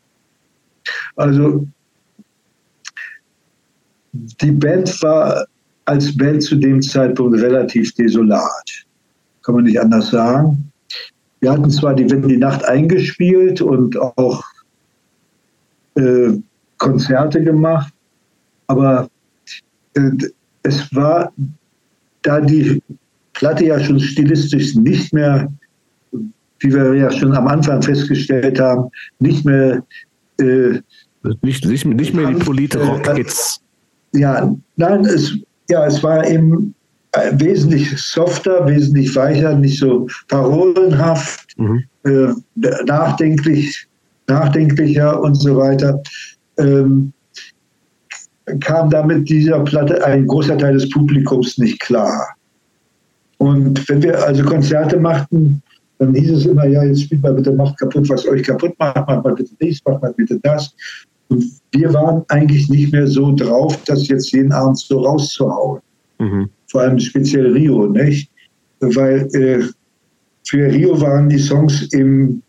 Also, 1.17 1.67
die 4.13 4.53
Band 4.53 5.03
war 5.03 5.47
als 5.87 6.17
Band 6.17 6.43
zu 6.43 6.57
dem 6.57 6.83
Zeitpunkt 6.83 7.41
relativ 7.41 7.95
desolat. 7.95 8.85
Kann 9.43 9.55
man 9.55 9.65
nicht 9.65 9.81
anders 9.81 10.11
sagen. 10.11 10.71
Wir 11.41 11.53
hatten 11.53 11.71
zwar 11.71 11.95
die 11.95 12.11
Wenn 12.11 12.27
die 12.27 12.37
Nacht 12.37 12.65
eingespielt 12.65 13.61
und 13.61 13.97
auch 13.99 14.43
äh, 15.95 16.33
Konzerte 16.79 17.43
gemacht, 17.43 17.93
aber 18.67 19.09
äh, 19.95 20.11
es 20.63 20.95
war, 20.95 21.33
da 22.23 22.41
die 22.41 22.83
Platte 23.35 23.67
ja 23.67 23.79
schon 23.79 24.01
stilistisch 24.01 24.75
nicht 24.75 25.13
mehr, 25.13 25.53
wie 26.11 26.73
wir 26.73 26.95
ja 26.95 27.11
schon 27.11 27.33
am 27.35 27.47
Anfang 27.47 27.83
festgestellt 27.83 28.59
haben, 28.59 28.91
nicht 29.21 29.45
mehr 29.45 29.85
äh, 30.41 30.81
nicht, 31.43 31.65
nicht, 31.65 31.85
nicht 31.85 32.15
mehr 32.15 32.29
die 32.29 32.45
Polite 32.45 33.03
Hits. 33.15 33.61
Äh, 34.15 34.21
ja, 34.21 34.55
nein, 34.77 35.05
es, 35.05 35.39
ja, 35.69 35.87
es 35.87 36.03
war 36.03 36.27
eben 36.27 36.75
äh, 37.13 37.33
wesentlich 37.35 37.91
softer, 38.01 38.67
wesentlich 38.67 39.15
weicher, 39.17 39.55
nicht 39.55 39.79
so 39.79 40.07
parolenhaft, 40.29 41.55
mhm. 41.59 41.85
äh, 42.05 42.29
nachdenklich 42.85 43.89
nachdenklicher 44.29 45.21
und 45.21 45.35
so 45.35 45.57
weiter, 45.57 46.03
ähm, 46.59 47.13
kam 48.61 48.91
damit 48.91 49.29
dieser 49.29 49.61
Platte 49.61 50.05
ein 50.05 50.27
großer 50.27 50.57
Teil 50.57 50.75
des 50.75 50.89
Publikums 50.91 51.59
nicht 51.59 51.81
klar. 51.81 52.29
Und 53.39 53.89
wenn 53.89 54.03
wir 54.03 54.25
also 54.25 54.45
Konzerte 54.45 54.99
machten, 54.99 55.63
dann 55.99 56.15
hieß 56.15 56.31
es 56.31 56.47
immer, 56.47 56.67
ja, 56.67 56.85
jetzt 56.85 57.03
spielt 57.03 57.23
mal 57.23 57.35
bitte, 57.35 57.53
macht 57.53 57.79
kaputt, 57.79 58.09
was 58.09 58.27
euch 58.27 58.43
kaputt 58.45 58.75
macht, 58.79 58.97
macht 58.97 59.25
mal 59.25 59.35
bitte 59.35 59.51
dies, 59.61 59.81
macht 59.85 60.03
mal 60.03 60.13
bitte 60.13 60.39
das. 60.43 60.75
Und 61.29 61.45
wir 61.73 61.93
waren 61.93 62.25
eigentlich 62.29 62.69
nicht 62.69 62.93
mehr 62.93 63.07
so 63.07 63.35
drauf, 63.35 63.77
das 63.85 64.09
jetzt 64.09 64.33
jeden 64.33 64.53
Abend 64.53 64.79
so 64.79 65.01
rauszuhauen. 65.01 65.81
Mhm. 66.19 66.49
Vor 66.69 66.83
allem 66.83 66.99
speziell 66.99 67.53
Rio, 67.53 67.87
nicht? 67.87 68.31
Weil 68.81 69.29
äh, 69.35 69.65
für 70.47 70.73
Rio 70.73 71.01
waren 71.01 71.29
die 71.29 71.39
Songs 71.39 71.83
im 71.93 72.43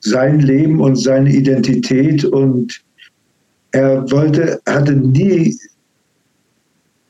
sein 0.00 0.40
Leben 0.40 0.80
und 0.80 0.96
seine 0.96 1.30
Identität 1.30 2.24
und 2.24 2.82
er 3.72 4.10
wollte, 4.10 4.60
hatte 4.66 4.96
nie, 4.96 5.56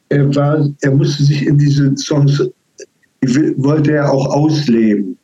er 0.09 0.35
war, 0.35 0.69
er 0.81 0.91
musste 0.91 1.23
sich 1.23 1.47
in 1.47 1.57
diese 1.57 1.97
Songs, 1.97 2.43
wollte 3.57 3.93
er 3.93 4.13
auch 4.13 4.27
ausleben. 4.27 5.17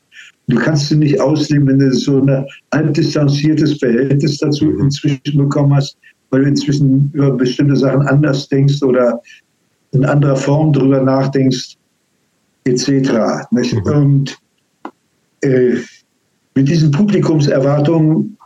Du 0.49 0.57
kannst 0.57 0.89
sie 0.89 0.97
nicht 0.97 1.21
ausleben, 1.21 1.67
wenn 1.67 1.79
du 1.79 1.93
so 1.93 2.21
ein 2.21 2.47
halbdistanziertes 2.73 3.79
Verhältnis 3.79 4.39
dazu 4.39 4.67
mhm. 4.67 4.85
inzwischen 4.85 5.39
bekommen 5.39 5.75
hast, 5.75 5.97
weil 6.31 6.43
du 6.43 6.49
inzwischen 6.49 7.11
über 7.13 7.33
bestimmte 7.33 7.77
Sachen 7.77 8.03
anders 8.03 8.49
denkst 8.49 8.83
oder 8.83 9.21
in 9.93 10.05
anderer 10.05 10.37
Form 10.37 10.73
drüber 10.73 11.01
nachdenkst, 11.01 11.77
etc. 12.65 13.11
Mhm. 13.51 13.83
Und 13.85 14.39
äh, 15.43 15.77
mit 16.55 16.69
diesen 16.69 16.91
Publikumserwartungen, 16.91 18.37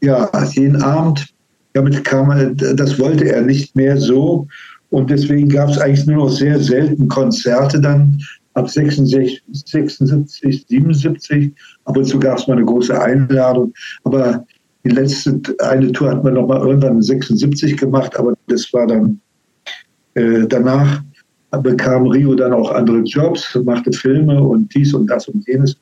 ja, 0.00 0.30
jeden 0.54 0.82
Abend 0.82 1.34
damit 1.74 2.04
kam 2.04 2.30
er, 2.30 2.50
das 2.50 2.98
wollte 2.98 3.28
er 3.30 3.42
nicht 3.42 3.76
mehr 3.76 3.98
so. 3.98 4.46
Und 4.90 5.10
deswegen 5.10 5.48
gab 5.48 5.68
es 5.70 5.78
eigentlich 5.78 6.06
nur 6.06 6.24
noch 6.24 6.30
sehr 6.30 6.58
selten 6.58 7.08
Konzerte 7.08 7.80
dann 7.80 8.20
ab 8.54 8.68
66, 8.68 9.42
76, 9.52 10.66
77. 10.68 11.52
Ab 11.84 11.96
und 11.96 12.04
zu 12.04 12.18
gab 12.18 12.38
es 12.38 12.46
mal 12.46 12.54
eine 12.54 12.64
große 12.64 13.00
Einladung. 13.00 13.72
Aber 14.04 14.44
die 14.84 14.90
letzte 14.90 15.40
eine 15.60 15.92
Tour 15.92 16.10
hat 16.10 16.24
man 16.24 16.34
noch 16.34 16.46
mal 16.46 16.60
irgendwann 16.60 17.00
76 17.00 17.76
gemacht, 17.76 18.16
aber 18.16 18.34
das 18.48 18.72
war 18.72 18.86
dann 18.86 19.20
äh, 20.14 20.46
danach 20.46 21.02
bekam 21.62 22.06
Rio 22.08 22.34
dann 22.34 22.52
auch 22.52 22.70
andere 22.72 22.98
Jobs, 23.00 23.56
machte 23.64 23.92
Filme 23.92 24.42
und 24.42 24.74
dies 24.74 24.92
und 24.92 25.06
das 25.06 25.28
und 25.28 25.46
jenes. 25.46 25.76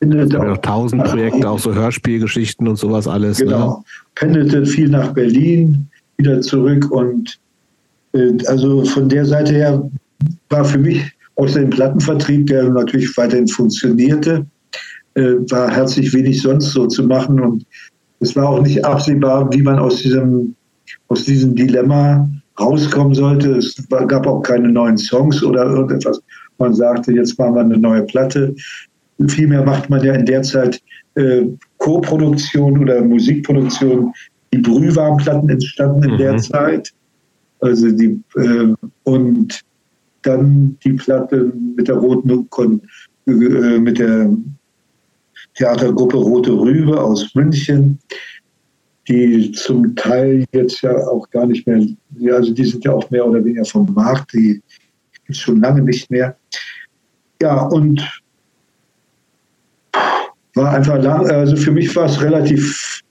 Pendelte 0.00 0.40
auch, 0.40 0.58
tausend 0.58 1.04
Projekte, 1.04 1.48
auch 1.48 1.58
so 1.58 1.74
Hörspielgeschichten 1.74 2.68
und 2.68 2.76
sowas 2.76 3.08
alles. 3.08 3.38
Ne? 3.40 3.46
Genau. 3.46 3.78
Ne? 3.78 3.84
Pendelte 4.14 4.64
viel 4.64 4.88
nach 4.88 5.12
Berlin, 5.12 5.88
wieder 6.16 6.40
zurück 6.40 6.90
und 6.90 7.38
äh, 8.12 8.32
also 8.46 8.84
von 8.84 9.08
der 9.08 9.26
Seite 9.26 9.54
her 9.54 9.90
war 10.48 10.64
für 10.64 10.78
mich 10.78 11.02
außer 11.38 11.60
dem 11.60 11.70
Plattenvertrieb, 11.70 12.46
der 12.46 12.68
natürlich 12.68 13.16
weiterhin 13.16 13.48
funktionierte, 13.48 14.44
äh, 15.14 15.34
war 15.50 15.70
herzlich 15.70 16.12
wenig 16.12 16.42
sonst 16.42 16.72
so 16.72 16.86
zu 16.86 17.04
machen 17.04 17.40
und 17.40 17.64
es 18.20 18.34
war 18.34 18.48
auch 18.48 18.62
nicht 18.62 18.84
absehbar, 18.84 19.50
wie 19.52 19.62
man 19.62 19.78
aus 19.78 20.02
diesem, 20.02 20.54
aus 21.06 21.24
diesem 21.24 21.54
Dilemma 21.54 22.28
rauskommen 22.58 23.14
sollte. 23.14 23.52
Es 23.52 23.76
gab 23.88 24.26
auch 24.26 24.42
keine 24.42 24.68
neuen 24.68 24.98
Songs 24.98 25.42
oder 25.44 25.64
irgendetwas. 25.64 26.20
Man 26.58 26.74
sagte, 26.74 27.12
jetzt 27.12 27.38
machen 27.38 27.54
wir 27.54 27.60
eine 27.60 27.78
neue 27.78 28.02
Platte. 28.02 28.54
Vielmehr 29.28 29.64
macht 29.64 29.88
man 29.88 30.02
ja 30.04 30.14
in 30.14 30.26
der 30.26 30.42
Zeit 30.42 30.80
äh, 31.14 31.44
Co-Produktion 31.78 32.78
oder 32.80 33.00
Musikproduktion. 33.02 34.12
Die 34.52 34.58
Brühwarmplatten 34.58 35.48
entstanden 35.48 36.02
in 36.02 36.12
mhm. 36.14 36.18
der 36.18 36.36
Zeit. 36.38 36.92
Also 37.60 37.90
die, 37.92 38.20
äh, 38.36 38.74
und 39.04 39.60
dann 40.22 40.76
die 40.84 40.92
Platte 40.92 41.52
mit 41.76 41.88
der 41.88 41.96
roten 41.96 42.48
Kon 42.50 42.80
äh, 43.26 43.78
mit 43.78 43.98
der 43.98 44.30
Theatergruppe 45.54 46.16
Rote 46.16 46.52
Rübe 46.52 47.00
aus 47.00 47.34
München, 47.34 47.98
die 49.08 49.52
zum 49.52 49.94
Teil 49.96 50.44
jetzt 50.52 50.82
ja 50.82 50.96
auch 51.08 51.28
gar 51.30 51.46
nicht 51.46 51.66
mehr, 51.66 51.84
also 52.32 52.52
die 52.52 52.64
sind 52.64 52.84
ja 52.84 52.92
auch 52.92 53.10
mehr 53.10 53.26
oder 53.26 53.44
weniger 53.44 53.64
vom 53.64 53.92
Markt, 53.92 54.32
die 54.34 54.62
gibt 55.12 55.30
es 55.30 55.38
schon 55.38 55.60
lange 55.60 55.82
nicht 55.82 56.10
mehr. 56.10 56.36
Ja, 57.40 57.66
und 57.66 58.02
war 60.54 60.72
einfach 60.74 61.02
lang, 61.02 61.26
also 61.30 61.56
für 61.56 61.70
mich 61.72 61.94
war 61.96 62.06
es 62.06 62.20
relativ 62.20 63.02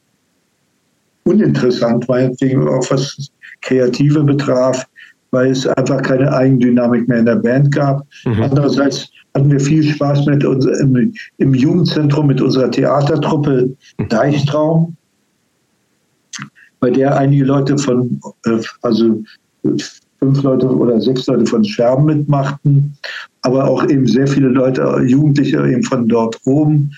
uninteressant, 1.23 2.07
meinetwegen 2.07 2.67
auch 2.67 2.89
was 2.89 3.29
Kreative 3.61 4.23
betraf, 4.23 4.85
weil 5.31 5.51
es 5.51 5.67
einfach 5.67 6.01
keine 6.01 6.31
Eigendynamik 6.31 7.07
mehr 7.07 7.19
in 7.19 7.25
der 7.25 7.35
Band 7.35 7.73
gab. 7.73 8.05
Mhm. 8.25 8.43
Andererseits 8.43 9.09
hatten 9.33 9.51
wir 9.51 9.59
viel 9.59 9.83
Spaß 9.83 10.25
mit 10.25 10.43
uns 10.45 10.65
im, 10.65 11.13
im 11.37 11.53
Jugendzentrum 11.53 12.27
mit 12.27 12.41
unserer 12.41 12.71
Theatertruppe 12.71 13.75
mhm. 13.97 14.09
Deichtraum, 14.09 14.95
bei 16.79 16.91
der 16.91 17.17
einige 17.17 17.45
Leute 17.45 17.77
von, 17.77 18.19
äh, 18.45 18.59
also 18.81 19.21
fünf 20.19 20.43
Leute 20.43 20.67
oder 20.67 20.99
sechs 20.99 21.27
Leute 21.27 21.45
von 21.45 21.63
Scherben 21.63 22.05
mitmachten, 22.05 22.97
aber 23.41 23.65
auch 23.65 23.87
eben 23.87 24.07
sehr 24.07 24.27
viele 24.27 24.49
Leute, 24.49 24.81
Jugendliche 25.05 25.57
eben 25.67 25.83
von 25.83 26.07
dort 26.07 26.39
oben. 26.45 26.91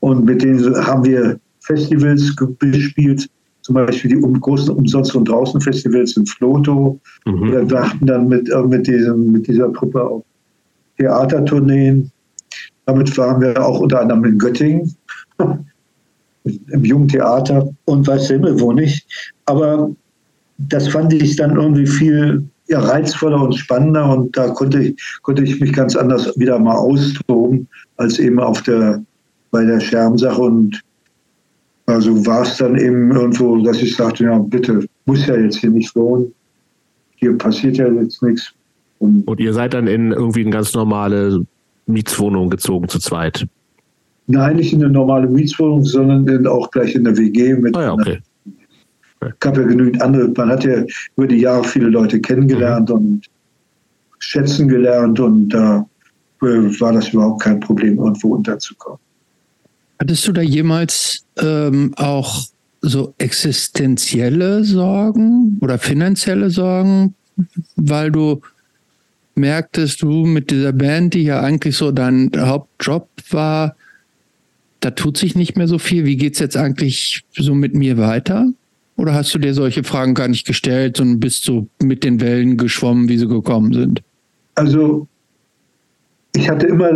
Und 0.00 0.24
mit 0.24 0.42
denen 0.42 0.74
haben 0.86 1.04
wir 1.04 1.38
Festivals 1.60 2.34
gespielt, 2.58 3.28
zum 3.70 3.86
Beispiel 3.86 4.10
die 4.10 4.40
großen 4.40 4.74
Umsonst- 4.74 5.14
und 5.14 5.28
Draußen-Festivals 5.28 6.16
in 6.16 6.26
Floto. 6.26 6.98
Mhm. 7.24 7.52
Wir 7.52 7.64
dachten 7.64 8.04
dann 8.04 8.26
mit, 8.28 8.50
äh, 8.50 8.62
mit, 8.64 8.88
diesem, 8.88 9.30
mit 9.30 9.46
dieser 9.46 9.72
Truppe 9.72 10.02
auf 10.02 10.24
Theatertourneen. 10.98 12.10
Damit 12.86 13.16
waren 13.16 13.40
wir 13.40 13.64
auch 13.64 13.78
unter 13.78 14.00
anderem 14.00 14.24
in 14.24 14.38
Göttingen 14.38 14.92
im 16.44 16.84
Jugendtheater 16.84 17.68
und 17.84 18.08
weiß 18.08 18.26
der 18.26 18.38
Himmel 18.38 18.60
wo 18.60 18.72
nicht. 18.72 19.06
Aber 19.44 19.88
das 20.58 20.88
fand 20.88 21.12
ich 21.12 21.36
dann 21.36 21.54
irgendwie 21.54 21.86
viel 21.86 22.42
ja, 22.66 22.80
reizvoller 22.80 23.40
und 23.40 23.54
spannender 23.54 24.16
und 24.16 24.36
da 24.36 24.48
konnte 24.48 24.82
ich, 24.82 25.20
konnte 25.22 25.44
ich 25.44 25.60
mich 25.60 25.72
ganz 25.72 25.94
anders 25.94 26.36
wieder 26.36 26.58
mal 26.58 26.74
austoben 26.74 27.68
als 27.98 28.18
eben 28.18 28.40
auf 28.40 28.62
der, 28.62 29.00
bei 29.52 29.64
der 29.64 29.78
Schermsache 29.78 30.42
und 30.42 30.80
also 31.90 32.26
war 32.26 32.42
es 32.42 32.56
dann 32.56 32.78
eben 32.78 33.10
irgendwo, 33.10 33.56
dass 33.62 33.82
ich 33.82 33.96
sagte, 33.96 34.24
ja 34.24 34.38
bitte, 34.38 34.86
muss 35.06 35.26
ja 35.26 35.36
jetzt 35.36 35.58
hier 35.58 35.70
nicht 35.70 35.94
wohnen. 35.94 36.32
Hier 37.16 37.36
passiert 37.36 37.76
ja 37.76 37.88
jetzt 37.88 38.22
nichts. 38.22 38.52
Und, 38.98 39.26
und 39.26 39.40
ihr 39.40 39.52
seid 39.52 39.74
dann 39.74 39.86
in 39.86 40.12
irgendwie 40.12 40.42
eine 40.42 40.50
ganz 40.50 40.74
normale 40.74 41.44
Mietswohnung 41.86 42.50
gezogen 42.50 42.88
zu 42.88 42.98
zweit? 42.98 43.46
Nein, 44.26 44.56
nicht 44.56 44.72
in 44.72 44.82
eine 44.82 44.92
normale 44.92 45.26
Mietswohnung, 45.26 45.84
sondern 45.84 46.46
auch 46.46 46.70
gleich 46.70 46.94
in 46.94 47.04
der 47.04 47.16
WG 47.16 47.54
mit. 47.54 47.76
Ah 47.76 47.82
ja, 47.82 47.92
okay. 47.92 48.18
Es 49.20 49.38
gab 49.40 49.56
ja 49.56 49.64
genügend 49.64 50.00
andere. 50.00 50.28
Man 50.28 50.50
hat 50.50 50.64
ja 50.64 50.84
über 51.16 51.26
die 51.26 51.38
Jahre 51.40 51.64
viele 51.64 51.88
Leute 51.88 52.20
kennengelernt 52.20 52.88
mhm. 52.88 52.94
und 52.94 53.26
schätzen 54.18 54.68
gelernt 54.68 55.18
und 55.20 55.48
da 55.50 55.86
äh, 56.42 56.46
war 56.46 56.92
das 56.92 57.08
überhaupt 57.12 57.42
kein 57.42 57.60
Problem, 57.60 57.98
irgendwo 57.98 58.34
unterzukommen. 58.34 59.00
Hattest 60.00 60.26
du 60.26 60.32
da 60.32 60.40
jemals 60.40 61.26
ähm, 61.38 61.92
auch 61.96 62.46
so 62.80 63.14
existenzielle 63.18 64.64
Sorgen 64.64 65.58
oder 65.60 65.78
finanzielle 65.78 66.48
Sorgen, 66.48 67.14
weil 67.76 68.10
du 68.10 68.40
merktest, 69.34 70.00
du 70.00 70.24
mit 70.24 70.50
dieser 70.50 70.72
Band, 70.72 71.12
die 71.12 71.24
ja 71.24 71.40
eigentlich 71.40 71.76
so 71.76 71.92
dein 71.92 72.30
Hauptjob 72.34 73.08
war, 73.30 73.76
da 74.80 74.90
tut 74.90 75.18
sich 75.18 75.34
nicht 75.34 75.58
mehr 75.58 75.68
so 75.68 75.78
viel. 75.78 76.06
Wie 76.06 76.16
geht 76.16 76.32
es 76.32 76.38
jetzt 76.38 76.56
eigentlich 76.56 77.22
so 77.36 77.54
mit 77.54 77.74
mir 77.74 77.98
weiter? 77.98 78.50
Oder 78.96 79.12
hast 79.12 79.34
du 79.34 79.38
dir 79.38 79.52
solche 79.52 79.84
Fragen 79.84 80.14
gar 80.14 80.28
nicht 80.28 80.46
gestellt 80.46 80.98
und 81.00 81.20
bist 81.20 81.44
so 81.44 81.68
mit 81.82 82.04
den 82.04 82.20
Wellen 82.22 82.56
geschwommen, 82.56 83.08
wie 83.10 83.18
sie 83.18 83.28
gekommen 83.28 83.74
sind? 83.74 84.02
Also 84.54 85.06
ich 86.36 86.48
hatte 86.48 86.66
immer 86.66 86.90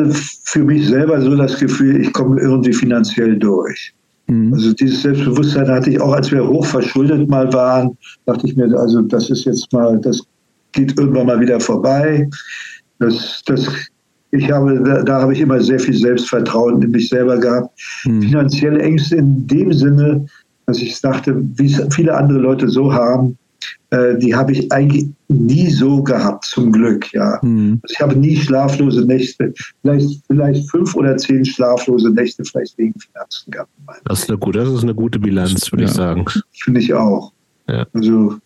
für 0.44 0.64
mich 0.64 0.88
selber 0.88 1.20
so 1.20 1.34
das 1.36 1.58
Gefühl, 1.58 2.00
ich 2.00 2.12
komme 2.12 2.40
irgendwie 2.40 2.72
finanziell 2.72 3.36
durch. 3.36 3.92
Mhm. 4.26 4.54
Also 4.54 4.72
dieses 4.72 5.02
Selbstbewusstsein 5.02 5.68
hatte 5.68 5.90
ich 5.90 6.00
auch, 6.00 6.12
als 6.12 6.30
wir 6.30 6.46
hochverschuldet 6.46 7.28
mal 7.28 7.52
waren, 7.52 7.96
dachte 8.26 8.46
ich 8.46 8.56
mir, 8.56 8.72
also 8.78 9.02
das 9.02 9.30
ist 9.30 9.44
jetzt 9.44 9.72
mal, 9.72 9.98
das 10.00 10.20
geht 10.72 10.98
irgendwann 10.98 11.26
mal 11.26 11.40
wieder 11.40 11.60
vorbei. 11.60 12.28
Das, 12.98 13.42
das 13.46 13.68
ich 14.30 14.50
habe, 14.50 14.80
da, 14.82 15.02
da, 15.02 15.20
habe 15.22 15.32
ich 15.32 15.40
immer 15.40 15.60
sehr 15.60 15.78
viel 15.78 15.94
Selbstvertrauen 15.94 16.82
in 16.82 16.90
mich 16.90 17.08
selber 17.08 17.38
gehabt. 17.38 17.78
Hm. 18.02 18.22
Finanzielle 18.22 18.80
Ängste 18.80 19.16
in 19.16 19.46
dem 19.46 19.72
Sinne, 19.72 20.26
dass 20.66 20.78
ich 20.78 21.00
dachte, 21.00 21.36
wie 21.56 21.66
es 21.66 21.94
viele 21.94 22.14
andere 22.14 22.38
Leute 22.38 22.68
so 22.68 22.92
haben, 22.92 23.36
äh, 23.90 24.16
die 24.18 24.34
habe 24.34 24.52
ich 24.52 24.70
eigentlich 24.72 25.08
nie 25.28 25.70
so 25.70 26.02
gehabt, 26.02 26.44
zum 26.44 26.72
Glück. 26.72 27.12
Ja. 27.12 27.40
Hm. 27.42 27.80
Also 27.82 27.92
ich 27.92 28.00
habe 28.00 28.16
nie 28.16 28.36
schlaflose 28.36 29.04
Nächte, 29.04 29.52
vielleicht, 29.82 30.22
vielleicht 30.26 30.70
fünf 30.70 30.94
oder 30.94 31.16
zehn 31.16 31.44
schlaflose 31.44 32.10
Nächte, 32.10 32.44
vielleicht 32.44 32.76
wegen 32.78 32.94
Finanzen 32.98 33.50
gehabt. 33.50 33.70
Das 34.04 34.20
ist 34.20 34.28
eine 34.28 34.38
gute, 34.38 34.60
das 34.60 34.72
ist 34.72 34.82
eine 34.82 34.94
gute 34.94 35.18
Bilanz, 35.18 35.70
würde 35.72 35.84
ja. 35.84 35.90
ich 35.90 35.94
sagen. 35.94 36.24
Finde 36.52 36.80
ich 36.80 36.92
auch. 36.94 37.32
Ja. 37.68 37.86
Also 37.92 38.36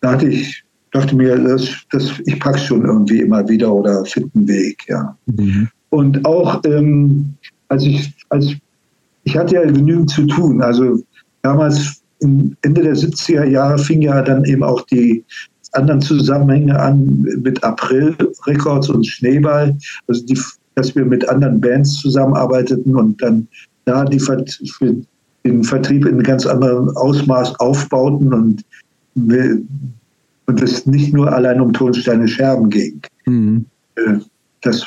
da 0.00 0.12
hatte 0.12 0.28
ich 0.28 0.62
dachte 0.92 1.14
mir, 1.14 1.36
das, 1.36 1.68
das, 1.90 2.20
ich 2.24 2.40
packe 2.40 2.58
schon 2.58 2.84
irgendwie 2.84 3.20
immer 3.20 3.46
wieder 3.48 3.72
oder 3.72 4.04
finde 4.04 4.30
einen 4.34 4.48
Weg, 4.48 4.84
ja. 4.88 5.16
Mhm. 5.26 5.68
Und 5.90 6.24
auch 6.24 6.62
ähm, 6.64 7.34
als 7.68 7.84
ich, 7.84 8.12
als 8.28 8.54
ich 9.24 9.36
hatte 9.36 9.56
ja 9.56 9.64
genügend 9.64 10.10
zu 10.10 10.26
tun. 10.26 10.62
Also 10.62 11.02
damals 11.42 12.02
Ende 12.62 12.82
der 12.82 12.94
70er 12.94 13.44
Jahre 13.44 13.78
fing 13.78 14.02
ja 14.02 14.22
dann 14.22 14.44
eben 14.44 14.62
auch 14.62 14.82
die 14.82 15.24
anderen 15.72 16.00
Zusammenhänge 16.00 16.78
an 16.78 17.26
mit 17.42 17.62
April 17.62 18.16
Records 18.46 18.88
und 18.88 19.06
Schneeball, 19.06 19.76
also 20.08 20.24
die, 20.24 20.38
dass 20.74 20.94
wir 20.94 21.04
mit 21.04 21.28
anderen 21.28 21.60
Bands 21.60 22.00
zusammenarbeiteten 22.00 22.96
und 22.96 23.20
dann 23.22 23.46
da 23.84 24.04
die 24.04 24.20
den 25.44 25.62
Vertrieb 25.62 26.06
in 26.06 26.22
ganz 26.22 26.46
anderem 26.46 26.88
Ausmaß 26.96 27.58
aufbauten 27.60 28.32
und 28.32 28.64
und 30.46 30.62
es 30.62 30.86
nicht 30.86 31.12
nur 31.12 31.32
allein 31.32 31.60
um 31.60 31.72
Tonsteine 31.72 32.28
Scherben 32.28 32.70
ging. 32.70 33.00
Mhm. 33.26 33.64
Äh, 33.96 34.18
das, 34.62 34.86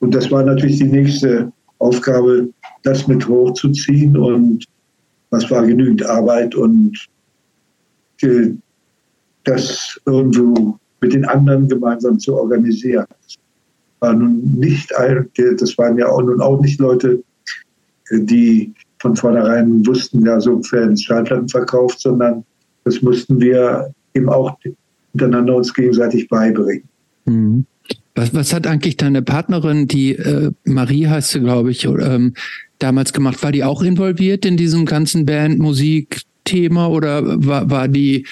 und 0.00 0.14
das 0.14 0.30
war 0.30 0.42
natürlich 0.42 0.78
die 0.78 0.84
nächste 0.84 1.50
Aufgabe, 1.78 2.48
das 2.82 3.06
mit 3.08 3.26
hochzuziehen 3.26 4.16
und 4.16 4.64
das 5.30 5.50
war 5.50 5.66
genügend 5.66 6.04
Arbeit 6.04 6.54
und 6.54 7.06
das 9.44 10.00
irgendwo 10.06 10.78
mit 11.00 11.12
den 11.12 11.24
anderen 11.24 11.68
gemeinsam 11.68 12.18
zu 12.18 12.36
organisieren. 12.36 13.06
Das 13.22 13.36
war 14.00 14.12
nun 14.14 14.42
nicht, 14.58 14.90
das 14.90 15.78
waren 15.78 15.96
ja 15.96 16.08
auch 16.08 16.22
nun 16.22 16.40
auch 16.40 16.60
nicht 16.60 16.78
Leute, 16.80 17.22
die 18.10 18.74
von 18.98 19.16
vornherein 19.16 19.86
wussten, 19.86 20.26
ja, 20.26 20.40
so 20.40 20.60
werden 20.72 20.96
Schallplatten 20.96 21.48
verkauft, 21.48 22.00
sondern 22.00 22.44
Das 22.84 23.02
mussten 23.02 23.40
wir 23.40 23.92
eben 24.14 24.28
auch 24.28 24.56
miteinander 25.12 25.56
uns 25.56 25.72
gegenseitig 25.72 26.28
beibringen. 26.28 26.88
Mhm. 27.24 27.66
Was, 28.14 28.34
was 28.34 28.52
hat 28.52 28.66
eigentlich 28.66 28.96
deine 28.96 29.22
Partnerin, 29.22 29.86
die 29.86 30.16
äh, 30.16 30.50
Marie 30.64 31.06
heißt 31.06 31.30
sie, 31.30 31.40
glaube 31.40 31.70
ich, 31.70 31.84
ähm, 31.84 32.34
damals 32.82 33.12
gemacht? 33.12 33.42
War 33.42 33.52
die 33.52 33.64
auch 33.64 33.82
involviert 33.82 34.44
in 34.44 34.56
diesem 34.56 34.84
ganzen 34.84 35.26
Bandmusik-Thema 35.26 36.88
oder 36.88 37.22
war, 37.46 37.70
war 37.70 37.88
die, 37.88 38.26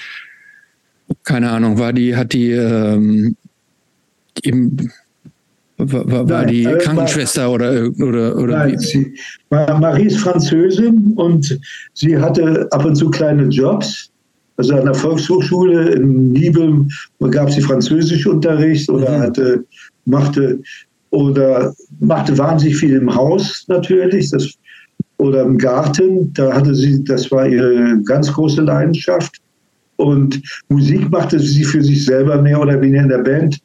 keine 1.23 1.49
Ahnung, 1.49 1.77
war 1.77 1.93
die, 1.93 2.15
hat 2.15 2.33
die 2.33 2.51
ähm, 2.51 3.35
im, 4.43 4.91
war, 5.77 6.29
war 6.29 6.43
Nein, 6.43 6.47
die 6.47 6.63
äh, 6.65 6.77
Krankenschwester 6.77 7.43
war, 7.43 7.53
oder 7.53 7.89
oder 7.99 8.37
oder 8.37 8.57
Nein, 8.57 8.73
wie? 8.73 8.77
Sie, 8.77 9.13
Marie 9.49 10.07
ist 10.07 10.19
Französin 10.19 11.13
und 11.15 11.59
sie 11.93 12.17
hatte 12.17 12.67
ab 12.71 12.85
und 12.85 12.95
zu 12.95 13.09
kleine 13.09 13.47
Jobs 13.47 14.11
also 14.59 14.75
an 14.75 14.85
der 14.85 14.93
Volkshochschule 14.93 15.91
in 15.91 16.33
Nibel 16.33 16.85
gab 17.31 17.49
sie 17.49 17.61
Französischunterricht 17.61 18.89
oder 18.89 19.17
mhm. 19.17 19.21
hatte, 19.21 19.65
machte 20.03 20.59
oder 21.11 21.73
machte 21.99 22.37
wahnsinnig 22.37 22.77
viel 22.77 22.95
im 22.95 23.13
Haus 23.13 23.65
natürlich, 23.67 24.29
das, 24.31 24.53
oder 25.17 25.43
im 25.43 25.57
Garten. 25.57 26.33
Da 26.33 26.53
hatte 26.53 26.73
sie, 26.75 27.03
das 27.03 27.31
war 27.31 27.47
ihre 27.47 28.01
ganz 28.03 28.31
große 28.31 28.61
Leidenschaft. 28.61 29.37
Und 29.97 30.41
Musik 30.69 31.09
machte 31.09 31.39
sie 31.39 31.63
für 31.63 31.83
sich 31.83 32.05
selber 32.05 32.41
mehr 32.41 32.59
oder 32.59 32.79
weniger 32.81 33.03
in 33.03 33.09
der 33.09 33.17
Band. 33.19 33.59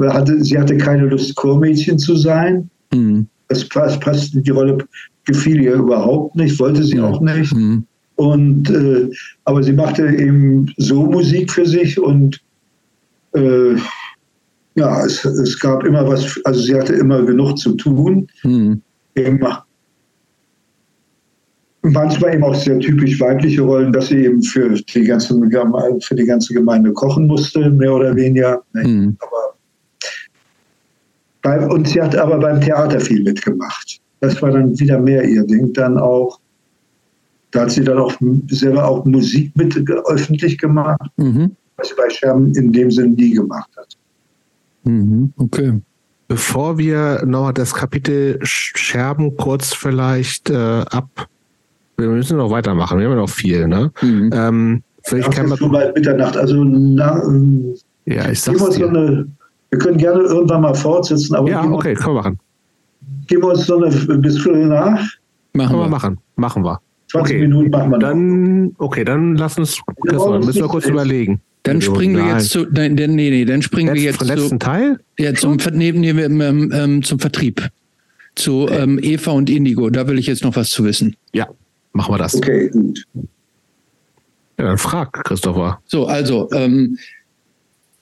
Hatte, 0.00 0.42
sie 0.42 0.58
hatte 0.58 0.76
keine 0.76 1.06
Lust, 1.06 1.34
Chormädchen 1.36 1.98
zu 1.98 2.16
sein. 2.16 2.68
Mhm. 2.92 3.26
Das, 3.48 3.68
das 3.68 3.98
passte, 4.00 4.40
die 4.40 4.50
Rolle 4.50 4.78
gefiel 5.24 5.60
ihr 5.60 5.74
überhaupt 5.74 6.34
nicht, 6.36 6.58
wollte 6.58 6.82
sie 6.82 7.00
auch 7.00 7.20
nicht. 7.20 7.54
Mhm. 7.54 7.84
Und, 8.16 8.70
äh, 8.70 9.08
aber 9.44 9.62
sie 9.62 9.72
machte 9.72 10.06
eben 10.08 10.72
so 10.78 11.04
Musik 11.04 11.52
für 11.52 11.66
sich 11.66 12.00
und 12.00 12.40
äh, 13.34 13.76
ja, 14.76 15.04
es, 15.04 15.24
es 15.24 15.58
gab 15.58 15.84
immer 15.84 16.06
was, 16.06 16.38
also 16.44 16.60
sie 16.60 16.74
hatte 16.74 16.94
immer 16.94 17.22
genug 17.22 17.58
zu 17.58 17.72
tun. 17.72 18.28
Mhm. 18.42 18.82
Eben, 19.14 19.40
manchmal 21.82 22.34
eben 22.34 22.44
auch 22.44 22.54
sehr 22.54 22.78
typisch 22.78 23.20
weibliche 23.20 23.62
Rollen, 23.62 23.92
dass 23.92 24.08
sie 24.08 24.24
eben 24.24 24.42
für 24.42 24.70
die 24.70 25.04
ganze, 25.04 25.34
für 26.00 26.14
die 26.14 26.24
ganze 26.24 26.54
Gemeinde 26.54 26.92
kochen 26.92 27.26
musste, 27.26 27.70
mehr 27.70 27.94
oder 27.94 28.14
weniger. 28.14 28.62
Mhm. 28.74 29.16
Aber 29.20 29.54
bei, 31.42 31.66
und 31.66 31.88
sie 31.88 32.00
hat 32.00 32.16
aber 32.16 32.38
beim 32.38 32.60
Theater 32.60 33.00
viel 33.00 33.22
mitgemacht. 33.22 34.00
Das 34.20 34.40
war 34.42 34.50
dann 34.50 34.78
wieder 34.78 34.98
mehr 34.98 35.24
ihr 35.24 35.44
Ding. 35.44 35.72
Dann 35.72 35.98
auch 35.98 36.38
da 37.56 37.62
hat 37.62 37.70
sie 37.70 37.84
dann 37.84 37.98
auch 37.98 38.12
selber 38.48 38.86
auch 38.86 39.04
Musik 39.06 39.50
mit 39.56 39.74
öffentlich 40.06 40.58
gemacht, 40.58 41.00
mhm. 41.16 41.56
was 41.76 41.88
sie 41.88 41.94
bei 41.96 42.10
Scherben 42.10 42.54
in 42.54 42.72
dem 42.72 42.90
Sinn 42.90 43.14
nie 43.14 43.30
gemacht 43.32 43.70
hat. 43.76 43.96
Mhm. 44.86 45.32
Okay. 45.36 45.80
Bevor 46.28 46.78
wir 46.78 47.24
noch 47.24 47.52
das 47.52 47.74
Kapitel 47.74 48.38
Scherben 48.42 49.36
kurz 49.36 49.74
vielleicht 49.74 50.50
äh, 50.50 50.84
ab, 50.90 51.28
wir 51.96 52.08
müssen 52.08 52.36
noch 52.36 52.50
weitermachen, 52.50 52.98
wir 52.98 53.06
haben 53.06 53.12
ja 53.12 53.20
noch 53.20 53.28
viel, 53.28 53.68
ne? 53.68 53.90
Mhm. 54.02 54.30
Ähm, 54.32 54.82
vielleicht 55.04 55.28
ja, 55.28 55.34
kann 55.34 55.48
man 55.48 55.58
schon 55.58 55.72
bald 55.72 55.94
Mitternacht, 55.94 56.36
also 56.36 56.64
na, 56.64 57.22
ähm, 57.24 57.74
ja, 58.06 58.28
ich 58.28 58.40
sag's 58.40 58.58
dir. 58.70 58.72
So 58.72 58.88
eine, 58.88 59.26
wir 59.70 59.78
können 59.78 59.98
gerne 59.98 60.22
irgendwann 60.22 60.62
mal 60.62 60.74
fortsetzen, 60.74 61.34
aber 61.34 61.48
ja, 61.48 61.64
okay, 61.64 61.94
können 61.94 62.16
wir 62.16 62.22
machen. 62.22 62.38
Geben 63.26 63.42
wir 63.42 63.48
uns 63.50 63.66
so 63.66 63.76
eine 63.76 64.18
bis 64.18 64.38
Viertel 64.38 64.66
nach. 64.66 65.00
Machen 65.52 65.68
können 65.68 65.80
wir 65.80 65.88
machen, 65.88 66.18
machen 66.36 66.64
wir. 66.64 66.80
20 67.10 67.36
okay. 67.36 67.48
Minuten 67.48 67.70
machen 67.70 67.90
wir 67.90 67.98
dann, 67.98 68.64
noch. 68.64 68.72
Okay, 68.78 69.04
dann 69.04 69.36
lass 69.36 69.58
uns, 69.58 69.80
Christoph, 70.02 70.32
dann 70.32 70.44
müssen 70.44 70.60
wir 70.60 70.68
kurz 70.68 70.86
überlegen. 70.86 71.40
Dann 71.66 71.82
springen 71.82 72.16
wir 72.16 72.34
jetzt 72.34 72.50
zu, 72.50 72.66
nein, 72.70 72.94
nee, 72.94 73.06
nee, 73.06 73.44
dann 73.44 73.62
springen 73.62 73.88
Letz, 73.88 73.96
wir 73.96 74.02
jetzt 74.04 74.18
zum 74.20 74.28
letzten 74.28 74.58
Teil? 74.60 75.00
Ja, 75.18 75.34
zum, 75.34 75.58
nee, 75.72 75.92
nee, 75.92 76.10
ähm, 76.10 76.72
ähm, 76.72 77.02
zum 77.02 77.18
Vertrieb. 77.18 77.68
Zu 78.34 78.62
okay. 78.62 78.82
ähm, 78.82 78.98
Eva 79.02 79.32
und 79.32 79.50
Indigo. 79.50 79.90
Da 79.90 80.06
will 80.06 80.18
ich 80.18 80.26
jetzt 80.26 80.44
noch 80.44 80.54
was 80.56 80.70
zu 80.70 80.84
wissen. 80.84 81.16
Ja, 81.32 81.48
machen 81.92 82.14
wir 82.14 82.18
das. 82.18 82.34
Okay, 82.34 82.68
gut. 82.68 83.04
Ja, 84.58 84.64
dann 84.64 84.78
frag, 84.78 85.12
Christopher. 85.24 85.80
So, 85.86 86.06
also, 86.06 86.50
ähm, 86.52 86.98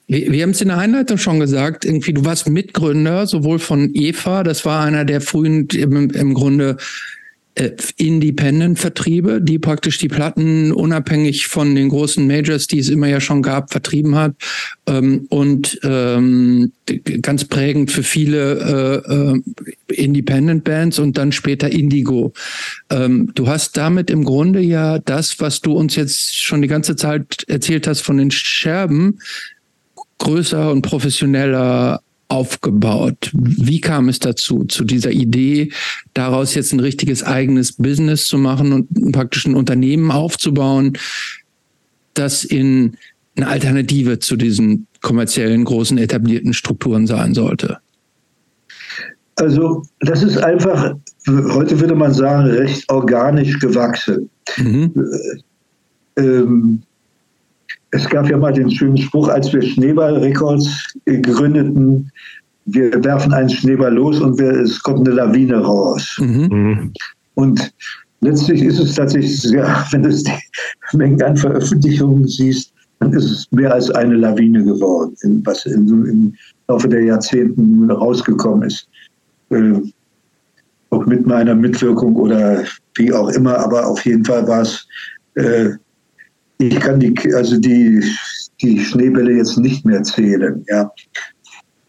wir, 0.07 0.31
wir 0.31 0.43
haben 0.43 0.51
es 0.51 0.61
in 0.61 0.67
der 0.67 0.77
Einleitung 0.77 1.17
schon 1.17 1.39
gesagt, 1.39 1.85
irgendwie, 1.85 2.13
du 2.13 2.23
warst 2.25 2.47
Mitgründer 2.47 3.27
sowohl 3.27 3.59
von 3.59 3.89
Eva, 3.93 4.43
das 4.43 4.65
war 4.65 4.83
einer 4.83 5.05
der 5.05 5.21
frühen, 5.21 5.67
im, 5.73 6.11
im 6.11 6.33
Grunde 6.33 6.77
äh, 7.55 7.71
Independent-Vertriebe, 7.97 9.41
die 9.41 9.59
praktisch 9.59 9.97
die 9.97 10.09
Platten 10.09 10.71
unabhängig 10.71 11.47
von 11.47 11.73
den 11.73 11.89
großen 11.89 12.27
Majors, 12.27 12.67
die 12.67 12.79
es 12.79 12.89
immer 12.89 13.07
ja 13.07 13.21
schon 13.21 13.41
gab, 13.41 13.71
vertrieben 13.71 14.15
hat. 14.15 14.35
Ähm, 14.87 15.25
und 15.29 15.79
ähm, 15.83 16.73
ganz 17.21 17.45
prägend 17.45 17.91
für 17.91 18.03
viele 18.03 19.03
äh, 19.07 19.13
äh, 19.13 20.03
Independent-Bands 20.03 20.99
und 20.99 21.17
dann 21.17 21.31
später 21.31 21.71
Indigo. 21.71 22.33
Ähm, 22.89 23.31
du 23.35 23.47
hast 23.47 23.77
damit 23.77 24.09
im 24.09 24.25
Grunde 24.25 24.59
ja 24.59 24.99
das, 24.99 25.39
was 25.39 25.61
du 25.61 25.73
uns 25.73 25.95
jetzt 25.95 26.37
schon 26.37 26.61
die 26.61 26.67
ganze 26.67 26.95
Zeit 26.95 27.45
erzählt 27.47 27.87
hast 27.87 28.01
von 28.01 28.17
den 28.17 28.31
Scherben, 28.31 29.19
größer 30.17 30.71
und 30.71 30.81
professioneller 30.81 32.01
aufgebaut? 32.27 33.31
Wie 33.33 33.81
kam 33.81 34.09
es 34.09 34.19
dazu, 34.19 34.65
zu 34.65 34.83
dieser 34.83 35.11
Idee, 35.11 35.71
daraus 36.13 36.55
jetzt 36.55 36.73
ein 36.73 36.79
richtiges 36.79 37.23
eigenes 37.23 37.73
Business 37.73 38.25
zu 38.27 38.37
machen 38.37 38.73
und 38.73 39.11
praktisch 39.11 39.45
ein 39.45 39.55
Unternehmen 39.55 40.11
aufzubauen, 40.11 40.97
das 42.13 42.43
in 42.43 42.97
eine 43.35 43.47
Alternative 43.47 44.19
zu 44.19 44.37
diesen 44.37 44.87
kommerziellen, 45.01 45.65
großen, 45.65 45.97
etablierten 45.97 46.53
Strukturen 46.53 47.05
sein 47.05 47.33
sollte? 47.33 47.79
Also 49.35 49.83
das 49.99 50.23
ist 50.23 50.37
einfach, 50.37 50.95
heute 51.27 51.79
würde 51.79 51.95
man 51.95 52.13
sagen, 52.13 52.49
recht 52.49 52.89
organisch 52.89 53.59
gewachsen. 53.59 54.29
Mhm. 54.57 54.93
Ähm, 56.17 56.81
es 57.95 58.09
gab 58.09 58.29
ja 58.29 58.37
mal 58.37 58.53
den 58.53 58.69
schönen 58.69 58.97
Spruch, 58.97 59.29
als 59.29 59.51
wir 59.53 59.61
Schneeball 59.61 60.17
Records 60.17 60.93
gründeten, 61.05 62.11
wir 62.65 63.03
werfen 63.03 63.33
einen 63.33 63.49
Schneeball 63.49 63.93
los 63.93 64.19
und 64.19 64.37
wir, 64.37 64.51
es 64.51 64.81
kommt 64.81 65.07
eine 65.07 65.15
Lawine 65.15 65.57
raus. 65.57 66.17
Mhm. 66.19 66.47
mhm. 66.51 66.93
Und 67.35 67.73
letztlich 68.21 68.61
ist 68.61 68.79
es 68.79 68.95
tatsächlich, 68.95 69.43
ja, 69.51 69.85
wenn 69.91 70.03
du 70.03 70.09
die 70.09 70.97
Mengen 70.97 71.21
an 71.21 71.37
Veröffentlichungen 71.37 72.27
siehst, 72.27 72.73
dann 72.99 73.13
ist 73.13 73.29
es 73.29 73.51
mehr 73.51 73.73
als 73.73 73.89
eine 73.91 74.15
Lawine 74.15 74.63
geworden, 74.63 75.15
was 75.43 75.65
im 75.65 76.33
Laufe 76.67 76.87
der 76.87 77.03
Jahrzehnten 77.03 77.91
rausgekommen 77.91 78.67
ist. 78.67 78.87
Äh, 79.49 79.73
auch 80.91 81.05
mit 81.05 81.27
meiner 81.27 81.55
Mitwirkung 81.55 82.15
oder 82.15 82.63
wie 82.95 83.11
auch 83.11 83.29
immer, 83.29 83.57
aber 83.57 83.85
auf 83.85 84.05
jeden 84.05 84.23
Fall 84.23 84.47
war 84.47 84.61
es 84.61 84.87
äh, 85.35 85.71
ich 86.57 86.79
kann 86.79 86.99
die, 86.99 87.13
also 87.33 87.59
die, 87.59 88.03
die 88.61 88.79
Schneebälle 88.79 89.33
jetzt 89.33 89.57
nicht 89.57 89.85
mehr 89.85 90.03
zählen. 90.03 90.65
Ja. 90.69 90.91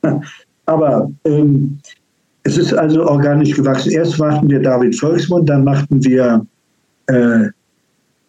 Aber 0.66 1.10
ähm, 1.24 1.78
es 2.42 2.56
ist 2.56 2.72
also 2.74 3.04
organisch 3.06 3.54
gewachsen. 3.54 3.92
Erst 3.92 4.18
machten 4.18 4.48
wir 4.50 4.60
David 4.60 4.98
Volksmund, 4.98 5.48
dann 5.48 5.64
machten 5.64 6.04
wir 6.04 6.44
äh, 7.06 7.48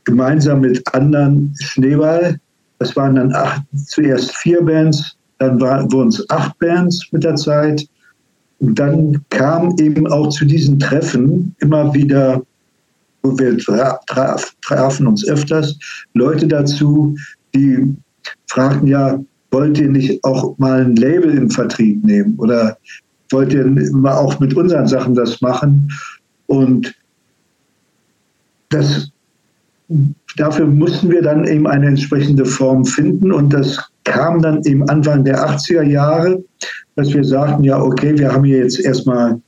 gemeinsam 0.04 0.62
mit 0.62 0.82
anderen 0.94 1.54
Schneeball. 1.60 2.40
Das 2.80 2.96
waren 2.96 3.16
dann 3.16 3.34
acht, 3.34 3.64
zuerst 3.88 4.36
vier 4.38 4.64
Bands, 4.64 5.18
dann 5.40 5.60
wurden 5.60 6.10
es 6.10 6.30
acht 6.30 6.58
Bands 6.60 7.08
mit 7.12 7.24
der 7.24 7.36
Zeit. 7.36 7.88
Und 8.60 8.78
dann 8.78 9.24
kam 9.30 9.76
eben 9.80 10.08
auch 10.08 10.30
zu 10.30 10.46
diesen 10.46 10.80
Treffen 10.80 11.56
immer 11.60 11.94
wieder 11.94 12.42
wir 13.24 13.58
traf, 13.58 14.54
trafen 14.62 15.08
uns 15.08 15.28
öfters. 15.28 15.78
Leute 16.14 16.48
dazu, 16.48 17.16
die 17.54 17.96
fragten 18.48 18.88
ja, 18.88 19.20
wollt 19.52 19.80
ihr 19.80 19.90
nicht 19.90 20.24
auch 20.24 20.58
mal 20.58 20.82
ein 20.82 20.96
Label 20.96 21.36
im 21.36 21.50
Vertrieb 21.50 22.04
nehmen? 22.04 22.36
Oder 22.38 22.78
wollt 23.32 23.54
ihr 23.54 23.66
mal 23.92 24.16
auch 24.16 24.40
mit 24.40 24.54
unseren 24.56 24.88
Sachen 24.88 25.16
das 25.16 25.42
machen? 25.42 25.92
Und 26.48 26.94
das, 28.70 29.10
dafür 30.36 30.68
mussten 30.68 31.10
wir 31.10 31.22
dann 31.22 31.46
eben 31.46 31.68
eine 31.68 31.88
entsprechende 31.88 32.46
Form 32.46 32.86
finden. 32.86 33.32
Und 33.32 33.54
das 33.54 33.78
kam 34.04 34.42
dann 34.42 34.62
eben 34.64 34.88
Anfang 34.90 35.24
der 35.24 35.50
80er 35.50 35.84
Jahre, 35.84 36.44
dass 36.96 37.14
wir 37.14 37.24
sagten, 37.24 37.64
ja, 37.64 37.82
okay, 37.82 38.18
wir 38.18 38.32
haben 38.32 38.44
hier 38.44 38.60
jetzt 38.60 38.80
erstmal 38.80 39.40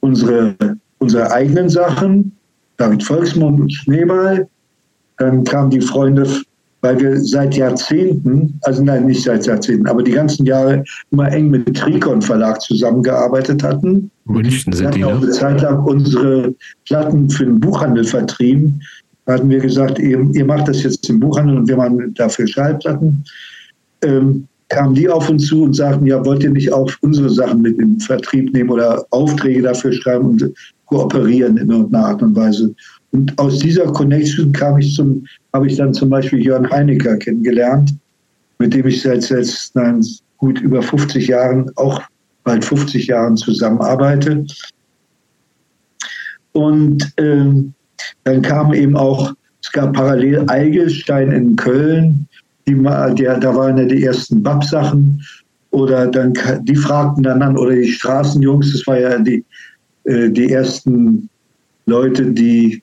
unsere, 0.00 0.56
unsere 0.98 1.30
eigenen 1.30 1.68
Sachen 1.68 2.35
David 2.76 3.02
Volksmund 3.02 3.60
und 3.60 3.72
Schneeball. 3.72 4.48
Dann 5.18 5.44
kamen 5.44 5.70
die 5.70 5.80
Freunde, 5.80 6.26
weil 6.82 7.00
wir 7.00 7.20
seit 7.20 7.56
Jahrzehnten, 7.56 8.58
also 8.62 8.82
nein, 8.82 9.06
nicht 9.06 9.22
seit 9.22 9.46
Jahrzehnten, 9.46 9.86
aber 9.88 10.02
die 10.02 10.12
ganzen 10.12 10.44
Jahre 10.44 10.84
immer 11.10 11.30
eng 11.32 11.50
mit 11.50 11.76
Trikon 11.76 12.20
Verlag 12.20 12.60
zusammengearbeitet 12.60 13.62
hatten. 13.62 14.10
München 14.24 14.72
sind 14.72 14.94
die, 14.94 15.00
ne? 15.00 15.06
auch 15.06 15.22
eine 15.22 15.30
Zeit 15.30 15.62
lang 15.62 15.84
unsere 15.84 16.54
Platten 16.86 17.30
für 17.30 17.46
den 17.46 17.60
Buchhandel 17.60 18.04
vertrieben. 18.04 18.80
Da 19.24 19.34
hatten 19.34 19.50
wir 19.50 19.60
gesagt, 19.60 19.98
ihr, 19.98 20.28
ihr, 20.32 20.44
macht 20.44 20.68
das 20.68 20.82
jetzt 20.82 21.08
im 21.08 21.18
Buchhandel 21.18 21.56
und 21.56 21.68
wir 21.68 21.76
machen 21.76 22.14
dafür 22.14 22.46
Schallplatten. 22.46 23.24
Ähm, 24.02 24.46
kamen 24.68 24.94
die 24.94 25.08
auf 25.08 25.28
uns 25.28 25.46
zu 25.46 25.62
und 25.62 25.74
sagten, 25.74 26.06
ja, 26.06 26.24
wollt 26.24 26.42
ihr 26.42 26.50
nicht 26.50 26.72
auch 26.72 26.90
unsere 27.00 27.30
Sachen 27.30 27.62
mit 27.62 27.78
in 27.78 27.94
den 27.94 28.00
Vertrieb 28.00 28.52
nehmen 28.52 28.70
oder 28.70 29.04
Aufträge 29.10 29.62
dafür 29.62 29.92
schreiben 29.92 30.26
und 30.26 30.52
kooperieren 30.86 31.56
in 31.56 31.70
irgendeiner 31.70 32.06
Art 32.06 32.22
und 32.22 32.34
Weise. 32.34 32.74
Und 33.12 33.38
aus 33.38 33.58
dieser 33.58 33.86
Connection 33.92 34.52
kam 34.52 34.78
ich 34.78 34.94
zum, 34.94 35.24
habe 35.52 35.66
ich 35.66 35.76
dann 35.76 35.94
zum 35.94 36.10
Beispiel 36.10 36.44
Jörn 36.44 36.70
Heinecker 36.70 37.16
kennengelernt, 37.16 37.94
mit 38.58 38.74
dem 38.74 38.86
ich 38.86 39.02
seit, 39.02 39.22
seit 39.22 39.48
nein, 39.74 40.04
gut 40.38 40.60
über 40.60 40.82
50 40.82 41.28
Jahren, 41.28 41.70
auch 41.76 42.00
bald 42.44 42.64
50 42.64 43.06
Jahren 43.06 43.36
zusammenarbeite. 43.36 44.44
Und 46.52 47.12
ähm, 47.18 47.74
dann 48.24 48.42
kam 48.42 48.72
eben 48.72 48.96
auch, 48.96 49.32
es 49.62 49.72
gab 49.72 49.94
parallel 49.94 50.44
Eigelstein 50.48 51.32
in 51.32 51.56
Köln, 51.56 52.26
die, 52.68 52.74
der, 52.74 53.38
da 53.38 53.54
waren 53.54 53.78
ja 53.78 53.84
die 53.84 54.04
ersten 54.04 54.42
BAP-Sachen. 54.42 55.22
Oder 55.70 56.06
dann, 56.06 56.32
die 56.62 56.76
fragten 56.76 57.22
dann 57.22 57.42
an, 57.42 57.56
oder 57.56 57.74
die 57.74 57.92
Straßenjungs, 57.92 58.72
das 58.72 58.86
war 58.86 58.98
ja 58.98 59.18
die, 59.18 59.44
die 60.06 60.52
ersten 60.52 61.28
Leute, 61.86 62.26
die 62.26 62.82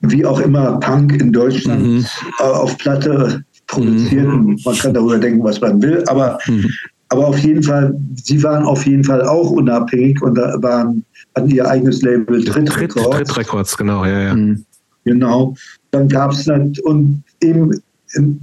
wie 0.00 0.24
auch 0.24 0.40
immer 0.40 0.78
Punk 0.80 1.20
in 1.20 1.32
Deutschland 1.32 1.82
mhm. 1.82 2.06
auf 2.38 2.76
Platte 2.78 3.44
produzierten. 3.66 4.44
Mhm. 4.44 4.58
Man 4.64 4.76
kann 4.76 4.94
darüber 4.94 5.18
denken, 5.18 5.42
was 5.42 5.60
man 5.60 5.80
will, 5.80 6.04
aber, 6.06 6.38
mhm. 6.46 6.68
aber 7.08 7.28
auf 7.28 7.38
jeden 7.38 7.62
Fall, 7.62 7.98
sie 8.16 8.42
waren 8.42 8.64
auf 8.64 8.86
jeden 8.86 9.04
Fall 9.04 9.22
auch 9.22 9.50
unabhängig 9.50 10.20
und 10.22 10.36
da 10.36 10.54
waren, 10.62 11.04
hatten 11.34 11.50
ihr 11.50 11.66
eigenes 11.66 12.02
Label 12.02 12.44
Tritt 12.44 12.78
Records. 12.78 13.16
Tritt 13.16 13.36
Records, 13.36 13.76
genau, 13.76 14.04
ja, 14.04 14.20
ja. 14.20 14.34
Mhm. 14.34 14.64
Genau. 15.04 15.54
Dann 15.90 16.08
gab 16.08 16.32
es 16.32 16.48
und 16.82 17.22
eben 17.42 17.70
in, 18.14 18.40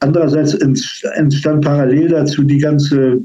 andererseits 0.00 0.54
entstand 0.54 1.64
parallel 1.64 2.08
dazu 2.08 2.42
die 2.44 2.58
ganze 2.58 3.20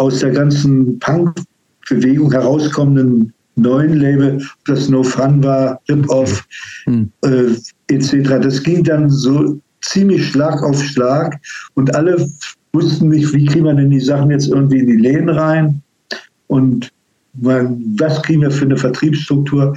aus 0.00 0.20
der 0.20 0.30
ganzen 0.30 0.98
Punk-Bewegung 0.98 2.32
herauskommenden 2.32 3.34
neuen 3.56 3.98
Label, 3.98 4.36
ob 4.36 4.64
das 4.64 4.88
No 4.88 5.02
Fun 5.02 5.44
war, 5.44 5.78
Rip-Off 5.90 6.42
mhm. 6.86 7.12
äh, 7.22 7.52
etc. 7.88 8.40
Das 8.40 8.62
ging 8.62 8.82
dann 8.82 9.10
so 9.10 9.60
ziemlich 9.82 10.26
Schlag 10.26 10.62
auf 10.62 10.82
Schlag 10.82 11.38
und 11.74 11.94
alle 11.94 12.26
wussten 12.72 13.10
nicht, 13.10 13.30
wie 13.34 13.44
kriegen 13.44 13.66
wir 13.66 13.74
denn 13.74 13.90
die 13.90 14.00
Sachen 14.00 14.30
jetzt 14.30 14.48
irgendwie 14.48 14.78
in 14.78 14.86
die 14.86 14.96
Läden 14.96 15.28
rein 15.28 15.82
und 16.46 16.90
was 17.34 18.22
kriegen 18.22 18.40
wir 18.40 18.50
für 18.50 18.64
eine 18.64 18.76
Vertriebsstruktur. 18.76 19.76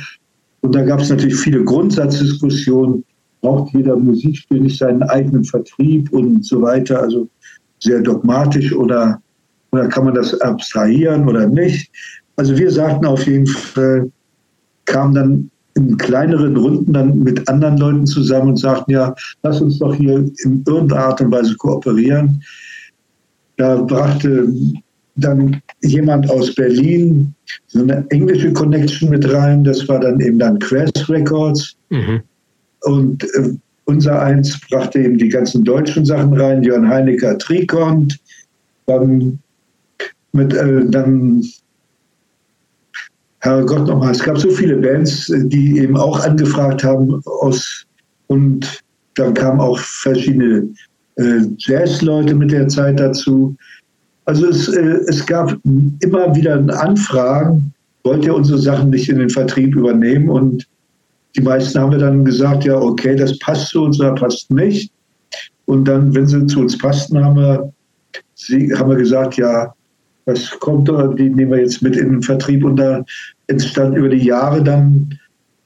Und 0.62 0.74
da 0.74 0.84
gab 0.84 1.02
es 1.02 1.10
natürlich 1.10 1.36
viele 1.36 1.64
Grundsatzdiskussionen. 1.64 3.04
Braucht 3.42 3.74
jeder 3.74 3.98
Musikstil 3.98 4.62
nicht 4.62 4.80
seinen 4.80 5.04
eigenen 5.04 5.44
Vertrieb 5.44 6.12
und 6.14 6.46
so 6.46 6.62
weiter? 6.62 7.02
Also 7.02 7.28
sehr 7.80 8.00
dogmatisch 8.00 8.74
oder, 8.74 9.22
oder 9.74 9.88
kann 9.88 10.06
man 10.06 10.14
das 10.14 10.40
abstrahieren 10.42 11.28
oder 11.28 11.48
nicht? 11.48 11.92
Also 12.36 12.56
wir 12.56 12.72
sagten 12.72 13.06
auf 13.06 13.26
jeden 13.26 13.48
Fall, 13.48 14.12
kamen 14.86 15.14
dann 15.14 15.52
in 15.76 15.98
kleineren 15.98 16.56
Runden 16.56 16.94
dann 16.94 17.20
mit 17.20 17.50
anderen 17.50 17.78
Leuten 17.78 18.06
zusammen 18.06 18.50
und 18.50 18.58
sagten, 18.58 18.92
ja, 18.92 19.16
lass 19.42 19.62
uns 19.62 19.80
doch 19.80 19.96
hier 19.96 20.18
in 20.44 20.64
irgendeiner 20.68 21.06
Art 21.06 21.22
und 21.22 21.32
Weise 21.32 21.56
kooperieren. 21.56 22.44
Da 23.58 23.82
brachte 23.82 24.54
dann 25.16 25.60
jemand 25.82 26.30
aus 26.30 26.54
Berlin 26.54 27.34
so 27.68 27.82
eine 27.82 28.06
englische 28.10 28.54
Connection 28.54 29.10
mit 29.10 29.32
rein. 29.32 29.64
Das 29.64 29.88
war 29.88 30.00
dann 30.00 30.20
eben 30.20 30.38
dann 30.38 30.60
Quest 30.60 31.10
Records. 31.10 31.76
Mhm. 31.90 32.22
Und 32.82 33.24
äh, 33.24 33.54
unser 33.86 34.22
eins 34.22 34.60
brachte 34.70 35.00
eben 35.00 35.18
die 35.18 35.30
ganzen 35.30 35.64
deutschen 35.64 36.06
Sachen 36.06 36.40
rein. 36.40 36.64
Jörn 36.64 36.88
Heinecker 36.88 37.38
Trikont. 37.40 38.20
Dann 38.86 39.40
mit, 40.34 40.54
äh, 40.54 40.86
dann 40.86 41.44
Herrgott 43.40 43.88
nochmal, 43.88 44.12
es 44.12 44.24
gab 44.24 44.38
so 44.38 44.50
viele 44.50 44.78
Bands, 44.78 45.32
die 45.46 45.80
eben 45.80 45.98
auch 45.98 46.20
angefragt 46.20 46.84
haben 46.84 47.22
aus 47.26 47.86
und 48.28 48.82
dann 49.16 49.34
kamen 49.34 49.60
auch 49.60 49.78
verschiedene 49.78 50.70
äh, 51.18 51.42
Jazzleute 51.58 52.34
mit 52.34 52.52
der 52.52 52.68
Zeit 52.68 53.00
dazu. 53.00 53.56
Also 54.26 54.48
es, 54.48 54.70
äh, 54.70 55.00
es 55.08 55.26
gab 55.26 55.58
immer 56.00 56.34
wieder 56.36 56.56
Anfragen, 56.80 57.74
wollt 58.04 58.26
ihr 58.26 58.34
unsere 58.34 58.60
Sachen 58.60 58.90
nicht 58.90 59.10
in 59.10 59.20
den 59.20 59.30
Vertrieb 59.30 59.76
übernehmen? 59.76 60.30
Und 60.30 60.68
die 61.36 61.42
meisten 61.42 61.80
haben 61.80 61.92
wir 61.92 62.00
dann 62.00 62.26
gesagt, 62.26 62.64
ja, 62.64 62.76
okay, 62.76 63.16
das 63.16 63.38
passt 63.40 63.70
zu 63.70 63.84
uns 63.84 64.00
oder 64.00 64.16
passt 64.16 64.50
nicht. 64.52 64.92
Und 65.66 65.86
dann, 65.86 66.14
wenn 66.16 66.28
sie 66.28 66.46
zu 66.48 66.62
uns 66.62 66.78
passten, 66.78 67.24
haben 67.24 67.38
wir, 67.38 67.74
sie, 68.36 68.74
haben 68.74 68.90
wir 68.90 68.98
gesagt, 68.98 69.38
ja, 69.38 69.74
das 70.26 70.52
kommt, 70.60 70.88
die 70.88 71.30
nehmen 71.30 71.52
wir 71.52 71.60
jetzt 71.60 71.82
mit 71.82 71.96
in 71.96 72.10
den 72.10 72.22
Vertrieb. 72.22 72.64
Und 72.64 72.78
da 72.78 73.04
entstand 73.48 73.98
über 73.98 74.10
die 74.10 74.26
Jahre 74.26 74.64
dann 74.64 75.18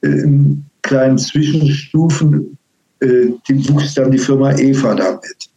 äh, 0.02 0.08
in 0.08 0.64
kleinen 0.82 1.18
Zwischenstufen, 1.18 2.58
äh, 3.00 3.26
die 3.48 3.68
wuchs 3.68 3.94
dann 3.94 4.10
die 4.10 4.18
Firma 4.18 4.52
Eva 4.56 4.94
damit. 4.94 5.50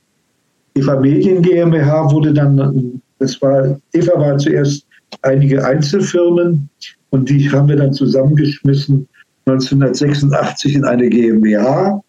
Eva 0.75 0.99
Medien 0.99 1.41
GmbH 1.41 2.11
wurde 2.11 2.33
dann, 2.33 3.01
das 3.19 3.41
war, 3.41 3.79
Eva 3.93 4.19
war 4.19 4.37
zuerst 4.37 4.85
einige 5.21 5.65
Einzelfirmen 5.65 6.69
und 7.09 7.29
die 7.29 7.49
haben 7.51 7.67
wir 7.67 7.75
dann 7.75 7.93
zusammengeschmissen 7.93 9.07
1986 9.45 10.75
in 10.75 10.85
eine 10.85 11.09
GmbH. 11.09 12.01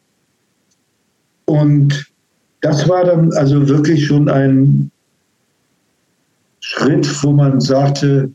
Und 1.46 2.12
das 2.60 2.88
war 2.88 3.04
dann 3.04 3.32
also 3.32 3.68
wirklich 3.68 4.06
schon 4.06 4.28
ein 4.28 4.90
Schritt, 6.62 7.22
wo 7.22 7.32
man 7.32 7.60
sagte, 7.60 8.30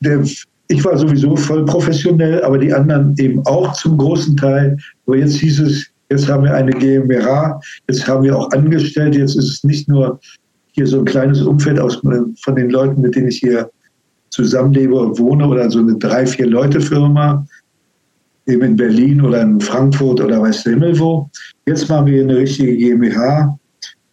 der, 0.00 0.22
ich 0.68 0.84
war 0.84 0.98
sowieso 0.98 1.36
voll 1.36 1.64
professionell, 1.64 2.42
aber 2.42 2.58
die 2.58 2.72
anderen 2.72 3.14
eben 3.18 3.44
auch 3.46 3.72
zum 3.72 3.96
großen 3.96 4.36
Teil. 4.36 4.76
Aber 5.06 5.16
jetzt 5.16 5.36
hieß 5.36 5.60
es, 5.60 5.86
jetzt 6.10 6.28
haben 6.28 6.44
wir 6.44 6.54
eine 6.54 6.72
GmbH, 6.72 7.60
jetzt 7.88 8.06
haben 8.06 8.24
wir 8.24 8.36
auch 8.36 8.50
Angestellte, 8.50 9.18
jetzt 9.18 9.36
ist 9.36 9.48
es 9.48 9.64
nicht 9.64 9.88
nur 9.88 10.20
hier 10.72 10.86
so 10.86 10.98
ein 10.98 11.04
kleines 11.04 11.40
Umfeld 11.42 11.78
aus, 11.78 11.96
von 11.96 12.56
den 12.56 12.70
Leuten, 12.70 13.00
mit 13.00 13.14
denen 13.14 13.28
ich 13.28 13.38
hier 13.38 13.70
zusammenlebe 14.30 14.94
und 14.94 15.18
wohne 15.18 15.46
oder 15.46 15.70
so 15.70 15.78
eine 15.78 15.96
drei, 15.96 16.26
vier 16.26 16.46
Leute 16.46 16.80
Firma, 16.80 17.46
eben 18.46 18.62
in 18.62 18.76
Berlin 18.76 19.20
oder 19.20 19.42
in 19.42 19.60
Frankfurt 19.60 20.20
oder 20.20 20.42
weiß 20.42 20.64
der 20.64 20.74
Himmel 20.74 20.98
wo. 20.98 21.30
Jetzt 21.66 21.88
machen 21.88 22.06
wir 22.06 22.22
eine 22.22 22.36
richtige 22.36 22.76
GmbH 22.76 23.58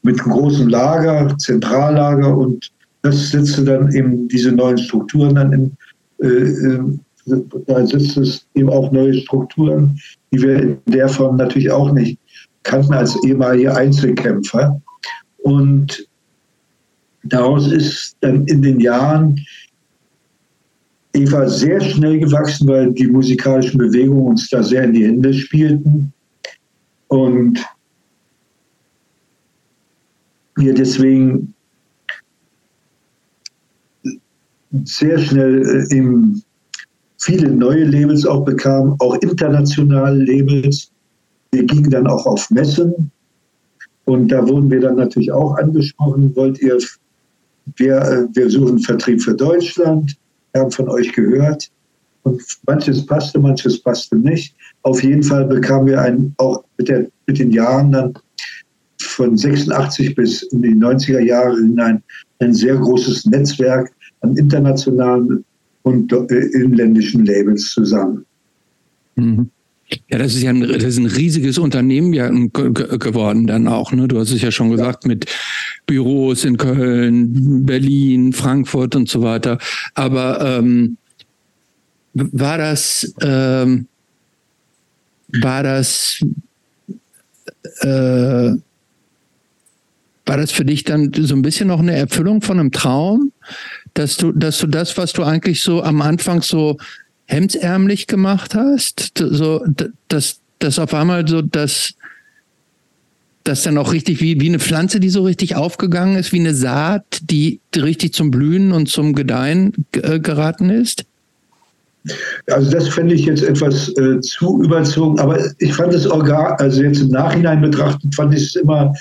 mit 0.03 0.19
einem 0.21 0.31
großen 0.31 0.69
Lager, 0.69 1.35
Zentrallager 1.37 2.35
und 2.37 2.71
das 3.05 3.29
setzt 3.29 3.67
dann 3.67 3.91
eben 3.93 4.27
diese 4.27 4.51
neuen 4.51 4.79
Strukturen 4.79 5.35
dann 5.35 5.53
in, 5.53 5.77
äh, 6.23 6.27
äh, 6.27 7.41
da 7.67 7.85
setzt 7.85 8.17
es 8.17 8.47
eben 8.55 8.69
auch 8.69 8.91
neue 8.91 9.13
Strukturen, 9.13 9.99
die 10.31 10.41
wir 10.41 10.59
in 10.59 10.77
der 10.87 11.07
Form 11.07 11.37
natürlich 11.37 11.71
auch 11.71 11.91
nicht 11.91 12.19
kannten 12.63 12.93
als 12.93 13.15
ehemalige 13.23 13.75
Einzelkämpfer. 13.75 14.81
Und 15.37 16.07
daraus 17.23 17.71
ist 17.71 18.17
dann 18.21 18.45
in 18.45 18.63
den 18.63 18.79
Jahren 18.79 19.39
Eva 21.13 21.47
sehr 21.47 21.81
schnell 21.81 22.19
gewachsen, 22.19 22.67
weil 22.67 22.91
die 22.91 23.07
musikalischen 23.07 23.77
Bewegungen 23.77 24.27
uns 24.29 24.49
da 24.49 24.63
sehr 24.63 24.83
in 24.83 24.93
die 24.93 25.05
Hände 25.05 25.33
spielten. 25.33 26.11
Und 27.07 27.63
wir 30.55 30.73
deswegen 30.73 31.54
sehr 34.85 35.17
schnell 35.17 35.87
äh, 35.91 35.95
eben 35.95 36.43
viele 37.19 37.49
neue 37.49 37.85
Labels 37.85 38.25
auch 38.25 38.43
bekamen, 38.45 38.95
auch 38.99 39.15
internationale 39.15 40.23
Labels. 40.23 40.91
Wir 41.51 41.63
gingen 41.63 41.89
dann 41.89 42.07
auch 42.07 42.25
auf 42.25 42.49
Messen 42.51 43.11
und 44.05 44.27
da 44.29 44.47
wurden 44.47 44.69
wir 44.69 44.81
dann 44.81 44.97
natürlich 44.97 45.31
auch 45.31 45.57
angesprochen, 45.57 46.35
wollt 46.35 46.59
ihr, 46.59 46.77
wir, 47.77 47.97
äh, 47.97 48.27
wir 48.33 48.49
suchen 48.49 48.79
Vertrieb 48.79 49.21
für 49.21 49.33
Deutschland, 49.33 50.15
wir 50.53 50.61
haben 50.61 50.71
von 50.71 50.89
euch 50.89 51.11
gehört 51.13 51.71
und 52.23 52.41
manches 52.67 53.05
passte, 53.05 53.39
manches 53.39 53.81
passte 53.81 54.15
nicht. 54.15 54.55
Auf 54.83 55.03
jeden 55.03 55.23
Fall 55.23 55.45
bekamen 55.45 55.87
wir 55.87 56.01
ein, 56.01 56.33
auch 56.37 56.63
mit, 56.77 56.89
der, 56.89 57.07
mit 57.27 57.39
den 57.39 57.51
Jahren 57.51 57.91
dann 57.91 58.13
von 58.99 59.37
86 59.37 60.15
bis 60.15 60.43
in 60.43 60.61
die 60.61 60.75
90er 60.75 61.19
Jahre 61.19 61.55
hinein 61.55 62.03
ein 62.39 62.53
sehr 62.53 62.75
großes 62.75 63.25
Netzwerk 63.27 63.91
an 64.21 64.35
internationalen 64.37 65.45
und 65.83 66.11
äh, 66.11 66.35
inländischen 66.53 67.25
Labels 67.25 67.71
zusammen. 67.71 68.25
Mhm. 69.15 69.49
Ja, 70.09 70.17
das 70.17 70.33
ist 70.33 70.41
ja 70.41 70.49
ein, 70.49 70.61
das 70.61 70.83
ist 70.83 70.97
ein 70.97 71.05
riesiges 71.05 71.59
Unternehmen 71.59 72.11
ja 72.11 72.27
geworden 72.29 73.45
dann 73.45 73.67
auch. 73.67 73.91
Ne? 73.91 74.07
Du 74.07 74.19
hast 74.19 74.31
es 74.31 74.41
ja 74.41 74.49
schon 74.49 74.71
gesagt 74.71 75.05
mit 75.05 75.27
Büros 75.85 76.43
in 76.43 76.57
Köln, 76.57 77.65
Berlin, 77.65 78.33
Frankfurt 78.33 78.95
und 78.95 79.07
so 79.07 79.21
weiter. 79.21 79.59
Aber 79.93 80.41
ähm, 80.41 80.97
war 82.13 82.57
das, 82.57 83.13
ähm, 83.21 83.87
war 85.27 85.61
das, 85.61 86.19
äh, 87.81 88.53
war 90.25 90.37
das 90.37 90.51
für 90.51 90.65
dich 90.65 90.83
dann 90.83 91.11
so 91.13 91.35
ein 91.35 91.43
bisschen 91.43 91.67
noch 91.67 91.79
eine 91.79 91.95
Erfüllung 91.95 92.41
von 92.41 92.59
einem 92.59 92.71
Traum, 92.71 93.31
dass 93.95 94.17
du, 94.17 94.31
dass 94.31 94.59
du 94.59 94.67
das, 94.67 94.97
was 94.97 95.13
du 95.13 95.23
eigentlich 95.23 95.63
so 95.63 95.81
am 95.81 96.01
Anfang 96.01 96.43
so 96.43 96.77
hemdsärmlich 97.25 98.05
gemacht 98.05 98.53
hast, 98.53 99.13
so, 99.17 99.65
dass, 100.07 100.39
dass 100.59 100.77
auf 100.77 100.93
einmal 100.93 101.27
so 101.27 101.41
das, 101.41 101.95
das 103.43 103.63
dann 103.63 103.77
auch 103.77 103.93
richtig 103.93 104.21
wie, 104.21 104.39
wie 104.39 104.49
eine 104.49 104.59
Pflanze, 104.59 104.99
die 104.99 105.09
so 105.09 105.23
richtig 105.23 105.55
aufgegangen 105.55 106.17
ist, 106.17 106.33
wie 106.33 106.39
eine 106.39 106.53
Saat, 106.53 107.05
die 107.21 107.61
richtig 107.75 108.13
zum 108.13 108.31
Blühen 108.31 108.71
und 108.73 108.89
zum 108.89 109.15
Gedeihen 109.15 109.73
äh, 109.93 110.19
geraten 110.19 110.69
ist? 110.69 111.05
Also 112.47 112.69
das 112.69 112.89
fände 112.89 113.15
ich 113.15 113.25
jetzt 113.25 113.43
etwas 113.43 113.89
äh, 113.97 114.19
zu 114.19 114.61
überzogen, 114.61 115.19
aber 115.19 115.39
ich 115.57 115.73
fand 115.73 115.93
es 115.93 116.05
auch 116.05 116.23
gar, 116.23 116.59
also 116.59 116.83
jetzt 116.83 117.01
im 117.01 117.09
Nachhinein 117.09 117.61
betrachtet, 117.61 118.13
fand 118.13 118.35
ich 118.35 118.43
es 118.43 118.55
immer, 118.55 118.93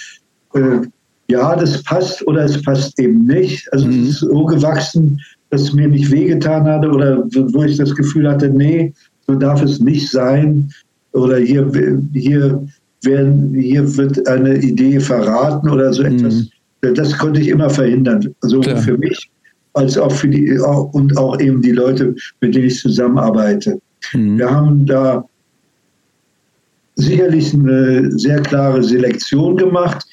äh, 0.55 0.79
ja, 1.28 1.57
das 1.57 1.83
passt 1.83 2.27
oder 2.27 2.44
es 2.44 2.61
passt 2.62 2.99
eben 2.99 3.27
nicht. 3.27 3.73
Also 3.73 3.86
mhm. 3.86 4.03
es 4.03 4.09
ist 4.11 4.19
so 4.20 4.44
gewachsen, 4.44 5.20
dass 5.51 5.62
es 5.62 5.73
mir 5.73 5.89
nicht 5.89 6.11
wehgetan 6.11 6.65
hatte 6.65 6.91
oder 6.91 7.25
wo 7.53 7.62
ich 7.62 7.77
das 7.77 7.94
Gefühl 7.94 8.28
hatte, 8.28 8.51
nee, 8.51 8.93
so 9.27 9.35
darf 9.35 9.62
es 9.62 9.81
nicht 9.81 10.11
sein. 10.11 10.70
Oder 11.12 11.39
hier, 11.39 11.70
hier, 12.12 12.67
werden, 13.05 13.55
hier 13.55 13.97
wird 13.97 14.27
eine 14.27 14.57
Idee 14.59 14.99
verraten 15.01 15.69
oder 15.69 15.93
so 15.93 16.03
etwas. 16.03 16.51
Mhm. 16.83 16.94
Das 16.94 17.17
konnte 17.17 17.41
ich 17.41 17.49
immer 17.49 17.70
verhindern. 17.70 18.35
Also 18.43 18.61
Klar. 18.61 18.77
für 18.78 18.99
mich 18.99 19.31
als 19.75 19.99
auch 19.99 20.12
für 20.12 20.28
die 20.28 20.59
und 20.59 21.17
auch 21.17 21.39
eben 21.41 21.62
die 21.62 21.73
Leute, 21.73 22.15
mit 22.41 22.55
denen 22.55 22.67
ich 22.67 22.78
zusammenarbeite. 22.78 23.81
Mhm. 24.12 24.39
Wir 24.39 24.51
haben 24.51 24.86
da 24.86 25.25
sicherlich 26.97 27.53
eine 27.55 28.11
sehr 28.12 28.41
klare 28.41 28.83
Selektion 28.83 29.57
gemacht, 29.57 30.07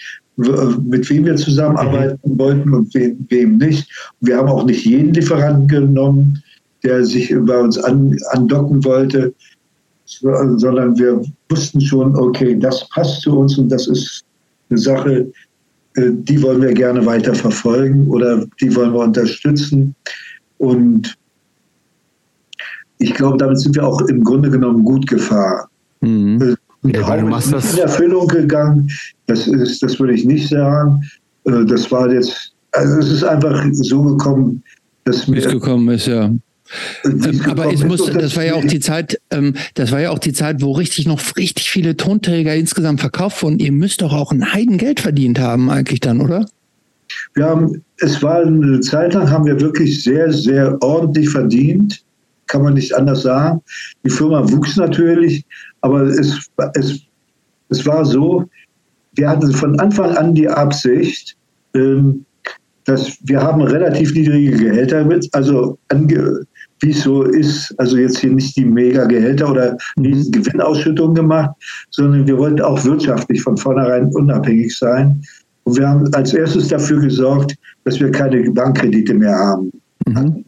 mit 0.84 1.10
wem 1.10 1.26
wir 1.26 1.36
zusammenarbeiten 1.36 2.20
mhm. 2.24 2.40
wollten 2.40 2.74
und 2.74 2.94
wem, 2.94 3.26
wem 3.30 3.58
nicht. 3.58 3.90
Wir 4.22 4.38
haben 4.38 4.50
auch 4.50 4.66
nicht 4.66 4.86
jeden 4.86 5.14
Lieferanten 5.14 5.68
genommen, 5.68 6.42
der 6.84 7.06
sich 7.06 7.34
bei 7.42 7.60
uns 7.60 7.78
an, 7.78 8.18
andocken 8.32 8.84
wollte, 8.84 9.34
sondern 10.06 10.98
wir 10.98 11.22
wussten 11.50 11.82
schon, 11.82 12.16
okay, 12.16 12.58
das 12.58 12.88
passt 12.90 13.22
zu 13.22 13.38
uns 13.38 13.58
und 13.58 13.70
das 13.70 13.88
ist 13.88 14.24
eine 14.70 14.80
Sache, 14.80 15.32
äh, 15.96 16.12
die 16.12 16.42
wollen 16.42 16.62
wir 16.62 16.74
gerne 16.74 17.06
weiter 17.06 17.34
verfolgen 17.34 18.08
oder 18.10 18.46
die 18.60 18.76
wollen 18.76 18.94
wir 18.94 19.00
unterstützen. 19.00 19.96
Und 20.58 21.16
ich 23.00 23.14
glaube, 23.14 23.38
damit 23.38 23.60
sind 23.60 23.76
wir 23.76 23.86
auch 23.86 24.02
im 24.02 24.24
Grunde 24.24 24.50
genommen 24.50 24.84
gut 24.84 25.08
gefahren. 25.08 25.68
Mhm. 26.02 26.56
Äh, 26.84 27.00
ja, 27.00 27.18
du 27.18 27.28
machst 27.28 27.54
das 27.54 27.74
in 27.74 27.80
Erfüllung 27.80 28.28
gegangen, 28.28 28.90
das, 29.28 29.48
ist, 29.48 29.82
das 29.84 30.00
würde 30.00 30.14
ich 30.14 30.26
nicht 30.26 30.50
sagen. 30.50 31.04
Äh, 31.46 31.66
das 31.66 31.92
war 31.92 32.12
jetzt, 32.12 32.54
also 32.72 33.00
es 33.00 33.12
ist 33.12 33.24
einfach 33.24 33.64
so 33.74 34.02
gekommen, 34.04 34.64
dass 35.06 35.28
mir. 35.28 35.42
gekommen 35.42 35.90
ist, 35.90 36.08
ja. 36.08 36.32
Ähm, 37.04 37.42
aber 37.50 37.74
es 37.74 37.84
muss, 37.84 38.06
das 38.06 38.36
war 38.38 38.46
ja 38.46 38.54
auch 38.54 38.64
die 38.64 38.80
Zeit, 38.80 39.20
ähm, 39.30 39.56
das 39.74 39.92
war 39.92 40.00
ja 40.00 40.12
auch 40.12 40.20
die 40.20 40.34
Zeit, 40.34 40.62
wo 40.62 40.72
richtig 40.72 41.06
noch 41.06 41.20
richtig 41.38 41.70
viele 41.70 41.98
Tonträger 41.98 42.56
insgesamt 42.56 43.02
verkauft 43.02 43.44
wurden. 43.44 43.60
Ihr 43.60 43.72
müsst 43.74 44.02
doch 44.02 44.14
auch 44.14 44.32
ein 44.32 44.54
Heidengeld 44.54 45.02
verdient 45.02 45.40
haben, 45.40 45.70
eigentlich 45.70 46.00
dann, 46.00 46.22
oder? 46.22 46.46
Wir 47.34 47.46
haben, 47.46 47.84
es 47.98 48.22
war 48.24 48.42
eine 48.42 48.80
Zeit 48.80 49.14
lang, 49.14 49.30
haben 49.30 49.46
wir 49.46 49.60
wirklich 49.60 50.04
sehr, 50.04 50.32
sehr 50.32 50.82
ordentlich 50.82 51.30
verdient. 51.30 52.02
Kann 52.48 52.64
man 52.64 52.74
nicht 52.74 52.94
anders 52.94 53.24
sagen. 53.24 53.62
Die 54.04 54.10
Firma 54.10 54.50
wuchs 54.50 54.76
natürlich, 54.76 55.46
aber 55.82 56.04
es, 56.04 56.50
es, 56.76 57.02
es 57.70 57.86
war 57.86 58.06
so, 58.06 58.46
wir 59.16 59.30
hatten 59.30 59.52
von 59.52 59.80
Anfang 59.80 60.16
an 60.18 60.34
die 60.36 60.48
Absicht, 60.48 61.36
ähm, 61.76 62.26
dass 62.86 63.18
wir 63.24 63.42
haben 63.42 63.62
relativ 63.62 64.14
niedrige 64.14 64.58
Gehälter 64.58 65.04
mit, 65.04 65.28
also 65.34 65.78
ange, 65.90 66.46
wie 66.80 66.92
es 66.92 67.04
so 67.04 67.24
ist, 67.24 67.74
also 67.78 67.98
jetzt 67.98 68.18
hier 68.20 68.32
nicht 68.32 68.56
die 68.58 68.66
Mega-Gehälter 68.66 69.52
oder 69.52 69.78
mhm. 69.98 70.32
Gewinnausschüttungen 70.32 71.16
gemacht, 71.16 71.52
sondern 71.92 72.26
wir 72.26 72.38
wollten 72.38 72.62
auch 72.62 72.84
wirtschaftlich 72.84 73.42
von 73.42 73.56
vornherein 73.56 74.08
unabhängig 74.08 74.76
sein. 74.76 75.22
Und 75.64 75.78
wir 75.78 75.88
haben 75.88 76.12
als 76.14 76.34
erstes 76.34 76.70
dafür 76.70 77.00
gesorgt, 77.00 77.56
dass 77.84 78.00
wir 78.00 78.12
keine 78.12 78.50
Bankkredite 78.50 79.14
mehr 79.14 79.36
haben, 79.36 79.72
mhm. 80.08 80.44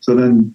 sondern, 0.00 0.54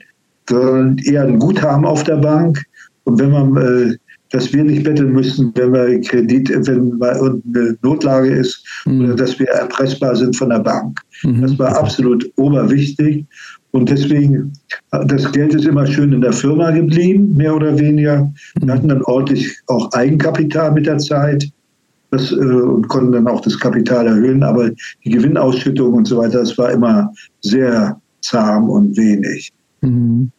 sondern 0.49 0.97
eher 0.99 1.23
ein 1.23 1.39
Guthaben 1.39 1.85
auf 1.85 2.03
der 2.03 2.17
Bank. 2.17 2.63
Und 3.03 3.19
wenn 3.19 3.31
man, 3.31 3.57
äh, 3.57 3.95
dass 4.31 4.53
wir 4.53 4.63
nicht 4.63 4.83
betteln 4.83 5.11
müssen, 5.11 5.51
wenn 5.55 5.73
wir 5.73 6.01
Kredit, 6.01 6.49
wenn 6.67 6.97
mal 6.97 7.19
eine 7.19 7.77
Notlage 7.81 8.29
ist 8.29 8.65
mhm. 8.85 9.05
oder 9.05 9.15
dass 9.15 9.37
wir 9.39 9.47
erpressbar 9.47 10.15
sind 10.15 10.35
von 10.35 10.49
der 10.49 10.59
Bank. 10.59 10.99
Mhm. 11.23 11.41
Das 11.41 11.59
war 11.59 11.77
absolut 11.77 12.31
oberwichtig. 12.37 13.25
Und 13.71 13.89
deswegen, 13.89 14.51
das 14.91 15.31
Geld 15.31 15.53
ist 15.53 15.65
immer 15.65 15.87
schön 15.87 16.11
in 16.11 16.21
der 16.21 16.33
Firma 16.33 16.71
geblieben, 16.71 17.35
mehr 17.35 17.55
oder 17.55 17.77
weniger. 17.79 18.31
Wir 18.59 18.73
hatten 18.73 18.89
dann 18.89 19.01
ordentlich 19.03 19.57
auch 19.67 19.91
Eigenkapital 19.93 20.73
mit 20.73 20.85
der 20.85 20.97
Zeit 20.97 21.49
das, 22.11 22.31
äh, 22.31 22.35
und 22.35 22.87
konnten 22.89 23.13
dann 23.13 23.27
auch 23.27 23.41
das 23.41 23.57
Kapital 23.57 24.07
erhöhen. 24.07 24.43
Aber 24.43 24.69
die 25.05 25.09
Gewinnausschüttung 25.09 25.93
und 25.93 26.05
so 26.05 26.17
weiter, 26.17 26.39
das 26.39 26.57
war 26.57 26.71
immer 26.71 27.11
sehr 27.41 27.99
zahm 28.21 28.69
und 28.69 28.95
wenig. 28.97 29.51
Mhm. 29.81 30.31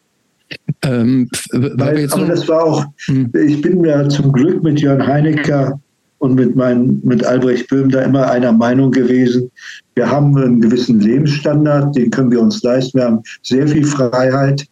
Ähm, 0.83 1.29
Weil, 1.51 2.11
aber 2.11 2.25
das 2.25 2.47
war 2.47 2.63
auch, 2.63 2.85
mhm. 3.07 3.31
ich 3.33 3.61
bin 3.61 3.81
mir 3.81 4.07
zum 4.09 4.31
Glück 4.31 4.63
mit 4.63 4.81
Jörn 4.81 5.05
Heinecker 5.05 5.79
und 6.19 6.35
mit, 6.35 6.55
mein, 6.55 7.01
mit 7.03 7.23
Albrecht 7.25 7.67
Böhm 7.67 7.89
da 7.89 8.01
immer 8.01 8.29
einer 8.29 8.53
Meinung 8.53 8.91
gewesen. 8.91 9.51
Wir 9.95 10.09
haben 10.09 10.37
einen 10.37 10.61
gewissen 10.61 11.01
Lebensstandard, 11.01 11.95
den 11.95 12.11
können 12.11 12.31
wir 12.31 12.41
uns 12.41 12.63
leisten. 12.63 12.97
Wir 12.97 13.05
haben 13.05 13.23
sehr 13.41 13.67
viel 13.67 13.85
Freiheit. 13.85 14.65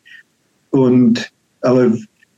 Und, 0.70 1.30
aber 1.62 1.92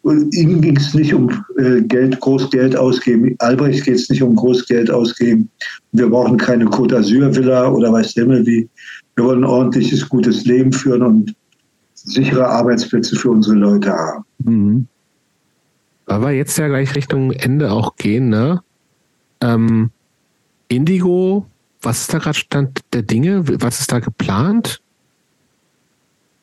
ihm 0.04 0.62
ging 0.62 0.78
es 0.78 0.94
nicht 0.94 1.14
um 1.14 1.30
äh, 1.58 1.82
Geld, 1.82 2.20
Großgeld 2.20 2.76
ausgeben. 2.76 3.36
Albrecht 3.40 3.86
geht 3.86 3.96
es 3.96 4.10
nicht 4.10 4.24
um 4.24 4.36
Großgeld 4.36 4.90
ausgeben. 4.90 5.48
Wir 5.92 6.10
brauchen 6.10 6.38
keine 6.38 6.66
Côte 6.66 6.96
d'Azur 6.96 7.36
Villa 7.36 7.70
oder 7.70 7.94
weiß 7.94 8.16
der 8.16 8.24
Himmel 8.24 8.46
wie. 8.46 8.68
Wir 9.16 9.26
wollen 9.26 9.44
ein 9.44 9.50
ordentliches, 9.50 10.10
gutes 10.10 10.46
Leben 10.46 10.74
führen 10.74 11.04
und 11.04 11.36
sichere 12.04 12.48
Arbeitsplätze 12.48 13.16
für 13.16 13.32
unsere 13.32 13.56
Leute 13.56 13.92
haben. 13.92 14.26
Mhm. 14.40 14.88
Aber 16.06 16.32
jetzt 16.32 16.58
ja 16.58 16.68
gleich 16.68 16.96
Richtung 16.96 17.32
Ende 17.32 17.72
auch 17.72 17.96
gehen, 17.96 18.30
ne? 18.30 18.62
Ähm, 19.42 19.90
Indigo, 20.68 21.46
was 21.82 22.02
ist 22.02 22.14
da 22.14 22.18
gerade 22.18 22.38
Stand 22.38 22.80
der 22.94 23.04
Dinge? 23.04 23.44
Was 23.62 23.80
ist 23.80 23.92
da 23.92 24.00
geplant? 24.00 24.82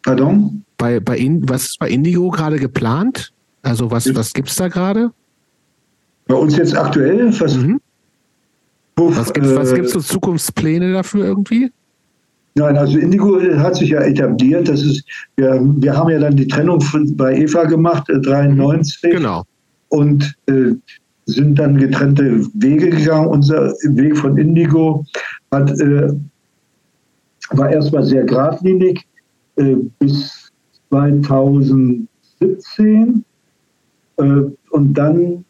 Pardon? 0.02 0.64
Bei, 0.78 1.00
bei 1.00 1.18
In, 1.18 1.46
was 1.48 1.66
ist 1.66 1.78
bei 1.78 1.90
Indigo 1.90 2.30
gerade 2.30 2.58
geplant? 2.58 3.32
Also 3.62 3.90
was, 3.90 4.14
was 4.14 4.32
gibt 4.32 4.48
es 4.48 4.56
da 4.56 4.68
gerade? 4.68 5.12
Bei 6.26 6.34
uns 6.34 6.56
jetzt 6.56 6.76
aktuell? 6.76 7.38
Was, 7.38 7.56
mhm. 7.56 7.80
was 8.96 9.32
gibt 9.32 9.46
es 9.46 9.72
äh, 9.72 9.84
für 9.84 10.00
Zukunftspläne 10.00 10.92
dafür 10.92 11.26
irgendwie? 11.26 11.70
Nein, 12.54 12.76
also 12.76 12.98
Indigo 12.98 13.40
hat 13.40 13.76
sich 13.76 13.90
ja 13.90 14.00
etabliert. 14.00 14.68
Das 14.68 14.82
ist, 14.82 15.04
wir, 15.36 15.60
wir 15.62 15.96
haben 15.96 16.10
ja 16.10 16.18
dann 16.18 16.36
die 16.36 16.48
Trennung 16.48 16.80
von, 16.80 17.16
bei 17.16 17.36
Eva 17.36 17.62
gemacht, 17.64 18.08
äh, 18.10 18.20
93. 18.20 19.12
Genau. 19.12 19.44
Und 19.88 20.34
äh, 20.46 20.72
sind 21.26 21.58
dann 21.58 21.76
getrennte 21.76 22.46
Wege 22.54 22.88
gegangen. 22.90 23.28
Unser 23.28 23.72
Weg 23.82 24.16
von 24.16 24.36
Indigo 24.36 25.04
hat, 25.52 25.70
äh, 25.80 26.12
war 27.50 27.70
erstmal 27.70 28.04
sehr 28.04 28.24
geradlinig 28.24 29.06
äh, 29.56 29.76
bis 29.98 30.50
2017. 30.90 33.24
Äh, 34.16 34.22
und 34.70 34.94
dann 34.94 35.44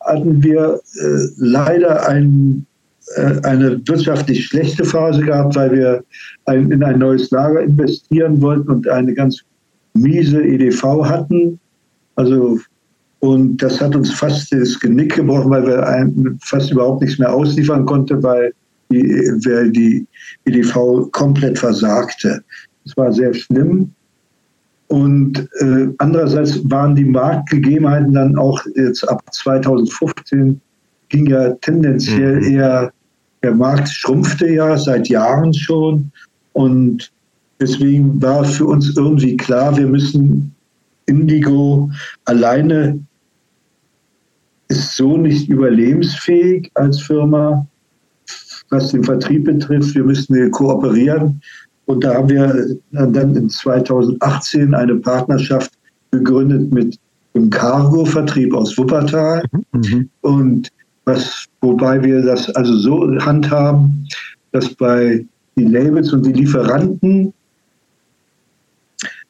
hatten 0.00 0.42
wir 0.42 0.80
äh, 1.00 1.26
leider 1.36 2.08
ein, 2.08 2.66
äh, 2.66 2.67
eine 3.42 3.80
wirtschaftlich 3.86 4.46
schlechte 4.46 4.84
Phase 4.84 5.22
gehabt, 5.22 5.56
weil 5.56 5.72
wir 5.72 6.04
ein, 6.46 6.70
in 6.70 6.82
ein 6.82 6.98
neues 6.98 7.30
Lager 7.30 7.62
investieren 7.62 8.40
wollten 8.40 8.70
und 8.70 8.88
eine 8.88 9.14
ganz 9.14 9.42
miese 9.94 10.42
EDV 10.42 11.04
hatten. 11.04 11.58
Also 12.16 12.58
und 13.20 13.56
das 13.58 13.80
hat 13.80 13.96
uns 13.96 14.12
fast 14.12 14.52
das 14.52 14.78
Genick 14.78 15.16
gebrochen, 15.16 15.50
weil 15.50 15.66
wir 15.66 16.38
fast 16.42 16.70
überhaupt 16.70 17.02
nichts 17.02 17.18
mehr 17.18 17.32
ausliefern 17.32 17.84
konnten, 17.84 18.22
weil 18.22 18.52
die, 18.90 19.04
weil 19.44 19.70
die 19.70 20.06
EDV 20.44 21.10
komplett 21.10 21.58
versagte. 21.58 22.42
Das 22.84 22.96
war 22.96 23.12
sehr 23.12 23.34
schlimm. 23.34 23.90
Und 24.86 25.48
äh, 25.60 25.88
andererseits 25.98 26.60
waren 26.70 26.94
die 26.94 27.04
Marktgegebenheiten 27.04 28.14
dann 28.14 28.36
auch 28.38 28.64
jetzt 28.74 29.06
ab 29.08 29.22
2015 29.32 30.60
ging 31.10 31.26
ja 31.26 31.50
tendenziell 31.60 32.40
mhm. 32.40 32.56
eher, 32.56 32.92
der 33.42 33.54
Markt 33.54 33.88
schrumpfte 33.88 34.48
ja 34.48 34.76
seit 34.76 35.08
Jahren 35.08 35.54
schon. 35.54 36.10
Und 36.52 37.10
deswegen 37.60 38.20
war 38.20 38.44
für 38.44 38.66
uns 38.66 38.96
irgendwie 38.96 39.36
klar, 39.36 39.76
wir 39.76 39.86
müssen 39.86 40.54
Indigo 41.06 41.90
alleine 42.24 42.98
ist 44.68 44.96
so 44.96 45.16
nicht 45.16 45.48
überlebensfähig 45.48 46.70
als 46.74 47.00
Firma, 47.00 47.66
was 48.68 48.90
den 48.90 49.02
Vertrieb 49.02 49.44
betrifft. 49.44 49.94
Wir 49.94 50.04
müssen 50.04 50.50
kooperieren. 50.50 51.40
Und 51.86 52.04
da 52.04 52.14
haben 52.14 52.28
wir 52.28 52.76
dann 52.90 53.34
in 53.34 53.48
2018 53.48 54.74
eine 54.74 54.96
Partnerschaft 54.96 55.72
gegründet 56.10 56.70
mit 56.70 56.98
dem 57.34 57.48
Cargo-Vertrieb 57.48 58.54
aus 58.54 58.76
Wuppertal. 58.76 59.42
Mhm. 59.72 60.10
Und 60.20 60.68
was, 61.08 61.46
wobei 61.60 62.02
wir 62.02 62.22
das 62.22 62.48
also 62.50 62.76
so 62.76 63.18
handhaben, 63.18 64.06
dass 64.52 64.72
bei 64.74 65.24
den 65.56 65.72
Labels 65.72 66.12
und 66.12 66.24
die 66.24 66.32
Lieferanten 66.32 67.32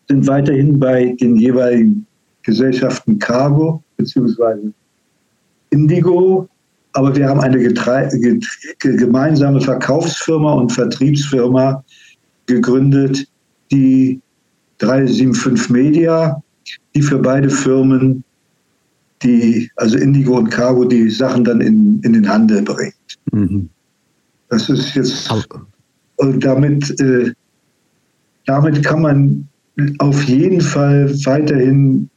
sind 0.09 0.27
weiterhin 0.27 0.79
bei 0.79 1.17
den 1.21 1.37
jeweiligen 1.37 2.07
Gesellschaften 2.43 3.19
Cargo 3.19 3.83
bzw. 3.97 4.71
Indigo, 5.71 6.49
aber 6.95 7.15
wir 7.15 7.29
haben 7.29 7.41
eine 7.41 7.59
gemeinsame 8.81 9.61
Verkaufsfirma 9.61 10.53
und 10.55 10.73
Vertriebsfirma 10.73 11.85
gegründet, 12.47 13.27
die 13.71 14.21
375 14.79 15.71
Media, 15.71 16.43
die 16.95 17.03
für 17.03 17.19
beide 17.19 17.51
Firmen, 17.51 18.25
die, 19.23 19.71
also 19.77 19.97
Indigo 19.97 20.37
und 20.39 20.51
Cargo, 20.51 20.85
die 20.85 21.11
Sachen 21.11 21.45
dann 21.45 21.61
in, 21.61 22.01
in 22.03 22.13
den 22.13 22.29
Handel 22.29 22.63
bringt. 22.63 22.95
Mhm. 23.33 23.69
Das 24.49 24.69
ist 24.69 24.95
jetzt, 24.95 25.31
und 26.17 26.45
damit, 26.45 26.99
äh, 27.01 27.33
damit 28.47 28.83
kann 28.83 29.03
man 29.03 29.49
auf 29.99 30.25
jeden 30.25 30.61
Fall 30.61 31.13
weiterhin 31.25 32.09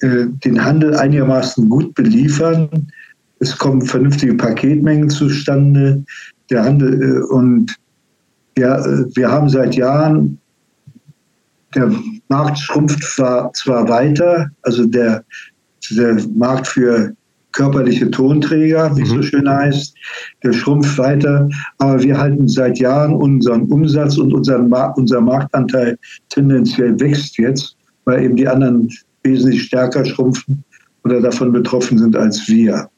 äh, 0.00 0.26
den 0.44 0.62
Handel 0.62 0.94
einigermaßen 0.96 1.68
gut 1.68 1.94
beliefern. 1.94 2.68
Es 3.38 3.56
kommen 3.56 3.82
vernünftige 3.82 4.34
Paketmengen 4.34 5.08
zustande. 5.08 6.04
Der 6.50 6.64
Handel 6.64 7.02
äh, 7.02 7.32
und 7.32 7.74
ja, 8.58 8.78
äh, 8.84 9.04
wir 9.14 9.30
haben 9.30 9.48
seit 9.48 9.74
Jahren, 9.74 10.38
der 11.74 11.90
Markt 12.28 12.58
schrumpft 12.58 13.02
zwar, 13.02 13.52
zwar 13.54 13.88
weiter, 13.88 14.50
also 14.62 14.86
der, 14.86 15.24
der 15.90 16.16
Markt 16.34 16.66
für 16.66 17.14
körperliche 17.52 18.10
Tonträger, 18.10 18.96
wie 18.96 19.02
es 19.02 19.10
so 19.10 19.16
mhm. 19.16 19.22
schön 19.22 19.48
heißt, 19.48 19.94
der 20.42 20.52
schrumpft 20.52 20.98
weiter, 20.98 21.48
aber 21.78 22.02
wir 22.02 22.18
halten 22.18 22.48
seit 22.48 22.78
Jahren 22.78 23.14
unseren 23.14 23.64
Umsatz 23.64 24.16
und 24.18 24.32
unseren 24.32 24.68
Mar 24.68 24.94
unser 24.96 25.20
Marktanteil 25.20 25.98
tendenziell 26.30 26.98
wächst 26.98 27.38
jetzt, 27.38 27.76
weil 28.04 28.24
eben 28.24 28.36
die 28.36 28.48
anderen 28.48 28.88
wesentlich 29.22 29.64
stärker 29.64 30.04
schrumpfen 30.04 30.64
oder 31.04 31.20
davon 31.20 31.52
betroffen 31.52 31.98
sind 31.98 32.16
als 32.16 32.48
wir. 32.48 32.88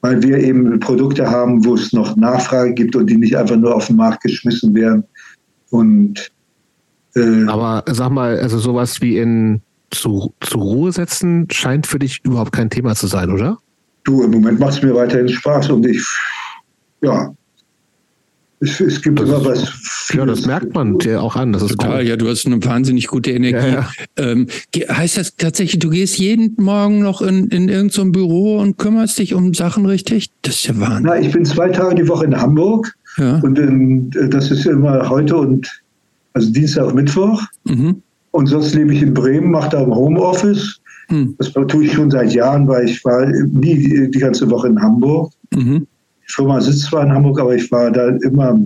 Weil 0.00 0.20
wir 0.22 0.38
eben 0.38 0.80
Produkte 0.80 1.30
haben, 1.30 1.64
wo 1.64 1.74
es 1.74 1.92
noch 1.92 2.16
Nachfrage 2.16 2.74
gibt 2.74 2.96
und 2.96 3.06
die 3.08 3.16
nicht 3.16 3.36
einfach 3.36 3.56
nur 3.56 3.74
auf 3.74 3.86
den 3.86 3.96
Markt 3.96 4.22
geschmissen 4.24 4.74
werden. 4.74 5.04
Und 5.70 6.32
äh, 7.14 7.44
aber 7.46 7.84
sag 7.86 8.10
mal, 8.10 8.38
also 8.38 8.58
sowas 8.58 9.00
wie 9.00 9.18
in 9.18 9.62
zu, 9.92 10.34
zur 10.40 10.60
Ruhe 10.60 10.92
setzen 10.92 11.46
scheint 11.50 11.86
für 11.86 11.98
dich 11.98 12.20
überhaupt 12.24 12.52
kein 12.52 12.70
Thema 12.70 12.94
zu 12.94 13.06
sein, 13.06 13.30
oder? 13.30 13.58
Du, 14.04 14.22
im 14.22 14.32
Moment 14.32 14.58
macht 14.58 14.74
es 14.74 14.82
mir 14.82 14.94
weiterhin 14.94 15.28
Spaß 15.28 15.70
und 15.70 15.86
ich, 15.86 16.04
ja, 17.02 17.32
es, 18.62 18.80
es 18.80 19.02
gibt 19.02 19.18
das 19.18 19.28
immer 19.28 19.44
was. 19.44 19.72
Ja, 20.14 20.24
das 20.24 20.46
merkt 20.46 20.72
man 20.74 20.98
dir 20.98 21.20
auch 21.20 21.34
an. 21.34 21.52
Das 21.52 21.62
ist 21.62 21.70
Total, 21.70 22.00
cool. 22.00 22.08
ja, 22.08 22.16
du 22.16 22.28
hast 22.28 22.46
eine 22.46 22.64
wahnsinnig 22.64 23.08
gute 23.08 23.32
Energie. 23.32 23.72
Ja, 23.72 23.72
ja. 23.72 23.90
Ähm, 24.16 24.46
heißt 24.88 25.18
das 25.18 25.36
tatsächlich, 25.36 25.80
du 25.80 25.90
gehst 25.90 26.18
jeden 26.18 26.54
Morgen 26.58 27.00
noch 27.00 27.22
in, 27.22 27.48
in 27.48 27.68
irgendein 27.68 27.90
so 27.90 28.04
Büro 28.04 28.58
und 28.58 28.78
kümmerst 28.78 29.18
dich 29.18 29.34
um 29.34 29.52
Sachen 29.52 29.84
richtig? 29.84 30.30
Das 30.42 30.56
ist 30.56 30.66
ja 30.66 30.78
Wahnsinn. 30.78 31.02
Na, 31.06 31.18
ich 31.18 31.32
bin 31.32 31.44
zwei 31.44 31.70
Tage 31.70 31.96
die 31.96 32.08
Woche 32.08 32.24
in 32.24 32.40
Hamburg 32.40 32.94
ja. 33.18 33.40
und 33.42 33.58
in, 33.58 34.10
das 34.30 34.52
ist 34.52 34.64
immer 34.66 35.08
heute 35.08 35.36
und 35.36 35.82
also 36.34 36.50
Dienstag, 36.50 36.94
Mittwoch. 36.94 37.42
Mhm. 37.64 38.02
Und 38.32 38.46
sonst 38.46 38.74
lebe 38.74 38.92
ich 38.92 39.02
in 39.02 39.14
Bremen, 39.14 39.50
mache 39.50 39.70
da 39.70 39.82
im 39.82 39.94
Homeoffice. 39.94 40.80
Mhm. 41.08 41.34
Das 41.38 41.52
tue 41.52 41.84
ich 41.84 41.92
schon 41.92 42.10
seit 42.10 42.32
Jahren, 42.32 42.66
weil 42.66 42.88
ich 42.88 43.04
war 43.04 43.26
nie 43.26 43.76
die, 43.76 44.10
die 44.10 44.18
ganze 44.18 44.50
Woche 44.50 44.68
in 44.68 44.80
Hamburg. 44.80 45.32
Mhm. 45.54 45.86
Die 46.26 46.32
Firma 46.32 46.60
sitzt 46.60 46.82
zwar 46.82 47.04
in 47.04 47.12
Hamburg, 47.12 47.40
aber 47.40 47.54
ich 47.54 47.70
war 47.70 47.90
da 47.90 48.08
immer. 48.08 48.58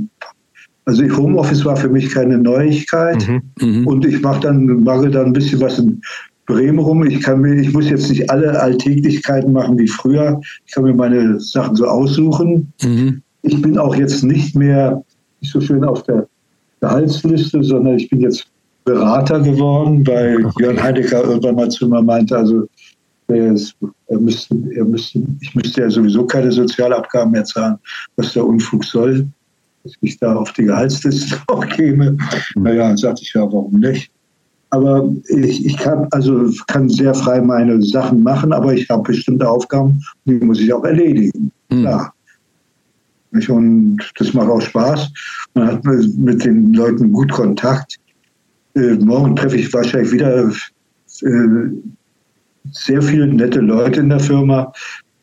Also 0.84 1.02
Homeoffice 1.16 1.64
war 1.64 1.76
für 1.76 1.88
mich 1.88 2.10
keine 2.10 2.38
Neuigkeit. 2.38 3.26
Mhm. 3.28 3.42
mhm. 3.60 3.86
Und 3.86 4.06
ich 4.06 4.22
mache 4.22 4.40
dann, 4.40 4.84
mache 4.84 5.10
dann 5.10 5.26
ein 5.26 5.32
bisschen 5.32 5.60
was 5.60 5.80
in 5.80 6.00
Bremen 6.46 6.78
rum. 6.78 7.04
Ich 7.04 7.20
kann 7.20 7.40
mir, 7.40 7.56
ich 7.56 7.72
muss 7.72 7.90
jetzt 7.90 8.08
nicht 8.08 8.30
alle 8.30 8.60
Alltäglichkeiten 8.60 9.52
machen 9.52 9.76
wie 9.78 9.88
früher. 9.88 10.40
Ich 10.64 10.72
kann 10.72 10.84
mir 10.84 10.94
meine 10.94 11.40
Sachen 11.40 11.74
so 11.74 11.86
aussuchen. 11.86 12.72
Mhm. 12.82 13.22
Ich 13.42 13.60
bin 13.60 13.78
auch 13.78 13.96
jetzt 13.96 14.22
nicht 14.22 14.54
mehr 14.54 15.04
nicht 15.40 15.52
so 15.52 15.60
schön 15.60 15.84
auf 15.84 16.04
der 16.04 16.28
Gehaltsliste, 16.80 17.62
sondern 17.64 17.96
ich 17.96 18.08
bin 18.08 18.20
jetzt 18.20 18.46
Berater 18.86 19.40
geworden, 19.40 20.06
weil. 20.06 20.48
Jörn 20.60 20.82
Heidegger 20.82 21.24
irgendwann 21.24 21.56
mal 21.56 21.68
zu 21.68 21.88
mir 21.88 22.02
meinte, 22.02 22.36
also 22.36 22.68
er, 23.26 23.56
er 24.06 24.20
müsste, 24.20 24.56
er 24.74 24.84
müsste, 24.84 25.22
ich 25.40 25.54
müsste 25.54 25.80
ja 25.80 25.90
sowieso 25.90 26.24
keine 26.24 26.52
Sozialabgaben 26.52 27.32
mehr 27.32 27.44
zahlen, 27.44 27.76
was 28.16 28.32
der 28.32 28.46
Unfug 28.46 28.84
soll, 28.84 29.26
dass 29.82 29.92
ich 30.00 30.16
da 30.18 30.36
auf 30.36 30.52
die 30.52 30.64
Gehaltsliste 30.64 31.36
auch 31.48 31.66
käme. 31.66 32.12
Mhm. 32.12 32.62
Naja, 32.62 32.96
sagte 32.96 33.22
ich 33.22 33.34
ja, 33.34 33.42
warum 33.42 33.80
nicht? 33.80 34.10
Aber 34.70 35.08
ich, 35.28 35.66
ich 35.66 35.76
kann 35.76 36.06
also 36.12 36.50
kann 36.68 36.88
sehr 36.88 37.14
frei 37.14 37.40
meine 37.40 37.82
Sachen 37.82 38.22
machen, 38.22 38.52
aber 38.52 38.72
ich 38.72 38.88
habe 38.88 39.02
bestimmte 39.02 39.48
Aufgaben, 39.48 40.00
die 40.24 40.34
muss 40.34 40.60
ich 40.60 40.72
auch 40.72 40.84
erledigen. 40.84 41.50
Mhm. 41.70 41.80
Klar. 41.80 42.12
Und 43.48 43.98
das 44.18 44.32
macht 44.32 44.48
auch 44.48 44.60
Spaß. 44.60 45.10
Man 45.54 45.66
hat 45.66 45.84
mit 45.84 46.44
den 46.44 46.72
Leuten 46.72 47.12
gut 47.12 47.30
Kontakt. 47.32 47.98
Äh, 48.76 48.94
morgen 48.96 49.34
treffe 49.34 49.56
ich 49.56 49.72
wahrscheinlich 49.72 50.12
wieder 50.12 50.48
äh, 50.48 51.68
sehr 52.72 53.00
viele 53.00 53.26
nette 53.26 53.60
Leute 53.60 54.00
in 54.00 54.10
der 54.10 54.20
Firma, 54.20 54.72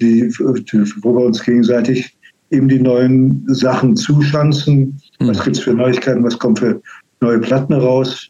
die, 0.01 0.27
wo 0.39 1.15
wir 1.15 1.25
uns 1.25 1.43
gegenseitig 1.43 2.17
eben 2.49 2.67
die 2.67 2.79
neuen 2.79 3.43
Sachen 3.47 3.95
zuschanzen. 3.95 4.99
Mhm. 5.19 5.27
Was 5.27 5.43
gibt 5.43 5.57
es 5.57 5.63
für 5.63 5.73
Neuigkeiten, 5.73 6.23
was 6.23 6.37
kommt 6.37 6.59
für 6.59 6.81
neue 7.21 7.39
Platten 7.39 7.73
raus 7.73 8.29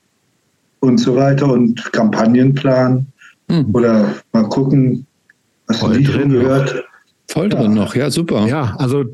und 0.82 0.98
so 0.98 1.16
weiter 1.16 1.52
und 1.52 1.82
Kampagnenplan 1.94 3.08
mhm. 3.48 3.70
oder 3.74 4.14
mal 4.34 4.48
gucken, 4.50 5.06
was 5.68 5.80
Voll 5.80 5.98
die 5.98 6.04
drin 6.04 6.30
gehört. 6.30 6.84
Voll 7.28 7.50
drin 7.50 7.76
ja. 7.76 7.82
noch, 7.84 7.96
ja, 7.96 8.12
super. 8.12 8.46
Ja, 8.48 8.76
also 8.78 9.06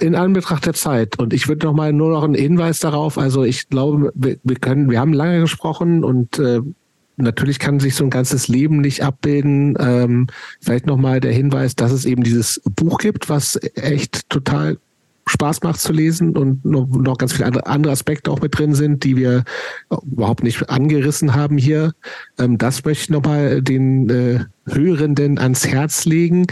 in 0.00 0.14
Anbetracht 0.14 0.66
der 0.66 0.74
Zeit. 0.74 1.18
Und 1.18 1.32
ich 1.32 1.48
würde 1.48 1.66
noch 1.66 1.74
mal 1.74 1.92
nur 1.92 2.10
noch 2.10 2.24
einen 2.24 2.34
Hinweis 2.34 2.80
darauf. 2.80 3.18
Also 3.18 3.44
ich 3.44 3.68
glaube, 3.68 4.10
wir, 4.14 4.38
wir 4.42 4.56
können, 4.56 4.90
wir 4.90 5.00
haben 5.00 5.12
lange 5.12 5.40
gesprochen 5.40 6.02
und 6.02 6.38
äh, 6.38 6.60
natürlich 7.16 7.58
kann 7.58 7.78
sich 7.78 7.94
so 7.94 8.04
ein 8.04 8.10
ganzes 8.10 8.48
Leben 8.48 8.80
nicht 8.80 9.04
abbilden. 9.04 9.76
Ähm, 9.78 10.28
vielleicht 10.60 10.86
noch 10.86 10.96
mal 10.96 11.20
der 11.20 11.32
Hinweis, 11.32 11.76
dass 11.76 11.92
es 11.92 12.04
eben 12.04 12.22
dieses 12.22 12.60
Buch 12.74 12.98
gibt, 12.98 13.28
was 13.28 13.56
echt 13.74 14.28
total 14.30 14.78
Spaß 15.28 15.62
macht 15.62 15.80
zu 15.80 15.92
lesen 15.92 16.36
und 16.36 16.64
noch, 16.64 16.88
noch 16.88 17.18
ganz 17.18 17.34
viele 17.34 17.66
andere 17.66 17.92
Aspekte 17.92 18.30
auch 18.30 18.40
mit 18.40 18.58
drin 18.58 18.74
sind, 18.74 19.04
die 19.04 19.16
wir 19.16 19.44
überhaupt 20.10 20.42
nicht 20.42 20.70
angerissen 20.70 21.34
haben 21.34 21.58
hier. 21.58 21.92
Ähm, 22.38 22.58
das 22.58 22.84
möchte 22.84 23.04
ich 23.04 23.10
nochmal 23.10 23.62
den 23.62 24.08
äh, 24.08 24.44
Hörenden 24.66 25.38
ans 25.38 25.66
Herz 25.66 26.06
legen. 26.06 26.46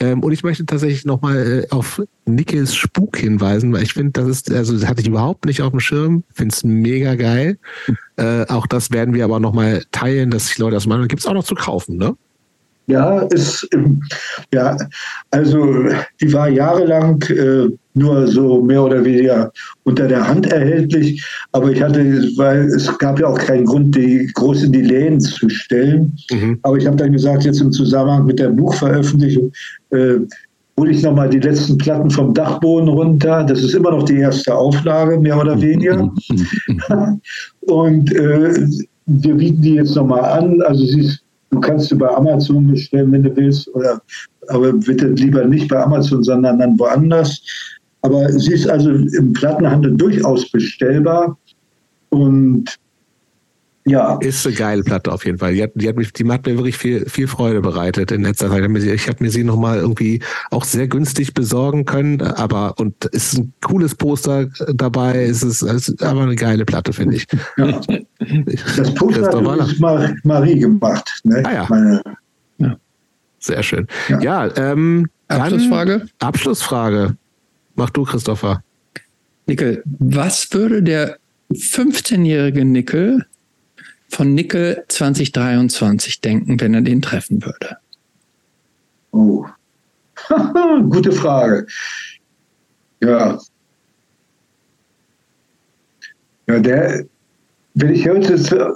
Ähm, 0.00 0.22
und 0.22 0.32
ich 0.32 0.42
möchte 0.42 0.64
tatsächlich 0.64 1.04
nochmal 1.04 1.64
äh, 1.64 1.66
auf 1.70 2.02
Nickels 2.24 2.74
Spuk 2.74 3.18
hinweisen, 3.18 3.72
weil 3.72 3.82
ich 3.82 3.92
finde, 3.92 4.12
das 4.12 4.28
ist, 4.28 4.50
also 4.50 4.72
das 4.72 4.86
hatte 4.86 5.02
ich 5.02 5.08
überhaupt 5.08 5.44
nicht 5.44 5.60
auf 5.60 5.70
dem 5.70 5.80
Schirm, 5.80 6.24
finde 6.32 6.54
es 6.54 6.64
mega 6.64 7.14
geil. 7.14 7.58
Äh, 8.16 8.46
auch 8.46 8.66
das 8.66 8.90
werden 8.90 9.14
wir 9.14 9.24
aber 9.24 9.40
nochmal 9.40 9.84
teilen, 9.92 10.30
dass 10.30 10.48
sich 10.48 10.58
Leute 10.58 10.74
das 10.74 10.86
machen. 10.86 11.06
Gibt 11.06 11.20
es 11.20 11.26
auch 11.26 11.34
noch 11.34 11.44
zu 11.44 11.54
kaufen, 11.54 11.98
ne? 11.98 12.16
Ja, 12.86 13.20
ist, 13.20 13.68
ja, 14.52 14.76
also 15.30 15.84
die 16.20 16.32
war 16.32 16.48
jahrelang 16.48 17.22
äh, 17.22 17.68
nur 17.94 18.26
so 18.26 18.62
mehr 18.62 18.82
oder 18.84 19.04
weniger 19.04 19.52
unter 19.84 20.06
der 20.06 20.26
Hand 20.26 20.50
erhältlich, 20.52 21.24
aber 21.52 21.70
ich 21.70 21.82
hatte, 21.82 22.00
weil 22.36 22.66
es 22.66 22.98
gab 22.98 23.18
ja 23.18 23.26
auch 23.26 23.38
keinen 23.38 23.64
Grund, 23.64 23.96
die 23.96 24.30
groß 24.34 24.64
in 24.64 24.72
die 24.72 24.82
Läden 24.82 25.20
zu 25.20 25.48
stellen. 25.48 26.16
Mhm. 26.30 26.58
Aber 26.62 26.76
ich 26.76 26.86
habe 26.86 26.96
dann 26.96 27.12
gesagt, 27.12 27.44
jetzt 27.44 27.60
im 27.60 27.72
Zusammenhang 27.72 28.26
mit 28.26 28.38
der 28.38 28.50
Buchveröffentlichung 28.50 29.52
äh, 29.90 30.16
hole 30.78 30.90
ich 30.92 31.02
nochmal 31.02 31.28
die 31.28 31.40
letzten 31.40 31.76
Platten 31.78 32.10
vom 32.10 32.32
Dachboden 32.32 32.88
runter. 32.88 33.44
Das 33.44 33.62
ist 33.62 33.74
immer 33.74 33.90
noch 33.90 34.04
die 34.04 34.18
erste 34.18 34.54
Auflage, 34.54 35.18
mehr 35.18 35.38
oder 35.38 35.60
weniger. 35.60 36.10
Und 37.62 38.14
äh, 38.14 38.66
wir 39.06 39.34
bieten 39.34 39.62
die 39.62 39.74
jetzt 39.74 39.96
nochmal 39.96 40.24
an. 40.24 40.62
Also 40.62 40.84
ist 40.84 41.22
Du 41.50 41.60
kannst 41.60 41.88
sie 41.88 41.96
bei 41.96 42.08
Amazon 42.08 42.66
bestellen, 42.68 43.10
wenn 43.10 43.24
du 43.24 43.36
willst, 43.36 43.68
oder, 43.74 44.00
aber 44.48 44.72
bitte 44.72 45.08
lieber 45.08 45.44
nicht 45.44 45.68
bei 45.68 45.82
Amazon, 45.82 46.22
sondern 46.22 46.60
dann 46.60 46.78
woanders. 46.78 47.42
Aber 48.02 48.32
sie 48.32 48.54
ist 48.54 48.68
also 48.68 48.90
im 48.90 49.32
Plattenhandel 49.32 49.96
durchaus 49.96 50.50
bestellbar. 50.50 51.36
Und 52.10 52.78
Ja. 53.86 54.18
Ist 54.20 54.46
eine 54.46 54.54
geile 54.54 54.82
Platte 54.82 55.10
auf 55.10 55.24
jeden 55.24 55.38
Fall. 55.38 55.54
Die 55.54 55.62
hat, 55.62 55.70
die 55.74 55.88
hat, 55.88 55.96
mich, 55.96 56.12
die 56.12 56.30
hat 56.30 56.46
mir 56.46 56.56
wirklich 56.56 56.76
viel, 56.76 57.08
viel 57.08 57.26
Freude 57.26 57.60
bereitet 57.60 58.12
in 58.12 58.22
letzter 58.22 58.50
Zeit. 58.50 58.70
Ich 58.76 59.08
habe 59.08 59.24
mir 59.24 59.30
sie 59.30 59.42
nochmal 59.42 59.78
irgendwie 59.78 60.22
auch 60.50 60.64
sehr 60.64 60.86
günstig 60.86 61.32
besorgen 61.32 61.86
können, 61.86 62.20
aber 62.20 62.78
und 62.78 62.94
es 63.12 63.32
ist 63.32 63.38
ein 63.38 63.52
cooles 63.62 63.94
Poster 63.94 64.48
dabei. 64.74 65.24
Es 65.24 65.42
ist, 65.42 65.62
es 65.62 65.88
ist 65.88 66.02
aber 66.02 66.22
eine 66.22 66.36
geile 66.36 66.64
Platte, 66.64 66.92
finde 66.92 67.16
ich. 67.16 67.26
Ja. 67.56 67.80
Das 68.76 68.94
Poster 68.94 69.32
hat 69.32 70.24
Marie 70.24 70.58
gemacht. 70.58 71.10
Ne? 71.24 71.42
Ah, 71.44 71.52
ja. 71.52 71.66
Meine, 71.70 72.02
ja. 72.58 72.76
Sehr 73.38 73.62
schön. 73.62 73.86
Ja, 74.10 74.20
ja 74.20 74.56
ähm, 74.56 75.06
Abschlussfrage? 75.28 76.06
Abschlussfrage. 76.18 77.16
Mach 77.80 77.88
du, 77.88 78.04
Christopher. 78.04 78.62
Nickel, 79.46 79.82
was 79.86 80.52
würde 80.52 80.82
der 80.82 81.16
15-jährige 81.50 82.62
Nickel 82.62 83.24
von 84.10 84.34
Nickel 84.34 84.84
2023 84.88 86.20
denken, 86.20 86.60
wenn 86.60 86.74
er 86.74 86.82
den 86.82 87.00
treffen 87.00 87.42
würde? 87.42 87.78
Oh, 89.12 89.46
gute 90.90 91.10
Frage. 91.10 91.66
Ja. 93.00 93.38
Ja, 96.48 96.58
der, 96.58 97.06
wenn 97.72 97.94
ich 97.94 98.06
heute, 98.06 98.74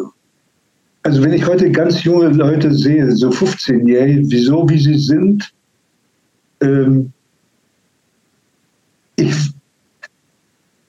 also 1.03 1.23
wenn 1.23 1.35
ich 1.35 1.47
heute 1.47 1.71
ganz 1.71 2.05
junge 2.05 2.29
Leute 2.29 2.73
sehe, 2.73 3.15
so 3.15 3.29
15-Jährige, 3.29 4.31
wieso, 4.31 4.67
wie 4.71 4.79
sie 4.79 4.97
sind, 4.97 5.53
ähm, 6.63 7.13
ich, 9.17 9.35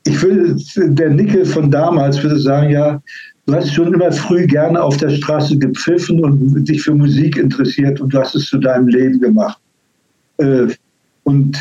ich 0.06 0.22
würde, 0.22 0.56
der 0.76 1.10
Nickel 1.10 1.46
von 1.46 1.70
damals 1.70 2.22
würde 2.22 2.40
sagen, 2.40 2.70
ja, 2.72 3.02
du 3.46 3.54
hast 3.54 3.74
schon 3.74 3.94
immer 3.94 4.12
früh 4.12 4.46
gerne 4.46 4.82
auf 4.82 4.98
der 4.98 5.10
Straße 5.10 5.58
gepfiffen 5.58 6.24
und 6.24 6.66
dich 6.66 6.82
für 6.82 6.94
Musik 6.94 7.38
interessiert 7.38 8.02
und 8.02 8.14
du 8.14 8.20
hast 8.20 8.36
es 8.36 8.46
zu 8.48 8.58
deinem 8.58 8.88
Leben 8.88 9.20
gemacht. 9.20 9.60
Äh, 10.38 10.68
und 11.24 11.58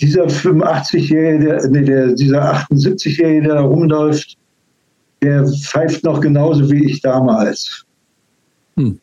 dieser 0.00 0.26
85-Jährige, 0.26 1.68
nee, 1.70 1.82
der, 1.82 2.12
dieser 2.12 2.54
78-Jährige, 2.54 3.42
der 3.42 3.54
da 3.54 3.60
rumläuft, 3.60 4.36
der 5.22 5.46
pfeift 5.46 6.04
noch 6.04 6.20
genauso 6.20 6.70
wie 6.70 6.84
ich 6.90 7.00
damals. 7.00 7.84
Hm. 8.76 8.98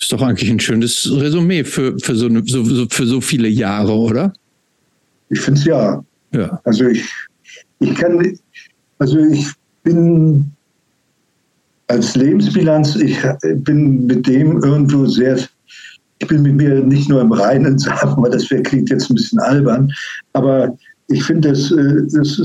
Ist 0.00 0.12
doch 0.12 0.22
eigentlich 0.22 0.50
ein 0.50 0.60
schönes 0.60 1.10
Resümee 1.12 1.64
für, 1.64 1.98
für, 1.98 2.14
so, 2.14 2.26
eine, 2.26 2.42
so, 2.46 2.64
für 2.88 3.06
so 3.06 3.20
viele 3.20 3.48
Jahre, 3.48 3.92
oder? 3.92 4.32
Ich 5.30 5.40
finde 5.40 5.60
es 5.60 5.66
ja. 5.66 6.04
ja. 6.32 6.60
Also 6.64 6.86
ich, 6.86 7.08
ich 7.80 7.94
kann, 7.94 8.38
also 8.98 9.18
ich 9.18 9.52
bin 9.82 10.50
als 11.88 12.14
Lebensbilanz, 12.16 12.96
ich 12.96 13.18
bin 13.64 14.06
mit 14.06 14.26
dem 14.26 14.62
irgendwo 14.62 15.06
sehr, 15.06 15.38
ich 16.18 16.28
bin 16.28 16.42
mit 16.42 16.54
mir 16.54 16.80
nicht 16.80 17.08
nur 17.08 17.20
im 17.20 17.32
Reinen, 17.32 17.78
sagen 17.78 18.22
wir, 18.22 18.30
das 18.30 18.48
klingt 18.48 18.90
jetzt 18.90 19.10
ein 19.10 19.14
bisschen 19.14 19.38
albern, 19.40 19.90
aber 20.32 20.76
ich 21.08 21.24
finde, 21.24 21.50
das, 21.50 21.70
äh, 21.70 22.02
ist, 22.20 22.38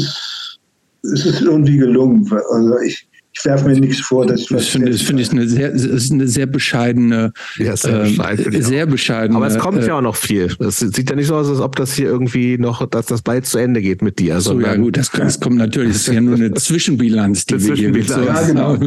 es 1.03 1.25
ist 1.25 1.41
irgendwie 1.41 1.77
gelungen. 1.77 2.29
Also 2.51 2.79
ich, 2.79 3.07
ich 3.35 3.45
werfe 3.45 3.67
mir 3.67 3.79
nichts 3.79 3.99
vor. 3.99 4.27
Dass 4.27 4.45
das 4.45 4.67
finde 4.67 4.91
das 4.91 5.01
find 5.01 5.19
ich 5.19 5.31
eine 5.31 5.47
sehr, 5.47 5.71
ist 5.71 6.11
eine 6.11 6.27
sehr 6.27 6.45
bescheidene, 6.45 7.33
ja, 7.57 7.75
sehr, 7.75 8.03
äh, 8.03 8.09
bescheiden, 8.09 8.61
sehr 8.61 8.85
bescheidene. 8.85 9.37
Aber 9.37 9.47
es 9.47 9.57
kommt 9.57 9.81
äh, 9.81 9.87
ja 9.87 9.97
auch 9.97 10.01
noch 10.01 10.15
viel. 10.15 10.53
Es 10.59 10.77
sieht 10.77 11.09
ja 11.09 11.15
nicht 11.15 11.27
so 11.27 11.35
aus, 11.35 11.49
als 11.49 11.59
ob 11.59 11.75
das 11.75 11.93
hier 11.93 12.07
irgendwie 12.07 12.59
noch, 12.59 12.87
dass 12.87 13.07
das 13.07 13.23
bald 13.23 13.47
zu 13.47 13.57
Ende 13.57 13.81
geht 13.81 14.03
mit 14.03 14.19
dir. 14.19 14.39
So, 14.39 14.59
ja 14.59 14.75
gut, 14.75 14.97
das, 14.97 15.09
das 15.09 15.39
kommt 15.39 15.57
natürlich. 15.57 15.93
Das 15.93 16.07
ist 16.07 16.13
ja 16.13 16.21
nur 16.21 16.35
eine 16.35 16.53
Zwischenbilanz, 16.53 17.47
die 17.47 17.55
eine 17.55 17.63
wir 17.63 17.75
hier 17.75 17.91
gezogen, 17.91 18.27
ja, 18.27 18.41
genau. 18.43 18.77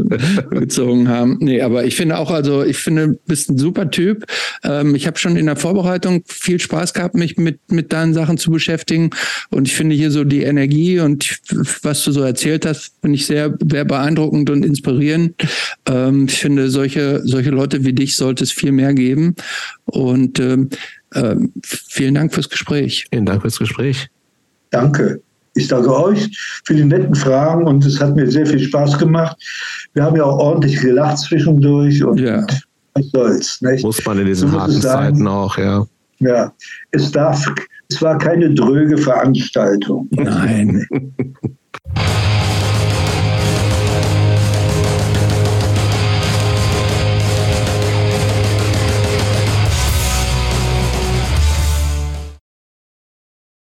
gezogen 0.50 1.08
haben. 1.08 1.39
Nee, 1.41 1.60
aber 1.62 1.84
ich 1.84 1.97
finde 1.97 2.16
auch, 2.16 2.31
also 2.31 2.62
ich 2.62 2.78
finde, 2.78 3.08
du 3.08 3.18
bist 3.26 3.50
ein 3.50 3.58
super 3.58 3.91
Typ. 3.91 4.26
Ähm, 4.62 4.94
ich 4.94 5.08
habe 5.08 5.18
schon 5.18 5.36
in 5.36 5.47
der 5.47 5.57
Vorbereitung 5.57 6.23
viel 6.26 6.60
Spaß 6.60 6.94
gehabt, 6.94 7.16
mich 7.16 7.36
mit, 7.36 7.58
mit 7.73 7.92
deinen 7.92 8.15
Sachen 8.15 8.39
zu 8.39 8.52
beschäftigen. 8.52 9.10
Und 9.50 9.66
ich 9.66 9.75
finde 9.75 9.97
hier 9.97 10.12
so 10.12 10.23
die 10.23 10.42
Energie 10.42 11.00
und 11.00 11.41
was 11.83 12.05
du 12.05 12.12
so 12.12 12.23
erzählt 12.23 12.65
hast, 12.65 12.92
finde 13.00 13.16
ich 13.16 13.26
sehr, 13.26 13.57
sehr 13.68 13.84
beeindruckend 13.84 14.35
beeindruckend 14.44 14.50
und 14.50 14.65
inspirierend. 14.65 15.34
Ähm, 15.86 16.26
ich 16.28 16.39
finde, 16.39 16.70
solche, 16.70 17.20
solche 17.24 17.50
Leute 17.50 17.84
wie 17.84 17.92
dich 17.92 18.16
sollte 18.16 18.44
es 18.44 18.52
viel 18.52 18.73
mehr 18.73 18.94
geben. 18.94 19.34
Und 19.84 20.40
ähm, 20.40 20.70
äh, 21.15 21.36
vielen 21.65 22.15
Dank 22.15 22.34
fürs 22.34 22.48
Gespräch. 22.48 23.06
Vielen 23.10 23.26
Dank 23.26 23.42
fürs 23.42 23.58
Gespräch. 23.58 24.08
Danke. 24.70 25.20
Ich 25.55 25.68
danke 25.68 25.94
euch 25.97 26.28
für 26.65 26.74
die 26.74 26.84
netten 26.84 27.15
Fragen 27.15 27.66
und 27.66 27.84
es 27.86 27.98
hat 27.98 28.15
mir 28.15 28.31
sehr 28.31 28.44
viel 28.44 28.60
Spaß 28.60 28.98
gemacht. 28.98 29.36
Wir 29.94 30.02
haben 30.02 30.15
ja 30.15 30.24
auch 30.24 30.39
ordentlich 30.39 30.78
gelacht 30.78 31.16
zwischendurch 31.18 32.05
und 32.05 32.20
ja. 32.20 32.47
was 32.92 33.06
soll's. 33.10 33.62
Nicht? 33.62 33.82
Muss 33.82 34.05
man 34.05 34.18
in 34.18 34.26
diesen 34.26 34.50
so 34.50 34.60
harten 34.60 34.82
Zeiten 34.82 35.26
auch, 35.26 35.56
ja. 35.56 35.86
Ja, 36.18 36.52
es 36.90 37.10
darf, 37.10 37.42
es 37.89 38.02
war 38.02 38.18
keine 38.18 38.52
dröge 38.52 38.98
Veranstaltung. 38.98 40.08
Nein. 40.10 40.86